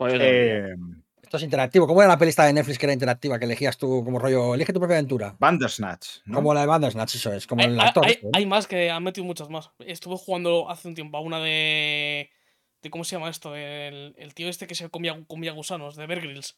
Pues. 0.00 0.14
Eh, 0.18 0.74
Esto 1.22 1.36
es 1.36 1.42
interactivo. 1.42 1.86
¿Cómo 1.86 2.00
era 2.02 2.08
la 2.08 2.18
pelista 2.18 2.44
de 2.44 2.52
Netflix 2.52 2.78
que 2.78 2.86
era 2.86 2.92
interactiva? 2.92 3.38
Que 3.38 3.44
elegías 3.44 3.76
tú 3.78 4.02
como 4.04 4.18
rollo, 4.18 4.54
elige 4.54 4.72
tu 4.72 4.80
propia 4.80 4.96
aventura. 4.96 5.36
Bandersnatch. 5.38 6.20
¿no? 6.24 6.36
Como 6.36 6.54
la 6.54 6.62
de 6.62 6.66
Bandersnatch, 6.66 7.14
eso 7.16 7.32
es. 7.32 7.46
Como 7.46 7.62
Hay, 7.62 7.68
el 7.68 7.78
hay- 7.80 7.86
actor. 7.88 8.04
hay- 8.06 8.12
este, 8.12 8.28
hay 8.32 8.46
más 8.46 8.66
que 8.66 8.90
han 8.90 9.04
metido 9.04 9.24
muchas 9.26 9.48
más. 9.50 9.70
Estuve 9.80 10.16
jugando 10.16 10.68
hace 10.70 10.88
un 10.88 10.94
tiempo 10.94 11.18
a 11.18 11.20
una 11.20 11.38
de. 11.38 12.30
de 12.82 12.90
¿Cómo 12.90 13.04
se 13.04 13.14
llama 13.16 13.28
esto? 13.30 13.54
El, 13.54 14.14
el 14.16 14.34
tío 14.34 14.48
este 14.48 14.66
que 14.66 14.74
se 14.74 14.88
comía, 14.88 15.16
comía 15.28 15.52
gusanos, 15.52 15.94
de 15.96 16.06
Bear 16.06 16.20
Grylls. 16.22 16.56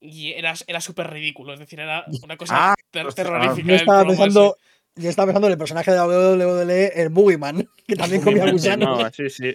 Y 0.00 0.32
era, 0.32 0.54
era 0.66 0.80
súper 0.80 1.10
ridículo, 1.10 1.52
es 1.54 1.60
decir, 1.60 1.78
era 1.78 2.04
una 2.24 2.36
cosa 2.36 2.72
Ah, 2.72 2.74
ter- 2.90 3.12
terrorífica. 3.12 3.68
Yo 3.68 3.74
estaba 3.74 4.04
pensando, 4.06 4.56
yo 4.96 5.08
estaba 5.10 5.26
pensando 5.26 5.46
en 5.46 5.52
el 5.52 5.58
personaje 5.58 5.90
de 5.90 5.96
la 5.98 6.06
WWE, 6.06 6.92
el 7.02 7.10
Boogeyman, 7.10 7.68
que 7.86 7.96
también 7.96 8.22
comía 8.22 8.50
gusanos. 8.50 8.98
no, 8.98 9.10
sí, 9.10 9.28
sí. 9.30 9.54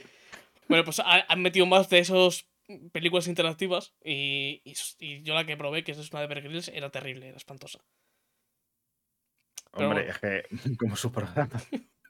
Bueno, 0.69 0.83
pues 0.85 0.99
ha- 0.99 1.25
han 1.27 1.41
metido 1.41 1.65
más 1.65 1.89
de 1.89 1.97
esos 1.99 2.47
películas 2.91 3.27
interactivas 3.27 3.93
y, 4.03 4.61
y, 4.63 4.73
y 4.99 5.23
yo 5.23 5.33
la 5.35 5.45
que 5.45 5.57
probé, 5.57 5.83
que 5.83 5.91
es 5.93 6.11
una 6.11 6.21
de 6.21 6.27
Bear 6.27 6.41
Grylls, 6.41 6.69
era 6.69 6.89
terrible, 6.91 7.27
era 7.27 7.37
espantosa. 7.37 7.79
pero 9.71 9.89
Hombre, 9.89 10.09
es 10.09 10.19
que 10.19 10.43
como 10.79 10.95
su 10.95 11.11
programa. 11.11 11.61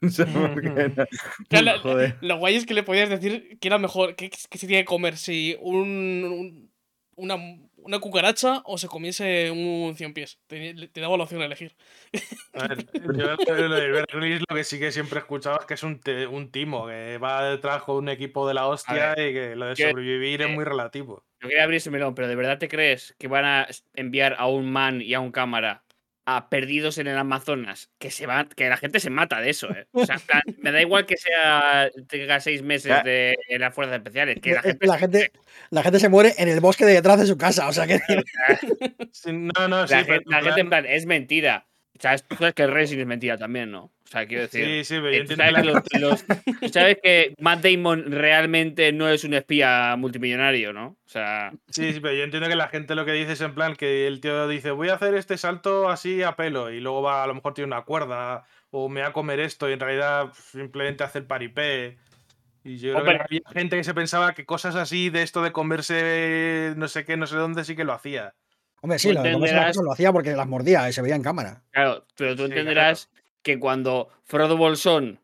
Claro. 1.50 1.82
Lo 2.22 2.38
guay 2.38 2.56
es 2.56 2.66
que 2.66 2.74
le 2.74 2.84
podías 2.84 3.10
decir 3.10 3.58
que 3.60 3.68
era 3.68 3.78
mejor, 3.78 4.16
que, 4.16 4.30
que 4.30 4.58
se 4.58 4.68
tiene 4.68 4.84
que 4.84 4.86
comer, 4.86 5.18
si 5.18 5.56
un, 5.62 6.24
un- 6.24 6.76
una, 7.18 7.36
una 7.86 8.00
cucaracha 8.00 8.62
o 8.66 8.78
se 8.78 8.88
comiese 8.88 9.52
un 9.52 9.96
cien 9.96 10.14
pies. 10.14 10.40
Te, 10.48 10.74
te 10.90 11.02
daba 11.02 11.16
la 11.18 11.24
opción 11.24 11.40
de 11.40 11.46
elegir. 11.46 11.76
A 12.54 12.68
ver, 12.68 12.86
yo 12.94 13.58
lo 13.68 13.76
de 13.76 14.40
lo 14.50 14.56
que 14.56 14.64
sí 14.64 14.80
que 14.80 14.92
siempre 14.92 15.20
he 15.20 15.22
escuchado 15.22 15.60
es 15.60 15.66
que 15.66 15.76
es 15.76 15.84
un, 15.84 16.00
te- 16.00 16.28
un 16.28 16.52
timo, 16.52 16.88
que 16.88 17.18
va 17.18 17.50
detrás 17.50 17.84
con 17.84 17.98
un 17.98 18.10
equipo 18.10 18.48
de 18.48 18.54
la 18.54 18.68
hostia 18.68 19.14
y 19.14 19.34
que 19.34 19.56
lo 19.56 19.68
de 19.68 19.76
que- 19.76 19.90
sobrevivir 19.90 20.42
es 20.42 20.50
muy 20.50 20.64
relativo. 20.66 21.24
Yo 21.42 21.50
quería 21.50 21.64
abrir 21.64 21.78
ese 21.78 21.92
melón, 21.92 22.16
pero 22.16 22.28
¿de 22.28 22.36
verdad 22.36 22.58
te 22.58 22.68
crees 22.68 23.16
que 23.20 23.28
van 23.28 23.46
a 23.46 23.68
enviar 23.94 24.36
a 24.40 24.48
un 24.48 24.72
man 24.72 25.02
y 25.02 25.14
a 25.14 25.20
un 25.20 25.32
cámara 25.32 25.84
a 26.26 26.50
perdidos 26.50 26.98
en 26.98 27.08
el 27.08 27.18
Amazonas? 27.18 27.90
Que 28.00 28.12
se 28.12 28.26
van, 28.26 28.50
que 28.50 28.68
la 28.70 28.78
gente 28.78 29.00
se 29.00 29.10
mata 29.10 29.40
de 29.42 29.50
eso, 29.52 29.70
¿eh? 29.72 29.88
O 29.92 30.06
sea, 30.06 30.18
plan, 30.20 30.42
me 30.62 30.72
da 30.72 30.82
igual 30.82 31.06
que 31.06 31.18
sea 31.18 31.90
tenga 32.08 32.40
seis 32.40 32.62
meses 32.62 32.90
Ya. 32.90 33.04
de 33.04 33.38
en 33.50 33.62
las 33.62 33.74
fuerzas 33.74 33.96
especiales, 33.98 34.40
que 34.42 34.54
la 34.54 34.62
gente, 34.62 34.88
la, 34.88 34.98
gente, 34.98 35.32
la 35.70 35.84
gente 35.84 36.00
se 36.00 36.10
muere 36.10 36.34
en 36.38 36.48
el 36.50 36.60
bosque 36.60 36.86
de 36.86 36.94
detrás 36.94 37.20
de 37.20 37.26
su 37.28 37.38
casa. 37.38 37.68
O 37.68 37.74
sea 37.74 37.86
que 37.88 38.00
no, 39.32 39.68
no, 39.68 39.88
sí, 39.88 39.94
la, 39.94 40.04
pero 40.06 40.14
gente, 40.16 40.24
la 40.30 40.40
en 40.40 40.44
gente 40.46 40.62
en 40.62 40.70
plan- 40.70 40.84
plan, 40.84 40.94
es 40.94 41.06
mentira. 41.06 41.68
O 41.98 42.02
sea, 42.02 42.18
tú 42.18 42.36
sabes 42.36 42.54
que 42.54 42.64
el 42.64 42.72
Racing 42.74 42.98
es 43.00 43.06
mentira 43.08 43.38
también, 43.38 43.72
¿no? 43.72 43.84
O 43.86 44.08
sea, 44.08 44.28
quiero 44.28 44.44
decir. 44.44 44.66
Sí, 44.66 44.84
sí, 44.84 44.94
pero 44.96 45.12
yo 45.12 45.18
eh, 45.18 45.22
entiendo 45.22 45.46
sabes, 45.46 45.62
que 45.90 46.00
los- 46.00 46.02
los- 46.02 46.60
tú 46.60 46.70
sabes 46.70 46.98
que 47.02 47.34
Matt 47.40 47.64
Damon 47.64 48.12
realmente 48.12 48.92
no 48.92 49.08
es 49.10 49.24
un 49.24 49.34
espía 49.34 49.96
multimillonario, 49.98 50.74
¿no? 50.74 50.88
O 50.88 51.10
sea, 51.10 51.52
Sí, 51.70 51.94
sí, 51.94 52.00
pero 52.02 52.14
yo 52.14 52.24
entiendo 52.24 52.50
que 52.50 52.56
la 52.56 52.68
gente 52.68 52.96
lo 52.96 53.06
que 53.06 53.14
dice 53.14 53.32
es 53.34 53.42
en 53.42 53.56
plan 53.56 53.76
que 53.76 54.08
el 54.08 54.20
tío 54.22 54.48
dice 54.48 54.72
voy 54.72 54.90
a 54.90 54.96
hacer 54.96 55.16
este 55.16 55.38
salto 55.38 55.90
así 55.90 56.22
a 56.22 56.36
pelo 56.36 56.70
y 56.70 56.80
luego 56.82 57.02
va, 57.02 57.24
a 57.24 57.28
lo 57.28 57.34
mejor 57.34 57.54
tiene 57.54 57.68
una 57.68 57.82
cuerda 57.84 58.44
o 58.72 58.90
me 58.90 59.02
va 59.02 59.08
a 59.08 59.14
comer 59.14 59.40
esto 59.40 59.70
y 59.70 59.74
en 59.74 59.80
realidad 59.80 60.26
pues, 60.28 60.38
simplemente 60.40 61.04
hace 61.04 61.20
el 61.20 61.26
paripé. 61.26 61.98
Y 62.64 62.78
yo 62.78 62.94
creo 62.94 63.06
que 63.06 63.24
había 63.24 63.42
gente 63.54 63.78
que 63.78 63.84
se 63.84 63.94
pensaba 63.94 64.34
que 64.34 64.46
cosas 64.46 64.76
así 64.76 65.10
de 65.10 65.22
esto 65.24 65.42
de 65.44 65.52
comerse 65.52 66.74
no 66.76 66.88
sé 66.88 67.06
qué, 67.06 67.16
no 67.16 67.26
sé 67.28 67.38
dónde, 67.38 67.64
sí 67.64 67.76
que 67.76 67.84
lo 67.84 67.94
hacía. 67.94 68.34
Hombre, 68.86 69.00
sí, 69.00 69.08
Tú 69.08 69.16
lo, 69.16 69.22
entenderás- 69.26 69.76
hacía 69.92 70.14
porque 70.14 70.34
las 70.36 70.48
mordía 70.48 70.88
y 70.88 70.94
se 70.94 71.02
veía 71.02 71.16
en 71.16 71.24
cámara. 71.24 71.64
Claro, 71.72 72.06
pero 72.16 72.36
tú 72.36 72.44
Sí, 72.46 72.52
entenderás 72.52 73.10
que 73.42 73.58
cuando 73.58 74.10
Frodo 74.26 74.58
Bolsón 74.58 75.20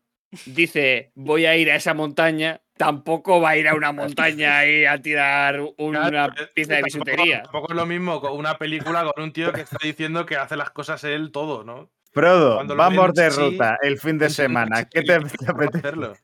dice 0.46 1.12
voy 1.14 1.46
a 1.46 1.56
ir 1.56 1.70
a 1.70 1.76
esa 1.76 1.94
montaña, 1.94 2.60
tampoco 2.76 3.40
va 3.40 3.50
a 3.50 3.56
ir 3.56 3.68
a 3.68 3.76
una 3.76 3.92
montaña 3.92 4.66
y 4.66 4.84
a 4.84 5.00
tirar 5.00 5.60
una 5.78 6.08
Claro, 6.10 6.34
pieza 6.54 6.74
de 6.74 6.82
bisutería. 6.82 7.42
Tampoco 7.44 7.68
es 7.70 7.76
lo 7.76 7.86
mismo 7.86 8.20
con 8.20 8.32
una 8.36 8.58
película 8.58 9.04
con 9.04 9.22
un 9.22 9.32
tío 9.32 9.52
que 9.52 9.60
está 9.60 9.76
diciendo 9.80 10.26
que 10.26 10.34
hace 10.36 10.56
las 10.56 10.70
cosas 10.70 11.04
él 11.04 11.30
todo, 11.30 11.62
¿no? 11.62 11.88
Frodo, 12.12 12.56
Cuando 12.56 12.74
vamos 12.74 13.06
ven 13.06 13.14
de 13.14 13.30
ruta 13.30 13.78
el 13.80 13.96
fin 14.00 14.18
de 14.18 14.28
semana. 14.28 14.86
¿Qué 14.86 15.02
te, 15.02 15.14
apetece? 15.14 15.78
hacerlo. 15.78 16.14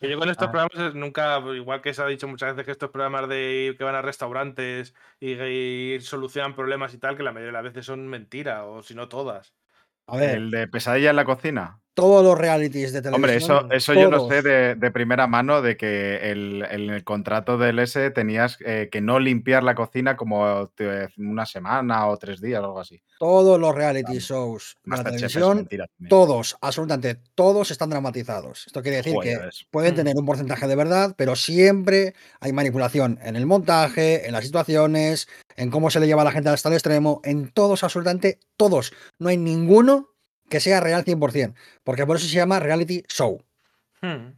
Que 0.00 0.08
yo 0.08 0.18
con 0.18 0.28
estos 0.30 0.48
Ah. 0.48 0.50
programas 0.52 0.94
nunca, 0.94 1.38
igual 1.54 1.82
que 1.82 1.92
se 1.92 2.02
ha 2.02 2.06
dicho 2.06 2.28
muchas 2.28 2.50
veces 2.54 2.64
que 2.66 2.72
estos 2.72 2.90
programas 2.90 3.28
de 3.28 3.74
que 3.76 3.84
van 3.84 3.94
a 3.96 4.02
restaurantes 4.02 4.94
y, 5.20 5.32
y 5.32 6.00
solucionan 6.00 6.54
problemas 6.54 6.94
y 6.94 6.98
tal, 6.98 7.16
que 7.16 7.22
la 7.24 7.32
mayoría 7.32 7.48
de 7.48 7.52
las 7.64 7.64
veces 7.64 7.86
son 7.86 8.06
mentiras, 8.08 8.62
o 8.64 8.82
si 8.82 8.94
no 8.94 9.08
todas. 9.08 9.54
A 10.06 10.16
ver, 10.16 10.36
El 10.36 10.50
de 10.50 10.68
pesadilla 10.68 11.10
en 11.10 11.16
la 11.16 11.24
cocina. 11.24 11.81
Todos 11.94 12.24
los 12.24 12.38
realities 12.38 12.92
de 12.92 13.02
televisión. 13.02 13.14
Hombre, 13.14 13.36
eso, 13.36 13.92
eso 13.92 13.94
yo 13.94 14.10
lo 14.10 14.28
sé 14.28 14.40
de, 14.42 14.74
de 14.76 14.90
primera 14.90 15.26
mano, 15.26 15.60
de 15.60 15.76
que 15.76 16.30
el, 16.30 16.66
en 16.70 16.90
el 16.90 17.04
contrato 17.04 17.58
del 17.58 17.78
S 17.78 18.10
tenías 18.12 18.56
eh, 18.64 18.88
que 18.90 19.00
no 19.00 19.18
limpiar 19.18 19.62
la 19.62 19.74
cocina 19.74 20.16
como 20.16 20.68
te- 20.74 21.08
una 21.18 21.44
semana 21.46 22.06
o 22.08 22.16
tres 22.16 22.40
días 22.40 22.60
o 22.62 22.64
algo 22.64 22.80
así. 22.80 23.02
Todos 23.18 23.60
los 23.60 23.74
reality 23.74 24.18
shows 24.18 24.76
de 24.84 24.96
la 24.96 25.04
televisión, 25.04 25.56
mentira 25.58 25.86
todos, 26.08 26.56
absolutamente 26.60 27.16
todos 27.34 27.70
están 27.70 27.90
dramatizados. 27.90 28.66
Esto 28.66 28.82
quiere 28.82 28.96
decir 28.98 29.12
Joder, 29.14 29.40
que 29.42 29.48
es- 29.48 29.66
pueden 29.70 29.94
tener 29.94 30.16
un 30.16 30.24
porcentaje 30.26 30.66
de 30.66 30.76
verdad, 30.76 31.14
pero 31.16 31.36
siempre 31.36 32.14
hay 32.40 32.52
manipulación 32.52 33.18
en 33.22 33.36
el 33.36 33.46
montaje, 33.46 34.26
en 34.26 34.32
las 34.32 34.44
situaciones, 34.44 35.28
en 35.56 35.70
cómo 35.70 35.90
se 35.90 36.00
le 36.00 36.06
lleva 36.06 36.22
a 36.22 36.24
la 36.24 36.32
gente 36.32 36.48
hasta 36.48 36.68
el 36.70 36.74
extremo, 36.74 37.20
en 37.24 37.50
todos, 37.50 37.84
absolutamente 37.84 38.38
todos. 38.56 38.92
No 39.18 39.28
hay 39.28 39.36
ninguno 39.36 40.08
que 40.48 40.60
sea 40.60 40.80
real 40.80 41.04
100%, 41.04 41.54
porque 41.84 42.06
por 42.06 42.16
eso 42.16 42.26
se 42.26 42.34
llama 42.36 42.60
reality 42.60 43.02
show. 43.08 43.42
Hmm. 44.00 44.34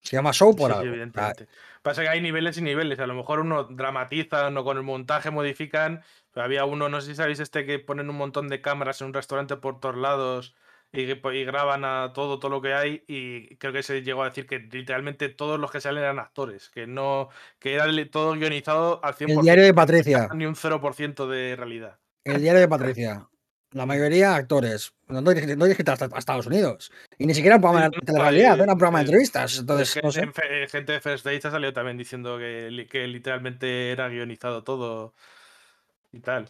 Se 0.00 0.16
llama 0.16 0.32
show 0.32 0.54
por 0.54 0.70
Sí, 0.70 0.74
sí, 0.74 0.78
algo. 0.80 0.92
evidentemente. 0.92 1.48
Pasa 1.82 2.02
que 2.02 2.08
hay 2.08 2.20
niveles 2.20 2.58
y 2.58 2.62
niveles. 2.62 2.98
A 3.00 3.06
lo 3.06 3.14
mejor 3.14 3.40
uno 3.40 3.64
dramatizan 3.64 4.56
o 4.56 4.64
con 4.64 4.76
el 4.76 4.82
montaje 4.82 5.30
modifican. 5.30 6.02
Pero 6.32 6.44
había 6.44 6.64
uno, 6.64 6.88
no 6.88 7.00
sé 7.00 7.08
si 7.10 7.14
sabéis 7.14 7.40
este, 7.40 7.64
que 7.64 7.78
ponen 7.78 8.10
un 8.10 8.16
montón 8.16 8.48
de 8.48 8.60
cámaras 8.60 9.00
en 9.00 9.08
un 9.08 9.14
restaurante 9.14 9.56
por 9.56 9.80
todos 9.80 9.96
lados 9.96 10.54
y, 10.92 11.02
y 11.02 11.44
graban 11.44 11.84
a 11.84 12.12
todo, 12.14 12.38
todo 12.38 12.50
lo 12.50 12.60
que 12.60 12.74
hay. 12.74 13.04
Y 13.06 13.56
creo 13.56 13.72
que 13.72 13.82
se 13.82 14.02
llegó 14.02 14.22
a 14.22 14.28
decir 14.28 14.46
que 14.46 14.58
literalmente 14.58 15.28
todos 15.28 15.58
los 15.60 15.70
que 15.70 15.80
salen 15.80 16.02
eran 16.02 16.18
actores, 16.18 16.70
que 16.70 16.86
no, 16.86 17.28
que 17.58 17.74
era 17.74 17.86
todo 18.10 18.32
guionizado 18.32 19.02
al 19.04 19.14
100%. 19.14 19.30
El 19.38 19.40
diario 19.40 19.64
de 19.64 19.74
Patricia. 19.74 20.28
Ni 20.34 20.46
un 20.46 20.54
0% 20.54 21.26
de 21.28 21.56
realidad. 21.56 21.98
El 22.24 22.40
diario 22.40 22.60
de 22.60 22.68
Patricia. 22.68 23.28
La 23.74 23.86
mayoría 23.86 24.36
actores. 24.36 24.94
No 25.08 25.20
no 25.20 25.32
no 25.34 25.64
hasta, 25.92 25.92
hasta 26.06 26.18
Estados 26.18 26.46
Unidos. 26.46 26.92
Y 27.18 27.26
ni 27.26 27.34
siquiera 27.34 27.56
un 27.56 27.62
programa 27.62 27.88
de 27.90 27.96
eh, 27.96 28.62
era 28.62 28.72
un 28.72 28.78
programa 28.78 29.00
de 29.00 29.04
eh, 29.04 29.06
entrevistas. 29.06 29.58
Entonces, 29.58 30.00
no 30.02 30.12
sé. 30.12 30.22
eh, 30.22 30.66
gente 30.70 30.92
de 30.92 31.00
First 31.00 31.24
Dates 31.24 31.44
ha 31.46 31.50
salido 31.50 31.72
también 31.72 31.98
diciendo 31.98 32.38
que, 32.38 32.86
que 32.90 33.06
literalmente 33.08 33.90
era 33.90 34.08
guionizado 34.08 34.62
todo 34.62 35.12
y 36.12 36.20
tal. 36.20 36.48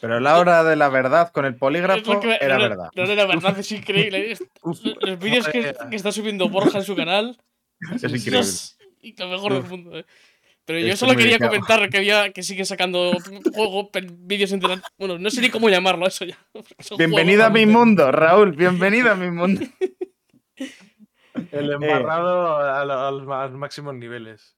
Pero 0.00 0.20
la 0.20 0.38
hora 0.38 0.62
de 0.62 0.76
la 0.76 0.90
verdad 0.90 1.32
con 1.32 1.46
el 1.46 1.56
polígrafo 1.56 2.20
me- 2.22 2.36
era 2.40 2.58
verdad. 2.58 2.90
No, 2.94 3.06
no, 3.06 3.14
la 3.14 3.24
verdad 3.26 3.58
es 3.58 3.72
increíble. 3.72 4.36
Los 4.62 5.18
vídeos 5.18 5.48
que, 5.48 5.74
que 5.90 5.96
está 5.96 6.12
subiendo 6.12 6.50
Borja 6.50 6.78
en 6.78 6.84
su 6.84 6.94
canal. 6.94 7.38
Es 7.94 8.02
increíble. 8.04 8.30
Dios, 8.32 8.76
y 9.00 9.16
lo 9.16 9.28
mejor 9.28 9.54
del 9.54 9.62
mundo. 9.64 9.98
eh. 9.98 10.04
Pero 10.66 10.80
yo 10.80 10.88
Esto 10.88 11.06
solo 11.06 11.16
quería 11.16 11.38
comentar 11.38 11.88
que 11.88 11.96
había 11.98 12.32
que 12.32 12.42
siguen 12.42 12.66
sacando 12.66 13.16
juego, 13.54 13.88
vídeos 14.18 14.50
entre 14.52 14.80
Bueno, 14.98 15.16
no 15.18 15.30
sé 15.30 15.40
ni 15.40 15.48
cómo 15.48 15.68
llamarlo 15.68 16.06
eso 16.06 16.24
ya. 16.24 16.36
Bienvenido 16.98 17.44
a 17.44 17.50
mi 17.50 17.66
mundo, 17.66 18.10
Raúl. 18.10 18.52
Bienvenido 18.52 19.12
a 19.12 19.14
mi 19.14 19.30
mundo. 19.30 19.60
El 21.52 21.70
embarrado 21.70 22.56
a, 22.58 22.84
lo- 22.84 23.00
a 23.00 23.10
los 23.12 23.52
máximos 23.52 23.94
niveles. 23.94 24.56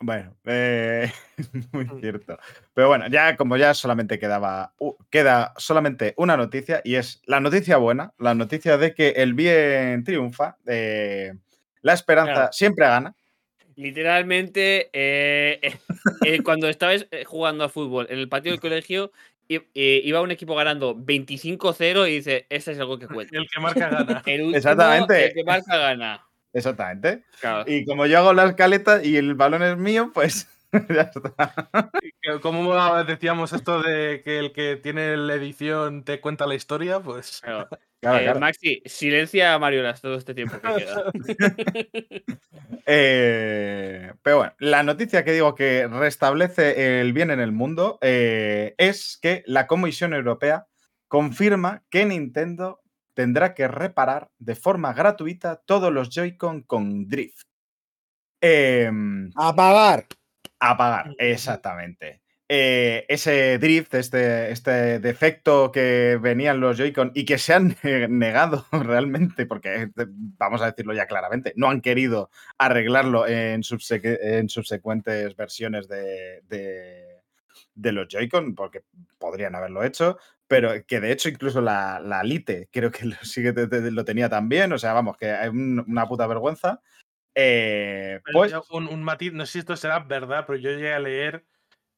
Bueno, 0.00 0.36
eh, 0.44 1.10
muy 1.72 1.86
cierto. 2.00 2.38
Pero 2.74 2.88
bueno, 2.88 3.06
ya 3.08 3.36
como 3.36 3.56
ya 3.56 3.72
solamente 3.72 4.18
quedaba, 4.18 4.74
queda 5.10 5.54
solamente 5.56 6.12
una 6.16 6.36
noticia 6.36 6.80
y 6.84 6.96
es 6.96 7.22
la 7.26 7.40
noticia 7.40 7.76
buena, 7.76 8.12
la 8.18 8.34
noticia 8.34 8.76
de 8.78 8.94
que 8.94 9.10
el 9.10 9.34
bien 9.34 10.04
triunfa, 10.04 10.56
eh, 10.66 11.32
la 11.82 11.92
esperanza 11.94 12.32
Claro. 12.32 12.52
siempre 12.52 12.86
gana. 12.86 13.14
Literalmente, 13.76 14.88
eh, 14.94 15.60
eh, 15.60 15.78
eh, 16.24 16.42
cuando 16.42 16.66
estabas 16.68 17.06
jugando 17.26 17.62
a 17.62 17.68
fútbol 17.68 18.06
en 18.08 18.18
el 18.18 18.28
patio 18.28 18.50
del 18.50 18.60
colegio, 18.60 19.12
iba 19.48 20.22
un 20.22 20.30
equipo 20.30 20.54
ganando 20.54 20.96
25-0 20.96 22.08
y 22.08 22.16
dice, 22.16 22.46
este 22.48 22.72
es 22.72 22.80
algo 22.80 22.98
que 22.98 23.06
cuenta. 23.06 23.36
El 23.36 23.46
que 23.46 23.60
marca 23.60 23.88
gana. 23.90 24.22
El 24.24 24.40
último, 24.40 24.56
Exactamente. 24.56 25.26
el 25.26 25.34
que 25.34 25.44
marca 25.44 25.76
gana. 25.76 26.26
Exactamente. 26.54 27.22
Claro. 27.38 27.70
Y 27.70 27.84
como 27.84 28.06
yo 28.06 28.18
hago 28.18 28.32
la 28.32 28.46
escaleta 28.46 29.04
y 29.04 29.16
el 29.16 29.34
balón 29.34 29.62
es 29.62 29.76
mío, 29.76 30.10
pues 30.14 30.48
ya 30.88 31.02
está. 31.02 31.90
Como 32.40 33.04
decíamos 33.04 33.52
esto 33.52 33.82
de 33.82 34.22
que 34.24 34.38
el 34.38 34.52
que 34.52 34.76
tiene 34.76 35.18
la 35.18 35.34
edición 35.34 36.02
te 36.02 36.18
cuenta 36.20 36.46
la 36.46 36.54
historia, 36.54 36.98
pues 37.00 37.42
claro. 37.42 37.68
Claro, 38.06 38.18
Eh, 38.20 38.22
claro. 38.24 38.40
Maxi, 38.40 38.82
silencia 38.86 39.52
a 39.54 39.58
Mariolas 39.58 40.00
todo 40.00 40.14
este 40.16 40.32
tiempo 40.34 40.60
que 40.60 40.74
queda. 40.74 41.04
Eh, 42.88 44.12
pero 44.22 44.36
bueno, 44.38 44.52
la 44.60 44.84
noticia 44.84 45.24
que 45.24 45.32
digo 45.32 45.56
que 45.56 45.88
restablece 45.88 47.00
el 47.00 47.12
bien 47.12 47.32
en 47.32 47.40
el 47.40 47.50
mundo 47.50 47.98
eh, 48.00 48.74
es 48.78 49.18
que 49.20 49.42
la 49.46 49.66
Comisión 49.66 50.14
Europea 50.14 50.66
confirma 51.08 51.82
que 51.90 52.04
Nintendo 52.04 52.80
tendrá 53.14 53.54
que 53.54 53.66
reparar 53.66 54.30
de 54.38 54.54
forma 54.54 54.92
gratuita 54.92 55.62
todos 55.66 55.92
los 55.92 56.10
Joy-Con 56.10 56.62
con 56.62 57.08
drift. 57.08 57.42
Em, 58.40 59.30
A 59.34 59.54
pagar. 59.54 60.06
a 60.60 60.76
pagar, 60.76 61.14
exactamente. 61.18 62.22
Eh, 62.48 63.04
ese 63.08 63.58
drift, 63.58 63.92
este, 63.94 64.52
este 64.52 65.00
defecto 65.00 65.72
que 65.72 66.16
venían 66.22 66.60
los 66.60 66.76
Joy-Con 66.78 67.10
y 67.12 67.24
que 67.24 67.38
se 67.38 67.54
han 67.54 67.76
negado 68.08 68.64
realmente, 68.72 69.46
porque 69.46 69.74
eh, 69.82 69.90
vamos 69.96 70.62
a 70.62 70.66
decirlo 70.66 70.94
ya 70.94 71.06
claramente, 71.06 71.52
no 71.56 71.68
han 71.68 71.80
querido 71.80 72.30
arreglarlo 72.56 73.26
en, 73.26 73.62
subseque- 73.62 74.18
en 74.20 74.48
subsecuentes 74.48 75.34
versiones 75.34 75.88
de, 75.88 76.42
de- 76.48 77.16
de 77.74 77.92
los 77.92 78.06
Joy-Con, 78.08 78.54
porque 78.54 78.82
podrían 79.18 79.54
haberlo 79.56 79.82
hecho, 79.82 80.16
pero 80.46 80.70
que 80.86 81.00
de 81.00 81.10
hecho 81.10 81.28
incluso 81.28 81.60
la, 81.60 81.98
la 81.98 82.22
Lite 82.22 82.68
creo 82.70 82.92
que 82.92 83.04
lo, 83.06 83.16
sigue, 83.22 83.52
lo 83.90 84.04
tenía 84.04 84.28
también, 84.28 84.72
o 84.72 84.78
sea, 84.78 84.92
vamos, 84.92 85.16
que 85.16 85.32
es 85.32 85.48
un- 85.50 85.84
una 85.88 86.06
puta 86.06 86.28
vergüenza. 86.28 86.80
Eh, 87.34 88.20
pues, 88.32 88.54
un 88.70 89.02
matiz, 89.02 89.32
no 89.32 89.44
sé 89.46 89.52
si 89.54 89.58
esto 89.58 89.76
será 89.76 89.98
verdad, 89.98 90.44
pero 90.46 90.58
yo 90.60 90.70
llegué 90.70 90.92
a 90.94 91.00
leer 91.00 91.44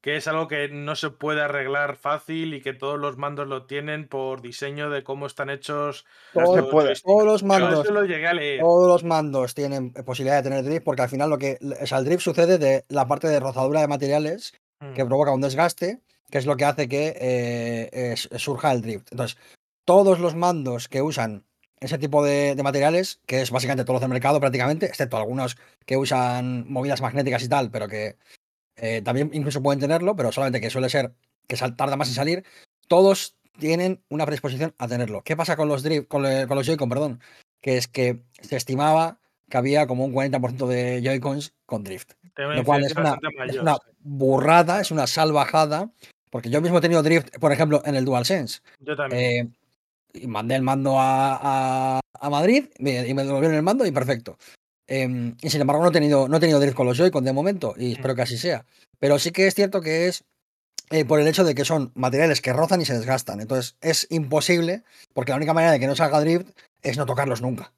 que 0.01 0.17
es 0.17 0.29
algo 0.29 0.47
que 0.49 0.69
no 0.69 0.95
se 0.97 1.11
puede 1.11 1.41
arreglar 1.43 1.97
fácil 1.97 2.55
y 2.55 2.61
que 2.63 2.73
todos 2.73 2.99
los 2.99 3.17
mandos 3.17 3.49
lo 3.49 3.67
tienen 3.67 4.07
por 4.09 4.41
diseño 4.43 4.91
de 4.91 5.03
cómo 5.03 5.27
están 5.27 5.51
hechos. 5.51 6.07
Todos 6.33 7.25
los 7.25 7.43
mandos. 7.43 7.85
eso 7.85 7.93
lo 7.93 8.05
llegué 8.05 8.27
a 8.27 8.35
leer. 8.35 8.61
Todos 8.61 8.89
los 8.89 9.05
mandos 9.05 9.55
tienen 9.55 9.93
posibilidad 9.93 10.37
de 10.43 10.49
tener 10.49 10.65
drift 10.65 10.85
porque 10.85 11.03
al 11.03 11.09
final 11.09 11.31
lo 11.31 11.39
que. 11.39 11.59
O 11.83 11.87
sea, 11.87 11.99
el 11.99 12.05
drift 12.05 12.23
sucede 12.23 12.59
de 12.59 12.85
la 12.89 13.07
parte 13.09 13.29
de 13.29 13.41
rozadura 13.41 13.81
de 13.81 13.89
materiales 13.89 14.55
Mm. 14.81 14.93
que 14.95 15.05
provoca 15.05 15.33
un 15.33 15.41
desgaste, 15.41 15.99
que 16.31 16.39
es 16.39 16.47
lo 16.47 16.57
que 16.57 16.65
hace 16.65 16.89
que 16.89 17.13
eh, 17.21 17.91
es- 18.13 18.29
surja 18.41 18.71
el 18.71 18.81
drift. 18.81 19.09
Entonces, 19.11 19.37
todos 19.85 20.21
los 20.21 20.37
mandos 20.37 20.87
que 20.87 21.03
usan 21.03 21.45
ese 21.81 21.99
tipo 21.99 22.25
de, 22.25 22.55
de 22.55 22.63
materiales, 22.63 23.21
que 23.27 23.41
es 23.43 23.51
básicamente 23.51 23.85
todos 23.85 23.95
los 23.97 24.01
del 24.03 24.11
mercado 24.11 24.39
prácticamente, 24.39 24.87
excepto 24.87 25.17
algunos 25.17 25.57
que 25.85 25.97
usan 25.97 26.65
movidas 26.71 27.01
magnéticas 27.01 27.43
y 27.43 27.49
tal, 27.49 27.73
pero 27.73 27.89
que 27.89 28.17
eh, 28.79 29.03
también 29.03 29.31
incluso 29.33 29.63
pueden 29.63 29.81
tenerlo, 29.81 30.17
pero 30.17 30.33
solamente 30.33 30.61
que 30.61 30.71
suele 30.71 30.89
ser 30.89 31.13
que 31.47 31.57
tarda 31.77 31.97
más 31.97 32.09
en 32.09 32.15
salir, 32.15 32.45
todos 32.89 33.37
tienen 33.59 34.03
una 34.09 34.25
predisposición 34.27 34.75
a 34.79 34.87
tenerlo. 34.89 35.23
¿Qué 35.23 35.37
pasa 35.37 35.57
con 35.57 35.69
los 35.69 35.83
drift, 35.83 36.09
con, 36.09 36.23
le- 36.23 36.47
con 36.47 36.57
los 36.57 36.67
Joy-Con, 36.67 36.89
perdón? 36.89 37.21
Que 37.61 37.77
es 37.77 37.89
que 37.89 38.23
se 38.41 38.57
estimaba 38.57 39.19
que 39.51 39.57
había 39.57 39.87
como 39.87 40.05
un 40.05 40.13
40% 40.13 40.67
de 40.69 41.01
Joy-Cons 41.03 41.55
con 41.67 41.83
drift. 41.85 42.13
Lo 42.57 42.65
cual 42.65 42.85
es 42.85 42.93
una, 42.97 43.11
es 43.51 43.57
una 43.63 43.77
burrada, 44.01 44.81
es 44.81 44.91
una 44.91 45.07
salvajada, 45.07 45.91
porque 46.31 46.51
yo 46.51 46.61
mismo 46.61 46.79
he 46.79 46.81
tenido 46.83 47.03
drift, 47.03 47.39
por 47.39 47.53
ejemplo, 47.53 47.83
en 47.85 47.95
el 47.97 48.05
DualSense. 48.05 48.61
Yo 48.81 48.95
también. 48.97 49.23
Eh, 49.23 49.49
y 50.15 50.27
mandé 50.27 50.55
el 50.55 50.63
mando 50.63 50.99
a, 50.99 51.39
a- 51.99 52.01
a 52.21 52.31
Madrid 52.31 52.67
me- 52.79 53.07
y 53.07 53.15
me 53.15 53.25
devolvieron 53.25 53.57
el 53.57 53.63
mando 53.63 53.87
y 53.87 53.91
perfecto. 53.91 54.39
Em, 54.89 55.37
y 55.43 55.51
sin 55.51 55.61
embargo, 55.61 55.83
no 55.83 55.91
he 55.91 55.93
tenido, 55.93 56.29
no 56.29 56.39
he 56.39 56.41
tenido 56.41 56.59
drift 56.59 56.77
con 56.77 56.87
los 56.87 56.97
Joy-Con 56.97 57.25
de 57.25 57.33
momento 57.33 57.75
y 57.77 57.93
espero 57.93 58.15
que 58.15 58.23
así 58.23 58.39
sea. 58.39 58.65
Pero 58.99 59.19
sí 59.19 59.31
que 59.31 59.47
es 59.47 59.55
cierto 59.55 59.81
que 59.81 60.09
es 60.09 60.25
eh, 60.91 61.05
por 61.05 61.21
el 61.21 61.29
hecho 61.29 61.45
de 61.45 61.55
que 61.55 61.67
son 61.67 61.93
materiales 61.95 62.41
que 62.41 62.53
rozan 62.53 62.81
y 62.81 62.87
se 62.87 62.95
desgastan. 62.95 63.41
Entonces 63.41 63.77
es 63.83 64.07
imposible, 64.11 64.83
porque 65.13 65.33
la 65.33 65.37
única 65.37 65.53
manera 65.53 65.73
de 65.73 65.81
que 65.81 65.87
no 65.87 65.95
salga 65.95 66.21
drift 66.21 66.49
es 66.83 66.97
no 66.97 67.05
tocarlos 67.05 67.43
nunca. 67.43 67.73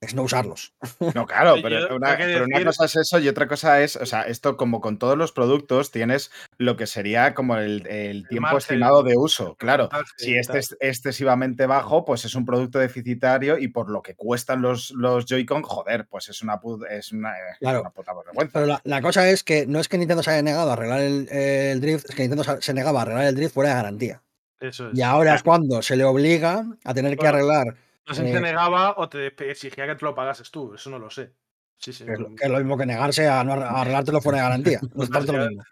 Es 0.00 0.14
no 0.14 0.22
usarlos. 0.22 0.74
No, 1.14 1.26
claro, 1.26 1.56
pero, 1.60 1.88
yo 1.88 1.96
una, 1.96 2.16
pero 2.16 2.46
cosa 2.66 2.84
es 2.84 2.96
eso 2.96 3.18
y 3.18 3.26
otra 3.28 3.48
cosa 3.48 3.82
es, 3.82 3.96
o 3.96 4.06
sea, 4.06 4.22
esto 4.22 4.56
como 4.56 4.80
con 4.80 4.98
todos 4.98 5.18
los 5.18 5.32
productos 5.32 5.90
tienes 5.90 6.30
lo 6.56 6.76
que 6.76 6.86
sería 6.86 7.34
como 7.34 7.56
el, 7.56 7.84
el 7.88 8.28
tiempo 8.28 8.42
margen, 8.52 8.58
estimado 8.58 9.02
de 9.02 9.16
uso. 9.16 9.56
Claro, 9.56 9.88
si 10.16 10.36
este 10.36 10.58
es 10.58 10.76
excesivamente 10.80 11.66
bajo, 11.66 12.04
pues 12.04 12.24
es 12.24 12.34
un 12.36 12.44
producto 12.46 12.78
deficitario 12.78 13.58
y 13.58 13.68
por 13.68 13.90
lo 13.90 14.02
que 14.02 14.14
cuestan 14.14 14.62
los, 14.62 14.90
los 14.92 15.24
Joy-Con, 15.26 15.62
joder, 15.62 16.06
pues 16.08 16.28
es 16.28 16.42
una, 16.42 16.60
es 16.90 17.12
una, 17.12 17.30
eh, 17.32 17.42
Claro. 17.58 17.80
una 17.80 17.90
puta 17.90 18.12
vergüenza. 18.14 18.52
Pero 18.52 18.66
la, 18.66 18.80
la 18.84 19.02
cosa 19.02 19.28
es 19.28 19.42
que 19.42 19.66
no 19.66 19.80
es 19.80 19.88
que 19.88 19.98
Nintendo 19.98 20.22
se 20.22 20.30
haya 20.30 20.42
negado 20.42 20.70
a 20.70 20.74
arreglar 20.74 21.00
el, 21.00 21.28
el 21.30 21.80
drift, 21.80 22.08
es 22.08 22.14
que 22.14 22.22
Nintendo 22.22 22.60
se- 22.60 22.72
negaba 22.74 23.00
a 23.00 23.02
arreglar 23.02 23.24
el 23.24 23.34
drift 23.34 23.54
fuera 23.54 23.70
de 23.70 23.76
garantía. 23.76 24.22
Eso 24.60 24.90
es. 24.90 24.98
Y 24.98 25.02
ahora 25.02 25.34
es 25.34 25.42
cuando 25.42 25.82
se 25.82 25.96
le 25.96 26.04
obliga 26.04 26.64
a 26.84 26.94
tener 26.94 27.16
que 27.16 27.26
arreglar, 27.26 27.76
No 28.08 28.14
sé 28.14 28.22
si 28.22 28.30
eh, 28.30 28.32
te 28.32 28.40
negaba 28.40 28.94
o 28.96 29.08
te 29.08 29.26
exigía 29.50 29.86
que 29.86 29.94
te 29.94 30.04
lo 30.04 30.14
pagases 30.14 30.50
tú, 30.50 30.74
eso 30.74 30.90
no 30.90 30.98
lo 30.98 31.10
sé. 31.10 31.32
Sí, 31.76 31.92
sí. 31.92 32.04
que 32.04 32.12
es, 32.12 32.18
lo, 32.18 32.34
que 32.34 32.44
es 32.44 32.50
lo 32.50 32.58
mismo 32.58 32.76
que 32.76 32.86
negarse 32.86 33.28
a 33.28 33.44
no 33.44 33.52
arreglártelo 33.52 34.20
fuera 34.20 34.38
de 34.38 34.44
garantía. 34.44 34.80
No 34.94 35.04
es 35.04 35.10
tanto 35.10 35.32
lo 35.32 35.44
Demasiado. 35.44 35.48
mismo. 35.48 35.64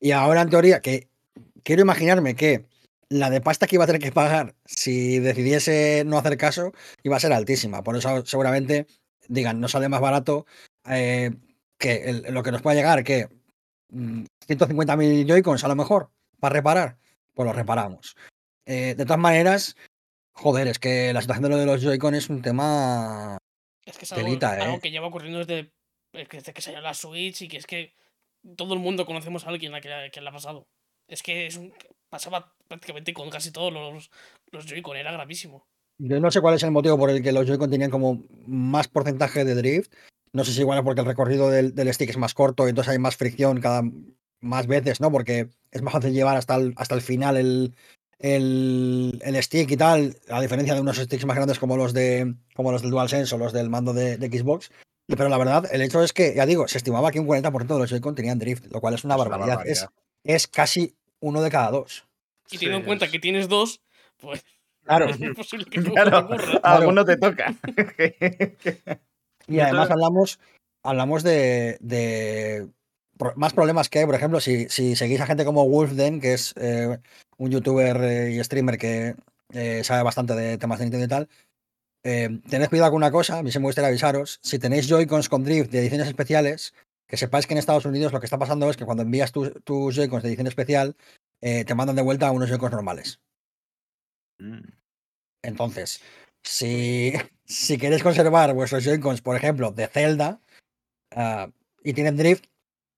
Y 0.00 0.10
ahora, 0.12 0.42
en 0.42 0.50
teoría, 0.50 0.80
que 0.80 1.08
quiero 1.62 1.82
imaginarme 1.82 2.34
que 2.34 2.66
la 3.08 3.30
de 3.30 3.40
pasta 3.40 3.66
que 3.66 3.76
iba 3.76 3.84
a 3.84 3.86
tener 3.86 4.02
que 4.02 4.12
pagar 4.12 4.54
si 4.64 5.18
decidiese 5.18 6.02
no 6.06 6.18
hacer 6.18 6.36
caso 6.36 6.72
iba 7.02 7.16
a 7.16 7.20
ser 7.20 7.32
altísima. 7.32 7.82
Por 7.82 7.96
eso 7.96 8.24
seguramente 8.26 8.86
digan, 9.28 9.60
no 9.60 9.68
sale 9.68 9.88
más 9.88 10.00
barato 10.00 10.46
eh, 10.88 11.30
que 11.78 12.04
el- 12.10 12.34
lo 12.34 12.42
que 12.42 12.52
nos 12.52 12.62
pueda 12.62 12.76
llegar, 12.76 13.02
que 13.04 13.28
mm, 13.90 14.24
150.000 14.46 15.26
Joy-Cons 15.26 15.64
a 15.64 15.68
lo 15.68 15.76
mejor 15.76 16.10
para 16.38 16.52
reparar, 16.54 16.98
pues 17.34 17.46
lo 17.46 17.52
reparamos. 17.52 18.16
Eh, 18.66 18.94
de 18.96 19.04
todas 19.04 19.18
maneras, 19.18 19.76
joder, 20.32 20.68
es 20.68 20.78
que 20.78 21.12
la 21.12 21.20
situación 21.20 21.44
de 21.44 21.48
lo 21.50 21.56
de 21.56 21.66
los 21.66 21.82
Joy-Con 21.82 22.14
es 22.14 22.28
un 22.28 22.42
tema 22.42 23.38
Es 23.84 23.98
que 23.98 24.04
es 24.04 24.12
algo, 24.12 24.24
Telita, 24.24 24.52
algo 24.52 24.76
¿eh? 24.76 24.80
que 24.80 24.90
lleva 24.90 25.06
ocurriendo 25.08 25.38
desde, 25.40 25.72
desde 26.12 26.52
que 26.52 26.62
salió 26.62 26.80
la 26.80 26.94
Switch 26.94 27.42
y 27.42 27.48
que 27.48 27.56
es 27.58 27.66
que 27.66 27.94
todo 28.56 28.74
el 28.74 28.80
mundo 28.80 29.06
conocemos 29.06 29.44
a 29.46 29.50
alguien 29.50 29.74
a 29.74 29.80
que, 29.80 30.10
que 30.12 30.20
le 30.20 30.28
ha 30.28 30.32
pasado. 30.32 30.66
Es 31.08 31.22
que 31.22 31.46
es 31.46 31.56
un- 31.56 31.72
pasaba 32.10 32.52
prácticamente 32.68 33.12
con 33.14 33.30
casi 33.30 33.52
todos 33.52 33.72
los, 33.72 34.10
los 34.50 34.66
Joy-Con, 34.66 34.96
era 34.96 35.12
gravísimo. 35.12 35.66
Yo 35.98 36.18
no 36.18 36.30
sé 36.30 36.40
cuál 36.40 36.54
es 36.54 36.62
el 36.62 36.70
motivo 36.70 36.96
por 36.98 37.10
el 37.10 37.22
que 37.22 37.32
los 37.32 37.46
Joy-Con 37.46 37.70
tenían 37.70 37.90
como 37.90 38.24
más 38.46 38.88
porcentaje 38.88 39.44
de 39.44 39.54
drift. 39.54 39.92
No 40.32 40.44
sé 40.44 40.52
si 40.52 40.60
igual 40.60 40.78
es 40.78 40.84
porque 40.84 41.00
el 41.00 41.06
recorrido 41.06 41.50
del, 41.50 41.74
del 41.74 41.92
stick 41.92 42.10
es 42.10 42.16
más 42.16 42.34
corto 42.34 42.66
y 42.66 42.70
entonces 42.70 42.92
hay 42.92 42.98
más 42.98 43.16
fricción 43.16 43.60
cada 43.60 43.82
más 44.40 44.66
veces, 44.66 45.00
¿no? 45.00 45.10
Porque 45.12 45.48
es 45.70 45.82
más 45.82 45.92
fácil 45.92 46.12
llevar 46.14 46.36
hasta 46.36 46.54
el, 46.54 46.72
hasta 46.76 46.94
el 46.94 47.02
final 47.02 47.36
el, 47.36 47.74
el, 48.20 49.20
el 49.24 49.42
stick 49.42 49.70
y 49.70 49.76
tal, 49.76 50.16
a 50.28 50.40
diferencia 50.40 50.74
de 50.74 50.80
unos 50.80 50.98
sticks 50.98 51.24
más 51.26 51.36
grandes 51.36 51.58
como 51.58 51.76
los 51.76 51.92
de 51.92 52.34
como 52.54 52.70
los 52.70 52.82
del 52.82 52.90
DualSense 52.90 53.34
o 53.34 53.38
los 53.38 53.52
del 53.52 53.70
mando 53.70 53.92
de, 53.92 54.16
de 54.18 54.28
Xbox. 54.38 54.70
Pero 55.06 55.28
la 55.28 55.38
verdad, 55.38 55.68
el 55.72 55.82
hecho 55.82 56.02
es 56.04 56.12
que, 56.12 56.34
ya 56.36 56.46
digo, 56.46 56.68
se 56.68 56.78
estimaba 56.78 57.10
que 57.10 57.18
un 57.18 57.26
40% 57.26 57.66
de 57.74 57.78
los 57.80 57.90
Joy-Con 57.90 58.14
tenían 58.14 58.38
drift, 58.38 58.66
lo 58.70 58.80
cual 58.80 58.94
es 58.94 59.02
una 59.02 59.14
Es 59.16 59.20
una 59.20 59.28
barbaridad. 59.28 59.66
Es, 59.66 59.86
es 60.22 60.46
casi 60.46 60.94
uno 61.18 61.42
de 61.42 61.50
cada 61.50 61.70
dos. 61.72 62.04
Y 62.50 62.58
teniendo 62.58 62.78
en 62.78 62.84
cuenta 62.84 63.06
es- 63.06 63.10
que 63.10 63.18
tienes 63.18 63.48
dos, 63.48 63.80
pues 64.20 64.44
Claro. 64.84 65.06
es 65.08 65.34
posible 65.36 65.64
que 65.66 65.80
Claro, 65.82 66.28
a 66.62 66.76
alguno 66.76 67.04
te 67.04 67.16
toca. 67.16 67.54
Y 69.48 69.58
además 69.58 69.90
hablamos, 69.90 70.38
hablamos 70.84 71.24
de, 71.24 71.76
más 73.36 73.52
problemas 73.52 73.88
que 73.88 74.00
hay, 74.00 74.06
por 74.06 74.14
ejemplo, 74.14 74.40
si, 74.40 74.68
si 74.68 74.96
seguís 74.96 75.20
a 75.20 75.26
gente 75.26 75.44
como 75.44 75.68
Wolfden, 75.68 76.20
que 76.20 76.34
es 76.34 76.54
eh, 76.56 76.98
un 77.38 77.50
youtuber 77.50 77.96
eh, 78.02 78.32
y 78.32 78.44
streamer 78.44 78.78
que 78.78 79.14
eh, 79.52 79.82
sabe 79.84 80.02
bastante 80.02 80.34
de 80.34 80.58
temas 80.58 80.78
de 80.78 80.84
Nintendo 80.84 81.04
y 81.04 81.08
tal, 81.08 81.28
eh, 82.04 82.40
tened 82.48 82.68
cuidado 82.68 82.90
con 82.90 82.98
una 82.98 83.10
cosa, 83.10 83.38
a 83.38 83.42
mí 83.42 83.50
se 83.50 83.58
me 83.58 83.66
gustaría 83.66 83.88
avisaros, 83.88 84.40
si 84.42 84.58
tenéis 84.58 84.88
Joy-Cons 84.88 85.28
con 85.28 85.44
drift 85.44 85.70
de 85.70 85.80
ediciones 85.80 86.06
especiales, 86.06 86.74
que 87.06 87.16
sepáis 87.16 87.46
que 87.46 87.54
en 87.54 87.58
Estados 87.58 87.86
Unidos 87.86 88.12
lo 88.12 88.20
que 88.20 88.26
está 88.26 88.38
pasando 88.38 88.70
es 88.70 88.76
que 88.76 88.84
cuando 88.84 89.02
envías 89.02 89.32
tus, 89.32 89.52
tus 89.64 89.94
Joy-Cons 89.94 90.22
de 90.22 90.28
edición 90.28 90.46
especial, 90.46 90.96
te 91.40 91.74
mandan 91.74 91.96
de 91.96 92.02
vuelta 92.02 92.28
a 92.28 92.32
unos 92.32 92.48
Joy-Cons 92.48 92.72
normales. 92.72 93.20
Mm. 94.38 94.60
Entonces, 95.42 96.02
si, 96.42 97.12
si 97.44 97.78
queréis 97.78 98.02
conservar 98.02 98.54
vuestros 98.54 98.84
Joy-Cons, 98.84 99.22
por 99.22 99.36
ejemplo, 99.36 99.72
de 99.72 99.86
Zelda, 99.86 100.40
ah, 101.12 101.50
y 101.82 101.92
tienen 101.94 102.16
drift, 102.16 102.44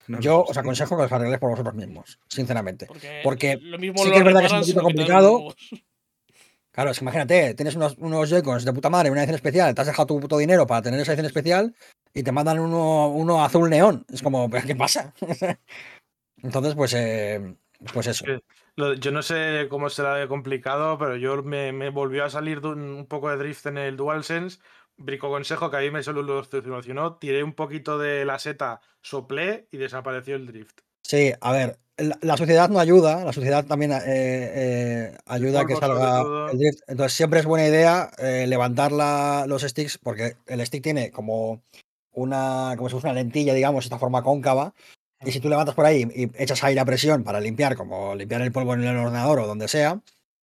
yo 0.09 0.39
lo 0.39 0.43
os 0.45 0.57
aconsejo 0.57 0.97
que 0.97 1.03
os 1.05 1.12
arregléis 1.12 1.39
por 1.39 1.51
vosotros 1.51 1.74
mismos, 1.74 2.19
sinceramente. 2.29 2.87
Porque, 2.87 3.20
Porque 3.23 3.59
lo 3.61 3.79
mismo 3.79 4.03
sí 4.03 4.09
lo 4.09 4.12
que 4.12 4.19
es 4.19 4.24
verdad 4.24 4.41
que 4.41 4.47
es 4.47 4.53
un 4.53 4.61
poquito 4.61 4.83
complicado. 4.83 5.55
Claro, 6.73 6.91
es 6.91 6.99
que 6.99 7.05
imagínate, 7.05 7.55
tienes 7.55 7.77
unos, 7.77 7.97
unos 7.99 8.31
Joy-Cons 8.31 8.65
de 8.65 8.73
puta 8.73 8.89
madre, 8.89 9.11
una 9.11 9.20
edición 9.20 9.35
especial, 9.37 9.74
te 9.74 9.81
has 9.83 9.87
dejado 9.87 10.07
tu 10.07 10.20
puto 10.20 10.39
dinero 10.39 10.66
para 10.66 10.81
tener 10.81 10.99
esa 11.01 11.12
edición 11.12 11.27
especial 11.27 11.74
y 12.15 12.23
te 12.23 12.33
mandan 12.33 12.61
uno, 12.61 13.09
uno 13.09 13.45
azul 13.45 13.69
neón. 13.69 14.07
Es 14.11 14.23
como, 14.23 14.49
¿pero 14.49 14.62
¿qué 14.66 14.74
pasa? 14.74 15.12
Entonces, 16.43 16.74
pues, 16.74 16.95
eh, 16.95 17.55
pues 17.93 18.07
eso. 18.07 18.24
Lo- 18.77 18.95
yo 18.95 19.12
no 19.12 19.23
sé 19.23 19.66
cómo 19.69 19.91
será 19.91 20.15
de 20.15 20.29
complicado, 20.29 20.97
pero 20.99 21.16
yo 21.16 21.43
me, 21.43 21.73
me 21.73 21.91
volvió 21.91 22.24
a 22.24 22.31
salir 22.31 22.61
un 22.61 23.07
poco 23.07 23.29
de 23.29 23.37
drift 23.37 23.66
en 23.66 23.77
el 23.77 23.97
DualSense. 23.99 24.59
Brico 24.97 25.28
consejo 25.31 25.70
que 25.70 25.77
a 25.77 25.81
mí 25.81 25.90
me 25.90 26.02
solucionó. 26.02 27.16
Tiré 27.16 27.43
un 27.43 27.55
poquito 27.55 27.98
de 27.98 28.24
la 28.24 28.39
seta, 28.39 28.81
soplé 29.01 29.66
y 29.70 29.78
desapareció 29.78 30.36
el 30.36 30.47
drift. 30.47 30.81
Sí, 31.02 31.32
a 31.40 31.52
ver, 31.52 31.78
la, 31.97 32.16
la 32.23 32.36
suciedad 32.36 32.69
no 32.70 32.78
ayuda, 32.78 33.24
la 33.24 33.32
suciedad 33.32 33.64
también 33.66 33.93
eh, 33.93 33.98
eh, 34.06 35.16
ayuda 35.27 35.60
a 35.60 35.66
que 35.66 35.77
salga 35.77 36.23
el 36.51 36.59
drift. 36.59 36.81
Entonces 36.86 37.12
siempre 37.14 37.40
es 37.40 37.47
buena 37.47 37.66
idea 37.66 38.10
eh, 38.19 38.47
levantar 38.47 38.93
la- 38.93 39.44
los 39.48 39.62
sticks 39.62 39.98
porque 39.98 40.36
el 40.47 40.64
stick 40.64 40.82
tiene 40.82 41.10
como 41.10 41.62
una, 42.12 42.74
como 42.77 42.89
si 42.89 42.93
fuese 42.93 43.06
una 43.09 43.14
lentilla, 43.14 43.55
digamos, 43.55 43.85
esta 43.85 43.98
forma 43.98 44.23
cóncava. 44.23 44.74
Y 45.24 45.31
si 45.32 45.40
tú 45.40 45.48
levantas 45.48 45.74
por 45.74 45.86
ahí 45.86 46.09
y 46.14 46.31
echas 46.43 46.64
aire 46.64 46.81
a 46.81 46.85
presión 46.85 47.23
para 47.23 47.40
limpiar, 47.40 47.77
como 47.77 48.14
limpiar 48.14 48.43
el 48.43 48.52
polvo 48.52 48.74
en 48.74 48.82
el 48.85 48.97
ordenador 48.97 49.39
o 49.40 49.47
donde 49.47 49.69
sea, 49.69 50.01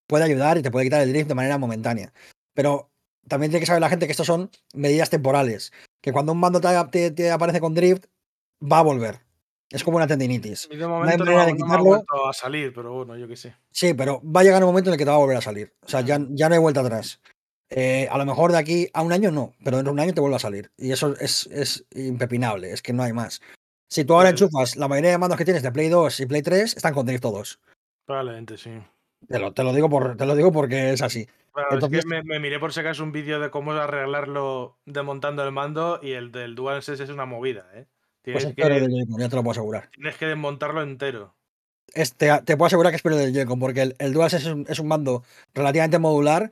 puede 0.08 0.24
ayudar 0.24 0.58
y 0.58 0.62
te 0.62 0.72
puede 0.72 0.86
quitar 0.86 1.02
el 1.02 1.12
drift 1.12 1.28
de 1.28 1.36
manera 1.36 1.58
momentánea. 1.58 2.14
Pero 2.54 2.89
también 3.30 3.52
tiene 3.52 3.62
que 3.62 3.68
saber 3.68 3.82
la 3.82 3.90
gente 3.90 4.06
que 4.06 4.12
estos 4.12 4.28
son 4.28 4.50
medidas 4.74 5.10
temporales. 5.10 5.72
Que 6.02 6.12
cuando 6.12 6.34
un 6.34 6.40
mando 6.40 6.60
te, 6.60 6.68
te- 6.92 7.12
te 7.12 7.32
aparece 7.32 7.62
con 7.62 7.74
drift, 7.74 8.06
va 8.62 8.80
a 8.80 8.84
volver. 8.84 9.20
Es 9.70 9.84
como 9.84 9.98
una 9.98 10.08
tendinitis. 10.08 10.68
De 10.70 10.88
momento 10.88 11.24
no, 11.24 11.32
manera 11.32 11.46
de 11.46 11.54
no 11.54 11.66
ha 11.66 11.78
quitarlo. 11.78 12.06
a 12.28 12.34
salir, 12.34 12.74
pero 12.74 12.92
bueno, 12.94 13.16
yo 13.16 13.28
qué 13.28 13.36
sé. 13.36 13.56
Sí, 13.72 13.94
pero 13.94 14.20
va 14.24 14.42
a 14.42 14.44
llegar 14.44 14.64
un 14.64 14.70
momento 14.70 14.90
en 14.90 14.94
el 14.96 14.98
que 14.98 15.06
te 15.06 15.12
va 15.12 15.16
a 15.16 15.20
volver 15.20 15.38
a 15.38 15.42
salir. 15.42 15.72
O 15.86 15.88
sea, 15.88 16.02
ya, 16.02 16.20
ya 16.32 16.50
no 16.50 16.56
hay 16.56 16.62
vuelta 16.62 16.82
atrás. 16.82 17.22
Eh, 17.70 18.08
a 18.10 18.18
lo 18.18 18.26
mejor 18.26 18.52
de 18.52 18.58
aquí 18.58 18.90
a 18.94 19.04
un 19.04 19.14
año 19.14 19.30
no, 19.30 19.54
pero 19.64 19.78
dentro 19.78 19.92
de 19.92 19.94
un 19.94 20.00
año 20.00 20.14
te 20.14 20.22
vuelve 20.22 20.38
a 20.38 20.40
salir. 20.40 20.72
Y 20.76 20.92
eso 20.92 21.16
es, 21.20 21.48
es 21.52 21.86
impepinable, 21.94 22.72
es 22.72 22.82
que 22.82 22.94
no 22.94 23.04
hay 23.04 23.14
más. 23.14 23.42
Si 23.88 24.06
tú 24.06 24.16
ahora 24.16 24.30
enchufas 24.30 24.76
la 24.76 24.88
mayoría 24.88 25.12
de 25.12 25.18
mandos 25.20 25.38
que 25.38 25.46
tienes 25.46 25.62
de 25.62 25.72
Play 25.72 25.90
2 25.90 26.20
y 26.20 26.26
Play 26.26 26.42
3, 26.42 26.76
están 26.78 26.94
con 26.96 27.06
drift 27.06 27.22
todos. 27.22 27.60
Probablemente 28.08 28.58
sí. 28.58 28.72
Te 29.28 29.38
lo, 29.38 29.54
te 29.54 29.64
lo, 29.64 29.74
digo, 29.74 29.88
por, 29.90 30.18
te 30.18 30.26
lo 30.26 30.36
digo 30.36 30.52
porque 30.52 30.94
es 30.94 31.02
así. 31.04 31.28
Bueno, 31.62 31.76
Entonces- 31.76 32.00
es 32.00 32.06
que 32.06 32.10
me, 32.10 32.24
me 32.24 32.40
miré 32.40 32.60
por 32.60 32.74
si 32.74 32.80
acaso 32.80 33.04
un 33.04 33.12
vídeo 33.12 33.40
de 33.40 33.50
cómo 33.50 33.72
arreglarlo 33.72 34.78
desmontando 34.86 35.44
el 35.44 35.52
mando 35.52 36.00
y 36.02 36.12
el 36.12 36.32
del 36.32 36.56
DualSense 36.56 37.04
es 37.04 37.10
una 37.10 37.26
movida, 37.26 37.66
¿eh? 37.74 37.86
Pues 38.24 38.44
Tienes, 38.44 38.46
es 38.46 38.54
peor 38.54 38.70
que, 38.70 38.76
el 38.76 38.82
del 38.84 38.92
Joy-Con, 38.92 39.22
ya 39.22 39.30
te 39.30 39.36
lo 39.36 39.44
puedo 39.44 39.52
asegurar. 39.52 39.90
tienes 39.94 40.18
que 40.18 40.26
desmontarlo 40.26 40.82
entero. 40.82 41.36
Es- 41.94 42.14
te, 42.14 42.28
puedo 42.58 42.66
asegurar 42.66 42.92
que 42.92 42.98
es 42.98 43.02
peor 43.02 43.14
el 43.16 43.20
del 43.20 43.34
Joy-Con, 43.34 43.60
porque 43.60 43.82
el, 43.82 43.96
el 44.00 44.14
DualSense 44.14 44.48
es 44.48 44.54
un, 44.54 44.66
es 44.70 44.80
un 44.80 44.88
mando 44.88 45.24
relativamente 45.54 46.00
modular. 46.00 46.52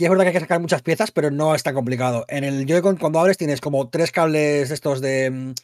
Y 0.00 0.04
es 0.04 0.10
verdad 0.10 0.24
que 0.24 0.28
hay 0.28 0.34
que 0.34 0.40
sacar 0.40 0.60
muchas 0.60 0.82
piezas, 0.82 1.10
pero 1.10 1.32
no 1.32 1.56
es 1.56 1.64
tan 1.64 1.74
complicado. 1.74 2.24
En 2.28 2.44
el 2.44 2.66
Joy-Con, 2.66 2.98
cuando 2.98 3.18
abres, 3.18 3.36
tienes 3.36 3.60
como 3.60 3.88
tres 3.90 4.12
cables 4.12 4.70
estos 4.70 5.00
de. 5.00 5.54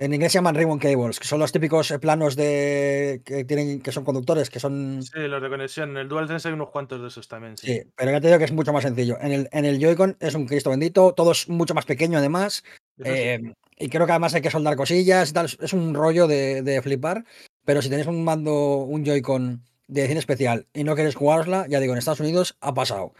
En 0.00 0.14
inglés 0.14 0.32
se 0.32 0.38
llaman 0.38 0.54
ribbon 0.54 0.78
cables, 0.78 1.20
que 1.20 1.26
son 1.26 1.40
los 1.40 1.52
típicos 1.52 1.90
eh, 1.90 1.98
planos 1.98 2.34
de 2.34 3.20
que 3.22 3.44
tienen 3.44 3.82
que 3.82 3.92
son 3.92 4.02
conductores, 4.02 4.48
que 4.48 4.58
son. 4.58 5.02
Sí, 5.02 5.18
los 5.28 5.42
de 5.42 5.48
conexión. 5.50 5.90
En 5.90 5.98
el 5.98 6.08
DualSense 6.08 6.48
hay 6.48 6.54
unos 6.54 6.70
cuantos 6.70 7.02
de 7.02 7.08
esos 7.08 7.28
también, 7.28 7.58
sí. 7.58 7.66
Sí, 7.66 7.82
pero 7.96 8.10
ya 8.10 8.18
te 8.18 8.28
digo 8.28 8.38
que 8.38 8.46
es 8.46 8.52
mucho 8.52 8.72
más 8.72 8.82
sencillo. 8.82 9.18
En 9.20 9.30
el, 9.32 9.48
en 9.52 9.66
el 9.66 9.78
Joy-Con 9.78 10.16
es 10.18 10.34
un 10.34 10.46
Cristo 10.46 10.70
bendito, 10.70 11.12
todo 11.12 11.32
es 11.32 11.50
mucho 11.50 11.74
más 11.74 11.84
pequeño 11.84 12.16
además. 12.16 12.64
Sí. 12.96 13.02
eh, 13.04 13.54
y 13.78 13.88
creo 13.90 14.06
que 14.06 14.12
además 14.12 14.32
hay 14.34 14.40
que 14.40 14.50
soldar 14.50 14.74
cosillas 14.76 15.30
y 15.30 15.32
tal. 15.34 15.46
Es 15.60 15.72
un 15.74 15.94
rollo 15.94 16.26
de, 16.26 16.62
de 16.62 16.80
flipar. 16.80 17.24
Pero 17.66 17.82
si 17.82 17.90
tenéis 17.90 18.06
un 18.08 18.24
mando, 18.24 18.78
un 18.78 19.04
Joy-Con 19.04 19.62
de 19.86 20.00
edición 20.00 20.18
especial 20.18 20.66
y 20.72 20.84
no 20.84 20.96
queréis 20.96 21.14
jugárosla, 21.14 21.66
ya 21.68 21.78
digo, 21.78 21.92
en 21.92 21.98
Estados 21.98 22.20
Unidos 22.20 22.56
ha 22.62 22.72
pasado. 22.72 23.12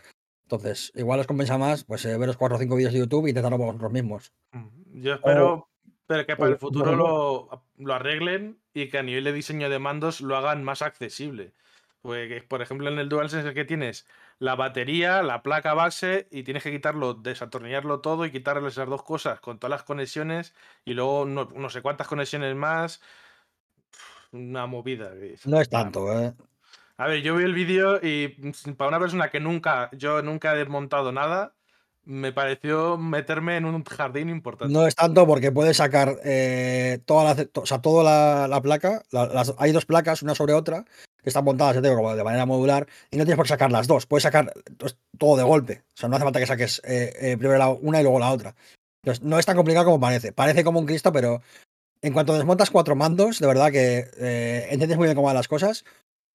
Entonces, 0.44 0.92
igual 0.94 1.20
os 1.20 1.26
compensa 1.26 1.58
más 1.58 1.84
pues 1.84 2.04
eh, 2.06 2.16
veros 2.16 2.36
cuatro 2.38 2.56
o 2.56 2.60
cinco 2.60 2.74
vídeos 2.76 2.92
de 2.94 3.00
YouTube 3.00 3.26
y 3.26 3.30
intentarlo 3.30 3.58
por 3.58 3.66
vosotros 3.66 3.92
mismos. 3.92 4.32
Mm, 4.52 5.02
Yo 5.02 5.14
espero 5.14 5.68
pero 6.10 6.26
que 6.26 6.34
para 6.34 6.50
el 6.50 6.58
futuro 6.58 6.96
lo, 6.96 7.62
lo 7.78 7.94
arreglen 7.94 8.58
y 8.74 8.88
que 8.88 8.98
a 8.98 9.04
nivel 9.04 9.22
de 9.22 9.32
diseño 9.32 9.70
de 9.70 9.78
mandos 9.78 10.20
lo 10.20 10.36
hagan 10.36 10.64
más 10.64 10.82
accesible. 10.82 11.54
Porque, 12.02 12.44
por 12.48 12.62
ejemplo, 12.62 12.90
en 12.90 12.98
el 12.98 13.08
DualSense 13.08 13.50
es 13.50 13.54
que 13.54 13.64
tienes 13.64 14.08
la 14.40 14.56
batería, 14.56 15.22
la 15.22 15.44
placa 15.44 15.72
base 15.72 16.26
y 16.32 16.42
tienes 16.42 16.64
que 16.64 16.72
quitarlo, 16.72 17.14
desatornillarlo 17.14 18.00
todo 18.00 18.24
y 18.24 18.32
quitarle 18.32 18.66
esas 18.66 18.88
dos 18.88 19.04
cosas 19.04 19.38
con 19.38 19.60
todas 19.60 19.70
las 19.70 19.84
conexiones 19.84 20.52
y 20.84 20.94
luego 20.94 21.26
no, 21.26 21.44
no 21.54 21.70
sé 21.70 21.80
cuántas 21.80 22.08
conexiones 22.08 22.56
más. 22.56 23.00
Una 24.32 24.66
movida. 24.66 25.12
No 25.44 25.60
es 25.60 25.70
tanto, 25.70 26.12
¿eh? 26.12 26.34
A 26.96 27.06
ver, 27.06 27.22
yo 27.22 27.36
vi 27.36 27.44
el 27.44 27.54
vídeo 27.54 28.04
y 28.04 28.34
mm, 28.36 28.72
para 28.72 28.88
una 28.88 28.98
persona 28.98 29.30
que 29.30 29.38
nunca, 29.38 29.90
yo 29.92 30.22
nunca 30.22 30.54
he 30.54 30.58
desmontado 30.58 31.12
nada, 31.12 31.54
me 32.10 32.32
pareció 32.32 32.98
meterme 32.98 33.56
en 33.56 33.64
un 33.64 33.84
jardín 33.84 34.30
importante. 34.30 34.74
No 34.74 34.84
es 34.84 34.96
tanto 34.96 35.26
porque 35.28 35.52
puedes 35.52 35.76
sacar 35.76 36.16
eh, 36.24 36.98
toda 37.04 37.22
la, 37.22 37.46
o 37.54 37.66
sea, 37.66 37.80
toda 37.80 38.02
la, 38.02 38.48
la 38.48 38.60
placa. 38.60 39.02
hay 39.58 39.70
dos 39.70 39.86
placas, 39.86 40.22
una 40.22 40.34
sobre 40.34 40.54
otra, 40.54 40.84
que 41.22 41.30
están 41.30 41.44
montadas, 41.44 41.80
de 41.80 42.24
manera 42.24 42.46
modular, 42.46 42.88
y 43.12 43.16
no 43.16 43.24
tienes 43.24 43.36
por 43.36 43.46
qué 43.46 43.50
sacar 43.50 43.70
las 43.70 43.86
dos. 43.86 44.06
Puedes 44.06 44.24
sacar 44.24 44.52
pues, 44.76 44.96
todo 45.18 45.36
de 45.36 45.44
golpe. 45.44 45.84
O 45.94 45.96
sea, 45.96 46.08
no 46.08 46.16
hace 46.16 46.24
falta 46.24 46.40
que 46.40 46.46
saques 46.46 46.82
eh, 46.84 47.12
eh, 47.20 47.36
primero 47.36 47.58
la 47.58 47.68
una 47.68 48.00
y 48.00 48.02
luego 48.02 48.18
la 48.18 48.32
otra. 48.32 48.56
Entonces, 49.04 49.22
no 49.22 49.38
es 49.38 49.46
tan 49.46 49.56
complicado 49.56 49.86
como 49.86 50.00
parece. 50.00 50.32
Parece 50.32 50.64
como 50.64 50.80
un 50.80 50.86
Cristo, 50.86 51.12
pero 51.12 51.42
en 52.02 52.12
cuanto 52.12 52.34
desmontas 52.34 52.70
cuatro 52.70 52.96
mandos, 52.96 53.38
de 53.38 53.46
verdad 53.46 53.70
que 53.70 54.66
entiendes 54.68 54.98
muy 54.98 55.06
bien 55.06 55.14
cómo 55.14 55.28
van 55.28 55.36
las 55.36 55.48
cosas. 55.48 55.84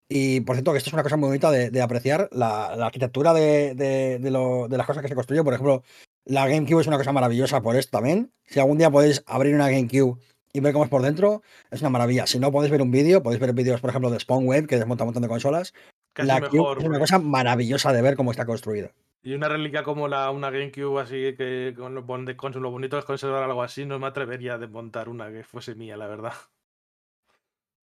Y 0.07 0.41
por 0.41 0.56
cierto, 0.56 0.72
que 0.72 0.77
esto 0.77 0.90
es 0.90 0.94
una 0.94 1.03
cosa 1.03 1.18
muy 1.18 1.27
bonita 1.27 1.49
de, 1.49 1.72
de 1.72 1.82
apreciar, 1.82 2.30
la, 2.32 2.76
la 2.76 2.86
arquitectura 2.88 3.34
de, 3.34 4.19
lo- 4.32 4.68
de 4.68 4.77
las 4.77 4.86
cosas 4.86 5.02
que 5.02 5.10
se 5.10 5.15
construyen. 5.15 5.44
Por 5.44 5.53
ejemplo, 5.53 5.84
la 6.26 6.48
GameCube 6.48 6.82
es 6.82 6.88
una 6.88 6.98
cosa 6.98 7.11
maravillosa 7.11 7.61
por 7.61 7.76
esto 7.76 7.98
también. 7.98 8.32
Si 8.45 8.60
algún 8.60 8.77
día 8.77 8.91
podéis 8.91 9.23
abrir 9.26 9.56
una 9.56 9.69
GameCube 9.69 10.19
y 10.53 10.60
ver 10.60 10.73
cómo 10.73 10.86
es 10.86 10.91
por 10.91 11.02
dentro, 11.02 11.41
es 11.72 11.82
una 11.82 11.90
maravilla. 11.90 12.27
Si 12.27 12.40
no 12.40 12.52
podéis 12.52 12.72
ver 12.72 12.82
un 12.82 12.91
vídeo, 12.91 13.23
podéis 13.23 13.41
ver 13.41 13.53
vídeos, 13.53 13.82
por 13.82 13.90
ejemplo, 13.90 14.11
de 14.11 14.19
Spawnwave, 14.19 14.68
que 14.68 14.77
desmonta 14.77 15.03
un 15.03 15.07
montón 15.07 15.23
de 15.23 15.30
consolas. 15.30 15.73
Casi 16.14 16.27
la 16.27 16.40
mejor. 16.40 16.52
Cube 16.77 16.84
es 16.84 16.86
una 16.90 16.99
cosa 16.99 17.19
maravillosa 17.19 17.91
de 17.91 18.02
ver 18.02 18.15
cómo 18.15 18.32
está 18.32 18.45
construida. 18.45 18.91
Y 19.22 19.34
una 19.34 19.49
reliquia 19.49 19.84
como 19.84 20.07
la, 20.07 20.30
una 20.30 20.52
GameCube 20.52 21.02
así 21.02 21.36
que 21.36 21.73
con 21.76 21.95
lo, 21.95 22.06
con 22.38 22.53
lo 22.61 22.72
bonito 22.72 22.99
es 22.99 23.06
conservar 23.06 23.41
algo 23.41 23.64
así, 23.64 23.84
no 23.84 23.98
me 23.98 24.06
atrevería 24.06 24.53
a 24.53 24.57
desmontar 24.60 25.10
una 25.10 25.32
que 25.32 25.44
fuese 25.44 25.73
mía, 25.73 25.98
la 25.98 26.06
verdad. 26.06 26.34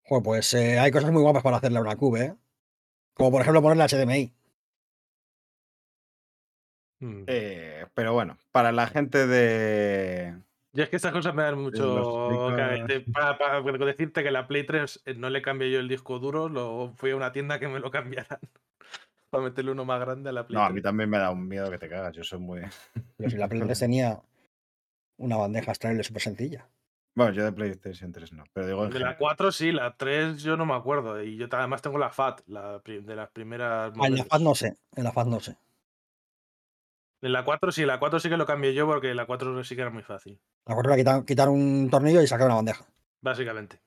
Joder, 0.05 0.23
pues 0.25 0.55
eh, 0.55 0.79
hay 0.79 0.91
cosas 0.91 1.13
muy 1.13 1.23
guapas 1.23 1.43
para 1.43 1.57
hacerle 1.59 1.79
a 1.79 1.83
una 1.83 1.97
Cube, 1.97 2.21
¿eh? 2.25 2.35
Como 3.15 3.31
por 3.31 3.43
ejemplo 3.43 3.63
ponerle 3.63 3.85
HDMI. 3.85 4.33
Mm. 7.01 7.25
Eh, 7.27 7.87
pero 7.95 8.13
bueno, 8.13 8.37
para 8.53 8.73
la 8.73 8.87
gente 8.87 9.27
de. 9.27 10.37
Y 10.73 10.83
es 10.83 10.89
que 10.89 10.97
estas 10.97 11.13
cosas 11.13 11.35
me 11.35 11.43
dan 11.43 11.59
mucho. 11.59 12.27
de- 12.87 13.01
para, 13.13 13.39
para 13.39 13.63
decirte 13.87 14.23
que 14.23 14.31
la 14.31 14.47
Play 14.47 14.65
3 14.65 15.03
eh, 15.05 15.15
no 15.15 15.29
le 15.31 15.43
cambié 15.43 15.71
yo 15.71 15.81
el 15.81 15.89
disco 15.89 16.19
duro, 16.19 16.49
lo 16.49 16.93
fui 16.97 17.11
a 17.11 17.17
una 17.17 17.33
tienda 17.33 17.59
que 17.59 17.69
me 17.69 17.81
lo 17.81 17.91
cambiaran. 17.91 18.39
para 19.31 19.45
meterle 19.45 19.73
uno 19.73 19.85
más 19.85 20.01
grande 20.01 20.29
a 20.31 20.33
la 20.33 20.47
Play 20.47 20.57
No, 20.57 20.63
a 20.65 20.69
3. 20.69 20.75
mí 20.75 20.83
también 20.83 21.09
me 21.11 21.19
da 21.19 21.31
un 21.31 21.47
miedo 21.49 21.71
que 21.71 21.79
te 21.79 21.89
cagas. 21.89 22.15
Yo 22.15 22.23
soy 22.25 22.39
muy. 22.39 22.61
Pero 23.17 23.31
si 23.31 23.37
la 23.37 23.49
Play 23.49 23.63
3 23.63 23.79
tenía 23.81 24.21
una 25.19 25.37
bandeja 25.37 25.71
extraíble 25.73 26.03
súper 26.05 26.23
sencilla. 26.23 26.69
Bueno, 27.15 27.33
yo 27.33 27.45
de 27.45 27.53
PlayStation 27.53 28.13
3 28.13 28.33
no, 28.33 28.45
pero 28.53 28.67
digo 28.67 28.85
en 28.85 28.91
De 28.91 28.95
la 28.95 29.07
general. 29.07 29.17
4 29.19 29.53
sí, 29.53 29.73
la 29.73 29.95
3 29.97 30.43
yo 30.43 30.57
no 30.57 30.65
me 30.65 30.75
acuerdo. 30.75 31.23
Y 31.23 31.37
yo 31.37 31.49
ta- 31.49 31.59
además 31.59 31.83
tengo 31.83 31.99
la 31.99 32.11
FAT, 32.11 32.43
la 32.47 32.81
pri- 32.81 33.01
de 33.03 33.17
las 33.17 33.31
primeras. 33.31 33.91
Ah, 33.91 33.93
en 33.95 33.99
la 33.99 34.09
modelos. 34.09 34.27
FAT 34.29 34.41
no 34.43 34.55
sé. 34.55 34.77
En 34.97 35.05
la 35.05 35.13
FAT 35.13 35.27
no 35.27 35.41
sé. 35.41 35.57
En 37.23 37.33
la 37.33 37.45
4 37.45 37.71
sí, 37.73 37.85
la 37.85 37.99
4 37.99 38.19
sí 38.21 38.29
que 38.31 38.37
lo 38.37 38.47
cambié 38.47 38.73
yo 38.73 38.87
porque 38.87 39.13
la 39.15 39.27
4 39.27 39.63
sí 39.65 39.75
que 39.75 39.83
era 39.83 39.91
muy 39.91 40.03
fácil. 40.03 40.41
La 40.67 40.75
cuatro 40.75 40.93
era 40.93 40.97
quitar, 40.99 41.25
quitar 41.25 41.49
un 41.49 41.89
tornillo 41.91 42.23
y 42.23 42.27
sacar 42.27 42.47
una 42.47 42.55
bandeja. 42.57 42.87
Básicamente. 43.21 43.81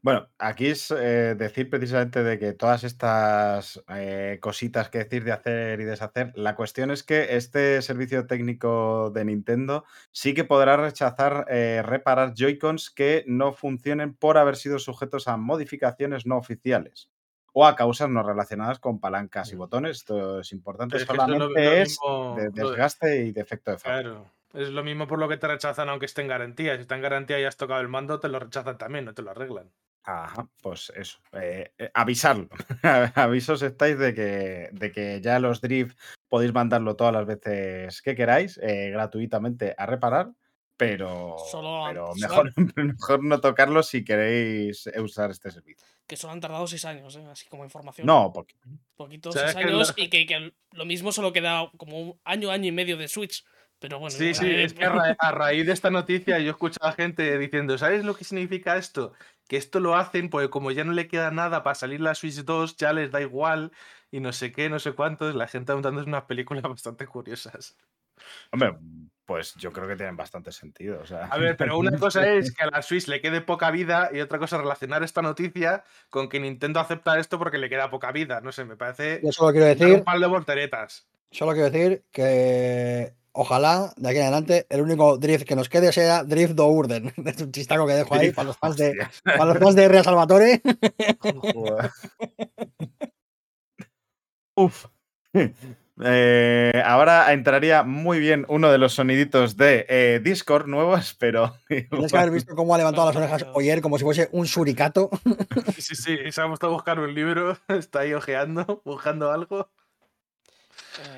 Bueno, 0.00 0.28
aquí 0.38 0.68
es 0.68 0.92
eh, 0.92 1.34
decir 1.36 1.68
precisamente 1.68 2.22
de 2.22 2.38
que 2.38 2.52
todas 2.52 2.84
estas 2.84 3.82
eh, 3.88 4.38
cositas 4.40 4.90
que 4.90 4.98
decir 4.98 5.24
de 5.24 5.32
hacer 5.32 5.80
y 5.80 5.84
deshacer, 5.84 6.30
la 6.36 6.54
cuestión 6.54 6.92
es 6.92 7.02
que 7.02 7.36
este 7.36 7.82
servicio 7.82 8.26
técnico 8.28 9.10
de 9.10 9.24
Nintendo 9.24 9.84
sí 10.12 10.34
que 10.34 10.44
podrá 10.44 10.76
rechazar 10.76 11.46
eh, 11.48 11.82
reparar 11.84 12.32
Joy-Cons 12.34 12.90
que 12.90 13.24
no 13.26 13.52
funcionen 13.52 14.14
por 14.14 14.38
haber 14.38 14.54
sido 14.54 14.78
sujetos 14.78 15.26
a 15.26 15.36
modificaciones 15.36 16.26
no 16.26 16.36
oficiales 16.36 17.10
o 17.52 17.66
a 17.66 17.74
causas 17.74 18.08
no 18.08 18.22
relacionadas 18.22 18.78
con 18.78 19.00
palancas 19.00 19.50
y 19.50 19.56
Mm. 19.56 19.58
botones. 19.58 19.96
Esto 19.96 20.38
es 20.40 20.52
importante, 20.52 20.96
es 20.98 21.08
lo- 21.08 21.14
solamente 21.16 21.64
lo 21.64 21.72
es 21.72 21.88
mismo- 21.88 22.36
de- 22.36 22.50
desgaste 22.50 23.24
y 23.26 23.32
defecto 23.32 23.72
de 23.72 23.78
fábrica. 23.78 24.10
Claro. 24.10 24.30
Es 24.54 24.70
lo 24.70 24.82
mismo 24.84 25.06
por 25.08 25.18
lo 25.18 25.28
que 25.28 25.36
te 25.36 25.46
rechazan 25.48 25.88
aunque 25.90 26.06
esté 26.06 26.22
en 26.22 26.28
garantía. 26.28 26.76
Si 26.76 26.82
está 26.82 26.94
en 26.94 27.02
garantía 27.02 27.38
y 27.40 27.44
has 27.44 27.56
tocado 27.56 27.80
el 27.80 27.88
mando, 27.88 28.18
te 28.20 28.28
lo 28.28 28.38
rechazan 28.38 28.78
también, 28.78 29.04
no 29.04 29.12
te 29.12 29.20
lo 29.22 29.32
arreglan. 29.32 29.70
Ajá, 30.10 30.48
pues 30.62 30.90
eso. 30.96 31.18
eh, 31.32 31.70
eh, 31.76 31.90
avisarlo. 31.92 32.48
Avisos 33.14 33.60
estáis 33.60 33.98
de 33.98 34.14
que, 34.14 34.70
de 34.72 34.90
que 34.90 35.20
ya 35.20 35.38
los 35.38 35.60
drift 35.60 35.98
podéis 36.28 36.54
mandarlo 36.54 36.96
todas 36.96 37.12
las 37.12 37.26
veces 37.26 38.00
que 38.00 38.14
queráis, 38.14 38.58
eh, 38.62 38.88
gratuitamente 38.90 39.74
a 39.76 39.84
reparar, 39.84 40.30
pero, 40.78 41.36
Solo- 41.50 41.84
pero 41.86 42.14
solo- 42.16 42.44
mejor, 42.44 42.52
mejor 42.86 43.22
no 43.22 43.38
tocarlo 43.42 43.82
si 43.82 44.02
queréis 44.02 44.86
usar 44.98 45.30
este 45.30 45.50
servicio. 45.50 45.86
Que 46.06 46.16
solo 46.16 46.32
han 46.32 46.40
tardado 46.40 46.66
seis 46.66 46.86
años, 46.86 47.14
¿eh? 47.16 47.26
así 47.30 47.46
como 47.50 47.64
información. 47.64 48.06
No, 48.06 48.32
porque 48.32 48.54
Poquitos 48.96 49.34
¿Sabes 49.34 49.52
seis 49.52 49.66
años 49.66 49.92
y 49.98 50.08
que, 50.08 50.24
que 50.24 50.54
lo 50.72 50.84
mismo 50.86 51.12
solo 51.12 51.34
queda 51.34 51.70
como 51.76 52.00
un 52.00 52.20
año, 52.24 52.50
año 52.50 52.66
y 52.68 52.72
medio 52.72 52.96
de 52.96 53.08
Switch. 53.08 53.44
Pero 53.78 54.00
bueno, 54.00 54.16
Sí, 54.16 54.34
sí, 54.34 54.50
es 54.50 54.72
que 54.72 54.84
a, 54.86 54.88
ra- 54.88 55.16
a 55.18 55.30
raíz 55.32 55.66
de 55.66 55.72
esta 55.72 55.90
noticia 55.90 56.38
yo 56.40 56.46
he 56.48 56.50
escuchado 56.50 56.88
a 56.90 56.92
gente 56.94 57.38
diciendo, 57.38 57.76
¿sabes 57.78 58.04
lo 58.04 58.16
que 58.16 58.24
significa 58.24 58.76
esto? 58.76 59.12
Que 59.48 59.56
esto 59.56 59.80
lo 59.80 59.96
hacen 59.96 60.30
porque 60.30 60.50
como 60.50 60.70
ya 60.70 60.84
no 60.84 60.92
le 60.92 61.08
queda 61.08 61.30
nada 61.30 61.62
para 61.64 61.74
salir 61.74 62.00
la 62.00 62.14
Switch 62.14 62.44
2, 62.44 62.76
ya 62.76 62.92
les 62.92 63.10
da 63.10 63.20
igual 63.20 63.72
y 64.10 64.20
no 64.20 64.32
sé 64.32 64.52
qué, 64.52 64.70
no 64.70 64.78
sé 64.78 64.92
cuántos, 64.92 65.34
la 65.34 65.48
gente 65.48 65.72
montándose 65.72 66.08
unas 66.08 66.24
películas 66.24 66.62
bastante 66.68 67.06
curiosas. 67.06 67.76
Hombre, 68.50 68.76
pues 69.24 69.54
yo 69.56 69.72
creo 69.72 69.86
que 69.86 69.96
tienen 69.96 70.16
bastante 70.16 70.52
sentido. 70.52 71.00
O 71.02 71.06
sea, 71.06 71.26
A 71.26 71.38
ver, 71.38 71.56
pero 71.56 71.78
una 71.78 71.96
cosa 71.98 72.26
es 72.32 72.54
que 72.54 72.62
a 72.62 72.70
la 72.70 72.82
Switch 72.82 73.08
le 73.08 73.20
quede 73.20 73.40
poca 73.40 73.70
vida 73.70 74.10
y 74.12 74.20
otra 74.20 74.38
cosa 74.38 74.56
es 74.56 74.62
relacionar 74.62 75.02
esta 75.02 75.22
noticia 75.22 75.84
con 76.10 76.28
que 76.28 76.40
Nintendo 76.40 76.80
acepta 76.80 77.18
esto 77.18 77.38
porque 77.38 77.58
le 77.58 77.68
queda 77.68 77.90
poca 77.90 78.10
vida. 78.12 78.40
No 78.40 78.52
sé, 78.52 78.64
me 78.64 78.76
parece 78.76 79.20
Yo 79.22 79.32
solo 79.32 79.52
quiero 79.52 79.66
dar 79.66 79.76
un 79.76 79.80
decir, 79.80 80.04
par 80.04 80.18
de 80.18 80.26
volteretas. 80.26 81.06
Solo 81.30 81.52
quiero 81.52 81.70
decir 81.70 82.04
que 82.10 83.14
ojalá 83.32 83.92
de 83.96 84.08
aquí 84.08 84.18
en 84.18 84.24
adelante 84.24 84.66
el 84.68 84.80
único 84.80 85.16
drift 85.16 85.44
que 85.46 85.54
nos 85.54 85.68
quede 85.68 85.92
sea 85.92 86.24
Drift 86.24 86.54
do 86.54 86.66
Urden. 86.66 87.12
Es 87.26 87.40
un 87.40 87.52
chistaco 87.52 87.86
que 87.86 87.94
dejo 87.94 88.14
ahí 88.14 88.32
para 88.32 88.48
los 88.48 88.56
fans 88.56 88.76
de, 88.76 88.94
para 89.22 89.44
los 89.44 89.58
fans 89.58 89.76
de 89.76 89.88
Rea 89.88 90.02
Salvatore. 90.02 90.60
Uf. 94.56 94.86
Eh, 96.04 96.82
ahora 96.84 97.32
entraría 97.32 97.82
muy 97.82 98.20
bien 98.20 98.44
uno 98.48 98.70
de 98.70 98.78
los 98.78 98.94
soniditos 98.94 99.56
de 99.56 99.84
eh, 99.88 100.20
Discord 100.22 100.66
nuevos, 100.66 101.14
pero. 101.18 101.54
Tienes 101.68 102.12
que 102.12 102.18
haber 102.18 102.32
visto 102.32 102.54
cómo 102.54 102.74
ha 102.74 102.78
levantado 102.78 103.08
las 103.08 103.16
orejas 103.16 103.46
Oyer 103.54 103.80
como 103.80 103.98
si 103.98 104.04
fuese 104.04 104.28
un 104.32 104.46
suricato. 104.46 105.10
Sí, 105.74 105.82
sí, 105.82 105.94
sí, 105.96 106.18
se 106.32 106.40
ha 106.40 106.46
puesto 106.46 106.66
a 106.66 106.70
buscar 106.70 106.98
un 107.00 107.14
libro, 107.14 107.56
está 107.68 108.00
ahí 108.00 108.14
ojeando, 108.14 108.82
buscando 108.84 109.30
algo. 109.32 109.70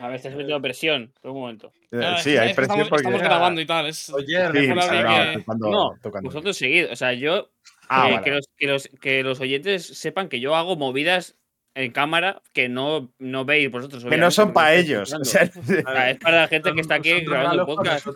A 0.00 0.06
ver, 0.08 0.16
estás 0.16 0.32
metiendo 0.32 0.60
presión. 0.62 1.12
Por 1.20 1.30
un 1.32 1.40
momento. 1.40 1.72
Eh, 1.90 2.14
sí, 2.22 2.36
hay 2.36 2.48
es 2.50 2.52
que 2.52 2.54
presión 2.56 2.80
estamos, 2.80 2.88
porque. 2.88 3.02
estamos 3.02 3.22
grabando 3.22 3.60
y 3.60 3.66
tal. 3.66 3.86
Es, 3.86 4.10
Oye, 4.10 4.46
Sí, 4.46 4.52
que- 4.52 4.68
no, 4.74 5.32
tú 5.34 5.44
cuando- 5.44 5.70
No, 5.70 5.90
tú 6.02 6.10
cuando- 6.10 6.28
vosotros 6.28 6.56
seguid. 6.56 6.90
O 6.90 6.96
sea, 6.96 7.12
yo. 7.12 7.50
Ah, 7.88 8.06
que, 8.06 8.12
vale, 8.12 8.24
que 8.24 8.30
los, 8.30 8.46
que, 8.56 8.66
los, 8.66 8.88
que 9.00 9.22
los 9.22 9.40
oyentes 9.40 9.86
sepan 9.98 10.28
que 10.28 10.38
yo 10.40 10.54
hago 10.54 10.76
movidas 10.76 11.36
en 11.74 11.92
cámara 11.92 12.42
que 12.52 12.68
no, 12.68 13.12
no 13.18 13.44
veis 13.44 13.70
vosotros. 13.70 14.04
Que 14.04 14.16
no 14.16 14.30
son 14.30 14.52
para 14.52 14.74
ellos. 14.74 15.12
O 15.20 15.24
sea, 15.24 15.42
es 15.42 16.18
para 16.18 16.40
la 16.42 16.48
gente 16.48 16.72
que 16.72 16.80
está 16.80 16.96
aquí 16.96 17.20
grabando 17.20 17.66
podcast. 17.66 18.06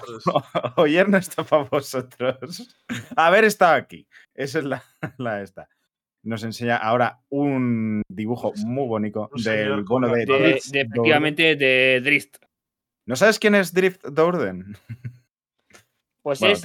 Oyer 0.77 1.09
no 1.09 1.19
está 1.19 1.43
para 1.45 1.65
vosotros. 1.65 2.77
Haber 3.17 3.45
estado 3.45 3.75
aquí. 3.75 4.07
Esa 4.35 4.59
es 4.61 4.65
la, 4.65 4.83
la 5.19 5.43
esta. 5.43 5.69
Nos 6.25 6.43
enseña 6.43 6.77
ahora 6.77 7.21
un 7.29 8.03
dibujo 8.09 8.53
muy 8.65 8.87
bonito 8.89 9.31
Un 9.33 9.43
del 9.43 9.83
bono 9.85 10.09
de. 10.09 10.25
De, 10.25 10.39
de, 10.39 10.51
efectivamente, 10.81 11.55
de 11.55 12.01
Drist. 12.03 12.37
¿No 13.07 13.15
sabes 13.15 13.39
quién 13.39 13.55
es 13.55 13.73
Drift 13.75 14.03
Dourden? 14.07 14.77
Pues 16.23 16.41
Bueno, 16.41 16.55
es 16.55 16.65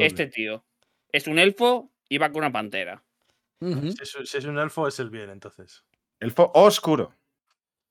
este 0.00 0.26
tío. 0.28 0.64
Es 1.10 1.26
un 1.26 1.40
elfo 1.40 1.90
y 2.08 2.18
va 2.18 2.28
con 2.30 2.38
una 2.38 2.52
pantera. 2.52 3.02
Si 3.60 3.94
es, 4.00 4.16
si 4.30 4.36
es 4.38 4.44
un 4.44 4.58
elfo, 4.58 4.86
es 4.86 5.00
el 5.00 5.10
bien, 5.10 5.30
entonces. 5.30 5.84
Elfo 6.20 6.52
oscuro. 6.54 7.12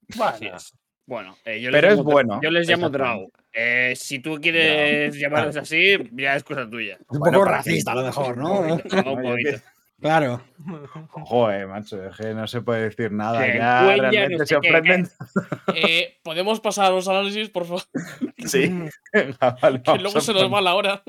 Es. 0.08 0.72
Bueno, 1.06 1.36
eh, 1.44 1.60
yo 1.60 1.70
Pero 1.70 1.88
les 1.88 1.92
es 1.92 1.98
llamo, 1.98 2.10
bueno, 2.10 2.40
Yo 2.42 2.50
les 2.50 2.68
llamo. 2.68 2.88
Drau. 2.88 3.30
Eh, 3.52 3.92
si 3.96 4.20
tú 4.20 4.38
quieres 4.40 5.14
llamarlos 5.18 5.56
así, 5.56 5.96
ya 6.12 6.36
es 6.36 6.44
cosa 6.44 6.68
tuya. 6.68 6.96
Un 7.08 7.18
Bueno, 7.18 7.38
poco 7.38 7.44
para 7.44 7.58
racista 7.58 7.92
a 7.92 7.96
lo 7.96 8.02
mejor, 8.04 8.38
Un 8.38 8.42
¿no? 8.42 8.78
poquito, 8.78 9.12
un 9.12 9.22
poquito. 9.22 9.58
Claro. 10.04 10.42
Joder, 11.12 11.66
macho, 11.66 12.04
es 12.04 12.14
que 12.14 12.34
no 12.34 12.46
se 12.46 12.60
puede 12.60 12.90
decir 12.90 13.10
nada. 13.10 13.42
Que 13.42 13.56
Ya 13.56 13.84
cuella, 13.86 14.10
realmente 14.10 14.36
no 14.36 14.38
se 14.40 14.46
sé 14.46 14.56
ofenden. 14.56 15.08
Eh, 15.74 16.20
Podemos 16.22 16.60
pasar 16.60 16.84
a 16.86 16.90
los 16.90 17.08
análisis, 17.08 17.48
por 17.48 17.64
favor. 17.64 17.82
Sí. 18.44 18.68
Vale, 19.62 19.82
Que 19.82 19.98
luego 19.98 20.20
se 20.20 20.34
nos 20.34 20.52
va 20.52 20.60
la 20.60 20.74
hora. 20.74 21.02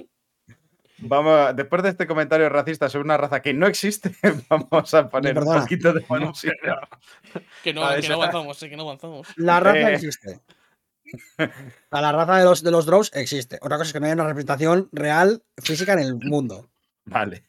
Vamos 1.00 1.54
después 1.58 1.84
de 1.84 1.90
este 1.90 2.08
comentario 2.08 2.48
racista 2.48 2.88
sobre 2.88 3.04
una 3.04 3.18
raza 3.18 3.42
que 3.42 3.54
no 3.54 3.68
existe, 3.68 4.16
vamos 4.50 4.94
a 4.94 5.10
poner 5.10 5.38
un 5.40 5.44
poquito 5.60 5.92
de 5.92 6.00
Bueno, 6.08 6.28
música. 6.28 6.54
Que 7.66 7.74
no, 7.74 7.82
que 8.00 8.08
no 8.08 8.14
avanzamos, 8.16 8.58
sí, 8.58 8.70
que 8.70 8.78
no 8.78 8.84
avanzamos. 8.84 9.28
La 9.36 9.60
raza 9.60 9.92
Eh. 9.92 9.96
existe. 9.96 10.40
A 11.92 12.00
la 12.02 12.14
raza 12.14 12.38
de 12.38 12.46
los, 12.46 12.64
de 12.64 12.72
los 12.72 12.86
drows 12.86 13.12
existe. 13.14 13.58
Otra 13.62 13.76
cosa 13.78 13.88
es 13.90 13.94
que 13.94 14.00
no 14.00 14.06
haya 14.06 14.16
una 14.16 14.24
representación 14.24 14.88
real 14.94 15.44
física 15.62 15.92
en 15.94 16.00
el 16.00 16.16
mundo. 16.16 16.70
Vale, 17.04 17.44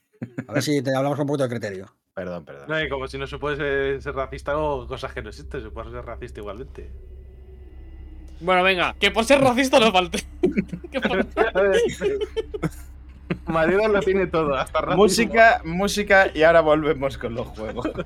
A 0.49 0.53
ver 0.53 0.63
si 0.63 0.83
te 0.83 0.95
hablamos 0.95 1.17
con 1.17 1.25
un 1.25 1.29
poquito 1.29 1.45
de 1.45 1.51
criterio. 1.51 1.87
perdón, 2.15 2.45
perdón. 2.45 2.67
No, 2.69 2.83
y 2.83 2.89
como 2.89 3.09
si 3.09 3.19
no 3.19 3.27
se 3.27 3.39
puede 3.39 3.57
ser, 3.57 4.03
ser 4.03 4.15
racista 4.15 4.57
o 4.59 4.87
cosas 4.87 5.13
que 5.13 5.23
no 5.23 5.31
existen, 5.31 5.63
se 5.63 5.71
puede 5.71 5.91
ser 5.91 6.05
racista 6.05 6.41
igualmente. 6.41 6.91
Bueno, 8.41 8.63
venga. 8.63 8.95
Que 8.99 9.11
por 9.11 9.25
ser 9.25 9.41
racista 9.41 9.81
no 9.81 9.91
falte. 9.93 10.23
Marido 13.47 13.89
lo 13.89 14.01
tiene 14.01 14.27
todo, 14.27 14.55
hasta 14.55 14.81
racismo. 14.81 15.03
Música, 15.03 15.61
música 15.65 16.31
y 16.33 16.43
ahora 16.43 16.61
volvemos 16.61 17.19
con 17.19 17.35
los 17.35 17.47
juegos. 17.49 17.91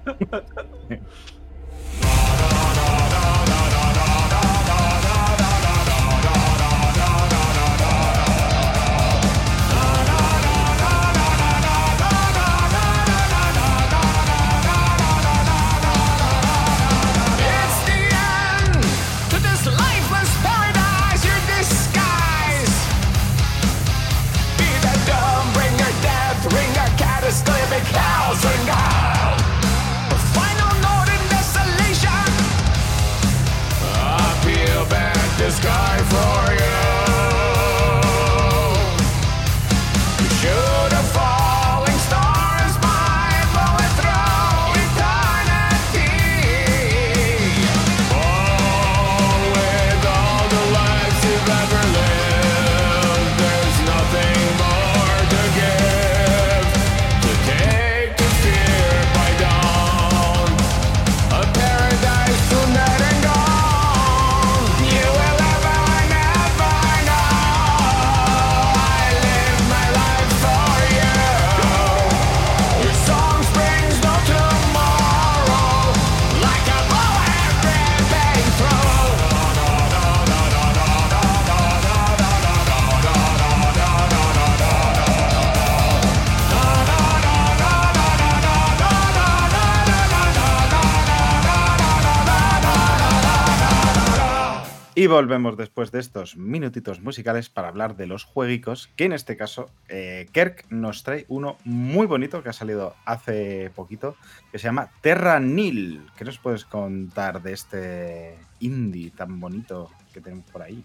Y 95.01 95.07
volvemos 95.07 95.57
después 95.57 95.91
de 95.93 95.99
estos 95.99 96.37
minutitos 96.37 97.01
musicales 97.01 97.49
para 97.49 97.69
hablar 97.69 97.97
de 97.97 98.07
los 98.07 98.25
jueguicos, 98.25 98.91
que 98.97 99.07
en 99.07 99.15
este 99.15 99.35
caso 99.39 99.71
eh, 99.89 100.29
Kerk 100.31 100.67
nos 100.69 101.05
trae 101.05 101.25
uno 101.29 101.57
muy 101.65 102.07
bonito 102.07 102.43
que 102.43 102.51
ha 102.51 102.53
salido 102.53 102.95
hace 103.07 103.71
poquito, 103.75 104.15
que 104.53 104.59
se 104.59 104.65
llama 104.65 104.91
Terra 105.01 105.41
Nil. 105.41 106.07
¿Qué 106.19 106.27
nos 106.27 106.37
puedes 106.37 106.67
contar 106.67 107.41
de 107.41 107.55
este 107.55 108.39
indie 108.59 109.11
tan 109.11 109.41
bonito 109.41 109.91
que 110.13 110.21
tenemos 110.21 110.45
por 110.51 110.61
ahí? 110.61 110.85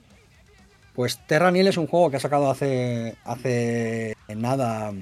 Pues 0.93 1.19
Terra 1.27 1.51
Nil 1.51 1.67
es 1.67 1.75
un 1.75 1.87
juego 1.87 2.09
que 2.09 2.15
ha 2.15 2.21
sacado 2.21 2.49
hace, 2.49 3.17
hace 3.25 4.15
nada 4.33 4.93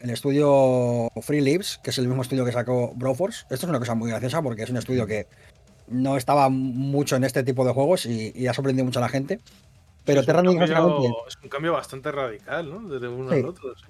el 0.00 0.10
estudio 0.10 1.08
Free 1.22 1.40
Leaves, 1.40 1.80
que 1.82 1.88
es 1.88 1.98
el 1.98 2.06
mismo 2.06 2.22
estudio 2.22 2.44
que 2.44 2.52
sacó 2.52 2.92
Broforce. 2.94 3.44
Esto 3.50 3.66
es 3.66 3.70
una 3.70 3.78
cosa 3.78 3.94
muy 3.94 4.10
graciosa 4.10 4.42
porque 4.42 4.62
es 4.62 4.70
un 4.70 4.76
estudio 4.76 5.06
que 5.06 5.26
no 5.90 6.16
estaba 6.16 6.48
mucho 6.48 7.16
en 7.16 7.24
este 7.24 7.42
tipo 7.42 7.64
de 7.66 7.72
juegos 7.72 8.06
y, 8.06 8.32
y 8.34 8.46
ha 8.46 8.54
sorprendido 8.54 8.84
mucho 8.86 8.98
a 9.00 9.02
la 9.02 9.08
gente. 9.08 9.40
Pero 10.04 10.20
es, 10.20 10.26
Terra 10.26 10.40
un 10.40 10.46
Nil 10.46 10.58
cambio, 10.58 10.74
básicamente, 10.76 11.18
es 11.28 11.36
un 11.42 11.48
cambio 11.48 11.72
bastante 11.74 12.10
radical, 12.12 12.70
¿no? 12.70 12.88
Desde 12.88 13.08
uno 13.08 13.30
Sí. 13.30 13.38
al 13.40 13.44
otro. 13.46 13.74
sí. 13.76 13.84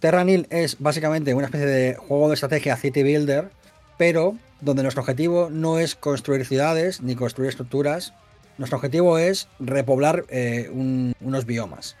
Terra 0.00 0.22
Nil 0.24 0.46
es 0.50 0.76
básicamente 0.78 1.34
una 1.34 1.46
especie 1.46 1.66
de 1.66 1.94
juego 1.96 2.28
de 2.28 2.34
estrategia 2.34 2.76
City 2.76 3.02
Builder, 3.02 3.50
pero 3.96 4.36
donde 4.60 4.82
nuestro 4.82 5.00
objetivo 5.02 5.48
no 5.50 5.78
es 5.78 5.94
construir 5.94 6.44
ciudades 6.46 7.00
ni 7.00 7.14
construir 7.16 7.48
estructuras. 7.48 8.12
Nuestro 8.58 8.76
objetivo 8.76 9.18
es 9.18 9.48
repoblar 9.58 10.24
eh, 10.28 10.68
un- 10.72 11.14
unos 11.20 11.46
biomas. 11.46 11.96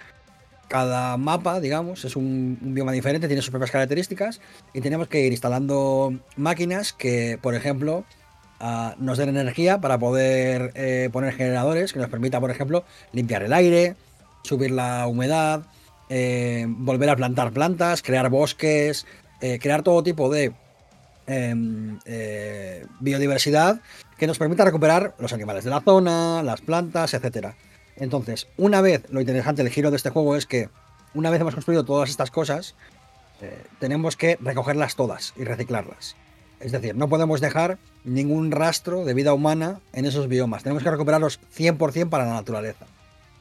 Cada 0.68 1.16
mapa, 1.16 1.60
digamos, 1.60 2.04
es 2.04 2.14
un, 2.14 2.58
un 2.60 2.74
bioma 2.74 2.92
diferente, 2.92 3.26
tiene 3.26 3.40
sus 3.42 3.50
propias 3.50 3.70
características 3.70 4.40
y 4.74 4.80
tenemos 4.82 5.08
que 5.08 5.20
ir 5.24 5.32
instalando 5.32 6.12
máquinas 6.36 6.92
que, 6.92 7.38
por 7.40 7.54
ejemplo, 7.54 8.04
nos 8.98 9.18
den 9.18 9.28
energía 9.28 9.80
para 9.80 9.98
poder 9.98 10.72
eh, 10.74 11.10
poner 11.12 11.34
generadores 11.34 11.92
que 11.92 12.00
nos 12.00 12.08
permita, 12.08 12.40
por 12.40 12.50
ejemplo, 12.50 12.84
limpiar 13.12 13.42
el 13.42 13.52
aire, 13.52 13.94
subir 14.42 14.70
la 14.70 15.06
humedad, 15.06 15.62
eh, 16.08 16.66
volver 16.68 17.10
a 17.10 17.16
plantar 17.16 17.52
plantas, 17.52 18.02
crear 18.02 18.28
bosques, 18.30 19.06
eh, 19.40 19.58
crear 19.60 19.82
todo 19.82 20.02
tipo 20.02 20.28
de 20.30 20.52
em, 21.26 21.98
biodiversidad 23.00 23.80
que 24.16 24.26
nos 24.26 24.38
permita 24.38 24.64
recuperar 24.64 25.14
los 25.18 25.32
animales 25.32 25.64
de 25.64 25.70
la 25.70 25.80
zona, 25.80 26.42
las 26.42 26.60
plantas, 26.60 27.14
etcétera. 27.14 27.54
Entonces, 27.96 28.48
una 28.56 28.80
vez, 28.80 29.04
lo 29.10 29.20
interesante 29.20 29.62
del 29.62 29.72
giro 29.72 29.90
de 29.90 29.96
este 29.96 30.10
juego 30.10 30.36
es 30.36 30.46
que 30.46 30.68
una 31.14 31.30
vez 31.30 31.40
hemos 31.40 31.54
construido 31.54 31.84
todas 31.84 32.10
estas 32.10 32.30
cosas, 32.30 32.74
tenemos 33.78 34.16
que 34.16 34.36
recogerlas 34.40 34.96
todas 34.96 35.32
y 35.36 35.44
reciclarlas. 35.44 36.16
Es 36.60 36.72
decir, 36.72 36.94
no 36.96 37.08
podemos 37.08 37.40
dejar 37.40 37.78
ningún 38.04 38.50
rastro 38.50 39.04
de 39.04 39.14
vida 39.14 39.32
humana 39.32 39.80
en 39.92 40.06
esos 40.06 40.28
biomas. 40.28 40.62
Tenemos 40.62 40.82
que 40.82 40.90
recuperarlos 40.90 41.38
100% 41.56 42.08
para 42.08 42.26
la 42.26 42.32
naturaleza. 42.34 42.86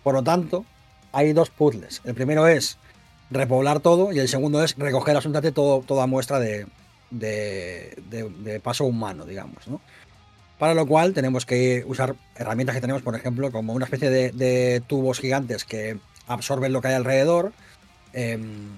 Por 0.03 0.13
lo 0.13 0.23
tanto, 0.23 0.65
hay 1.11 1.33
dos 1.33 1.49
puzzles. 1.49 2.01
El 2.05 2.13
primero 2.13 2.47
es 2.47 2.77
repoblar 3.31 3.79
todo 3.79 4.11
y 4.13 4.19
el 4.19 4.27
segundo 4.27 4.63
es 4.63 4.75
recoger 4.77 5.15
absolutamente 5.15 5.51
todo, 5.51 5.81
toda 5.81 6.05
muestra 6.07 6.39
de, 6.39 6.67
de- 7.11 8.59
paso 8.63 8.85
humano, 8.85 9.25
digamos. 9.25 9.67
¿no? 9.67 9.81
Para 10.59 10.73
lo 10.73 10.85
cual 10.85 11.13
tenemos 11.13 11.45
que 11.45 11.83
usar 11.87 12.15
herramientas 12.35 12.75
que 12.75 12.81
tenemos, 12.81 13.01
por 13.01 13.15
ejemplo, 13.15 13.51
como 13.51 13.73
una 13.73 13.85
especie 13.85 14.09
de, 14.09 14.31
de 14.31 14.81
tubos 14.85 15.19
gigantes 15.19 15.63
que 15.65 15.97
absorben 16.27 16.73
lo 16.73 16.81
que 16.81 16.89
hay 16.89 16.95
alrededor. 16.95 17.51
em, 18.13 18.69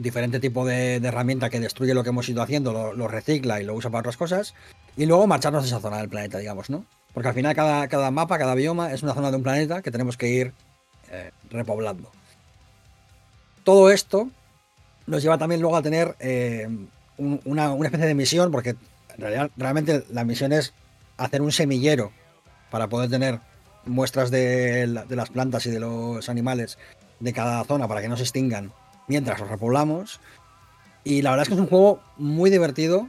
diferente 0.00 0.40
tipo 0.40 0.64
de, 0.66 0.96
herramienta 0.96 1.50
que 1.50 1.60
destruye 1.60 1.94
lo 1.94 2.02
que 2.02 2.08
hemos 2.10 2.28
ido 2.28 2.42
haciendo, 2.42 2.92
lo, 2.94 3.08
recicla 3.08 3.60
y 3.60 3.64
lo 3.64 3.74
usa 3.74 3.90
para 3.90 4.00
otras 4.00 4.16
cosas. 4.16 4.54
Y 4.96 5.06
luego 5.06 5.26
marcharnos 5.26 5.62
de 5.62 5.68
esa 5.68 5.80
zona 5.80 5.98
del 5.98 6.08
planeta, 6.08 6.38
digamos, 6.38 6.70
¿no? 6.70 6.84
Porque 7.12 7.28
al 7.28 7.34
final 7.34 7.54
cada, 7.54 7.88
cada 7.88 8.10
mapa, 8.10 8.38
cada 8.38 8.54
bioma 8.54 8.92
es 8.92 9.02
una 9.02 9.14
zona 9.14 9.30
de 9.30 9.36
un 9.36 9.42
planeta 9.42 9.82
que 9.82 9.90
tenemos 9.90 10.16
que 10.16 10.28
ir 10.28 10.52
eh, 11.10 11.30
repoblando. 11.50 12.10
Todo 13.64 13.90
esto 13.90 14.30
nos 15.06 15.22
lleva 15.22 15.38
también 15.38 15.60
luego 15.60 15.76
a 15.76 15.82
tener 15.82 16.16
eh, 16.20 16.68
un- 17.18 17.40
una, 17.44 17.72
una 17.72 17.88
especie 17.88 18.06
de 18.06 18.14
misión, 18.14 18.50
porque 18.50 18.76
realmente 19.56 20.04
la 20.10 20.24
misión 20.24 20.52
es 20.52 20.72
hacer 21.18 21.42
un 21.42 21.52
semillero 21.52 22.12
para 22.70 22.88
poder 22.88 23.10
tener 23.10 23.40
muestras 23.84 24.30
de 24.30 24.86
las 25.08 25.30
plantas 25.30 25.66
y 25.66 25.70
de 25.70 25.80
los 25.80 26.28
animales 26.28 26.78
de 27.18 27.32
cada 27.32 27.64
zona 27.64 27.88
para 27.88 28.00
que 28.00 28.08
no 28.08 28.16
se 28.16 28.22
extingan 28.22 28.72
mientras 29.10 29.40
los 29.40 29.50
repoblamos. 29.50 30.20
Y 31.02 31.22
la 31.22 31.30
verdad 31.30 31.42
es 31.42 31.48
que 31.48 31.54
es 31.54 31.60
un 31.60 31.66
juego 31.66 32.00
muy 32.16 32.48
divertido. 32.48 33.08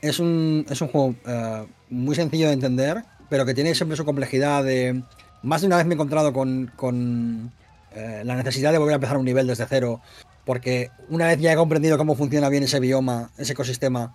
Es 0.00 0.18
un, 0.18 0.64
es 0.68 0.80
un 0.80 0.88
juego 0.88 1.14
eh, 1.26 1.66
muy 1.90 2.16
sencillo 2.16 2.46
de 2.46 2.54
entender, 2.54 3.04
pero 3.28 3.44
que 3.44 3.54
tiene 3.54 3.74
siempre 3.74 3.96
su 3.96 4.04
complejidad 4.06 4.64
de... 4.64 5.02
Más 5.42 5.60
de 5.60 5.66
una 5.66 5.76
vez 5.76 5.86
me 5.86 5.92
he 5.92 5.96
encontrado 5.96 6.32
con, 6.32 6.72
con, 6.74 7.52
eh, 7.94 8.22
la 8.24 8.36
necesidad 8.36 8.72
de 8.72 8.78
volver 8.78 8.94
a 8.94 8.96
empezar 8.96 9.18
un 9.18 9.24
nivel 9.24 9.46
desde 9.46 9.66
cero, 9.66 10.00
porque 10.46 10.90
una 11.10 11.26
vez 11.26 11.38
ya 11.40 11.52
he 11.52 11.56
comprendido 11.56 11.98
cómo 11.98 12.14
funciona 12.14 12.48
bien 12.48 12.62
ese 12.62 12.80
bioma, 12.80 13.30
ese 13.36 13.52
ecosistema, 13.52 14.14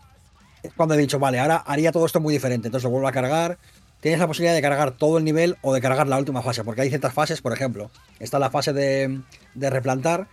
es 0.64 0.74
cuando 0.74 0.96
he 0.96 0.98
dicho, 0.98 1.20
vale, 1.20 1.40
ahora 1.40 1.58
haría 1.58 1.92
todo 1.92 2.06
esto 2.06 2.20
muy 2.20 2.34
diferente, 2.34 2.70
entonces 2.70 2.86
lo 2.86 2.90
vuelvo 2.90 3.08
a 3.08 3.12
cargar. 3.12 3.58
Tienes 4.00 4.20
la 4.20 4.28
posibilidad 4.28 4.56
de 4.56 4.62
cargar 4.62 4.92
todo 4.92 5.18
el 5.18 5.24
nivel 5.24 5.58
o 5.62 5.74
de 5.74 5.82
cargar 5.82 6.08
la 6.08 6.18
última 6.18 6.42
fase, 6.42 6.64
porque 6.64 6.82
hay 6.82 6.90
ciertas 6.90 7.14
fases, 7.14 7.42
por 7.42 7.54
ejemplo, 7.54 7.92
está 8.20 8.40
la 8.40 8.50
fase 8.50 8.72
de, 8.74 9.22
de 9.54 9.70
replantar, 9.70 10.28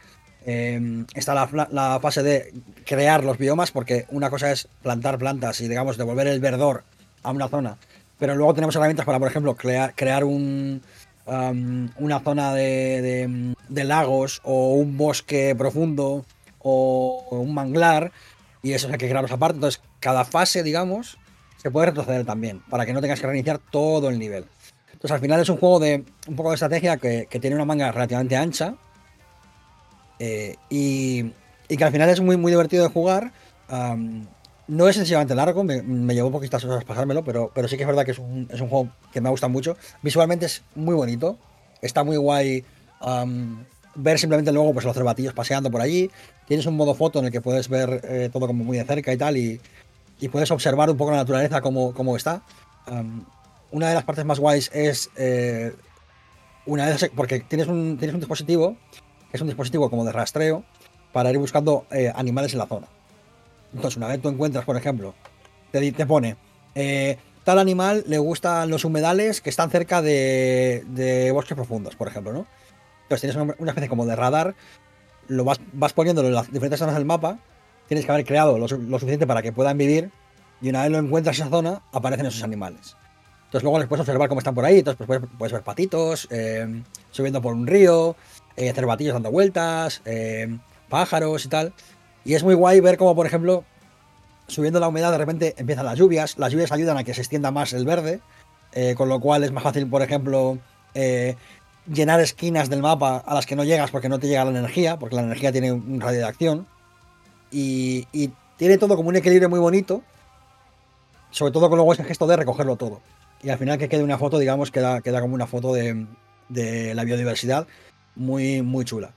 eh, 0.47 1.05
está 1.15 1.35
la, 1.35 1.69
la 1.71 1.99
fase 2.01 2.23
de 2.23 2.53
crear 2.85 3.25
los 3.25 3.39
biomas, 3.39 3.71
porque 3.71 4.07
una 4.11 4.31
cosa 4.31 4.53
es 4.53 4.69
plantar 4.83 5.19
plantas 5.19 5.61
y, 5.61 5.69
digamos, 5.69 5.97
devolver 5.97 6.27
el 6.27 6.41
verdor 6.41 6.85
a 7.23 7.31
una 7.31 7.49
zona, 7.49 7.79
pero 8.19 8.35
luego 8.35 8.55
tenemos 8.55 8.77
herramientas 8.77 9.07
para, 9.07 9.19
por 9.19 9.29
ejemplo, 9.29 9.57
crear, 9.57 10.25
un, 10.25 10.83
um, 11.27 11.89
una 11.99 12.21
zona 12.21 12.55
de, 12.55 13.55
de- 13.69 13.85
lagos 13.85 14.41
o 14.45 14.75
un 14.75 14.97
bosque 14.97 15.55
profundo 15.57 16.25
o 16.61 17.27
un 17.31 17.53
manglar, 17.55 18.13
y 18.63 18.73
eso 18.73 18.89
hay 18.89 18.99
que 18.99 19.09
crearlos 19.09 19.33
aparte. 19.33 19.57
Entonces, 19.57 19.83
cada 20.01 20.25
fase, 20.25 20.63
digamos, 20.63 21.19
se 21.57 21.71
puede 21.71 21.87
retroceder 21.87 22.25
también, 22.25 22.61
para 22.71 22.87
que 22.87 22.93
no 22.93 23.01
tengas 23.01 23.21
que 23.21 23.27
reiniciar 23.27 23.59
todo 23.59 24.09
el 24.11 24.19
nivel. 24.19 24.47
Entonces, 24.93 25.11
al 25.11 25.21
final 25.21 25.41
es 25.41 25.49
un 25.49 25.57
juego 25.59 25.81
de 25.81 26.05
un 26.29 26.37
poco 26.37 26.51
de 26.51 26.55
estrategia 26.55 26.97
que 26.97 27.27
tiene 27.41 27.57
una 27.57 27.65
manga 27.65 27.93
relativamente 27.93 28.37
ancha 28.37 28.75
eh, 30.19 30.57
y, 30.71 31.33
que 31.69 31.85
al 31.85 31.93
final 31.93 32.09
es 32.09 32.21
muy, 32.21 32.37
muy 32.37 32.53
divertido 32.53 32.85
de 32.85 32.91
jugar. 32.91 33.33
No 34.67 34.89
es 34.89 34.97
sencillamente 34.97 35.35
largo, 35.35 35.63
me, 35.63 35.83
me 35.83 36.15
llevó 36.15 36.31
poquitas 36.31 36.65
horas 36.65 36.85
pasármelo, 36.85 37.23
pero, 37.23 37.51
pero 37.55 37.69
sí 37.69 37.77
que 37.77 37.83
es 37.83 37.87
verdad 37.87 38.05
que 38.05 38.13
es 38.13 38.19
un, 38.19 38.49
es 38.51 38.61
un 38.61 38.69
juego 38.69 38.89
que 39.13 39.21
me 39.21 39.29
gusta 39.29 39.49
mucho. 39.49 39.77
Visualmente 40.01 40.47
es 40.47 40.63
muy 40.75 40.95
bonito, 40.95 41.39
está 41.83 42.03
muy 42.03 42.17
guay 42.17 42.65
ver 43.97 44.19
simplemente 44.19 44.53
luego 44.53 44.73
pues, 44.73 44.85
los 44.85 44.95
cervatillos 44.95 45.35
paseando 45.35 45.71
por 45.71 45.81
allí. 45.81 46.11
Tienes 46.47 46.67
un 46.67 46.77
modo 46.77 46.95
foto 46.95 47.19
en 47.19 47.27
el 47.27 47.31
que 47.31 47.41
puedes 47.41 47.69
ver 47.69 48.01
eh, 48.05 48.31
todo 48.33 48.47
como 48.47 48.65
muy 48.65 48.79
de 48.79 48.85
cerca 48.85 49.13
y 49.13 49.17
tal, 49.17 49.37
y, 49.37 49.61
y 50.21 50.29
puedes 50.29 50.51
observar 50.51 50.91
un 50.91 50.97
poco 50.97 51.11
la 51.11 51.19
naturaleza 51.19 51.61
como, 51.61 51.93
como 51.93 52.17
está. 52.17 52.43
Una 53.71 53.89
de 53.89 53.95
las 53.95 54.05
partes 54.05 54.25
más 54.25 54.39
guays 54.39 54.71
es 54.73 55.11
eh, 55.17 55.75
una 56.67 56.87
vez 56.87 57.11
porque 57.15 57.41
tienes 57.41 57.67
un, 57.67 57.97
tienes 57.99 58.15
un 58.15 58.21
dispositivo 58.21 58.77
es 59.37 59.41
un 59.41 59.49
dispositivo 59.49 59.91
como 59.91 60.05
de 60.05 60.13
rastreo 60.13 60.65
para 61.13 61.31
ir 61.31 61.39
buscando 61.39 61.87
eh, 61.91 62.13
animales 62.15 62.53
en 62.53 62.59
la 62.61 62.67
zona. 62.67 62.87
Entonces, 63.75 63.97
una 63.97 64.07
vez 64.07 64.21
tú 64.23 64.29
encuentras, 64.29 64.65
por 64.65 64.77
ejemplo, 64.77 65.15
te, 65.73 66.07
pone, 66.07 66.37
eh, 66.75 67.19
tal 67.43 67.59
animal 67.59 68.05
le 68.07 68.19
gustan 68.19 68.71
los 68.71 68.85
humedales 68.85 69.41
que 69.41 69.51
están 69.51 69.71
cerca 69.71 70.03
de, 70.03 71.31
bosques 71.33 71.57
profundos, 71.57 71.97
por 71.97 72.07
ejemplo, 72.07 72.33
¿no? 72.33 72.47
Entonces 73.03 73.33
tienes 73.33 73.55
una, 73.59 73.71
especie 73.71 73.89
como 73.89 74.07
de 74.07 74.17
radar, 74.17 74.55
lo 75.27 75.45
vas, 75.45 75.61
vas 75.73 75.93
poniéndolo 75.93 76.29
en 76.29 76.35
las 76.35 76.53
diferentes 76.53 76.79
zonas 76.79 76.95
del 76.95 77.05
mapa, 77.05 77.39
tienes 77.89 78.07
que 78.07 78.13
haber 78.13 78.25
creado 78.25 78.57
lo, 78.57 78.69
su- 78.69 78.81
lo 78.81 78.99
suficiente 78.99 79.27
para 79.27 79.43
que 79.43 79.53
puedan 79.53 79.77
vivir, 79.77 80.11
y 80.63 80.69
una 80.69 80.83
vez 80.83 80.93
lo 80.93 80.99
encuentras 80.99 81.37
en 81.39 81.43
esa 81.43 81.51
zona, 81.51 81.83
aparecen 81.93 82.27
esos 82.27 82.43
animales. 82.45 82.97
Entonces 83.47 83.63
luego 83.65 83.79
les 83.79 83.89
puedes 83.89 84.01
observar 84.01 84.29
cómo 84.29 84.41
están 84.41 84.55
por 84.55 84.65
ahí, 84.65 84.79
entonces 84.79 84.97
pues, 84.97 85.21
puedes, 85.21 85.37
puedes 85.39 85.53
ver 85.53 85.63
patitos, 85.63 86.27
eh, 86.31 86.83
subiendo 87.11 87.43
por 87.43 87.55
un 87.55 87.67
río, 87.67 88.17
eh, 88.57 88.73
cervatillos 88.73 89.15
dando 89.15 89.31
vueltas, 89.31 90.03
eh, 90.05 90.59
pájaros 90.89 91.45
y 91.45 91.49
tal. 91.49 91.73
Y 92.25 92.35
es 92.35 92.43
muy 92.43 92.55
guay 92.55 92.81
ver 92.81 92.97
cómo, 92.97 93.15
por 93.15 93.27
ejemplo, 93.27 93.65
subiendo 94.47 94.81
la 94.81 94.89
humedad 94.89 95.13
de 95.13 95.19
repente 95.19 95.55
empiezan 95.59 95.87
las 95.87 95.99
lluvias. 95.99 96.39
Las 96.39 96.53
lluvias 96.53 96.73
ayudan 96.73 96.97
a 96.97 97.05
que 97.05 97.15
se 97.15 97.21
extienda 97.21 97.51
más 97.51 97.73
el 97.73 97.85
verde, 97.85 98.21
eh, 98.73 98.95
con 98.97 99.09
lo 99.09 99.21
cual 99.21 99.45
es 99.45 99.53
más 99.53 99.63
fácil, 99.63 99.89
por 99.89 100.03
ejemplo, 100.03 100.59
eh, 100.95 101.37
llenar 101.93 102.21
esquinas 102.21 102.71
del 102.71 102.81
mapa 102.81 103.19
a 103.19 103.35
las 103.35 103.47
que 103.47 103.57
no 103.57 103.65
llegas 103.65 103.91
porque 103.91 104.09
no 104.09 104.19
te 104.19 104.29
llega 104.29 104.45
la 104.45 104.59
energía, 104.59 104.99
porque 104.99 105.17
la 105.17 105.23
energía 105.23 105.53
tiene 105.53 105.73
un 105.73 106.01
radio 106.01 106.21
de 106.21 106.25
acción. 106.25 106.67
Y, 107.51 108.09
y 108.13 108.33
tiene 108.57 108.79
todo 108.79 108.97
como 108.97 109.11
un 109.11 109.17
equilibrio 109.17 109.49
muy 109.49 109.61
bonito, 109.61 110.03
sobre 111.31 111.53
todo 111.53 111.69
con 111.69 111.77
luego 111.77 111.93
ese 111.93 112.05
gesto 112.05 112.27
de 112.27 112.37
recogerlo 112.37 112.77
todo. 112.77 113.01
Y 113.43 113.51
al 113.51 113.59
final 113.59 113.79
que 113.79 113.89
quede 113.89 114.03
una 114.03 114.19
foto, 114.19 114.39
digamos, 114.39 114.71
queda, 114.71 115.03
queda 115.03 115.21
como 115.21 115.35
una 115.35 115.47
foto 115.47 115.75
de, 115.75 116.07
de 116.49 116.95
la 116.95 117.05
biodiversidad 117.05 117.67
muy, 118.17 118.63
muy 118.63 118.85
chula. 118.85 119.15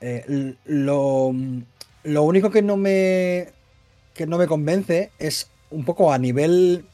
Eh, 0.00 0.54
lo, 0.64 1.32
lo 2.02 2.22
único 2.22 2.50
que 2.50 2.62
no 2.62 2.76
me 2.76 3.52
que 4.14 4.26
no 4.26 4.38
me 4.38 4.46
convence 4.46 5.10
es 5.18 5.50
un 5.70 5.84
poco 5.84 6.12
a 6.12 6.18
nivel 6.18 6.86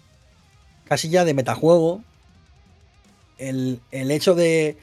casi 0.85 1.09
ya 1.11 1.25
de 1.25 1.35
metajuego 1.35 2.03
el, 3.41 3.81
el 3.91 4.11
hecho 4.11 4.35
de. 4.35 4.77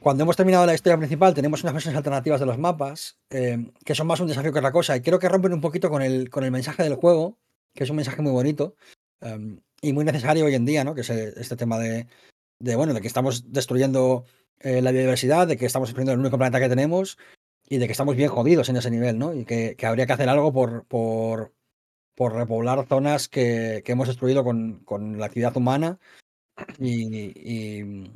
Cuando 0.00 0.24
hemos 0.24 0.36
terminado 0.36 0.66
la 0.66 0.74
historia 0.74 0.98
principal, 0.98 1.32
tenemos 1.32 1.62
unas 1.62 1.74
versiones 1.74 1.96
alternativas 1.96 2.40
de 2.40 2.46
los 2.46 2.58
mapas, 2.58 3.18
eh, 3.30 3.70
que 3.84 3.94
son 3.94 4.08
más 4.08 4.18
un 4.18 4.26
desafío 4.26 4.52
que 4.52 4.58
otra 4.58 4.72
cosa. 4.72 4.96
Y 4.96 5.00
creo 5.00 5.20
que 5.20 5.28
rompen 5.28 5.52
un 5.52 5.60
poquito 5.60 5.90
con 5.90 6.02
el, 6.02 6.28
con 6.28 6.42
el 6.42 6.50
mensaje 6.50 6.82
del 6.82 6.96
juego, 6.96 7.38
que 7.72 7.84
es 7.84 7.90
un 7.90 7.96
mensaje 7.96 8.20
muy 8.20 8.32
bonito 8.32 8.74
em, 9.20 9.60
y 9.80 9.92
muy 9.92 10.04
necesario 10.04 10.44
hoy 10.44 10.56
en 10.56 10.64
día, 10.64 10.82
¿no? 10.82 10.94
Que 10.96 11.02
es 11.02 11.10
eh, 11.10 11.34
este 11.36 11.54
tema 11.54 11.78
de, 11.78 12.08
de, 12.58 12.74
bueno, 12.74 12.94
de 12.94 13.00
que 13.00 13.06
estamos 13.06 13.52
destruyendo 13.52 14.24
eh, 14.60 14.80
la 14.82 14.90
biodiversidad, 14.92 15.46
de 15.46 15.56
que 15.56 15.66
estamos 15.66 15.88
destruyendo 15.88 16.12
el 16.12 16.20
único 16.20 16.38
planeta 16.38 16.60
que 16.60 16.68
tenemos 16.68 17.18
y 17.68 17.78
de 17.78 17.86
que 17.86 17.92
estamos 17.92 18.16
bien 18.16 18.28
jodidos 18.28 18.68
en 18.68 18.76
ese 18.76 18.90
nivel, 18.90 19.18
¿no? 19.18 19.34
Y 19.34 19.44
que, 19.44 19.76
que 19.76 19.86
habría 19.86 20.06
que 20.06 20.12
hacer 20.12 20.28
algo 20.28 20.52
por, 20.52 20.84
por, 20.86 21.54
por 22.14 22.34
repoblar 22.34 22.86
zonas 22.86 23.28
que, 23.28 23.82
que 23.84 23.92
hemos 23.92 24.08
destruido 24.08 24.44
con, 24.44 24.80
con 24.84 25.18
la 25.18 25.26
actividad 25.26 25.56
humana 25.56 25.98
y, 26.78 27.32
y, 27.34 28.10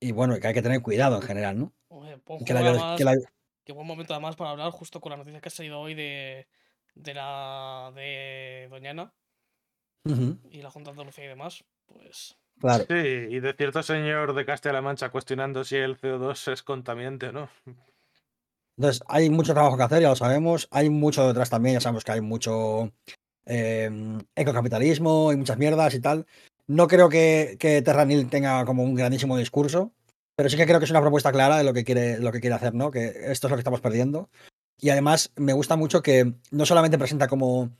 y, 0.00 0.12
bueno, 0.12 0.38
que 0.38 0.46
hay 0.46 0.54
que 0.54 0.62
tener 0.62 0.82
cuidado 0.82 1.16
en 1.16 1.22
general, 1.22 1.58
¿no? 1.58 1.72
Oye, 1.88 2.16
buen 2.24 2.40
Y 2.42 2.44
Que 2.44 2.54
la, 2.54 2.60
juego, 2.60 2.74
bio- 2.76 2.82
además, 2.82 2.98
que 2.98 3.04
la- 3.04 3.30
Qué 3.64 3.72
buen 3.72 3.86
momento 3.86 4.14
además 4.14 4.36
para 4.36 4.50
hablar 4.50 4.70
justo 4.70 5.00
con 5.00 5.10
la 5.10 5.16
noticia 5.16 5.40
que 5.40 5.48
ha 5.48 5.52
salido 5.52 5.80
hoy 5.80 5.94
de, 5.94 6.46
de 6.94 7.14
la 7.14 7.92
de 7.94 8.66
Doñana 8.70 9.12
y 10.50 10.62
la 10.62 10.70
Junta 10.70 10.90
de 10.90 10.92
Andalucía 10.92 11.24
y 11.26 11.28
demás. 11.28 11.62
Pues 11.86 12.36
claro. 12.60 12.84
Sí, 12.88 12.94
y 12.94 13.40
de 13.40 13.52
cierto 13.54 13.82
señor 13.82 14.34
de 14.34 14.44
Castilla-La 14.44 14.82
Mancha 14.82 15.08
cuestionando 15.08 15.64
si 15.64 15.76
el 15.76 15.98
CO2 15.98 16.52
es 16.52 16.62
contaminante 16.62 17.28
o 17.28 17.32
no. 17.32 17.48
Entonces, 18.76 19.02
hay 19.08 19.28
mucho 19.28 19.52
trabajo 19.52 19.76
que 19.76 19.82
hacer, 19.82 20.02
ya 20.02 20.08
lo 20.08 20.16
sabemos. 20.16 20.68
Hay 20.70 20.88
mucho 20.88 21.26
detrás 21.26 21.50
también, 21.50 21.74
ya 21.74 21.80
sabemos 21.80 22.04
que 22.04 22.12
hay 22.12 22.20
mucho 22.20 22.90
eh, 23.44 23.90
ecocapitalismo 24.34 25.32
y 25.32 25.36
muchas 25.36 25.58
mierdas 25.58 25.94
y 25.94 26.00
tal. 26.00 26.26
No 26.66 26.86
creo 26.88 27.08
que, 27.08 27.56
que 27.58 27.82
Terranil 27.82 28.30
tenga 28.30 28.64
como 28.64 28.84
un 28.84 28.94
grandísimo 28.94 29.36
discurso, 29.36 29.92
pero 30.36 30.48
sí 30.48 30.56
que 30.56 30.66
creo 30.66 30.78
que 30.78 30.84
es 30.84 30.90
una 30.90 31.02
propuesta 31.02 31.32
clara 31.32 31.58
de 31.58 31.64
lo 31.64 31.74
que 31.74 31.84
quiere, 31.84 32.18
lo 32.20 32.32
que 32.32 32.40
quiere 32.40 32.56
hacer, 32.56 32.74
¿no? 32.74 32.90
Que 32.90 33.08
esto 33.26 33.46
es 33.46 33.50
lo 33.50 33.56
que 33.56 33.60
estamos 33.60 33.80
perdiendo. 33.80 34.30
Y 34.78 34.88
además 34.88 35.30
me 35.36 35.52
gusta 35.52 35.76
mucho 35.76 36.02
que 36.02 36.32
no 36.50 36.64
solamente 36.64 36.96
presenta 36.96 37.28
como 37.28 37.70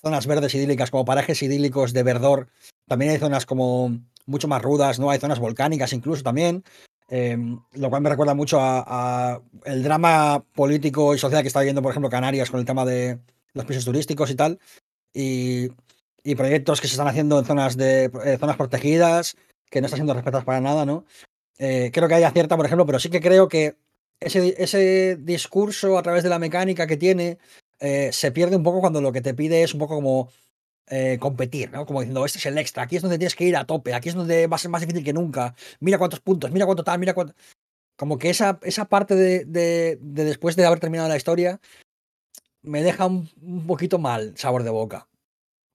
zonas 0.00 0.26
verdes 0.26 0.54
idílicas, 0.54 0.90
como 0.90 1.04
parajes 1.04 1.42
idílicos 1.42 1.92
de 1.92 2.02
verdor, 2.02 2.48
también 2.88 3.12
hay 3.12 3.18
zonas 3.18 3.46
como 3.46 4.00
mucho 4.30 4.48
más 4.48 4.62
rudas, 4.62 4.98
¿no? 4.98 5.10
Hay 5.10 5.18
zonas 5.18 5.38
volcánicas 5.38 5.92
incluso 5.92 6.22
también. 6.22 6.64
eh, 7.10 7.36
lo 7.72 7.90
cual 7.90 8.02
me 8.02 8.10
recuerda 8.10 8.34
mucho 8.34 8.58
a, 8.60 9.40
el 9.64 9.82
drama 9.82 10.44
político 10.54 11.14
y 11.14 11.18
social 11.18 11.42
que 11.42 11.48
está 11.48 11.60
viviendo, 11.60 11.82
por 11.82 11.90
ejemplo, 11.90 12.08
Canarias 12.08 12.50
con 12.50 12.60
el 12.60 12.66
tema 12.66 12.84
de 12.84 13.18
los 13.52 13.64
pisos 13.66 13.84
turísticos 13.84 14.30
y 14.30 14.34
tal. 14.36 14.58
Y, 15.12 15.68
y 16.22 16.34
proyectos 16.36 16.80
que 16.80 16.86
se 16.86 16.94
están 16.94 17.08
haciendo 17.08 17.38
en 17.38 17.44
zonas 17.44 17.76
de 17.76 18.04
eh, 18.24 18.36
zonas 18.38 18.56
protegidas, 18.56 19.36
que 19.70 19.80
no 19.80 19.86
están 19.86 19.98
siendo 19.98 20.14
respetadas 20.14 20.44
para 20.44 20.60
nada, 20.60 20.86
¿no? 20.86 21.04
Eh, 21.58 21.90
creo 21.92 22.08
que 22.08 22.14
hay 22.14 22.22
acierta, 22.22 22.56
por 22.56 22.66
ejemplo, 22.66 22.86
pero 22.86 22.98
sí 23.00 23.10
que 23.10 23.20
creo 23.20 23.48
que 23.48 23.76
ese, 24.20 24.54
ese 24.58 25.16
discurso 25.16 25.98
a 25.98 26.02
través 26.02 26.22
de 26.22 26.28
la 26.28 26.38
mecánica 26.38 26.86
que 26.86 26.96
tiene 26.96 27.38
eh, 27.80 28.10
se 28.12 28.30
pierde 28.32 28.56
un 28.56 28.62
poco 28.62 28.80
cuando 28.80 29.00
lo 29.00 29.12
que 29.12 29.20
te 29.22 29.34
pide 29.34 29.62
es 29.62 29.72
un 29.74 29.80
poco 29.80 29.96
como 29.96 30.28
eh, 30.90 31.18
competir, 31.20 31.70
¿no? 31.70 31.86
Como 31.86 32.00
diciendo, 32.00 32.24
este 32.26 32.38
es 32.38 32.46
el 32.46 32.58
extra, 32.58 32.82
aquí 32.82 32.96
es 32.96 33.02
donde 33.02 33.18
tienes 33.18 33.34
que 33.36 33.44
ir 33.44 33.56
a 33.56 33.64
tope, 33.64 33.94
aquí 33.94 34.08
es 34.10 34.14
donde 34.14 34.46
va 34.46 34.56
a 34.56 34.58
ser 34.58 34.70
más 34.70 34.80
difícil 34.82 35.04
que 35.04 35.12
nunca, 35.12 35.54
mira 35.80 35.98
cuántos 35.98 36.20
puntos, 36.20 36.50
mira 36.50 36.66
cuánto 36.66 36.84
tal, 36.84 36.98
mira 36.98 37.14
cuánto... 37.14 37.34
Como 37.96 38.18
que 38.18 38.30
esa, 38.30 38.58
esa 38.62 38.86
parte 38.86 39.14
de, 39.14 39.44
de- 39.44 39.98
de 40.00 40.24
después 40.24 40.56
de 40.56 40.64
haber 40.66 40.80
terminado 40.80 41.08
la 41.08 41.16
historia 41.16 41.60
me 42.62 42.82
deja 42.82 43.06
un, 43.06 43.28
poquito 43.66 43.98
mal 43.98 44.34
sabor 44.36 44.62
de 44.64 44.70
boca. 44.70 45.08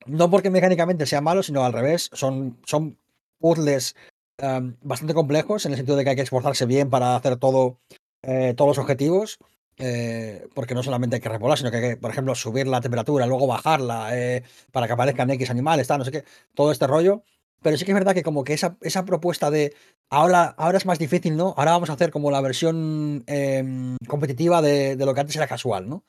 No 0.06 0.30
porque 0.30 0.50
mecánicamente 0.50 1.06
sea 1.06 1.22
malo, 1.22 1.44
sino 1.44 1.64
al 1.66 1.74
revés, 1.74 2.10
son, 2.14 2.60
son 2.66 2.98
puzzles 3.40 3.96
em, 4.38 4.76
bastante 4.82 5.14
complejos 5.14 5.66
en 5.66 5.72
el 5.72 5.78
sentido 5.78 5.98
de 5.98 6.04
que 6.04 6.12
hay 6.12 6.16
que 6.16 6.22
esforzarse 6.22 6.66
bien 6.66 6.90
para 6.90 7.16
hacer 7.16 7.38
todo, 7.38 7.80
eh, 8.22 8.54
todos 8.56 8.70
los 8.70 8.78
objetivos. 8.78 9.40
Eh, 9.78 10.48
porque 10.54 10.74
no 10.76 10.84
solamente 10.84 11.18
hay 11.18 11.22
que 11.22 11.30
repoblar, 11.30 11.58
sino 11.58 11.72
que 11.72 11.78
hay 11.78 11.90
que, 11.92 11.98
por 11.98 12.12
ejemplo, 12.12 12.34
subir 12.36 12.68
la 12.68 12.82
temperatura, 12.82 13.26
luego 13.26 13.48
bajarla 13.48 14.10
eh, 14.18 14.44
para 14.72 14.88
que 14.88 14.94
aparezcan 14.94 15.30
X 15.32 15.50
animales, 15.50 15.88
tal, 15.88 16.00
no 16.00 16.06
sé 16.06 16.12
qué, 16.12 16.24
todo 16.54 16.72
este 16.72 16.88
rollo. 16.88 17.24
Pero 17.62 17.78
sí 17.78 17.86
que 17.86 17.92
es 17.92 17.96
verdad 17.96 18.14
que 18.14 18.22
como 18.24 18.44
que 18.44 18.54
esa, 18.54 18.78
esa 18.82 19.06
propuesta 19.06 19.50
de 19.50 19.74
ahora, 20.12 20.54
ahora 20.58 20.78
es 20.78 20.86
más 20.86 21.00
difícil, 21.00 21.36
¿no? 21.36 21.54
Ahora 21.58 21.72
vamos 21.72 21.90
a 21.90 21.94
hacer 21.94 22.12
como 22.12 22.30
la 22.30 22.40
versión 22.42 23.24
em, 23.28 23.98
competitiva 24.08 24.62
de, 24.62 24.96
de 24.96 25.06
lo 25.06 25.14
que 25.16 25.22
antes 25.22 25.36
era 25.36 25.48
casual, 25.48 25.90
¿no? 25.90 26.04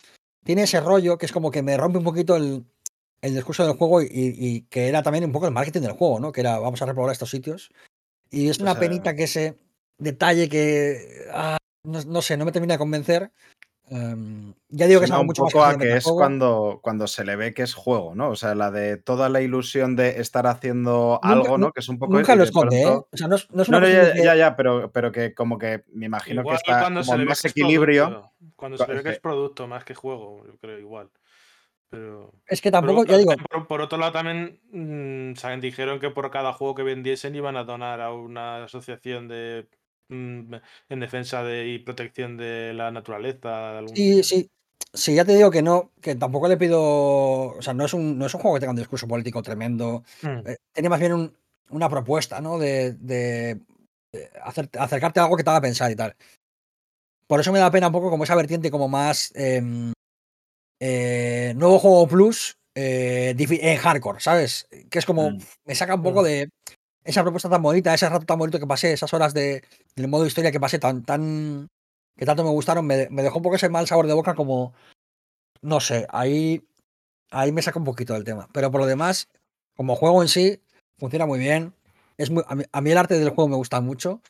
Tiene 0.45 0.65
ese 0.65 0.81
rollo 0.81 1.17
que 1.17 1.25
es 1.27 1.33
como 1.33 1.51
que 1.51 1.63
me 1.63 1.77
rompe 1.79 1.99
un 1.99 2.05
poquito 2.05 2.37
el, 2.37 2.67
el 3.23 3.35
discurso 3.35 3.65
del 3.67 3.77
juego 3.77 4.03
y, 4.03 4.07
y 4.11 4.61
que 4.63 4.89
era 4.89 5.03
también 5.03 5.25
un 5.25 5.33
poco 5.33 5.47
el 5.47 5.53
marketing 5.55 5.81
del 5.81 5.93
juego, 5.93 6.21
¿no? 6.21 6.31
Que 6.31 6.43
era 6.43 6.59
vamos 6.59 6.83
a 6.83 6.87
repoblar 6.87 7.13
estos 7.13 7.31
sitios. 7.31 7.71
Y 8.31 8.49
es 8.49 8.59
O 8.59 8.63
una 8.63 8.73
sea- 8.73 8.81
penita 8.81 9.15
que 9.17 9.25
ese 9.25 9.57
detalle 9.99 10.49
que 10.51 11.25
ah, 11.33 11.57
no, 11.87 12.03
no 12.05 12.23
sé, 12.23 12.37
no 12.37 12.45
me 12.45 12.53
termina 12.53 12.75
de 12.75 12.79
convencer. 12.79 13.33
Em, 13.89 14.53
ya 14.69 14.89
digo 14.89 14.99
que 15.01 15.05
es 15.05 15.13
algo 15.13 15.23
mucho 15.25 15.45
más 15.45 15.53
poco 15.53 15.65
a 15.65 15.71
sencillo 15.71 15.87
de 15.87 15.93
que 15.95 15.99
es 15.99 16.05
cuando, 16.11 16.81
cuando 16.83 17.07
se 17.07 17.25
le 17.25 17.37
ve 17.37 17.55
que 17.55 17.63
es 17.63 17.73
juego, 17.73 18.17
¿no? 18.17 18.31
O 18.31 18.35
sea, 18.37 18.57
la 18.57 18.73
de 18.73 18.97
toda 18.97 19.29
la 19.29 19.41
ilusión 19.43 19.95
de 19.95 20.21
estar 20.21 20.49
haciendo 20.49 21.21
Nunca- 21.23 21.29
algo, 21.29 21.57
¿no? 21.59 21.71
Que 21.71 21.79
es 21.81 21.89
un 21.89 21.97
poco. 22.01 22.13
Nunca 22.13 22.35
lo 22.35 22.43
de 22.43 22.49
esconde, 22.49 22.83
¿eh? 22.83 22.87
O 22.89 23.07
sea, 23.13 23.29
no 23.29 23.37
es, 23.37 23.49
no 23.53 23.63
es 23.63 23.69
una 23.69 23.79
no, 23.79 23.89
ya, 23.89 24.13
que- 24.13 24.25
ya, 24.25 24.35
ya, 24.35 24.57
pero, 24.57 24.91
pero 24.91 25.13
que 25.13 25.35
como 25.35 25.57
que 25.57 25.85
me 25.93 26.07
imagino 26.07 26.41
Igual 26.41 26.57
que 26.57 26.63
está 26.73 26.81
cuando 26.81 27.05
se 27.05 27.07
como 27.07 27.19
le 27.19 27.25
ve 27.25 27.29
más 27.29 27.45
es 27.45 27.51
equilibrio. 27.53 28.05
producto, 28.09 28.33
Cuando 28.57 28.79
se 28.79 28.87
le 28.89 28.95
ve 28.95 29.03
que 29.05 29.09
Es 29.11 29.15
es 29.17 29.21
producto 29.21 29.69
más 29.69 29.85
que 29.85 29.95
juego, 29.95 30.45
yo 30.45 30.57
creo 30.59 30.79
igual. 30.81 31.11
Pero. 31.89 32.33
Es 32.49 32.61
que 32.61 32.73
Por, 32.73 32.81
tampoco, 32.81 33.01
otro- 33.03 33.13
ya 33.13 33.19
digo, 33.19 33.33
por- 33.49 33.69
por 33.69 33.81
otro 33.83 33.99
lado, 33.99 34.11
también 34.11 34.61
mm, 34.73 35.37
saben, 35.37 35.61
dijeron 35.61 36.01
que 36.01 36.11
por 36.11 36.29
cada 36.33 36.53
juego 36.53 36.75
que 36.75 36.83
vendiesen 36.83 37.37
iban 37.37 37.57
a 37.57 37.63
donar 37.63 38.01
a 38.01 38.13
una 38.13 38.65
asociación 38.65 39.29
de 39.29 39.69
mm, 40.09 40.55
en 40.89 41.01
defensa 41.01 41.43
de, 41.43 41.67
y 41.69 41.79
protección 41.81 42.37
de 42.37 42.73
la 42.75 42.91
naturaleza. 42.91 43.79
algún- 43.79 43.97
Sí, 43.97 44.23
sí. 44.23 44.49
Sí, 44.93 45.15
ya 45.15 45.25
te 45.25 45.35
digo 45.37 45.51
que 45.51 45.63
no, 45.63 45.93
que 46.01 46.15
tampoco 46.15 46.49
le 46.49 46.57
pido. 46.57 46.81
O 46.81 47.61
sea, 47.63 47.75
no 47.75 47.85
es 47.85 47.93
un, 47.93 48.19
no 48.19 48.27
es 48.27 48.35
un 48.35 48.41
juego 48.41 48.55
que 48.57 48.61
tenga 48.61 48.71
un 48.71 48.77
discurso 48.79 49.07
político 49.07 49.43
tremendo. 49.43 50.05
Mm. 50.23 50.47
Eh, 50.49 50.57
tiene 50.73 50.89
más 50.89 51.01
bien 51.01 51.13
un- 51.13 51.37
una 51.71 51.89
propuesta, 51.89 52.41
¿no? 52.41 52.59
De, 52.59 52.93
de- 52.95 53.61
de 54.13 54.31
hacer- 54.43 54.71
acercarte 54.79 55.21
a 55.21 55.25
algo 55.25 55.37
que 55.37 55.45
te 55.45 55.51
haga 55.51 55.61
pensar 55.61 55.91
y 55.91 55.97
tal. 55.97 56.15
Por 57.27 57.41
eso 57.41 57.53
me 57.53 57.59
da 57.59 57.71
pena 57.71 57.89
un 57.89 57.93
poco 57.93 58.09
como 58.11 58.25
esa 58.25 58.37
vertiente 58.37 58.71
como 58.71 58.89
más 58.89 59.33
em, 59.35 59.93
eh, 60.81 61.53
nuevo 61.57 61.79
juego 61.79 62.07
plus 62.09 62.57
eh, 62.75 63.35
en 63.39 63.77
hardcore, 63.79 64.21
¿sabes? 64.21 64.69
Que 64.91 64.99
es 64.99 65.07
como, 65.07 65.31
Mm. 65.31 65.39
me 65.65 65.75
saca 65.75 65.95
un 65.95 66.03
poco 66.03 66.21
Mm. 66.21 66.25
de 66.25 66.49
esa 67.07 67.23
propuesta 67.23 67.49
tan 67.49 67.63
bonita, 67.63 67.95
ese 67.95 68.09
rato 68.09 68.27
tan 68.27 68.39
bonito 68.39 68.59
que 68.59 68.67
pasé, 68.67 68.93
esas 68.93 69.13
horas 69.15 69.33
de, 69.33 69.63
del 69.95 70.09
modo 70.09 70.27
historia 70.27 70.53
que 70.53 70.61
pasé 70.61 70.79
tan, 70.79 71.05
tan, 71.05 71.69
que 72.17 72.27
tanto 72.27 72.45
me 72.45 72.51
gustaron, 72.51 72.87
me, 72.87 73.07
dejó 73.09 73.39
un 73.39 73.43
poco 73.43 73.57
ese 73.57 73.69
mal 73.69 73.87
sabor 73.87 74.07
de 74.07 74.15
boca 74.15 74.35
como, 74.35 74.75
no 75.63 75.81
sé, 75.81 76.07
ahí, 76.11 76.67
ahí 77.31 77.53
me 77.53 77.63
saca 77.63 77.79
un 77.79 77.85
poquito 77.85 78.15
del 78.15 78.25
tema. 78.25 78.49
Pero 78.53 78.71
por 78.71 78.81
lo 78.81 78.87
demás, 78.87 79.29
como 79.77 79.97
juego 79.97 80.23
en 80.23 80.29
sí, 80.29 80.61
funciona 80.99 81.27
muy 81.27 81.39
bien. 81.39 81.75
Es 82.17 82.31
a, 82.47 82.55
mí, 82.55 82.65
a 82.71 82.81
mí 82.81 82.91
el 82.91 82.99
arte 82.99 83.19
del 83.19 83.31
juego 83.31 83.49
me 83.49 83.57
gusta 83.57 83.81
mucho. 83.81 84.21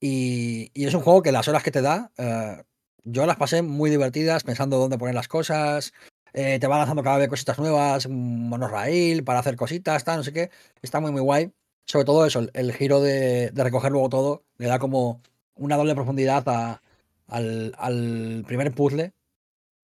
y 0.00 0.70
es 0.74 0.94
un 0.94 1.02
juego 1.02 1.22
que 1.22 1.32
las 1.32 1.48
horas 1.48 1.62
que 1.62 1.70
te 1.70 1.82
da, 1.82 2.12
eh, 2.18 2.62
yo 3.04 3.26
las 3.26 3.36
pasé 3.36 3.62
muy 3.62 3.90
divertidas 3.90 4.44
pensando 4.44 4.78
dónde 4.78 4.98
poner 4.98 5.14
las 5.14 5.28
cosas. 5.28 5.92
Eh, 6.32 6.58
te 6.60 6.66
va 6.66 6.78
lanzando 6.78 7.02
cada 7.02 7.18
vez 7.18 7.28
cositas 7.28 7.58
nuevas, 7.58 8.06
un 8.06 8.48
monorail 8.48 9.24
para 9.24 9.40
hacer 9.40 9.56
cositas, 9.56 10.04
tal, 10.04 10.18
no 10.18 10.24
sé 10.24 10.32
qué. 10.32 10.50
Está 10.82 11.00
muy, 11.00 11.12
muy 11.12 11.20
guay. 11.22 11.52
Sobre 11.86 12.04
todo 12.04 12.26
eso, 12.26 12.40
el, 12.40 12.50
el 12.54 12.72
giro 12.72 13.00
de, 13.00 13.50
de 13.50 13.64
recoger 13.64 13.90
luego 13.92 14.08
todo 14.08 14.44
le 14.58 14.66
da 14.68 14.78
como 14.78 15.22
una 15.54 15.76
doble 15.76 15.94
profundidad 15.94 16.44
a- 16.48 16.82
al, 17.26 17.74
al 17.78 18.44
primer 18.46 18.72
puzzle 18.74 19.12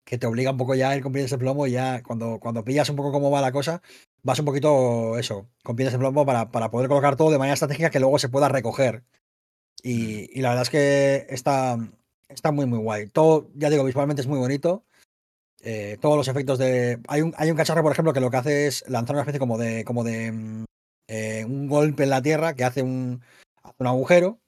que 0.05 0.17
te 0.17 0.27
obliga 0.27 0.51
un 0.51 0.57
poco 0.57 0.75
ya 0.75 0.89
a 0.89 0.95
ir 0.97 1.03
con 1.03 1.13
pies 1.13 1.31
de 1.31 1.37
plomo 1.37 1.65
y 1.67 1.71
ya 1.71 2.03
cuando, 2.03 2.39
cuando 2.39 2.63
pillas 2.63 2.89
un 2.89 2.95
poco 2.97 3.11
cómo 3.11 3.31
va 3.31 3.41
la 3.41 3.51
cosa, 3.51 3.81
vas 4.23 4.39
un 4.39 4.45
poquito 4.45 5.17
eso, 5.17 5.47
con 5.63 5.75
pies 5.75 5.91
de 5.91 5.97
plomo 5.97 6.25
para, 6.25 6.51
para 6.51 6.69
poder 6.71 6.89
colocar 6.89 7.15
todo 7.15 7.31
de 7.31 7.37
manera 7.37 7.53
estratégica 7.53 7.89
que 7.89 7.99
luego 7.99 8.19
se 8.19 8.29
pueda 8.29 8.49
recoger. 8.49 9.03
Y, 9.83 10.29
y 10.37 10.41
la 10.41 10.49
verdad 10.49 10.63
es 10.63 10.69
que 10.69 11.25
está, 11.29 11.77
está 12.29 12.51
muy, 12.51 12.65
muy 12.65 12.79
guay. 12.79 13.07
Todo, 13.07 13.49
ya 13.55 13.69
digo, 13.69 13.83
visualmente 13.83 14.21
es 14.21 14.27
muy 14.27 14.39
bonito. 14.39 14.85
Eh, 15.65 15.97
todos 16.01 16.17
los 16.17 16.27
efectos 16.27 16.59
de. 16.59 16.99
Hay 17.07 17.21
un, 17.21 17.33
hay 17.37 17.49
un 17.49 17.55
cacharro, 17.55 17.81
por 17.81 17.93
ejemplo, 17.93 18.11
que 18.11 18.19
lo 18.19 18.29
que 18.29 18.37
hace 18.37 18.67
es 18.67 18.83
lanzar 18.89 19.15
una 19.15 19.21
especie 19.21 19.39
como 19.39 19.57
de. 19.57 19.85
como 19.85 20.03
de. 20.03 20.31
mm, 20.31 20.65
eh, 21.07 21.45
un 21.45 21.67
golpe 21.67 22.03
en 22.03 22.09
la 22.09 22.21
tierra 22.21 22.53
que 22.53 22.65
hace 22.65 22.81
un, 22.81 23.21
un 23.77 23.87
agujero. 23.87 24.39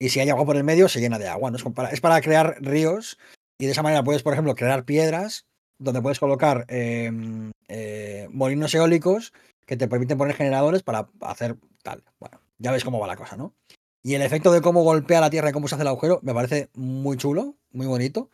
Y 0.00 0.08
si 0.08 0.18
hay 0.18 0.28
agua 0.30 0.44
por 0.44 0.56
el 0.56 0.64
medio, 0.64 0.88
se 0.88 1.00
llena 1.00 1.18
de 1.18 1.28
agua. 1.28 1.50
¿no? 1.50 1.56
Es, 1.56 1.62
para, 1.64 1.90
es 1.90 2.00
para 2.00 2.20
crear 2.20 2.56
ríos. 2.60 3.18
Y 3.58 3.66
de 3.66 3.72
esa 3.72 3.82
manera 3.82 4.02
puedes, 4.02 4.24
por 4.24 4.32
ejemplo, 4.32 4.56
crear 4.56 4.84
piedras 4.84 5.46
donde 5.78 6.02
puedes 6.02 6.18
colocar 6.18 6.66
eh, 6.68 8.28
molinos 8.30 8.74
eólicos 8.74 9.32
que 9.66 9.76
te 9.76 9.86
permiten 9.88 10.18
poner 10.18 10.34
generadores 10.34 10.82
para 10.82 11.08
hacer 11.20 11.56
tal. 11.82 12.02
Bueno, 12.18 12.40
ya 12.58 12.72
ves 12.72 12.84
cómo 12.84 12.98
va 12.98 13.06
la 13.06 13.16
cosa, 13.16 13.36
¿no? 13.36 13.54
Y 14.02 14.14
el 14.14 14.22
efecto 14.22 14.52
de 14.52 14.60
cómo 14.60 14.82
golpea 14.82 15.20
la 15.20 15.30
tierra 15.30 15.50
y 15.50 15.52
cómo 15.52 15.68
se 15.68 15.76
hace 15.76 15.82
el 15.82 15.88
agujero 15.88 16.20
me 16.22 16.34
parece 16.34 16.68
muy 16.74 17.16
chulo, 17.16 17.56
muy 17.70 17.86
bonito. 17.86 18.30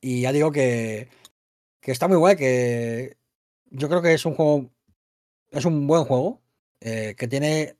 Y 0.00 0.22
ya 0.22 0.32
digo 0.32 0.52
que, 0.52 1.08
que 1.82 1.90
está 1.90 2.08
muy 2.08 2.16
guay, 2.16 2.36
que 2.36 3.18
yo 3.70 3.88
creo 3.88 4.00
que 4.00 4.14
es 4.14 4.24
un 4.24 4.34
juego, 4.34 4.70
es 5.50 5.64
un 5.66 5.86
buen 5.86 6.04
juego, 6.04 6.40
eh, 6.80 7.14
que 7.18 7.28
tiene 7.28 7.76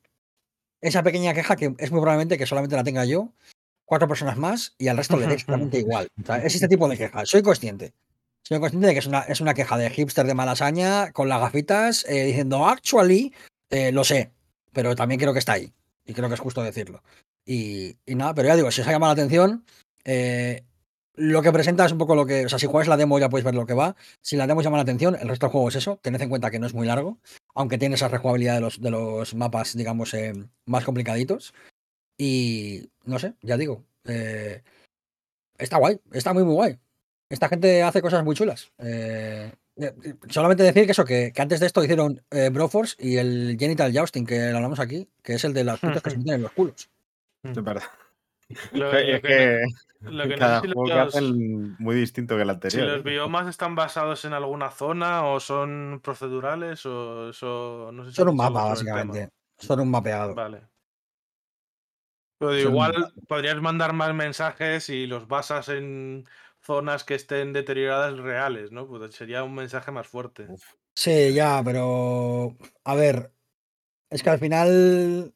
esa 0.81 1.01
pequeña 1.01 1.33
queja 1.33 1.55
que 1.55 1.73
es 1.77 1.91
muy 1.91 2.01
probablemente 2.01 2.37
que 2.37 2.45
solamente 2.45 2.75
la 2.75 2.83
tenga 2.83 3.05
yo, 3.05 3.33
cuatro 3.85 4.07
personas 4.07 4.37
más 4.37 4.75
y 4.77 4.89
al 4.89 4.97
resto 4.97 5.17
le 5.17 5.27
dé 5.27 5.33
exactamente 5.33 5.79
igual. 5.79 6.07
O 6.21 6.25
sea, 6.25 6.37
es 6.37 6.53
este 6.53 6.67
tipo 6.67 6.87
de 6.87 6.97
queja. 6.97 7.25
Soy 7.25 7.41
consciente. 7.41 7.93
Soy 8.43 8.59
consciente 8.59 8.87
de 8.87 8.93
que 8.93 8.99
es 8.99 9.07
una, 9.07 9.21
es 9.21 9.39
una 9.39 9.53
queja 9.53 9.77
de 9.77 9.89
hipster 9.89 10.25
de 10.25 10.33
malasaña 10.33 11.13
con 11.13 11.29
las 11.29 11.39
gafitas 11.39 12.05
eh, 12.09 12.25
diciendo, 12.25 12.67
actually, 12.67 13.33
eh, 13.69 13.93
lo 13.93 14.03
sé, 14.03 14.31
pero 14.73 14.95
también 14.95 15.19
creo 15.19 15.31
que 15.31 15.39
está 15.39 15.53
ahí. 15.53 15.71
Y 16.05 16.13
creo 16.13 16.27
que 16.27 16.35
es 16.35 16.41
justo 16.41 16.61
decirlo. 16.61 17.01
Y, 17.45 17.95
y 18.05 18.15
nada, 18.15 18.33
pero 18.33 18.49
ya 18.49 18.57
digo, 18.57 18.69
si 18.71 18.81
os 18.81 18.87
ha 18.87 18.91
llamado 18.91 19.15
la 19.15 19.21
atención, 19.21 19.65
eh, 20.03 20.65
lo 21.15 21.41
que 21.41 21.51
presenta 21.51 21.85
es 21.85 21.91
un 21.91 21.97
poco 21.97 22.15
lo 22.15 22.25
que. 22.25 22.45
O 22.45 22.49
sea, 22.49 22.59
si 22.59 22.67
juegas 22.67 22.87
la 22.87 22.97
demo 22.97 23.19
ya 23.19 23.29
puedes 23.29 23.45
ver 23.45 23.55
lo 23.55 23.65
que 23.65 23.73
va. 23.73 23.95
Si 24.21 24.35
la 24.35 24.47
demo 24.47 24.61
llama 24.61 24.77
la 24.77 24.83
atención, 24.83 25.15
el 25.19 25.27
resto 25.27 25.45
del 25.45 25.51
juego 25.51 25.69
es 25.69 25.75
eso. 25.75 25.99
Tened 26.01 26.21
en 26.21 26.29
cuenta 26.29 26.49
que 26.51 26.59
no 26.59 26.67
es 26.67 26.73
muy 26.73 26.87
largo, 26.87 27.19
aunque 27.53 27.77
tiene 27.77 27.95
esa 27.95 28.07
rejugabilidad 28.07 28.55
de 28.55 28.61
los, 28.61 28.81
de 28.81 28.91
los 28.91 29.35
mapas, 29.35 29.75
digamos, 29.77 30.13
eh, 30.13 30.33
más 30.65 30.83
complicaditos. 30.85 31.53
Y 32.17 32.89
no 33.05 33.19
sé, 33.19 33.33
ya 33.41 33.57
digo. 33.57 33.83
eh, 34.05 34.61
está 35.57 35.77
guay, 35.77 35.99
está 36.11 36.33
muy, 36.33 36.43
muy 36.43 36.55
guay. 36.55 36.79
Esta 37.29 37.49
gente 37.49 37.83
hace 37.83 38.01
cosas 38.01 38.23
muy 38.23 38.35
chulas. 38.35 38.71
Eh, 38.77 39.51
solamente 40.29 40.63
decir 40.63 40.85
que 40.85 40.91
eso, 40.91 41.05
que, 41.05 41.31
que 41.33 41.41
antes 41.41 41.59
de 41.59 41.65
esto 41.65 41.83
hicieron 41.83 42.21
eh, 42.29 42.49
Broforce 42.49 42.95
y 42.99 43.17
el 43.17 43.57
Genital 43.59 43.91
Jousting, 43.93 44.25
que 44.25 44.51
lo 44.51 44.57
hablamos 44.57 44.79
aquí, 44.79 45.09
que 45.23 45.33
es 45.35 45.43
el 45.43 45.53
de 45.53 45.63
las 45.63 45.79
putas 45.79 46.01
que 46.01 46.11
se 46.11 46.17
meten 46.17 46.35
en 46.35 46.41
los 46.43 46.51
culos. 46.51 46.89
Es 47.43 47.63
verdad. 47.63 47.83
Lo, 48.73 48.95
es 48.95 49.15
lo 49.15 49.21
que, 49.21 49.27
que 49.27 49.63
lo 50.03 50.23
que 50.23 50.29
no 50.29 50.37
cada 50.37 50.61
sé 50.61 50.67
si 50.67 50.73
juego 50.73 50.87
que 50.87 50.93
los, 50.95 51.15
hacen 51.15 51.75
muy 51.79 51.95
distinto 51.95 52.35
que 52.35 52.41
el 52.41 52.49
si 52.49 52.53
anterior. 52.53 52.87
los 52.87 52.99
¿eh? 52.99 53.09
biomas 53.09 53.47
están 53.47 53.75
basados 53.75 54.25
en 54.25 54.33
alguna 54.33 54.69
zona 54.71 55.25
o 55.25 55.39
son 55.39 56.01
procedurales 56.03 56.85
o 56.85 57.29
eso. 57.29 57.91
No 57.93 58.03
sé 58.03 58.11
si 58.11 58.15
Son 58.15 58.29
un 58.29 58.35
mapa, 58.35 58.65
básicamente. 58.65 59.29
Son 59.57 59.79
un 59.79 59.89
mapeado. 59.89 60.35
Vale. 60.35 60.61
Pero 62.37 62.61
Son 62.61 62.71
igual 62.71 63.13
podrías 63.27 63.61
mandar 63.61 63.93
más 63.93 64.13
mensajes 64.13 64.89
y 64.89 65.07
los 65.07 65.27
basas 65.27 65.69
en 65.69 66.25
zonas 66.61 67.03
que 67.03 67.15
estén 67.15 67.53
deterioradas 67.53 68.17
reales, 68.17 68.71
¿no? 68.71 68.87
Pues 68.87 69.13
sería 69.15 69.43
un 69.43 69.55
mensaje 69.55 69.91
más 69.91 70.07
fuerte. 70.07 70.47
Sí, 70.95 71.33
ya, 71.33 71.61
pero. 71.63 72.55
A 72.83 72.95
ver. 72.95 73.31
Es 74.09 74.23
que 74.23 74.29
al 74.29 74.39
final. 74.39 75.33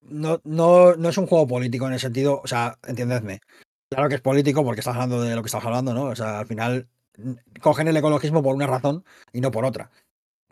No, 0.00 0.40
no, 0.44 0.94
no 0.94 1.08
es 1.08 1.18
un 1.18 1.26
juego 1.26 1.46
político 1.46 1.86
en 1.86 1.94
el 1.94 2.00
sentido. 2.00 2.40
O 2.42 2.46
sea, 2.46 2.78
entiendedme. 2.86 3.40
Claro 3.90 4.08
que 4.08 4.16
es 4.16 4.20
político 4.20 4.64
porque 4.64 4.80
estás 4.80 4.94
hablando 4.94 5.22
de 5.22 5.34
lo 5.34 5.42
que 5.42 5.46
estás 5.46 5.64
hablando, 5.64 5.94
¿no? 5.94 6.04
O 6.04 6.16
sea, 6.16 6.40
al 6.40 6.46
final. 6.46 6.88
mm, 7.16 7.32
Cogen 7.60 7.88
el 7.88 7.96
ecologismo 7.96 8.42
por 8.42 8.54
una 8.54 8.66
razón 8.66 9.04
y 9.32 9.40
no 9.40 9.50
por 9.50 9.64
otra. 9.64 9.90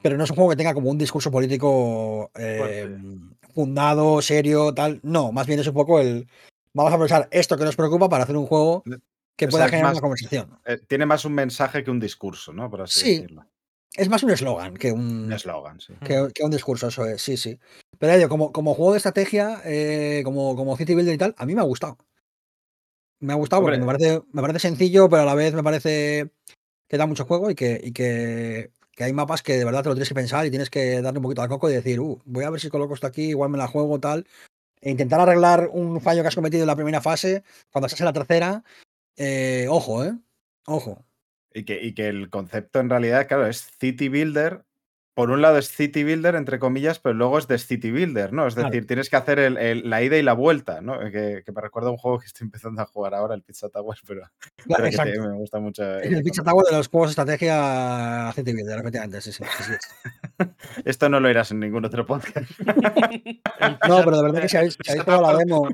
Pero 0.03 0.17
no 0.17 0.25
es 0.25 0.31
un 0.31 0.37
juego 0.37 0.51
que 0.51 0.57
tenga 0.57 0.75
como 0.75 0.91
un 0.91 0.99
discurso 0.99 1.31
político 1.31 2.31
eh, 2.35 2.97
fundado, 3.55 4.21
serio, 4.23 4.73
tal. 4.75 5.01
No, 5.03 5.33
más 5.33 5.47
bien 5.47 5.61
es 5.61 5.67
un 5.67 5.75
poco 5.75 6.01
el. 6.01 6.29
Vamos 6.73 6.93
a 6.93 6.95
aprovechar 6.95 7.29
esto 7.31 7.57
que 7.57 7.65
nos 7.65 7.77
preocupa 7.77 8.09
para 8.09 8.25
hacer 8.25 8.37
un 8.37 8.47
juego 8.47 8.85
que 9.37 9.47
O 9.47 9.49
pueda 9.49 9.65
sea, 9.65 9.71
generar 9.71 9.87
más- 9.91 9.95
una 9.95 10.01
conversación. 10.03 10.59
Eh, 10.67 10.79
tiene 10.87 11.07
más 11.07 11.25
un 11.25 11.33
mensaje 11.35 11.83
que 11.85 11.91
un 11.91 12.01
discurso, 12.01 12.53
¿no? 12.53 12.71
Por 12.71 12.83
así 12.83 13.01
Sí. 13.01 13.15
decirlo. 13.17 13.47
Es 13.95 14.09
más 14.11 14.23
un 14.23 14.31
eslogan 14.31 14.75
que 14.77 14.93
un. 14.93 15.25
Un 15.25 15.33
eslogan, 15.33 15.81
sí. 15.81 15.95
Que, 16.05 16.29
que 16.35 16.43
un 16.45 16.51
discurso, 16.51 16.89
eso 16.89 17.07
es, 17.07 17.21
sí, 17.23 17.37
sí. 17.37 17.59
Pero 17.99 18.29
como 18.29 18.75
juego 18.75 18.93
de 18.93 18.99
estrategia, 18.99 19.61
eh, 19.65 20.21
como, 20.25 20.55
como 20.55 20.77
City 20.77 20.95
Builder 20.95 21.15
y 21.15 21.19
tal, 21.19 21.35
a 21.39 21.47
mí 21.47 21.55
me 21.55 21.61
ha 21.63 21.65
gustado. 21.65 21.97
Me 23.21 23.33
ha 23.33 23.37
gustado 23.37 23.63
porque 23.63 23.79
me 23.79 23.87
parece, 23.87 24.23
me 24.33 24.43
parece 24.43 24.59
sencillo, 24.61 25.09
pero 25.09 25.23
a 25.23 25.27
la 25.27 25.35
vez 25.35 25.55
me 25.55 25.63
parece 25.63 26.31
que 26.89 26.97
da 26.97 27.07
mucho 27.07 27.25
juego 27.25 27.51
y 27.51 27.55
que, 27.55 27.81
y 27.83 27.93
que, 27.93 28.71
que 28.93 29.05
hay 29.05 29.13
mapas 29.13 29.43
que 29.43 29.55
de 29.57 29.65
verdad 29.65 29.83
te 29.83 29.89
lo 29.89 29.95
tienes 29.95 30.09
que 30.09 30.15
pensar 30.15 30.47
y 30.47 30.51
tienes 30.51 30.71
que 30.71 31.01
darle 31.03 31.19
un 31.19 31.23
poquito 31.23 31.43
al 31.43 31.49
coco 31.49 31.71
y 31.71 31.75
decir, 31.75 32.01
uh, 32.01 32.21
voy 32.25 32.45
a 32.45 32.51
ver 32.51 32.61
si 32.61 32.69
coloco 32.69 32.95
esto 32.95 33.07
aquí, 33.07 33.29
igual 33.29 33.51
me 33.51 33.59
la 33.59 33.67
juego, 33.67 33.99
tal. 34.01 34.27
E 34.81 34.91
intentar 34.91 35.21
arreglar 35.21 35.69
un 35.73 36.01
fallo 36.01 36.23
que 36.23 36.29
has 36.29 36.35
cometido 36.35 36.63
en 36.63 36.69
la 36.69 36.77
primera 36.77 37.01
fase, 37.01 37.43
cuando 37.71 37.87
estás 37.87 38.01
en 38.01 38.07
la 38.07 38.13
tercera, 38.13 38.63
eh, 39.17 39.67
ojo, 39.69 40.05
¿eh? 40.05 40.15
Ojo. 40.67 41.05
Y 41.53 41.65
que, 41.65 41.83
y 41.83 41.95
que 41.95 42.09
el 42.09 42.29
concepto 42.29 42.81
en 42.81 42.91
realidad, 42.91 43.27
claro, 43.27 43.47
es 43.47 43.67
City 43.79 44.09
Builder. 44.09 44.65
Por 45.17 45.31
un 45.31 45.41
lado 45.41 45.57
es 45.57 45.71
City 45.71 46.05
Builder, 46.05 46.35
entre 46.35 46.59
comillas, 46.59 46.99
pero 46.99 47.15
luego 47.15 47.39
es 47.39 47.49
de 47.49 47.57
City 47.57 47.91
Builder, 47.91 48.35
¿no? 48.35 48.47
Es 48.47 48.53
Claro. 48.55 48.69
decir, 48.69 48.87
tienes 48.87 49.09
que 49.09 49.17
hacer 49.17 49.39
el- 49.39 49.57
el- 49.57 49.89
la 49.89 50.03
ida 50.03 50.19
y 50.19 50.23
la 50.23 50.35
vuelta, 50.35 50.83
¿no? 50.83 50.99
Que, 51.11 51.43
que 51.43 51.53
me 51.53 51.63
recuerda 51.63 51.89
a 51.89 51.93
un 51.93 51.97
juego 51.97 52.19
que 52.19 52.27
estoy 52.27 52.45
empezando 52.45 52.83
a 52.83 52.85
jugar 52.85 53.15
ahora, 53.15 53.35
el 53.35 53.43
Pizza 53.43 53.71
Tower, 53.71 53.97
pero, 54.07 54.21
pero 54.69 54.85
que 54.85 54.91
te- 54.95 55.19
me 55.19 55.35
gusta 55.39 55.59
mucho. 55.59 55.99
Es 56.01 56.13
el 56.13 56.23
Pizza. 56.23 56.43
Tower 56.45 56.67
de 56.67 56.77
los 56.77 56.89
juegos 56.89 57.09
de 57.09 57.13
estrategia 57.13 58.31
City 58.35 58.53
Builder, 58.53 58.79
efectivamente, 58.81 59.21
sí, 59.23 59.33
sí. 59.33 59.43
sí, 59.57 59.65
sí. 59.73 59.79
Esto 60.85 61.09
no 61.09 61.19
lo 61.19 61.31
irás 61.31 61.51
en 61.51 61.61
ningún 61.61 61.87
otro 61.87 62.05
podcast. 62.05 62.51
No, 63.89 64.05
pero 64.05 64.17
de 64.19 64.23
verdad 64.23 64.43
que 64.43 64.49
si 64.51 64.57
habéis, 64.59 64.77
si 64.85 64.91
habéis 64.91 65.05
probado 65.05 65.33
la 65.33 65.39
demo, 65.39 65.69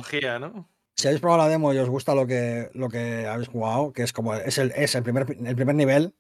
si 0.95 1.07
habéis 1.09 1.21
probado 1.21 1.43
la 1.43 1.49
demo 1.49 1.73
y 1.75 1.79
os 1.79 1.89
gusta 1.89 2.15
lo 2.15 2.27
que, 2.29 2.71
lo 2.75 2.89
que 2.89 3.27
habéis 3.27 3.49
jugado, 3.49 3.93
que 3.93 4.03
es 4.05 4.13
como 4.13 4.35
es 4.35 4.57
el, 4.59 4.73
es 4.77 4.95
el 4.95 5.03
primer 5.03 5.27
el 5.45 5.57
primer 5.57 5.75
nivel, 5.75 6.15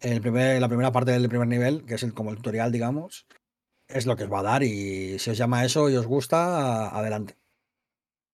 el 0.00 0.20
primer, 0.20 0.60
la 0.60 0.68
primera 0.68 0.92
parte 0.92 1.12
del 1.12 1.28
primer 1.28 1.48
nivel, 1.48 1.84
que 1.84 1.94
es 1.94 2.02
el, 2.02 2.14
como 2.14 2.30
el 2.30 2.36
tutorial, 2.36 2.72
digamos, 2.72 3.26
es 3.88 4.06
lo 4.06 4.16
que 4.16 4.24
os 4.24 4.32
va 4.32 4.40
a 4.40 4.44
dar. 4.44 4.62
Y 4.62 5.18
si 5.18 5.30
os 5.30 5.38
llama 5.38 5.64
eso 5.64 5.90
y 5.90 5.96
os 5.96 6.06
gusta, 6.06 6.88
adelante. 6.88 7.36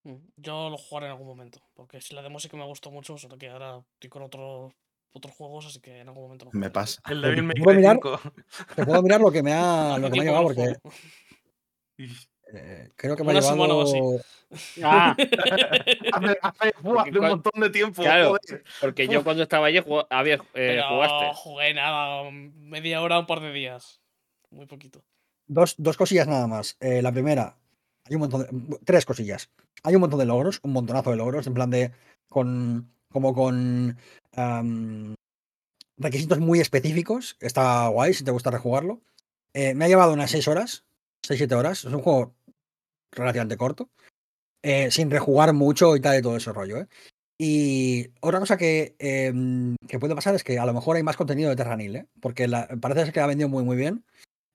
Mm, 0.05 0.17
Yo 0.37 0.71
lo 0.71 0.77
jugaré 0.79 1.07
en 1.07 1.13
algún 1.13 1.27
momento. 1.27 1.61
Porque 1.75 2.01
si 2.01 2.15
la 2.15 2.23
demo 2.23 2.39
sí 2.41 2.49
que 2.49 2.57
me 2.57 2.65
gustó 2.65 2.91
mucho, 2.91 3.19
solo 3.19 3.37
que 3.39 3.49
ahora 3.49 3.83
estoy 3.95 4.11
con 4.11 4.23
otros 4.23 4.73
otros 5.13 5.35
juegos, 5.35 5.65
así 5.67 5.81
que 5.81 6.01
en 6.01 6.09
algún 6.09 6.25
momento 6.25 6.45
lo 6.45 6.51
Me 6.53 6.69
jugaré. 6.69 6.73
pasa. 6.73 7.01
El 7.09 7.23
Devil 7.23 7.43
May 7.45 7.55
¿Puedo 7.57 7.75
Cry 7.75 7.77
mirar? 7.77 7.97
5. 8.03 8.21
Te 8.75 8.85
puedo 8.85 9.03
mirar 9.03 9.21
lo 9.21 9.33
que 9.33 9.43
me 9.43 9.53
ha, 9.55 9.97
lo 9.99 10.11
que 10.11 10.17
me 10.17 10.21
ha 10.21 10.25
llegado, 10.25 10.45
porque. 10.45 10.75
eh, 12.53 12.91
creo 12.97 13.17
que 13.17 13.25
me 13.25 13.31
ha 13.31 13.33
Una 13.35 13.43
semana 13.43 13.75
o 13.75 13.83
así. 13.83 13.99
Ah, 14.83 15.17
hace, 16.13 16.39
hace- 16.43 16.75
uf, 16.83 16.99
hace 17.01 17.19
un 17.19 17.27
montón 17.29 17.61
de 17.61 17.71
tiempo. 17.71 18.03
Claro. 18.03 18.29
joder. 18.31 18.65
porque 18.81 19.09
yo 19.09 19.25
cuando 19.25 19.43
estaba 19.43 19.67
allí 19.67 19.81
jugó- 19.81 20.07
había, 20.11 20.35
eh, 20.35 20.41
Pero 20.55 20.89
jugaste. 20.89 21.31
jugué 21.35 21.75
nada, 21.75 22.31
media 22.31 23.03
hora, 23.03 23.19
un 23.19 23.27
par 23.27 23.41
de 23.41 23.53
días. 23.53 24.01
Muy 24.51 24.67
poquito. 24.67 25.03
Dos, 25.49 25.75
dos 25.79 25.97
cosillas 25.97 26.27
nada 26.29 26.47
más. 26.47 26.77
Eh, 26.81 27.03
la 27.03 27.13
primera, 27.13 27.57
hay 28.05 28.15
un 28.15 28.21
montón 28.21 28.43
de. 28.43 28.79
Tres 28.85 29.05
cosillas. 29.05 29.51
Hay 29.83 29.95
un 29.95 30.01
montón 30.01 30.19
de 30.21 30.27
logros, 30.27 30.61
un 30.63 30.73
montonazo 30.73 31.11
de 31.11 31.17
logros, 31.17 31.47
en 31.47 31.55
plan 31.55 31.71
de. 31.71 31.91
con. 32.29 32.89
como 33.13 33.35
con. 33.35 33.97
requisitos 35.99 36.39
muy 36.39 36.61
específicos. 36.61 37.37
Está 37.41 37.89
guay 37.89 38.15
si 38.15 38.23
te 38.25 38.31
gusta 38.31 38.51
rejugarlo. 38.51 39.01
Eh, 39.55 39.75
me 39.75 39.87
ha 39.87 39.89
llevado 39.89 40.13
unas 40.13 40.31
6 40.31 40.47
horas. 40.49 40.85
6-7 41.27 41.53
horas. 41.57 41.85
Es 41.85 41.93
un 41.93 42.03
juego 42.03 42.35
relativamente 43.17 43.57
corto. 43.57 43.91
eh, 44.63 44.91
sin 44.91 45.11
rejugar 45.13 45.53
mucho 45.53 45.95
y 45.97 46.01
tal 46.01 46.19
y 46.19 46.23
todo 46.23 46.37
ese 46.37 46.53
rollo, 46.53 46.79
¿eh? 46.79 46.87
Y 47.39 48.09
otra 48.21 48.41
cosa 48.41 48.57
que, 48.57 48.97
em, 48.99 49.77
que 49.87 49.99
puede 50.01 50.15
pasar 50.17 50.35
es 50.35 50.43
que 50.43 50.59
a 50.59 50.67
lo 50.67 50.73
mejor 50.75 50.97
hay 50.97 51.05
más 51.05 51.17
contenido 51.17 51.51
de 51.51 51.57
Terranil, 51.57 51.95
¿eh? 51.97 52.07
Porque 52.21 52.49
la- 52.49 52.67
parece 52.81 53.05
ser 53.05 53.13
que 53.13 53.21
ha 53.21 53.27
vendido 53.27 53.49
muy 53.49 53.63
muy 53.63 53.77
bien. 53.77 54.05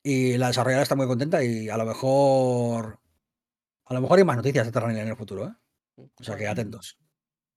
Y 0.04 0.38
la 0.38 0.48
desarrolladora 0.48 0.84
está 0.84 0.96
muy 0.96 1.08
contenta 1.08 1.42
y 1.44 1.70
a 1.70 1.78
lo 1.78 1.86
mejor. 1.86 3.00
A 3.86 3.94
lo 3.94 4.02
mejor 4.02 4.18
hay 4.18 4.26
más 4.26 4.36
noticias 4.36 4.66
de 4.66 4.72
Terranil 4.74 4.98
en 4.98 5.08
el 5.10 5.16
futuro, 5.16 5.48
¿eh? 5.48 5.54
O 6.20 6.24
sea 6.24 6.36
que 6.36 6.48
atentos. 6.48 6.98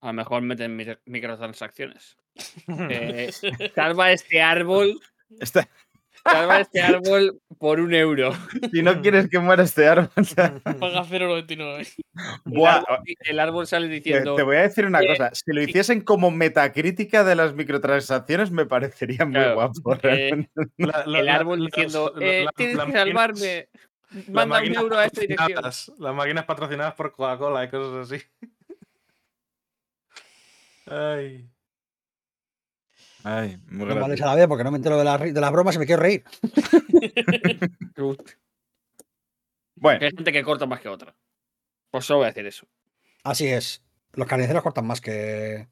A 0.02 0.08
lo 0.08 0.12
mejor 0.12 0.42
meten 0.42 0.76
mi- 0.76 0.84
microtransacciones. 1.06 2.16
Eh, 3.28 3.32
salva 3.74 4.12
este 4.12 4.42
árbol. 4.42 5.00
Está- 5.40 5.68
Salva 6.24 6.60
este 6.60 6.80
árbol 6.82 7.38
por 7.58 7.80
un 7.80 7.92
euro. 7.94 8.32
si 8.72 8.82
no 8.82 9.00
quieres 9.02 9.28
que 9.28 9.38
muera 9.38 9.62
este 9.62 9.86
árbol, 9.86 10.08
Paga 10.80 11.04
0,99. 11.04 11.94
El 12.46 12.52
buah, 12.52 12.76
árbol, 12.76 12.98
el 13.20 13.40
árbol 13.40 13.66
sale 13.66 13.88
te, 13.88 13.94
diciendo. 13.94 14.34
te 14.36 14.42
voy 14.42 14.56
a 14.56 14.62
decir 14.62 14.86
una 14.86 15.00
eh, 15.00 15.06
cosa. 15.08 15.30
Si 15.34 15.52
lo 15.52 15.60
hiciesen 15.62 16.00
como 16.00 16.30
metacrítica 16.30 17.24
de 17.24 17.34
las 17.36 17.54
microtransacciones, 17.54 18.50
me 18.50 18.66
parecería 18.66 19.24
muy 19.24 19.34
Claro, 19.34 19.54
guapo. 19.54 19.94
eh, 19.94 19.98
realmente. 20.02 20.50
La- 20.78 21.04
la- 21.06 21.20
el 21.20 21.28
árbol 21.28 21.66
diciendo. 21.66 22.14
eh, 22.20 22.44
la- 22.44 22.52
tienes 22.52 22.78
que 22.84 22.92
salvarme. 22.92 23.68
Manda 24.28 24.60
un 24.62 24.74
euro 24.76 24.96
a 24.98 25.06
esta 25.06 25.20
dirección. 25.22 25.62
Las 25.62 26.14
máquinas 26.14 26.44
patrocinadas 26.44 26.94
por 26.94 27.10
Coca-Cola 27.12 27.64
y 27.64 27.68
cosas 27.68 28.12
así. 28.12 28.24
Ay. 30.86 31.48
Ay, 33.24 33.56
muy 33.68 33.86
No 33.86 33.94
vale 34.00 34.22
a 34.22 34.26
la 34.26 34.34
vez 34.34 34.46
porque 34.46 34.64
no 34.64 34.70
me 34.70 34.76
entero 34.76 34.98
de 34.98 35.04
las, 35.04 35.20
ri- 35.20 35.32
de 35.32 35.40
las 35.40 35.50
bromas 35.50 35.74
y 35.74 35.78
me 35.78 35.86
quiero 35.86 36.02
reír. 36.02 36.22
Bueno, 39.76 40.04
hay 40.04 40.10
gente 40.16 40.32
que 40.32 40.42
corta 40.44 40.66
más 40.66 40.80
que 40.80 40.88
otra. 40.88 41.14
Pues 41.90 42.04
solo 42.04 42.18
voy 42.18 42.26
a 42.26 42.28
decir 42.28 42.46
eso. 42.46 42.66
Así 43.22 43.46
es. 43.48 43.82
Los 44.12 44.28
carniceros 44.28 44.62
cortan 44.62 44.86
más 44.86 45.00
que. 45.00 45.68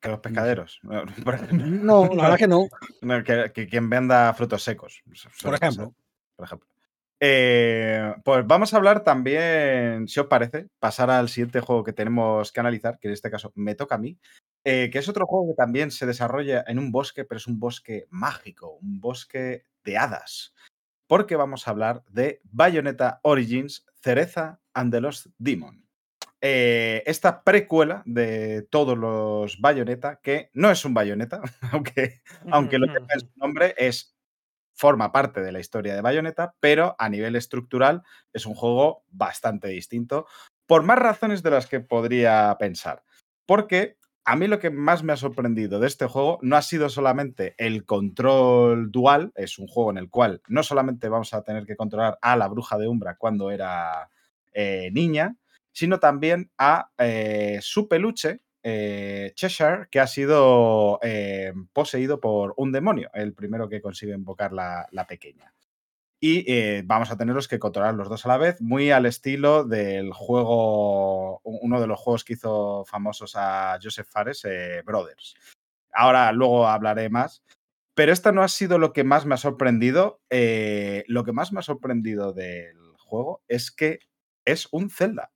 que 0.00 0.08
los 0.08 0.20
pescaderos. 0.20 0.78
no, 0.82 1.04
la 2.14 2.22
verdad 2.22 2.38
que 2.38 2.46
no. 2.46 2.68
No, 3.00 3.24
que, 3.24 3.50
que 3.52 3.66
quien 3.66 3.88
venda 3.88 4.32
frutos 4.34 4.62
secos. 4.62 5.02
Por 5.42 5.54
ejemplo. 5.54 5.94
por 6.36 6.44
ejemplo. 6.46 6.68
Eh, 7.26 8.14
pues 8.22 8.46
vamos 8.46 8.74
a 8.74 8.76
hablar 8.76 9.02
también, 9.02 10.06
si 10.08 10.20
os 10.20 10.26
parece, 10.26 10.68
pasar 10.78 11.08
al 11.08 11.30
siguiente 11.30 11.60
juego 11.60 11.82
que 11.82 11.94
tenemos 11.94 12.52
que 12.52 12.60
analizar, 12.60 12.98
que 12.98 13.08
en 13.08 13.14
este 13.14 13.30
caso 13.30 13.50
me 13.54 13.74
toca 13.74 13.94
a 13.94 13.98
mí, 13.98 14.18
eh, 14.62 14.90
que 14.92 14.98
es 14.98 15.08
otro 15.08 15.24
juego 15.24 15.48
que 15.48 15.56
también 15.56 15.90
se 15.90 16.04
desarrolla 16.04 16.62
en 16.66 16.78
un 16.78 16.92
bosque, 16.92 17.24
pero 17.24 17.38
es 17.38 17.46
un 17.46 17.58
bosque 17.58 18.04
mágico, 18.10 18.74
un 18.74 19.00
bosque 19.00 19.64
de 19.84 19.96
hadas. 19.96 20.54
porque 21.06 21.36
vamos 21.36 21.66
a 21.66 21.70
hablar 21.70 22.04
de 22.10 22.40
Bayonetta 22.44 23.20
Origins, 23.22 23.86
Cereza 24.02 24.60
and 24.74 24.92
the 24.92 25.00
Lost 25.00 25.26
Demon. 25.38 25.86
Eh, 26.42 27.02
esta 27.06 27.42
precuela 27.42 28.02
de 28.04 28.66
todos 28.70 28.98
los 28.98 29.60
Bayonetta, 29.62 30.20
que 30.22 30.50
no 30.52 30.70
es 30.70 30.84
un 30.84 30.92
Bayonetta, 30.92 31.40
aunque, 31.72 32.20
aunque 32.50 32.78
lo 32.78 32.86
tenga 32.86 33.14
en 33.14 33.20
su 33.20 33.30
nombre, 33.36 33.74
es, 33.78 34.13
forma 34.74 35.12
parte 35.12 35.40
de 35.40 35.52
la 35.52 35.60
historia 35.60 35.94
de 35.94 36.02
Bayonetta, 36.02 36.54
pero 36.60 36.96
a 36.98 37.08
nivel 37.08 37.36
estructural 37.36 38.02
es 38.32 38.44
un 38.46 38.54
juego 38.54 39.04
bastante 39.08 39.68
distinto, 39.68 40.26
por 40.66 40.82
más 40.82 40.98
razones 40.98 41.42
de 41.42 41.50
las 41.50 41.66
que 41.66 41.80
podría 41.80 42.56
pensar. 42.58 43.02
Porque 43.46 43.96
a 44.24 44.36
mí 44.36 44.46
lo 44.46 44.58
que 44.58 44.70
más 44.70 45.02
me 45.02 45.12
ha 45.12 45.16
sorprendido 45.16 45.80
de 45.80 45.86
este 45.86 46.06
juego 46.06 46.38
no 46.40 46.56
ha 46.56 46.62
sido 46.62 46.88
solamente 46.88 47.54
el 47.58 47.84
control 47.84 48.90
dual, 48.90 49.32
es 49.34 49.58
un 49.58 49.66
juego 49.66 49.90
en 49.90 49.98
el 49.98 50.08
cual 50.08 50.42
no 50.48 50.62
solamente 50.62 51.08
vamos 51.08 51.34
a 51.34 51.42
tener 51.42 51.66
que 51.66 51.76
controlar 51.76 52.18
a 52.22 52.36
la 52.36 52.48
bruja 52.48 52.78
de 52.78 52.88
Umbra 52.88 53.16
cuando 53.16 53.50
era 53.50 54.08
eh, 54.52 54.90
niña, 54.92 55.36
sino 55.72 56.00
también 56.00 56.50
a 56.56 56.90
eh, 56.96 57.58
su 57.60 57.86
peluche, 57.86 58.40
eh, 58.64 59.32
Cheshire, 59.36 59.86
que 59.90 60.00
ha 60.00 60.08
sido 60.08 60.98
eh, 61.02 61.52
poseído 61.72 62.18
por 62.20 62.54
un 62.56 62.72
demonio, 62.72 63.10
el 63.14 63.34
primero 63.34 63.68
que 63.68 63.80
consigue 63.80 64.14
invocar 64.14 64.52
la, 64.52 64.88
la 64.90 65.06
pequeña. 65.06 65.54
Y 66.20 66.50
eh, 66.50 66.82
vamos 66.86 67.10
a 67.10 67.18
tenerlos 67.18 67.48
que 67.48 67.58
controlar 67.58 67.94
los 67.94 68.08
dos 68.08 68.24
a 68.24 68.30
la 68.30 68.38
vez, 68.38 68.60
muy 68.62 68.90
al 68.90 69.04
estilo 69.04 69.64
del 69.64 70.10
juego, 70.12 71.40
uno 71.42 71.80
de 71.80 71.86
los 71.86 72.00
juegos 72.00 72.24
que 72.24 72.32
hizo 72.32 72.84
famosos 72.86 73.34
a 73.36 73.78
Joseph 73.82 74.08
Fares, 74.10 74.42
eh, 74.46 74.82
Brothers. 74.86 75.34
Ahora 75.92 76.32
luego 76.32 76.66
hablaré 76.66 77.10
más. 77.10 77.44
Pero 77.94 78.10
esto 78.12 78.32
no 78.32 78.42
ha 78.42 78.48
sido 78.48 78.78
lo 78.78 78.94
que 78.94 79.04
más 79.04 79.26
me 79.26 79.34
ha 79.34 79.38
sorprendido. 79.38 80.22
eh, 80.30 81.04
lo 81.08 81.24
que 81.24 81.32
más 81.32 81.52
me 81.52 81.60
ha 81.60 81.62
sorprendido 81.62 82.32
del 82.32 82.76
juego 82.96 83.42
es 83.46 83.70
que 83.70 84.00
es 84.46 84.66
un 84.72 84.88
Zelda. 84.88 85.33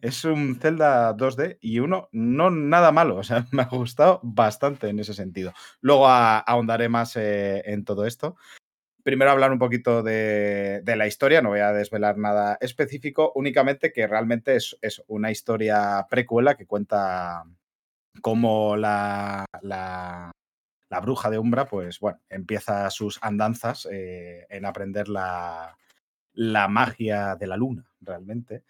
Es 0.00 0.24
un 0.24 0.58
Zelda 0.60 1.14
2D 1.16 1.58
y 1.60 1.78
uno 1.80 2.08
no 2.12 2.50
nada 2.50 2.92
malo. 2.92 3.16
O 3.16 3.22
sea, 3.22 3.46
me 3.52 3.62
ha 3.62 3.66
gustado 3.66 4.20
bastante 4.22 4.88
en 4.88 4.98
ese 5.00 5.14
sentido. 5.14 5.52
Luego 5.80 6.08
ahondaré 6.08 6.88
más 6.88 7.16
eh, 7.16 7.62
en 7.66 7.84
todo 7.84 8.06
esto 8.06 8.36
primero 9.08 9.30
hablar 9.30 9.52
un 9.52 9.58
poquito 9.58 10.02
de, 10.02 10.82
de 10.84 10.96
la 10.96 11.06
historia, 11.06 11.40
no 11.40 11.48
voy 11.48 11.60
a 11.60 11.72
desvelar 11.72 12.18
nada 12.18 12.58
específico, 12.60 13.32
únicamente 13.36 13.90
que 13.90 14.06
realmente 14.06 14.54
es, 14.54 14.76
es 14.82 15.02
una 15.06 15.30
historia 15.30 16.06
precuela 16.10 16.58
que 16.58 16.66
cuenta 16.66 17.44
cómo 18.20 18.76
la, 18.76 19.46
la, 19.62 20.30
la 20.90 21.00
bruja 21.00 21.30
de 21.30 21.38
Umbra, 21.38 21.66
pues 21.66 22.00
bueno, 22.00 22.20
empieza 22.28 22.90
sus 22.90 23.18
andanzas 23.22 23.88
eh, 23.90 24.46
en 24.50 24.66
aprender 24.66 25.08
la, 25.08 25.76
la 26.34 26.68
magia 26.68 27.36
de 27.36 27.46
la 27.46 27.56
luna, 27.56 27.90
realmente. 28.00 28.64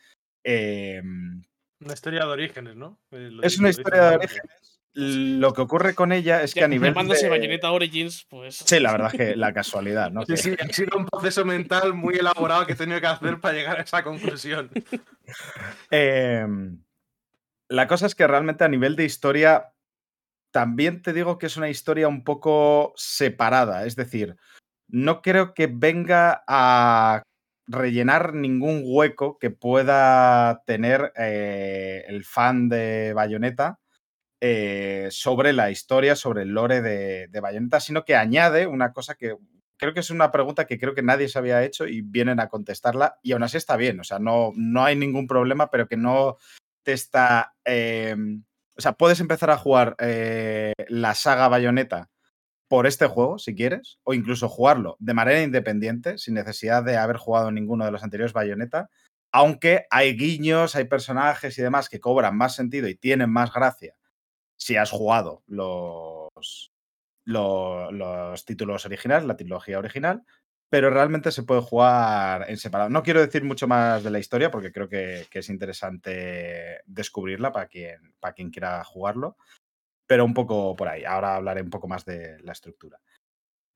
Eh, 0.51 1.03
Una 1.81 1.93
historia 1.93 2.21
de 2.21 2.27
orígenes, 2.27 2.75
¿no? 2.75 2.99
Eh, 3.11 3.29
lo 3.31 3.43
es 3.43 3.59
una 3.59 3.69
historia 3.69 4.03
de 4.11 4.17
orígenes. 4.17 4.81
Lo 4.95 5.53
que 5.53 5.61
ocurre 5.61 5.95
con 5.95 6.11
ella 6.11 6.43
es 6.43 6.55
que 6.55 6.61
Ya, 6.61 6.67
a 6.67 6.69
nivel 6.69 6.91
llamándose 6.91 7.25
de- 7.25 7.31
Bayonetta 7.31 7.71
Origins, 7.71 8.25
pues. 8.31 8.57
Sí, 8.57 8.81
la 8.81 8.93
verdad 8.93 9.11
es 9.13 9.19
que 9.19 9.37
la 9.37 9.53
casualidad, 9.53 10.11
¿no? 10.11 10.25
Sí, 10.25 10.39
sí, 10.39 10.57
ha 10.59 10.73
sido 10.73 10.97
un 10.99 11.05
proceso 11.07 11.45
mental 11.45 11.93
muy 11.93 12.15
elaborado 12.15 12.67
que 12.67 12.73
he 12.73 12.77
tenido 12.77 12.99
que 12.99 13.07
hacer 13.07 13.39
para 13.41 13.55
llegar 13.55 13.79
a 13.79 13.83
esa 13.83 14.03
conclusión. 14.03 14.71
Em, 15.91 16.83
la 17.69 17.87
cosa 17.87 18.07
es 18.07 18.15
que 18.15 18.27
realmente 18.27 18.65
a 18.65 18.69
nivel 18.69 18.97
de 18.97 19.05
historia, 19.05 19.75
también 20.51 21.03
te 21.03 21.13
digo 21.13 21.39
que 21.39 21.47
es 21.47 21.59
una 21.59 21.69
historia 21.69 22.09
un 22.09 22.25
poco 22.25 22.95
separada. 22.97 23.85
Es 23.85 23.97
decir, 23.97 24.37
no 24.89 25.21
creo 25.21 25.53
que 25.53 25.67
venga 25.67 26.43
a 26.49 27.23
rellenar 27.69 28.35
ningún 28.35 28.83
hueco 28.85 29.39
que 29.39 29.51
pueda 29.51 30.63
tener 30.67 31.13
eh, 31.17 32.05
el 32.09 32.25
fan 32.25 32.69
de 32.69 33.13
Bayonetta 33.15 33.79
eh, 34.41 35.09
sobre 35.11 35.53
la 35.53 35.71
historia, 35.71 36.17
sobre 36.17 36.43
el 36.43 36.49
lore 36.49 36.81
de, 36.81 37.29
de 37.29 37.41
Bayonetta, 37.41 37.81
sino 37.81 38.05
que 38.05 38.17
añade 38.17 38.67
una 38.67 38.93
cosa 38.93 39.15
que 39.15 39.37
creo 39.77 39.95
que 39.95 40.01
es 40.01 40.11
una 40.11 40.33
pregunta 40.33 40.67
que 40.67 40.79
creo 40.79 40.95
que 40.95 41.03
nadie 41.03 41.29
se 41.29 41.39
había 41.39 41.63
hecho 41.63 41.87
y 41.87 42.03
vienen 42.03 42.41
a 42.41 42.49
contestarla 42.49 43.19
y 43.23 43.33
aún 43.33 43.45
así 43.45 43.57
está 43.57 43.77
bien, 43.77 44.01
o 44.01 44.05
sea, 44.05 44.19
no, 44.19 44.53
no 44.57 44.85
hay 44.85 44.97
ningún 44.97 45.27
problema, 45.27 45.71
pero 45.71 45.89
que 45.89 45.97
no 45.97 46.37
te 46.83 46.93
está... 46.93 47.55
eh, 47.65 48.17
o 48.77 48.81
sea, 48.81 48.93
puedes 48.93 49.19
empezar 49.21 49.51
a 49.51 49.57
jugar 49.57 49.97
eh, 49.99 50.73
la 50.89 51.15
saga 51.15 51.49
Bayonetta 51.49 52.11
por 52.69 52.87
este 52.87 53.07
juego, 53.07 53.39
si 53.39 53.55
quieres, 53.55 53.99
o 54.05 54.15
incluso 54.15 54.49
jugarlo 54.49 54.97
de 55.01 55.15
manera 55.15 55.43
independiente, 55.43 56.19
sin 56.19 56.35
necesidad 56.35 56.85
de 56.85 56.97
haber 56.99 57.17
jugado 57.17 57.51
ninguno 57.51 57.85
de 57.85 57.91
los 57.93 58.03
anteriores 58.03 58.33
Bayonetta, 58.35 58.91
aunque 59.33 59.87
hay 59.91 60.17
guiños, 60.17 60.75
hay 60.77 60.85
personajes 60.85 61.59
y 61.59 61.63
demás 61.63 61.89
que 61.89 62.01
cobran 62.01 62.37
más 62.37 62.55
sentido 62.55 62.89
y 62.89 62.95
tienen 62.95 63.31
más 63.31 63.53
gracia 63.53 63.95
si 64.57 64.77
has 64.77 64.91
jugado 64.91 65.43
los, 65.47 66.73
lo- 67.25 67.91
los 67.93 68.45
títulos 68.45 68.85
originales, 68.87 69.27
la 69.27 69.37
trilogía 69.37 69.79
original, 69.79 70.23
pero 70.71 70.91
realmente 70.91 71.33
se 71.33 71.43
puede 71.45 71.63
jugar 71.63 72.47
en 72.51 72.59
separado. 72.59 72.91
No 72.91 73.03
quiero 73.03 73.21
decir 73.21 73.45
mucho 73.45 73.67
más 73.69 74.05
de 74.05 74.11
la 74.11 74.19
historia 74.19 74.51
porque 74.51 74.73
creo 74.73 74.89
que, 74.89 75.27
que 75.31 75.41
es 75.41 75.49
interesante 75.51 76.81
descubrirla 76.87 77.53
para 77.53 77.67
quien, 77.69 78.15
para 78.21 78.35
quien 78.35 78.51
quiera 78.51 78.83
jugarlo, 78.85 79.37
pero 80.09 80.25
un 80.25 80.35
poco 80.35 80.75
por 80.75 80.89
ahí. 80.89 81.05
Ahora 81.05 81.37
hablaré 81.37 81.63
un 81.63 81.71
poco 81.71 81.87
más 81.87 82.05
de 82.05 82.41
la 82.43 82.53
estructura. 82.53 82.99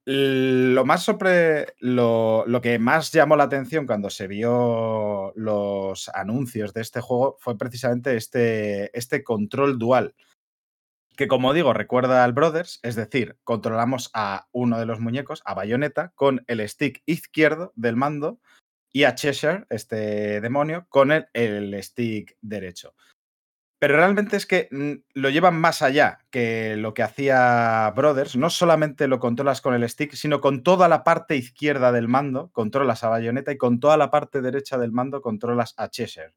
Lo 0.04 0.84
más 0.84 1.04
sobre 1.04 1.74
lo, 1.78 2.44
lo 2.48 2.60
que 2.60 2.80
más 2.80 3.12
llamó 3.12 3.36
la 3.36 3.44
atención 3.44 3.86
cuando 3.86 4.10
se 4.10 4.26
vio 4.26 5.32
los 5.36 6.08
anuncios 6.08 6.74
de 6.74 6.80
este 6.80 7.00
juego 7.00 7.36
fue 7.38 7.56
precisamente 7.56 8.16
este, 8.16 8.96
este 8.98 9.22
control 9.22 9.78
dual 9.78 10.16
que 11.16 11.28
como 11.28 11.52
digo, 11.52 11.72
recuerda 11.72 12.24
al 12.24 12.32
Brothers, 12.32 12.80
es 12.82 12.96
decir, 12.96 13.36
controlamos 13.44 14.10
a 14.14 14.48
uno 14.52 14.78
de 14.78 14.86
los 14.86 15.00
muñecos, 15.00 15.42
a 15.44 15.54
Bayonetta, 15.54 16.12
con 16.14 16.42
el 16.46 16.66
stick 16.68 17.02
izquierdo 17.06 17.72
del 17.76 17.96
mando 17.96 18.40
y 18.92 19.04
a 19.04 19.14
Cheshire, 19.14 19.66
este 19.70 20.40
demonio, 20.40 20.86
con 20.88 21.12
el, 21.12 21.28
el 21.34 21.82
stick 21.82 22.36
derecho. 22.40 22.94
Pero 23.82 23.96
realmente 23.96 24.36
es 24.36 24.46
que 24.46 24.68
mm, 24.70 24.92
lo 25.14 25.28
llevan 25.28 25.56
más 25.56 25.82
allá 25.82 26.20
que 26.30 26.76
lo 26.76 26.94
que 26.94 27.02
hacía 27.02 27.92
Brothers. 27.96 28.36
No 28.36 28.48
solamente 28.48 29.08
lo 29.08 29.18
controlas 29.18 29.60
con 29.60 29.74
el 29.74 29.88
stick, 29.88 30.12
sino 30.12 30.40
con 30.40 30.62
toda 30.62 30.86
la 30.86 31.02
parte 31.02 31.34
izquierda 31.34 31.90
del 31.90 32.06
mando 32.06 32.52
controlas 32.52 33.02
a 33.02 33.08
Bayonetta 33.08 33.50
y 33.50 33.58
con 33.58 33.80
toda 33.80 33.96
la 33.96 34.08
parte 34.08 34.40
derecha 34.40 34.78
del 34.78 34.92
mando 34.92 35.20
controlas 35.20 35.74
a 35.78 35.90
Cheshire. 35.90 36.32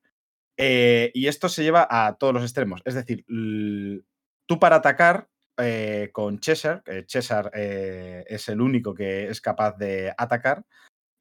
Eh, 0.57 1.11
y 1.13 1.27
esto 1.27 1.47
se 1.47 1.61
lleva 1.61 1.87
a 1.87 2.17
todos 2.17 2.33
los 2.33 2.41
extremos. 2.41 2.81
Es 2.83 2.95
decir, 2.95 3.23
tú 3.27 4.59
para 4.59 4.77
atacar 4.77 5.29
eh, 5.59 6.09
con 6.13 6.39
Cheshire, 6.39 6.81
que 6.83 7.05
Cheshire 7.05 7.51
eh, 7.53 8.25
es 8.27 8.49
el 8.49 8.59
único 8.59 8.95
que 8.95 9.27
es 9.27 9.39
capaz 9.39 9.77
de 9.77 10.11
atacar, 10.17 10.65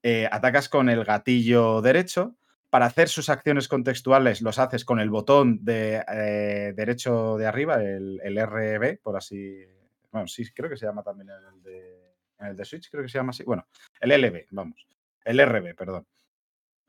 eh, 0.02 0.26
atacas 0.32 0.70
con 0.70 0.88
el 0.88 1.04
gatillo 1.04 1.82
derecho. 1.82 2.34
Para 2.74 2.86
hacer 2.86 3.08
sus 3.08 3.28
acciones 3.28 3.68
contextuales 3.68 4.42
los 4.42 4.58
haces 4.58 4.84
con 4.84 4.98
el 4.98 5.08
botón 5.08 5.64
de 5.64 6.04
eh, 6.08 6.72
derecho 6.74 7.36
de 7.36 7.46
arriba, 7.46 7.80
el, 7.80 8.36
RB, 8.36 8.98
por 9.00 9.16
así. 9.16 9.64
Bueno, 10.10 10.26
sí, 10.26 10.44
creo 10.52 10.68
que 10.68 10.76
se 10.76 10.84
llama 10.84 11.04
también 11.04 11.28
el 11.30 11.62
de, 11.62 12.16
el 12.40 12.56
de 12.56 12.64
Switch, 12.64 12.90
creo 12.90 13.04
que 13.04 13.08
se 13.08 13.18
llama 13.18 13.30
así. 13.30 13.44
Bueno, 13.44 13.64
el 14.00 14.20
LB, 14.20 14.46
vamos. 14.50 14.88
El 15.24 15.38
RB, 15.46 15.76
perdón. 15.76 16.04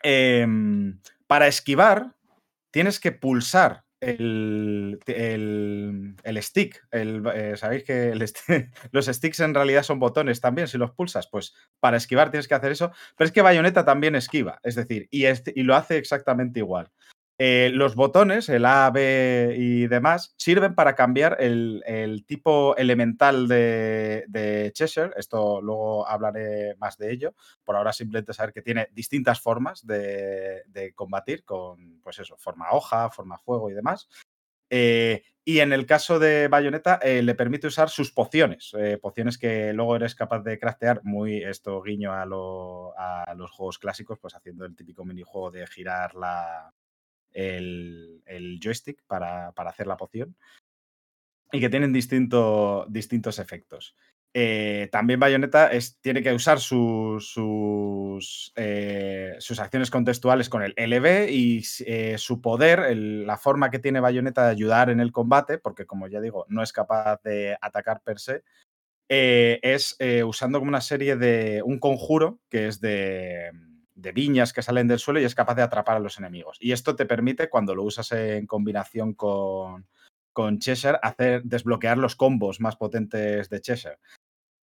Em, 0.02 1.00
para 1.28 1.46
esquivar, 1.46 2.16
tienes 2.72 3.00
que 3.00 3.12
pulsar 3.12 3.85
el, 4.06 5.00
el- 5.08 6.44
stick. 6.44 6.86
El, 6.92 7.24
eh, 7.34 7.56
Sabéis 7.58 7.84
que 7.84 8.14
los 8.92 9.06
sticks 9.06 9.40
en 9.40 9.54
realidad 9.54 9.84
son 9.84 10.00
botones 10.00 10.42
también. 10.42 10.68
Si 10.68 10.78
los 10.78 10.92
pulsas, 10.92 11.28
pues 11.32 11.54
para 11.80 11.98
esquivar 11.98 12.32
tienes 12.32 12.48
que 12.48 12.56
hacer 12.56 12.72
eso. 12.72 12.92
Pero 13.18 13.26
es 13.28 13.32
que 13.32 13.42
Bayonetta 13.42 13.86
también 13.86 14.16
esquiva. 14.16 14.60
Es 14.64 14.76
decir, 14.76 15.08
y, 15.12 15.26
este- 15.26 15.54
y 15.56 15.64
lo 15.64 15.76
hace 15.76 15.98
exactamente 15.98 16.60
igual. 16.60 16.92
Eh, 17.38 17.70
los 17.74 17.96
botones, 17.96 18.48
el 18.48 18.66
A, 18.66 18.90
B 18.92 19.56
y 19.58 19.88
demás, 19.88 20.34
sirven 20.38 20.74
para 20.74 20.96
cambiar 20.96 21.36
el, 21.42 22.24
tipo 22.26 22.78
elemental 22.78 23.50
de, 23.50 24.72
Cheshire. 24.74 25.12
Esto 25.18 25.62
luego 25.62 26.08
hablaré 26.08 26.76
más 26.78 26.98
de 26.98 27.12
ello. 27.12 27.36
Por 27.66 27.76
ahora 27.76 27.92
simplemente 27.92 28.34
saber 28.34 28.54
que 28.54 28.62
tiene 28.62 28.88
distintas 28.94 29.42
formas 29.42 29.86
de, 29.86 30.94
combatir 30.96 31.44
con, 31.44 32.00
pues 32.02 32.20
eso, 32.20 32.38
forma 32.38 32.72
hoja, 32.72 33.10
forma 33.10 33.38
fuego 33.38 33.70
y 33.70 33.74
demás. 33.74 34.08
Eh, 34.70 35.24
y 35.44 35.60
en 35.60 35.74
el 35.74 35.86
caso 35.86 36.20
de 36.20 36.48
Bayonetta, 36.48 37.00
eh, 37.04 37.22
le 37.22 37.36
permite 37.36 37.68
usar 37.68 37.90
sus 37.90 38.12
pociones, 38.12 38.72
pociones 39.02 39.38
que 39.38 39.74
luego 39.74 39.98
eres 39.98 40.16
capaz 40.16 40.40
de 40.40 40.58
craftear, 40.58 41.02
muy 41.04 41.44
esto 41.44 41.82
guiño 41.82 42.14
a, 42.14 42.24
a 42.24 43.36
los 43.36 43.52
juegos 43.52 43.78
clásicos, 43.78 44.18
pues 44.20 44.36
haciendo 44.36 44.66
el 44.66 44.76
típico 44.76 45.06
minijuego 45.06 45.52
de 45.52 45.68
girar 45.68 46.16
la, 46.16 46.74
el, 47.36 48.60
joystick 48.62 49.04
para, 49.06 49.52
para 49.52 49.70
hacer 49.70 49.88
la 49.88 49.98
poción 49.98 50.36
y 51.52 51.60
que 51.60 51.70
tienen 51.70 51.94
distinto- 51.94 52.86
distintos 52.90 53.40
efectos. 53.40 53.96
eh, 54.38 54.90
también 54.92 55.18
Bayonetta 55.18 55.72
tiene 56.02 56.22
que 56.22 56.34
usar 56.34 56.60
sus, 56.60 58.52
eh, 58.58 59.36
sus 59.40 59.60
acciones 59.62 59.90
contextuales 59.90 60.50
con 60.50 60.62
el 60.62 60.74
LB 60.76 61.30
y 61.30 61.64
eh, 61.86 62.18
su 62.18 62.42
poder, 62.42 62.98
la 62.98 63.38
forma 63.38 63.72
que 63.72 63.80
tiene 63.80 64.02
Bayonetta 64.02 64.44
de 64.44 64.52
ayudar 64.52 64.90
en 64.90 65.00
el 65.00 65.14
combate, 65.14 65.58
porque 65.58 65.86
como 65.86 66.10
ya 66.10 66.20
digo, 66.20 66.46
no 66.50 66.64
es 66.64 66.74
capaz 66.74 67.22
de 67.24 67.58
atacar 67.62 68.02
per 68.02 68.20
se, 68.20 68.44
es 69.08 69.98
usando 70.26 70.60
como 70.60 70.68
una 70.68 70.82
serie 70.82 71.16
de 71.16 71.62
un 71.64 71.80
conjuro 71.80 72.40
que 72.50 72.68
es 72.68 72.82
de, 72.82 73.52
de 73.96 74.12
viñas 74.12 74.54
que 74.54 74.62
salen 74.62 74.88
del 74.88 75.00
suelo 75.00 75.20
y 75.20 75.24
es 75.24 75.36
capaz 75.36 75.56
de 75.56 75.64
atrapar 75.64 75.98
a 75.98 76.02
los 76.02 76.18
enemigos. 76.18 76.58
Y 76.60 76.74
esto 76.74 76.96
te 76.96 77.06
permite, 77.06 77.50
cuando 77.50 77.74
lo 77.74 77.84
usas 77.84 78.12
en 78.12 78.46
combinación 78.46 79.14
con, 79.14 79.88
con 80.34 80.60
Cheshire, 80.60 81.00
hacer 81.02 81.44
desbloquear 81.44 81.98
los 81.98 82.16
combos 82.16 82.60
más 82.60 82.76
potentes 82.76 83.50
de 83.50 83.62
Cheshire. 83.62 83.98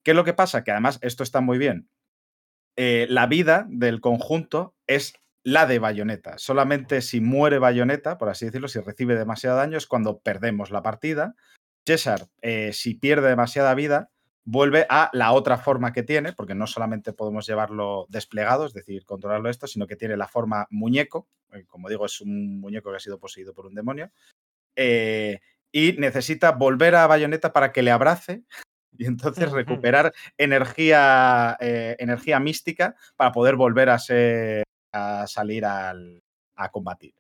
¿Qué 0.05 0.11
es 0.13 0.17
lo 0.17 0.25
que 0.25 0.35
pasa? 0.35 0.65
Que 0.65 0.71
además 0.71 0.99
esto 1.03 1.23
está 1.23 1.41
muy 1.41 1.59
bien. 1.59 1.89
Eh, 2.77 3.07
la 3.09 3.27
vida 3.27 3.67
del 3.69 4.01
conjunto 4.01 4.75
es 4.87 5.15
la 5.45 5.67
de 5.67 5.79
Bayonetta. 5.79 6.39
Solamente 6.39 7.03
si 7.03 7.21
muere 7.21 7.59
Bayonetta, 7.59 8.19
por 8.19 8.29
así 8.29 8.47
decirlo, 8.47 8.69
si 8.69 8.81
recibe 8.81 9.17
demasiado 9.17 9.57
daño, 9.57 9.77
es 9.77 9.87
cuando 9.87 10.21
perdemos 10.21 10.71
la 10.71 10.83
partida. 10.83 11.35
César, 11.87 12.29
eh, 12.43 12.73
si 12.73 12.95
pierde 12.95 13.29
demasiada 13.29 13.75
vida, 13.75 14.12
vuelve 14.44 14.86
a 14.90 15.09
la 15.12 15.32
otra 15.32 15.56
forma 15.59 15.93
que 15.93 16.02
tiene, 16.02 16.32
porque 16.32 16.55
no 16.55 16.66
solamente 16.66 17.12
podemos 17.12 17.47
llevarlo 17.47 18.06
desplegado, 18.09 18.66
es 18.66 18.73
decir, 18.74 19.05
controlarlo 19.05 19.48
esto, 19.48 19.66
sino 19.66 19.86
que 19.86 19.97
tiene 19.97 20.16
la 20.16 20.28
forma 20.28 20.66
muñeco. 20.70 21.28
eh, 21.52 21.64
Como 21.66 21.89
digo, 21.89 22.06
es 22.06 22.20
un 22.20 22.60
muñeco 22.60 22.90
que 22.90 22.97
ha 22.97 23.01
sido 23.01 23.19
poseído 23.20 23.55
por 23.55 23.66
un 23.66 23.74
demonio. 23.74 24.10
eh, 24.77 25.40
y 25.73 25.93
necesita 25.94 26.52
volver 26.52 26.94
a 26.97 27.06
Bayonetta 27.06 27.52
para 27.52 27.73
que 27.73 27.82
le 27.82 27.90
abrace 27.90 28.43
y 28.98 29.06
entonces 29.06 29.51
recuperar 29.52 30.12
energía, 30.39 31.56
eh, 31.60 31.97
energía 31.98 32.40
mística 32.40 32.94
para 33.16 33.32
poder 33.32 33.56
volver 33.56 33.89
a, 33.90 33.98
ser, 33.98 34.64
a 34.93 35.27
salir 35.27 35.64
al- 35.64 36.23
a 36.56 36.70
combatir. 36.70 37.14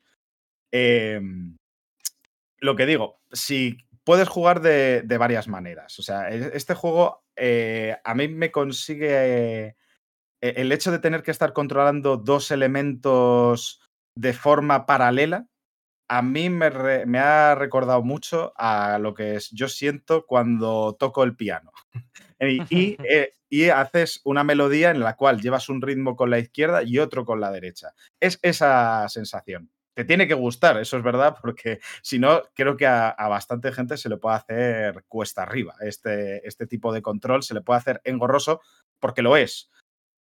Em, 0.72 1.56
lo 2.58 2.76
que 2.76 2.86
digo, 2.86 3.20
si 3.32 3.76
puedes 4.04 4.28
jugar 4.28 4.60
de, 4.60 5.02
de 5.02 5.18
varias 5.18 5.48
maneras. 5.48 5.98
O 5.98 6.02
sea, 6.02 6.30
e- 6.30 6.52
este 6.54 6.74
juego 6.74 7.22
eh, 7.36 7.96
a 8.04 8.14
mí 8.14 8.28
me 8.28 8.50
consigue 8.50 9.66
eh, 9.66 9.76
el 10.40 10.72
hecho 10.72 10.90
de 10.90 10.98
tener 10.98 11.22
que 11.22 11.30
estar 11.30 11.52
controlando 11.52 12.16
dos 12.16 12.50
elementos 12.50 13.80
de 14.16 14.32
forma 14.32 14.86
paralela. 14.86 15.46
A 16.10 16.20
mí 16.22 16.50
me, 16.50 16.68
re- 16.70 17.06
me 17.06 17.18
ha 17.20 17.54
recordado 17.54 18.02
mucho 18.02 18.52
a 18.56 18.98
lo 18.98 19.14
que 19.14 19.36
es, 19.36 19.50
yo 19.52 19.68
siento 19.68 20.26
cuando 20.26 20.96
toco 20.98 21.24
el 21.24 21.36
piano. 21.36 21.72
Y, 22.44 22.60
y, 22.70 22.96
eh, 23.08 23.34
y 23.48 23.68
haces 23.68 24.20
una 24.24 24.42
melodía 24.42 24.90
en 24.90 24.98
la 24.98 25.14
cual 25.14 25.40
llevas 25.40 25.68
un 25.68 25.80
ritmo 25.80 26.16
con 26.16 26.28
la 26.28 26.40
izquierda 26.40 26.82
y 26.82 26.98
otro 26.98 27.24
con 27.24 27.40
la 27.40 27.52
derecha. 27.52 27.94
Es 28.20 28.40
esa 28.42 29.08
sensación. 29.08 29.70
Te 29.94 30.04
tiene 30.04 30.26
que 30.26 30.34
gustar, 30.34 30.78
eso 30.78 30.96
es 30.96 31.02
verdad, 31.02 31.36
porque 31.40 31.80
si 32.02 32.18
no, 32.18 32.42
creo 32.54 32.76
que 32.76 32.86
a, 32.86 33.10
a 33.10 33.28
bastante 33.28 33.72
gente 33.72 33.96
se 33.96 34.08
le 34.08 34.16
puede 34.16 34.36
hacer 34.36 35.04
cuesta 35.06 35.42
arriba. 35.42 35.74
Este, 35.80 36.46
este 36.46 36.66
tipo 36.66 36.92
de 36.92 37.02
control 37.02 37.42
se 37.42 37.54
le 37.54 37.60
puede 37.60 37.78
hacer 37.78 38.00
engorroso 38.04 38.60
porque 38.98 39.22
lo 39.22 39.36
es. 39.36 39.70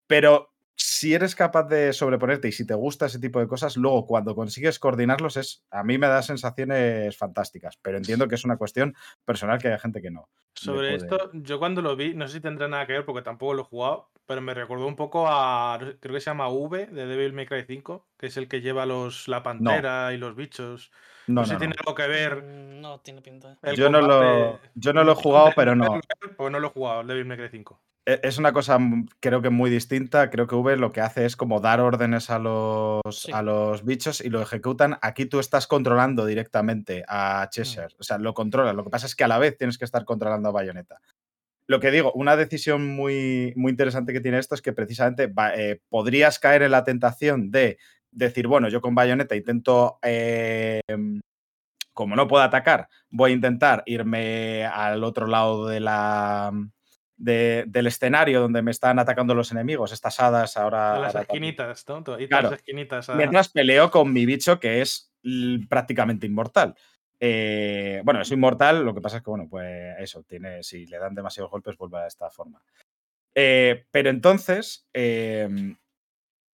Pero 0.08 0.51
si 0.76 1.14
eres 1.14 1.36
capaz 1.36 1.64
de 1.64 1.94
sobreponerte 1.94 2.48
y 2.48 2.52
si 2.52 2.66
te 2.66 2.74
gusta 2.74 3.06
ese 3.08 3.20
tipo 3.20 3.40
de 3.40 3.48
cosas, 3.48 3.78
luego 3.78 4.06
cuando 4.06 4.36
consigues 4.36 4.80
coordinarlos, 4.80 5.38
es, 5.38 5.64
a 5.72 5.84
mí 5.84 5.98
me 5.98 6.08
da 6.08 6.22
sensaciones 6.24 7.16
fantásticas. 7.18 7.78
Pero 7.82 7.98
entiendo 7.98 8.28
que 8.28 8.36
es 8.36 8.46
una 8.46 8.58
cuestión 8.58 8.96
personal 9.26 9.60
que 9.60 9.68
hay 9.70 9.80
gente 9.80 10.02
que 10.02 10.12
no. 10.12 10.30
Sobre 10.56 10.98
puede- 10.98 11.16
esto, 11.16 11.30
yo 11.34 11.60
cuando 11.60 11.82
lo 11.82 11.96
vi, 11.96 12.14
no 12.14 12.28
sé 12.28 12.36
si 12.36 12.42
tendrá 12.42 12.68
nada 12.68 12.86
que 12.88 12.94
ver 12.94 13.06
porque 13.06 13.22
tampoco 13.22 13.54
lo 13.54 13.62
he 13.62 13.66
jugado, 13.66 14.10
pero 14.26 14.42
me 14.42 14.54
recordó 14.54 14.88
un 14.88 14.96
poco 14.96 15.26
a, 15.28 15.78
creo 16.00 16.14
que 16.14 16.20
se 16.22 16.30
llama 16.30 16.50
V 16.50 16.88
de 16.88 17.06
Devil 17.06 17.34
May 17.34 17.46
Cry 17.46 17.64
5, 17.68 18.08
que 18.18 18.28
es 18.28 18.38
el 18.38 18.48
que 18.48 18.62
lleva 18.62 18.86
los, 18.86 19.28
la 19.28 19.44
pantera 19.44 20.14
y 20.14 20.18
los 20.18 20.36
bichos. 20.36 20.92
No, 21.28 21.42
No, 21.42 21.46
sé 21.46 21.54
no, 21.54 21.54
si 21.54 21.54
no. 21.54 21.60
tiene 21.60 21.76
algo 21.80 21.96
que 21.96 22.08
ver. 22.08 22.44
Mm, 22.44 22.82
No 22.82 23.00
tiene 23.02 23.22
pinta. 23.22 23.58
el 23.62 23.76
Yo 23.76 23.90
no 23.90 24.02
lo- 24.02 24.20
combate. 24.20 24.70
yo 24.76 24.94
no 24.94 25.04
lo 25.04 25.12
he 25.12 25.16
jugado, 25.16 25.52
pero 25.56 25.76
no. 25.76 26.00
Pues 26.38 26.52
no 26.52 26.60
lo 26.60 26.68
he 26.68 26.72
jugado, 26.72 27.02
el 27.02 27.08
Devil 27.08 27.26
May 27.26 27.38
Cry 27.38 27.50
5. 27.50 27.80
E- 28.06 28.20
Es 28.24 28.38
una 28.38 28.52
cosa, 28.52 28.80
mm, 28.80 29.08
creo 29.20 29.42
que 29.42 29.50
muy 29.50 29.70
distinta. 29.70 30.30
Creo 30.30 30.48
que 30.48 30.56
V 30.56 30.76
lo 30.78 30.92
que 30.92 31.02
hace 31.02 31.26
es 31.26 31.36
como 31.36 31.60
dar 31.60 31.80
órdenes 31.82 32.30
a 32.30 32.40
los, 32.40 33.02
Sí. 33.14 33.32
a 33.32 33.42
los 33.42 33.86
bichos 33.86 34.22
y 34.22 34.30
lo 34.30 34.42
ejecutan. 34.42 34.98
Aquí 35.02 35.26
tú 35.26 35.40
estás 35.40 35.68
controlando 35.68 36.26
directamente 36.26 37.04
a 37.08 37.48
Cheshire. 37.52 37.88
O 38.00 38.04
sea, 38.04 38.18
lo 38.18 38.34
controlas. 38.34 38.76
Lo 38.76 38.84
que 38.84 38.90
pasa 38.90 39.06
es 39.06 39.16
que 39.16 39.24
a 39.24 39.28
la 39.28 39.38
vez 39.38 39.58
tienes 39.58 39.78
que 39.78 39.86
estar 39.86 40.04
controlando 40.06 40.50
a 40.50 40.52
Bayonetta. 40.52 40.98
Lo 41.68 41.80
que 41.80 41.92
digo, 41.92 42.12
una 42.14 42.36
decisión 42.36 42.88
muy, 42.96 43.54
muy 43.56 43.70
interesante 43.72 44.14
que 44.14 44.20
tiene 44.20 44.40
esto 44.40 44.56
es 44.56 44.62
que 44.62 44.74
precisamente 44.74 45.32
eh, 45.56 45.80
podrías 45.90 46.40
caer 46.40 46.64
en 46.64 46.72
la 46.72 46.84
tentación 46.84 47.52
de 47.52 47.78
decir, 48.12 48.48
bueno, 48.48 48.68
yo 48.68 48.82
con 48.82 48.94
Bayonetta 48.96 49.36
intento, 49.36 50.00
eh, 50.02 50.82
como 51.94 52.16
no 52.16 52.28
puedo 52.28 52.44
atacar, 52.44 52.90
voy 53.10 53.32
a 53.32 53.36
intentar 53.36 53.84
irme 53.86 54.66
al 54.66 55.04
otro 55.04 55.28
lado 55.28 55.68
de 55.68 55.80
la, 55.80 56.52
de- 57.24 57.66
del 57.68 57.88
escenario 57.88 58.42
donde 58.42 58.62
me 58.62 58.72
están 58.72 58.98
atacando 59.00 59.34
los 59.36 59.52
enemigos, 59.52 59.92
estas 59.92 60.20
hadas 60.20 60.58
ahora. 60.58 60.96
A 60.96 61.00
las 61.00 61.16
ahora 61.16 61.22
esquinitas, 61.22 61.86
¿no? 61.88 62.04
Claro. 62.04 62.50
las 62.50 62.60
esquinitas. 62.60 63.10
a- 63.10 63.16
Mientras 63.16 63.50
peleo 63.50 63.92
con 63.92 64.12
mi 64.12 64.26
bicho 64.26 64.60
que 64.60 64.82
es 64.82 65.12
prácticamente 65.70 66.26
inmortal. 66.26 66.76
Eh, 67.20 68.02
bueno, 68.04 68.22
es 68.22 68.32
inmortal, 68.32 68.84
lo 68.84 68.96
que 68.96 69.02
pasa 69.02 69.18
es 69.18 69.24
que, 69.24 69.30
bueno, 69.30 69.48
pues 69.48 69.96
eso, 70.00 70.24
tiene, 70.24 70.64
si 70.64 70.88
le 70.88 70.98
dan 70.98 71.14
demasiados 71.14 71.52
golpes, 71.52 71.78
vuelve 71.78 72.00
a 72.00 72.08
esta 72.08 72.30
forma. 72.32 72.62
Eh, 73.36 73.86
pero 73.92 74.10
entonces, 74.10 74.88
eh, 74.94 75.76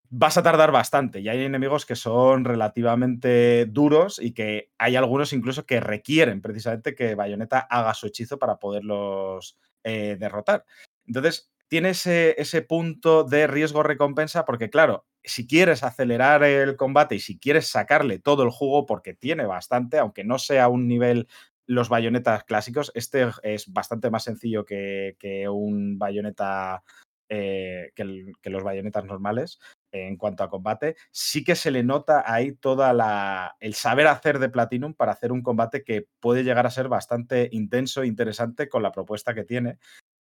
vas 0.10 0.38
a 0.38 0.44
tardar 0.44 0.72
bastante 0.72 1.20
y 1.22 1.28
hay 1.30 1.44
enemigos 1.44 1.86
que 1.86 1.96
son 1.96 2.46
relativamente 2.46 3.66
duros 3.66 4.20
y 4.22 4.34
que 4.34 4.72
hay 4.78 4.96
algunos 4.96 5.34
incluso 5.34 5.66
que 5.66 5.80
requieren 5.82 6.42
precisamente 6.42 6.96
que 6.96 7.16
Bayonetta 7.16 7.60
haga 7.60 7.94
su 7.94 8.08
hechizo 8.08 8.38
para 8.38 8.58
poderlos 8.58 9.58
eh, 9.84 10.18
derrotar. 10.20 10.66
Entonces, 11.06 11.52
tiene 11.68 11.90
ese, 11.90 12.36
ese 12.38 12.62
punto 12.62 13.24
de 13.24 13.48
riesgo-recompensa 13.48 14.46
porque, 14.46 14.70
claro, 14.70 15.06
si 15.24 15.48
quieres 15.48 15.84
acelerar 15.84 16.44
el 16.44 16.76
combate 16.76 17.16
y 17.16 17.20
si 17.20 17.38
quieres 17.38 17.68
sacarle 17.68 18.20
todo 18.20 18.44
el 18.44 18.50
jugo, 18.50 18.86
porque 18.86 19.14
tiene 19.14 19.46
bastante, 19.46 19.98
aunque 19.98 20.24
no 20.24 20.40
sea 20.40 20.70
un 20.70 20.88
nivel 20.88 21.28
los 21.66 21.90
bayonetas 21.90 22.46
clásicos, 22.46 22.92
este 22.96 23.28
es 23.44 23.72
bastante 23.72 24.10
más 24.10 24.24
sencillo 24.24 24.66
que, 24.66 25.18
que 25.20 25.50
un 25.50 26.00
bayoneta, 26.00 26.84
eh, 27.28 27.92
que, 27.94 28.50
los 28.50 28.64
bayonetas 28.64 29.04
normales 29.04 29.60
en 29.92 30.18
cuanto 30.18 30.44
a 30.44 30.50
combate. 30.50 30.96
Sí 31.12 31.44
que 31.44 31.56
se 31.56 31.72
le 31.72 31.84
nota 31.84 32.24
ahí 32.26 32.54
toda 32.54 32.94
la 32.94 33.56
el 33.60 33.74
saber 33.74 34.08
hacer 34.08 34.40
de 34.40 34.50
Platinum 34.50 34.94
para 34.94 35.12
hacer 35.12 35.32
un 35.32 35.42
combate 35.42 35.84
que 35.84 36.08
puede 36.20 36.44
llegar 36.44 36.66
a 36.66 36.72
ser 36.72 36.88
bastante 36.88 37.50
intenso 37.52 38.02
e 38.04 38.08
interesante 38.08 38.70
con 38.70 38.84
la 38.84 38.92
propuesta 38.92 39.34
que 39.34 39.44
tiene. 39.44 39.78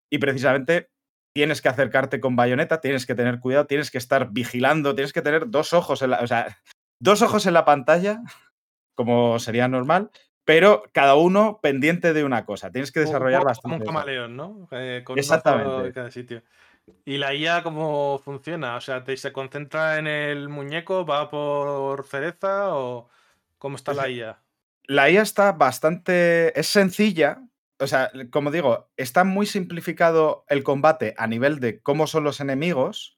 Y 0.10 0.20
precisamente 0.20 0.90
tienes 1.34 1.62
que 1.62 1.70
acercarte 1.70 2.20
con 2.20 2.36
bayoneta, 2.36 2.82
tienes 2.82 3.06
que 3.06 3.16
tener 3.16 3.40
cuidado, 3.40 3.68
tienes 3.68 3.92
que 3.92 3.98
estar 3.98 4.32
vigilando, 4.32 4.96
tienes 4.96 5.14
que 5.14 5.22
tener 5.22 5.50
dos 5.50 5.74
ojos 5.74 6.02
en 6.02 6.12
la, 6.12 6.20
o 6.22 6.28
sea, 6.28 6.58
dos 7.00 7.22
ojos 7.22 7.46
en 7.46 7.54
la 7.54 7.66
pantalla, 7.66 8.22
como 8.96 9.38
sería 9.38 9.68
normal, 9.68 10.10
pero 10.46 10.84
cada 10.94 11.16
uno 11.16 11.60
pendiente 11.62 12.14
de 12.14 12.24
una 12.24 12.46
cosa. 12.46 12.72
Tienes 12.72 12.92
que 12.92 13.02
un 13.02 13.06
desarrollar 13.06 13.42
Como 13.42 13.50
bastante. 13.50 13.76
un 13.76 13.82
eso. 13.84 13.92
camaleón, 13.92 14.36
¿no? 14.36 14.68
Eh, 14.72 15.04
con 15.06 15.14
un 15.14 15.20
Exactamente. 15.20 15.88
en 15.88 15.92
cada 15.92 16.10
sitio. 16.10 16.42
¿Y 17.06 17.18
la 17.18 17.34
IA 17.34 17.64
cómo 17.64 18.20
funciona? 18.24 18.76
O 18.76 18.82
sea, 18.82 19.04
¿te- 19.04 19.18
¿se 19.18 19.34
concentra 19.34 19.98
en 20.00 20.08
el 20.08 20.50
muñeco? 20.50 21.06
¿Va 21.06 21.30
por 21.30 22.06
cereza? 22.06 22.76
¿O 22.76 23.10
cómo 23.58 23.76
está 23.78 23.94
la 23.94 24.10
IA? 24.10 24.44
La 24.84 25.10
IA 25.10 25.22
está 25.22 25.52
bastante. 25.54 26.58
Es 26.60 26.68
sencilla. 26.68 27.42
O 27.80 27.88
sea, 27.88 28.12
como 28.32 28.52
digo, 28.52 28.90
está 28.98 29.24
muy 29.24 29.46
simplificado 29.46 30.46
el 30.50 30.64
combate 30.64 31.14
a 31.18 31.28
nivel 31.28 31.60
de 31.60 31.82
cómo 31.82 32.08
son 32.08 32.24
los 32.24 32.40
enemigos, 32.40 33.17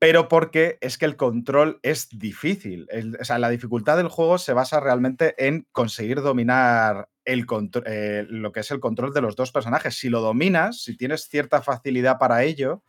pero 0.00 0.28
porque 0.28 0.78
es 0.80 0.96
que 0.96 1.04
el 1.04 1.16
control 1.16 1.78
es 1.82 2.08
difícil. 2.10 2.88
O 3.20 3.24
sea, 3.24 3.38
la 3.38 3.50
dificultad 3.50 3.98
del 3.98 4.08
juego 4.08 4.38
se 4.38 4.54
basa 4.54 4.80
realmente 4.80 5.34
en 5.46 5.66
conseguir 5.72 6.22
dominar 6.22 7.10
el 7.26 7.46
eh, 7.84 8.24
lo 8.28 8.50
que 8.50 8.60
es 8.60 8.70
el 8.70 8.80
control 8.80 9.12
de 9.12 9.20
los 9.20 9.36
dos 9.36 9.52
personajes. 9.52 9.94
Si 9.98 10.08
lo 10.08 10.22
dominas, 10.22 10.82
si 10.82 10.96
tienes 10.96 11.28
cierta 11.28 11.60
facilidad 11.60 12.18
para 12.18 12.42
ello, 12.44 12.82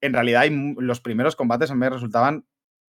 en 0.00 0.14
realidad 0.14 0.46
los 0.78 1.00
primeros 1.00 1.36
combates 1.36 1.70
a 1.70 1.74
mí 1.74 1.88
resultaban 1.88 2.46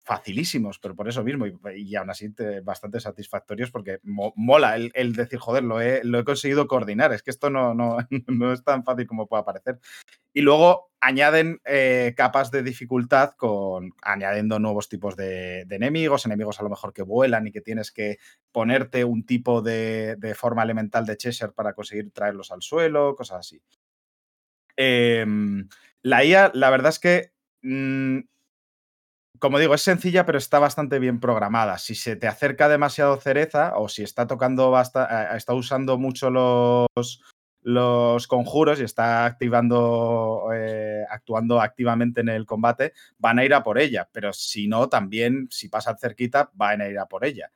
facilísimos, 0.05 0.79
pero 0.79 0.95
por 0.95 1.07
eso 1.07 1.23
mismo, 1.23 1.45
y, 1.47 1.95
aún 1.95 2.09
así 2.09 2.33
te- 2.33 2.59
bastante 2.59 2.99
satisfactorios 2.99 3.71
porque 3.71 3.99
mo- 4.03 4.33
mola 4.35 4.75
el, 4.75 4.91
el 4.95 5.13
decir, 5.13 5.39
joder, 5.39 5.63
lo 5.63 5.79
he, 5.79 6.03
lo 6.03 6.19
he 6.19 6.25
conseguido 6.25 6.67
coordinar, 6.67 7.13
es 7.13 7.23
que 7.23 7.31
esto 7.31 7.49
no, 7.49 7.73
no, 7.73 7.97
no 8.27 8.51
es 8.51 8.63
tan 8.65 8.83
fácil 8.83 9.07
como 9.07 9.27
puede 9.27 9.43
parecer. 9.45 9.79
Y 10.33 10.41
luego 10.41 10.91
añaden 11.03 11.59
eh, 11.65 12.13
capas 12.15 12.49
de 12.49 12.63
dificultad 12.63 13.31
con 13.37 13.91
añadiendo 14.01 14.57
nuevos 14.57 14.87
tipos 14.87 15.17
de, 15.17 15.61
enemigos, 15.69 16.25
enemigos 16.25 16.59
a 16.59 16.63
lo 16.63 16.69
mejor 16.69 16.93
que 16.93 17.01
vuelan 17.03 17.45
y 17.47 17.51
que 17.51 17.59
tienes 17.61 17.91
que 17.91 18.19
ponerte 18.53 19.03
un 19.03 19.25
tipo 19.25 19.61
de, 19.61 20.15
de 20.17 20.33
forma 20.33 20.63
elemental 20.63 21.05
de 21.05 21.17
Cheshire 21.17 21.51
para 21.51 21.73
conseguir 21.73 22.11
traerlos 22.11 22.51
al 22.51 22.61
suelo, 22.61 23.15
cosas 23.15 23.39
así. 23.39 23.61
Em, 24.77 25.67
la 26.01 26.23
IA, 26.23 26.51
la 26.53 26.69
verdad 26.69 26.89
es 26.89 26.99
que, 26.99 27.31
mm, 27.61 28.19
como 29.39 29.59
digo, 29.59 29.73
es 29.73 29.81
sencilla, 29.81 30.25
pero 30.25 30.37
está 30.37 30.59
bastante 30.59 30.99
bien 30.99 31.19
programada. 31.19 31.77
Si 31.77 31.95
se 31.95 32.15
te 32.15 32.27
acerca 32.27 32.69
demasiado 32.69 33.17
cereza 33.17 33.73
o 33.77 33.89
si 33.89 34.03
está 34.03 34.25
tocando 34.27 34.71
basta- 34.71 35.33
eh, 35.33 35.37
está 35.37 35.53
usando 35.53 35.97
mucho 35.97 36.29
los, 36.29 37.21
los 37.63 38.27
conjuros 38.27 38.79
y 38.79 38.83
está 38.83 39.25
activando, 39.25 40.49
eh, 40.53 41.03
actuando 41.09 41.61
activamente 41.61 42.21
en 42.21 42.29
el 42.29 42.45
combate, 42.45 42.93
van 43.17 43.39
a 43.39 43.45
ir 43.45 43.53
a 43.53 43.63
por 43.63 43.79
ella. 43.79 44.09
Pero 44.11 44.33
si 44.33 44.67
no, 44.67 44.89
también, 44.89 45.47
si 45.49 45.69
pasan 45.69 45.97
cerquita, 45.97 46.51
van 46.53 46.81
a 46.81 46.87
ir 46.87 46.99
a 46.99 47.07
por 47.07 47.25
ella. 47.25 47.51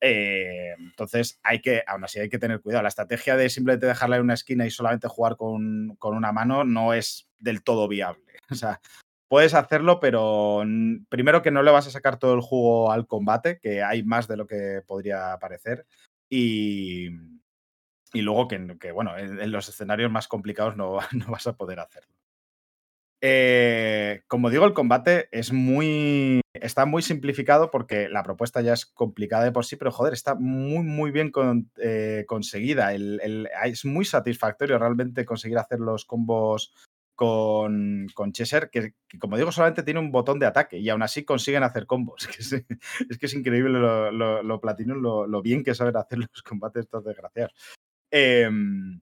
Eh, 0.00 0.74
entonces, 0.78 1.38
hay 1.42 1.60
que, 1.60 1.82
aún 1.86 2.04
así, 2.04 2.18
hay 2.18 2.28
que 2.28 2.38
tener 2.38 2.60
cuidado. 2.60 2.82
La 2.82 2.88
estrategia 2.88 3.36
de 3.36 3.48
simplemente 3.48 3.86
dejarla 3.86 4.16
en 4.16 4.22
una 4.22 4.34
esquina 4.34 4.66
y 4.66 4.70
solamente 4.70 5.08
jugar 5.08 5.36
con, 5.36 5.96
con 5.98 6.16
una 6.16 6.32
mano 6.32 6.64
no 6.64 6.94
es 6.94 7.28
del 7.38 7.62
todo 7.62 7.88
viable. 7.88 8.38
O 8.50 8.54
sea, 8.54 8.80
puedes 9.28 9.54
hacerlo, 9.54 9.98
pero 9.98 10.62
primero 11.08 11.40
que 11.40 11.50
no 11.50 11.62
le 11.62 11.70
vas 11.70 11.86
a 11.86 11.90
sacar 11.90 12.18
todo 12.18 12.34
el 12.34 12.40
jugo 12.40 12.92
al 12.92 13.06
combate, 13.06 13.58
que 13.60 13.82
hay 13.82 14.02
más 14.02 14.28
de 14.28 14.36
lo 14.36 14.46
que 14.46 14.82
podría 14.86 15.38
parecer. 15.40 15.86
Y, 16.28 17.08
y 18.12 18.22
luego 18.22 18.48
que, 18.48 18.92
bueno, 18.92 19.16
en, 19.18 19.50
los 19.52 19.68
escenarios 19.68 20.10
más 20.10 20.28
complicados 20.28 20.76
no, 20.76 20.98
no 21.12 21.26
vas 21.30 21.46
a 21.46 21.56
poder 21.56 21.80
hacerlo. 21.80 22.12
Eh, 23.24 24.22
como 24.26 24.50
digo, 24.50 24.64
el 24.64 24.72
combate 24.74 25.28
es 25.30 25.52
muy. 25.52 26.40
Está 26.54 26.86
muy 26.86 27.02
simplificado 27.02 27.70
porque 27.70 28.08
la 28.08 28.24
propuesta 28.24 28.60
ya 28.60 28.72
es 28.72 28.84
complicada 28.84 29.44
de 29.44 29.52
por 29.52 29.64
sí, 29.64 29.76
pero 29.76 29.92
joder, 29.92 30.12
está 30.12 30.34
muy, 30.34 30.82
muy 30.82 31.12
bien 31.12 31.32
eh, 31.78 32.24
conseguida. 32.26 32.92
El- 32.92 33.48
es 33.64 33.84
muy 33.84 34.04
satisfactorio 34.04 34.78
realmente 34.78 35.24
conseguir 35.24 35.58
hacer 35.58 35.78
los 35.78 36.04
combos 36.04 36.74
con, 37.14 38.08
con 38.14 38.32
que, 38.32 38.94
como 39.20 39.36
digo, 39.36 39.52
solamente 39.52 39.82
tiene 39.84 40.00
un 40.00 40.10
botón 40.10 40.38
de 40.40 40.46
ataque 40.46 40.78
y 40.78 40.88
aún 40.88 41.02
así 41.02 41.24
consiguen 41.24 41.62
hacer 41.62 41.86
combos. 41.86 42.28
Es, 43.08 43.18
que 43.18 43.26
es 43.26 43.34
increíble 43.34 43.78
lo, 43.78 44.10
lo, 44.10 44.42
lo 44.42 44.60
Platinum, 44.60 45.00
lo, 45.00 45.26
lo 45.26 45.42
bien 45.42 45.62
que 45.62 45.74
saben 45.74 45.96
hacer 45.96 46.18
los 46.18 46.42
combates 46.42 46.84
estos 46.84 47.04
desgraciados. 47.04 47.52
Em, 48.12 49.00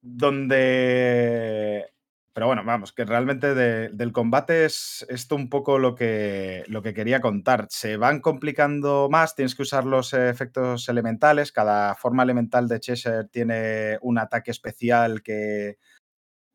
donde. 0.00 1.86
Pero 2.32 2.46
bueno, 2.46 2.62
vamos, 2.64 2.92
que 2.92 3.04
realmente 3.04 3.52
de- 3.54 3.88
del 3.90 4.12
combate 4.12 4.64
es 4.64 5.04
esto 5.08 5.34
un 5.34 5.48
poco 5.50 5.78
lo 5.80 5.96
que, 5.96 6.62
lo 6.68 6.82
que 6.82 6.94
quería 6.94 7.20
contar. 7.20 7.66
Se 7.70 7.96
van 7.96 8.20
complicando 8.20 9.08
más, 9.10 9.34
tienes 9.34 9.56
que 9.56 9.62
usar 9.62 9.84
los 9.84 10.12
efectos 10.14 10.88
elementales. 10.88 11.50
Cada 11.52 11.96
forma 11.96 12.22
elemental 12.22 12.68
de 12.68 12.78
Cheshire 12.80 13.24
tiene 13.24 13.98
un 14.02 14.18
ataque 14.18 14.52
especial 14.52 15.22
que, 15.22 15.78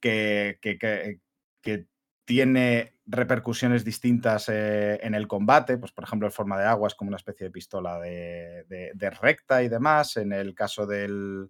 que- 0.01 0.59
que- 0.61 1.19
que 1.61 1.87
tiene 2.25 2.93
repercusiones 3.05 3.83
distintas 3.83 4.47
eh, 4.49 4.99
en 5.03 5.13
el 5.13 5.27
combate. 5.27 5.77
Pues, 5.77 5.91
por 5.91 6.03
ejemplo, 6.03 6.27
en 6.27 6.31
forma 6.31 6.59
de 6.59 6.65
agua 6.65 6.87
es 6.87 6.95
como 6.95 7.09
una 7.09 7.17
especie 7.17 7.45
de 7.45 7.51
pistola 7.51 7.99
de, 7.99 9.17
recta 9.21 9.61
y 9.63 9.69
demás. 9.69 10.17
En 10.17 10.31
el 10.31 10.55
caso 10.55 10.85
del, 10.85 11.49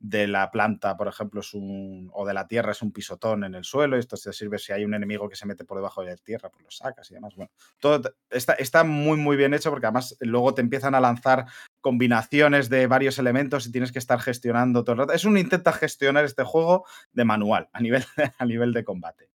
de 0.00 0.26
la 0.26 0.50
planta, 0.50 0.96
por 0.96 1.06
ejemplo, 1.06 1.40
es 1.40 1.54
un, 1.54 2.10
o 2.12 2.26
de 2.26 2.34
la 2.34 2.48
tierra 2.48 2.72
es 2.72 2.82
un 2.82 2.92
pisotón 2.92 3.44
en 3.44 3.54
el 3.54 3.64
suelo. 3.64 3.96
Y 3.96 4.00
esto 4.00 4.16
te 4.16 4.32
sirve 4.32 4.58
si 4.58 4.72
hay 4.72 4.84
un 4.84 4.94
enemigo 4.94 5.28
que 5.28 5.36
se 5.36 5.46
mete 5.46 5.64
por 5.64 5.78
debajo 5.78 6.02
de 6.02 6.10
la 6.10 6.16
tierra, 6.16 6.50
pues 6.50 6.64
lo 6.64 6.70
sacas 6.70 7.10
y 7.10 7.14
demás. 7.14 7.36
Bueno, 7.36 7.52
todo 7.78 8.02
está, 8.30 8.54
está 8.54 8.82
muy, 8.82 9.18
muy 9.18 9.36
bien 9.36 9.54
hecho 9.54 9.70
porque 9.70 9.86
además 9.86 10.16
luego 10.20 10.52
te 10.54 10.62
empiezan 10.62 10.96
a 10.96 11.00
lanzar 11.00 11.46
combinaciones 11.80 12.68
de 12.68 12.88
varios 12.88 13.20
elementos 13.20 13.66
y 13.66 13.72
tienes 13.72 13.92
que 13.92 14.00
estar 14.00 14.18
gestionando 14.18 14.82
todo 14.82 14.94
el 14.94 14.98
rato. 14.98 15.12
Es 15.12 15.24
un 15.24 15.38
intenta 15.38 15.72
gestionar 15.72 16.24
este 16.24 16.42
juego 16.42 16.86
de 17.12 17.24
manual 17.24 17.68
a 17.72 17.80
nivel, 17.80 18.04
a 18.38 18.44
nivel 18.44 18.72
de 18.72 18.84
combate. 18.84 19.30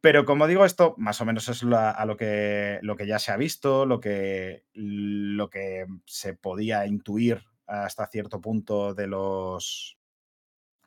Pero 0.00 0.24
como 0.24 0.46
digo, 0.46 0.64
esto 0.64 0.94
más 0.96 1.20
o 1.20 1.26
menos 1.26 1.48
es 1.48 1.62
a 1.62 2.04
lo 2.06 2.16
que, 2.16 2.78
lo 2.82 2.96
que 2.96 3.06
ya 3.06 3.18
se 3.18 3.32
ha 3.32 3.36
visto, 3.36 3.84
lo 3.84 4.00
que, 4.00 4.64
lo 4.72 5.50
que 5.50 5.86
se 6.06 6.34
podía 6.34 6.86
intuir 6.86 7.44
hasta 7.66 8.06
cierto 8.06 8.40
punto 8.40 8.94
de 8.94 9.06
los, 9.06 9.98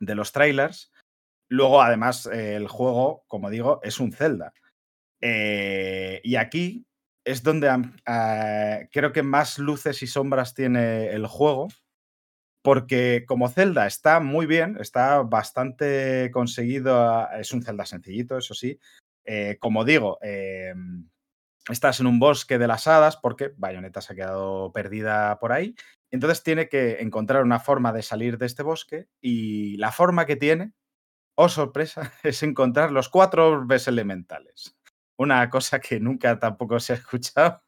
de 0.00 0.14
los 0.16 0.32
trailers. 0.32 0.92
Luego, 1.48 1.80
además, 1.80 2.26
el 2.26 2.66
juego, 2.66 3.24
como 3.28 3.50
digo, 3.50 3.80
es 3.82 4.00
un 4.00 4.12
Zelda. 4.12 4.52
Eh, 5.20 6.20
y 6.24 6.36
aquí 6.36 6.86
es 7.24 7.42
donde 7.42 7.68
ah, 8.06 8.80
creo 8.92 9.12
que 9.12 9.22
más 9.22 9.58
luces 9.58 10.02
y 10.02 10.06
sombras 10.06 10.54
tiene 10.54 11.10
el 11.10 11.26
juego. 11.26 11.68
Porque 12.62 13.24
como 13.26 13.50
Zelda 13.50 13.86
está 13.86 14.20
muy 14.20 14.46
bien, 14.46 14.78
está 14.80 15.22
bastante 15.22 16.30
conseguido. 16.32 17.28
Es 17.32 17.52
un 17.52 17.62
Zelda 17.62 17.84
sencillito, 17.84 18.38
eso 18.38 18.54
sí. 18.54 18.78
Eh, 19.24 19.56
como 19.60 19.84
digo, 19.84 20.18
eh, 20.22 20.74
estás 21.68 22.00
en 22.00 22.06
un 22.06 22.18
bosque 22.18 22.58
de 22.58 22.68
las 22.68 22.86
hadas 22.86 23.16
porque 23.16 23.52
Bayonetta 23.56 24.00
se 24.00 24.12
ha 24.12 24.16
quedado 24.16 24.72
perdida 24.72 25.38
por 25.38 25.52
ahí. 25.52 25.74
Entonces 26.10 26.42
tiene 26.42 26.68
que 26.68 27.00
encontrar 27.00 27.42
una 27.42 27.60
forma 27.60 27.92
de 27.92 28.02
salir 28.02 28.38
de 28.38 28.46
este 28.46 28.62
bosque 28.62 29.08
y 29.20 29.76
la 29.78 29.92
forma 29.92 30.26
que 30.26 30.36
tiene, 30.36 30.72
oh 31.36 31.48
sorpresa, 31.48 32.12
es 32.22 32.42
encontrar 32.42 32.92
los 32.92 33.08
cuatro 33.08 33.48
orbes 33.48 33.88
elementales. 33.88 34.76
Una 35.18 35.48
cosa 35.50 35.80
que 35.80 36.00
nunca 36.00 36.38
tampoco 36.38 36.80
se 36.80 36.92
ha 36.94 36.96
escuchado. 36.96 37.62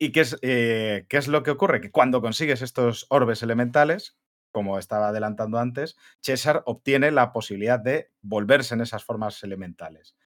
Y 0.00 0.12
qué, 0.12 0.20
es, 0.20 0.38
eh, 0.42 1.06
qué 1.08 1.16
es 1.16 1.28
lo 1.28 1.42
que 1.42 1.50
ocurre? 1.50 1.80
Que 1.80 1.90
cuando 1.90 2.20
consigues 2.20 2.62
estos 2.62 3.06
orbes 3.10 3.42
elementales, 3.42 4.16
como 4.50 4.78
estaba 4.78 5.08
adelantando 5.08 5.58
antes, 5.58 5.96
César 6.20 6.62
obtiene 6.66 7.10
la 7.10 7.32
posibilidad 7.32 7.78
de 7.78 8.10
volverse 8.22 8.74
en 8.74 8.80
esas 8.80 9.04
formas 9.04 9.42
elementales. 9.42 10.16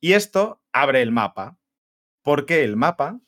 Y 0.00 0.12
esto 0.12 0.62
abre 0.72 1.02
el 1.02 1.10
mapa, 1.10 1.58
porque 2.22 2.62
el 2.62 2.76
mapa, 2.76 3.20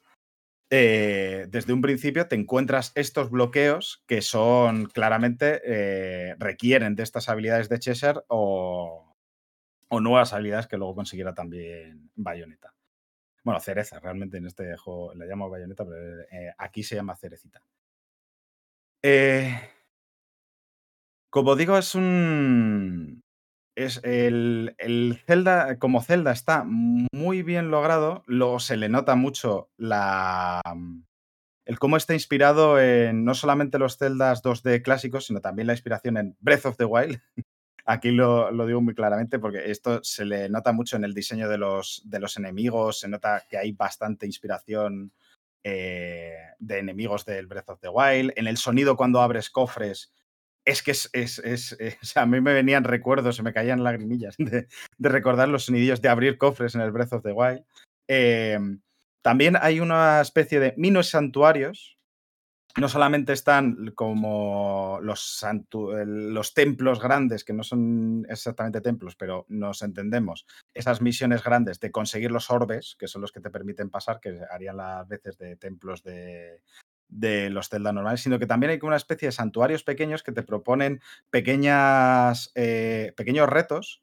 eh, 0.70 1.46
desde 1.48 1.72
un 1.72 1.82
principio, 1.82 2.28
te 2.28 2.36
encuentras 2.36 2.92
estos 2.94 3.30
bloqueos 3.30 4.04
que 4.06 4.22
son 4.22 4.86
claramente, 4.86 5.60
eh, 5.64 6.36
requieren 6.38 6.94
de 6.94 7.02
estas 7.02 7.28
habilidades 7.28 7.68
de 7.68 7.78
Cheshire 7.78 8.20
o, 8.28 9.06
nuevas 9.90 10.32
habilidades 10.32 10.68
que 10.68 10.76
luego 10.76 10.94
consiguiera 10.94 11.34
también 11.34 12.10
Bayonetta. 12.14 12.72
Bueno, 13.42 13.58
cereza, 13.58 13.98
realmente 13.98 14.36
en 14.36 14.46
este 14.46 14.76
juego 14.76 15.12
la 15.14 15.24
llamo 15.24 15.50
Bayonetta, 15.50 15.84
pero 15.84 16.20
eh, 16.30 16.54
aquí 16.58 16.84
se 16.84 16.94
llama 16.94 17.16
cerecita. 17.16 17.60
Eh, 19.02 19.58
como 21.30 21.56
digo, 21.56 21.78
es 21.78 21.94
un. 21.94 23.22
Es 23.76 24.00
el, 24.04 24.74
el 24.78 25.22
Zelda, 25.26 25.78
como 25.78 26.02
Zelda 26.02 26.32
está 26.32 26.64
muy 26.66 27.42
bien 27.42 27.70
logrado, 27.70 28.24
luego 28.26 28.58
se 28.58 28.76
le 28.76 28.88
nota 28.88 29.14
mucho 29.14 29.70
la, 29.78 30.60
el 31.64 31.78
cómo 31.78 31.96
está 31.96 32.14
inspirado 32.14 32.80
en 32.80 33.24
no 33.24 33.34
solamente 33.34 33.78
los 33.78 33.96
Zeldas 33.96 34.42
2D 34.42 34.82
clásicos, 34.82 35.26
sino 35.26 35.40
también 35.40 35.68
la 35.68 35.72
inspiración 35.72 36.16
en 36.16 36.36
Breath 36.40 36.66
of 36.66 36.76
the 36.76 36.84
Wild. 36.84 37.20
Aquí 37.86 38.10
lo, 38.10 38.50
lo 38.50 38.66
digo 38.66 38.80
muy 38.80 38.94
claramente 38.94 39.38
porque 39.38 39.70
esto 39.70 40.02
se 40.02 40.24
le 40.24 40.48
nota 40.48 40.72
mucho 40.72 40.96
en 40.96 41.04
el 41.04 41.14
diseño 41.14 41.48
de 41.48 41.58
los, 41.58 42.02
de 42.04 42.20
los 42.20 42.36
enemigos, 42.36 43.00
se 43.00 43.08
nota 43.08 43.44
que 43.48 43.56
hay 43.56 43.72
bastante 43.72 44.26
inspiración 44.26 45.12
eh, 45.62 46.34
de 46.58 46.78
enemigos 46.78 47.24
del 47.24 47.46
Breath 47.46 47.68
of 47.68 47.80
the 47.80 47.88
Wild, 47.88 48.32
en 48.36 48.46
el 48.46 48.56
sonido 48.56 48.96
cuando 48.96 49.20
abres 49.20 49.48
cofres. 49.50 50.12
Es 50.64 50.82
que 50.82 50.90
es, 50.92 51.08
es, 51.12 51.38
es- 51.40 51.76
sea, 52.02 52.22
a 52.22 52.26
mí 52.26 52.40
me 52.40 52.52
venían 52.52 52.84
recuerdos, 52.84 53.36
se 53.36 53.42
me 53.42 53.52
caían 53.52 53.82
lagrimillas 53.82 54.36
de, 54.38 54.68
recordar 54.98 55.48
los 55.48 55.64
sonidillos 55.64 56.02
de 56.02 56.08
abrir 56.08 56.38
cofres 56.38 56.74
en 56.74 56.82
el 56.82 56.92
Breath 56.92 57.12
of 57.12 57.22
the 57.22 57.32
Wild. 57.32 57.64
Eh, 58.08 58.58
también 59.22 59.56
hay 59.60 59.80
una 59.80 60.20
especie 60.20 60.60
de 60.60 60.74
mini 60.76 61.02
santuarios. 61.02 61.96
No 62.78 62.88
solamente 62.88 63.32
están 63.32 63.92
como 63.96 65.00
los, 65.02 65.44
los 65.72 66.54
templos 66.54 67.00
grandes, 67.00 67.42
que 67.42 67.52
no 67.52 67.64
son 67.64 68.24
exactamente 68.30 68.80
templos, 68.80 69.16
pero 69.16 69.44
nos 69.48 69.82
entendemos, 69.82 70.46
esas 70.72 71.02
misiones 71.02 71.42
grandes 71.42 71.80
de 71.80 71.90
conseguir 71.90 72.30
los 72.30 72.48
orbes, 72.48 72.94
que 72.96 73.08
son 73.08 73.22
los 73.22 73.32
que 73.32 73.40
te 73.40 73.50
permiten 73.50 73.90
pasar, 73.90 74.20
que 74.20 74.38
harían 74.52 74.76
las 74.76 75.08
veces 75.08 75.36
de 75.36 75.56
templos 75.56 76.04
de, 76.04 76.62
de 77.10 77.50
los 77.50 77.68
Zelda 77.68 77.92
normales, 77.92 78.20
sino 78.22 78.38
que 78.38 78.46
también 78.46 78.70
hay 78.70 78.78
una 78.82 78.96
especie 78.96 79.28
de 79.28 79.32
santuarios 79.32 79.82
pequeños 79.84 80.22
que 80.22 80.32
te 80.32 80.42
proponen 80.42 81.00
pequeñas, 81.30 82.52
eh, 82.54 83.12
pequeños 83.16 83.48
retos 83.48 84.02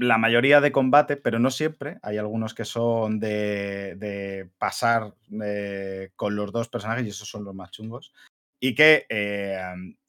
la 0.00 0.18
mayoría 0.18 0.60
de 0.60 0.72
combate, 0.72 1.16
pero 1.16 1.38
no 1.38 1.50
siempre. 1.50 1.98
Hay 2.02 2.18
algunos 2.18 2.54
que 2.54 2.64
son 2.64 3.20
de, 3.20 3.96
de 3.96 4.48
pasar 4.58 5.14
eh, 5.44 6.10
con 6.16 6.36
los 6.36 6.52
dos 6.52 6.68
personajes 6.68 7.04
y 7.06 7.10
esos 7.10 7.28
son 7.28 7.44
los 7.44 7.54
más 7.54 7.70
chungos. 7.70 8.12
Y 8.60 8.74
que 8.74 9.06
eh, 9.08 9.60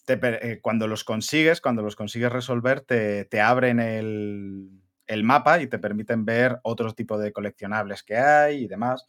te 0.05 0.59
cuando 0.61 0.87
los 0.87 1.03
consigues, 1.03 1.61
cuando 1.61 1.81
los 1.81 1.95
consigues 1.95 2.31
resolver, 2.31 2.81
te, 2.81 3.25
te 3.25 3.41
abren 3.41 3.79
el, 3.79 4.69
el 5.07 5.23
mapa 5.23 5.61
y 5.61 5.67
te 5.67 5.79
permiten 5.79 6.25
ver 6.25 6.59
otro 6.63 6.93
tipo 6.93 7.17
de 7.17 7.31
coleccionables 7.31 8.03
que 8.03 8.17
hay 8.17 8.63
y 8.63 8.67
demás. 8.67 9.07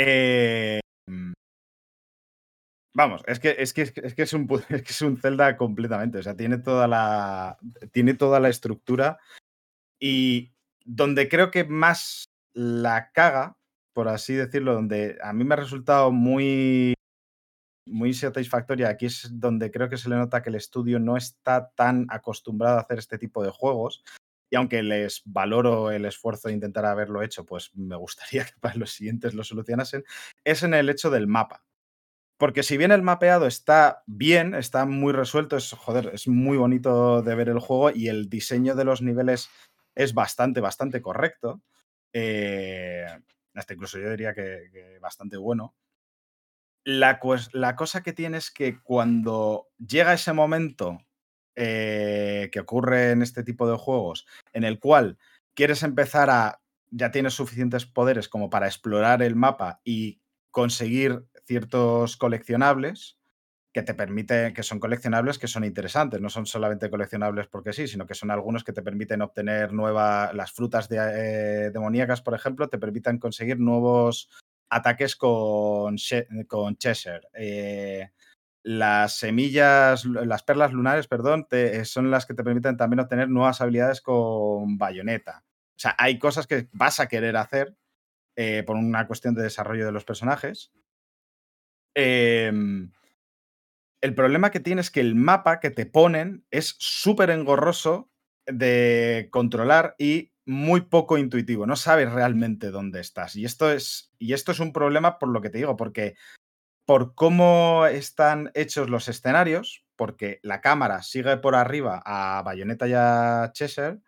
Eh, 0.00 0.80
Vamos, 2.98 3.22
es 3.28 3.38
que 3.38 3.54
es, 3.56 3.72
que, 3.72 3.82
es, 3.82 3.92
que 3.92 4.22
es, 4.22 4.32
un, 4.32 4.48
es 4.70 5.02
un 5.02 5.18
Zelda 5.18 5.56
completamente. 5.56 6.18
O 6.18 6.22
sea, 6.22 6.36
tiene 6.36 6.58
toda 6.58 6.88
la. 6.88 7.56
Tiene 7.92 8.14
toda 8.14 8.40
la 8.40 8.48
estructura. 8.48 9.20
Y 10.00 10.52
donde 10.84 11.28
creo 11.28 11.52
que 11.52 11.62
más 11.62 12.24
la 12.54 13.12
caga, 13.12 13.56
por 13.92 14.08
así 14.08 14.34
decirlo, 14.34 14.74
donde 14.74 15.16
a 15.22 15.32
mí 15.32 15.44
me 15.44 15.54
ha 15.54 15.58
resultado 15.58 16.10
muy. 16.10 16.94
Muy 17.86 18.14
satisfactoria. 18.14 18.88
Aquí 18.88 19.06
es 19.06 19.28
donde 19.30 19.70
creo 19.70 19.88
que 19.88 19.96
se 19.96 20.08
le 20.08 20.16
nota 20.16 20.42
que 20.42 20.50
el 20.50 20.56
estudio 20.56 20.98
no 20.98 21.16
está 21.16 21.70
tan 21.76 22.06
acostumbrado 22.10 22.78
a 22.78 22.80
hacer 22.80 22.98
este 22.98 23.16
tipo 23.16 23.44
de 23.44 23.50
juegos. 23.50 24.02
Y 24.50 24.56
aunque 24.56 24.82
les 24.82 25.22
valoro 25.24 25.90
el 25.90 26.04
esfuerzo 26.04 26.48
de 26.48 26.54
intentar 26.54 26.86
haberlo 26.86 27.22
hecho, 27.22 27.44
pues 27.44 27.70
me 27.74 27.96
gustaría 27.96 28.44
que 28.46 28.58
para 28.60 28.76
los 28.76 28.90
siguientes 28.92 29.34
lo 29.34 29.44
solucionasen, 29.44 30.04
es 30.44 30.62
en 30.62 30.74
el 30.74 30.88
hecho 30.88 31.10
del 31.10 31.26
mapa. 31.26 31.64
Porque 32.38 32.62
si 32.62 32.76
bien 32.76 32.92
el 32.92 33.02
mapeado 33.02 33.46
está 33.46 34.04
bien, 34.06 34.54
está 34.54 34.86
muy 34.86 35.12
resuelto, 35.12 35.56
es, 35.56 35.72
joder, 35.72 36.10
es 36.14 36.28
muy 36.28 36.56
bonito 36.56 37.20
de 37.22 37.34
ver 37.34 37.48
el 37.48 37.58
juego 37.58 37.90
y 37.90 38.08
el 38.08 38.28
diseño 38.28 38.76
de 38.76 38.84
los 38.84 39.02
niveles 39.02 39.50
es 39.96 40.14
bastante, 40.14 40.60
bastante 40.60 41.02
correcto. 41.02 41.62
eh, 42.12 43.06
hasta 43.54 43.74
incluso 43.74 43.98
yo 43.98 44.10
diría 44.10 44.32
que, 44.34 44.98
bastante 45.00 45.36
bueno. 45.36 45.74
La, 46.84 47.20
la 47.52 47.76
cosa 47.76 48.02
que 48.02 48.12
tiene 48.12 48.38
es 48.38 48.50
que 48.50 48.80
cuando 48.80 49.66
llega 49.78 50.14
ese 50.14 50.32
momento 50.32 51.00
eh, 51.60 52.50
que 52.52 52.60
ocurre 52.60 53.10
en 53.10 53.22
este 53.22 53.42
tipo 53.42 53.68
de 53.68 53.76
juegos, 53.76 54.26
en 54.52 54.62
el 54.62 54.78
cual 54.78 55.18
quieres 55.54 55.82
empezar 55.82 56.30
a, 56.30 56.60
ya 56.90 57.10
tienes 57.10 57.34
suficientes 57.34 57.84
poderes 57.84 58.28
como 58.28 58.48
para 58.48 58.66
explorar 58.66 59.22
el 59.22 59.34
mapa 59.34 59.80
y 59.82 60.20
conseguir 60.52 61.24
ciertos 61.46 62.16
coleccionables 62.16 63.18
que 63.72 63.82
te 63.82 63.92
permiten, 63.94 64.54
que 64.54 64.62
son 64.62 64.78
coleccionables 64.78 65.38
que 65.38 65.48
son 65.48 65.64
interesantes, 65.64 66.20
no 66.20 66.30
son 66.30 66.46
solamente 66.46 66.90
coleccionables 66.90 67.48
porque 67.48 67.72
sí, 67.72 67.88
sino 67.88 68.06
que 68.06 68.14
son 68.14 68.30
algunos 68.30 68.62
que 68.62 68.72
te 68.72 68.82
permiten 68.82 69.22
obtener 69.22 69.72
nuevas, 69.72 70.32
las 70.34 70.52
frutas 70.52 70.88
de, 70.88 70.96
eh, 70.98 71.70
demoníacas, 71.70 72.22
por 72.22 72.34
ejemplo, 72.34 72.68
te 72.68 72.78
permiten 72.78 73.18
conseguir 73.18 73.58
nuevos 73.58 74.30
ataques 74.70 75.16
con, 75.16 75.96
con 76.46 76.76
Cheshire. 76.76 77.28
Eh, 77.34 78.10
las 78.68 79.16
semillas, 79.16 80.04
las 80.04 80.42
perlas 80.42 80.74
lunares, 80.74 81.06
perdón, 81.08 81.46
te- 81.48 81.86
son 81.86 82.10
las 82.10 82.26
que 82.26 82.34
te 82.34 82.44
permiten 82.44 82.76
también 82.76 83.00
obtener 83.00 83.30
nuevas 83.30 83.62
habilidades 83.62 84.02
con 84.02 84.76
bayoneta. 84.76 85.42
O 85.70 85.78
sea, 85.80 85.96
hay 85.98 86.18
cosas 86.18 86.46
que 86.46 86.68
vas 86.72 87.00
a 87.00 87.08
querer 87.08 87.38
hacer 87.38 87.74
eh, 88.36 88.62
por 88.66 88.76
una 88.76 89.06
cuestión 89.06 89.34
de 89.34 89.42
desarrollo 89.42 89.86
de 89.86 89.92
los 89.92 90.04
personajes. 90.04 90.70
Em, 91.94 92.92
el 94.02 94.14
problema 94.14 94.50
que 94.50 94.60
tiene 94.60 94.82
es 94.82 94.90
que 94.90 95.00
el 95.00 95.14
mapa 95.14 95.60
que 95.60 95.70
te 95.70 95.86
ponen 95.86 96.44
es 96.50 96.76
súper 96.78 97.30
engorroso 97.30 98.10
de 98.46 99.28
controlar 99.30 99.94
y 99.98 100.32
muy 100.44 100.82
poco 100.82 101.16
intuitivo. 101.16 101.66
No 101.66 101.76
sabes 101.76 102.12
realmente 102.12 102.70
dónde 102.70 103.00
estás. 103.00 103.34
Y 103.34 103.46
esto 103.46 103.72
es, 103.72 104.12
y 104.18 104.34
esto 104.34 104.52
es 104.52 104.60
un 104.60 104.74
problema 104.74 105.18
por 105.18 105.30
lo 105.30 105.40
que 105.40 105.48
te 105.48 105.56
digo, 105.58 105.74
porque 105.76 106.16
por 106.88 107.14
cómo 107.14 107.84
están 107.84 108.50
hechos 108.54 108.88
los 108.88 109.08
escenarios, 109.08 109.84
porque 109.94 110.40
la 110.42 110.62
cámara 110.62 111.02
sigue 111.02 111.36
por 111.36 111.54
arriba 111.54 112.02
a 112.02 112.40
Bayonetta 112.42 112.88
y 112.88 112.94
a 112.94 113.50
Cheshire, 113.52 113.98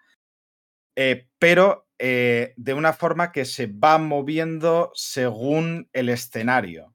eh, 0.97 1.29
pero 1.39 1.87
eh, 1.99 2.55
de 2.57 2.73
una 2.73 2.95
forma 2.95 3.33
que 3.33 3.45
se 3.45 3.67
va 3.67 3.99
moviendo 3.99 4.93
según 4.95 5.91
el 5.93 6.09
escenario. 6.09 6.95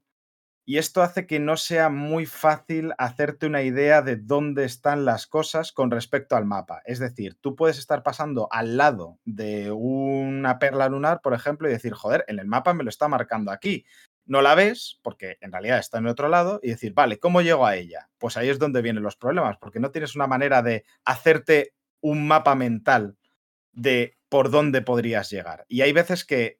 Y 0.68 0.78
esto 0.78 1.00
hace 1.00 1.28
que 1.28 1.38
no 1.38 1.56
sea 1.56 1.90
muy 1.90 2.26
fácil 2.26 2.92
hacerte 2.98 3.46
una 3.46 3.62
idea 3.62 4.02
de 4.02 4.16
dónde 4.16 4.64
están 4.64 5.04
las 5.04 5.28
cosas 5.28 5.70
con 5.70 5.92
respecto 5.92 6.34
al 6.34 6.46
mapa. 6.46 6.82
Es 6.84 6.98
decir, 6.98 7.38
tú 7.40 7.54
puedes 7.54 7.78
estar 7.78 8.02
pasando 8.02 8.48
al 8.50 8.76
lado 8.76 9.20
de 9.24 9.70
una 9.70 10.58
perla 10.58 10.88
lunar, 10.88 11.20
por 11.22 11.34
ejemplo, 11.34 11.68
y 11.68 11.72
decir, 11.72 11.92
joder, 11.92 12.24
en 12.26 12.40
el 12.40 12.48
mapa 12.48 12.74
me 12.74 12.82
lo 12.82 12.90
está 12.90 13.06
marcando 13.06 13.52
aquí. 13.52 13.84
No 14.26 14.42
la 14.42 14.54
ves, 14.54 14.98
porque 15.02 15.38
en 15.40 15.52
realidad 15.52 15.78
está 15.78 15.98
en 15.98 16.06
otro 16.08 16.28
lado, 16.28 16.60
y 16.62 16.70
decir, 16.70 16.92
vale, 16.94 17.18
¿cómo 17.18 17.42
llego 17.42 17.66
a 17.66 17.76
ella? 17.76 18.10
Pues 18.18 18.36
ahí 18.36 18.48
es 18.48 18.58
donde 18.58 18.82
vienen 18.82 19.02
los 19.02 19.16
problemas, 19.16 19.56
porque 19.58 19.80
no 19.80 19.90
tienes 19.92 20.16
una 20.16 20.26
manera 20.26 20.62
de 20.62 20.84
hacerte 21.04 21.74
un 22.00 22.26
mapa 22.26 22.54
mental 22.54 23.16
de 23.72 24.16
por 24.28 24.50
dónde 24.50 24.82
podrías 24.82 25.30
llegar. 25.30 25.64
Y 25.68 25.82
hay 25.82 25.92
veces 25.92 26.24
que 26.24 26.58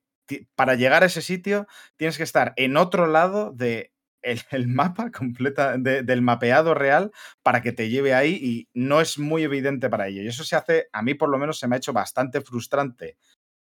para 0.55 0.75
llegar 0.75 1.03
a 1.03 1.07
ese 1.07 1.23
sitio 1.23 1.67
tienes 1.97 2.17
que 2.17 2.25
estar 2.25 2.53
en 2.57 2.77
otro 2.77 3.07
lado 3.07 3.53
de 3.53 3.93
el, 4.23 4.67
mapa 4.69 5.11
completa 5.13 5.77
de- 5.79 6.03
del 6.03 6.23
mapeado 6.23 6.75
real 6.75 7.13
para 7.43 7.63
que 7.63 7.73
te 7.73 7.89
lleve 7.91 8.15
ahí 8.15 8.33
y 8.43 8.69
no 8.75 9.01
es 9.01 9.19
muy 9.19 9.45
evidente 9.45 9.89
para 9.89 10.09
ello. 10.09 10.23
Y 10.23 10.29
eso 10.29 10.45
se 10.45 10.57
hace, 10.57 10.89
a 10.93 11.03
mí 11.03 11.15
por 11.15 11.29
lo 11.29 11.39
menos 11.39 11.59
se 11.59 11.69
me 11.69 11.77
ha 11.77 11.79
hecho 11.79 11.93
bastante 11.93 12.41
frustrante 12.41 13.17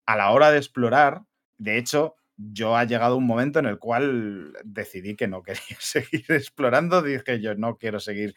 a 0.06 0.16
la 0.16 0.30
hora 0.32 0.50
de 0.50 0.58
explorar. 0.58 1.22
De 1.58 1.78
hecho, 1.78 2.16
yo 2.38 2.76
ha 2.76 2.84
llegado 2.84 3.16
un 3.16 3.26
momento 3.26 3.58
en 3.58 3.66
el 3.66 3.78
cual 3.78 4.56
decidí 4.64 5.16
que 5.16 5.26
no 5.28 5.42
quería 5.44 5.76
seguir 5.78 6.24
explorando. 6.28 7.02
Dije 7.02 7.40
yo 7.40 7.54
no 7.56 7.76
quiero 7.76 8.00
seguir 8.00 8.34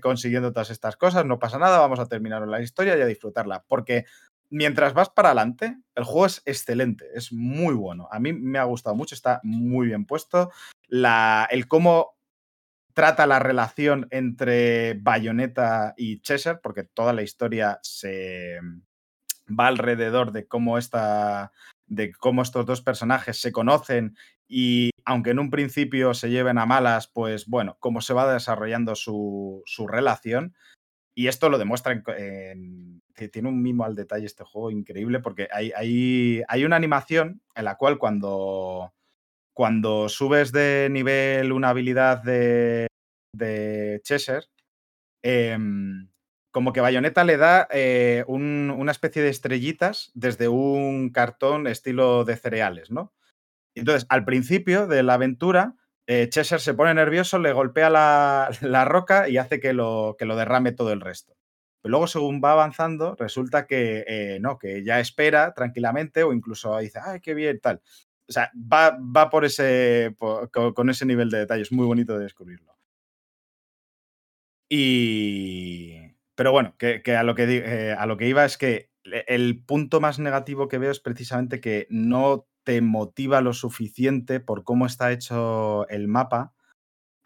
consiguiendo 0.00 0.52
todas 0.52 0.70
estas 0.70 0.96
cosas, 0.96 1.26
no 1.26 1.38
pasa 1.38 1.58
nada, 1.58 1.78
vamos 1.78 1.98
a 1.98 2.06
terminar 2.06 2.46
la 2.46 2.62
historia 2.62 2.96
y 2.96 3.02
a 3.02 3.06
disfrutarla. 3.06 3.64
Porque 3.66 4.06
mientras 4.48 4.94
vas 4.94 5.10
para 5.10 5.30
adelante, 5.30 5.76
el 5.94 6.04
juego 6.04 6.26
es 6.26 6.42
excelente, 6.46 7.06
es 7.14 7.32
muy 7.32 7.74
bueno. 7.74 8.08
A 8.10 8.20
mí 8.20 8.32
me 8.32 8.58
ha 8.58 8.64
gustado 8.64 8.96
mucho, 8.96 9.14
está 9.14 9.40
muy 9.42 9.88
bien 9.88 10.06
puesto. 10.06 10.50
La, 10.86 11.48
el 11.50 11.66
cómo 11.66 12.16
trata 12.94 13.26
la 13.26 13.38
relación 13.38 14.08
entre 14.10 14.94
Bayonetta 14.94 15.94
y 15.96 16.20
Cheshire, 16.20 16.58
porque 16.62 16.84
toda 16.84 17.12
la 17.12 17.22
historia 17.22 17.78
se 17.82 18.60
va 19.48 19.66
alrededor 19.66 20.32
de 20.32 20.46
cómo 20.46 20.78
esta 20.78 21.52
de 21.90 22.12
cómo 22.12 22.42
estos 22.42 22.64
dos 22.64 22.80
personajes 22.80 23.40
se 23.40 23.52
conocen 23.52 24.16
y 24.48 24.90
aunque 25.04 25.30
en 25.30 25.40
un 25.40 25.50
principio 25.50 26.14
se 26.14 26.30
lleven 26.30 26.56
a 26.56 26.64
malas, 26.66 27.08
pues 27.08 27.46
bueno, 27.46 27.76
cómo 27.80 28.00
se 28.00 28.14
va 28.14 28.32
desarrollando 28.32 28.94
su, 28.94 29.62
su 29.66 29.86
relación. 29.86 30.54
Y 31.14 31.26
esto 31.26 31.50
lo 31.50 31.58
demuestra 31.58 32.02
tiene 33.28 33.48
un 33.48 33.60
mimo 33.60 33.84
al 33.84 33.96
detalle 33.96 34.24
este 34.24 34.44
juego 34.44 34.70
increíble 34.70 35.18
porque 35.20 35.48
hay, 35.52 35.72
hay, 35.76 36.42
hay 36.48 36.64
una 36.64 36.76
animación 36.76 37.42
en 37.54 37.64
la 37.64 37.76
cual 37.76 37.98
cuando, 37.98 38.94
cuando 39.52 40.08
subes 40.08 40.52
de 40.52 40.88
nivel 40.90 41.52
una 41.52 41.70
habilidad 41.70 42.22
de, 42.22 42.86
de 43.34 44.00
Cheshire, 44.04 44.46
em, 45.22 46.08
como 46.50 46.72
que 46.72 46.80
Bayonetta 46.80 47.24
le 47.24 47.36
da 47.36 47.68
eh, 47.72 48.24
un- 48.28 48.74
una 48.76 48.92
especie 48.92 49.22
de 49.22 49.28
estrellitas 49.30 50.10
desde 50.14 50.48
un 50.48 51.10
cartón 51.10 51.66
estilo 51.66 52.24
de 52.24 52.36
cereales, 52.36 52.90
¿no? 52.90 53.12
Entonces, 53.74 54.06
al 54.10 54.24
principio 54.24 54.86
de 54.86 55.02
la 55.02 55.14
aventura, 55.14 55.76
eh, 56.06 56.28
Cheshire 56.30 56.60
se 56.60 56.74
pone 56.74 56.94
nervioso, 56.94 57.38
le 57.38 57.52
golpea 57.52 57.90
la, 57.90 58.50
la 58.62 58.84
roca 58.84 59.28
y 59.28 59.38
hace 59.38 59.60
que 59.60 59.72
lo, 59.72 60.16
que 60.18 60.26
lo 60.26 60.36
derrame 60.36 60.72
todo 60.72 60.92
el 60.92 61.00
resto. 61.00 61.36
Pero 61.82 61.90
luego, 61.92 62.06
según 62.08 62.40
va 62.44 62.52
avanzando, 62.52 63.16
resulta 63.18 63.66
que 63.66 64.04
eh, 64.06 64.38
no, 64.40 64.58
que 64.58 64.84
ya 64.84 65.00
espera 65.00 65.54
tranquilamente 65.54 66.22
o 66.24 66.32
incluso 66.32 66.76
dice, 66.78 67.00
ay, 67.04 67.20
qué 67.20 67.34
bien, 67.34 67.60
tal. 67.60 67.80
O 68.28 68.32
sea, 68.32 68.50
va, 68.56 68.98
va 69.00 69.30
por 69.30 69.44
ese, 69.44 70.14
con 70.74 70.90
ese 70.90 71.06
nivel 71.06 71.30
de 71.30 71.38
detalle. 71.38 71.62
Es 71.62 71.72
muy 71.72 71.86
bonito 71.86 72.16
de 72.18 72.24
descubrirlo. 72.24 72.76
Y. 74.70 75.99
Pero 76.40 76.52
bueno, 76.52 76.74
que, 76.78 77.02
a, 77.14 77.22
lo 77.22 77.34
que, 77.34 77.44
eh, 77.58 77.92
a 77.92 78.06
lo 78.06 78.16
que 78.16 78.26
iba 78.26 78.46
es 78.46 78.56
que 78.56 78.88
le- 79.04 79.26
el 79.28 79.62
punto 79.62 80.00
más 80.00 80.18
negativo 80.18 80.68
que 80.68 80.78
veo 80.78 80.90
es 80.90 80.98
precisamente 80.98 81.60
que 81.60 81.86
no 81.90 82.46
te 82.64 82.80
motiva 82.80 83.42
lo 83.42 83.52
suficiente 83.52 84.40
por 84.40 84.64
cómo 84.64 84.86
está 84.86 85.12
hecho 85.12 85.86
el 85.90 86.08
mapa 86.08 86.54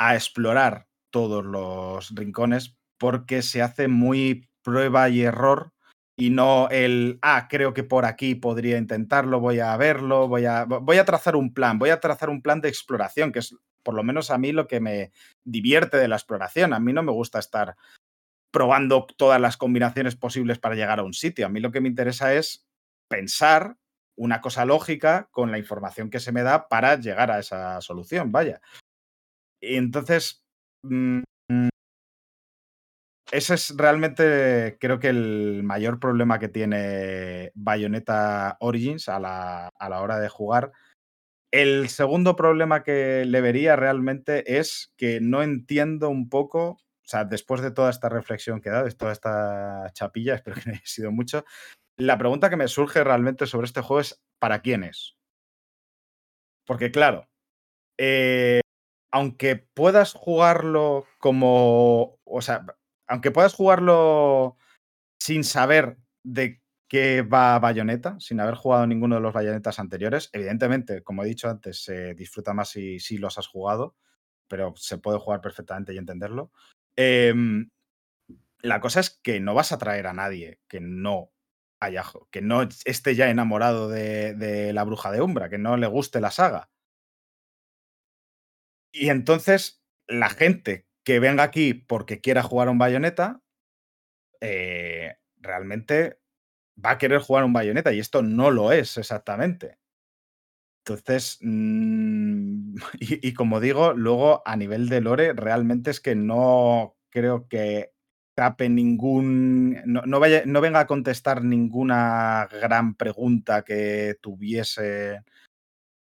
a 0.01 0.17
explorar 0.17 0.89
todos 1.13 1.45
los 1.45 2.13
rincones 2.17 2.77
porque 2.99 3.43
se 3.43 3.63
hace 3.63 3.87
muy 3.87 4.49
prueba 4.65 5.09
y 5.09 5.23
error 5.23 5.71
y 6.19 6.31
no 6.31 6.69
el, 6.71 7.21
ah, 7.23 7.47
creo 7.49 7.73
que 7.73 7.85
por 7.85 8.07
aquí 8.07 8.35
podría 8.35 8.79
intentarlo, 8.79 9.39
voy 9.39 9.61
a 9.61 9.77
verlo, 9.77 10.27
voy 10.27 10.47
a, 10.47 10.65
voy 10.65 10.99
a 10.99 11.05
trazar 11.05 11.37
un 11.37 11.55
plan, 11.55 11.79
voy 11.79 11.91
a 11.91 12.01
trazar 12.01 12.31
un 12.31 12.43
plan 12.43 12.61
de 12.61 12.69
exploración, 12.69 13.31
que 13.31 13.39
es 13.39 13.55
por 13.85 13.95
lo 13.95 14.03
menos 14.03 14.33
a 14.33 14.39
mí 14.39 14.51
lo 14.51 14.67
que 14.67 14.81
me 14.81 15.13
divierte 15.45 15.99
de 15.99 16.09
la 16.09 16.17
exploración. 16.17 16.73
A 16.73 16.81
mí 16.81 16.93
no 16.93 17.05
me 17.05 17.13
gusta 17.13 17.39
estar 17.39 17.77
probando 18.55 19.09
todas 19.17 19.41
las 19.41 19.57
combinaciones 19.57 20.15
posibles 20.15 20.61
para 20.61 20.77
llegar 20.77 21.01
a 21.01 21.03
un 21.03 21.13
sitio. 21.13 21.45
A 21.45 21.49
mí 21.49 21.59
lo 21.59 21.73
que 21.73 21.81
me 21.81 21.89
interesa 21.89 22.35
es 22.35 22.65
pensar 23.11 23.77
una 24.17 24.41
cosa 24.41 24.65
lógica 24.65 25.29
con 25.33 25.51
la 25.51 25.59
información 25.59 26.09
que 26.09 26.21
se 26.21 26.31
me 26.31 26.45
da 26.45 26.69
para 26.69 26.95
llegar 26.95 27.33
a 27.33 27.41
esa 27.41 27.81
solución, 27.81 28.31
vaya. 28.31 28.61
Y 29.61 29.75
entonces, 29.75 30.45
mm, 30.85 31.23
ese 33.33 33.55
es 33.55 33.75
realmente, 33.77 34.79
creo 34.81 35.01
que 35.01 35.09
el 35.09 35.63
mayor 35.65 35.99
problema 35.99 36.39
que 36.39 36.49
tiene 36.49 37.51
Bayonetta 37.57 38.57
Origins 38.61 39.09
a 39.09 39.19
la, 39.19 39.69
a 39.77 39.89
la 39.89 40.01
hora 40.01 40.21
de 40.21 40.29
jugar. 40.29 40.71
El 41.51 41.89
segundo 41.89 42.37
problema 42.37 42.85
que 42.85 43.25
le 43.25 43.41
vería 43.41 43.75
realmente 43.75 44.59
es 44.59 44.93
que 44.97 45.21
no 45.21 45.43
entiendo 45.43 46.09
un 46.09 46.29
poco, 46.29 46.79
o 47.05 47.07
sea, 47.07 47.25
después 47.25 47.61
de 47.61 47.71
toda 47.71 47.91
esta 47.91 48.09
reflexión 48.09 48.61
que 48.61 48.71
he 48.71 48.73
dado, 48.73 48.87
de 48.87 48.93
toda 48.93 49.13
esta 49.13 49.91
chapilla, 49.93 50.35
espero 50.37 50.57
que 50.57 50.71
no 50.71 50.73
haya 50.73 50.83
sido 50.85 51.13
mucho, 51.13 51.45
la 51.99 52.19
pregunta 52.19 52.51
que 52.51 52.57
me 52.57 52.69
surge 52.69 53.05
realmente 53.05 53.47
sobre 53.47 53.67
este 53.67 53.83
juego 53.83 54.01
es 54.01 54.23
¿para 54.39 54.61
quién 54.61 54.85
es? 54.85 55.17
Porque 56.67 56.91
claro, 56.91 57.29
eh, 57.99 58.61
aunque 59.13 59.57
puedas 59.57 60.15
jugarlo 60.15 61.07
como, 61.19 62.19
o 62.25 62.43
sea, 62.43 62.65
aunque 63.07 63.31
puedas 63.31 63.55
jugarlo 63.55 64.57
sin 65.21 65.45
saber 65.45 65.99
de 66.25 66.63
qué 66.89 67.23
va 67.23 67.59
Bayonetta, 67.59 68.19
sin 68.19 68.41
haber 68.41 68.55
jugado 68.55 68.87
ninguno 68.87 69.17
de 69.17 69.21
los 69.21 69.35
Bayonetas 69.35 69.79
anteriores, 69.79 70.31
evidentemente, 70.33 71.03
como 71.03 71.23
he 71.23 71.29
dicho 71.29 71.49
antes, 71.51 71.85
se 71.85 72.15
disfruta 72.15 72.55
más 72.55 72.71
si, 72.71 72.99
si 72.99 73.19
los 73.19 73.39
has 73.39 73.47
jugado, 73.47 73.95
pero 74.49 74.75
se 74.77 74.99
puede 74.99 75.19
jugar 75.19 75.41
perfectamente 75.41 75.95
y 75.95 75.99
entenderlo. 75.99 76.51
Em, 76.97 77.71
la 78.63 78.81
cosa 78.81 79.01
es 79.01 79.11
que 79.23 79.41
no 79.41 79.55
vas 79.55 79.73
a 79.73 79.79
traer 79.79 80.07
a 80.07 80.13
nadie 80.15 80.61
que 80.69 80.81
no 80.81 81.33
haya, 81.81 82.05
que 82.31 82.43
no 82.43 82.63
esté 82.87 83.15
ya 83.15 83.31
enamorado 83.31 83.89
de, 83.89 84.35
de 84.35 84.73
la 84.73 84.85
bruja 84.85 85.13
de 85.13 85.23
Umbra, 85.23 85.51
que 85.51 85.59
no 85.59 85.77
le 85.77 85.87
guste 85.87 86.21
la 86.21 86.31
saga. 86.31 86.71
Y 88.93 89.11
entonces, 89.11 89.83
la 90.07 90.31
gente 90.31 90.87
que 91.05 91.19
venga 91.21 91.43
aquí 91.43 91.75
porque 91.75 92.21
quiera 92.21 92.43
jugar 92.43 92.69
un 92.69 92.79
bayoneta, 92.79 93.43
eh, 94.41 95.17
realmente 95.37 96.19
va 96.85 96.93
a 96.93 96.99
querer 96.99 97.21
jugar 97.21 97.45
un 97.45 97.53
bayoneta 97.53 97.93
y 97.93 98.01
esto 98.01 98.23
no 98.23 98.51
lo 98.51 98.73
es 98.73 98.99
exactamente. 98.99 99.79
Entonces, 100.87 101.39
mm, 101.41 102.77
y, 103.01 103.33
como 103.33 103.61
digo, 103.61 103.95
luego 103.95 104.43
a 104.45 104.57
nivel 104.57 104.89
de 104.89 105.01
lore, 105.01 105.33
realmente 105.33 105.91
es 105.91 106.01
que 106.01 106.15
no 106.15 106.97
creo 107.11 107.49
que 107.49 107.93
tape 108.35 108.69
ningún. 108.69 109.81
No, 109.87 110.03
no 110.05 110.21
vaya, 110.21 110.43
no 110.47 110.61
venga 110.61 110.81
a 110.81 110.87
contestar 110.87 111.43
ninguna 111.43 112.49
gran 112.53 112.97
pregunta 112.97 113.63
que 113.63 114.17
tuviese 114.21 115.23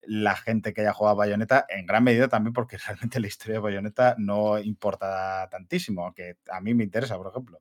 la 0.03 0.37
gente 0.37 0.73
que 0.75 0.83
haya 0.83 0.93
jugado 0.93 1.15
a 1.17 1.19
Bayonetta, 1.27 1.67
en 1.69 1.87
gran 1.87 2.05
medida 2.05 2.29
también 2.29 2.53
porque 2.53 2.79
realmente 2.87 3.21
la 3.21 3.29
historia 3.29 3.55
de 3.55 3.61
Bayonetta 3.61 4.17
no 4.19 4.59
importa 4.59 5.49
tantísimo, 5.51 6.05
aunque 6.05 6.37
a 6.51 6.61
mí 6.61 6.75
me 6.75 6.85
interesa, 6.85 7.17
por 7.17 7.29
ejemplo. 7.29 7.61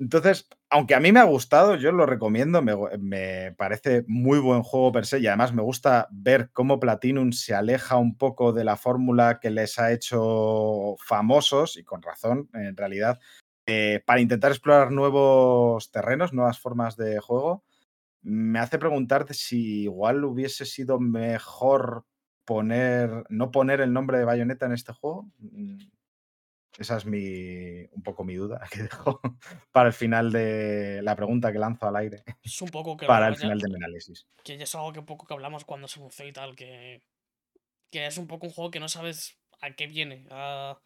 Entonces, 0.00 0.48
aunque 0.70 0.94
a 0.94 1.00
mí 1.00 1.12
me 1.12 1.20
ha 1.20 1.24
gustado, 1.24 1.76
yo 1.76 1.92
lo 1.92 2.06
recomiendo, 2.06 2.62
me, 2.62 3.52
parece 3.52 4.02
muy 4.08 4.38
buen 4.38 4.62
juego 4.62 4.92
per 4.92 5.04
se 5.04 5.20
y 5.20 5.26
además 5.26 5.52
me 5.52 5.60
gusta 5.60 6.08
ver 6.10 6.50
cómo 6.54 6.80
Platinum 6.80 7.32
se 7.32 7.54
aleja 7.54 7.98
un 7.98 8.16
poco 8.16 8.54
de 8.54 8.64
la 8.64 8.78
fórmula 8.78 9.40
que 9.40 9.50
les 9.50 9.78
ha 9.78 9.92
hecho 9.92 10.96
famosos, 11.04 11.76
y 11.76 11.84
con 11.84 12.00
razón, 12.00 12.48
en 12.54 12.78
realidad, 12.78 13.20
eh, 13.66 14.02
para 14.06 14.20
intentar 14.20 14.52
explorar 14.52 14.90
nuevos 14.90 15.90
terrenos, 15.90 16.32
nuevas 16.32 16.58
formas 16.58 16.96
de 16.96 17.20
juego. 17.20 17.62
Me 18.22 18.58
hace 18.58 18.78
preguntarte 18.78 19.34
si 19.34 19.82
igual 19.82 20.24
hubiese 20.24 20.64
sido 20.64 20.98
mejor 20.98 22.06
poner, 22.46 23.24
no 23.28 23.50
poner 23.50 23.82
el 23.82 23.92
nombre 23.92 24.18
de 24.18 24.24
Bayonetta 24.24 24.64
en 24.64 24.72
este 24.72 24.94
juego. 24.94 25.30
Esa 26.80 26.96
es 26.96 27.04
mi, 27.04 27.84
un 27.92 28.02
poco 28.02 28.24
mi 28.24 28.34
duda 28.34 28.60
que 28.72 28.82
dejo 28.84 29.20
para 29.70 29.88
el 29.88 29.92
final 29.92 30.32
de 30.32 31.00
la 31.02 31.14
pregunta 31.14 31.52
que 31.52 31.58
lanzo 31.58 31.86
al 31.86 31.96
aire, 31.96 32.24
Es 32.42 32.60
un 32.62 32.70
poco 32.70 32.96
que 32.96 33.06
para 33.06 33.28
el 33.28 33.34
ya- 33.34 33.40
final 33.42 33.58
de 33.60 33.68
mi 33.68 33.74
análisis. 33.76 34.26
que 34.42 34.56
ya 34.56 34.64
es 34.64 34.74
algo 34.74 34.92
que 34.94 35.02
poco 35.02 35.26
que 35.26 35.34
hablamos 35.34 35.64
cuando 35.66 35.86
se 35.88 36.00
anunció 36.00 36.26
y 36.26 36.32
tal, 36.32 36.56
que, 36.56 37.02
que 37.90 38.06
es 38.06 38.16
un 38.16 38.26
poco 38.26 38.46
un 38.46 38.52
juego 38.52 38.70
que 38.70 38.80
no 38.80 38.88
sabes 38.88 39.38
a 39.60 39.72
qué 39.74 39.86
viene. 39.86 40.26
a- 40.30 40.80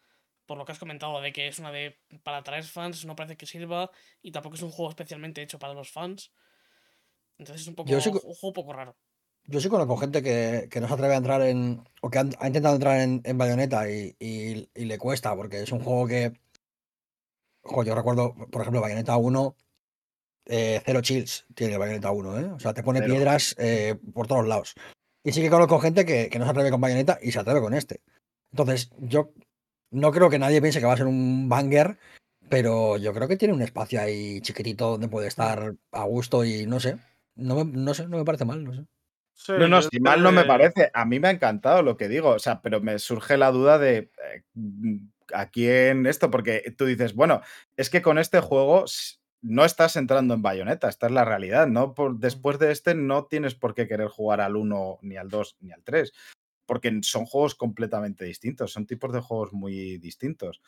por 0.45 0.59
lo 0.59 0.65
que 0.65 0.73
has 0.73 0.79
comentado, 0.79 1.21
de 1.21 1.33
que 1.33 1.47
es 1.47 1.57
una 1.57 1.71
de. 1.71 1.97
para 2.21 2.37
atraer 2.37 2.63
fans, 2.65 3.03
no 3.05 3.15
parece 3.15 3.35
que 3.35 3.47
sirva, 3.47 3.89
y 4.21 4.31
tampoco 4.31 4.55
es 4.57 4.61
un 4.61 4.69
juego 4.69 4.89
especialmente 4.91 5.41
hecho 5.41 5.57
para 5.57 5.73
los 5.73 5.89
fans. 5.91 6.31
Entonces 7.39 7.63
es 7.63 7.67
un 7.67 7.73
poco 7.75 7.89
Yo 7.89 7.97
un 7.97 8.03
juego 8.35 8.53
poco 8.53 8.71
raro. 8.73 8.95
Yo 9.47 9.59
sí 9.59 9.69
conozco 9.69 9.97
gente 9.97 10.23
que, 10.23 10.67
que 10.71 10.79
no 10.81 10.87
se 10.87 10.93
atreve 10.93 11.13
a 11.13 11.17
entrar 11.17 11.41
en. 11.41 11.83
o 12.01 12.09
que 12.09 12.19
han- 12.19 12.35
ha 12.39 12.47
intentado 12.47 12.75
entrar 12.75 12.99
en, 13.01 13.21
en 13.23 13.37
Bayonetta 13.37 13.89
y, 13.89 14.15
y- 14.19 14.69
y 14.73 14.85
le 14.85 14.97
cuesta, 14.97 15.35
porque 15.35 15.61
es 15.61 15.71
un 15.71 15.79
juego 15.81 16.07
que. 16.07 16.33
Ojo, 17.63 17.83
yo 17.83 17.95
recuerdo, 17.95 18.33
por 18.51 18.61
ejemplo, 18.61 18.81
Bayonetta 18.81 19.17
1, 19.17 19.55
eh, 20.47 20.81
cero 20.85 21.01
chills 21.01 21.45
tiene 21.55 21.77
Bayonetta 21.77 22.11
1, 22.11 22.39
¿eh? 22.39 22.45
O 22.51 22.59
sea, 22.59 22.73
te 22.73 22.83
pone 22.83 22.99
Cero. 22.99 23.13
piedras 23.13 23.55
eh, 23.57 23.95
por 24.13 24.27
todos 24.27 24.45
lados. 24.47 24.75
Y 25.23 25.31
sí 25.31 25.41
que 25.41 25.49
conozco 25.49 25.79
gente 25.79 26.05
que, 26.05 26.29
que 26.29 26.37
no 26.37 26.45
se 26.45 26.51
atreve 26.51 26.69
con 26.69 26.81
Bayonetta 26.81 27.17
y 27.21 27.31
se 27.31 27.39
atreve 27.39 27.61
con 27.61 27.73
este. 27.73 28.01
Entonces, 28.51 28.91
yo 28.99 29.31
no 29.91 30.11
creo 30.11 30.29
que 30.29 30.37
nadie 30.39 30.61
piense 30.61 30.79
que 30.79 30.85
va 30.85 30.93
a 30.93 30.97
ser 30.97 31.07
un 31.07 31.49
banger, 31.49 31.97
pero 32.49 32.97
yo 32.97 33.11
creo 33.13 33.27
que 33.27 33.37
tiene 33.37 33.53
un 33.55 33.63
espacio 33.63 33.99
ahí 33.99 34.39
chiquitito 34.41 34.91
donde 34.91 35.07
puede 35.07 35.27
estar 35.27 35.73
a 35.91 36.03
gusto 36.03 36.45
y 36.45 36.67
no 36.67 36.79
sé. 36.79 36.97
No 37.35 37.55
me, 37.55 37.65
no 37.65 37.93
sé, 37.95 38.07
no 38.07 38.17
me 38.17 38.25
parece 38.25 38.45
mal, 38.45 38.63
no 38.63 38.73
sé. 38.75 38.85
Sí, 39.35 39.51
No, 39.51 39.67
no, 39.67 39.81
si 39.81 39.99
mal 39.99 40.23
no 40.23 40.31
me 40.31 40.45
parece. 40.45 40.89
A 40.93 41.05
mí 41.05 41.19
me 41.19 41.27
ha 41.27 41.31
encantado 41.31 41.81
lo 41.83 41.97
que 41.97 42.07
digo, 42.07 42.29
o 42.29 42.39
sea, 42.39 42.61
pero 42.61 42.81
me 42.81 42.97
surge 42.99 43.37
la 43.37 43.51
duda 43.51 43.77
de 43.77 43.97
eh, 43.97 44.43
mm, 44.53 44.97
a 45.33 45.49
quién 45.49 46.05
esto, 46.05 46.31
porque 46.31 46.73
tú 46.77 46.85
dices, 46.85 47.13
bueno, 47.13 47.41
es 47.75 47.89
que 47.89 48.01
con 48.01 48.17
este 48.17 48.39
juego 48.39 48.85
no 49.41 49.65
estás 49.65 49.97
entrando 49.97 50.33
en 50.33 50.41
bayoneta, 50.41 50.87
esta 50.87 51.07
es 51.07 51.11
la 51.11 51.25
realidad, 51.25 51.67
¿no? 51.67 51.93
Por, 51.93 52.17
después 52.17 52.59
de 52.59 52.71
este 52.71 52.95
no 52.95 53.25
tienes 53.25 53.55
por 53.55 53.75
qué 53.75 53.87
querer 53.87 54.07
jugar 54.07 54.39
al 54.39 54.55
1, 54.55 54.99
ni 55.01 55.17
al 55.17 55.29
2, 55.29 55.57
ni 55.59 55.71
al 55.71 55.83
3, 55.83 56.13
porque 56.65 56.97
son 57.03 57.25
juegos 57.25 57.55
completamente 57.55 58.23
distintos, 58.23 58.71
son 58.71 58.87
tipos 58.87 59.11
de 59.13 59.19
juegos 59.19 59.51
muy 59.51 59.97
distintos. 59.97 60.61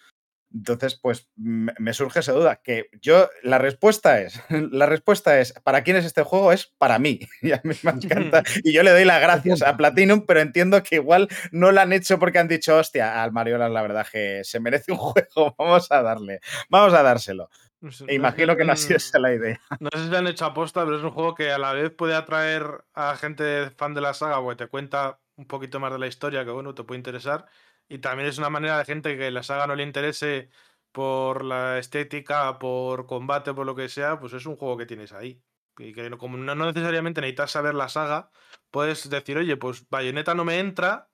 Entonces, 0.54 0.96
pues 0.96 1.30
me 1.36 1.94
surge 1.94 2.22
esa 2.22 2.32
duda, 2.32 2.62
que 2.64 2.90
yo, 3.02 3.30
la 3.44 3.58
respuesta 3.58 4.22
es, 4.22 4.42
la 4.72 4.86
respuesta 4.86 5.40
es, 5.40 5.54
¿para 5.64 5.84
quién 5.84 5.98
es 5.98 6.06
este 6.06 6.24
juego? 6.24 6.52
Es 6.52 6.74
para 6.78 7.00
mí. 7.00 7.20
Y 7.42 7.52
a 7.52 7.62
mí 7.64 7.76
me 7.84 7.92
encanta. 7.92 8.44
Y 8.64 8.74
yo 8.74 8.84
le 8.84 8.92
doy 8.92 9.06
las 9.06 9.22
gracias 9.22 9.62
a 9.62 9.78
Platinum, 9.78 10.26
pero 10.26 10.40
entiendo 10.40 10.82
que 10.84 10.96
igual 10.96 11.28
no 11.52 11.72
lo 11.72 11.82
han 11.82 11.94
hecho 11.94 12.20
porque 12.20 12.40
han 12.40 12.48
dicho, 12.48 12.78
hostia, 12.78 13.22
al 13.24 13.32
Mariola 13.32 13.70
la 13.70 13.82
verdad 13.82 14.08
que 14.12 14.42
se 14.44 14.60
merece 14.60 14.92
un 14.92 14.98
juego, 14.98 15.56
vamos 15.58 15.92
a 15.92 16.02
darle, 16.02 16.40
vamos 16.70 16.94
a 16.94 17.04
dárselo. 17.04 17.50
sé, 17.92 18.06
E 18.08 18.16
imagino 18.16 18.56
que 18.56 18.66
no 18.66 18.74
ha 18.74 18.76
sido 18.76 18.96
mm, 18.96 18.98
esa 18.98 19.20
la 19.20 19.34
idea. 19.34 19.62
No 19.80 19.90
sé 19.94 20.06
si 20.06 20.10
le 20.10 20.18
han 20.18 20.28
hecho 20.28 20.46
aposta, 20.46 20.84
pero 20.86 20.98
es 20.98 21.04
un 21.04 21.12
juego 21.12 21.36
que 21.36 21.52
a 21.52 21.58
la 21.58 21.74
vez 21.74 21.92
puede 21.92 22.16
atraer 22.16 22.86
a 22.94 23.16
gente 23.16 23.70
fan 23.72 23.94
de 23.94 24.02
la 24.02 24.14
saga, 24.14 24.42
porque 24.42 24.66
te 24.66 24.70
cuenta 24.70 25.20
un 25.36 25.46
poquito 25.46 25.80
más 25.80 25.92
de 25.92 26.00
la 26.00 26.08
historia, 26.08 26.44
que 26.44 26.52
bueno, 26.52 26.74
te 26.74 26.84
puede 26.84 26.98
interesar. 27.00 27.46
Y 27.90 28.00
también 28.00 28.28
es 28.30 28.38
una 28.38 28.50
manera 28.50 28.78
de 28.78 28.86
gente 28.86 29.18
que 29.18 29.32
la 29.32 29.44
saga 29.44 29.68
no 29.68 29.76
le 29.76 29.84
interese 29.84 30.50
por 30.92 31.44
la 31.46 31.78
estética, 31.80 32.60
por 32.60 33.06
combate, 33.06 33.54
por 33.54 33.66
lo 33.66 33.76
que 33.76 33.90
sea, 33.90 34.20
pues 34.20 34.34
es 34.34 34.46
un 34.46 34.56
juego 34.58 34.78
que 34.78 34.86
tienes 34.86 35.14
ahí. 35.14 35.44
Y 35.78 35.94
que 35.94 36.10
no- 36.10 36.18
como 36.18 36.38
no, 36.38 36.56
no 36.56 36.66
necesariamente 36.66 37.22
necesitas 37.22 37.52
saber 37.52 37.76
la 37.76 37.88
saga, 37.90 38.32
puedes 38.72 39.10
decir, 39.10 39.38
oye, 39.38 39.58
pues 39.58 39.88
Bayonetta 39.90 40.34
no 40.36 40.44
me 40.46 40.60
entra, 40.60 41.12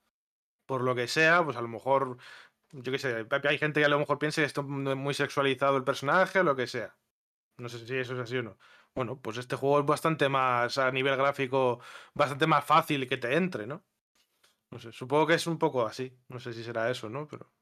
por 0.66 0.82
lo 0.84 0.96
que 0.96 1.08
sea, 1.08 1.44
pues 1.44 1.58
a 1.58 1.62
lo 1.62 1.68
mejor, 1.68 2.18
yo 2.72 2.92
qué 2.92 3.00
sé, 3.00 3.28
hay 3.50 3.58
gente 3.60 3.80
que 3.82 3.86
a 3.86 3.90
lo 3.90 4.00
mejor 4.00 4.20
piensa 4.20 4.42
que 4.42 4.48
está 4.48 4.62
muy 4.64 5.14
sexualizado 5.14 5.78
el 5.78 5.84
personaje 5.84 6.40
o 6.40 6.44
lo 6.44 6.56
que 6.56 6.68
sea. 6.68 6.98
No 7.58 7.70
sé 7.70 7.86
si 7.88 7.96
eso 7.98 8.14
es 8.16 8.20
así 8.22 8.38
o 8.38 8.44
no. 8.44 8.58
Bueno, 8.96 9.22
pues 9.22 9.38
este 9.38 9.56
juego 9.58 9.80
es 9.82 9.86
bastante 9.86 10.30
más, 10.30 10.78
a 10.78 10.92
nivel 10.92 11.18
gráfico, 11.18 11.82
bastante 12.14 12.48
más 12.48 12.66
fácil 12.66 13.08
que 13.10 13.18
te 13.18 13.36
entre, 13.36 13.68
¿no? 13.68 13.86
No 14.74 14.80
sé, 14.80 14.92
supongo 14.92 15.28
que 15.28 15.36
es 15.36 15.46
un 15.46 15.60
poco 15.60 15.86
así. 15.86 16.12
No 16.30 16.40
sé 16.40 16.52
si 16.52 16.64
será 16.64 16.90
eso, 16.90 17.08
¿no? 17.08 17.28
Pero. 17.28 17.54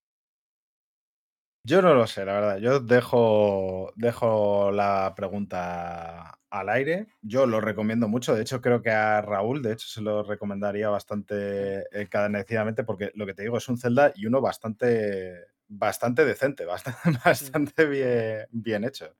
Yo 1.66 1.82
no 1.82 1.94
lo 1.94 2.08
sé, 2.08 2.24
la 2.24 2.34
verdad. 2.34 2.58
Yo 2.60 2.80
dejo, 2.80 3.92
dejo 3.98 4.72
la 4.72 5.14
pregunta 5.14 6.40
al 6.50 6.70
aire. 6.70 7.08
Yo 7.22 7.46
lo 7.46 7.60
recomiendo 7.60 8.08
mucho. 8.08 8.34
De 8.34 8.44
hecho, 8.44 8.62
creo 8.62 8.82
que 8.82 8.92
a 8.92 9.22
Raúl, 9.22 9.62
de 9.62 9.74
hecho, 9.74 9.90
se 9.90 10.02
lo 10.02 10.24
recomendaría 10.24 10.88
bastante 10.88 11.84
encadencidamente 11.92 12.86
porque 12.86 13.12
lo 13.16 13.26
que 13.26 13.34
te 13.34 13.42
digo 13.42 13.58
es 13.58 13.68
un 13.68 13.78
Zelda 13.78 14.14
y 14.16 14.26
uno 14.26 14.40
bastante, 14.40 15.48
bastante 15.68 16.24
decente, 16.24 16.64
bastante, 16.64 17.00
bastante 17.26 17.86
bien, 17.88 18.48
bien 18.52 18.86
hecho. 18.86 19.14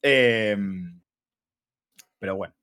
Em, 0.00 1.02
pero 2.18 2.36
bueno, 2.36 2.55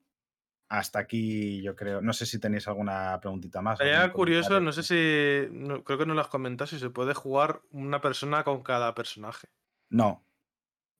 hasta 0.76 0.98
aquí 1.00 1.62
yo 1.62 1.76
creo. 1.76 2.02
No 2.02 2.14
sé 2.14 2.26
si 2.26 2.40
tenéis 2.40 2.68
alguna 2.68 3.20
preguntita 3.22 3.62
más. 3.62 3.78
Sería 3.78 4.12
curioso, 4.12 4.60
no 4.60 4.72
sé 4.72 4.82
si. 4.84 5.48
no- 5.56 5.84
creo 5.84 6.00
que 6.00 6.06
no 6.08 6.16
lo 6.16 6.22
has 6.22 6.28
comentado, 6.28 6.68
si 6.68 6.80
se 6.80 6.90
puede 6.90 7.14
jugar 7.14 7.62
una 7.72 8.02
persona 8.02 8.44
con 8.44 8.64
cada 8.64 8.96
personaje. 8.96 9.48
No. 9.90 10.26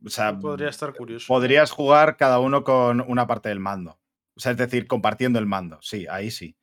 O 0.06 0.10
sea, 0.10 0.38
Podría 0.38 0.70
estar 0.70 0.94
curioso. 0.94 1.26
podrías 1.28 1.72
jugar 1.72 2.18
cada 2.18 2.40
uno 2.40 2.64
con 2.64 3.02
una 3.02 3.26
parte 3.26 3.50
del 3.50 3.60
mando. 3.60 4.00
O 4.36 4.40
sea, 4.40 4.52
es 4.52 4.58
decir, 4.58 4.86
compartiendo 4.88 5.40
el 5.40 5.46
mando. 5.48 5.80
Sí, 5.82 6.06
ahí 6.10 6.30
sí. 6.30 6.56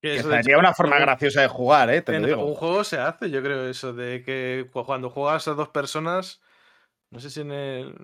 Que 0.00 0.16
hecho, 0.18 0.30
sería 0.30 0.58
una 0.58 0.74
forma 0.74 0.98
graciosa 1.00 1.40
de 1.40 1.48
jugar, 1.48 1.90
¿eh? 1.90 2.02
Te 2.02 2.14
En 2.14 2.22
lo 2.22 2.28
digo. 2.28 2.54
juego 2.54 2.84
se 2.84 2.98
hace, 2.98 3.30
yo 3.30 3.42
creo, 3.42 3.68
eso 3.68 3.92
de 3.92 4.22
que 4.22 4.68
cu- 4.72 4.84
cuando 4.84 5.10
juegas 5.10 5.48
a 5.48 5.54
dos 5.54 5.70
personas. 5.70 6.40
No 7.10 7.18
sé 7.18 7.30
si 7.30 7.40
en 7.40 7.50
el. 7.50 7.94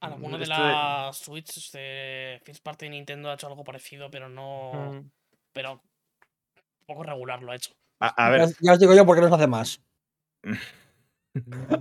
Alguna 0.00 0.38
de 0.38 0.44
este- 0.44 0.54
las 0.54 1.16
Switch 1.18 1.70
de 1.72 2.40
First 2.44 2.62
Party 2.62 2.86
de 2.86 2.90
Nintendo 2.90 3.30
ha 3.30 3.34
hecho 3.34 3.46
algo 3.46 3.64
parecido, 3.64 4.10
pero 4.10 4.28
no. 4.28 4.92
Mm. 4.92 5.10
Pero 5.52 5.82
poco 6.86 7.02
regular 7.02 7.42
lo 7.42 7.52
ha 7.52 7.56
hecho. 7.56 7.72
A, 8.00 8.08
a 8.26 8.30
ver, 8.30 8.40
Ya, 8.48 8.54
ya 8.60 8.72
os 8.72 8.80
digo 8.80 8.94
yo 8.94 9.04
por 9.04 9.14
qué 9.16 9.22
no 9.22 9.28
se 9.28 9.34
hace 9.34 9.46
más. 9.46 9.82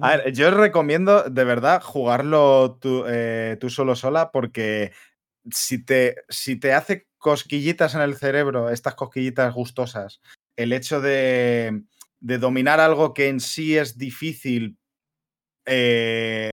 A 0.01 0.17
ver, 0.17 0.31
yo 0.33 0.49
os 0.49 0.53
recomiendo 0.53 1.23
de 1.23 1.43
verdad 1.43 1.81
jugarlo 1.81 2.77
tú, 2.79 3.05
eh, 3.07 3.57
tú 3.59 3.69
solo 3.69 3.95
sola 3.95 4.31
porque 4.31 4.91
si 5.49 5.83
te, 5.83 6.17
si 6.29 6.59
te 6.59 6.73
hace 6.73 7.07
cosquillitas 7.17 7.95
en 7.95 8.01
el 8.01 8.15
cerebro, 8.15 8.69
estas 8.69 8.95
cosquillitas 8.95 9.53
gustosas, 9.53 10.21
el 10.55 10.71
hecho 10.71 11.01
de, 11.01 11.81
de 12.19 12.37
dominar 12.37 12.79
algo 12.79 13.13
que 13.13 13.27
en 13.27 13.39
sí 13.39 13.75
es 13.75 13.97
difícil, 13.97 14.77
eh, 15.65 16.51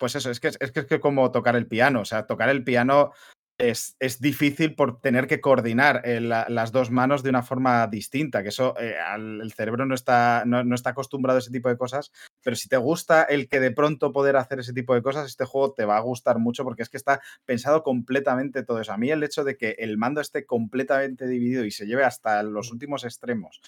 pues 0.00 0.16
eso, 0.16 0.30
es 0.30 0.40
que 0.40 0.48
es, 0.48 0.58
que 0.58 0.80
es 0.80 0.86
que 0.86 1.00
como 1.00 1.30
tocar 1.30 1.54
el 1.56 1.68
piano, 1.68 2.00
o 2.00 2.04
sea, 2.06 2.26
tocar 2.26 2.48
el 2.48 2.64
piano 2.64 3.12
es, 3.58 3.94
es 4.00 4.20
difícil 4.20 4.74
por 4.74 5.02
tener 5.02 5.26
que 5.26 5.42
coordinar 5.42 6.00
eh, 6.06 6.20
la- 6.20 6.46
las 6.48 6.72
dos 6.72 6.90
manos 6.90 7.22
de 7.22 7.28
una 7.30 7.42
forma 7.42 7.86
distinta, 7.88 8.42
que 8.42 8.48
eso 8.48 8.74
eh, 8.80 8.96
al- 8.98 9.42
el 9.42 9.52
cerebro 9.52 9.84
no 9.84 9.94
está, 9.94 10.44
no, 10.46 10.64
no 10.64 10.74
está 10.74 10.90
acostumbrado 10.90 11.36
a 11.36 11.40
ese 11.40 11.50
tipo 11.50 11.68
de 11.68 11.76
cosas, 11.76 12.10
pero 12.42 12.56
si 12.56 12.68
te 12.68 12.78
gusta 12.78 13.22
el 13.24 13.48
que 13.48 13.60
de 13.60 13.70
pronto 13.72 14.12
poder 14.12 14.36
hacer 14.36 14.60
ese 14.60 14.72
tipo 14.72 14.94
de 14.94 15.02
cosas, 15.02 15.26
este 15.26 15.44
juego 15.44 15.74
te 15.74 15.84
va 15.84 15.98
a 15.98 16.00
gustar 16.00 16.38
mucho 16.38 16.64
porque 16.64 16.82
es 16.82 16.88
que 16.88 16.96
está 16.96 17.20
pensado 17.44 17.82
completamente 17.82 18.62
todo 18.62 18.80
eso. 18.80 18.92
A 18.92 18.98
mí 18.98 19.10
el 19.10 19.22
hecho 19.22 19.44
de 19.44 19.58
que 19.58 19.76
el 19.78 19.98
mando 19.98 20.22
esté 20.22 20.46
completamente 20.46 21.26
dividido 21.26 21.64
y 21.66 21.70
se 21.70 21.86
lleve 21.86 22.04
hasta 22.04 22.42
los 22.42 22.72
últimos 22.72 23.04
extremos, 23.04 23.60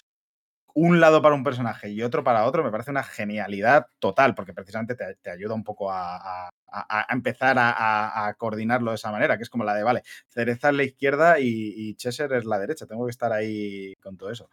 un 0.75 1.01
lado 1.01 1.23
para 1.23 1.35
un 1.35 1.45
personaje 1.45 1.91
y 1.91 2.03
otro 2.03 2.25
para 2.25 2.45
otro, 2.47 2.63
me 2.65 2.71
parece 2.71 2.91
una 2.91 3.03
genialidad 3.05 3.87
total, 3.99 4.35
porque 4.35 4.53
precisamente 4.55 4.95
te, 4.95 5.15
te 5.17 5.31
ayuda 5.31 5.55
un 5.55 5.65
poco 5.65 5.91
a, 5.93 6.49
a- 6.49 6.51
a- 6.69 7.07
empezar 7.13 7.59
a, 7.59 7.71
a- 7.71 8.29
a 8.29 8.35
coordinarlo 8.35 8.91
de 8.91 8.95
esa 8.97 9.11
manera, 9.13 9.37
que 9.37 9.43
es 9.45 9.51
como 9.51 9.65
la 9.65 9.75
de, 9.75 9.83
vale, 9.83 10.03
Cereza 10.29 10.71
es 10.71 10.75
la 10.77 10.85
izquierda 10.85 11.39
y, 11.41 11.75
y 11.77 11.95
Cheshire 11.97 12.39
es 12.39 12.45
la 12.45 12.59
derecha, 12.59 12.87
tengo 12.87 13.05
que 13.07 13.11
estar 13.11 13.33
ahí 13.33 13.95
con 14.03 14.17
todo 14.17 14.31
eso. 14.31 14.49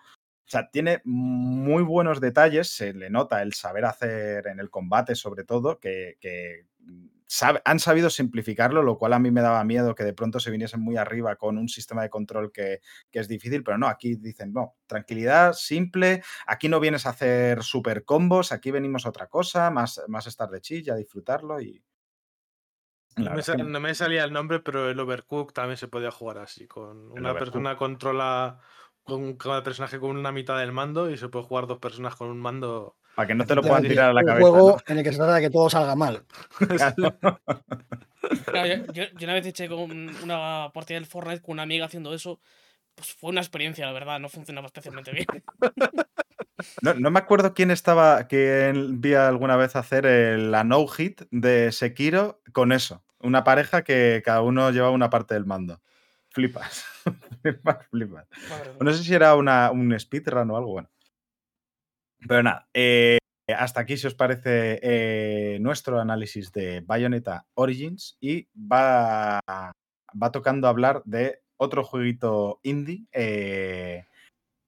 O 0.50 0.52
sea, 0.52 0.68
tiene 0.72 1.00
muy 1.06 1.84
buenos 1.84 2.20
detalles, 2.20 2.70
se 2.76 2.92
le 2.96 3.12
nota 3.12 3.44
el 3.44 3.54
saber 3.54 3.86
hacer 3.86 4.48
en 4.48 4.60
el 4.60 4.72
combate, 4.72 5.14
sobre 5.14 5.44
todo, 5.44 5.78
que, 5.78 6.18
que 6.20 6.66
sabe- 7.28 7.62
han 7.66 7.78
sabido 7.78 8.10
simplificarlo, 8.10 8.82
lo 8.82 8.98
cual 8.98 9.14
a 9.14 9.20
mí 9.20 9.30
me 9.30 9.42
daba 9.42 9.64
miedo 9.64 9.94
que 9.94 10.04
de 10.04 10.14
pronto 10.14 10.40
se 10.40 10.50
viniesen 10.50 10.82
muy 10.82 10.98
arriba 10.98 11.36
con 11.36 11.60
un 11.60 11.70
sistema 11.70 12.02
de 12.02 12.10
control 12.10 12.52
que, 12.52 12.82
que 13.12 13.20
es 13.20 13.28
difícil, 13.28 13.64
pero 13.64 13.78
no, 13.78 13.88
aquí 13.88 14.16
dicen, 14.16 14.52
no, 14.52 14.74
tranquilidad, 14.88 15.54
simple, 15.54 16.24
aquí 16.48 16.68
no 16.68 16.80
vienes 16.80 17.06
a 17.06 17.12
hacer 17.12 17.62
super 17.62 18.04
combos, 18.04 18.52
aquí 18.52 18.72
venimos 18.72 19.06
a 19.06 19.10
otra 19.10 19.28
cosa, 19.28 19.70
más, 19.70 20.02
más 20.08 20.26
estar 20.26 20.50
de 20.50 20.62
chill, 20.62 20.90
a 20.90 20.96
disfrutarlo 20.96 21.62
y... 21.62 21.80
No 23.18 23.32
me, 23.36 23.80
no 23.80 23.96
salía 23.96 24.24
el 24.24 24.32
nombre, 24.34 24.62
pero 24.62 24.90
el 24.90 25.00
Overcook 25.00 25.52
también 25.54 25.78
se 25.78 25.90
podía 25.90 26.10
jugar 26.10 26.38
así. 26.38 26.68
Con 26.68 27.12
una 27.12 27.32
Overcooked. 27.32 27.38
persona 27.38 27.76
controla 27.76 28.62
con 29.16 29.34
cada 29.36 29.64
personaje 29.64 30.00
con 30.00 30.16
una 30.18 30.32
mitad 30.32 30.58
del 30.60 30.72
mando 30.72 31.10
y 31.10 31.18
se 31.18 31.30
puede 31.30 31.46
jugar 31.46 31.68
dos 31.68 31.80
personas 31.80 32.16
con 32.16 32.30
un 32.30 32.40
mando. 32.40 32.96
Para 33.16 33.28
que 33.28 33.36
no 33.36 33.46
te 33.46 33.56
lo 33.56 33.62
puedan 33.62 33.84
tirar 33.84 34.12
a 34.12 34.14
la 34.14 34.22
un 34.22 34.28
cabeza. 34.28 34.50
juego 34.50 34.70
¿no? 34.72 34.78
en 34.88 34.98
el 35.00 35.04
que 35.04 35.12
se 35.12 35.18
trata 35.18 35.36
de 35.36 35.42
que 35.42 35.50
todo 35.50 35.70
salga 35.70 35.96
mal. 35.96 36.24
Claro. 36.68 37.18
Claro, 38.46 38.92
yo, 38.94 39.04
una 39.24 39.34
vez 39.34 39.46
eché 39.46 39.68
con 39.68 39.92
una 40.24 40.70
partida 40.74 40.98
del 41.00 41.06
Fortnite 41.08 41.42
con 41.42 41.54
una 41.54 41.64
amiga 41.64 41.86
haciendo 41.86 42.14
eso. 42.14 42.40
Pues 42.96 43.14
fue 43.14 43.30
una 43.32 43.40
experiencia, 43.42 43.86
la 43.86 43.94
verdad, 43.94 44.20
no 44.20 44.28
funcionaba 44.30 44.68
especialmente 44.68 45.12
bien. 45.12 45.26
No, 46.82 46.94
no 46.94 47.10
me 47.10 47.20
acuerdo 47.20 47.54
quién 47.54 47.72
estaba, 47.72 48.28
quién 48.28 49.00
vi 49.00 49.14
alguna 49.14 49.56
vez 49.56 49.78
hacer 49.78 50.06
el- 50.06 50.52
la 50.52 50.66
no 50.66 50.86
hit 50.88 51.22
de 51.32 51.72
Sekiro 51.72 52.42
con 52.52 52.74
eso. 52.74 53.02
Una 53.20 53.46
pareja 53.46 53.84
que 53.86 54.22
cada 54.26 54.42
uno 54.42 54.70
llevaba 54.70 54.92
una 54.92 55.10
parte 55.10 55.36
del 55.36 55.46
mando. 55.46 55.80
Flipas. 56.40 56.86
flipas, 57.42 57.88
flipas. 57.92 58.28
Madre 58.48 58.74
mía. 58.74 58.84
No 58.86 58.94
sé 58.94 59.04
si 59.04 59.14
era 59.14 59.36
una, 59.36 59.72
un 59.72 59.98
speedrun 60.00 60.52
o 60.52 60.58
algo 60.58 60.72
bueno. 60.72 60.90
Pero 62.28 62.44
nada, 62.44 62.68
eh, 62.74 63.18
hasta 63.56 63.82
aquí 63.82 63.98
si 63.98 64.08
os 64.08 64.16
parece 64.16 64.80
eh, 64.84 65.58
nuestro 65.62 66.00
análisis 66.00 66.52
de 66.52 66.82
Bayonetta 66.82 67.48
Origins 67.56 68.18
y 68.20 68.48
va, 68.56 69.40
va 69.48 70.32
tocando 70.32 70.68
hablar 70.68 71.02
de 71.06 71.42
otro 71.58 71.84
jueguito 71.84 72.60
indie. 72.64 73.06
eh, 73.12 74.06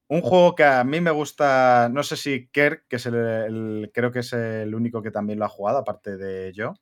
un 0.10 0.22
juego 0.22 0.56
que 0.56 0.64
a 0.66 0.84
mí 0.84 1.02
me 1.02 1.12
gusta, 1.12 1.90
no 1.92 2.04
sé 2.04 2.18
si 2.18 2.48
Kerr, 2.50 2.86
que 2.90 2.98
es 2.98 3.06
el, 3.08 3.16
el- 3.16 3.92
creo 3.94 4.12
que 4.12 4.20
es 4.20 4.34
el 4.34 4.76
único 4.76 5.02
que 5.02 5.12
también 5.12 5.40
lo 5.40 5.46
ha 5.46 5.50
jugado, 5.50 5.80
aparte 5.80 6.18
de 6.18 6.54
yo. 6.54 6.74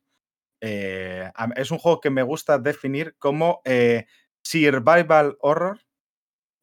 eh, 0.62 1.30
es 1.56 1.70
un 1.70 1.78
juego 1.78 2.00
que 2.00 2.10
me 2.10 2.22
gusta 2.22 2.58
definir 2.58 3.16
como 3.18 3.62
eh, 3.64 4.06
survival 4.42 5.36
horror, 5.40 5.80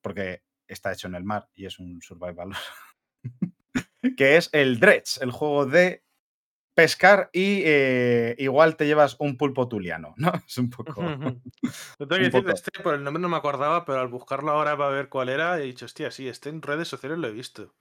porque 0.01 0.43
está 0.67 0.91
hecho 0.91 1.07
en 1.07 1.15
el 1.15 1.23
mar 1.23 1.49
y 1.53 1.65
es 1.65 1.79
un 1.79 2.01
survival 2.01 2.49
que 4.17 4.37
es 4.37 4.49
el 4.53 4.79
Dredge, 4.79 5.21
el 5.21 5.31
juego 5.31 5.65
de 5.65 6.03
pescar 6.73 7.29
y 7.33 7.63
eh, 7.65 8.35
igual 8.37 8.75
te 8.75 8.85
llevas 8.85 9.15
un 9.19 9.35
pulpo 9.35 9.67
tuliano, 9.67 10.13
¿no? 10.17 10.31
Es 10.47 10.57
un 10.59 10.69
poco... 10.69 11.01
Yo 11.99 12.07
tengo 12.07 12.09
que 12.09 12.17
decir 12.19 12.31
poco. 12.31 12.47
de 12.49 12.53
este, 12.53 12.83
por 12.83 12.93
el 12.93 13.03
nombre 13.03 13.21
no 13.21 13.29
me 13.29 13.37
acordaba, 13.37 13.83
pero 13.83 13.99
al 13.99 14.09
buscarlo 14.09 14.51
ahora 14.51 14.77
para 14.77 14.91
ver 14.91 15.09
cuál 15.09 15.29
era, 15.29 15.57
he 15.57 15.63
dicho, 15.63 15.85
hostia, 15.85 16.11
sí, 16.11 16.27
este 16.27 16.49
en 16.49 16.61
redes 16.61 16.87
sociales 16.87 17.17
lo 17.17 17.27
he 17.27 17.31
visto. 17.31 17.73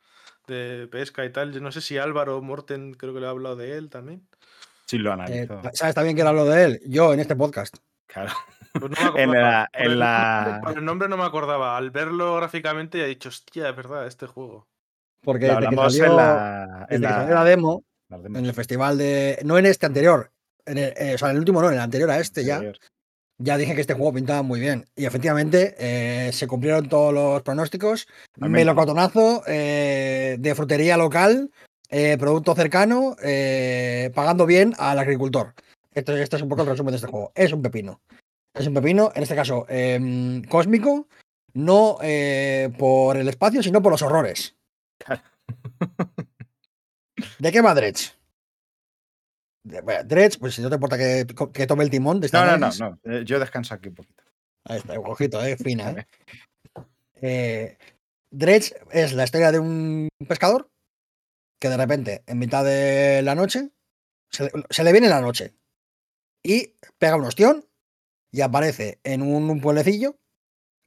De 0.47 0.87
pesca 0.91 1.25
y 1.25 1.31
tal. 1.33 1.53
Yo 1.53 1.61
no 1.61 1.73
sé 1.73 1.81
si 1.81 1.99
Álvaro 1.99 2.41
Morten 2.41 2.95
creo 2.95 3.13
que 3.13 3.21
le 3.21 3.27
ha 3.27 3.31
hablado 3.31 3.57
de 3.57 3.77
él 3.77 3.91
también. 3.91 4.29
Sí, 4.87 4.97
lo 4.97 5.11
Eh, 5.11 5.13
analizo. 5.13 5.61
¿Sabes 5.73 5.95
también 5.95 6.15
quién 6.17 6.29
hablo 6.29 6.45
de 6.45 6.65
él? 6.65 6.81
Yo 6.87 7.13
en 7.13 7.21
este 7.21 7.35
podcast. 7.37 7.77
Claro. 8.07 8.33
Pues 8.79 8.93
no 9.01 9.13
me 9.13 9.23
En 9.23 9.31
acordaba. 9.31 9.51
la- 9.51 9.69
Por 9.73 9.81
en 9.83 9.91
el 9.93 9.99
la- 9.99 10.43
nombre- 10.45 10.61
por 10.69 10.79
el 10.79 10.85
nombre 10.85 11.09
no 11.09 11.17
me 11.17 11.25
acordaba. 11.25 11.77
Al 11.77 11.91
verlo 11.91 12.37
gráficamente 12.37 13.03
he 13.03 13.07
dicho, 13.07 13.29
hostia, 13.29 13.69
es 13.71 13.77
verdad, 13.77 14.07
este 14.07 14.27
juego. 14.27 14.67
Porque 15.23 15.49
Lo 15.49 15.57
desde 15.57 15.71
que 15.71 15.77
salió, 15.77 16.05
en 16.05 16.17
la... 16.17 16.87
desde 16.89 16.95
en 16.97 17.01
que 17.03 17.09
la- 17.09 17.15
salió 17.15 17.35
la 17.35 17.45
demo, 17.45 17.85
en 18.11 18.37
el 18.37 18.55
festival 18.55 18.99
de. 18.99 19.39
No 19.45 19.59
en 19.59 19.67
este 19.67 19.87
anterior. 19.87 20.31
En 20.65 20.79
el, 20.79 20.93
eh, 20.97 21.15
o 21.15 21.19
sea, 21.19 21.29
en 21.31 21.35
el 21.37 21.41
último 21.41 21.61
no, 21.61 21.69
en 21.69 21.75
el 21.75 21.81
anterior 21.81 22.11
a 22.11 22.19
este 22.19 22.45
ya. 22.45 22.63
Ya 23.39 23.59
dije 23.59 23.75
que 23.75 23.83
este 23.83 23.93
juego 23.93 24.15
pintaba 24.15 24.41
muy 24.43 24.61
bien. 24.61 24.87
Y 24.97 25.05
efectivamente, 25.05 25.75
eh, 25.79 26.33
se 26.33 26.47
cumplieron 26.47 26.89
todos 26.89 27.13
los 27.13 27.43
pronósticos. 27.43 28.09
Amén. 28.41 28.53
Melocotonazo 28.53 29.43
eh, 29.47 30.37
de 30.39 30.55
frutería 30.55 30.97
local, 30.97 31.51
eh, 31.91 32.17
producto 32.19 32.55
cercano, 32.55 33.15
eh, 33.23 34.11
pagando 34.15 34.47
bien 34.47 34.73
al 34.79 34.99
agricultor. 34.99 35.53
Esto, 35.93 36.17
esto 36.17 36.37
es 36.37 36.43
un 36.43 36.49
poco 36.49 36.63
el 36.63 36.69
resumen 36.69 36.93
de 36.93 36.97
este 36.97 37.09
juego. 37.11 37.33
Es 37.35 37.53
un 37.53 37.61
pepino. 37.61 38.01
Es 38.57 38.67
un 38.67 38.75
pepino, 38.75 39.13
en 39.15 39.23
este 39.23 39.35
caso, 39.35 39.67
em, 39.69 40.43
cósmico, 40.45 41.09
no 41.55 41.99
eh, 42.03 42.71
por 42.79 43.17
el 43.17 43.29
espacio, 43.29 43.63
sino 43.63 43.83
por 43.83 43.93
los 43.93 44.03
horrores. 44.03 44.55
¿De 47.39 47.53
qué 47.53 47.61
va 47.61 47.75
Dredge? 47.75 48.13
De- 49.63 49.81
bueno, 49.83 50.05
Dredge, 50.05 50.39
pues 50.39 50.55
si 50.55 50.63
no 50.63 50.69
te 50.69 50.77
importa 50.77 50.97
que, 50.97 51.27
que 51.53 51.67
tome 51.67 51.85
el 51.85 51.91
timón 51.91 52.21
de 52.21 52.27
este 52.27 52.39
No, 52.39 52.47
no, 52.47 52.59
no, 52.59 52.71
no. 52.79 52.99
eh, 53.05 53.25
Yo 53.25 53.39
descanso 53.39 53.75
aquí 53.75 53.89
un 53.89 53.95
poquito. 53.95 54.23
Ahí 54.65 54.79
está, 54.79 54.99
ojito, 54.99 55.45
eh, 55.45 55.57
fina, 55.57 55.95
eh. 57.23 57.77
Dredge 58.31 58.75
es 58.91 59.13
la 59.13 59.25
historia 59.25 59.53
de 59.53 59.59
un 59.59 60.09
pescador 60.27 60.71
que 61.61 61.69
de 61.69 61.77
repente, 61.77 62.23
en 62.27 62.39
mitad 62.39 62.65
de 62.65 63.23
la 63.23 63.35
noche, 63.35 63.71
se, 64.31 64.51
se 64.69 64.85
le 64.85 64.93
viene 64.93 65.09
la 65.09 65.21
noche 65.21 65.55
y 66.43 66.75
pega 66.99 67.17
un 67.17 67.25
ostión 67.25 67.65
y 68.31 68.41
aparece 68.41 69.01
en 69.05 69.23
un, 69.23 69.49
un 69.51 69.61
pueblecillo, 69.61 70.19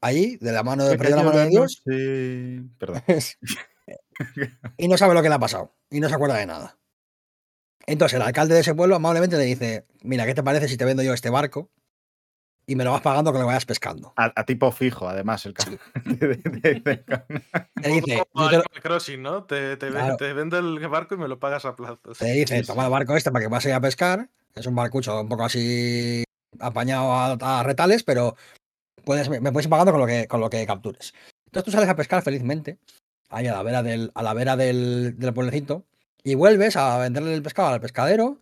allí, 0.02 0.38
de 0.38 0.52
la 0.52 0.64
mano 0.64 0.86
de, 0.86 0.98
perdió 0.98 1.16
la 1.18 1.24
mano 1.24 1.38
de 1.40 1.48
Dios, 1.49 1.82
Sí. 1.86 2.70
Perdón. 2.78 3.02
y 4.78 4.88
no 4.88 4.98
sabe 4.98 5.14
lo 5.14 5.22
que 5.22 5.30
le 5.30 5.36
ha 5.36 5.40
pasado 5.40 5.76
y 5.90 5.99
no 5.99 6.10
se 6.10 6.16
acuerda 6.16 6.38
de 6.38 6.45
nada. 6.45 6.78
Entonces 7.88 8.16
el 8.18 8.22
alcalde 8.22 8.53
de 8.53 8.61
ese 8.61 8.76
pueblo 8.76 8.95
amablemente 8.95 9.38
le 9.38 9.45
dice, 9.45 9.88
mira, 10.03 10.26
¿qué 10.26 10.34
te 10.36 10.44
parece 10.44 10.68
si 10.68 10.78
te 10.78 10.86
vendo 10.86 11.02
yo 11.02 11.14
este 11.14 11.30
barco 11.32 11.72
y 12.68 12.76
me 12.76 12.84
lo 12.84 12.91
vas 12.91 13.02
pagando 13.02 13.34
que 13.34 13.40
lo 13.40 13.48
vayas 13.48 13.66
pescando? 13.66 14.14
A, 14.16 14.32
a 14.36 14.45
tipo 14.45 14.72
fijo, 14.72 15.10
además, 15.10 15.44
el 15.48 15.53
caso. 15.56 15.72
de- 16.06 16.16
de- 16.36 16.36
de- 16.36 16.98
Te 17.82 17.90
dice, 17.90 18.24
Como 18.32 18.49
te 18.49 18.57
lo- 18.57 18.64
Animal 18.64 18.82
Crossing, 18.84 19.22
¿no? 19.24 19.44
Te, 19.45 19.76
te, 19.78 19.88
ve- 19.88 19.91
Claro. 19.94 20.18
te 20.18 20.34
vendo 20.34 20.57
el 20.60 20.88
barco 20.88 21.16
y 21.16 21.18
me 21.18 21.28
lo 21.28 21.40
pagas 21.40 21.66
a 21.66 21.76
plazos. 21.76 22.20
Te 22.20 22.26
dice, 22.32 22.57
Sí, 22.57 22.61
sí. 22.61 22.68
toma 22.68 22.86
el 22.86 22.91
barco 22.91 23.16
este 23.16 23.32
para 23.32 23.44
que 23.44 23.49
vas 23.49 23.66
a 23.66 23.70
ir 23.70 23.74
a 23.76 23.82
pescar. 23.82 24.30
Es 24.53 24.68
un 24.68 24.76
barcucho 24.76 25.20
un 25.20 25.30
poco 25.30 25.45
así 25.45 26.24
apañado 26.59 27.13
a, 27.13 27.59
a 27.59 27.63
retales, 27.63 28.03
pero 28.03 28.35
puedes, 29.03 29.30
me 29.30 29.51
puedes 29.51 29.65
ir 29.65 29.69
pagando 29.69 29.91
con 29.91 30.01
lo, 30.01 30.07
que, 30.07 30.27
con 30.27 30.39
lo 30.39 30.49
que 30.49 30.65
captures. 30.65 31.13
Entonces 31.45 31.65
tú 31.65 31.71
sales 31.71 31.89
a 31.89 31.95
pescar 31.95 32.21
felizmente, 32.23 32.80
ahí 33.30 33.47
a 33.47 33.53
la 33.53 33.63
vera 33.63 33.84
del, 33.84 34.11
a 34.15 34.23
la 34.23 34.34
vera 34.34 34.55
del, 34.55 35.17
del 35.17 35.34
pueblecito, 35.34 35.85
y 36.23 36.35
vuelves 36.35 36.76
a 36.76 36.97
venderle 36.97 37.34
el 37.34 37.43
pescado 37.43 37.69
al 37.69 37.81
pescadero, 37.81 38.41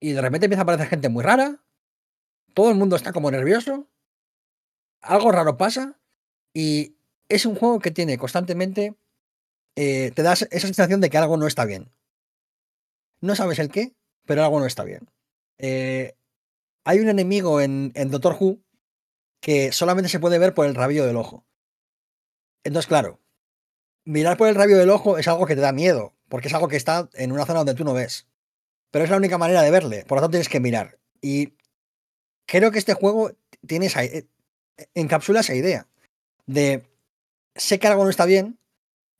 y 0.00 0.12
de 0.12 0.20
repente 0.20 0.46
empieza 0.46 0.62
a 0.62 0.64
aparecer 0.64 0.88
gente 0.88 1.08
muy 1.08 1.22
rara, 1.22 1.62
todo 2.54 2.70
el 2.70 2.76
mundo 2.76 2.96
está 2.96 3.12
como 3.12 3.30
nervioso, 3.30 3.86
algo 5.00 5.30
raro 5.30 5.56
pasa, 5.56 5.98
y 6.52 6.96
es 7.28 7.46
un 7.46 7.54
juego 7.54 7.80
que 7.80 7.90
tiene 7.90 8.18
constantemente, 8.18 8.94
eh, 9.76 10.10
te 10.14 10.22
das 10.22 10.42
esa 10.50 10.66
sensación 10.66 11.00
de 11.00 11.10
que 11.10 11.18
algo 11.18 11.36
no 11.36 11.46
está 11.46 11.64
bien. 11.64 11.90
No 13.20 13.36
sabes 13.36 13.58
el 13.58 13.70
qué, 13.70 13.94
pero 14.24 14.42
algo 14.42 14.58
no 14.58 14.66
está 14.66 14.84
bien. 14.84 15.08
Eh, 15.58 16.15
hay 16.86 17.00
un 17.00 17.08
enemigo 17.08 17.60
en, 17.60 17.92
Doctor 18.10 18.36
Who 18.38 18.60
que 19.40 19.72
solamente 19.72 20.08
se 20.08 20.20
puede 20.20 20.38
ver 20.38 20.54
por 20.54 20.66
el 20.66 20.76
rabillo 20.76 21.04
del 21.04 21.16
ojo. 21.16 21.44
Entonces, 22.62 22.86
claro, 22.86 23.20
mirar 24.04 24.36
por 24.36 24.48
el 24.48 24.54
rabio 24.54 24.78
del 24.78 24.90
ojo 24.90 25.18
es 25.18 25.26
algo 25.26 25.46
que 25.46 25.56
te 25.56 25.60
da 25.60 25.72
miedo, 25.72 26.14
porque 26.28 26.46
es 26.46 26.54
algo 26.54 26.68
que 26.68 26.76
está 26.76 27.10
en 27.14 27.32
una 27.32 27.44
zona 27.44 27.58
donde 27.58 27.74
tú 27.74 27.84
no 27.84 27.92
ves. 27.92 28.28
Pero 28.92 29.04
es 29.04 29.10
la 29.10 29.16
única 29.16 29.36
manera 29.36 29.62
de 29.62 29.70
verle, 29.72 30.04
por 30.06 30.16
lo 30.16 30.22
tanto 30.22 30.36
tienes 30.36 30.48
que 30.48 30.60
mirar. 30.60 31.00
Y 31.20 31.54
creo 32.46 32.70
que 32.70 32.78
este 32.78 32.94
juego 32.94 33.32
tiene 33.66 33.86
esa, 33.86 34.04
eh, 34.04 34.28
encapsula 34.94 35.40
esa 35.40 35.56
idea 35.56 35.88
de 36.46 36.88
sé 37.56 37.80
que 37.80 37.88
algo 37.88 38.04
no 38.04 38.10
está 38.10 38.26
bien 38.26 38.60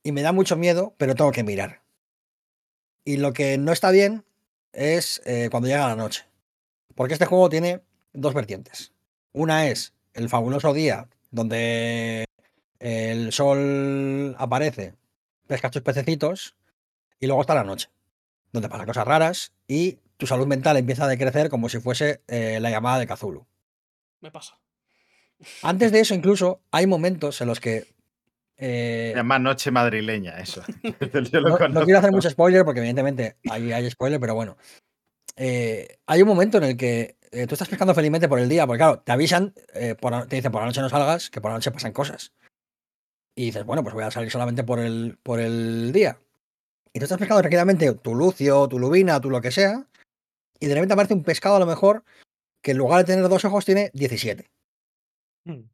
y 0.05 0.13
me 0.13 0.23
da 0.23 0.31
mucho 0.31 0.57
miedo, 0.57 0.95
pero 0.99 1.17
tengo 1.17 1.33
que 1.33 1.43
mirar. 1.43 1.83
Y 3.05 3.17
lo 3.17 3.33
que 3.33 3.59
no 3.59 3.73
está 3.73 3.91
bien 3.91 4.25
es 4.73 5.21
eh, 5.25 5.49
cuando 5.51 5.69
llega 5.69 5.89
la 5.89 5.97
noche. 5.97 6.27
Porque 6.97 7.13
este 7.13 7.27
juego 7.27 7.49
tiene 7.49 7.83
dos 8.13 8.35
vertientes. 8.35 8.93
Una 9.33 9.69
es 9.69 9.93
el 10.15 10.29
fabuloso 10.29 10.73
día 10.73 11.09
donde 11.31 12.25
el 12.81 13.33
sol 13.33 14.35
aparece, 14.39 14.95
pescas 15.47 15.71
tus 15.71 15.83
pececitos, 15.83 16.57
y 17.21 17.27
luego 17.27 17.43
está 17.43 17.55
la 17.55 17.65
noche, 17.65 17.91
donde 18.53 18.69
pasan 18.69 18.87
cosas 18.87 19.07
raras 19.07 19.53
y 19.69 19.99
tu 20.17 20.27
salud 20.27 20.47
mental 20.47 20.77
empieza 20.79 21.05
a 21.05 21.09
decrecer 21.09 21.51
como 21.51 21.69
si 21.69 21.79
fuese 21.79 22.23
eh, 22.27 22.59
la 22.61 22.71
llamada 22.71 22.99
de 22.99 23.07
Cthulhu. 23.07 23.47
Me 24.21 24.31
pasa. 24.31 24.59
Antes 25.63 25.93
de 25.93 26.01
eso, 26.01 26.15
incluso, 26.15 26.61
hay 26.71 26.87
momentos 26.87 27.39
en 27.43 27.49
los 27.49 27.61
que. 27.61 27.87
eh, 28.57 29.11
Se 29.13 29.17
llama 29.17 29.39
Noche 29.39 29.71
Madrileña, 29.71 30.39
eso. 30.39 30.63
Yo 31.31 31.41
lo 31.41 31.59
no, 31.69 31.85
quiero 31.85 31.99
hacer 31.99 32.13
mucho 32.13 32.31
spoiler 32.31 32.65
porque, 32.65 32.81
evidentemente, 32.81 33.37
hay, 33.51 33.71
hay 33.73 33.91
spoiler, 33.91 34.19
pero 34.19 34.35
bueno. 34.35 34.57
Eh, 35.37 35.99
hay 36.07 36.23
un 36.23 36.29
momento 36.29 36.59
en 36.59 36.65
el 36.65 36.77
que 36.77 37.17
eh, 37.33 37.47
tú 37.47 37.55
estás 37.55 37.69
pescando 37.69 37.95
felizmente 37.95 38.29
por 38.29 38.39
el 38.39 38.49
día, 38.49 38.67
porque, 38.67 38.79
claro, 38.79 39.01
te 39.01 39.13
avisan, 39.13 39.55
eh, 39.75 39.95
por 39.95 40.27
te 40.27 40.37
dicen 40.37 40.53
por 40.53 40.63
la 40.63 40.67
noche 40.67 40.81
no 40.81 40.89
salgas, 40.89 41.31
que 41.31 41.41
por 41.41 41.51
la 41.51 41.57
noche 41.57 41.71
pasan 41.71 41.93
cosas. 41.93 42.33
Y 43.35 43.47
dices, 43.47 43.65
bueno, 43.65 43.83
pues 43.83 43.95
voy 43.95 44.05
a 44.05 44.11
salir 44.11 44.31
solamente 44.31 44.65
por 44.65 44.79
el, 44.79 45.19
por 45.23 45.41
el 45.41 45.93
día. 45.93 46.19
Y 46.93 46.99
tú 46.99 47.05
estás 47.05 47.19
pescando 47.19 47.43
tranquilamente 47.43 47.93
tu 47.95 48.15
lucio, 48.15 48.69
tu 48.69 48.79
lubina, 48.79 49.21
tu 49.21 49.29
lo 49.29 49.43
que 49.43 49.51
sea, 49.51 49.87
y 50.59 50.67
de 50.67 50.75
repente 50.75 50.95
aparece 50.95 51.15
un 51.15 51.25
pescado 51.25 51.57
a 51.57 51.61
lo 51.61 51.67
mejor 51.67 52.05
que 52.63 52.71
en 52.71 52.79
lugar 52.79 53.05
de 53.05 53.13
tener 53.13 53.29
dos 53.29 53.45
ojos 53.45 53.65
tiene 53.65 53.91
17. 53.93 54.51
Hmm. 55.45 55.69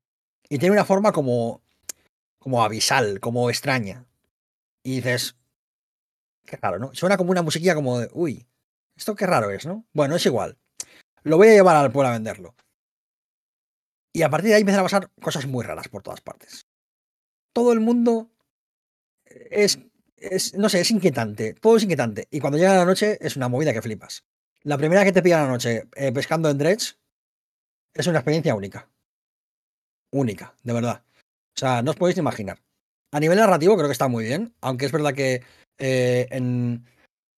Y 0.48 0.58
tiene 0.58 0.72
una 0.72 0.84
forma 0.84 1.12
como, 1.12 1.62
como 2.38 2.64
abisal, 2.64 3.20
como 3.20 3.48
extraña. 3.48 4.06
Y 4.82 4.96
dices, 4.96 5.36
qué 6.44 6.56
raro, 6.56 6.78
¿no? 6.78 6.94
Suena 6.94 7.16
como 7.16 7.30
una 7.30 7.42
musiquilla 7.42 7.74
como 7.74 8.00
de, 8.00 8.10
uy, 8.12 8.46
esto 8.96 9.14
qué 9.14 9.26
raro 9.26 9.50
es, 9.50 9.66
¿no? 9.66 9.86
Bueno, 9.92 10.16
es 10.16 10.26
igual. 10.26 10.58
Lo 11.22 11.36
voy 11.36 11.48
a 11.48 11.52
llevar 11.52 11.76
al 11.76 11.92
pueblo 11.92 12.08
a 12.08 12.12
venderlo. 12.12 12.54
Y 14.12 14.22
a 14.22 14.30
partir 14.30 14.50
de 14.50 14.56
ahí 14.56 14.60
empiezan 14.60 14.80
a 14.80 14.84
pasar 14.84 15.10
cosas 15.20 15.46
muy 15.46 15.64
raras 15.64 15.88
por 15.88 16.02
todas 16.02 16.20
partes. 16.20 16.66
Todo 17.52 17.72
el 17.72 17.80
mundo 17.80 18.30
es, 19.24 19.78
no 20.54 20.68
sé, 20.68 20.80
es 20.80 20.90
inquietante. 20.90 21.54
Todo 21.54 21.76
es 21.76 21.82
inquietante. 21.82 22.28
Y 22.30 22.40
cuando 22.40 22.58
llega 22.58 22.76
la 22.76 22.84
noche 22.84 23.18
es 23.20 23.36
una 23.36 23.48
movida 23.48 23.72
que 23.72 23.82
flipas. 23.82 24.24
La 24.62 24.78
primera 24.78 25.04
que 25.04 25.12
te 25.12 25.22
pilla 25.22 25.42
la 25.42 25.48
noche 25.48 25.88
eh, 25.96 26.12
pescando 26.12 26.50
en 26.50 26.58
dredge 26.58 26.96
es 27.94 28.06
una 28.06 28.18
experiencia 28.18 28.54
única. 28.54 28.88
Única, 30.10 30.54
de 30.62 30.72
verdad. 30.72 31.04
O 31.54 31.58
sea, 31.58 31.82
no 31.82 31.90
os 31.90 31.96
podéis 31.96 32.18
imaginar. 32.18 32.62
A 33.12 33.20
nivel 33.20 33.38
narrativo 33.38 33.76
creo 33.76 33.88
que 33.88 33.92
está 33.92 34.08
muy 34.08 34.24
bien, 34.24 34.54
aunque 34.60 34.86
es 34.86 34.92
verdad 34.92 35.14
que 35.14 35.42
eh, 35.78 36.26
en, 36.30 36.86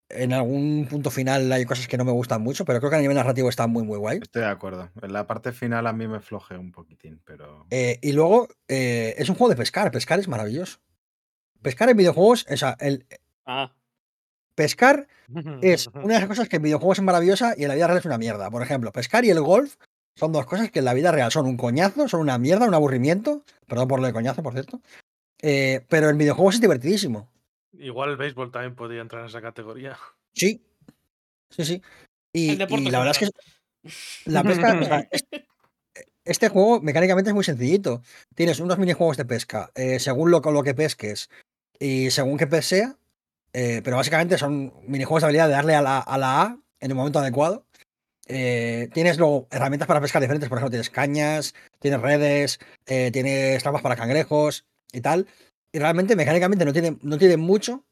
en 0.09 0.33
algún 0.33 0.87
punto 0.89 1.11
final 1.11 1.51
hay 1.53 1.65
cosas 1.65 1.89
que 1.89 1.97
no 1.97 2.05
me 2.05 2.13
gustan 2.13 2.43
mucho, 2.43 2.65
pero 2.65 2.79
creo 2.79 2.91
que 2.91 2.97
a 2.97 3.01
nivel 3.01 3.17
narrativo 3.17 3.49
está 3.49 3.67
muy, 3.67 3.85
muy 3.85 3.99
guay. 3.99 4.19
Estoy 4.23 4.43
de 4.43 4.49
acuerdo. 4.49 4.91
En 5.03 5.13
la 5.13 5.27
parte 5.27 5.53
final 5.53 5.87
a 5.87 5.93
mí 5.93 6.07
me 6.07 6.21
floje 6.21 6.57
un 6.57 6.73
poquitín, 6.73 7.21
pero. 7.25 7.67
Eh, 7.71 7.99
y 8.03 8.13
luego 8.13 8.49
eh, 8.69 9.15
es 9.19 9.29
un 9.29 9.37
juego 9.37 9.51
de 9.51 9.57
pescar. 9.57 9.91
Pescar 9.91 10.19
es 10.19 10.29
maravilloso. 10.29 10.79
Pescar 11.63 11.89
en 11.89 11.97
videojuegos, 11.97 12.47
o 12.51 12.57
sea, 12.57 12.77
el 12.81 13.07
Ah, 13.47 13.75
pescar 14.55 15.07
es 15.63 15.89
una 15.89 16.15
de 16.15 16.21
las 16.21 16.29
cosas 16.29 16.49
que 16.49 16.57
en 16.57 16.63
videojuegos 16.63 16.99
es 16.99 17.05
maravillosa 17.05 17.55
y 17.57 17.63
en 17.63 17.69
la 17.69 17.75
vida 17.75 17.87
real 17.87 17.99
es 17.99 18.05
una 18.05 18.19
mierda. 18.19 18.51
Por 18.51 18.63
ejemplo, 18.63 18.93
pescar 18.93 19.25
y 19.25 19.31
el 19.31 19.41
golf 19.41 19.77
son 20.17 20.33
dos 20.33 20.47
cosas 20.47 20.71
que 20.71 20.79
en 20.79 20.85
la 20.85 20.95
vida 20.95 21.13
real 21.13 21.33
son 21.33 21.47
un 21.47 21.57
coñazo, 21.57 22.09
son 22.09 22.21
una 22.21 22.39
mierda, 22.39 22.67
un 22.67 22.75
aburrimiento. 22.75 23.45
Perdón 23.67 23.89
por 23.89 24.01
lo 24.01 24.07
de 24.07 24.13
coñazo, 24.13 24.43
por 24.43 24.53
cierto. 24.53 24.81
Eh, 25.43 25.85
pero 25.89 26.09
en 26.09 26.19
videojuegos 26.19 26.55
es 26.55 26.61
divertidísimo. 26.61 27.29
Igual 27.79 28.11
el 28.11 28.17
béisbol 28.17 28.51
también 28.51 28.75
podría 28.75 29.03
entrar 29.03 29.23
en 29.23 29.29
esa 29.29 29.43
categoría. 29.43 29.97
Sí. 30.33 30.63
Sí, 31.51 31.65
sí. 31.65 31.83
Y, 32.33 32.57
la 32.57 32.99
verdad 32.99 33.11
es 33.11 33.19
que 33.19 33.29
la 34.25 34.43
pesca, 34.43 34.79
o 34.81 34.85
sea, 34.85 35.09
es- 35.11 35.25
este 36.25 36.49
juego 36.49 36.81
mecánicamente 36.81 37.31
es 37.31 37.35
muy 37.35 37.45
sencillito. 37.45 38.03
Tienes 38.35 38.59
unos 38.61 38.79
minijuegos 38.79 39.17
de 39.17 39.25
pesca, 39.25 39.71
eh, 39.75 40.01
según 40.01 40.31
lo, 40.31 40.41
que 40.41 40.75
pesques 40.75 41.29
y 41.79 42.11
según 42.11 42.39
qué 42.39 42.47
pez 42.47 42.67
sea, 42.67 42.97
eh, 43.53 43.83
pero 43.85 43.97
básicamente 43.97 44.39
son 44.39 44.73
minijuegos 44.87 45.23
de 45.23 45.27
habilidad 45.27 45.49
de 45.49 45.55
darle 45.55 45.75
a 45.75 45.83
la, 45.83 45.99
a 45.99 46.19
la 46.19 46.43
A 46.43 46.59
en 46.81 46.91
el 46.91 46.97
momento 46.97 47.19
adecuado. 47.19 47.67
Eh, 48.27 48.89
tienes 48.95 49.19
luego 49.19 49.49
herramientas 49.51 49.87
para 49.87 50.01
pescar 50.01 50.23
diferentes, 50.23 50.49
por 50.49 50.59
ejemplo, 50.59 50.71
tienes 50.71 50.89
cañas, 50.89 51.55
tienes 51.79 52.01
redes, 52.01 52.59
eh, 52.87 53.11
tienes 53.13 53.63
trampas 53.63 53.83
para 53.83 53.97
cangrejos 53.97 54.65
y 54.93 55.03
tal. 55.03 55.27
Y 55.75 55.81
realmente 55.81 56.15
mecánicamente 56.15 56.65
no 56.65 56.73
tiene, 56.73 56.99
no 57.03 57.19
tiene 57.19 57.37
mucho, 57.37 57.85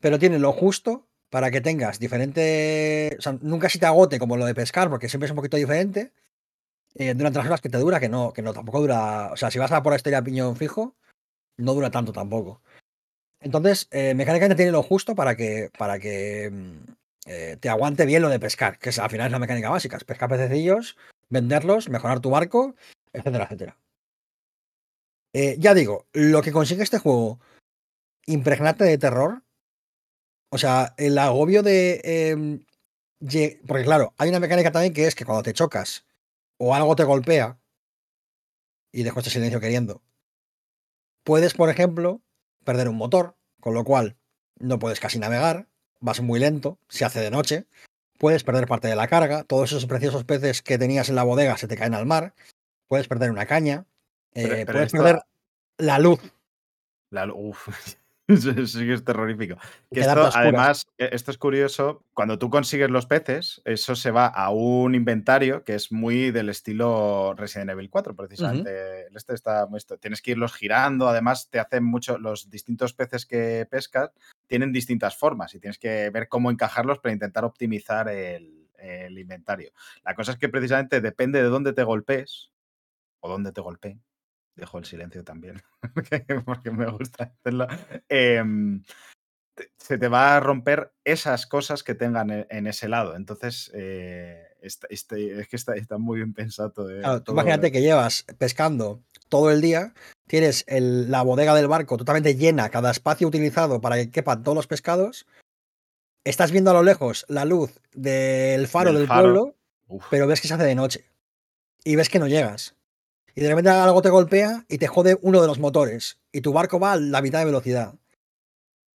pero 0.00 0.18
tiene 0.18 0.38
lo 0.38 0.52
justo 0.54 1.06
para 1.28 1.50
que 1.50 1.60
tengas 1.60 1.98
diferentes. 1.98 3.14
O 3.18 3.20
sea, 3.20 3.36
nunca 3.42 3.68
se 3.68 3.78
te 3.78 3.84
agote 3.84 4.18
como 4.18 4.38
lo 4.38 4.46
de 4.46 4.54
pescar, 4.54 4.88
porque 4.88 5.10
siempre 5.10 5.26
es 5.26 5.32
un 5.32 5.36
poquito 5.36 5.58
diferente. 5.58 6.14
eh, 6.96 7.14
durante 7.14 7.38
las 7.38 7.46
horas 7.48 7.60
que 7.62 7.70
te 7.70 7.78
dura, 7.78 8.00
que 8.00 8.08
no, 8.08 8.32
que 8.32 8.42
no 8.42 8.54
tampoco 8.54 8.80
dura. 8.80 9.32
O 9.32 9.36
sea, 9.36 9.50
si 9.50 9.58
vas 9.58 9.72
a 9.72 9.82
por 9.82 9.92
la 9.92 9.96
historia 9.98 10.18
a 10.20 10.24
piñón 10.24 10.56
fijo, 10.56 10.96
no 11.58 11.74
dura 11.74 11.90
tanto 11.90 12.12
tampoco. 12.12 12.62
Entonces, 13.40 13.88
eh, 13.92 14.14
mecánicamente 14.14 14.56
tiene 14.56 14.72
lo 14.72 14.82
justo 14.82 15.14
para 15.14 15.36
que, 15.36 15.70
para 15.78 15.98
que 15.98 16.50
mm, 16.52 16.78
eh, 17.26 17.56
te 17.60 17.68
aguante 17.70 18.06
bien 18.06 18.22
lo 18.22 18.30
de 18.30 18.40
pescar, 18.40 18.78
que 18.78 18.90
es, 18.90 18.98
al 18.98 19.10
final 19.10 19.26
es 19.26 19.32
la 19.32 19.38
mecánica 19.40 19.70
básica: 19.70 19.96
es 19.98 20.04
pescar 20.04 20.28
pececillos, 20.30 20.96
venderlos, 21.30 21.88
mejorar 21.90 22.20
tu 22.20 22.30
barco, 22.30 22.76
etcétera, 23.12 23.44
etcétera. 23.46 23.78
Eh, 25.38 25.56
ya 25.58 25.74
digo, 25.74 26.06
lo 26.14 26.40
que 26.40 26.50
consigue 26.50 26.82
este 26.82 26.98
juego, 26.98 27.38
impregnarte 28.24 28.84
de 28.84 28.96
terror, 28.96 29.42
o 30.48 30.56
sea, 30.56 30.94
el 30.96 31.18
agobio 31.18 31.62
de. 31.62 32.00
em, 32.02 32.64
porque 33.66 33.84
claro, 33.84 34.14
hay 34.16 34.30
una 34.30 34.40
mecánica 34.40 34.72
también 34.72 34.94
que 34.94 35.06
es 35.06 35.14
que 35.14 35.26
cuando 35.26 35.42
te 35.42 35.52
chocas 35.52 36.06
o 36.56 36.74
algo 36.74 36.96
te 36.96 37.04
golpea, 37.04 37.60
y 38.90 39.02
dejo 39.02 39.18
este 39.18 39.28
silencio 39.28 39.60
queriendo, 39.60 40.02
puedes, 41.22 41.52
por 41.52 41.68
ejemplo, 41.68 42.22
perder 42.64 42.88
un 42.88 42.96
motor, 42.96 43.36
con 43.60 43.74
lo 43.74 43.84
cual 43.84 44.16
no 44.58 44.78
puedes 44.78 45.00
casi 45.00 45.18
navegar, 45.18 45.68
vas 46.00 46.22
muy 46.22 46.40
lento, 46.40 46.78
se 46.88 47.04
hace 47.04 47.20
de 47.20 47.30
noche, 47.30 47.66
puedes 48.18 48.42
perder 48.42 48.66
parte 48.66 48.88
de 48.88 48.96
la 48.96 49.06
carga, 49.06 49.44
todos 49.44 49.70
esos 49.70 49.84
preciosos 49.84 50.24
peces 50.24 50.62
que 50.62 50.78
tenías 50.78 51.10
en 51.10 51.14
la 51.14 51.24
bodega 51.24 51.58
se 51.58 51.68
te 51.68 51.76
caen 51.76 51.92
al 51.92 52.06
mar, 52.06 52.32
puedes 52.88 53.06
perder 53.06 53.30
una 53.30 53.44
caña, 53.44 53.84
Pero- 54.42 54.54
eh, 54.54 54.66
pero 54.66 54.76
puedes 54.78 54.92
esto- 54.94 55.02
perder 55.02 55.22
la 55.78 55.98
luz. 55.98 56.20
La, 57.10 57.32
uf, 57.32 57.68
eso 58.28 58.66
sí 58.66 58.86
que 58.86 58.94
es 58.94 59.04
terrorífico. 59.04 59.56
Que 59.92 60.00
esto, 60.00 60.28
además, 60.34 60.84
eh, 60.98 61.10
esto 61.12 61.30
es 61.30 61.38
curioso. 61.38 62.02
Cuando 62.14 62.38
tú 62.38 62.50
consigues 62.50 62.90
los 62.90 63.06
peces, 63.06 63.62
eso 63.64 63.94
se 63.94 64.10
va 64.10 64.26
a 64.26 64.50
un 64.50 64.94
inventario 64.96 65.62
que 65.62 65.74
es 65.76 65.92
muy 65.92 66.32
del 66.32 66.48
estilo 66.48 67.34
Resident 67.36 67.70
Evil 67.70 67.88
4, 67.90 68.16
precisamente. 68.16 69.06
Este 69.14 69.34
está 69.34 69.66
muy 69.66 69.78
esto. 69.78 69.98
Tienes 69.98 70.20
que 70.22 70.32
irlos 70.32 70.54
girando. 70.54 71.08
Además, 71.08 71.48
te 71.50 71.60
hacen 71.60 71.84
mucho. 71.84 72.18
Los 72.18 72.50
distintos 72.50 72.92
peces 72.94 73.24
que 73.26 73.66
pescas 73.70 74.10
tienen 74.48 74.72
distintas 74.72 75.16
formas 75.16 75.54
y 75.54 75.60
tienes 75.60 75.78
que 75.78 76.10
ver 76.10 76.28
cómo 76.28 76.50
encajarlos 76.50 76.98
para 76.98 77.12
intentar 77.12 77.44
optimizar 77.44 78.08
el, 78.08 78.68
el 78.78 79.16
inventario. 79.18 79.70
La 80.04 80.14
cosa 80.16 80.32
es 80.32 80.38
que 80.38 80.48
precisamente 80.48 81.00
depende 81.00 81.40
de 81.42 81.48
dónde 81.48 81.72
te 81.72 81.84
golpees 81.84 82.50
o 83.20 83.28
dónde 83.28 83.52
te 83.52 83.60
golpeen. 83.60 84.02
Dejo 84.56 84.78
el 84.78 84.84
silencio 84.86 85.22
también, 85.22 85.62
porque- 85.94 86.70
me 86.72 86.90
gusta 86.90 87.32
hacerlo. 87.38 87.66
em, 88.08 88.82
se 89.78 89.96
te 89.98 90.08
va 90.08 90.36
a 90.36 90.40
romper 90.40 90.92
esas 91.04 91.46
cosas 91.46 91.82
que 91.82 91.94
tengan 91.94 92.30
e- 92.30 92.46
en 92.50 92.66
ese 92.66 92.88
lado. 92.88 93.16
Entonces, 93.16 93.70
eh, 93.74 94.42
está- 94.60 94.86
este- 94.90 95.40
es 95.40 95.48
que 95.48 95.56
está, 95.56 95.74
está 95.76 95.98
muy 95.98 96.16
bien 96.18 96.34
pensado 96.34 96.90
eh, 96.90 97.00
Claro, 97.00 97.22
tú 97.22 97.32
imagínate 97.32 97.70
que 97.72 97.80
llevas 97.82 98.24
pescando 98.38 99.02
todo 99.28 99.50
el 99.50 99.60
día, 99.60 99.94
tienes 100.26 100.64
el- 100.68 101.10
la 101.10 101.22
bodega 101.22 101.54
del 101.54 101.68
barco 101.68 101.96
totalmente 101.96 102.34
llena, 102.34 102.68
cada 102.70 102.90
espacio 102.90 103.26
utilizado 103.28 103.80
para 103.80 103.96
que 103.96 104.10
quepan 104.10 104.42
todos 104.42 104.56
los 104.56 104.66
pescados. 104.66 105.26
Estás 106.24 106.50
viendo 106.50 106.70
a 106.70 106.74
lo 106.74 106.82
lejos 106.82 107.24
la 107.28 107.44
luz 107.44 107.80
del 107.94 108.66
faro 108.68 108.90
Del 108.90 109.00
del, 109.00 109.06
faro. 109.08 109.22
pueblo, 109.22 109.56
Uf, 109.88 110.04
pero 110.10 110.26
ves 110.26 110.40
que 110.40 110.48
se 110.48 110.54
hace 110.54 110.64
de 110.64 110.74
noche. 110.74 111.04
Y 111.84 111.94
ves 111.96 112.08
que 112.08 112.18
no 112.18 112.26
llegas. 112.26 112.74
Y 113.36 113.42
de 113.42 113.48
repente 113.50 113.70
algo 113.70 114.02
te 114.02 114.08
golpea 114.10 114.64
y 114.68 114.78
te 114.78 114.86
jode 114.88 115.18
uno 115.22 115.40
de 115.40 115.46
los 115.46 115.58
motores. 115.58 116.18
Y 116.32 116.40
tu 116.40 116.52
barco 116.52 116.80
va 116.80 116.92
a 116.92 116.96
la 116.96 117.20
mitad 117.22 117.38
de 117.40 117.44
velocidad. 117.44 117.94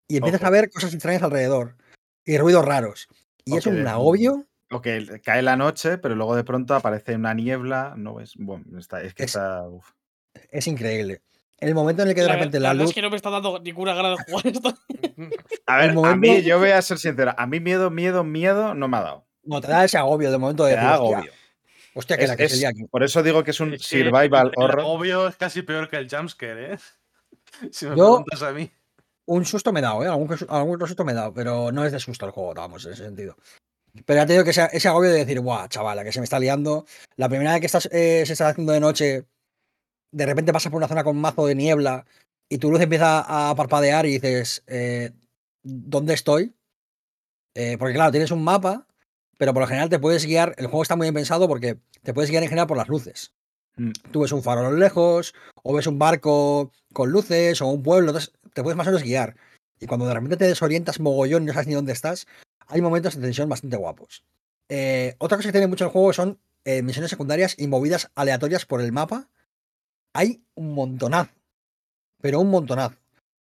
Y 0.09 0.19
empiezas 0.19 0.41
Ojo. 0.43 0.47
a 0.49 0.51
ver 0.51 0.71
cosas 0.71 0.93
extrañas 0.95 1.23
alrededor. 1.23 1.75
Y 2.25 2.39
ruidos 2.39 2.65
raros. 2.65 3.09
Y 3.45 3.57
es 3.57 3.67
un 3.67 3.87
agobio. 3.87 4.47
o 4.71 4.81
que 4.83 4.97
el- 4.97 5.21
cae 5.23 5.43
la 5.43 5.57
noche, 5.57 5.97
pero 5.99 6.15
luego 6.17 6.35
de 6.37 6.43
pronto 6.45 6.75
aparece 6.75 7.15
una 7.15 7.33
niebla. 7.35 7.95
No 7.97 8.15
ves. 8.17 8.33
Bueno, 8.37 8.65
está, 8.79 9.01
es 9.03 9.15
que 9.15 9.23
Es- 9.25 9.31
está. 9.37 9.63
uf. 9.69 9.91
es 10.51 10.67
increíble. 10.67 11.23
El 11.59 11.75
momento 11.75 12.03
en 12.03 12.09
el 12.09 12.15
que 12.15 12.21
de 12.21 12.27
La, 12.27 12.35
repente 12.35 12.61
la 12.61 12.69
la 12.69 12.75
luz. 12.75 12.91
es 12.91 12.95
que 12.95 13.01
no 13.01 13.09
me 13.09 13.17
está 13.17 13.31
dando 13.31 13.59
ninguna 13.61 13.95
gana 13.95 14.11
de 14.11 14.17
jugar 14.29 14.47
esto. 14.49 14.75
A 15.67 15.77
ver, 15.79 15.91
a 15.97 16.17
mí, 16.17 16.43
yo 16.43 16.59
voy 16.59 16.71
a 16.71 16.83
ser 16.83 16.99
sincero, 16.99 17.33
a 17.37 17.47
mí 17.47 17.61
miedo, 17.61 17.91
miedo, 17.91 18.23
miedo 18.25 18.75
no 18.75 18.89
me 18.89 18.99
ha 18.99 19.01
dado. 19.03 19.27
No, 19.45 19.61
te 19.63 19.69
da 19.69 19.85
ese 19.85 19.97
agobio 19.97 20.31
de 20.31 20.37
momento 20.39 20.65
de 20.65 20.73
decir, 20.73 20.85
da 20.87 20.95
agobio. 20.95 21.19
hostia, 21.19 21.33
que 22.05 22.15
Es- 22.25 22.29
la 22.29 22.37
que 22.37 22.45
es- 22.45 22.53
se 22.53 22.59
lía 22.59 22.69
aquí. 22.69 22.85
por 22.85 23.03
eso 23.03 23.23
digo 23.23 23.43
que 23.43 23.53
es 23.53 23.61
un 23.61 23.73
Es 23.75 23.89
que 23.89 24.03
survival 24.05 24.49
el, 24.49 24.53
horror. 24.57 24.83
obvio 24.87 25.29
es 25.29 25.37
casi 25.37 25.63
peor 25.63 25.89
que 25.89 25.97
el 25.97 26.09
jumpscare, 26.11 26.75
¿eh? 26.75 26.79
Si 27.73 27.87
me 27.87 27.97
Yo- 27.97 28.25
preguntas 28.25 28.43
a 28.43 28.53
mí. 28.53 28.71
Un 29.29 29.45
susto 29.45 29.73
me 29.73 29.81
he 29.81 29.83
dado, 29.83 30.05
¿eh? 30.05 30.09
Algún, 30.09 30.29
que- 30.29 30.45
algún 30.49 30.75
otro 30.77 30.87
susto 30.87 31.05
me 31.05 31.13
he 31.13 31.15
dado, 31.15 31.33
pero 31.33 31.73
no 31.73 31.85
es 31.85 31.93
de 31.93 31.99
susto 32.01 32.27
el 32.27 32.33
juego, 32.33 32.55
vamos, 32.55 32.85
en 32.87 32.93
ese 32.93 33.05
sentido. 33.05 33.37
Pero 34.05 34.21
ya 34.21 34.27
te 34.27 34.35
digo 34.35 34.45
que 34.45 34.51
ese, 34.51 34.69
ese 34.73 34.89
agobio 34.89 35.11
de 35.11 35.21
decir, 35.21 35.41
guau, 35.41 35.67
chavala, 35.69 36.05
que 36.05 36.13
se 36.13 36.21
me 36.21 36.25
está 36.25 36.39
liando. 36.39 36.85
La 37.17 37.29
primera 37.29 37.53
vez 37.53 37.61
que 37.61 37.67
estás, 37.67 37.87
eh, 37.91 38.25
se 38.27 38.35
está 38.35 38.49
haciendo 38.51 38.73
de 38.73 38.81
noche, 38.81 39.25
de 40.13 40.27
repente 40.27 40.53
pasas 40.53 40.71
por 40.71 40.77
una 40.79 40.87
zona 40.89 41.03
con 41.03 41.17
mazo 41.19 41.47
de 41.47 41.55
niebla 41.55 42.05
y 42.49 42.59
tu 42.59 42.71
luz 42.71 42.81
empieza 42.83 43.25
a 43.51 43.55
parpadear 43.57 44.05
y 44.07 44.11
dices, 44.13 44.63
eh, 44.67 45.13
¿dónde 45.63 46.13
estoy? 46.15 46.55
Eh, 47.55 47.77
porque 47.79 47.95
claro, 47.95 48.11
tienes 48.13 48.31
un 48.31 48.45
mapa, 48.45 48.87
pero 49.37 49.53
por 49.53 49.63
lo 49.63 49.67
general 49.67 49.89
te 49.89 49.99
puedes 49.99 50.25
guiar, 50.27 50.55
el 50.59 50.67
juego 50.67 50.83
está 50.83 50.97
muy 50.97 51.07
bien 51.07 51.15
pensado 51.15 51.49
porque 51.49 51.79
te 52.03 52.15
puedes 52.15 52.31
guiar 52.31 52.43
en 52.43 52.49
general 52.49 52.67
por 52.67 52.77
las 52.77 52.89
luces. 52.89 53.33
Mm. 53.77 53.91
Tú 54.11 54.21
ves 54.23 54.33
un 54.33 54.43
faro 54.43 54.61
a 54.67 54.71
lo 54.71 54.77
lejos, 54.77 55.35
o 55.63 55.75
ves 55.75 55.87
un 55.87 55.99
barco 55.99 56.73
con 56.93 57.11
luces, 57.11 57.61
o 57.61 57.67
un 57.67 57.83
pueblo, 57.83 58.11
entonces 58.11 58.33
te 58.55 58.63
puedes 58.63 58.77
más 58.77 58.87
o 58.87 58.91
menos 58.91 59.03
guiar. 59.03 59.37
Y 59.79 59.87
cuando 59.87 60.07
de 60.07 60.15
repente 60.15 60.37
te 60.39 60.47
desorientas 60.47 61.01
mogollón 61.01 61.43
y 61.43 61.47
no 61.47 61.53
sabes 61.53 61.67
ni 61.69 61.75
dónde 61.75 61.93
estás, 61.93 62.27
hay 62.69 62.81
momentos 62.81 63.15
de 63.17 63.21
tensión 63.23 63.49
bastante 63.49 63.77
guapos. 63.77 64.25
Eh, 64.69 65.15
otra 65.19 65.37
cosa 65.37 65.49
que 65.49 65.53
tiene 65.53 65.67
mucho 65.67 65.85
el 65.85 65.91
juego 65.91 66.13
son 66.13 66.39
eh, 66.65 66.83
misiones 66.83 67.11
secundarias 67.11 67.55
y 67.59 67.67
movidas 67.67 68.11
aleatorias 68.15 68.65
por 68.65 68.81
el 68.81 68.91
mapa. 68.93 69.29
Hay 70.15 70.43
un 70.55 70.75
montonazo, 70.75 71.31
pero 72.23 72.41
un 72.41 72.51
montonazo. 72.51 72.97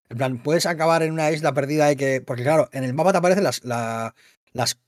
En 0.09 0.17
plan, 0.17 0.43
puedes 0.43 0.65
acabar 0.65 1.03
en 1.03 1.13
una 1.13 1.31
isla 1.31 1.53
perdida 1.53 1.91
y 1.91 1.95
que. 1.95 2.19
Porque 2.21 2.43
claro, 2.43 2.67
en 2.71 2.83
el 2.83 2.93
mapa 2.93 3.11
te 3.11 3.19
aparecen 3.19 3.43
las, 3.43 3.63
la- 3.63 4.15
las 4.51 4.79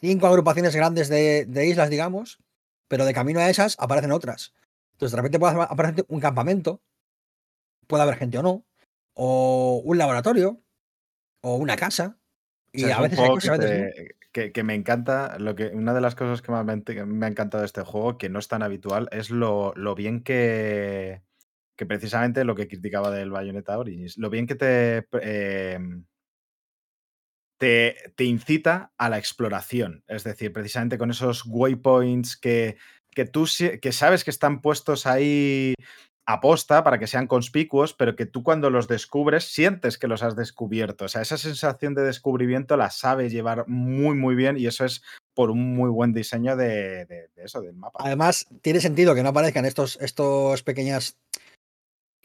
cinco 0.00 0.26
agrupaciones 0.26 0.74
grandes 0.74 1.08
de, 1.08 1.44
de 1.46 1.66
islas, 1.66 1.90
digamos, 1.90 2.38
pero 2.88 3.04
de 3.04 3.14
camino 3.14 3.40
a 3.40 3.48
esas 3.50 3.76
aparecen 3.78 4.12
otras. 4.12 4.54
Entonces 4.92 5.12
de 5.12 5.16
repente 5.16 5.38
puede 5.38 5.60
aparecer 5.62 6.04
un 6.08 6.20
campamento, 6.20 6.80
puede 7.86 8.02
haber 8.02 8.16
gente 8.16 8.38
o 8.38 8.42
no, 8.42 8.64
o 9.14 9.82
un 9.84 9.98
laboratorio, 9.98 10.62
o 11.42 11.56
una 11.56 11.76
casa. 11.76 12.18
O 12.18 12.78
Y 12.78 12.80
sea, 12.80 12.98
a 12.98 13.00
veces 13.02 13.18
hay 13.18 13.28
cosas, 13.30 13.58
que, 13.58 13.66
te- 13.66 14.16
que- 14.32 14.52
que 14.52 14.62
me 14.62 14.74
encanta. 14.74 15.38
Lo 15.38 15.54
que, 15.54 15.68
una 15.68 15.94
de 15.94 16.00
las 16.00 16.14
cosas 16.14 16.42
que 16.42 16.52
más 16.52 16.64
me, 16.64 16.72
ha 16.72 17.28
encantado 17.28 17.62
de 17.62 17.66
este 17.66 17.82
juego, 17.82 18.18
que 18.18 18.28
no 18.28 18.38
es 18.38 18.48
tan 18.48 18.62
habitual, 18.62 19.08
es 19.12 19.30
lo, 19.30 19.72
lo 19.76 19.94
bien 19.94 20.22
que, 20.22 21.22
que 21.76 21.86
precisamente 21.86 22.44
lo 22.44 22.54
que 22.54 22.68
criticaba 22.68 23.10
del 23.10 23.30
Bayonetta 23.30 23.78
Origins, 23.78 24.18
lo 24.18 24.28
bien 24.28 24.46
que 24.46 24.54
te, 24.54 25.06
eh, 25.22 25.78
te, 27.58 28.12
incita 28.18 28.92
a 28.98 29.08
la 29.08 29.18
exploración. 29.18 30.04
Es 30.08 30.24
decir, 30.24 30.52
precisamente 30.52 30.98
con 30.98 31.10
esos 31.10 31.44
waypoints 31.46 32.36
que, 32.36 32.76
que 33.10 33.24
tú 33.24 33.46
que 33.80 33.92
sabes 33.92 34.24
que 34.24 34.30
están 34.30 34.60
puestos 34.60 35.06
ahí 35.06 35.74
aposta 36.28 36.82
para 36.82 36.98
que 36.98 37.06
sean 37.06 37.28
conspicuos, 37.28 37.94
pero 37.94 38.16
que 38.16 38.26
tú 38.26 38.42
cuando 38.42 38.68
los 38.68 38.88
descubres 38.88 39.44
sientes 39.44 39.96
que 39.96 40.08
los 40.08 40.24
has 40.24 40.34
descubierto. 40.34 41.04
O 41.04 41.08
sea, 41.08 41.22
esa 41.22 41.38
sensación 41.38 41.94
de 41.94 42.02
descubrimiento 42.02 42.76
la 42.76 42.90
sabe 42.90 43.30
llevar 43.30 43.68
muy, 43.68 44.16
muy 44.16 44.34
bien 44.34 44.56
y 44.58 44.66
eso 44.66 44.84
es 44.84 45.02
por 45.34 45.50
un 45.50 45.74
muy 45.76 45.88
buen 45.88 46.12
diseño 46.12 46.56
de, 46.56 47.06
de- 47.06 47.28
de 47.34 47.44
eso, 47.44 47.60
del 47.60 47.74
mapa. 47.74 48.00
Además, 48.02 48.48
tiene 48.60 48.80
sentido 48.80 49.14
que 49.14 49.22
no 49.22 49.28
aparezcan 49.28 49.64
estos, 49.66 49.98
estos 50.00 50.64
pequeñas 50.64 51.16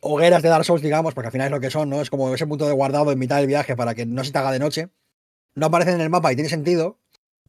hogueras 0.01 0.41
de 0.41 0.49
Dark 0.49 0.65
Souls, 0.65 0.81
digamos, 0.81 1.13
porque 1.13 1.27
al 1.27 1.31
final 1.31 1.47
es 1.47 1.51
lo 1.51 1.59
que 1.59 1.69
son, 1.69 1.89
¿no? 1.89 2.01
Es 2.01 2.09
como 2.09 2.33
ese 2.33 2.47
punto 2.47 2.65
de 2.67 2.73
guardado 2.73 3.11
en 3.11 3.19
mitad 3.19 3.37
del 3.37 3.47
viaje 3.47 3.75
para 3.75 3.93
que 3.93 4.05
no 4.07 4.23
se 4.23 4.31
te 4.31 4.37
haga 4.39 4.51
de 4.51 4.59
noche. 4.59 4.89
No 5.55 5.65
aparecen 5.67 5.95
en 5.95 6.01
el 6.01 6.09
mapa 6.09 6.31
y 6.31 6.35
tiene 6.35 6.49
sentido 6.49 6.97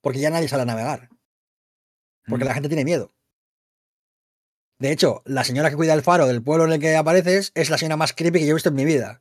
porque 0.00 0.18
ya 0.20 0.30
nadie 0.30 0.48
sale 0.48 0.62
a 0.62 0.66
navegar. 0.66 1.08
Porque 2.28 2.44
Mm. 2.44 2.48
la 2.48 2.54
gente 2.54 2.68
tiene 2.68 2.84
miedo. 2.84 3.12
De 4.78 4.90
hecho, 4.90 5.22
la 5.24 5.44
señora 5.44 5.70
que 5.70 5.76
cuida 5.76 5.94
el 5.94 6.02
faro 6.02 6.26
del 6.26 6.42
pueblo 6.42 6.64
en 6.64 6.72
el 6.72 6.80
que 6.80 6.96
apareces 6.96 7.52
es 7.54 7.70
la 7.70 7.78
señora 7.78 7.96
más 7.96 8.12
creepy 8.12 8.40
que 8.40 8.46
yo 8.46 8.50
he 8.52 8.54
visto 8.54 8.70
en 8.70 8.74
mi 8.74 8.84
vida. 8.84 9.20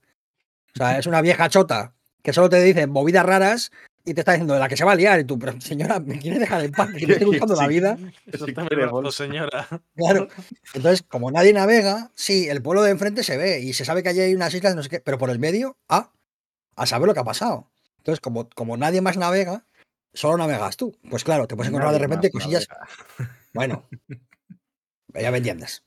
O 0.74 0.78
sea, 0.78 0.98
es 0.98 1.06
una 1.08 1.22
vieja 1.22 1.50
chota 1.50 1.94
que 2.24 2.34
solo 2.34 2.50
te 2.50 2.62
dice 2.62 2.88
movidas 2.88 3.26
raras 3.26 3.72
y 4.04 4.16
te 4.16 4.22
está 4.22 4.32
diciendo 4.32 4.56
de 4.56 4.60
la 4.60 4.68
que 4.68 4.78
se 4.78 4.84
va 4.84 4.94
a 4.94 4.96
liar. 4.96 5.20
Y 5.20 5.24
tú, 5.26 5.38
pero 5.38 5.60
señora, 5.62 6.00
¿me 6.00 6.18
quieres 6.18 6.40
dejar 6.40 6.64
en 6.66 6.72
paz? 6.72 6.90
Que 6.98 7.06
me 7.06 7.14
estoy 7.14 7.28
buscando 7.28 7.56
la 7.56 7.64
Sí. 7.64 7.70
vida. 7.70 7.98
Eso 8.26 8.48
está 8.48 9.12
señora. 9.12 9.68
Claro. 9.96 10.28
Entonces, 10.74 11.04
como 11.08 11.30
nadie 11.30 11.54
navega, 11.54 12.12
sí, 12.16 12.50
el 12.50 12.64
pueblo 12.64 12.82
de 12.82 12.92
enfrente 12.92 13.24
se 13.24 13.38
ve 13.38 13.60
y 13.60 13.74
se 13.74 13.86
sabe 13.86 14.02
que 14.02 14.10
allí 14.10 14.22
hay 14.22 14.34
unas 14.34 14.54
islas, 14.54 14.76
no 14.76 14.82
sé 14.82 14.90
qué, 14.90 15.00
pero 15.00 15.20
por 15.20 15.30
el 15.30 15.38
medio, 15.38 15.78
ah, 15.90 16.12
a 16.76 16.86
saber 16.88 17.08
lo 17.08 17.14
que 17.14 17.20
ha 17.20 17.24
pasado. 17.24 17.71
Entonces, 18.02 18.20
como, 18.20 18.50
como 18.50 18.78
nadie 18.78 19.00
más 19.02 19.16
navega, 19.16 19.64
solo 20.14 20.38
navegas 20.38 20.76
tú. 20.76 20.98
Pues 21.10 21.24
claro, 21.24 21.48
te 21.48 21.56
puedes 21.56 21.70
encontrar 21.70 21.94
de 21.94 22.00
repente 22.00 22.30
más 22.34 22.44
cosillas. 22.44 22.68
navega. 22.68 22.88
Bueno, 23.54 23.88
ya 25.14 25.30
me 25.32 25.38
entiendes. 25.38 25.84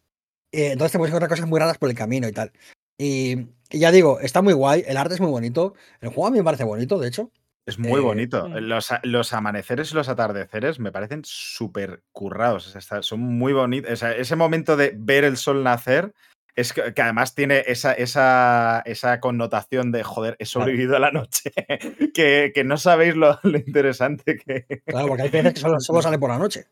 Eh, 0.52 0.72
entonces 0.72 0.92
te 0.92 0.98
puedes 0.98 1.10
encontrar 1.10 1.30
cosas 1.30 1.48
muy 1.48 1.58
raras 1.58 1.78
por 1.78 1.88
el 1.90 1.96
camino 1.96 2.28
y 2.28 2.32
tal. 2.32 2.52
Y, 2.98 3.48
y 3.70 3.78
ya 3.80 3.90
digo, 3.90 4.20
está 4.20 4.42
muy 4.42 4.52
guay, 4.52 4.84
el 4.86 4.96
arte 4.96 5.14
es 5.14 5.20
muy 5.20 5.30
bonito. 5.30 5.74
El 6.00 6.10
juego 6.10 6.26
a 6.28 6.30
mí 6.30 6.38
me 6.38 6.44
parece 6.44 6.64
bonito, 6.64 6.98
de 6.98 7.08
hecho. 7.08 7.30
Es 7.66 7.78
muy 7.78 7.98
Eh, 8.00 8.02
bonito. 8.02 8.46
mm. 8.48 8.56
Los, 8.58 8.88
los 9.02 9.32
amaneceres 9.32 9.90
y 9.90 9.94
los 9.94 10.08
atardeceres 10.08 10.78
me 10.78 10.92
parecen 10.92 11.22
súper 11.24 12.02
currados. 12.12 12.66
o 12.68 12.70
sea, 12.70 12.78
está- 12.78 13.02
son 13.02 13.20
muy 13.20 13.52
bonitos. 13.54 13.90
O 13.90 13.96
sea, 13.96 14.12
ese 14.14 14.36
momento 14.36 14.76
de 14.76 14.92
ver 14.96 15.24
el 15.24 15.36
sol 15.38 15.64
nacer 15.64 16.12
es 16.56 16.72
que, 16.72 16.94
que 16.94 17.02
además 17.02 17.34
tiene 17.34 17.64
esa, 17.66 17.92
esa, 17.92 18.82
esa 18.86 19.20
connotación 19.20 19.90
de 19.92 20.02
joder, 20.02 20.36
he 20.38 20.46
sobrevivido 20.46 20.96
a 20.96 21.00
la 21.00 21.10
noche. 21.10 21.52
que, 22.14 22.52
que 22.54 22.64
no 22.64 22.76
sabéis 22.76 23.16
lo, 23.16 23.38
lo 23.42 23.58
interesante 23.58 24.36
que. 24.36 24.66
Claro, 24.86 25.08
porque 25.08 25.22
hay 25.24 25.30
peces 25.30 25.54
que 25.54 25.60
solo, 25.60 25.80
solo 25.80 26.02
salen 26.02 26.20
por 26.20 26.30
la 26.30 26.38
noche. 26.38 26.66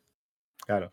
Claro. 0.66 0.92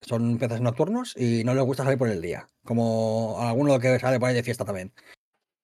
Son 0.00 0.38
peces 0.38 0.60
nocturnos 0.60 1.16
y 1.16 1.42
no 1.44 1.54
les 1.54 1.64
gusta 1.64 1.84
salir 1.84 1.98
por 1.98 2.08
el 2.08 2.22
día. 2.22 2.46
Como 2.64 3.38
alguno 3.40 3.78
que 3.78 3.98
sale 3.98 4.20
por 4.20 4.28
ahí 4.28 4.34
de 4.34 4.42
fiesta 4.42 4.64
también. 4.64 4.92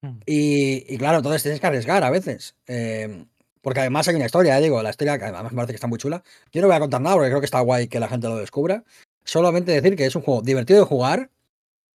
Mm. 0.03 0.19
Y, 0.27 0.95
y 0.95 0.99
claro, 0.99 1.19
entonces 1.19 1.43
tienes 1.43 1.61
que 1.61 1.67
arriesgar 1.67 2.03
a 2.05 2.11
veces. 2.11 2.57
eh, 2.67 3.25
porque 3.63 3.81
además 3.81 4.09
hay 4.09 4.17
una 4.17 4.27
historia, 4.27 4.59
eh, 4.59 4.63
digo, 4.63 4.83
la 4.83 4.91
historia 4.91 5.19
que 5.19 5.25
además 5.25 5.45
me 5.45 5.57
parece 5.57 5.73
que 5.73 5.77
está 5.77 5.87
muy 5.87 5.99
chula. 5.99 6.23
Yo 6.53 6.61
no 6.61 6.67
voy 6.67 6.77
a 6.77 6.81
contar 6.81 7.01
nada 7.01 7.15
porque 7.15 7.29
creo 7.31 7.41
que 7.41 7.45
está 7.47 7.61
guay 7.61 7.87
que 7.87 8.01
la 8.01 8.09
gente 8.09 8.29
lo 8.29 8.37
descubra. 8.37 8.85
Solamente 9.25 9.71
decir 9.71 9.97
que 9.97 10.05
es 10.05 10.17
un 10.17 10.23
juego 10.23 10.43
divertido 10.43 10.81
de 10.81 10.87
jugar. 10.87 11.31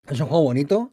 Es 0.08 0.20
un 0.20 0.28
juego 0.28 0.44
bonito. 0.44 0.92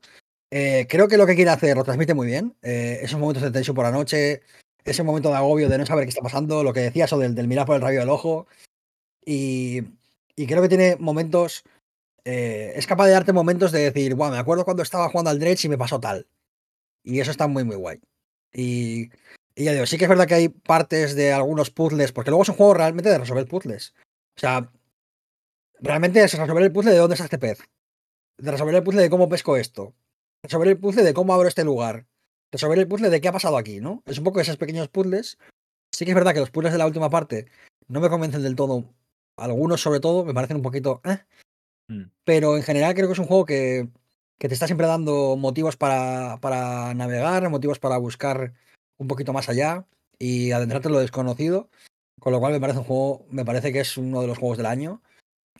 eh, 0.52 0.88
creo 0.90 1.08
que 1.08 1.18
lo 1.18 1.26
que 1.26 1.36
quiere 1.36 1.52
hacer 1.52 1.78
lo 1.78 1.84
transmite 1.84 2.14
muy 2.14 2.28
bien. 2.28 2.56
eh, 2.62 3.00
esos 3.02 3.20
momentos 3.20 3.44
de 3.44 3.52
tensión 3.52 3.76
por 3.76 3.86
la 3.86 3.92
noche, 3.92 4.42
ese 4.86 5.04
momento 5.04 5.30
de 5.30 5.36
agobio 5.36 5.70
de 5.70 5.78
no 5.78 5.86
saber 5.86 6.06
qué 6.06 6.10
está 6.10 6.22
pasando, 6.22 6.64
lo 6.64 6.74
que 6.74 6.82
decía 6.82 7.06
eso 7.06 7.18
del, 7.18 7.48
mirar 7.48 7.66
por 7.66 7.76
el 7.76 7.82
rayo 7.82 8.00
del 8.00 8.10
ojo. 8.10 8.48
Y, 9.26 9.84
creo 10.36 10.62
que 10.62 10.70
tiene 10.70 10.98
momentos. 11.00 11.64
eh, 12.26 12.74
es 12.76 12.88
capaz 12.88 13.08
de 13.08 13.14
darte 13.14 13.34
momentos 13.34 13.72
de 13.72 13.82
decir, 13.82 14.16
wow, 14.16 14.32
me 14.32 14.38
acuerdo 14.38 14.66
cuando 14.66 14.84
estaba 14.84 15.10
jugando 15.10 15.32
al 15.32 15.40
Dredge 15.40 15.66
y 15.66 15.70
me 15.70 15.78
pasó 15.78 16.00
tal. 16.00 16.28
Y 17.04 17.20
eso 17.20 17.32
está 17.32 17.48
muy, 17.48 17.64
muy 17.64 17.76
guay. 17.78 18.00
Y, 18.54 19.12
y 19.56 19.66
ya 19.66 19.74
digo, 19.74 19.86
sí 19.86 19.98
que 19.98 20.06
es 20.06 20.10
verdad 20.10 20.28
que 20.28 20.36
hay 20.36 20.50
partes 20.50 21.16
de 21.16 21.34
algunos 21.34 21.72
puzzles, 21.72 22.12
porque 22.14 22.32
luego 22.32 22.44
es 22.44 22.50
un 22.50 22.56
juego 22.56 22.76
realmente 22.76 23.10
de 23.10 23.18
resolver 23.20 23.48
puzzles. 23.48 23.94
O 24.38 24.40
sea, 24.40 24.72
realmente 25.80 26.24
es 26.24 26.38
resolver 26.38 26.64
el 26.64 26.72
puzzle 26.72 26.94
de 26.94 26.98
dónde 26.98 27.16
está 27.16 27.26
este 27.26 27.40
pez. 27.40 27.60
De 28.44 28.52
resolver 28.52 28.76
el 28.76 28.84
puzzle 28.84 29.04
de 29.04 29.10
cómo 29.10 29.30
pesco 29.30 29.56
esto. 29.56 29.94
Resolver 30.44 30.68
el 30.68 30.78
puzzle 30.78 31.04
de 31.04 31.14
cómo 31.14 31.34
abro 31.34 31.48
este 31.48 31.64
lugar. 31.64 32.08
Resolver 32.52 32.78
el 32.78 32.90
puzzle 32.90 33.10
de 33.10 33.22
qué 33.22 33.30
ha 33.30 33.32
pasado 33.32 33.56
aquí, 33.56 33.80
¿no? 33.80 34.04
Es 34.06 34.18
un 34.18 34.26
poco 34.26 34.42
esos 34.42 34.58
pequeños 34.58 34.90
puzzles. 34.90 35.38
Sí 35.96 36.04
que 36.04 36.12
es 36.12 36.16
verdad 36.16 36.34
que 36.34 36.42
los 36.42 36.52
puzzles 36.52 36.74
de 36.74 36.78
la 36.78 36.86
última 36.86 37.10
parte 37.10 37.48
no 37.88 38.02
me 38.02 38.10
convencen 38.10 38.44
del 38.44 38.58
todo. 38.58 38.84
Algunos, 39.38 39.80
sobre 39.80 40.02
todo, 40.02 40.26
me 40.26 40.34
parecen 40.34 40.58
un 40.58 40.62
poquito. 40.62 41.00
eh. 41.06 41.20
Mm. 41.88 42.12
Pero 42.26 42.58
en 42.58 42.64
general 42.64 42.94
creo 42.96 43.08
que 43.08 43.14
es 43.14 43.20
un 43.20 43.28
juego 43.28 43.46
que, 43.46 43.88
que 44.38 44.50
te 44.50 44.54
está 44.54 44.66
siempre 44.66 44.88
dando 44.88 45.38
motivos 45.38 45.78
para, 45.78 46.38
para 46.42 46.94
navegar, 46.96 47.50
motivos 47.50 47.80
para 47.80 47.98
buscar 47.98 48.54
un 48.98 49.08
poquito 49.08 49.32
más 49.32 49.48
allá 49.48 49.88
y 50.20 50.52
adentrarte 50.52 50.90
en 50.90 50.96
lo 50.96 51.00
desconocido. 51.00 51.70
Con 52.20 52.34
lo 52.34 52.42
cual 52.42 52.52
me 52.52 52.60
parece 52.60 52.80
un 52.80 52.86
juego, 52.86 53.26
me 53.30 53.46
parece 53.46 53.72
que 53.72 53.80
es 53.80 53.96
uno 53.96 54.20
de 54.20 54.28
los 54.28 54.38
juegos 54.38 54.58
del 54.58 54.66
año. 54.66 55.02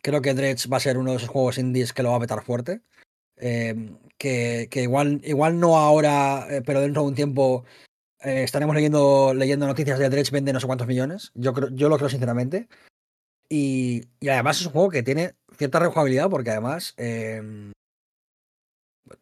Creo 0.04 0.20
que 0.20 0.34
Dredge 0.34 0.68
va 0.68 0.76
a 0.76 0.80
ser 0.80 0.98
uno 0.98 1.12
de 1.12 1.16
esos 1.16 1.30
juegos 1.30 1.56
indies 1.56 1.94
que 1.94 2.02
lo 2.02 2.10
va 2.10 2.16
a 2.16 2.20
petar 2.20 2.44
fuerte. 2.44 2.82
Eh, 3.36 3.74
que, 4.18 4.68
que 4.70 4.82
igual, 4.82 5.22
igual 5.24 5.58
no 5.58 5.78
ahora, 5.78 6.46
eh, 6.50 6.60
pero 6.60 6.82
dentro 6.82 7.00
de 7.02 7.08
un 7.08 7.14
tiempo 7.14 7.64
eh, 8.20 8.42
estaremos 8.42 8.74
leyendo, 8.74 9.32
leyendo 9.32 9.66
noticias 9.66 9.98
de 9.98 10.10
Dredge 10.10 10.30
vende 10.30 10.52
no 10.52 10.60
sé 10.60 10.66
cuántos 10.66 10.86
millones. 10.86 11.32
Yo, 11.34 11.54
creo, 11.54 11.70
yo 11.70 11.88
lo 11.88 11.96
creo 11.96 12.10
sinceramente. 12.10 12.68
Y, 13.48 14.02
y 14.20 14.28
además 14.28 14.60
es 14.60 14.66
un 14.66 14.72
juego 14.72 14.90
que 14.90 15.02
tiene 15.02 15.36
cierta 15.56 15.78
rejugabilidad 15.78 16.28
porque 16.28 16.50
además 16.50 16.92
eh, 16.98 17.72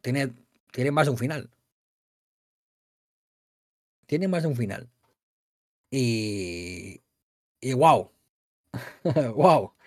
tiene, 0.01 0.33
tiene 0.73 0.91
más 0.91 1.05
de 1.05 1.11
un 1.11 1.17
final. 1.17 1.49
Tiene 4.05 4.27
más 4.27 4.43
de 4.43 4.49
un 4.49 4.57
final. 4.57 4.89
Y. 5.89 7.01
Y 7.61 7.73
wow. 7.73 8.11
wow. 9.33 9.71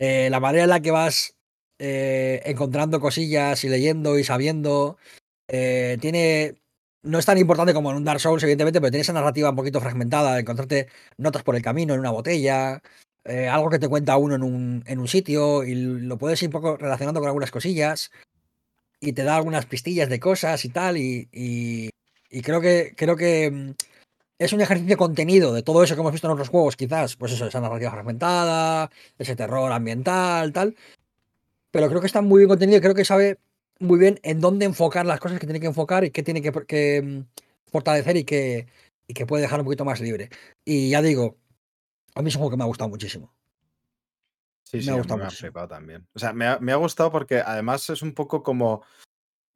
Eh, 0.00 0.30
la 0.30 0.40
manera 0.40 0.64
en 0.64 0.70
la 0.70 0.80
que 0.80 0.92
vas 0.92 1.36
eh, 1.80 2.42
encontrando 2.46 3.00
cosillas 3.00 3.64
y 3.64 3.70
leyendo 3.70 4.18
y 4.18 4.24
sabiendo. 4.24 4.98
eh, 5.48 5.98
tiene. 6.02 6.56
No 7.04 7.18
es 7.18 7.26
tan 7.26 7.38
importante 7.38 7.74
como 7.74 7.90
en 7.90 7.98
un 7.98 8.04
Dark 8.04 8.20
Souls, 8.20 8.44
evidentemente, 8.44 8.80
pero 8.80 8.92
tiene 8.92 9.02
esa 9.02 9.14
narrativa 9.14 9.50
un 9.50 9.56
poquito 9.56 9.82
fragmentada, 9.82 10.38
encontrarte 10.40 10.88
notas 11.18 11.42
por 11.42 11.56
el 11.56 11.62
camino 11.62 11.94
en 11.94 12.00
una 12.00 12.12
botella, 12.12 12.82
eh, 13.24 13.48
algo 13.48 13.70
que 13.70 13.80
te 13.80 13.88
cuenta 13.88 14.18
uno 14.18 14.36
en 14.36 14.44
un, 14.44 14.84
en 14.86 15.00
un 15.00 15.08
sitio, 15.08 15.64
y 15.64 15.74
lo 15.76 16.18
puedes 16.18 16.42
ir 16.44 16.48
un 16.50 16.52
poco 16.52 16.78
relacionando 16.78 17.20
con 17.20 17.28
algunas 17.28 17.50
cosillas, 17.50 18.12
y 19.00 19.12
te 19.12 19.24
da 19.24 19.36
algunas 19.36 19.66
pistillas 19.66 20.08
de 20.08 20.20
cosas 20.20 20.64
y 20.64 20.68
tal, 20.70 20.96
y, 20.96 21.28
y- 21.32 21.90
y 22.30 22.42
creo 22.42 22.60
que 22.60 22.94
creo 22.96 23.16
que 23.16 23.50
mm, 23.50 23.70
es 24.40 24.54
un 24.54 24.62
ejercicio 24.62 24.96
contenido 24.96 25.52
de 25.52 25.62
todo 25.62 25.84
eso 25.84 25.94
que 25.94 26.00
hemos 26.00 26.12
visto 26.12 26.26
en 26.26 26.32
otros 26.32 26.48
juegos, 26.48 26.74
quizás, 26.74 27.14
pues 27.14 27.32
eso, 27.32 27.46
esa 27.46 27.60
narrativa 27.60 27.90
fragmentada, 27.90 28.90
ese 29.18 29.36
terror 29.36 29.70
ambiental, 29.70 30.50
tal. 30.54 30.74
Pero 31.70 31.88
creo 31.88 32.00
que 32.00 32.06
está 32.06 32.22
muy 32.22 32.38
bien 32.38 32.48
contenido 32.48 32.78
y 32.78 32.80
creo 32.80 32.94
que 32.94 33.04
sabe 33.04 33.38
muy 33.80 33.98
bien 33.98 34.18
en 34.22 34.40
dónde 34.40 34.64
enfocar 34.64 35.04
las 35.04 35.20
cosas 35.20 35.38
que 35.38 35.46
tiene 35.46 35.60
que 35.60 35.66
enfocar 35.66 36.04
y 36.04 36.10
qué 36.10 36.22
tiene 36.22 36.40
que, 36.40 36.52
que, 36.66 37.02
mm, 37.02 37.70
fortalecer 37.70 38.16
y 38.16 38.24
que, 38.24 38.66
y 39.06 39.12
que 39.12 39.26
puede 39.26 39.42
dejar 39.42 39.60
un 39.60 39.66
poquito 39.66 39.84
más 39.84 40.00
libre. 40.00 40.30
Y 40.64 40.88
ya 40.88 41.02
digo, 41.02 41.36
a 42.14 42.22
mí 42.22 42.30
es 42.30 42.34
un 42.34 42.40
juego 42.40 42.52
que 42.52 42.56
me 42.56 42.64
ha 42.64 42.68
gustado 42.68 42.88
muchísimo. 42.88 43.34
Sí, 44.64 44.78
Me 44.78 44.82
sí, 44.84 44.90
ha 44.90 44.94
gustado 44.94 45.18
me 45.18 45.26
ha 45.26 45.30
flipado 45.30 45.68
también. 45.68 46.08
O 46.14 46.18
sea, 46.18 46.32
me 46.32 46.46
ha, 46.46 46.58
me 46.60 46.72
ha 46.72 46.76
gustado 46.76 47.12
porque 47.12 47.40
además 47.40 47.90
es 47.90 48.00
un 48.00 48.14
poco 48.14 48.42
como 48.42 48.84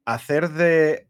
hacer 0.05 0.49
de, 0.49 1.07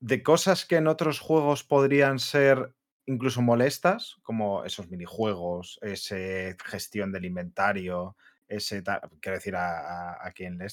de 0.00 0.22
cosas 0.22 0.66
que 0.66 0.76
en 0.76 0.88
otros 0.88 1.20
juegos 1.20 1.64
podrían 1.64 2.18
ser 2.18 2.74
incluso 3.08 3.42
molestas, 3.42 4.16
como 4.22 4.64
esos 4.64 4.88
minijuegos, 4.88 5.78
ese 5.82 6.56
gestión 6.64 7.12
del 7.12 7.24
inventario, 7.26 8.16
ese 8.48 8.82
quiero 9.20 9.38
decir 9.38 9.56
a, 9.56 10.12
a- 10.14 10.26
a 10.28 10.32
quien 10.32 10.58
le 10.58 10.66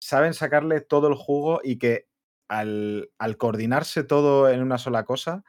saben 0.00 0.34
sacarle 0.34 0.80
todo 0.80 1.08
el 1.08 1.14
jugo 1.14 1.60
y 1.64 1.78
que 1.78 2.08
al, 2.48 3.10
al 3.18 3.36
coordinarse 3.36 4.04
todo 4.04 4.48
en 4.50 4.62
una 4.62 4.78
sola 4.78 5.04
cosa 5.04 5.44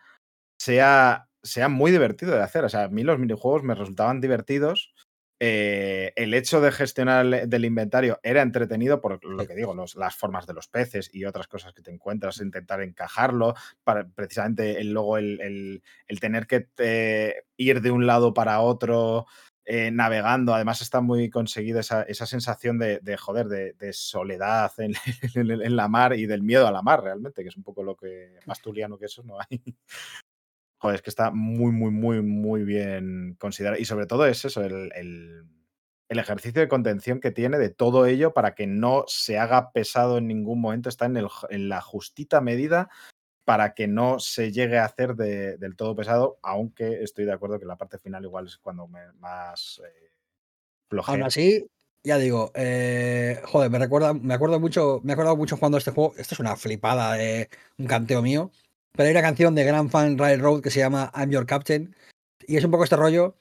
sea, 0.60 1.30
sea 1.44 1.70
muy 1.70 1.92
divertido 1.92 2.34
de 2.34 2.44
hacer. 2.44 2.66
O 2.66 2.70
sea, 2.70 2.84
a 2.86 2.90
mí 2.90 3.04
los 3.04 3.20
minijuegos 3.20 3.64
me 3.64 3.76
resultaban 3.76 4.22
divertidos. 4.22 4.94
Eh, 5.42 6.12
el 6.18 6.34
hecho 6.34 6.60
de 6.60 6.72
gestionar 6.72 7.26
el- 7.26 7.50
del 7.50 7.64
inventario 7.66 8.20
era 8.24 8.42
entretenido 8.42 9.00
por 9.00 9.24
lo 9.26 9.48
que 9.48 9.56
digo, 9.56 9.74
los- 9.74 9.96
las 9.96 10.16
formas 10.16 10.46
de 10.48 10.54
los 10.54 10.68
peces 10.68 11.10
y 11.14 11.24
otras 11.26 11.48
cosas 11.48 11.74
que 11.74 11.82
te 11.82 11.92
encuentras, 11.92 12.42
intentar 12.42 12.82
encajarlo, 12.82 13.54
para 13.84 14.06
precisamente 14.08 14.80
el, 14.82 14.92
luego 14.92 15.18
el, 15.18 15.40
el- 15.42 15.84
el 16.08 16.20
tener 16.20 16.46
que 16.48 16.68
eh, 16.78 17.44
ir 17.58 17.82
de 17.82 17.92
un 17.92 18.06
lado 18.06 18.34
para 18.34 18.60
otro 18.60 19.26
eh, 19.72 19.92
navegando. 19.92 20.56
Además 20.56 20.82
está 20.82 21.00
muy 21.00 21.30
conseguida 21.30 21.82
esa, 21.82 22.02
esa 22.04 22.26
sensación 22.26 22.80
de, 22.80 23.00
de, 23.04 23.18
joder, 23.18 23.48
de, 23.48 23.74
de 23.74 23.94
soledad 23.94 24.72
en, 24.80 24.94
en- 25.36 25.62
en 25.62 25.76
la 25.76 25.88
mar 25.88 26.14
y 26.16 26.26
del 26.26 26.42
miedo 26.42 26.68
a 26.68 26.72
la 26.72 26.82
mar 26.82 27.04
realmente, 27.04 27.44
que 27.44 27.50
es 27.50 27.56
un 27.58 27.62
poco 27.64 27.84
lo 27.84 27.96
que 27.96 28.40
más 28.48 28.62
tuliano 28.62 28.98
que 28.98 29.06
eso 29.06 29.22
no 29.24 29.38
hay. 29.40 29.62
Joder, 30.80 30.96
es 30.96 31.02
que 31.02 31.10
está 31.10 31.32
muy, 31.32 31.72
muy, 31.72 31.92
muy, 31.92 32.22
muy 32.22 32.64
bien 32.64 33.36
considerado. 33.40 33.82
Y 33.82 33.86
sobre 33.86 34.06
todo 34.08 34.26
es 34.26 34.46
eso, 34.46 34.64
el, 34.64 34.92
el- 34.96 35.44
el 36.10 36.18
ejercicio 36.20 36.62
de 36.62 36.68
contención 36.68 37.20
que 37.20 37.30
tiene 37.32 37.60
de 37.60 37.70
todo 37.70 38.08
ello 38.08 38.34
para 38.34 38.56
que 38.56 38.66
no 38.66 39.04
se 39.08 39.38
haga 39.38 39.72
pesado 39.72 40.18
en 40.18 40.28
ningún 40.28 40.60
momento. 40.62 40.90
Está 40.90 41.06
en, 41.06 41.18
el 41.18 41.28
en 41.52 41.70
la 41.70 41.82
justita 41.82 42.42
medida 42.42 42.90
para 43.46 43.74
que 43.76 43.88
no 43.88 44.20
se 44.20 44.52
llegue 44.52 44.78
a 44.80 44.86
hacer 44.86 45.16
de- 45.16 45.58
del 45.58 45.76
todo 45.76 45.96
pesado, 45.96 46.40
aunque 46.44 47.04
estoy 47.04 47.26
de 47.26 47.34
acuerdo 47.34 47.60
que 47.60 47.66
la 47.66 47.78
parte 47.78 48.00
final 48.00 48.24
igual 48.26 48.48
es 48.48 48.58
cuando 48.60 48.88
me- 48.88 49.14
más 49.20 49.82
eh, 49.86 50.12
Aún 51.06 51.24
así, 51.24 51.68
ya 52.04 52.18
digo, 52.18 52.52
eh, 52.56 53.42
joder, 53.46 53.70
me 53.70 53.80
recuerda, 53.80 54.14
me 54.14 54.34
acuerdo 54.34 54.60
mucho, 54.60 55.02
me 55.04 55.12
he 55.12 55.14
acordado 55.14 55.36
mucho 55.38 55.56
jugando 55.58 55.78
a 55.78 55.80
este 55.80 55.92
juego. 55.92 56.14
Esto 56.18 56.36
es 56.36 56.40
una 56.40 56.56
flipada 56.56 57.14
de 57.14 57.50
un 57.78 57.88
canteo 57.88 58.22
mío. 58.22 58.52
Pero 58.94 59.08
hay 59.08 59.12
una 59.12 59.22
canción 59.22 59.56
de 59.56 59.64
Grand 59.64 59.90
Fan 59.90 60.18
Railroad 60.18 60.62
que 60.62 60.72
se 60.72 60.80
llama 60.80 61.12
I'm 61.16 61.30
Your 61.30 61.46
Captain. 61.46 61.96
Y 62.48 62.58
es 62.58 62.64
un 62.66 62.72
poco 62.72 62.84
este 62.84 62.96
rollo. 62.96 63.36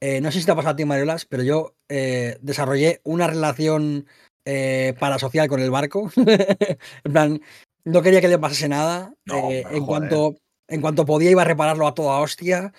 eh, 0.00 0.20
no 0.20 0.30
sé 0.32 0.40
si 0.40 0.46
te 0.46 0.52
ha 0.52 0.56
pasado 0.56 0.72
a 0.72 0.76
ti, 0.76 0.84
Mariolas, 0.84 1.24
pero 1.24 1.42
yo 1.42 1.74
eh, 1.88 2.36
desarrollé 2.42 3.00
una 3.04 3.26
relación 3.26 4.06
eh, 4.44 4.94
parasocial 4.98 5.48
con 5.48 5.60
el 5.60 5.70
barco. 5.70 6.10
en 7.04 7.12
plan, 7.12 7.40
no 7.84 8.02
quería 8.02 8.20
que 8.20 8.28
le 8.28 8.38
pasase 8.38 8.68
nada. 8.68 9.14
No, 9.26 9.50
eh, 9.50 9.60
en, 9.60 9.64
joder. 9.66 9.86
cuanto, 9.86 10.36
en 10.68 10.80
cuanto 10.80 11.04
podía, 11.06 11.30
iba 11.30 11.42
a 11.42 11.46
repararlo 11.46 11.86
a 11.86 11.94
toda 11.94 12.20
hostia. 12.20 12.72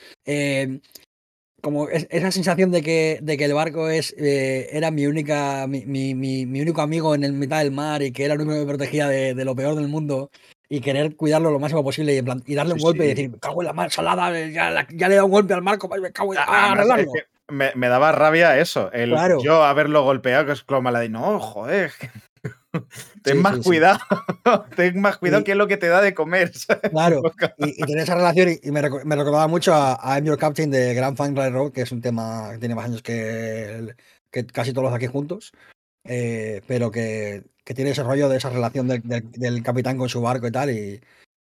como 1.62 1.90
es- 1.90 2.08
esa 2.12 2.32
sensación 2.32 2.70
de 2.72 2.82
que, 2.84 3.20
de 3.24 3.38
que 3.38 3.45
el 3.45 3.54
barco 3.56 3.90
es, 3.90 4.14
era 4.18 4.92
mi 4.92 5.08
única, 5.08 5.66
mi, 5.68 5.86
mi- 5.86 6.14
mi- 6.14 6.45
mi 6.45 6.62
único 6.62 6.82
amigo 6.82 7.16
en 7.16 7.24
el 7.24 7.34
mitad 7.34 7.60
del 7.60 7.72
mar 7.72 8.04
y 8.04 8.12
que 8.12 8.26
era 8.26 8.36
el 8.36 8.42
único 8.42 8.54
que 8.56 8.60
me 8.62 8.68
protegía 8.68 9.08
de, 9.08 9.34
de 9.34 9.45
lo 9.45 9.56
peor 9.56 9.74
del 9.76 9.88
mundo 9.88 10.30
y 10.69 10.82
querer 10.82 11.16
cuidarlo 11.16 11.52
lo 11.52 11.60
máximo 11.60 11.84
posible 11.84 12.14
y, 12.14 12.18
en 12.18 12.26
plan- 12.26 12.44
y 12.45 12.56
darle 12.56 12.74
un 12.74 12.80
Sí, 12.80 12.85
golpe 12.85 13.06
y 13.06 13.08
decir, 13.10 13.30
me 13.30 13.38
cago 13.40 13.61
en 13.61 13.68
la 13.68 13.74
mar 13.74 13.92
salada, 13.92 14.32
ya, 14.50 14.69
la- 14.72 14.88
ya 14.92 15.08
le 15.08 15.14
he 15.14 15.18
dado 15.18 15.26
un 15.27 15.32
golpe 15.32 15.53
al 15.53 15.61
marco, 15.61 15.88
me 15.88 16.11
cago 16.11 16.34
en 16.34 16.40
A- 16.40 16.44
a 16.44 16.45
además, 16.45 16.85
es 16.85 16.92
arreglarlo. 16.92 17.11
que 17.14 17.53
me, 17.53 17.72
me 17.76 17.88
daba 17.88 18.11
rabia 18.11 18.58
eso, 18.60 18.92
el 18.92 19.11
Claro. 19.11 19.40
yo 19.44 19.64
haberlo 19.64 20.03
golpeado, 20.03 20.45
que 20.45 20.52
es 20.53 20.64
como 20.64 20.90
la 20.92 21.00
de 21.00 21.10
no, 21.10 21.40
joder, 21.40 21.92
ten 23.24 23.38
Sí, 23.38 23.42
más 23.42 23.58
cuidado, 23.60 24.00
ten 24.76 25.00
más 25.00 25.18
cuidado 25.18 25.44
que 25.44 25.52
es 25.52 25.58
lo 25.58 25.68
que 25.68 25.77
te 25.77 25.88
da 25.88 26.02
de 26.02 26.14
comer. 26.14 26.52
¿sabes? 26.58 26.90
Claro, 26.92 27.22
y, 27.58 27.82
y 27.82 27.85
tener 27.85 28.03
esa 28.03 28.16
relación 28.16 28.50
y, 28.50 28.60
y 28.68 28.72
me, 28.72 28.82
reco- 28.82 29.03
me 29.03 29.16
recordaba 29.16 29.48
mucho 29.48 29.74
a, 29.74 29.94
a 30.02 30.18
I'm 30.18 30.26
Your 30.26 30.38
Captain 30.38 30.69
de 30.72 30.94
Grand 30.94 31.16
Funk 31.18 31.38
Railroad, 31.38 31.72
que 31.72 31.82
es 31.82 31.92
un 31.92 32.02
tema 32.02 32.50
que 32.53 32.58
tiene 32.60 32.76
más 32.76 32.85
años 32.85 33.02
que, 33.02 33.76
el- 33.76 33.95
que 34.32 34.45
casi 34.48 34.74
todos 34.74 34.85
los 34.85 34.94
aquí 34.94 35.08
juntos, 35.08 35.53
eh, 36.06 36.61
pero 36.67 36.92
que, 36.92 37.43
que 37.64 37.74
tiene 37.74 37.92
ese 37.92 38.03
rollo 38.03 38.30
de 38.30 38.38
esa 38.38 38.50
relación 38.50 38.88
del, 38.88 39.01
del- 39.03 39.32
del 39.32 39.64
capitán 39.64 39.98
con 39.98 40.09
su 40.09 40.22
barco 40.22 40.48
y 40.48 40.51
tal, 40.51 40.69
y, 40.72 41.01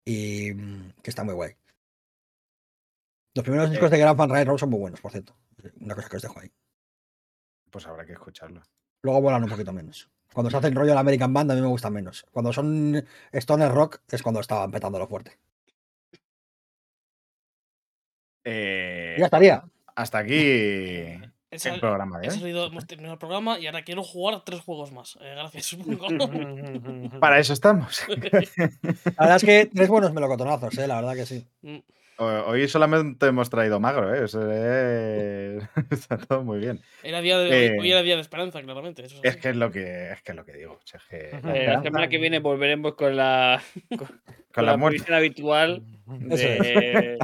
y, 0.04 0.52
mm, 0.54 0.92
que 1.02 1.10
está 1.10 1.24
muy 1.24 1.34
guay. 1.34 1.54
Los 3.34 3.44
primeros 3.44 3.70
discos 3.70 3.90
de 3.90 3.98
Grand 3.98 4.16
Funk 4.18 4.30
Railroad 4.30 4.56
son 4.58 4.70
muy 4.70 4.78
buenos, 4.80 5.00
por 5.00 5.12
cierto. 5.12 5.36
Una 5.80 5.94
cosa 5.94 6.08
que 6.08 6.16
os 6.16 6.22
dejo 6.22 6.40
ahí. 6.40 6.50
Pues 7.70 7.86
habrá 7.86 8.06
que 8.06 8.12
escucharlo. 8.12 8.62
Luego 9.02 9.20
volan 9.20 9.44
un 9.44 9.50
poquito 9.50 9.72
menos. 9.72 10.08
Cuando 10.32 10.50
se 10.50 10.56
hace 10.56 10.68
el 10.68 10.74
rollo 10.74 10.88
de 10.88 10.94
la 10.94 11.00
American 11.00 11.32
Band 11.34 11.50
a 11.50 11.54
mí 11.54 11.60
me 11.60 11.66
gusta 11.66 11.90
menos. 11.90 12.24
Cuando 12.30 12.52
son 12.52 13.04
Stoner 13.32 13.70
Rock 13.72 14.00
es 14.08 14.22
cuando 14.22 14.40
estaban 14.40 14.70
petándolo 14.70 15.06
fuerte. 15.06 15.38
Eh, 18.44 19.16
Ya 19.18 19.24
estaría. 19.26 19.64
hasta 19.94 20.18
aquí 20.18 21.20
Esa- 21.56 21.74
el 21.74 21.80
programa 21.80 22.18
de 22.20 22.26
He 22.26 22.30
hoy. 22.30 22.38
salido, 22.38 22.66
hemos 22.66 22.86
terminado 22.86 23.14
el 23.14 23.18
programa 23.18 23.58
y 23.58 23.66
ahora 23.66 23.82
quiero 23.82 24.02
jugar 24.02 24.42
tres 24.44 24.60
juegos 24.60 24.92
más. 24.92 25.18
Eh, 25.20 25.34
gracias. 25.34 25.76
Para 27.20 27.38
eso 27.38 27.52
estamos. 27.52 28.04
La 28.08 29.12
verdad 29.18 29.36
es 29.36 29.44
que 29.44 29.66
tres 29.74 29.88
buenos 29.88 30.12
melocotonazos, 30.12 30.76
¿eh? 30.78 30.86
la 30.86 30.96
verdad 30.96 31.14
que 31.14 31.26
sí. 31.26 31.46
Mm, 31.62 31.78
Ho- 32.18 32.44
Hoy 32.46 32.66
solamente 32.66 33.26
hemos 33.26 33.50
traído 33.50 33.78
magro, 33.78 34.14
¿eh? 34.14 34.24
Eso 34.24 34.40
es- 34.50 35.62
Está 35.90 36.16
todo 36.16 36.42
muy 36.44 36.58
bien. 36.60 36.80
Era 37.02 37.20
día 37.20 37.36
de, 37.38 37.44
hoy- 37.50 37.54
Eh, 37.54 37.76
hoy 37.78 37.92
era 37.92 38.00
día 38.02 38.14
de 38.14 38.22
esperanza, 38.22 38.62
claramente. 38.62 39.04
Eso 39.04 39.16
es 39.22 39.34
Es 39.34 39.36
que 39.36 39.50
es 39.50 39.56
lo 39.56 39.70
que, 39.70 40.12
es 40.12 40.22
que 40.22 40.32
es 40.32 40.36
lo 40.36 40.44
que 40.46 40.52
digo. 40.54 40.72
o 40.74 40.80
sea, 40.86 40.98
es 40.98 41.06
que 41.06 41.38
la 41.46 41.54
Eh, 41.56 41.66
la 41.66 41.82
semana 41.82 42.08
que 42.08 42.16
viene 42.16 42.38
volveremos 42.38 42.94
con 42.94 43.16
la, 43.16 43.62
con, 43.90 43.98
con 43.98 44.08
con 44.50 44.64
la 44.64 44.72
la 44.72 44.76
muerte. 44.78 45.14
habitual 45.14 45.82
de 46.06 47.18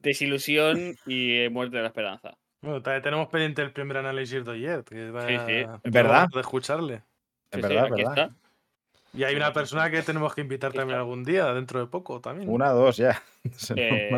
desilusión 0.00 0.94
y 1.06 1.38
eh, 1.40 1.50
muerte 1.50 1.76
de 1.78 1.82
la 1.82 1.88
esperanza. 1.88 2.36
Bueno, 2.60 2.82
también 2.82 3.02
tenemos 3.02 3.28
pendiente 3.28 3.62
el 3.62 3.72
primer 3.72 3.98
análisis 3.98 4.44
de 4.44 4.52
ayer. 4.52 4.84
Que 4.84 4.96
Sí, 4.96 5.36
sí. 5.38 5.64
tengo 5.64 5.80
¿Verdad? 5.84 6.28
De 6.32 6.40
escucharle. 6.40 6.94
Es 6.94 7.02
Sí, 7.52 7.62
sí, 7.62 7.62
verdad, 7.62 7.84
aquí 7.84 8.02
verdad. 8.04 8.18
está. 8.18 8.36
Y 9.14 9.24
hay 9.24 9.34
una 9.36 9.52
persona 9.52 9.90
que 9.90 10.02
tenemos 10.02 10.34
que 10.34 10.40
invitar 10.42 10.70
también 10.72 10.90
está. 10.96 11.00
algún 11.00 11.24
día, 11.24 11.52
dentro 11.54 11.80
de 11.80 11.86
poco 11.86 12.20
también. 12.20 12.48
Una, 12.50 12.70
dos 12.70 12.96
ya. 12.96 13.22
Se 13.56 13.74
Eh. 13.76 14.10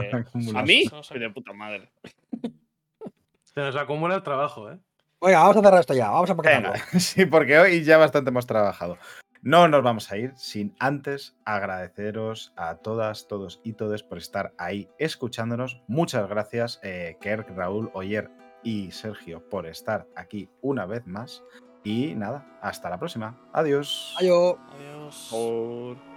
¿A 0.54 0.62
mí? 0.62 0.84
No. 0.90 1.02
Soy 1.02 1.18
de 1.20 1.30
puta 1.30 1.52
madre. 1.52 1.88
Se 3.44 3.60
nos 3.60 3.76
acumula 3.76 4.14
el 4.16 4.22
trabajo, 4.22 4.70
¿eh? 4.70 4.78
Oiga, 5.18 5.40
vamos 5.40 5.56
a 5.58 5.60
cerrar 5.62 5.80
esto 5.80 5.94
ya. 5.94 6.08
Vamos 6.10 6.30
a 6.30 6.34
paquetarlo. 6.36 6.72
Venga, 6.72 6.84
sí, 7.00 7.26
porque 7.26 7.58
hoy 7.58 7.84
ya 7.84 7.98
bastante 7.98 8.30
hemos 8.30 8.46
trabajado. 8.46 8.96
No 9.42 9.68
nos 9.68 9.82
vamos 9.82 10.12
a 10.12 10.18
ir 10.18 10.34
sin 10.36 10.74
antes 10.78 11.34
agradeceros 11.46 12.52
a 12.56 12.76
todas, 12.76 13.26
todos 13.26 13.60
y 13.64 13.72
todes 13.72 14.02
por 14.02 14.18
estar 14.18 14.52
ahí 14.58 14.90
escuchándonos. 14.98 15.80
Muchas 15.86 16.28
gracias, 16.28 16.78
eh, 16.82 17.16
Kerk, 17.22 17.48
Raúl, 17.56 17.90
Oyer 17.94 18.30
y 18.62 18.90
Sergio, 18.90 19.48
por 19.48 19.66
estar 19.66 20.06
aquí 20.14 20.50
una 20.60 20.84
vez 20.84 21.06
más. 21.06 21.42
Y 21.82 22.14
nada, 22.16 22.58
hasta 22.60 22.90
la 22.90 22.98
próxima. 22.98 23.40
Adiós. 23.54 24.14
Adiós. 24.18 24.56
Adiós. 24.74 25.28
Por... 25.30 26.09